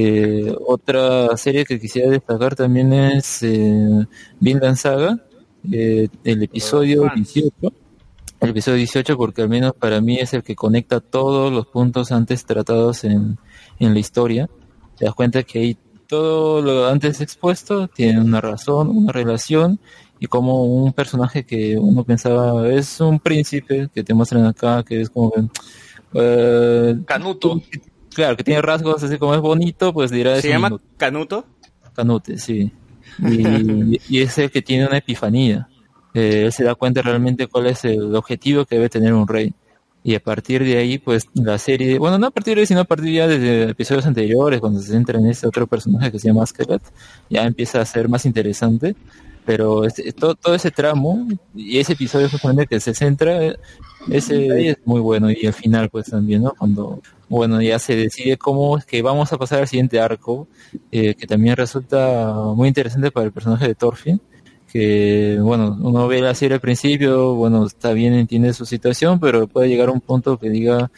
Eh, 0.00 0.54
otra 0.64 1.36
serie 1.36 1.64
que 1.64 1.80
quisiera 1.80 2.08
destacar 2.08 2.54
también 2.54 2.92
es 2.92 3.42
eh, 3.42 4.06
Vinland 4.38 4.76
Saga, 4.76 5.18
eh, 5.72 6.06
el 6.22 6.42
episodio 6.44 7.10
18 7.12 7.72
el 8.40 8.50
episodio 8.50 8.76
18 8.76 9.16
porque 9.16 9.42
al 9.42 9.48
menos 9.48 9.72
para 9.74 10.00
mí 10.00 10.18
es 10.18 10.32
el 10.34 10.44
que 10.44 10.54
conecta 10.54 11.00
todos 11.00 11.52
los 11.52 11.66
puntos 11.66 12.12
antes 12.12 12.44
tratados 12.44 13.02
en, 13.02 13.38
en 13.80 13.92
la 13.92 13.98
historia. 13.98 14.48
Te 14.96 15.06
das 15.06 15.14
cuenta 15.14 15.42
que 15.42 15.58
ahí 15.58 15.76
todo 16.06 16.62
lo 16.62 16.86
antes 16.86 17.20
expuesto 17.20 17.88
tiene 17.88 18.20
una 18.20 18.40
razón, 18.40 18.90
una 18.90 19.10
relación 19.10 19.80
y 20.20 20.26
como 20.26 20.62
un 20.62 20.92
personaje 20.92 21.44
que 21.44 21.76
uno 21.76 22.04
pensaba 22.04 22.68
es 22.68 23.00
un 23.00 23.18
príncipe 23.18 23.88
que 23.92 24.04
te 24.04 24.14
muestran 24.14 24.46
acá 24.46 24.84
que 24.84 25.00
es 25.00 25.10
como 25.10 25.32
eh, 26.14 26.96
Canuto. 27.04 27.60
Claro 28.14 28.36
que 28.36 28.44
tiene 28.44 28.62
rasgos 28.62 29.02
así 29.02 29.18
como 29.18 29.34
es 29.34 29.40
bonito 29.40 29.92
pues 29.92 30.10
dirá 30.10 30.40
¿Se 30.40 30.48
llama 30.48 30.78
Canuto? 30.96 31.44
Canute, 31.94 32.38
sí. 32.38 32.72
Y, 33.18 34.00
y 34.08 34.22
es 34.22 34.38
el 34.38 34.50
que 34.50 34.62
tiene 34.62 34.86
una 34.86 34.98
epifanía. 34.98 35.68
Eh, 36.14 36.44
él 36.44 36.52
se 36.52 36.64
da 36.64 36.74
cuenta 36.74 37.02
realmente 37.02 37.46
cuál 37.46 37.66
es 37.66 37.84
el 37.84 38.14
objetivo 38.14 38.64
que 38.64 38.76
debe 38.76 38.88
tener 38.88 39.12
un 39.12 39.26
rey. 39.26 39.52
y 40.02 40.14
a 40.14 40.20
partir 40.20 40.64
de 40.64 40.78
ahí, 40.78 40.98
pues 40.98 41.26
la 41.34 41.58
serie, 41.58 41.98
bueno, 41.98 42.18
no 42.18 42.28
a 42.28 42.30
partir 42.30 42.54
de 42.54 42.60
ahí, 42.60 42.66
sino 42.66 42.80
a 42.80 42.84
partir 42.84 43.12
ya 43.12 43.26
desde 43.26 43.70
episodios 43.70 44.06
anteriores, 44.06 44.60
cuando 44.60 44.80
se 44.80 44.92
centra 44.92 45.18
en 45.18 45.26
este 45.26 45.46
otro 45.46 45.66
personaje 45.66 46.10
que 46.10 46.18
se 46.18 46.28
llama 46.28 46.44
Askelat, 46.44 46.82
ya 47.28 47.44
empieza 47.44 47.80
a 47.80 47.84
ser 47.84 48.08
más 48.08 48.24
interesante. 48.24 48.94
Pero 49.48 49.84
este- 49.86 50.12
todo, 50.12 50.34
todo 50.34 50.54
ese 50.54 50.70
tramo 50.70 51.26
y 51.54 51.78
ese 51.78 51.94
episodio 51.94 52.28
justamente 52.28 52.66
que 52.66 52.80
se 52.80 52.92
centra, 52.92 53.54
ese 54.10 54.68
es 54.70 54.76
muy 54.84 55.00
bueno. 55.00 55.30
Y 55.30 55.46
al 55.46 55.54
final, 55.54 55.88
pues 55.88 56.10
también, 56.10 56.42
¿no? 56.42 56.52
Cuando, 56.58 57.00
bueno, 57.30 57.62
ya 57.62 57.78
se 57.78 57.96
decide 57.96 58.36
cómo 58.36 58.76
es 58.76 58.84
que 58.84 59.00
vamos 59.00 59.32
a 59.32 59.38
pasar 59.38 59.60
al 59.60 59.66
siguiente 59.68 60.00
arco, 60.00 60.48
eh, 60.92 61.14
que 61.14 61.26
también 61.26 61.56
resulta 61.56 62.34
muy 62.54 62.68
interesante 62.68 63.10
para 63.10 63.24
el 63.24 63.32
personaje 63.32 63.66
de 63.68 63.74
Thorfinn 63.74 64.20
que 64.70 65.38
bueno, 65.40 65.78
uno 65.80 66.06
ve 66.08 66.20
la 66.20 66.34
serie 66.34 66.56
al 66.56 66.60
principio, 66.60 67.34
bueno, 67.34 67.64
está 67.64 67.92
bien, 67.94 68.12
entiende 68.12 68.52
su 68.52 68.66
situación, 68.66 69.18
pero 69.18 69.48
puede 69.48 69.66
llegar 69.68 69.88
a 69.88 69.92
un 69.92 70.02
punto 70.02 70.38
que 70.38 70.50
diga, 70.50 70.90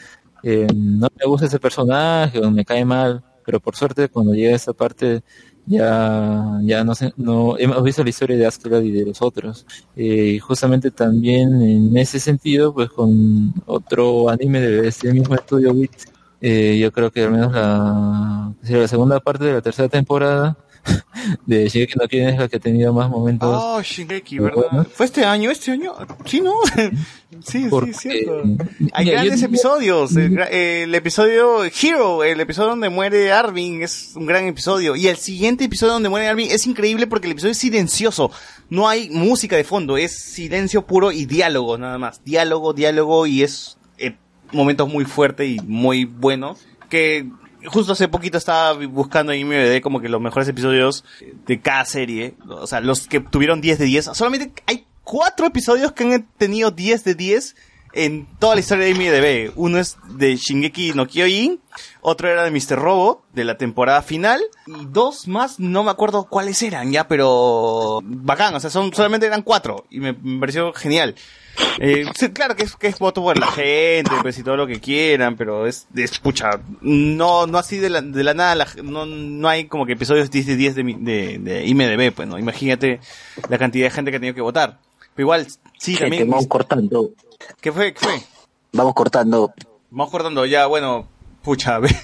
eh, 0.43 0.67
no 0.75 1.07
me 1.17 1.25
gusta 1.27 1.47
ese 1.47 1.61
personaje 1.61 2.41
o 2.41 2.51
me 2.51 2.65
cae 2.65 2.85
mal, 2.85 3.23
pero 3.47 3.61
por 3.61 3.77
suerte 3.77 4.09
cuando 4.09 4.35
llega 4.35 4.57
esa 4.57 4.73
parte 4.73 5.23
ya, 5.71 6.59
ya 6.63 6.83
no 6.85 6.95
sé, 6.97 7.15
no, 7.17 7.57
hemos 7.57 7.83
visto 7.85 8.03
la 8.03 8.11
historia 8.11 8.37
de 8.37 8.47
Askeladd 8.47 8.83
y 8.83 8.91
de 8.91 9.07
los 9.07 9.23
otros. 9.23 9.65
Eh, 9.97 10.33
y 10.35 10.39
justamente 10.41 10.91
también 10.91 11.63
en 11.63 11.97
ese 11.97 12.19
sentido, 12.19 12.75
pues 12.75 12.91
con 12.91 13.55
otro 13.67 14.29
anime 14.29 14.61
de 14.61 14.89
este 14.89 15.13
mismo 15.13 15.35
estudio 15.37 15.73
WIT, 15.73 15.93
eh, 16.41 16.79
yo 16.81 16.91
creo 16.91 17.11
que 17.13 17.23
al 17.23 17.31
menos 17.31 17.53
la, 17.53 18.53
la 18.63 18.89
segunda 18.89 19.21
parte 19.21 19.45
de 19.45 19.53
la 19.53 19.61
tercera 19.61 19.89
temporada 19.89 20.57
de 21.47 21.69
Shingeki 21.69 21.95
no 21.99 22.09
Kyojin 22.09 22.29
es 22.29 22.39
la 22.39 22.49
que 22.49 22.57
ha 22.57 22.61
tenido 22.61 22.93
más 22.93 23.11
momentos 23.11 23.49
Oh, 23.53 23.83
Shingeki, 23.83 24.39
¿verdad? 24.39 24.57
buenos. 24.71 24.87
¿Fue 24.89 25.07
este 25.07 25.25
año? 25.25 25.51
¿Este 25.51 25.73
año? 25.73 25.95
Sí, 26.25 26.41
¿no? 26.41 26.55
sí, 27.45 27.67
Porque, 27.69 27.93
sí, 27.93 28.11
cierto. 28.11 28.43
Hay 28.93 29.05
mira, 29.05 29.23
grandes 29.23 29.43
episodios. 29.43 30.17
El 30.17 30.95
episodio 30.95 31.65
Hero, 31.65 32.25
el 32.25 32.41
episodio 32.41 32.71
donde 32.71 32.89
muere 32.89 33.33
Arvin, 33.33 33.83
es 33.83 34.13
un 34.17 34.27
gran 34.27 34.45
episodio. 34.45 34.97
Y 34.97 35.09
el 35.09 35.17
siguiente 35.17 35.65
episodio 35.65 35.95
donde 35.95 36.09
muere 36.09 36.29
Arvin 36.29 36.51
es 36.51 36.67
increíble 36.67 37.07
porque 37.07 37.27
el 37.27 37.33
episodio 37.33 37.53
es 37.53 37.59
silencioso. 37.59 38.31
No 38.69 38.89
hay 38.89 39.11
música 39.11 39.57
de 39.57 39.65
fondo, 39.65 39.97
es 39.97 40.17
silencio 40.17 40.87
puro 40.87 41.13
y 41.13 41.27
diálogo 41.27 41.77
nada 41.77 41.99
más. 41.99 42.23
Diálogo, 42.25 42.73
diálogo 42.73 43.27
y 43.27 43.43
es 43.43 43.79
eh, 43.99 44.17
momentos 44.53 44.89
muy 44.89 45.05
fuertes 45.05 45.49
y 45.49 45.61
muy 45.61 46.05
buenos. 46.05 46.61
Que 46.89 47.29
justo 47.67 47.93
hace 47.93 48.09
poquito 48.09 48.39
estaba 48.39 48.73
buscando 48.87 49.33
en 49.33 49.41
IMDb 49.41 49.81
como 49.81 50.01
que 50.01 50.09
los 50.09 50.21
mejores 50.21 50.49
episodios 50.49 51.05
de 51.47 51.61
cada 51.61 51.85
serie. 51.85 52.35
O 52.49 52.67
sea, 52.67 52.81
los 52.81 53.07
que 53.07 53.21
tuvieron 53.21 53.61
10 53.61 53.79
de 53.79 53.85
10. 53.85 54.05
Solamente 54.15 54.53
hay 54.67 54.87
cuatro 55.05 55.47
episodios 55.47 55.93
que 55.93 56.05
han 56.05 56.29
tenido 56.39 56.71
10 56.71 57.05
de 57.05 57.15
10 57.15 57.57
en 57.93 58.27
toda 58.39 58.55
la 58.55 58.61
historia 58.61 58.85
de 58.85 58.91
IMDb. 58.91 59.53
Uno 59.57 59.79
es 59.79 59.97
de 60.11 60.37
Shingeki 60.37 60.93
no 60.93 61.07
Kyojin, 61.07 61.61
otro 62.01 62.29
era 62.29 62.45
de 62.45 62.51
Mr. 62.51 62.79
Robo, 62.79 63.25
de 63.33 63.45
la 63.45 63.57
temporada 63.59 64.03
final, 64.03 64.41
y 64.67 64.87
dos 64.87 65.27
más, 65.29 65.59
no 65.59 65.83
me 65.83 65.91
acuerdo 65.91 66.25
cuáles 66.25 66.63
eran 66.63 66.93
ya, 66.93 67.09
pero 67.09 68.01
bacán, 68.05 68.55
o 68.55 68.61
sea, 68.61 68.71
son, 68.71 68.93
solamente 68.95 69.27
eran 69.27 69.43
cuatro, 69.43 69.87
y 69.91 70.01
me, 70.01 70.13
me 70.13 70.39
pareció 70.39 70.73
genial. 70.73 71.15
Eh, 71.79 72.05
sí, 72.15 72.31
claro 72.31 72.55
que 72.57 72.65
es, 72.65 72.77
que 72.77 72.89
es 72.89 72.99
voto 72.99 73.23
por 73.23 73.39
la 73.39 73.47
gente, 73.47 74.11
pues 74.23 74.39
y 74.39 74.43
todo 74.43 74.57
lo 74.57 74.67
que 74.67 74.81
quieran, 74.81 75.37
pero 75.37 75.67
es, 75.67 75.87
es 75.95 76.19
pucha, 76.19 76.61
no, 76.81 77.47
no 77.47 77.59
así 77.59 77.79
de 77.79 77.91
la, 77.91 78.03
de 78.03 78.23
la 78.25 78.35
nada, 78.35 78.55
la- 78.55 78.69
no, 78.83 79.07
no 79.07 79.49
hay 79.49 79.65
como 79.67 79.87
que 79.87 79.93
episodios 79.95 80.31
10 80.31 80.47
de 80.47 80.57
10 80.57 80.75
de, 80.75 80.85
mi- 80.85 80.95
de, 80.95 81.39
de 81.39 81.67
IMDB, 81.67 82.13
pues 82.13 82.29
no, 82.29 82.39
imagínate 82.39 83.01
la 83.49 83.59
cantidad 83.59 83.87
de 83.87 83.91
gente 83.91 84.11
que 84.11 84.17
ha 84.19 84.21
tenido 84.21 84.35
que 84.35 84.41
votar. 84.43 84.79
Pero 85.15 85.25
igual, 85.25 85.47
sí, 85.79 85.93
Gente, 85.97 86.05
también. 86.05 86.31
vamos 86.31 86.47
cortando. 86.47 87.11
¿Qué 87.61 87.73
fue? 87.73 87.93
¿Qué 87.95 88.01
fue? 88.01 88.21
Vamos 88.73 88.95
cortando. 88.95 89.53
Vamos 89.91 90.11
cortando 90.11 90.47
ya, 90.47 90.67
bueno, 90.67 91.09
pucha, 91.43 91.79
ve- 91.81 91.97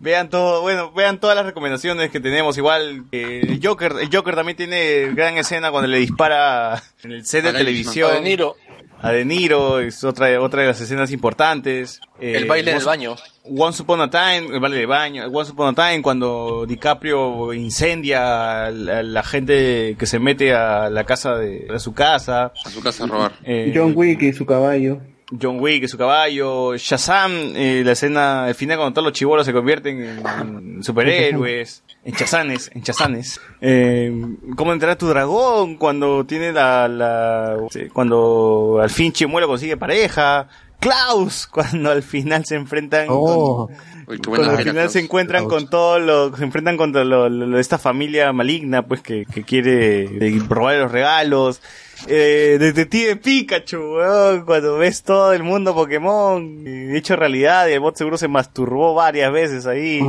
vean 0.00 0.30
todo, 0.30 0.62
bueno, 0.62 0.92
vean 0.92 1.20
todas 1.20 1.36
las 1.36 1.44
recomendaciones 1.44 2.10
que 2.10 2.20
tenemos, 2.20 2.56
igual 2.56 3.04
eh, 3.12 3.42
el 3.48 3.60
Joker, 3.62 3.94
el 4.00 4.08
Joker 4.14 4.34
también 4.34 4.56
tiene 4.56 5.12
gran 5.14 5.36
escena 5.36 5.70
cuando 5.70 5.88
le 5.88 5.98
dispara 5.98 6.82
en 7.02 7.12
el 7.12 7.26
set 7.26 7.44
de 7.44 7.52
televisión. 7.52 8.10
A 8.10 8.14
De 8.14 8.20
Niro. 8.22 8.56
A 9.04 9.12
De 9.12 9.24
Niro, 9.24 9.80
es 9.80 10.02
otra, 10.02 10.40
otra 10.40 10.62
de 10.62 10.68
las 10.68 10.80
escenas 10.80 11.12
importantes. 11.12 12.00
Eh, 12.18 12.36
El 12.36 12.46
baile 12.46 12.72
del 12.72 12.84
baño. 12.84 13.16
Once 13.44 13.82
Upon 13.82 14.00
a 14.00 14.08
Time, 14.08 14.48
el 14.54 14.60
baile 14.60 14.78
del 14.78 14.86
baño, 14.86 15.26
Once 15.26 15.52
Upon 15.52 15.68
a 15.68 15.74
Time 15.74 16.00
cuando 16.00 16.64
DiCaprio 16.66 17.52
incendia 17.52 18.64
a 18.64 18.70
la, 18.70 19.02
la 19.02 19.22
gente 19.22 19.94
que 19.98 20.06
se 20.06 20.18
mete 20.18 20.54
a 20.54 20.88
la 20.88 21.04
casa 21.04 21.36
de, 21.36 21.66
a 21.72 21.78
su 21.78 21.92
casa. 21.92 22.52
A 22.64 22.70
su 22.70 22.82
casa 22.82 23.04
a 23.04 23.06
robar. 23.06 23.32
John 23.74 23.92
Wick 23.94 24.22
y 24.22 24.32
su 24.32 24.46
caballo. 24.46 25.02
John 25.40 25.60
Wick 25.60 25.84
y 25.84 25.88
su 25.88 25.98
caballo, 25.98 26.74
Shazam, 26.76 27.32
eh, 27.56 27.82
la 27.84 27.92
escena 27.92 28.46
al 28.46 28.54
final 28.54 28.78
cuando 28.78 28.94
todos 28.94 29.04
los 29.06 29.12
chibolos 29.12 29.44
se 29.44 29.52
convierten 29.52 30.00
en 30.00 30.82
superhéroes, 30.82 31.82
en 32.04 32.14
chazanes, 32.14 32.70
en 32.74 32.82
chazanes. 32.82 33.40
Eh, 33.60 34.12
cómo 34.56 34.72
entrenar 34.72 34.94
a 34.94 34.98
tu 34.98 35.06
dragón 35.08 35.76
cuando 35.76 36.24
tiene 36.24 36.52
la, 36.52 36.86
la 36.88 37.56
cuando 37.92 38.78
al 38.82 38.90
fin 38.90 39.12
Chimuelo 39.12 39.46
consigue 39.48 39.76
pareja. 39.76 40.48
Klaus, 40.80 41.46
cuando 41.50 41.90
al 41.90 42.02
final 42.02 42.44
se 42.44 42.56
enfrentan 42.56 43.06
Oh. 43.08 43.68
con, 43.68 43.76
Uy, 44.06 44.18
qué 44.18 44.28
cuando 44.28 44.48
buena 44.48 44.52
al 44.52 44.58
final 44.58 44.74
Klaus. 44.74 44.92
se 44.92 45.00
encuentran 45.00 45.46
Klaus. 45.46 45.62
con 45.62 45.70
todo 45.70 45.98
lo, 45.98 46.36
se 46.36 46.44
enfrentan 46.44 46.76
contra 46.76 47.04
lo, 47.04 47.30
lo- 47.30 47.46
lo 47.46 47.56
de 47.56 47.60
esta 47.62 47.78
familia 47.78 48.30
maligna, 48.34 48.86
pues 48.86 49.00
que, 49.00 49.24
que 49.24 49.44
quiere 49.44 50.02
eh, 50.04 50.42
robar 50.46 50.76
los 50.76 50.92
regalos. 50.92 51.62
Eh, 52.06 52.58
Detective 52.60 53.16
Pikachu, 53.16 53.78
weón, 53.78 54.44
cuando 54.44 54.76
ves 54.76 55.02
todo 55.04 55.32
el 55.32 55.42
mundo 55.42 55.74
Pokémon 55.74 56.66
eh, 56.66 56.92
hecho 56.98 57.16
realidad 57.16 57.66
y 57.68 57.72
el 57.72 57.80
bot 57.80 57.96
seguro 57.96 58.18
se 58.18 58.28
masturbó 58.28 58.92
varias 58.92 59.32
veces 59.32 59.66
ahí. 59.66 60.00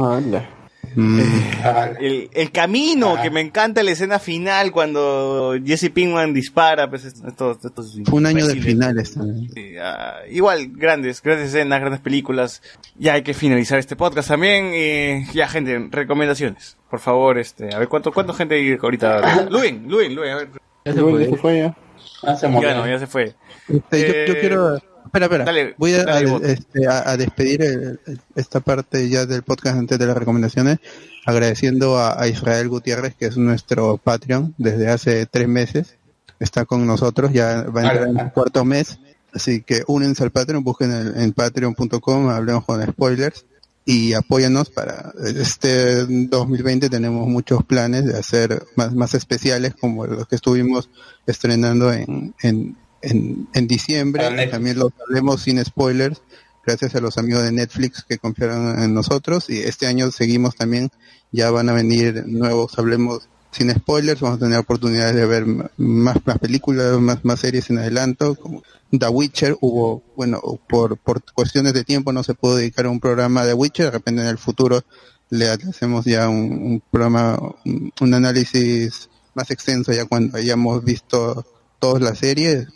El, 0.96 2.30
el 2.34 2.52
camino, 2.52 3.16
que 3.22 3.30
me 3.30 3.42
encanta 3.42 3.84
la 3.84 3.92
escena 3.92 4.20
final 4.20 4.72
cuando 4.72 5.56
Jesse 5.64 5.90
Pinkman 5.90 6.34
dispara, 6.34 6.90
pues 6.90 7.06
estos, 7.06 7.64
estos 7.64 7.96
Un 8.12 8.26
año 8.26 8.46
de 8.46 8.56
finales 8.56 9.14
también. 9.14 9.50
Sí, 9.54 9.76
ah, 9.82 10.18
igual, 10.30 10.68
grandes, 10.72 11.22
grandes 11.22 11.50
escenas, 11.50 11.80
grandes 11.80 12.02
películas. 12.02 12.62
Ya 12.98 13.14
hay 13.14 13.24
que 13.24 13.34
finalizar 13.34 13.80
este 13.80 13.96
podcast 13.96 14.30
también. 14.30 14.72
Y 14.74 15.26
ya, 15.34 15.48
gente, 15.48 15.88
recomendaciones. 15.92 16.78
Por 16.90 17.00
favor, 17.00 17.38
este, 17.38 17.74
a 17.74 17.80
ver 17.80 17.88
cuánto, 17.88 18.12
cuánto 18.12 18.34
gente 18.34 18.56
hay 18.56 18.78
ahorita. 18.82 19.48
Luin, 19.50 19.86
Luin, 19.90 20.16
Luin, 20.16 20.32
a 20.32 20.36
ver. 20.38 20.50
Luego 20.86 21.20
ya 21.20 21.30
se 21.30 21.38
fue 21.38 21.58
ya. 21.60 21.76
Ah, 22.24 22.36
se 22.36 22.46
Ya 22.48 22.52
murió. 22.52 22.76
no, 22.76 22.88
ya 22.88 23.00
se 23.00 23.08
fue. 23.08 23.34
Este, 23.68 24.00
yo- 24.02 24.08
yo, 24.08 24.34
Eh, 24.34 24.38
quiero. 24.40 24.80
Espera, 25.16 25.26
espera. 25.26 25.46
dale, 25.46 25.76
Voy 25.78 25.94
a, 25.94 26.04
dale, 26.04 26.28
a- 26.30 26.32
Bot. 26.32 26.44
este, 26.46 26.88
a- 26.88 27.10
a 27.10 27.18
despedir 27.18 27.62
el- 27.64 28.00
el- 28.06 28.20
esta 28.36 28.60
parte 28.60 29.08
ya 29.10 29.26
del 29.26 29.44
podcast 29.44 29.78
antes 29.78 29.98
de 29.98 30.06
las 30.06 30.18
recomendaciones, 30.18 30.80
agradeciendo 31.26 31.98
a, 31.98 32.22
a 32.22 32.28
Israel 32.28 32.68
Gutiérrez, 32.70 33.16
que 33.16 33.26
es 33.28 33.38
nuestro 33.38 33.98
Patreon 33.98 34.54
desde 34.58 34.90
hace 34.90 35.26
tres 35.26 35.48
meses. 35.48 35.96
Está 36.40 36.66
con 36.66 36.86
nosotros, 36.86 37.32
ya 37.34 37.64
va 37.64 37.82
a 37.82 37.84
entrar 37.86 38.10
en 38.10 38.20
el 38.20 38.32
cuarto 38.32 38.66
mes. 38.66 39.00
Así 39.34 39.62
que 39.62 39.84
únense 39.88 40.24
al 40.24 40.32
Patreon, 40.32 40.64
busquen 40.64 40.92
el- 40.92 41.18
en 41.18 41.32
patreon.com, 41.34 42.30
hablemos 42.30 42.66
con 42.66 42.86
spoilers 42.86 43.46
y 43.86 44.14
apóyanos 44.14 44.70
para 44.70 45.14
este 45.24 46.06
2020 46.06 46.90
tenemos 46.90 47.28
muchos 47.28 47.64
planes 47.64 48.06
de 48.06 48.18
hacer 48.18 48.64
más, 48.76 48.94
más 48.94 49.14
especiales 49.14 49.74
como 49.80 50.06
los 50.08 50.28
que 50.28 50.36
estuvimos 50.36 50.90
estrenando 51.28 51.92
en, 51.94 52.34
en, 52.42 52.78
en, 53.06 53.48
en 53.54 53.68
diciembre. 53.68 54.48
También 54.48 54.80
los 54.80 54.92
hablemos 55.08 55.42
sin 55.42 55.64
spoilers 55.64 56.22
gracias 56.66 56.96
a 56.96 57.00
los 57.00 57.18
amigos 57.18 57.44
de 57.44 57.52
Netflix 57.52 58.04
que 58.04 58.18
confiaron 58.18 58.82
en 58.82 58.94
nosotros. 58.94 59.50
Y 59.50 59.60
este 59.60 59.88
año 59.88 60.12
seguimos 60.12 60.56
también. 60.56 60.90
Ya 61.32 61.52
van 61.52 61.70
a 61.70 61.74
venir 61.74 62.24
nuevos 62.28 62.78
hablemos 62.80 63.28
sin 63.52 63.72
spoilers. 63.72 64.22
Vamos 64.22 64.38
a 64.38 64.46
tener 64.46 64.58
oportunidades 64.58 65.16
de 65.16 65.26
ver 65.26 65.46
más, 65.78 66.18
más 66.26 66.40
películas 66.40 67.00
más, 67.00 67.24
más 67.24 67.40
series 67.40 67.70
en 67.70 67.78
adelanto 67.78 68.36
como 68.36 68.64
The 68.92 69.08
Witcher. 69.08 69.58
Hubo, 69.62 70.04
bueno, 70.16 70.42
por, 70.68 70.98
por 70.98 71.22
cuestiones 71.34 71.74
de 71.74 71.84
tiempo 71.84 72.12
no 72.12 72.24
se 72.24 72.34
pudo 72.34 72.56
dedicar 72.56 72.86
a 72.86 72.90
un 72.90 73.00
programa 73.00 73.46
de 73.46 73.54
Witcher, 73.54 73.86
de 73.86 73.92
repente 73.92 74.22
en 74.22 74.28
el 74.28 74.38
futuro 74.38 74.84
le 75.30 75.50
hacemos 75.50 76.06
ya 76.06 76.30
un, 76.30 76.52
un 76.52 76.84
programa, 76.92 77.38
un, 77.66 77.92
un 78.00 78.14
análisis 78.14 79.10
más 79.34 79.52
extenso 79.52 79.92
ya 79.92 80.06
cuando 80.06 80.38
hayamos 80.38 80.84
visto 80.84 81.46
todas 81.80 82.02
las 82.02 82.20
series, 82.20 82.68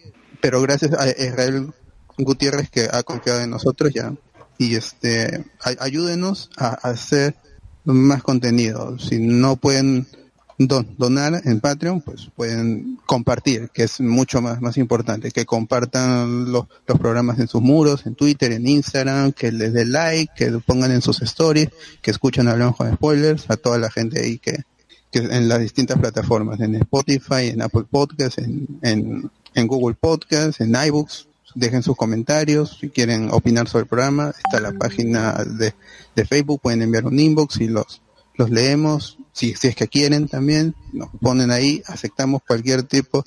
pero 0.42 0.62
gracias 0.62 0.94
a 0.94 1.08
Israel 1.10 1.72
Gutiérrez 2.18 2.70
que 2.70 2.88
ha 2.92 3.04
confiado 3.04 3.42
en 3.42 3.50
nosotros 3.50 3.94
ya 3.94 4.14
y 4.58 4.76
este 4.76 5.46
ay- 5.62 5.78
ayúdenos 5.80 6.50
a, 6.58 6.70
hacer 6.90 7.36
más 7.86 8.22
contenido. 8.24 9.00
Si 9.00 9.20
no 9.20 9.56
pueden 9.56 10.06
don- 10.58 10.96
donar 10.98 11.42
en 11.46 11.62
Patreon, 11.62 12.02
pues 12.02 12.30
pueden 12.36 13.00
compartir, 13.06 13.70
que 13.74 13.84
es 13.84 14.02
mucho 14.02 14.42
más, 14.42 14.60
más 14.62 14.78
importante, 14.78 15.32
que 15.32 15.46
compartan 15.46 16.52
los, 16.52 16.66
los 16.86 17.00
programas 17.00 17.40
en 17.40 17.48
sus 17.48 17.62
muros, 17.62 18.06
en 18.06 18.16
Twitter, 18.16 18.52
en 18.52 18.68
Instagram, 18.68 19.32
que 19.32 19.52
les 19.54 19.72
den 19.74 19.94
like, 19.94 20.34
que 20.36 20.52
pongan 20.60 20.92
en 20.92 21.02
sus 21.02 21.22
stories, 21.22 21.70
que 22.02 22.12
escuchen 22.12 22.50
Hablamos 22.50 22.76
con 22.76 22.94
Spoilers, 22.94 23.50
a 23.50 23.56
toda 23.56 23.78
la 23.78 23.90
gente 23.90 24.20
ahí 24.22 24.38
que, 24.40 24.64
que 25.10 25.20
en 25.20 25.48
las 25.48 25.60
distintas 25.62 25.98
plataformas, 25.98 26.60
en 26.60 26.76
Spotify, 26.76 27.48
en 27.48 27.62
Apple 27.62 27.86
Podcasts, 27.90 28.38
en, 28.40 28.68
en, 28.82 29.32
en 29.54 29.68
Google 29.68 29.96
Podcasts, 30.00 30.62
en 30.62 30.76
iBooks, 30.76 31.28
dejen 31.56 31.84
sus 31.84 31.96
comentarios, 31.96 32.78
si 32.80 32.90
quieren 32.90 33.30
opinar 33.32 33.68
sobre 33.68 33.84
el 33.84 33.90
programa, 33.90 34.34
está 34.38 34.60
la 34.60 34.72
página 34.72 35.34
de, 35.44 35.74
de 36.16 36.26
Facebook, 36.26 36.62
pueden 36.62 36.82
enviar 36.82 37.06
un 37.06 37.20
inbox 37.20 37.60
y 37.62 37.68
los, 37.68 38.02
los 38.36 38.50
leemos, 38.50 39.18
si, 39.34 39.56
si 39.56 39.68
es 39.68 39.76
que 39.76 39.88
quieren 39.88 40.28
también, 40.28 40.76
nos 40.94 41.10
ponen 41.22 41.52
ahí, 41.52 41.82
aceptamos 41.88 42.42
cualquier 42.46 42.84
tipo 42.84 43.24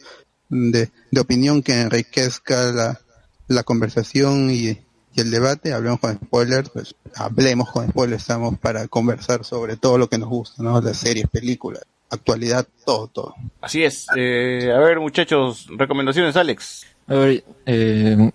de, 0.49 0.91
de 1.11 1.21
opinión 1.21 1.63
que 1.63 1.81
enriquezca 1.81 2.73
la, 2.73 3.01
la 3.49 3.63
conversación 3.63 4.51
y, 4.51 4.79
y 5.15 5.21
el 5.21 5.31
debate, 5.31 5.73
hablemos 5.73 6.01
con 6.01 6.15
spoilers, 6.15 6.71
pues 6.71 6.95
hablemos 7.15 7.71
con 7.71 7.89
spoilers, 7.89 8.23
estamos 8.23 8.59
para 8.59 8.89
conversar 8.89 9.45
sobre 9.45 9.77
todo 9.77 9.99
lo 9.99 10.09
que 10.09 10.19
nos 10.19 10.29
gusta, 10.29 10.63
¿no? 10.63 10.81
Las 10.81 10.99
series, 10.99 11.29
películas, 11.29 11.83
actualidad, 12.13 12.67
todo, 12.85 13.09
todo. 13.09 13.35
Así 13.61 13.83
es. 13.83 14.07
Eh, 14.17 14.71
a 14.75 14.79
ver, 14.79 15.01
muchachos, 15.01 15.67
recomendaciones, 15.77 16.37
Alex. 16.37 16.87
A 17.09 17.15
ver, 17.15 17.45
eh, 17.67 18.31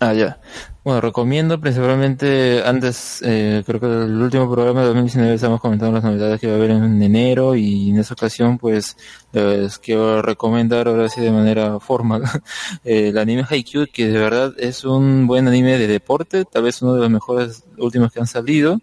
ah, 0.00 0.12
ya. 0.12 0.38
Bueno, 0.84 1.00
recomiendo 1.00 1.60
principalmente, 1.60 2.60
antes, 2.64 3.22
eh, 3.24 3.62
creo 3.64 3.78
que 3.78 3.86
el 3.86 4.20
último 4.20 4.50
programa 4.50 4.80
de 4.80 4.86
2019 4.88 5.34
estamos 5.34 5.60
comentando 5.60 5.92
las 5.94 6.02
novedades 6.02 6.40
que 6.40 6.48
va 6.48 6.54
a 6.54 6.56
haber 6.56 6.72
en 6.72 7.00
enero 7.00 7.54
y 7.54 7.90
en 7.90 8.00
esa 8.00 8.14
ocasión 8.14 8.58
pues 8.58 8.96
les 9.32 9.78
quiero 9.78 10.22
recomendar 10.22 10.88
ahora 10.88 11.08
sí 11.08 11.20
de 11.20 11.30
manera 11.30 11.78
formal 11.78 12.24
eh, 12.84 13.10
el 13.10 13.18
anime 13.18 13.44
Haikyuu 13.48 13.86
que 13.92 14.08
de 14.08 14.18
verdad 14.18 14.54
es 14.58 14.84
un 14.84 15.28
buen 15.28 15.46
anime 15.46 15.78
de 15.78 15.86
deporte, 15.86 16.44
tal 16.44 16.64
vez 16.64 16.82
uno 16.82 16.94
de 16.94 17.00
los 17.02 17.10
mejores 17.10 17.62
últimos 17.78 18.10
que 18.12 18.18
han 18.18 18.26
salido. 18.26 18.80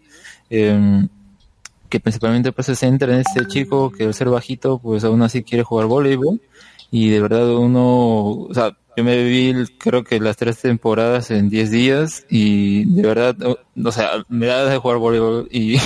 Eh, 0.50 1.06
que 1.90 2.00
principalmente 2.00 2.52
pues 2.52 2.68
se 2.68 2.76
centra 2.76 3.14
en 3.14 3.22
este 3.22 3.46
chico 3.48 3.92
que 3.92 4.06
al 4.06 4.14
ser 4.14 4.30
bajito 4.30 4.80
pues 4.80 5.04
aún 5.04 5.22
así 5.22 5.44
quiere 5.44 5.64
jugar 5.64 5.88
voleibol. 5.88 6.42
Y 6.92 7.10
de 7.10 7.22
verdad 7.22 7.56
uno, 7.56 8.48
o 8.50 8.54
sea, 8.54 8.76
yo 8.98 9.04
me 9.04 9.24
vi 9.24 9.54
creo 9.78 10.04
que 10.04 10.20
las 10.20 10.38
tres 10.38 10.60
temporadas 10.60 11.32
en 11.32 11.50
10 11.50 11.72
días 11.72 12.26
y 12.30 12.86
de 12.86 13.02
verdad, 13.04 13.36
o, 13.42 13.92
sea, 13.92 14.26
me 14.28 14.48
da 14.48 14.66
de 14.66 14.78
jugar 14.78 14.98
voleibol 14.98 15.48
y 15.52 15.78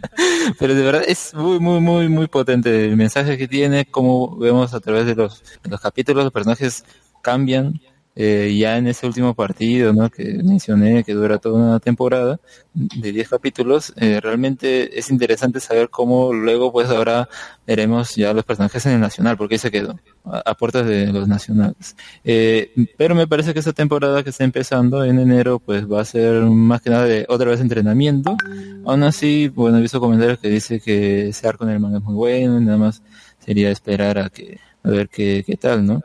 pero 0.58 0.74
de 0.74 0.82
verdad 0.82 1.02
es 1.06 1.34
muy 1.34 1.58
muy 1.58 1.80
muy 1.80 2.08
muy 2.08 2.28
potente 2.28 2.86
el 2.86 2.96
mensaje 2.96 3.36
que 3.36 3.48
tiene, 3.48 3.84
como 3.86 4.36
vemos 4.38 4.72
a 4.74 4.80
través 4.80 5.06
de 5.06 5.14
los, 5.14 5.42
de 5.62 5.70
los 5.70 5.80
capítulos 5.80 6.24
los 6.24 6.32
personajes 6.32 6.84
cambian 7.22 7.80
eh, 8.14 8.54
ya 8.58 8.76
en 8.76 8.88
ese 8.88 9.06
último 9.06 9.34
partido 9.34 9.94
¿no? 9.94 10.10
que 10.10 10.24
mencioné, 10.44 11.02
que 11.02 11.14
dura 11.14 11.38
toda 11.38 11.62
una 11.62 11.80
temporada 11.80 12.38
de 12.74 13.10
10 13.10 13.28
capítulos, 13.28 13.94
eh, 13.96 14.20
realmente 14.20 14.98
es 14.98 15.10
interesante 15.10 15.60
saber 15.60 15.88
cómo 15.88 16.32
luego, 16.32 16.72
pues 16.72 16.90
ahora 16.90 17.28
veremos 17.66 18.14
ya 18.14 18.34
los 18.34 18.44
personajes 18.44 18.84
en 18.84 18.92
el 18.92 19.00
Nacional, 19.00 19.36
porque 19.38 19.54
ahí 19.54 19.58
se 19.58 19.70
quedó, 19.70 19.98
a, 20.24 20.54
puertas 20.54 20.86
de 20.86 21.06
los 21.06 21.26
nacionales. 21.26 21.96
Eh, 22.22 22.72
pero 22.98 23.14
me 23.14 23.26
parece 23.26 23.52
que 23.54 23.60
esta 23.60 23.72
temporada 23.72 24.22
que 24.22 24.30
está 24.30 24.44
empezando 24.44 25.04
en 25.04 25.18
enero, 25.18 25.58
pues 25.58 25.90
va 25.90 26.02
a 26.02 26.04
ser 26.04 26.42
más 26.42 26.82
que 26.82 26.90
nada 26.90 27.04
de 27.04 27.24
otra 27.28 27.50
vez 27.50 27.60
entrenamiento. 27.60 28.36
Aún 28.84 29.02
así, 29.04 29.48
bueno, 29.48 29.78
he 29.78 29.80
visto 29.80 30.00
comentarios 30.00 30.38
que 30.38 30.48
dice 30.48 30.80
que 30.80 31.28
ese 31.28 31.48
arco 31.48 31.64
en 31.64 31.70
el 31.70 31.80
manga 31.80 31.98
es 31.98 32.04
muy 32.04 32.14
bueno, 32.14 32.60
y 32.60 32.64
nada 32.64 32.78
más 32.78 33.02
sería 33.38 33.70
esperar 33.70 34.18
a 34.18 34.28
que, 34.28 34.58
a 34.82 34.90
ver 34.90 35.08
qué, 35.08 35.42
qué 35.46 35.56
tal, 35.56 35.86
¿no? 35.86 36.02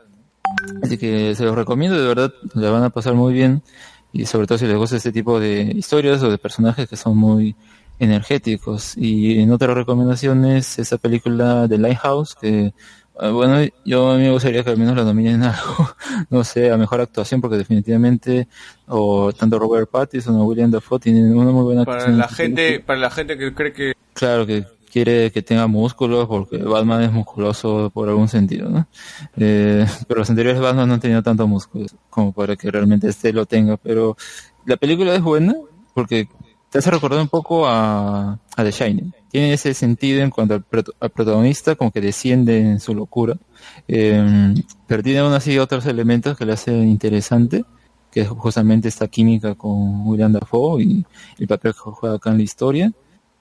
Así 0.82 0.98
que 0.98 1.34
se 1.34 1.44
los 1.44 1.54
recomiendo, 1.54 2.00
de 2.00 2.06
verdad, 2.06 2.32
la 2.54 2.70
van 2.70 2.84
a 2.84 2.90
pasar 2.90 3.14
muy 3.14 3.32
bien 3.32 3.62
y 4.12 4.26
sobre 4.26 4.46
todo 4.46 4.58
si 4.58 4.66
les 4.66 4.76
gusta 4.76 4.96
este 4.96 5.12
tipo 5.12 5.38
de 5.38 5.62
historias 5.62 6.22
o 6.22 6.30
de 6.30 6.38
personajes 6.38 6.88
que 6.88 6.96
son 6.96 7.16
muy 7.16 7.54
energéticos. 7.98 8.96
Y 8.96 9.40
en 9.40 9.52
otras 9.52 9.74
recomendaciones, 9.74 10.78
esa 10.78 10.98
película 10.98 11.66
de 11.66 11.78
Lighthouse, 11.78 12.34
que 12.34 12.72
eh, 13.20 13.30
bueno, 13.30 13.68
yo 13.84 14.12
a 14.12 14.16
mí 14.16 14.22
me 14.22 14.30
gustaría 14.30 14.62
que 14.62 14.70
al 14.70 14.78
menos 14.78 14.96
la 14.96 15.04
nominen 15.04 15.42
algo, 15.44 15.90
no 16.30 16.44
sé, 16.44 16.70
a 16.70 16.76
mejor 16.76 17.00
actuación, 17.00 17.40
porque 17.40 17.56
definitivamente 17.56 18.48
o 18.86 19.32
tanto 19.32 19.58
Robert 19.58 19.90
Pattinson 19.90 20.36
o 20.36 20.44
William 20.44 20.70
Dafoe 20.70 21.00
tienen 21.00 21.36
una 21.36 21.50
muy 21.50 21.64
buena 21.64 21.84
Para 21.84 21.98
actuación. 21.98 22.18
la 22.18 22.28
gente, 22.28 22.80
para 22.80 23.00
la 23.00 23.10
gente 23.10 23.36
que 23.36 23.54
cree 23.54 23.72
que 23.72 23.92
Claro 24.14 24.46
que 24.46 24.64
quiere 24.88 25.30
que 25.30 25.42
tenga 25.42 25.66
músculos 25.66 26.26
porque 26.26 26.58
Batman 26.58 27.02
es 27.02 27.12
musculoso 27.12 27.90
por 27.92 28.08
algún 28.08 28.28
sentido, 28.28 28.68
¿no? 28.68 28.86
Eh, 29.36 29.86
pero 30.06 30.20
los 30.20 30.30
anteriores 30.30 30.60
Batman 30.60 30.88
no 30.88 30.94
han 30.94 31.00
tenido 31.00 31.22
tanto 31.22 31.46
músculo 31.46 31.86
como 32.10 32.32
para 32.32 32.56
que 32.56 32.70
realmente 32.70 33.08
este 33.08 33.32
lo 33.32 33.46
tenga, 33.46 33.76
pero 33.76 34.16
la 34.66 34.76
película 34.76 35.14
es 35.14 35.22
buena 35.22 35.54
porque 35.94 36.28
te 36.70 36.78
hace 36.78 36.90
recordar 36.90 37.20
un 37.20 37.28
poco 37.28 37.66
a, 37.66 38.38
The 38.56 38.70
Shining. 38.70 39.14
Tiene 39.30 39.52
ese 39.52 39.74
sentido 39.74 40.22
en 40.22 40.30
cuanto 40.30 40.54
al, 40.54 40.64
al 41.00 41.10
protagonista 41.10 41.76
como 41.76 41.90
que 41.90 42.00
desciende 42.00 42.58
en 42.60 42.80
su 42.80 42.94
locura, 42.94 43.36
eh, 43.86 44.54
pero 44.86 45.02
tiene 45.02 45.20
aún 45.20 45.32
así 45.32 45.58
otros 45.58 45.86
elementos 45.86 46.36
que 46.36 46.44
le 46.44 46.52
hacen 46.52 46.88
interesante 46.88 47.64
que 48.10 48.22
es 48.22 48.28
justamente 48.28 48.88
esta 48.88 49.08
química 49.08 49.54
con 49.54 50.06
William 50.06 50.32
Dafoe 50.32 50.82
y 50.82 51.04
el 51.38 51.46
papel 51.46 51.72
que 51.72 51.78
juega 51.78 52.16
acá 52.16 52.30
en 52.30 52.38
la 52.38 52.42
historia. 52.42 52.92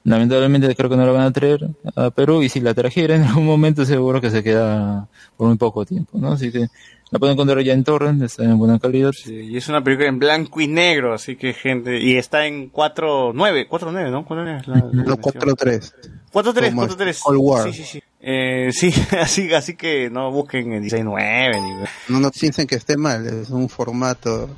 Lamentablemente 0.07 0.73
creo 0.75 0.89
que 0.89 0.95
no 0.95 1.05
la 1.05 1.11
van 1.11 1.25
a 1.27 1.31
traer 1.31 1.67
a 1.95 2.09
Perú 2.11 2.41
y 2.41 2.47
si 2.49 2.61
la 2.61 2.73
trajera 2.73 3.15
en 3.15 3.23
algún 3.25 3.45
momento 3.45 3.85
seguro 3.85 4.21
que 4.21 4.29
se 4.31 4.41
queda 4.43 5.07
por 5.35 5.47
muy 5.49 5.57
poco 5.57 5.85
tiempo, 5.85 6.17
¿no? 6.17 6.31
Así 6.31 6.49
que 6.51 6.67
la 7.11 7.19
pueden 7.19 7.33
encontrar 7.33 7.61
ya 7.61 7.73
en 7.73 7.83
Torrent, 7.83 8.21
está 8.23 8.43
en 8.43 8.57
buena 8.57 8.79
calidad. 8.79 9.11
y 9.25 9.55
es 9.57 9.67
una 9.67 9.83
película 9.83 10.07
en 10.07 10.17
blanco 10.19 10.61
y 10.61 10.67
negro, 10.67 11.13
así 11.13 11.35
que 11.35 11.53
gente, 11.53 11.99
y 11.99 12.17
está 12.17 12.45
en 12.45 12.71
4.9, 12.71 13.67
4.9, 13.67 14.11
¿no? 14.11 14.25
¿Cuál 14.25 14.47
es 14.47 14.67
la, 14.67 14.75
la 14.75 15.03
No, 15.03 15.17
4-3. 15.17 15.91
4.3, 16.33 16.69
Como 16.69 16.87
4.3. 16.87 17.19
Cold 17.23 17.39
War. 17.41 17.71
Sí, 17.73 17.77
sí, 17.77 17.83
sí. 17.83 18.03
Eh, 18.21 18.69
sí, 18.73 18.93
así, 19.21 19.53
así 19.53 19.75
que 19.75 20.09
no 20.09 20.31
busquen 20.31 20.71
el 20.73 20.83
16.9 20.83 21.61
ni... 21.61 22.13
No, 22.13 22.19
no 22.21 22.31
piensen 22.31 22.65
que 22.67 22.75
esté 22.75 22.95
mal, 22.97 23.25
es 23.27 23.49
un 23.49 23.67
formato 23.69 24.49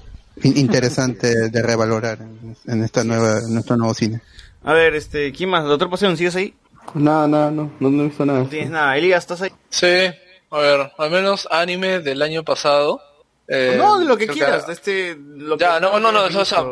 in- 0.43 0.57
interesante 0.57 1.49
de 1.49 1.61
revalorar 1.61 2.19
en, 2.21 2.55
en 2.65 2.83
esta 2.83 3.03
nueva, 3.03 3.39
en 3.39 3.53
nuestro 3.53 3.77
nuevo 3.77 3.93
cine. 3.93 4.21
A 4.63 4.73
ver, 4.73 4.95
este, 4.95 5.31
¿quién 5.31 5.49
más? 5.49 5.63
¿Doctor 5.65 5.89
Pasión, 5.89 6.17
sigues 6.17 6.35
ahí? 6.35 6.53
Nada, 6.93 7.27
nada, 7.27 7.51
no, 7.51 7.71
no, 7.79 7.89
no 7.89 8.03
he 8.03 8.07
visto 8.07 8.25
nada. 8.25 8.39
No 8.39 8.49
tienes 8.49 8.69
nada. 8.71 8.97
Elías, 8.97 9.23
¿estás 9.23 9.41
ahí? 9.41 9.51
Sí, 9.69 9.88
a 10.51 10.57
ver, 10.59 10.91
al 10.97 11.11
menos 11.11 11.47
anime 11.51 11.99
del 11.99 12.21
año 12.21 12.43
pasado. 12.43 13.01
eh, 13.47 13.75
no, 13.77 13.99
de 13.99 14.05
lo 14.05 14.17
que 14.17 14.27
quieras, 14.27 14.63
que- 14.65 14.67
de 14.67 14.73
este... 14.73 15.17
Lo 15.19 15.57
ya, 15.57 15.75
que 15.75 15.81
no, 15.81 15.99
no, 15.99 16.11
no, 16.11 16.19
hayas 16.21 16.35
o 16.35 16.45
sea, 16.45 16.63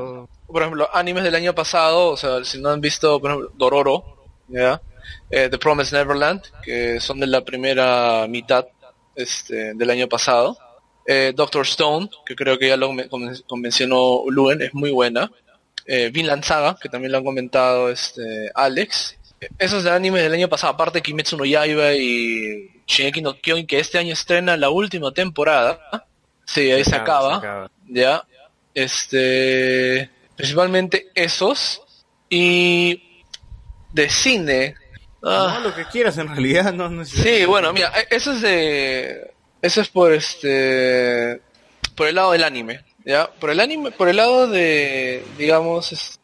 por 0.48 0.62
ejemplo, 0.62 0.90
animes 0.94 1.24
del 1.24 1.36
año 1.36 1.54
pasado, 1.56 2.10
o 2.10 2.18
sea, 2.18 2.44
si 2.44 2.60
no 2.62 2.70
han 2.70 2.82
visto, 2.82 3.20
por 3.20 3.32
ejemplo, 3.32 3.52
Dororo, 3.56 4.04
¿ya? 4.48 4.82
Eh, 5.30 5.48
The 5.50 5.58
Promised 5.58 5.98
Neverland, 5.98 6.42
que 6.64 7.00
son 7.00 7.20
de 7.20 7.28
la 7.28 7.42
primera 7.44 8.28
mitad 8.28 8.66
este, 9.16 9.74
del 9.74 9.90
año 9.90 10.08
pasado. 10.08 10.58
Eh, 11.06 11.32
Doctor 11.36 11.64
Stone, 11.66 12.10
que 12.26 12.36
creo 12.36 12.58
que 12.60 12.68
ya 12.68 12.78
lo 12.78 12.92
me- 12.92 13.10
conven- 13.10 13.44
convencionó 13.48 14.24
Luen, 14.30 14.62
es 14.62 14.74
muy 14.74 14.92
buena. 14.92 15.32
Eh, 15.88 16.10
Vinland 16.12 16.44
Saga, 16.44 16.78
que 16.80 16.90
también 16.90 17.14
lo 17.14 17.20
han 17.20 17.24
comentado 17.24 17.90
este, 17.90 18.52
Alex. 18.54 19.18
Esos 19.58 19.84
de 19.86 19.92
anime 19.92 20.22
del 20.22 20.34
año 20.34 20.50
pasado, 20.50 20.74
aparte 20.74 21.02
Kimetsu 21.02 21.38
no 21.38 21.46
Yaiba 21.46 21.94
y 21.94 22.70
Shingeki 22.86 23.22
no 23.22 23.40
Kyojin, 23.40 23.66
que 23.68 23.80
este 23.80 23.98
año 23.98 24.12
estrena 24.12 24.58
la 24.58 24.70
última 24.70 25.14
temporada. 25.14 25.80
Sí, 26.46 26.72
ahí 26.72 26.84
se, 26.84 26.96
acaba. 26.96 27.70
Ya. 27.88 28.24
Este. 28.74 30.10
Principalmente 30.36 31.10
esos. 31.16 31.82
Y. 32.30 33.24
De 33.94 34.10
cine. 34.10 34.76
Ah, 35.24 35.60
No, 35.60 35.70
lo 35.70 35.76
que 35.76 35.86
quieras 35.86 36.18
en 36.18 36.28
realidad, 36.28 36.74
no, 36.74 36.90
no 36.90 37.06
Sí, 37.06 37.46
bueno, 37.46 37.74
mira, 37.74 37.92
e- 37.98 38.16
eso 38.16 38.34
es 38.34 38.42
de. 38.42 39.32
Eso 39.62 39.82
es 39.82 39.88
por 39.90 40.12
este. 40.14 41.42
Por 41.96 42.08
el 42.08 42.16
lado 42.16 42.32
del 42.32 42.44
anime. 42.44 42.84
Por 43.40 43.50
el 43.52 43.60
anime, 43.62 43.92
por 43.92 44.10
el 44.10 44.18
lado 44.18 44.48
de. 44.48 45.24
Digamos, 45.38 45.92
es- 45.94 46.20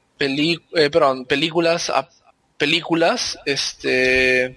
eh, 0.75 0.89
perdón, 0.89 1.25
películas. 1.25 1.89
a- 1.89 2.09
películas, 2.57 3.37
este. 3.45 4.55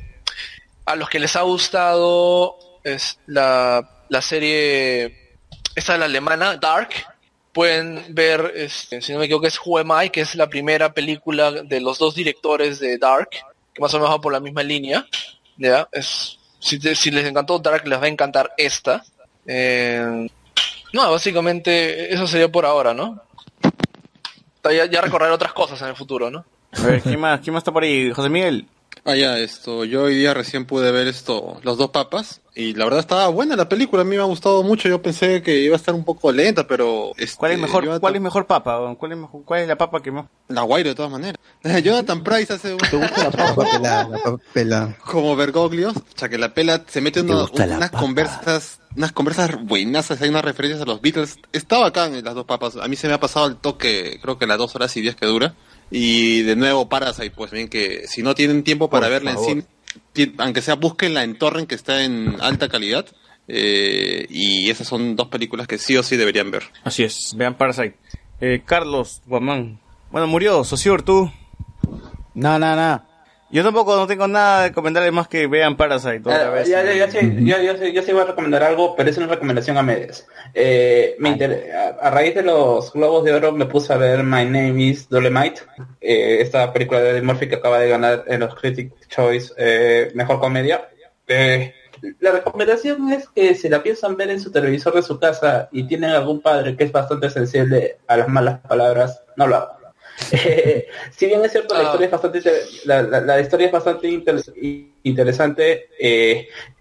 A 0.84 0.96
los 0.96 1.08
que 1.08 1.18
les 1.20 1.36
ha 1.36 1.42
gustado 1.42 2.56
es 2.84 3.18
la, 3.26 3.88
serie. 4.22 5.36
Esta 5.74 5.92
de 5.92 5.98
la 6.00 6.04
alemana, 6.06 6.56
Dark. 6.56 6.90
Pueden 7.52 8.04
ver, 8.14 8.52
este, 8.54 9.00
si 9.00 9.12
no 9.12 9.18
me 9.20 9.24
equivoco, 9.24 9.46
es 9.46 9.58
Who 9.64 9.78
Am 9.78 10.08
que 10.10 10.20
es 10.20 10.34
la 10.34 10.46
primera 10.48 10.92
película 10.92 11.50
de 11.50 11.80
los 11.80 11.98
dos 11.98 12.14
directores 12.14 12.80
de 12.80 12.98
Dark, 12.98 13.30
que 13.72 13.80
más 13.80 13.94
o 13.94 13.98
menos 13.98 14.12
va 14.12 14.20
por 14.20 14.32
la 14.32 14.40
misma 14.40 14.62
línea. 14.62 15.06
¿ya? 15.56 15.88
Es, 15.92 16.38
si, 16.60 16.78
te- 16.78 16.94
si 16.94 17.10
les 17.10 17.24
encantó 17.26 17.58
Dark, 17.58 17.86
les 17.88 17.98
va 18.00 18.04
a 18.04 18.08
encantar 18.08 18.52
esta. 18.58 19.02
Eh, 19.46 20.28
no, 20.92 21.10
básicamente 21.10 22.12
eso 22.12 22.26
sería 22.26 22.50
por 22.50 22.66
ahora, 22.66 22.94
¿no? 22.94 23.22
Ya, 24.64 24.86
ya 24.86 25.00
recorrer 25.00 25.30
otras 25.30 25.52
cosas 25.52 25.80
en 25.82 25.88
el 25.88 25.96
futuro, 25.96 26.30
¿no? 26.30 26.44
A 26.72 26.82
ver, 26.82 27.00
¿quién 27.02 27.20
más, 27.20 27.40
¿quién 27.40 27.54
más 27.54 27.60
está 27.60 27.72
por 27.72 27.84
ahí? 27.84 28.10
José 28.12 28.28
Miguel. 28.28 28.66
Ah, 29.04 29.14
ya, 29.14 29.38
esto, 29.38 29.84
yo 29.84 30.04
hoy 30.04 30.16
día 30.16 30.34
recién 30.34 30.64
pude 30.64 30.90
ver 30.90 31.06
esto, 31.06 31.60
Los 31.62 31.78
dos 31.78 31.90
papas, 31.90 32.40
y 32.56 32.74
la 32.74 32.84
verdad 32.86 32.98
estaba 33.00 33.28
buena 33.28 33.54
la 33.54 33.68
película, 33.68 34.02
a 34.02 34.04
mí 34.04 34.16
me 34.16 34.22
ha 34.22 34.24
gustado 34.24 34.64
mucho, 34.64 34.88
yo 34.88 35.00
pensé 35.00 35.42
que 35.42 35.60
iba 35.60 35.74
a 35.74 35.76
estar 35.76 35.94
un 35.94 36.04
poco 36.04 36.32
lenta, 36.32 36.66
pero... 36.66 37.12
este, 37.16 37.36
¿Cuál 37.36 37.52
es 37.52 37.58
mejor, 37.60 37.84
Jonathan- 37.84 38.00
cuál 38.00 38.16
es 38.16 38.20
mejor 38.22 38.46
papa? 38.46 38.94
¿Cuál 38.98 39.12
es, 39.12 39.18
mejor- 39.18 39.44
cuál 39.44 39.60
es 39.60 39.68
la 39.68 39.78
papa 39.78 40.02
que 40.02 40.10
más? 40.10 40.26
La 40.48 40.62
Guairo, 40.62 40.88
de 40.88 40.94
todas 40.96 41.12
maneras. 41.12 41.36
Jonathan 41.84 42.24
Price 42.24 42.52
hace 42.52 42.74
un... 42.74 42.80
La 42.80 43.30
papa 43.30 43.64
pelada, 43.72 44.08
la 44.08 44.18
papa 44.18 44.38
pelada. 44.52 44.96
como 45.04 45.36
Bergoglio, 45.36 45.90
o 45.90 46.18
sea 46.18 46.28
que 46.28 46.38
la 46.38 46.52
pela 46.52 46.82
se 46.88 47.00
mete 47.00 47.22
¿Te 47.22 47.32
gusta 47.32 47.64
la 47.66 47.76
unas 47.76 47.90
conversas, 47.92 48.80
unas 48.96 49.12
conversas 49.12 49.50
buenazas, 49.64 50.20
hay 50.20 50.30
unas 50.30 50.44
referencias 50.44 50.82
a 50.82 50.84
los 50.84 51.00
Beatles. 51.00 51.38
Está 51.52 51.78
bacán 51.78 52.16
en 52.16 52.24
las 52.24 52.34
dos 52.34 52.44
papas. 52.46 52.74
A 52.76 52.88
mí 52.88 52.96
se 52.96 53.06
me 53.06 53.14
ha 53.14 53.20
pasado 53.20 53.46
el 53.46 53.56
toque, 53.56 54.18
creo 54.20 54.36
que 54.36 54.46
las 54.48 54.58
dos 54.58 54.74
horas 54.74 54.96
y 54.96 55.00
diez 55.00 55.14
que 55.14 55.26
dura. 55.26 55.54
Y 55.90 56.42
de 56.42 56.56
nuevo 56.56 56.88
Parasite, 56.88 57.30
pues 57.30 57.50
bien 57.50 57.68
que 57.68 58.06
si 58.08 58.22
no 58.22 58.34
tienen 58.34 58.64
tiempo 58.64 58.90
para 58.90 59.06
Por 59.06 59.12
verla 59.12 59.30
en 59.32 59.38
cine, 59.38 59.64
aunque 60.38 60.62
sea 60.62 60.74
búsquenla 60.74 61.22
en 61.24 61.38
Torrent 61.38 61.68
que 61.68 61.74
está 61.74 62.02
en 62.02 62.36
alta 62.40 62.68
calidad. 62.68 63.06
Eh, 63.48 64.26
y 64.28 64.68
esas 64.70 64.88
son 64.88 65.14
dos 65.14 65.28
películas 65.28 65.68
que 65.68 65.78
sí 65.78 65.96
o 65.96 66.02
sí 66.02 66.16
deberían 66.16 66.50
ver. 66.50 66.64
Así 66.82 67.04
es, 67.04 67.32
vean 67.36 67.56
Parasite. 67.56 67.96
Eh, 68.40 68.62
Carlos 68.66 69.22
Guamán. 69.26 69.78
Bueno, 70.10 70.26
murió, 70.26 70.64
Sociur, 70.64 71.02
tú. 71.02 71.30
No, 72.34 72.58
no, 72.58 72.74
no. 72.76 73.06
Yo 73.50 73.62
tampoco 73.62 73.94
no 73.96 74.08
tengo 74.08 74.26
nada 74.26 74.64
de 74.64 74.72
comentarles 74.72 75.12
más 75.12 75.28
que 75.28 75.46
vean 75.46 75.76
Parasite 75.76 76.18
otra 76.18 76.48
Ah, 76.48 76.50
vez. 76.50 76.68
ya, 76.68 76.84
ya, 76.84 76.92
ya, 76.94 77.08
sé, 77.10 77.32
ya, 77.44 77.62
ya 77.62 77.76
sé- 77.78 77.92
ya 77.92 78.02
sé, 78.02 78.10
iba 78.10 78.22
a 78.22 78.26
recomendar 78.26 78.64
algo, 78.64 78.96
pero 78.96 79.08
es 79.08 79.16
una 79.16 79.28
recomendación 79.28 79.78
a 79.78 79.82
medias. 79.84 80.26
Eh, 80.58 81.16
me 81.18 81.28
inter- 81.30 81.70
a, 82.00 82.08
raíz 82.10 82.34
de 82.34 82.42
los 82.42 82.90
Globos 82.90 83.22
de 83.24 83.34
Oro 83.34 83.52
me 83.52 83.66
puse 83.66 83.92
a 83.92 83.98
ver 83.98 84.22
My 84.22 84.46
Name 84.46 84.82
is 84.82 85.06
Dolemite, 85.06 85.60
eh, 86.00 86.38
esta 86.40 86.72
película 86.72 87.00
de 87.00 87.20
Murphy 87.20 87.46
que 87.46 87.56
acaba 87.56 87.78
de 87.80 87.90
ganar 87.90 88.24
en 88.26 88.40
los 88.40 88.54
Critic 88.54 88.90
Choice 89.08 89.52
eh, 89.58 90.10
Mejor 90.14 90.40
Comedia. 90.40 90.88
Eh, 91.28 91.74
la 92.20 92.30
recomendación 92.32 93.12
es 93.12 93.28
que 93.28 93.54
si 93.54 93.68
la 93.68 93.82
piensan 93.82 94.16
ver 94.16 94.30
en 94.30 94.40
su 94.40 94.50
televisor 94.50 94.94
de 94.94 95.02
su 95.02 95.18
casa 95.18 95.68
y 95.72 95.86
tienen 95.86 96.08
algún 96.10 96.40
padre 96.40 96.74
que 96.74 96.84
es 96.84 96.92
bastante 96.92 97.28
sensible 97.28 97.98
a 98.06 98.16
las 98.16 98.28
malas 98.28 98.60
palabras, 98.60 99.22
no 99.36 99.46
lo 99.46 99.56
hagan. 99.56 99.76
Si 101.14 101.26
bien 101.26 101.44
es 101.44 101.52
cierto 101.52 101.74
la 101.74 101.82
historia 101.84 102.06
es 102.06 102.12
bastante 102.12 102.40
la, 102.86 103.02
la- 103.02 103.20
la 103.20 103.40
historia 103.40 103.66
es 103.66 103.72
bastante 103.72 104.08
inter- 104.08 104.40
interesante 105.02 105.88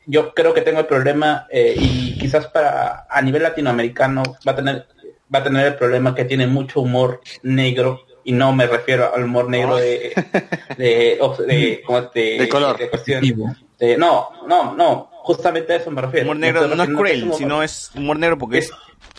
yo 0.06 0.34
creo 0.34 0.54
que 0.54 0.62
tengo 0.62 0.80
el 0.80 0.86
problema 0.86 1.48
eh, 1.50 1.76
y 1.78 2.18
quizás 2.18 2.48
para 2.48 3.06
a 3.10 3.22
nivel 3.22 3.44
latinoamericano 3.44 4.24
va 4.48 4.52
a 4.52 4.56
tener 4.56 4.88
va 5.34 5.40
a 5.40 5.44
tener 5.44 5.66
el 5.66 5.76
problema 5.76 6.14
que 6.14 6.26
tiene 6.26 6.46
mucho 6.48 6.82
humor 6.82 7.22
negro 7.44 8.02
y 8.24 8.32
no 8.32 8.54
me 8.54 8.68
refiero 8.68 9.14
al 9.14 9.24
humor 9.24 9.50
negro 9.50 9.76
de 9.78 10.14
de, 10.78 11.18
of- 11.20 11.40
de, 11.40 11.82
como 11.86 12.02
de, 12.02 12.38
De 12.40 12.50
color. 12.50 12.78
de 12.78 12.90
cuestión 12.90 13.22
de- 13.80 13.98
no 13.98 14.30
no 14.48 14.74
no 14.76 15.10
justamente 15.24 15.74
a 15.74 15.76
eso 15.78 15.90
me 15.92 16.02
refiero 16.02 16.26
Humor 16.26 16.38
negro 16.38 16.68
no 16.68 16.84
es 16.84 16.90
cruel, 16.90 17.24
humor- 17.24 17.38
sino 17.38 17.64
es 17.64 17.92
humor 17.96 18.20
negro 18.20 18.38
porque 18.38 18.60
es 18.60 18.72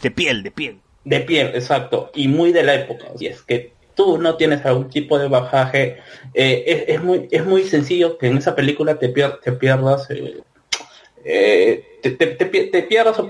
de 0.02 0.10
piel, 0.10 0.42
de 0.42 0.50
piel. 0.52 0.80
de 1.04 1.20
piel, 1.20 1.48
exacto, 1.54 2.10
y 2.14 2.28
muy 2.28 2.52
de 2.52 2.62
la 2.62 2.74
época. 2.74 3.06
Y 3.18 3.26
es 3.26 3.42
que 3.42 3.74
tú 3.94 4.18
no 4.18 4.36
tienes 4.36 4.64
algún 4.66 4.88
tipo 4.90 5.18
de 5.18 5.26
bajaje, 5.28 5.96
eh, 6.34 6.64
es, 6.66 6.84
es 6.96 7.02
muy 7.02 7.28
es 7.30 7.44
muy 7.46 7.64
sencillo 7.64 8.18
que 8.18 8.26
en 8.28 8.36
esa 8.38 8.54
película 8.54 8.98
te, 8.98 9.12
pier- 9.12 9.40
te 9.40 9.52
pierdas, 9.52 10.08
eh, 10.10 10.42
eh, 11.26 11.98
te, 12.02 12.10
te- 12.12 12.26
te 12.28 12.44
te 12.46 12.82
pierdas 12.84 13.20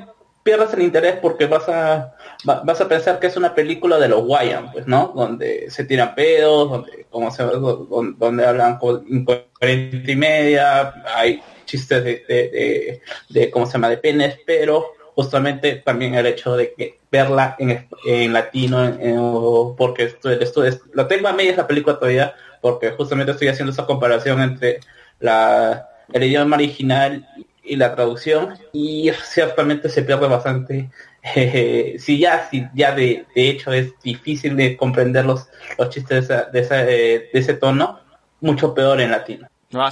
pierdas 0.42 0.72
el 0.74 0.82
interés 0.82 1.16
porque 1.20 1.46
vas 1.46 1.68
a 1.68 2.14
va- 2.48 2.62
vas 2.64 2.80
a 2.80 2.88
pensar 2.88 3.18
que 3.18 3.26
es 3.26 3.36
una 3.36 3.52
película 3.54 3.98
de 3.98 4.08
los 4.08 4.24
Guayan, 4.24 4.70
pues, 4.70 4.86
¿no? 4.86 5.12
Donde 5.14 5.68
se 5.70 5.84
tiran 5.84 6.14
pedos, 6.14 6.70
donde 6.70 7.06
como 7.10 7.32
se 7.32 7.42
donde, 7.42 8.14
donde 8.16 8.46
hablan 8.46 8.78
incoherente 9.08 10.12
y 10.12 10.16
media, 10.16 10.94
hay 11.16 11.42
chistes 11.64 12.04
de, 12.04 13.00
de, 13.28 13.50
cómo 13.50 13.66
se 13.66 13.72
llama 13.72 13.88
de 13.90 13.96
penes, 13.96 14.38
pero 14.46 14.86
justamente 15.16 15.76
también 15.84 16.14
el 16.14 16.26
hecho 16.26 16.56
de 16.56 16.72
que 16.74 16.98
verla 17.10 17.56
en, 17.58 17.88
en 18.06 18.32
latino 18.32 18.84
en- 18.84 19.74
porque 19.76 20.04
esto, 20.04 20.30
esto 20.30 20.64
es, 20.64 20.80
lo 20.92 21.08
tengo 21.08 21.26
a 21.26 21.32
medias 21.32 21.56
la 21.56 21.66
película 21.66 21.98
todavía 21.98 22.34
porque 22.60 22.90
justamente 22.90 23.32
estoy 23.32 23.48
haciendo 23.48 23.72
esa 23.72 23.86
comparación 23.86 24.40
entre 24.42 24.78
la 25.18 25.88
el 26.12 26.22
idioma 26.22 26.54
original 26.56 27.26
y 27.66 27.76
la 27.76 27.94
traducción 27.94 28.58
y 28.72 29.10
ciertamente 29.24 29.88
se 29.88 30.02
pierde 30.02 30.26
bastante 30.28 30.90
eh, 31.34 31.96
si 31.98 32.18
ya 32.18 32.48
si 32.50 32.66
ya 32.74 32.94
de, 32.94 33.26
de 33.34 33.48
hecho 33.50 33.72
es 33.72 33.92
difícil 34.02 34.56
de 34.56 34.76
comprender 34.76 35.24
los, 35.24 35.48
los 35.78 35.88
chistes 35.90 36.28
de, 36.28 36.34
esa- 36.34 36.44
de, 36.50 36.60
esa, 36.60 36.82
eh, 36.84 37.30
de 37.32 37.38
ese 37.38 37.54
tono 37.54 38.00
mucho 38.40 38.72
peor 38.74 39.00
en 39.00 39.10
latino 39.10 39.48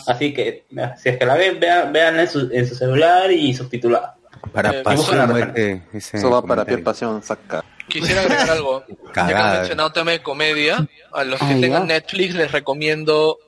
así 0.06 0.32
que 0.32 0.64
eh, 0.76 0.90
si 0.96 1.08
es 1.08 1.16
que 1.18 1.26
la 1.26 1.34
ven 1.34 1.58
vean, 1.58 1.92
vean 1.92 2.18
en, 2.20 2.28
su, 2.28 2.48
en 2.52 2.66
su 2.66 2.74
celular 2.74 3.30
y 3.32 3.52
subtitulada 3.54 4.16
Para 4.52 4.70
Eh, 4.70 4.82
pasión 4.82 5.46
ese 5.92 6.16
Eso 6.18 6.30
va 6.30 6.42
para. 6.42 6.64
Piel 6.64 6.82
Pasión, 6.82 7.22
saca. 7.22 7.64
Quisiera 7.88 8.20
agregar 8.22 8.50
algo. 8.50 8.84
Ya 8.88 8.94
que 8.96 9.12
Cagada. 9.12 9.50
han 9.52 9.58
mencionado 9.58 9.92
tema 9.92 10.10
de 10.10 10.22
comedia, 10.22 10.86
a 11.12 11.24
los 11.24 11.38
que 11.38 11.44
Ah, 11.46 11.56
tengan 11.60 11.82
ya. 11.88 11.94
Netflix 11.94 12.34
les 12.34 12.50
recomiendo 12.52 13.38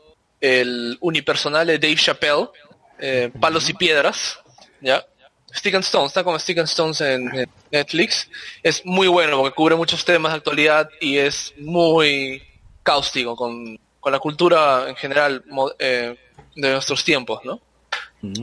el 0.40 0.96
unipersonal 1.00 1.66
de 1.66 1.78
Dave 1.78 1.96
Chappelle, 1.96 2.48
eh, 2.98 3.30
Palos 3.40 3.68
y 3.68 3.74
Piedras, 3.74 4.38
¿ya? 4.80 5.04
Stick 5.54 5.74
and 5.74 5.84
Stones, 5.84 6.08
está 6.08 6.22
como 6.24 6.38
Stick 6.38 6.58
and 6.58 6.68
Stones 6.68 7.00
en, 7.00 7.34
en 7.34 7.48
Netflix. 7.70 8.28
Es 8.62 8.84
muy 8.84 9.08
bueno 9.08 9.38
porque 9.38 9.54
cubre 9.54 9.74
muchos 9.74 10.04
temas 10.04 10.32
de 10.32 10.38
actualidad 10.38 10.90
y 11.00 11.16
es 11.18 11.54
muy 11.58 12.42
cáustico 12.82 13.34
con, 13.36 13.78
con 14.00 14.12
la 14.12 14.18
cultura 14.18 14.88
en 14.88 14.96
general 14.96 15.44
eh, 15.78 16.16
de 16.54 16.70
nuestros 16.72 17.04
tiempos, 17.04 17.40
¿no? 17.44 17.60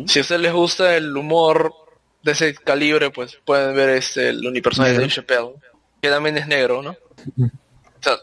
Si 0.08 0.20
a 0.20 0.22
ustedes 0.22 0.42
les 0.42 0.54
gusta 0.54 0.96
el 0.96 1.16
humor 1.16 1.74
de 2.22 2.32
ese 2.32 2.56
calibre, 2.56 3.10
pues 3.10 3.38
pueden 3.44 3.76
ver 3.76 3.90
este, 3.90 4.30
el 4.30 4.46
unipersonal 4.46 4.92
de 4.92 4.98
Dave 5.00 5.12
Chappelle, 5.12 5.54
que 6.02 6.10
también 6.10 6.38
es 6.38 6.48
negro, 6.48 6.82
¿no? 6.82 6.96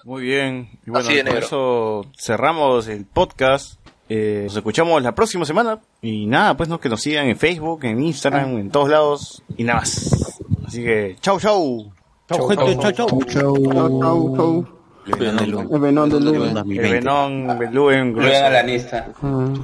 Muy 0.05 0.23
bien. 0.23 0.79
Y 0.87 0.91
bueno, 0.91 1.07
Así 1.07 1.17
de 1.17 1.25
con 1.25 1.33
negro. 1.33 1.47
eso 1.47 2.11
cerramos 2.19 2.89
el 2.89 3.07
podcast. 3.07 3.80
Eh, 4.13 4.43
nos 4.47 4.57
escuchamos 4.57 5.01
la 5.05 5.15
próxima 5.15 5.45
semana. 5.45 5.79
Y 6.03 6.27
nada, 6.27 6.57
pues 6.57 6.69
no 6.69 6.81
que 6.81 6.89
nos 6.89 7.01
sigan 7.01 7.29
en 7.29 7.37
Facebook, 7.37 7.85
en 7.85 8.03
Instagram, 8.03 8.59
en 8.59 8.69
todos 8.69 8.89
lados. 8.89 9.43
Y 9.57 9.63
nada 9.63 9.79
más. 9.79 10.37
Así 10.67 10.83
que, 10.83 11.17
chau, 11.21 11.39
chau. 11.39 11.93
Chau, 12.29 12.49
gente, 12.49 12.77
chau, 12.79 12.93
chau. 12.93 13.23
Chau, 13.29 13.57
chau, 14.01 14.37
chau. 14.37 14.69
El 15.07 15.15
venón 15.15 15.37
de 15.37 15.47
Lu. 15.47 16.43
El 16.43 16.91
venón, 16.91 17.57
Beluen, 17.57 18.13
Luen 18.13 18.45
a 18.45 18.51
la 18.51 18.63
lista. 18.65 19.13
Ah, 19.23 19.55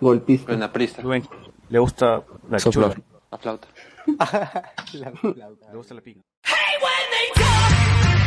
Golpista. 0.00 0.52
En 0.52 0.60
la 0.60 0.72
prista. 0.72 1.02
Luen, 1.02 1.22
le 1.68 1.78
gusta 1.78 2.22
la 2.50 2.58
chula. 2.58 2.92
La 3.30 3.38
flauta. 3.38 3.68
Le 4.92 5.76
gusta 5.76 5.94
la 5.94 6.00
pica. 6.00 6.20
Hey, 6.42 6.54
when 6.82 6.92
they 7.12 7.42
talk, 7.42 8.19